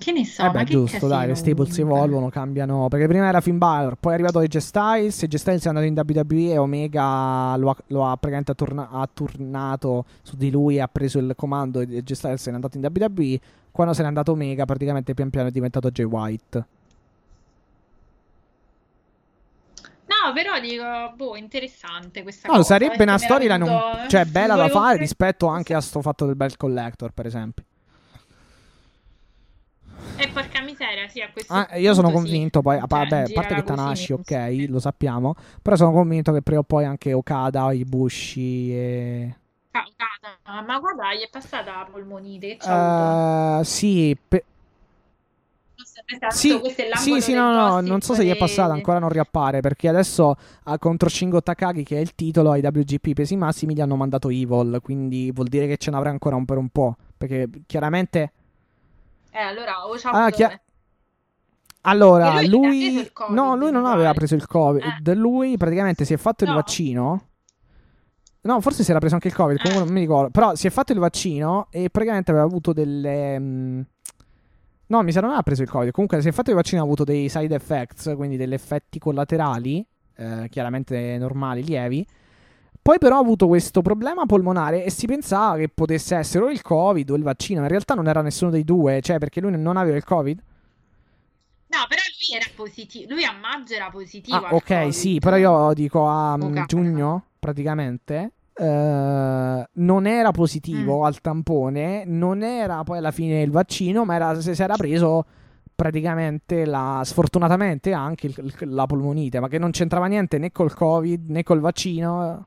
Che 0.00 0.12
ne 0.12 0.24
so, 0.24 0.40
Eh 0.40 0.44
ma 0.46 0.50
beh, 0.52 0.64
che 0.64 0.72
giusto, 0.72 1.06
dai, 1.08 1.26
le 1.26 1.32
casino 1.34 1.54
stable 1.54 1.70
si 1.74 1.80
evolvono, 1.82 2.30
cambiano. 2.30 2.88
Perché 2.88 3.06
prima 3.06 3.26
era 3.26 3.42
Finn 3.42 3.58
Balor, 3.58 3.96
poi 4.00 4.12
è 4.12 4.14
arrivato 4.14 4.38
AJ 4.38 4.56
Styles, 4.56 5.22
AJ 5.24 5.34
Styles 5.36 5.64
è 5.66 5.68
andato 5.68 5.84
in 5.86 5.92
WWE 5.94 6.52
e 6.52 6.56
Omega 6.56 7.54
lo 7.58 7.68
ha, 7.68 7.76
lo 7.88 8.06
ha 8.06 8.16
praticamente 8.16 8.52
attorna- 8.52 8.88
ha 8.90 9.06
turnato 9.12 10.06
su 10.22 10.36
di 10.36 10.50
lui 10.50 10.80
ha 10.80 10.88
preso 10.88 11.18
il 11.18 11.34
comando 11.36 11.80
e 11.80 11.98
AJ 11.98 12.12
Styles 12.12 12.46
è 12.46 12.50
andato 12.50 12.78
in 12.78 12.88
WWE. 12.90 13.40
Quando 13.70 13.92
se 13.92 14.00
n'è 14.00 14.08
andato 14.08 14.32
Omega, 14.32 14.64
praticamente 14.64 15.12
pian 15.12 15.28
piano 15.28 15.48
è 15.48 15.52
diventato 15.52 15.90
Jay 15.90 16.06
White. 16.06 16.64
No, 20.06 20.32
però 20.34 20.58
dico, 20.60 21.12
boh, 21.14 21.36
interessante 21.36 22.22
questa 22.22 22.48
No, 22.48 22.54
cosa. 22.54 22.66
sarebbe 22.68 22.96
perché 22.96 23.02
una 23.10 23.18
storyline 23.18 23.62
un- 23.64 24.08
cioè, 24.08 24.24
bella 24.24 24.56
da 24.56 24.68
fare 24.68 24.96
rispetto 24.96 25.46
anche 25.46 25.72
a 25.74 25.80
sto 25.80 26.00
fatto 26.02 26.26
del 26.26 26.34
Belt 26.36 26.56
Collector, 26.56 27.12
per 27.12 27.26
esempio. 27.26 27.64
Eh, 30.20 30.28
porca 30.28 30.62
miseria, 30.62 31.08
sì, 31.08 31.20
a 31.20 31.30
questo 31.32 31.52
Ah, 31.52 31.76
io 31.76 31.94
sono 31.94 32.08
punto 32.08 32.22
sì. 32.22 32.30
convinto 32.30 32.60
poi, 32.62 32.76
a, 32.76 32.80
Cioè, 32.80 32.86
vabbè, 32.88 33.22
a 33.22 33.30
parte 33.32 33.54
che 33.54 33.62
Tanashi, 33.64 34.12
ok, 34.12 34.66
lo 34.68 34.78
sappiamo, 34.78 35.34
però 35.62 35.76
sono 35.76 35.92
convinto 35.92 36.32
che 36.32 36.42
prima 36.42 36.60
o 36.60 36.64
poi 36.64 36.84
anche 36.84 37.12
Okada, 37.12 37.72
Ibushi 37.72 38.72
e... 38.72 39.36
Ah, 39.72 39.84
Okada. 39.86 40.62
Ma 40.66 40.78
guarda, 40.78 41.14
gli 41.14 41.20
è 41.20 41.28
passata 41.30 41.72
la 41.72 41.88
polmonite, 41.90 42.56
avuto? 42.60 43.60
Eh, 43.60 43.64
sì, 43.64 44.16
pe- 44.28 44.44
sì, 46.28 46.60
sì, 46.92 47.20
sì, 47.20 47.32
no, 47.32 47.52
no, 47.52 47.80
non 47.80 48.00
so 48.00 48.14
se 48.14 48.24
gli 48.24 48.30
è 48.30 48.36
passata, 48.36 48.72
ancora 48.72 48.98
non 48.98 49.08
riappare, 49.08 49.60
perché 49.60 49.88
adesso 49.88 50.34
contro 50.78 51.08
Shingo 51.08 51.42
Takagi, 51.42 51.82
che 51.82 51.96
è 51.96 52.00
il 52.00 52.14
titolo 52.14 52.50
ai 52.50 52.60
WGP 52.60 53.14
pesi 53.14 53.36
massimi, 53.36 53.74
gli 53.74 53.80
hanno 53.80 53.96
mandato 53.96 54.28
Evil, 54.28 54.80
quindi 54.82 55.30
vuol 55.32 55.48
dire 55.48 55.66
che 55.66 55.78
ce 55.78 55.90
n'avrà 55.90 56.10
ancora 56.10 56.36
un 56.36 56.44
per 56.44 56.58
un 56.58 56.68
po', 56.68 56.96
perché 57.16 57.48
chiaramente... 57.66 58.32
Eh, 59.30 59.38
allora, 59.38 59.86
o 59.86 59.94
c'ha 59.96 60.10
Ah, 60.10 60.30
chia- 60.30 60.60
Allora, 61.82 62.40
E 62.40 62.46
lui 62.46 62.58
lui... 62.58 62.96
il 62.98 63.12
Covid, 63.12 63.34
no, 63.34 63.56
lui 63.56 63.70
non 63.70 63.86
aveva 63.86 64.12
preso 64.12 64.34
il 64.34 64.46
Covid, 64.46 65.14
lui 65.14 65.56
praticamente 65.56 66.04
si 66.04 66.12
è 66.12 66.16
fatto 66.18 66.44
il 66.44 66.50
No. 66.50 66.56
vaccino... 66.56 67.24
No, 68.42 68.60
forse 68.62 68.82
si 68.84 68.90
era 68.90 68.98
preso 69.00 69.14
anche 69.14 69.28
il 69.28 69.34
Covid, 69.34 69.58
comunque 69.58 69.82
Eh. 69.82 69.86
non 69.86 69.94
mi 69.94 70.00
ricordo. 70.00 70.30
Però 70.30 70.54
si 70.54 70.66
è 70.66 70.70
fatto 70.70 70.92
il 70.92 70.98
vaccino 70.98 71.66
e 71.70 71.90
praticamente 71.90 72.30
aveva 72.30 72.46
avuto 72.46 72.72
delle. 72.72 73.38
mm, 73.38 73.80
No, 74.86 75.02
mi 75.02 75.12
sa 75.12 75.20
non 75.20 75.28
aveva 75.28 75.42
preso 75.42 75.62
il 75.62 75.68
Covid. 75.68 75.90
Comunque, 75.92 76.20
si 76.22 76.28
è 76.28 76.32
fatto 76.32 76.48
il 76.50 76.56
vaccino 76.56 76.80
ha 76.80 76.84
avuto 76.84 77.04
dei 77.04 77.28
side 77.28 77.54
effects, 77.54 78.12
quindi 78.16 78.36
degli 78.38 78.54
effetti 78.54 78.98
collaterali, 78.98 79.86
eh, 80.16 80.48
chiaramente 80.50 81.16
normali, 81.18 81.62
lievi. 81.62 82.04
Poi 82.82 82.98
però 82.98 83.16
ha 83.16 83.20
avuto 83.20 83.46
questo 83.46 83.82
problema 83.82 84.24
polmonare 84.26 84.84
e 84.84 84.90
si 84.90 85.06
pensava 85.06 85.56
che 85.58 85.68
potesse 85.68 86.16
essere 86.16 86.44
o 86.44 86.50
il 86.50 86.62
Covid 86.62 87.10
o 87.10 87.14
il 87.14 87.22
vaccino. 87.22 87.60
In 87.62 87.68
realtà 87.68 87.94
non 87.94 88.08
era 88.08 88.22
nessuno 88.22 88.50
dei 88.50 88.64
due, 88.64 89.00
cioè 89.02 89.18
perché 89.18 89.40
lui 89.40 89.50
non 89.56 89.76
aveva 89.76 89.96
il 89.96 90.04
Covid. 90.04 90.38
No, 91.68 91.78
però 91.88 92.00
lui 92.02 92.36
era 92.36 92.46
positivo. 92.56 93.12
Lui 93.14 93.24
a 93.24 93.32
maggio 93.32 93.74
era 93.74 93.90
positivo. 93.90 94.36
Ah, 94.36 94.54
ok, 94.54 94.64
Covid. 94.66 94.88
sì, 94.92 95.18
però 95.20 95.36
io 95.36 95.72
dico 95.74 96.06
a 96.08 96.36
mm, 96.36 96.42
Okada. 96.42 96.64
giugno, 96.66 97.24
praticamente, 97.38 98.32
eh, 98.54 99.68
non 99.72 100.06
era 100.06 100.30
positivo 100.32 101.00
Mm. 101.00 101.04
al 101.04 101.20
tampone, 101.20 102.04
non 102.06 102.42
era 102.42 102.82
poi 102.82 102.98
alla 102.98 103.12
fine 103.12 103.42
il 103.42 103.50
vaccino, 103.50 104.04
ma 104.04 104.14
era, 104.16 104.40
se 104.40 104.54
si 104.54 104.62
era 104.62 104.74
preso 104.76 105.24
praticamente 105.76 106.64
la, 106.66 107.02
sfortunatamente 107.04 107.92
anche 107.92 108.26
il- 108.26 108.54
la 108.62 108.86
polmonite, 108.86 109.38
ma 109.38 109.48
che 109.48 109.58
non 109.58 109.70
c'entrava 109.70 110.06
niente 110.06 110.38
né 110.38 110.50
col 110.50 110.74
Covid 110.74 111.28
né 111.30 111.42
col 111.42 111.60
vaccino. 111.60 112.46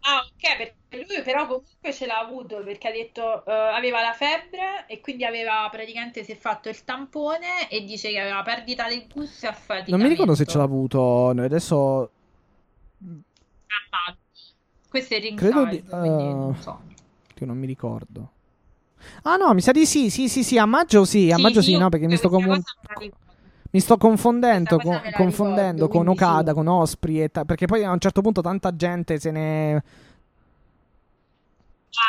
Ah, 0.00 0.20
ok, 0.24 0.56
perché 0.56 1.04
lui 1.06 1.22
però 1.22 1.46
comunque 1.46 1.92
ce 1.92 2.06
l'ha 2.06 2.18
avuto 2.18 2.62
perché 2.62 2.88
ha 2.88 2.92
detto 2.92 3.44
eh, 3.44 3.52
aveva 3.52 4.00
la 4.00 4.12
febbre 4.12 4.86
e 4.86 5.00
quindi 5.00 5.24
aveva 5.24 5.68
praticamente 5.70 6.24
si 6.24 6.32
è 6.32 6.36
fatto 6.36 6.68
il 6.68 6.82
tampone 6.84 7.68
e 7.68 7.84
dice 7.84 8.10
che 8.10 8.18
aveva 8.18 8.42
perdita 8.42 8.88
del 8.88 9.06
gusto 9.06 9.46
e 9.46 9.48
affaticamento. 9.50 9.90
Non 9.90 10.00
mi 10.00 10.08
ricordo 10.08 10.34
se 10.34 10.44
ce 10.46 10.56
l'ha 10.56 10.64
avuto, 10.64 11.32
noi 11.34 11.44
adesso 11.44 12.10
Ah, 13.92 14.16
Questo 14.88 15.14
è 15.14 15.20
Credo 15.34 15.64
ringside, 15.64 15.68
di- 15.68 15.82
quindi 15.98 16.24
eh, 16.28 16.34
non 16.34 16.56
so. 16.56 16.80
che 17.34 17.44
non 17.44 17.56
mi 17.58 17.66
ricordo. 17.66 18.30
Ah 19.22 19.36
no, 19.36 19.54
mi 19.54 19.60
sa 19.60 19.72
di 19.72 19.86
sì, 19.86 20.10
sì, 20.10 20.28
sì, 20.28 20.42
sì, 20.42 20.58
a 20.58 20.66
maggio 20.66 21.04
sì, 21.04 21.30
a 21.30 21.36
Sì, 21.36 21.42
maggio 21.42 21.62
sì, 21.62 21.76
no, 21.76 21.88
perché 21.88 22.06
mi 22.06 22.16
sto 22.16 22.28
questa 22.28 22.72
Mi 23.70 23.80
sto 23.80 23.96
confondendo, 23.98 24.80
con, 24.80 24.98
confondendo 25.12 25.84
ricordo, 25.86 25.88
con 25.88 26.08
Okada, 26.08 26.50
sì. 26.50 26.56
con 26.56 26.66
Osprey 26.68 27.20
e 27.22 27.28
ta- 27.30 27.44
perché 27.44 27.66
poi 27.66 27.84
a 27.84 27.90
un 27.92 27.98
certo 27.98 28.22
punto 28.22 28.40
tanta 28.40 28.74
gente 28.74 29.18
se 29.18 29.30
ne... 29.30 29.82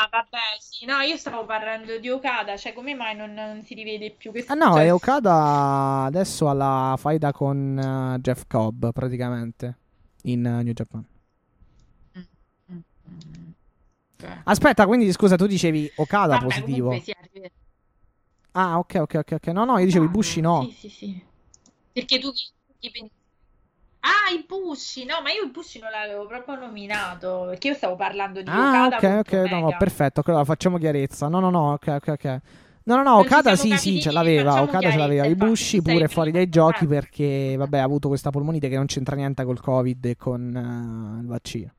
Ah, 0.01 0.07
vabbè, 0.11 0.37
sì, 0.59 0.85
no, 0.85 0.99
io 0.99 1.17
stavo 1.17 1.45
parlando 1.45 1.97
di 1.99 2.09
Okada, 2.09 2.55
cioè 2.57 2.73
come 2.73 2.93
mai 2.95 3.15
non, 3.15 3.33
non 3.33 3.61
si 3.63 3.73
rivede 3.73 4.11
più 4.11 4.31
che 4.31 4.45
Ah 4.47 4.53
no, 4.55 4.73
cioè, 4.73 4.85
e 4.85 4.91
Okada 4.91 6.03
adesso 6.05 6.47
ha 6.49 6.53
la 6.53 6.95
faida 6.97 7.31
con 7.31 7.77
eh, 8.15 8.19
Jeff 8.19 8.43
Cobb 8.47 8.87
praticamente 8.93 9.77
in 10.23 10.45
eh, 10.45 10.63
New 10.63 10.73
Japan. 10.73 11.05
Mm, 12.15 12.25
mm, 12.71 12.83
mm. 13.09 13.51
Ok. 14.17 14.41
Aspetta, 14.45 14.85
quindi 14.85 15.11
scusa, 15.11 15.35
tu 15.35 15.45
dicevi 15.47 15.91
Okada 15.95 16.33
Vabbè, 16.33 16.45
positivo. 16.45 16.89
comunque 16.89 16.99
sì, 16.99 17.13
Ah, 18.53 18.77
ok, 18.79 18.95
ok, 19.01 19.13
ok, 19.19 19.31
ok. 19.37 19.47
No, 19.53 19.65
no, 19.65 19.77
io 19.77 19.85
dicevo 19.85 20.05
i 20.05 20.07
Ah, 20.07 20.11
Bushi 20.11 20.41
no. 20.41 20.65
Sì, 20.65 20.71
sì, 20.71 20.89
sì. 20.89 21.23
Perché 21.99 22.19
tu 22.19 22.31
chi, 22.31 22.89
chi? 22.89 23.11
Ah, 24.01 24.31
i 24.33 24.45
Bushi, 24.47 25.03
no, 25.03 25.21
ma 25.21 25.31
io 25.31 25.43
i 25.43 25.49
Bushi 25.49 25.79
non 25.79 25.91
l'avevo 25.91 26.25
proprio 26.25 26.55
nominato, 26.55 27.45
perché 27.49 27.67
io 27.67 27.73
stavo 27.73 27.97
parlando 27.97 28.41
di 28.41 28.49
Ah, 28.49 28.87
Okada 28.87 28.97
ok, 28.97 29.19
ok, 29.19 29.33
no, 29.51 29.59
no, 29.59 29.73
perfetto, 29.77 30.21
allora 30.25 30.45
facciamo 30.45 30.77
chiarezza. 30.77 31.27
No, 31.27 31.39
no, 31.39 31.49
no, 31.49 31.73
ok, 31.73 31.87
ok, 31.87 32.07
ok. 32.07 32.41
No, 32.83 32.95
no, 32.95 33.03
no, 33.03 33.17
Okada 33.19 33.55
sì, 33.55 33.77
sì, 33.77 33.99
ce 33.99 34.11
l'aveva. 34.11 34.61
Okada 34.61 34.89
ce 34.89 34.97
l'aveva. 34.97 35.25
Ibushi 35.25 35.75
infatti, 35.75 35.91
pure 35.91 36.07
fuori 36.07 36.31
dai 36.31 36.49
giochi 36.49 36.87
perché, 36.87 37.55
vabbè, 37.57 37.77
ha 37.77 37.83
avuto 37.83 38.07
questa 38.07 38.31
polmonite 38.31 38.69
che 38.69 38.77
non 38.77 38.85
c'entra 38.87 39.15
niente 39.15 39.43
col 39.43 39.59
Covid 39.61 40.05
e 40.05 40.15
con 40.15 40.55
eh, 40.55 41.21
il 41.21 41.27
vaccino. 41.27 41.71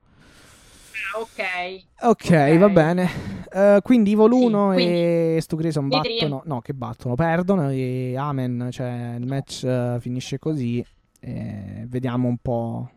Ah, 1.15 1.21
ok. 1.21 1.85
Ok, 2.11 2.59
va 2.59 2.69
bene. 2.69 3.09
Eh, 3.53 3.81
quindi 3.83 4.13
Evil 4.13 4.33
Sì, 4.33 4.45
1 4.45 4.67
quindi 4.73 4.93
e 4.93 5.39
stu 5.41 5.57
Grayson 5.57 5.89
battono. 5.89 6.43
No, 6.45 6.61
che 6.61 6.73
battono, 6.73 7.15
perdono 7.15 7.71
e 7.71 8.15
amen. 8.17 8.69
Cioè, 8.71 9.17
il 9.19 9.27
match 9.27 9.65
eh, 9.65 9.97
finisce 10.01 10.39
così. 10.39 10.85
Vediamo 11.21 12.29
un 12.29 12.37
po'. 12.39 12.91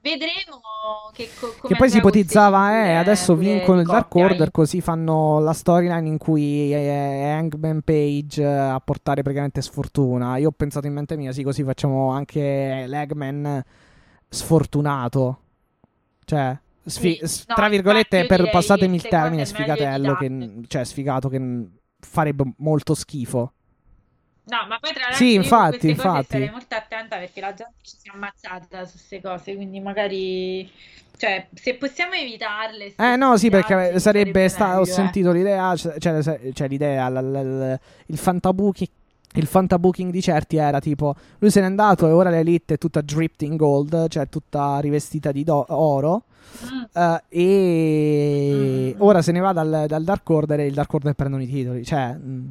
Vedremo 0.00 0.60
che, 1.12 1.28
co- 1.38 1.66
Che 1.66 1.74
poi 1.74 1.90
si 1.90 1.98
ipotizzava, 1.98 2.86
eh, 2.86 2.94
adesso 2.94 3.34
vincono 3.34 3.80
il 3.80 3.86
Dark 3.86 4.14
Order, 4.14 4.46
eh. 4.46 4.50
così 4.52 4.80
fanno 4.80 5.40
la 5.40 5.52
storyline 5.52 6.06
in 6.06 6.18
cui 6.18 6.70
è 6.70 7.30
Hangman 7.30 7.82
Page 7.82 8.40
eh, 8.40 8.46
a 8.46 8.80
portare 8.80 9.22
praticamente 9.22 9.60
sfortuna. 9.60 10.36
Io 10.36 10.48
ho 10.48 10.52
pensato 10.52 10.86
in 10.86 10.92
mente 10.94 11.16
mia, 11.16 11.32
sì, 11.32 11.42
così 11.42 11.64
facciamo 11.64 12.10
anche 12.10 12.84
l'Eggman 12.86 13.62
sfortunato. 14.28 15.40
Cioè, 16.28 16.58
sfi- 16.84 17.18
Sì, 17.22 17.44
no, 17.48 17.54
tra 17.54 17.68
virgolette, 17.70 18.26
per 18.26 18.36
direi 18.40 18.52
passatemi 18.52 18.96
il 18.96 19.02
termine, 19.08 19.46
sfigatello, 19.46 20.14
che, 20.16 20.60
cioè 20.66 20.84
sfigato, 20.84 21.30
che 21.30 21.40
farebbe 22.00 22.44
molto 22.58 22.94
schifo. 22.94 23.52
No, 24.44 24.66
ma 24.68 24.78
poi 24.78 24.92
tra 24.92 25.00
l'altro 25.04 25.16
Sì, 25.16 25.34
infatti, 25.34 25.88
infatti. 25.88 26.24
starei 26.24 26.50
molto 26.50 26.74
attenta 26.74 27.16
perché 27.16 27.40
la 27.40 27.54
gente 27.54 27.74
ci 27.82 27.96
si 27.98 28.08
è 28.08 28.14
ammazzata 28.14 28.84
su 28.84 28.92
queste 28.92 29.20
cose, 29.22 29.54
quindi 29.54 29.80
magari, 29.80 30.70
cioè, 31.16 31.48
se 31.54 31.74
possiamo 31.76 32.12
evitarle, 32.14 32.94
Eh 32.96 33.16
no, 33.16 33.36
sì, 33.38 33.48
perché 33.48 33.72
stupidaggini, 33.74 34.00
sarebbe 34.00 34.48
sta- 34.48 34.78
ho 34.78 34.82
eh. 34.82 34.86
sentito 34.86 35.32
l'idea, 35.32 35.74
cioè, 35.76 35.98
cioè, 35.98 36.52
cioè 36.52 36.68
l'idea, 36.68 37.08
l- 37.08 37.14
l- 37.30 37.58
l- 37.72 37.78
il 38.06 38.18
fantabooking, 38.18 38.88
il 39.34 39.46
fantabooking 39.46 40.10
di 40.10 40.20
certi 40.22 40.56
era 40.56 40.80
tipo, 40.80 41.14
lui 41.38 41.50
se 41.50 41.60
n'è 41.60 41.66
andato 41.66 42.06
e 42.08 42.10
ora 42.10 42.30
l'elite 42.30 42.74
è 42.74 42.78
tutta 42.78 43.00
dripped 43.02 43.48
in 43.48 43.56
gold, 43.56 44.08
cioè 44.08 44.28
tutta 44.28 44.78
rivestita 44.80 45.30
di 45.32 45.44
do- 45.44 45.66
oro, 45.68 46.24
Mm. 46.64 46.82
eh, 46.94 47.22
e 47.28 48.94
Mm. 48.96 49.00
ora 49.02 49.20
se 49.20 49.32
ne 49.32 49.40
va 49.40 49.52
dal, 49.52 49.84
dal 49.86 50.02
Dark 50.02 50.28
Order 50.30 50.60
e 50.60 50.66
il 50.66 50.72
Dark 50.74 50.92
Order 50.94 51.12
prendono 51.12 51.42
i 51.42 51.46
titoli, 51.46 51.84
cioè... 51.84 52.14
mm. 52.14 52.48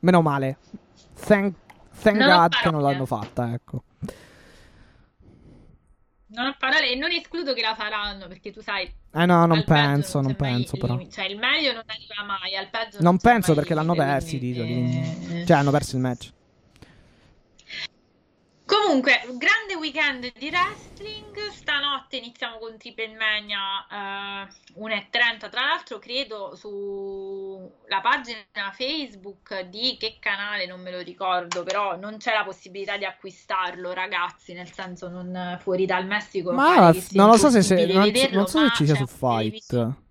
Meno 0.00 0.20
male. 0.20 0.58
Thank, 1.14 1.54
thank 2.02 2.18
Non 2.18 2.28
God 2.28 2.52
che 2.62 2.70
non 2.70 2.82
l'hanno 2.82 3.06
fatta, 3.06 3.54
ecco. 3.54 3.84
Non 6.26 6.46
ho 6.46 6.56
parole 6.58 6.90
e 6.90 6.96
non 6.96 7.10
escludo 7.10 7.54
che 7.54 7.62
la 7.62 7.74
faranno 7.74 8.26
perché 8.28 8.50
tu 8.52 8.60
sai, 8.60 8.92
Eh 9.16 9.26
no, 9.26 9.46
non 9.46 9.62
penso, 9.64 10.20
non 10.20 10.34
mai 10.36 10.36
penso 10.36 10.76
però. 10.76 10.98
Cioè, 11.08 11.26
il 11.26 11.38
meglio 11.38 11.72
non 11.72 11.82
arriva 11.86 12.24
mai, 12.26 12.56
al 12.56 12.68
peggio 12.68 12.98
Non 13.00 13.16
c'è 13.16 13.30
penso 13.30 13.54
perché 13.54 13.74
l'hanno 13.74 13.94
persi 13.94 14.36
i 14.36 14.38
titoli. 14.40 14.66
quindi- 14.72 15.40
eh. 15.40 15.46
Cioè, 15.46 15.56
hanno 15.56 15.70
perso 15.70 15.94
il 15.96 16.02
match. 16.02 16.30
Comunque, 18.66 19.20
grande 19.36 19.74
weekend 19.78 20.32
di 20.38 20.48
wrestling. 20.48 21.50
Stanotte 21.50 22.16
iniziamo 22.16 22.56
con 22.58 22.78
Triple 22.78 23.14
Mania 23.14 23.86
eh, 23.90 24.80
1.30. 24.80 25.50
Tra 25.50 25.64
l'altro, 25.64 25.98
credo 25.98 26.56
sulla 26.56 28.00
pagina 28.00 28.72
Facebook 28.72 29.60
di 29.68 29.96
che 29.98 30.16
canale 30.18 30.66
non 30.66 30.80
me 30.80 30.90
lo 30.90 31.00
ricordo, 31.00 31.62
però 31.62 31.96
non 31.96 32.16
c'è 32.16 32.32
la 32.32 32.44
possibilità 32.44 32.96
di 32.96 33.04
acquistarlo, 33.04 33.92
ragazzi. 33.92 34.54
Nel 34.54 34.72
senso, 34.72 35.08
non 35.08 35.58
fuori 35.60 35.84
dal 35.84 36.06
Messico. 36.06 36.52
Ma 36.52 36.90
non 37.10 37.28
lo 37.28 37.36
so 37.36 37.50
se, 37.50 37.60
se- 37.60 37.84
non, 37.86 38.04
vederlo, 38.04 38.38
non 38.38 38.46
so 38.46 38.60
se 38.60 38.72
ci 38.74 38.86
sia 38.86 38.94
su 38.94 39.06
Fight. 39.06 40.02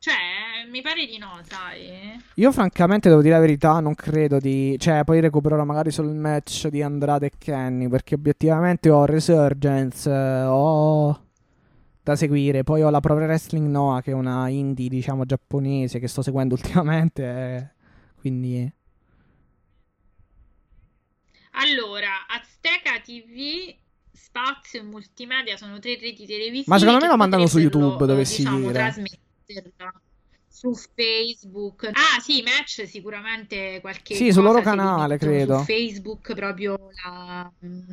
Cioè, 0.00 0.14
mi 0.68 0.82
pare 0.82 1.06
di 1.06 1.18
no, 1.18 1.40
sai. 1.44 2.20
Io 2.34 2.52
francamente 2.52 3.08
devo 3.08 3.22
dire 3.22 3.34
la 3.34 3.40
verità, 3.40 3.80
non 3.80 3.94
credo 3.94 4.38
di... 4.38 4.76
Cioè, 4.78 5.04
poi 5.04 5.20
recupererò 5.20 5.64
magari 5.64 5.90
solo 5.90 6.08
il 6.08 6.16
match 6.16 6.68
di 6.68 6.82
Andrade 6.82 7.26
e 7.26 7.32
Kenny, 7.38 7.88
perché 7.88 8.14
obiettivamente 8.14 8.90
ho 8.90 9.04
Resurgence, 9.04 10.10
eh, 10.10 10.44
ho 10.44 11.20
da 12.02 12.16
seguire, 12.16 12.64
poi 12.64 12.82
ho 12.82 12.90
la 12.90 13.00
Pro 13.00 13.14
Wrestling 13.14 13.68
Noah, 13.68 14.02
che 14.02 14.10
è 14.10 14.14
una 14.14 14.48
indie, 14.48 14.88
diciamo, 14.88 15.24
giapponese, 15.24 15.98
che 15.98 16.08
sto 16.08 16.22
seguendo 16.22 16.54
ultimamente, 16.60 17.22
eh, 17.22 17.68
quindi... 18.20 18.72
Allora, 21.56 22.26
Azteca 22.26 23.00
TV, 23.00 23.74
Spazio 24.10 24.80
e 24.80 24.82
Multimedia 24.82 25.56
sono 25.56 25.78
tre 25.78 25.96
reti 25.98 26.26
televisive. 26.26 26.64
Ma 26.66 26.78
secondo 26.78 27.00
me 27.00 27.06
lo 27.06 27.16
mandano 27.16 27.46
su 27.46 27.58
YouTube, 27.58 28.02
eh, 28.02 28.06
dovessi 28.06 28.38
diciamo, 28.38 28.58
dire. 28.58 28.72
trasmetterla 28.72 29.92
su 30.54 30.72
Facebook. 30.72 31.90
Ah, 31.92 32.20
sì, 32.20 32.40
match 32.42 32.86
sicuramente 32.86 33.80
qualche 33.80 34.14
Sì, 34.14 34.30
sul 34.30 34.44
loro 34.44 34.60
canale, 34.60 35.18
credo. 35.18 35.58
Su 35.58 35.64
Facebook 35.64 36.32
proprio 36.32 36.78
la 37.02 37.52
mm, 37.66 37.90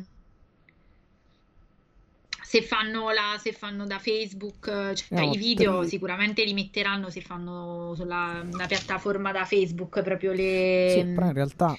se 2.40 2.62
fanno, 2.62 3.10
la, 3.10 3.36
se 3.42 3.52
fanno 3.52 3.84
da 3.84 3.98
Facebook, 3.98 4.92
cioè 4.92 5.24
No, 5.24 5.32
i 5.32 5.36
video 5.36 5.80
tri- 5.80 5.88
sicuramente 5.88 6.44
li 6.44 6.52
metteranno 6.54 7.10
se 7.10 7.20
fanno 7.20 7.94
sulla 7.96 8.46
piattaforma 8.68 9.32
da 9.32 9.44
Facebook 9.44 10.00
proprio 10.02 10.32
le, 10.32 10.86
Sì, 10.94 11.04
però 11.14 11.26
in 11.26 11.32
realtà... 11.32 11.76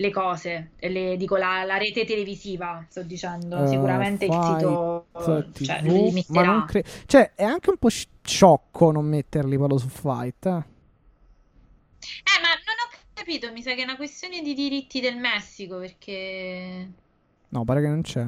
le 0.00 0.10
cose, 0.10 0.72
le- 0.78 1.16
dico 1.16 1.36
la, 1.36 1.64
la 1.64 1.76
rete 1.76 2.04
televisiva, 2.04 2.86
sto 2.88 3.02
dicendo, 3.02 3.64
eh, 3.64 3.66
sicuramente 3.66 4.26
il 4.26 4.32
sito 4.40 5.06
Fight 5.12 5.60
cioè, 5.60 5.82
TV, 5.82 5.82
li 5.82 6.12
ma 6.28 6.42
metterà. 6.42 6.44
non 6.44 6.64
credo... 6.64 6.88
Cioè, 7.06 7.34
è 7.34 7.42
anche 7.42 7.70
un 7.70 7.78
po' 7.78 7.88
sci- 7.88 8.06
sciocco 8.22 8.92
non 8.92 9.06
metterli 9.06 9.56
quello 9.56 9.76
su 9.76 9.88
Fight, 9.88 10.46
eh. 10.46 10.50
Eh, 12.00 12.40
ma 12.40 12.48
non 12.64 12.76
ho 12.84 12.96
capito, 13.12 13.50
mi 13.52 13.60
sa 13.62 13.74
che 13.74 13.80
è 13.80 13.84
una 13.84 13.96
questione 13.96 14.40
di 14.40 14.54
diritti 14.54 15.00
del 15.00 15.16
Messico, 15.16 15.78
perché... 15.78 16.88
No, 17.48 17.64
pare 17.64 17.80
che 17.80 17.88
non 17.88 18.02
c'è. 18.02 18.26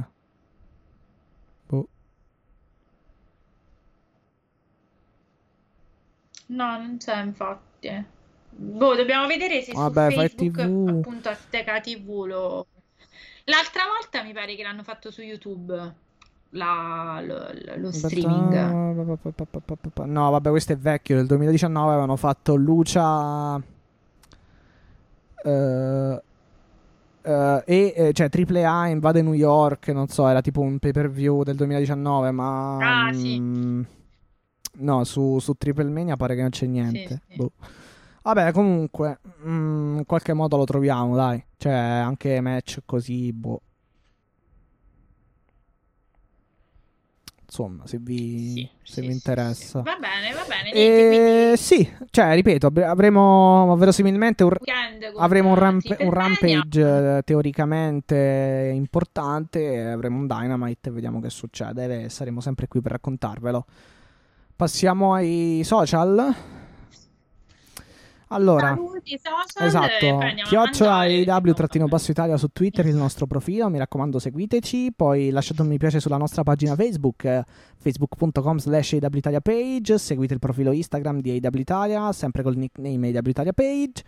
Boh. 1.69 1.89
No, 6.49 6.77
non 6.79 6.97
c'è 6.99 7.23
infatti. 7.23 8.19
Boh, 8.51 8.95
dobbiamo 8.95 9.27
vedere 9.27 9.63
se 9.63 9.73
Vabbè, 9.73 10.11
su 10.11 10.17
fai 10.17 10.29
Facebook, 10.29 10.55
TV. 10.57 10.89
appunto, 10.89 11.29
Azteca 11.29 11.81
TV 11.81 12.25
lo... 12.27 12.67
L'altra 13.45 13.83
volta 13.87 14.23
mi 14.23 14.33
pare 14.33 14.55
che 14.55 14.63
l'hanno 14.63 14.83
fatto 14.83 15.11
su 15.11 15.23
YouTube, 15.23 15.95
la- 16.51 17.23
lo, 17.25 17.49
lo 17.77 17.91
streaming. 17.91 18.53
No, 20.05 20.31
vabbè, 20.31 20.51
questo 20.51 20.73
è 20.73 20.77
vecchio. 20.77 21.17
Nel 21.17 21.27
2019 21.27 21.89
avevano 21.91 22.17
fatto 22.17 22.55
Lucia. 22.55 23.61
eh, 25.45 26.23
eh, 27.23 27.63
e 27.67 27.93
eh, 27.97 28.13
cioè 28.13 28.29
AAA 28.31 28.89
invade 28.89 29.23
New 29.23 29.33
York. 29.33 29.89
Non 29.89 30.09
so, 30.09 30.27
era 30.29 30.41
tipo 30.41 30.61
un 30.61 30.79
pay 30.79 30.93
per 30.93 31.11
view 31.11 31.43
del 31.43 31.57
2019. 31.57 32.31
Ma 32.31 33.07
Ah, 33.07 33.13
sì. 33.13 33.39
mm, 33.41 33.83
no, 34.79 35.05
su, 35.05 35.39
su 35.39 35.55
Triple 35.55 35.85
Mania 35.91 36.17
pare 36.17 36.35
che 36.35 36.41
non 36.43 36.51
c'è 36.51 36.67
niente. 36.67 37.23
sì. 37.29 37.37
Boh. 37.37 37.53
Vabbè, 38.23 38.53
comunque, 38.53 39.19
mm, 39.47 39.99
in 39.99 40.05
qualche 40.07 40.33
modo 40.35 40.57
lo 40.57 40.65
troviamo, 40.65 41.17
dai. 41.17 41.43
Cioè, 41.57 41.73
anche 41.73 42.41
match 42.41 42.81
così, 42.85 43.33
boh. 43.33 43.61
Insomma, 47.45 47.85
se 47.85 47.99
vi, 47.99 48.53
Sì, 48.53 48.69
se 48.85 49.01
sì, 49.01 49.07
vi 49.09 49.13
interessa. 49.13 49.79
sì. 49.79 49.85
Va 49.85 49.97
bene, 49.99 50.33
va 50.33 50.45
bene. 50.47 50.71
E 50.71 50.73
Niente, 50.73 51.09
quindi 51.09 51.57
sì, 51.57 51.93
cioè, 52.11 52.35
ripeto, 52.35 52.71
avremo 52.85 53.75
verosimilmente 53.77 54.45
un, 54.45 54.53
avremo 55.17 55.49
un, 55.49 55.55
ramp- 55.57 55.97
un 55.99 56.11
rampage 56.13 57.17
eh, 57.19 57.23
teoricamente 57.25 58.71
importante, 58.73 59.81
avremo 59.85 60.19
un 60.19 60.29
Dynamite 60.29 60.91
e 60.91 60.93
vediamo 60.93 61.21
che 61.21 61.31
succede. 61.31 62.05
E 62.05 62.09
saremo 62.09 62.41
sempre 62.41 62.69
qui 62.69 62.81
per 62.81 62.93
raccontarvelo. 62.93 63.67
Passiamo 64.55 65.15
ai 65.15 65.63
social. 65.65 66.35
Allora, 68.33 68.77
Saluti, 68.77 69.21
social, 69.21 69.67
esatto, 69.67 70.45
chiocciola 70.45 70.99
mangiare, 70.99 71.25
AEW 71.25 71.53
trattino 71.53 71.85
vabbè. 71.85 71.97
basso 71.97 72.11
Italia 72.13 72.37
su 72.37 72.49
Twitter, 72.53 72.87
il 72.87 72.95
nostro 72.95 73.27
profilo, 73.27 73.69
mi 73.69 73.79
raccomando 73.79 74.21
seguiteci, 74.21 74.93
poi 74.95 75.31
lasciate 75.31 75.63
un 75.63 75.69
mi 75.69 75.79
piace 75.79 75.99
sulla 75.99 76.17
nostra 76.17 76.45
pagina 76.45 76.77
Facebook, 76.77 77.25
eh, 77.25 77.45
facebook.com 77.79 78.59
slash 78.59 78.93
Italia 78.93 79.41
page, 79.41 79.99
seguite 79.99 80.35
il 80.35 80.39
profilo 80.39 80.71
Instagram 80.71 81.21
di 81.21 81.31
AEW 81.31 81.59
Italia, 81.59 82.13
sempre 82.13 82.45
col 82.45 82.57
nickname 82.57 83.09
AEW 83.09 83.29
Italia 83.31 83.53
page, 83.53 84.05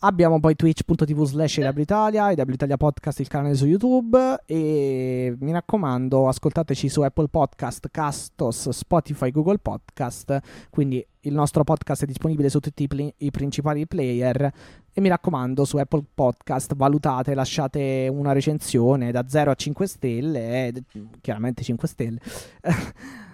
abbiamo 0.00 0.40
poi 0.40 0.56
twitch.tv 0.56 1.24
slash 1.24 1.56
Italia, 1.76 2.30
Italia 2.30 2.76
podcast 2.76 3.20
il 3.20 3.28
canale 3.28 3.54
su 3.54 3.66
YouTube 3.66 4.42
e 4.46 5.36
mi 5.38 5.52
raccomando 5.52 6.28
ascoltateci 6.28 6.88
su 6.88 7.02
Apple 7.02 7.28
Podcast, 7.28 7.88
Castos, 7.90 8.70
Spotify, 8.70 9.30
Google 9.30 9.58
Podcast, 9.58 10.38
quindi 10.70 11.04
il 11.20 11.34
nostro 11.34 11.64
podcast 11.64 12.04
è 12.04 12.06
disponibile 12.06 12.48
su 12.48 12.60
tutti 12.60 12.84
i, 12.84 12.88
pli- 12.88 13.12
i 13.18 13.30
principali 13.30 13.86
player. 13.86 14.52
E 14.92 15.00
mi 15.00 15.08
raccomando 15.08 15.64
su 15.64 15.76
Apple 15.76 16.04
Podcast 16.14 16.74
valutate, 16.74 17.34
lasciate 17.34 18.08
una 18.10 18.32
recensione 18.32 19.12
da 19.12 19.24
0 19.28 19.50
a 19.50 19.54
5 19.54 19.86
stelle, 19.86 20.66
eh, 20.66 20.82
chiaramente 21.20 21.62
5 21.62 21.88
stelle, 21.88 22.18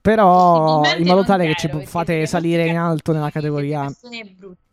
Però 0.00 0.82
in 0.96 1.06
modo 1.06 1.24
tale 1.24 1.46
che 1.46 1.54
ci 1.54 1.68
fate 1.84 2.26
salire 2.26 2.66
in 2.66 2.76
alto 2.76 3.12
nella 3.12 3.30
categoria 3.30 3.90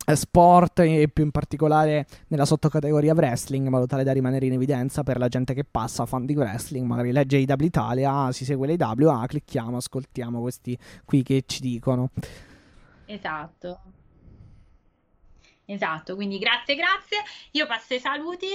eh, 0.08 0.16
sport 0.16 0.80
e 0.80 1.08
più 1.12 1.24
in 1.24 1.30
particolare 1.30 2.06
nella 2.28 2.44
sottocategoria 2.44 3.12
wrestling, 3.12 3.64
in 3.64 3.72
modo 3.72 3.86
tale 3.86 4.04
da 4.04 4.12
rimanere 4.12 4.46
in 4.46 4.52
evidenza 4.52 5.02
per 5.02 5.18
la 5.18 5.28
gente 5.28 5.52
che 5.52 5.64
passa, 5.64 6.06
fan 6.06 6.24
di 6.24 6.34
wrestling, 6.34 6.86
magari 6.86 7.10
legge 7.10 7.38
IW 7.38 7.64
Italia, 7.64 8.32
si 8.32 8.44
segue 8.44 8.68
l'IW, 8.68 9.08
ah, 9.08 9.26
clicchiamo, 9.26 9.78
ascoltiamo 9.78 10.40
questi 10.40 10.78
qui 11.04 11.22
che 11.22 11.42
ci 11.46 11.60
dicono. 11.60 12.10
Esatto. 13.06 13.80
Esatto, 15.68 16.14
quindi 16.14 16.38
grazie, 16.38 16.76
grazie. 16.76 17.18
Io 17.52 17.66
passo 17.66 17.94
ai 17.94 17.98
saluti. 18.00 18.46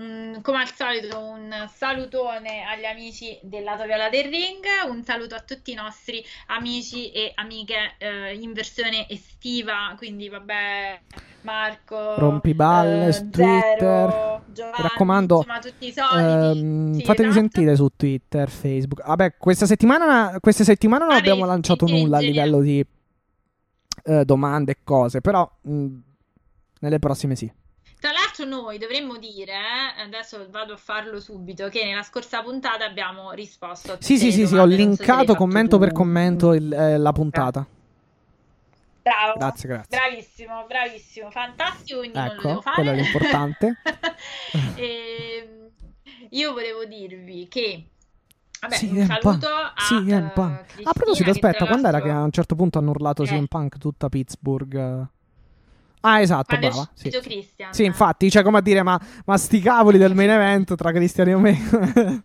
Mm, 0.00 0.40
come 0.40 0.58
al 0.58 0.72
solito, 0.72 1.18
un 1.18 1.68
salutone 1.74 2.62
agli 2.64 2.84
amici 2.84 3.36
del 3.42 3.64
lato 3.64 3.84
viola 3.84 4.08
del 4.08 4.24
ring, 4.24 4.64
un 4.88 5.02
saluto 5.02 5.34
a 5.34 5.40
tutti 5.40 5.72
i 5.72 5.74
nostri 5.74 6.24
amici 6.46 7.10
e 7.10 7.32
amiche 7.34 7.94
eh, 7.98 8.34
in 8.36 8.52
versione 8.52 9.08
estiva. 9.08 9.94
Quindi, 9.96 10.28
vabbè, 10.28 11.00
Marco, 11.42 12.14
Rompiballe, 12.18 13.08
eh, 13.08 13.12
su 13.14 13.30
Twitter. 13.30 14.40
Giovanni, 14.52 14.74
Mi 14.76 14.82
raccomando, 14.82 15.36
insomma, 15.38 15.58
tutti 15.58 15.86
i 15.88 15.92
soliti. 15.92 16.58
Ehm, 16.58 16.94
Sì, 16.94 17.04
fatevi 17.04 17.28
esatto. 17.30 17.40
sentire 17.40 17.74
su 17.74 17.88
Twitter, 17.96 18.48
Facebook. 18.48 19.04
Vabbè, 19.04 19.36
questa 19.38 19.66
settimana, 19.66 20.36
questa 20.38 20.62
settimana 20.62 21.04
non 21.04 21.14
Vabbè, 21.14 21.28
abbiamo 21.28 21.46
lanciato 21.46 21.86
nulla 21.86 22.18
a 22.18 22.20
livello 22.20 22.60
di 22.60 22.84
eh, 24.04 24.24
domande 24.24 24.72
e 24.72 24.76
cose, 24.84 25.20
però 25.20 25.50
mh, 25.62 25.86
nelle 26.80 26.98
prossime 26.98 27.34
sì. 27.36 27.50
Tra 28.00 28.12
l'altro 28.12 28.44
noi 28.46 28.78
dovremmo 28.78 29.18
dire, 29.18 29.52
eh, 29.52 30.00
adesso 30.02 30.46
vado 30.50 30.72
a 30.72 30.76
farlo 30.78 31.20
subito, 31.20 31.68
che 31.68 31.84
nella 31.84 32.02
scorsa 32.02 32.42
puntata 32.42 32.84
abbiamo 32.86 33.32
risposto 33.32 33.92
a 33.92 33.94
tutte 33.94 34.06
Sì, 34.06 34.16
sì, 34.18 34.26
le 34.26 34.32
sì, 34.32 34.46
sì, 34.46 34.54
ho 34.54 34.60
so 34.60 34.64
linkato 34.64 35.04
fatto 35.26 35.34
commento 35.34 35.76
tu. 35.76 35.82
per 35.84 35.92
commento 35.92 36.52
il- 36.54 36.72
eh, 36.72 36.96
la 36.96 37.12
puntata. 37.12 37.66
Bravo. 39.02 39.38
Grazie, 39.38 39.68
grazie. 39.68 39.98
Bravissimo, 39.98 40.64
bravissimo, 40.66 41.30
fantastico, 41.30 41.98
quindi 42.00 42.16
non 42.18 42.26
lo 42.28 42.32
Ecco, 42.34 42.48
devo 42.48 42.60
fare. 42.62 42.74
quello 42.76 42.90
è 42.90 42.94
l'importante. 42.94 43.76
Ehm, 44.76 45.70
io 46.30 46.52
volevo 46.52 46.84
dirvi 46.84 47.48
che 47.48 47.84
vabbè, 48.60 48.74
Sì, 48.76 48.86
un 48.88 49.04
saluto 49.06 49.28
Punk. 49.28 49.44
a 49.44 49.72
CM 49.76 50.08
eh, 50.26 50.30
Punk. 50.32 50.62
Cristina, 50.64 50.90
A 50.90 50.92
proposito, 50.92 51.30
aspetta, 51.30 51.66
quando 51.66 51.88
era 51.88 52.00
che 52.00 52.08
a 52.10 52.22
un 52.22 52.30
certo 52.30 52.54
punto 52.54 52.78
hanno 52.78 52.90
urlato 52.90 53.22
Eh. 53.22 53.26
CM 53.26 53.44
Punk 53.46 53.78
tutta 53.78 54.08
Pittsburgh? 54.08 55.06
Ah, 56.00 56.20
esatto, 56.20 56.44
quando 56.56 56.68
brava. 56.68 56.90
Sì. 56.94 57.10
Christian. 57.10 57.72
Sì, 57.72 57.84
infatti, 57.84 58.30
cioè 58.30 58.42
come 58.42 58.58
a 58.58 58.62
dire, 58.62 58.82
ma, 58.82 58.98
ma 59.26 59.36
sti 59.36 59.60
cavoli 59.60 59.98
del 59.98 60.14
main 60.14 60.30
event 60.30 60.74
tra 60.74 60.92
Cristiano 60.92 61.30
e 61.30 61.36
me. 61.36 61.52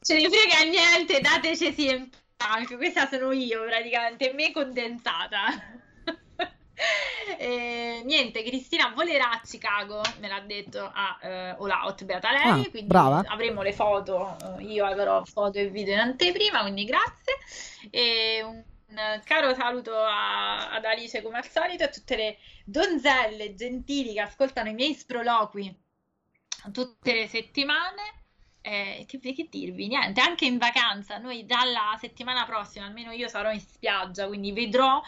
Ce 0.00 0.14
ne 0.14 0.28
frega 0.30 0.68
niente, 0.70 1.20
dateci 1.20 1.74
CM 1.74 2.08
Punk, 2.36 2.76
questa 2.76 3.08
sono 3.08 3.32
io 3.32 3.64
praticamente, 3.64 4.32
me 4.34 4.52
condensata. 4.52 5.46
E, 7.38 8.02
niente, 8.04 8.42
Cristina 8.42 8.92
volerà 8.94 9.30
a 9.30 9.40
Chicago, 9.42 10.02
me 10.20 10.28
l'ha 10.28 10.40
detto 10.40 10.78
a 10.92 11.18
eh, 11.22 11.48
All 11.58 11.70
Out 11.70 12.04
Beata 12.04 12.30
lei, 12.32 12.42
Ah, 12.66 12.70
quindi 12.70 12.82
brava. 12.86 13.24
avremo 13.28 13.62
le 13.62 13.72
foto, 13.72 14.36
io 14.58 14.84
avrò 14.84 15.24
foto 15.24 15.58
e 15.58 15.68
video 15.68 15.94
in 15.94 16.00
anteprima, 16.00 16.60
quindi 16.60 16.84
grazie. 16.84 17.34
E 17.90 18.42
un, 18.44 18.62
un 18.88 19.20
caro 19.24 19.54
saluto 19.54 19.94
a- 19.96 20.70
ad 20.70 20.84
Alice 20.84 21.22
come 21.22 21.38
al 21.38 21.48
solito 21.48 21.82
e 21.82 21.86
a 21.86 21.90
tutte 21.90 22.16
le 22.16 22.38
donzelle 22.64 23.54
gentili 23.54 24.12
che 24.14 24.20
ascoltano 24.20 24.68
i 24.68 24.74
miei 24.74 24.94
sproloqui 24.94 25.74
tutte 26.72 27.12
le 27.14 27.26
settimane. 27.26 28.02
Eh, 28.60 29.04
che, 29.06 29.20
che 29.20 29.46
dirvi? 29.48 29.86
Niente, 29.86 30.20
anche 30.20 30.44
in 30.44 30.58
vacanza, 30.58 31.18
noi 31.18 31.46
dalla 31.46 31.96
settimana 32.00 32.44
prossima, 32.44 32.84
almeno 32.86 33.12
io 33.12 33.28
sarò 33.28 33.52
in 33.52 33.60
spiaggia, 33.60 34.26
quindi 34.26 34.50
vedrò. 34.52 35.00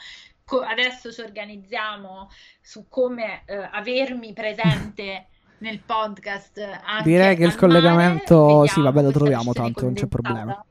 co- 0.45 0.61
adesso 0.63 1.13
ci 1.13 1.21
organizziamo 1.21 2.31
su 2.63 2.89
come 2.89 3.43
eh, 3.47 3.69
avermi 3.71 4.33
presente 4.33 5.27
nel 5.59 5.81
podcast. 5.81 6.57
Anche 6.85 7.03
Direi 7.03 7.37
che 7.37 7.45
il 7.45 7.55
collegamento- 7.57 8.55
mare. 8.57 8.69
sì, 8.69 8.81
vabbè, 8.81 9.03
lo 9.03 9.11
troviamo 9.11 9.53
tanto, 9.53 9.83
non 9.83 9.95
c'è 9.95 10.07
problema. 10.07 10.65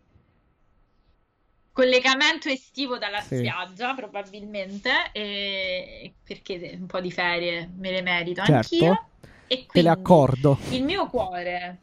Collegamento 1.78 2.50
estivo 2.50 2.98
dalla 2.98 3.22
Sì. 3.22 3.36
spiaggia, 3.38 3.94
probabilmente, 3.94 4.90
e- 5.12 6.12
perché 6.24 6.76
un 6.80 6.88
po' 6.88 7.00
di 7.00 7.12
ferie 7.12 7.70
me 7.78 7.92
le 7.92 8.02
merito 8.02 8.44
Certo. 8.44 8.56
anch'io. 8.56 9.06
E 9.46 9.48
Te 9.48 9.62
le 9.62 9.66
quindi 9.68 9.88
accordo. 9.90 10.58
il 10.72 10.84
mio 10.84 11.06
cuore 11.06 11.78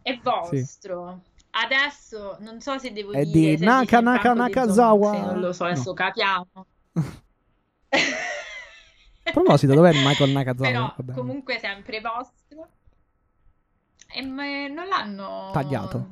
è 0.00 0.18
vostro. 0.22 1.20
Adesso 1.50 2.38
non 2.40 2.62
so 2.62 2.78
se 2.78 2.92
devo 2.94 3.12
È 3.12 3.26
dire 3.26 3.52
di 3.52 3.58
se 3.58 3.64
Naka 3.66 4.00
Naka 4.00 4.32
Nakazawa. 4.32 5.18
Non 5.20 5.40
lo 5.40 5.52
so, 5.52 5.64
adesso 5.64 5.90
No. 5.90 5.94
capiamo. 5.94 6.48
A 7.90 9.32
proposito, 9.32 9.74
dov'è 9.74 9.92
Michael 10.02 10.30
Nakazawa? 10.30 10.70
Però 10.70 10.94
Vabbè. 10.96 11.12
comunque 11.12 11.58
sempre 11.58 12.00
vostro. 12.00 12.68
E 14.14 14.22
non 14.22 14.86
l'hanno 14.88 15.50
Tagliato. 15.52 16.06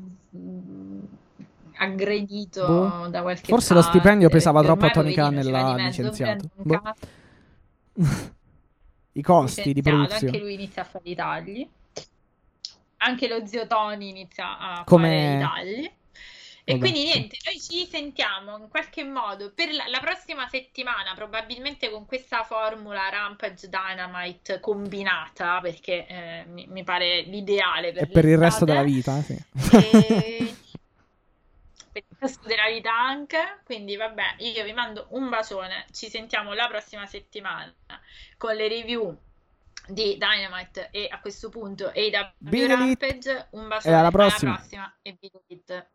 Aggredito 1.77 2.67
Boh. 2.67 3.09
da 3.09 3.23
qualche 3.23 3.47
Forse 3.47 3.75
lo 3.75 3.81
parte, 3.81 3.99
stipendio 3.99 4.29
pesava 4.29 4.63
troppo 4.63 4.87
a 4.87 4.91
Tony 4.91 5.13
Khan 5.13 5.39
e 5.39 5.43
l'ha 5.43 5.75
licenziato. 5.77 6.49
Boh. 6.55 6.83
I 9.17 9.23
costi 9.23 9.73
di 9.73 9.83
produzione. 9.83 10.27
Anche 10.27 10.39
lui 10.39 10.55
inizia 10.55 10.83
a 10.83 10.85
fare 10.85 11.05
i 11.09 11.15
tagli. 11.15 11.69
Anche 12.97 13.29
lo 13.29 13.47
zio 13.47 13.67
Tony 13.67 14.09
inizia 14.09 14.59
a 14.59 14.85
Come- 14.85 15.09
fare 15.09 15.37
i 15.37 15.75
tagli. 15.75 15.91
E 16.67 16.73
Vabbè, 16.73 16.81
quindi 16.81 17.05
niente, 17.05 17.37
noi 17.45 17.61
ci 17.61 17.87
sentiamo 17.87 18.57
in 18.57 18.69
qualche 18.71 19.05
modo 19.05 19.53
per 19.55 19.71
la, 19.71 19.85
la 19.89 20.01
prossima 20.01 20.49
settimana, 20.49 21.13
probabilmente 21.15 21.91
con 21.91 22.07
questa 22.07 22.43
formula 22.43 23.11
Rampage 23.11 23.69
Dynamite 23.69 24.61
combinata, 24.61 25.61
perché 25.61 26.07
eh, 26.07 26.45
mi, 26.47 26.67
mi 26.71 26.83
pare 26.83 27.21
l'ideale 27.21 27.93
per 27.93 28.05
E 28.05 28.07
per 28.07 28.25
il 28.25 28.39
resto 28.39 28.65
della 28.65 28.83
vita, 28.83 29.21
sì. 29.21 29.39
E 29.73 30.54
resto 32.25 32.47
della 32.49 32.69
vita 32.69 32.93
anche. 32.95 33.61
Quindi, 33.65 33.97
vabbè, 33.97 34.37
io 34.39 34.65
vi 34.65 34.73
mando 34.73 35.07
un 35.11 35.29
bacione. 35.29 35.87
Ci 35.93 36.09
sentiamo 36.09 36.53
la 36.53 36.67
prossima 36.69 37.07
settimana 37.07 37.73
con 38.37 38.55
le 38.55 38.69
review 38.69 39.17
di 39.87 40.17
Dynamite 40.17 40.89
e 40.91 41.09
a 41.11 41.21
questo 41.21 41.51
punto 41.51 41.93
Big 42.39 42.71
Elite. 42.71 42.75
Rampage. 42.75 43.49
Un 43.51 43.69
bacione 43.69 43.95
E 43.95 43.99
alla 43.99 44.11
prossima. 44.11 44.55
prossima 44.55 44.99
e 45.03 45.17
Big 45.21 45.33
Elite. 45.47 45.91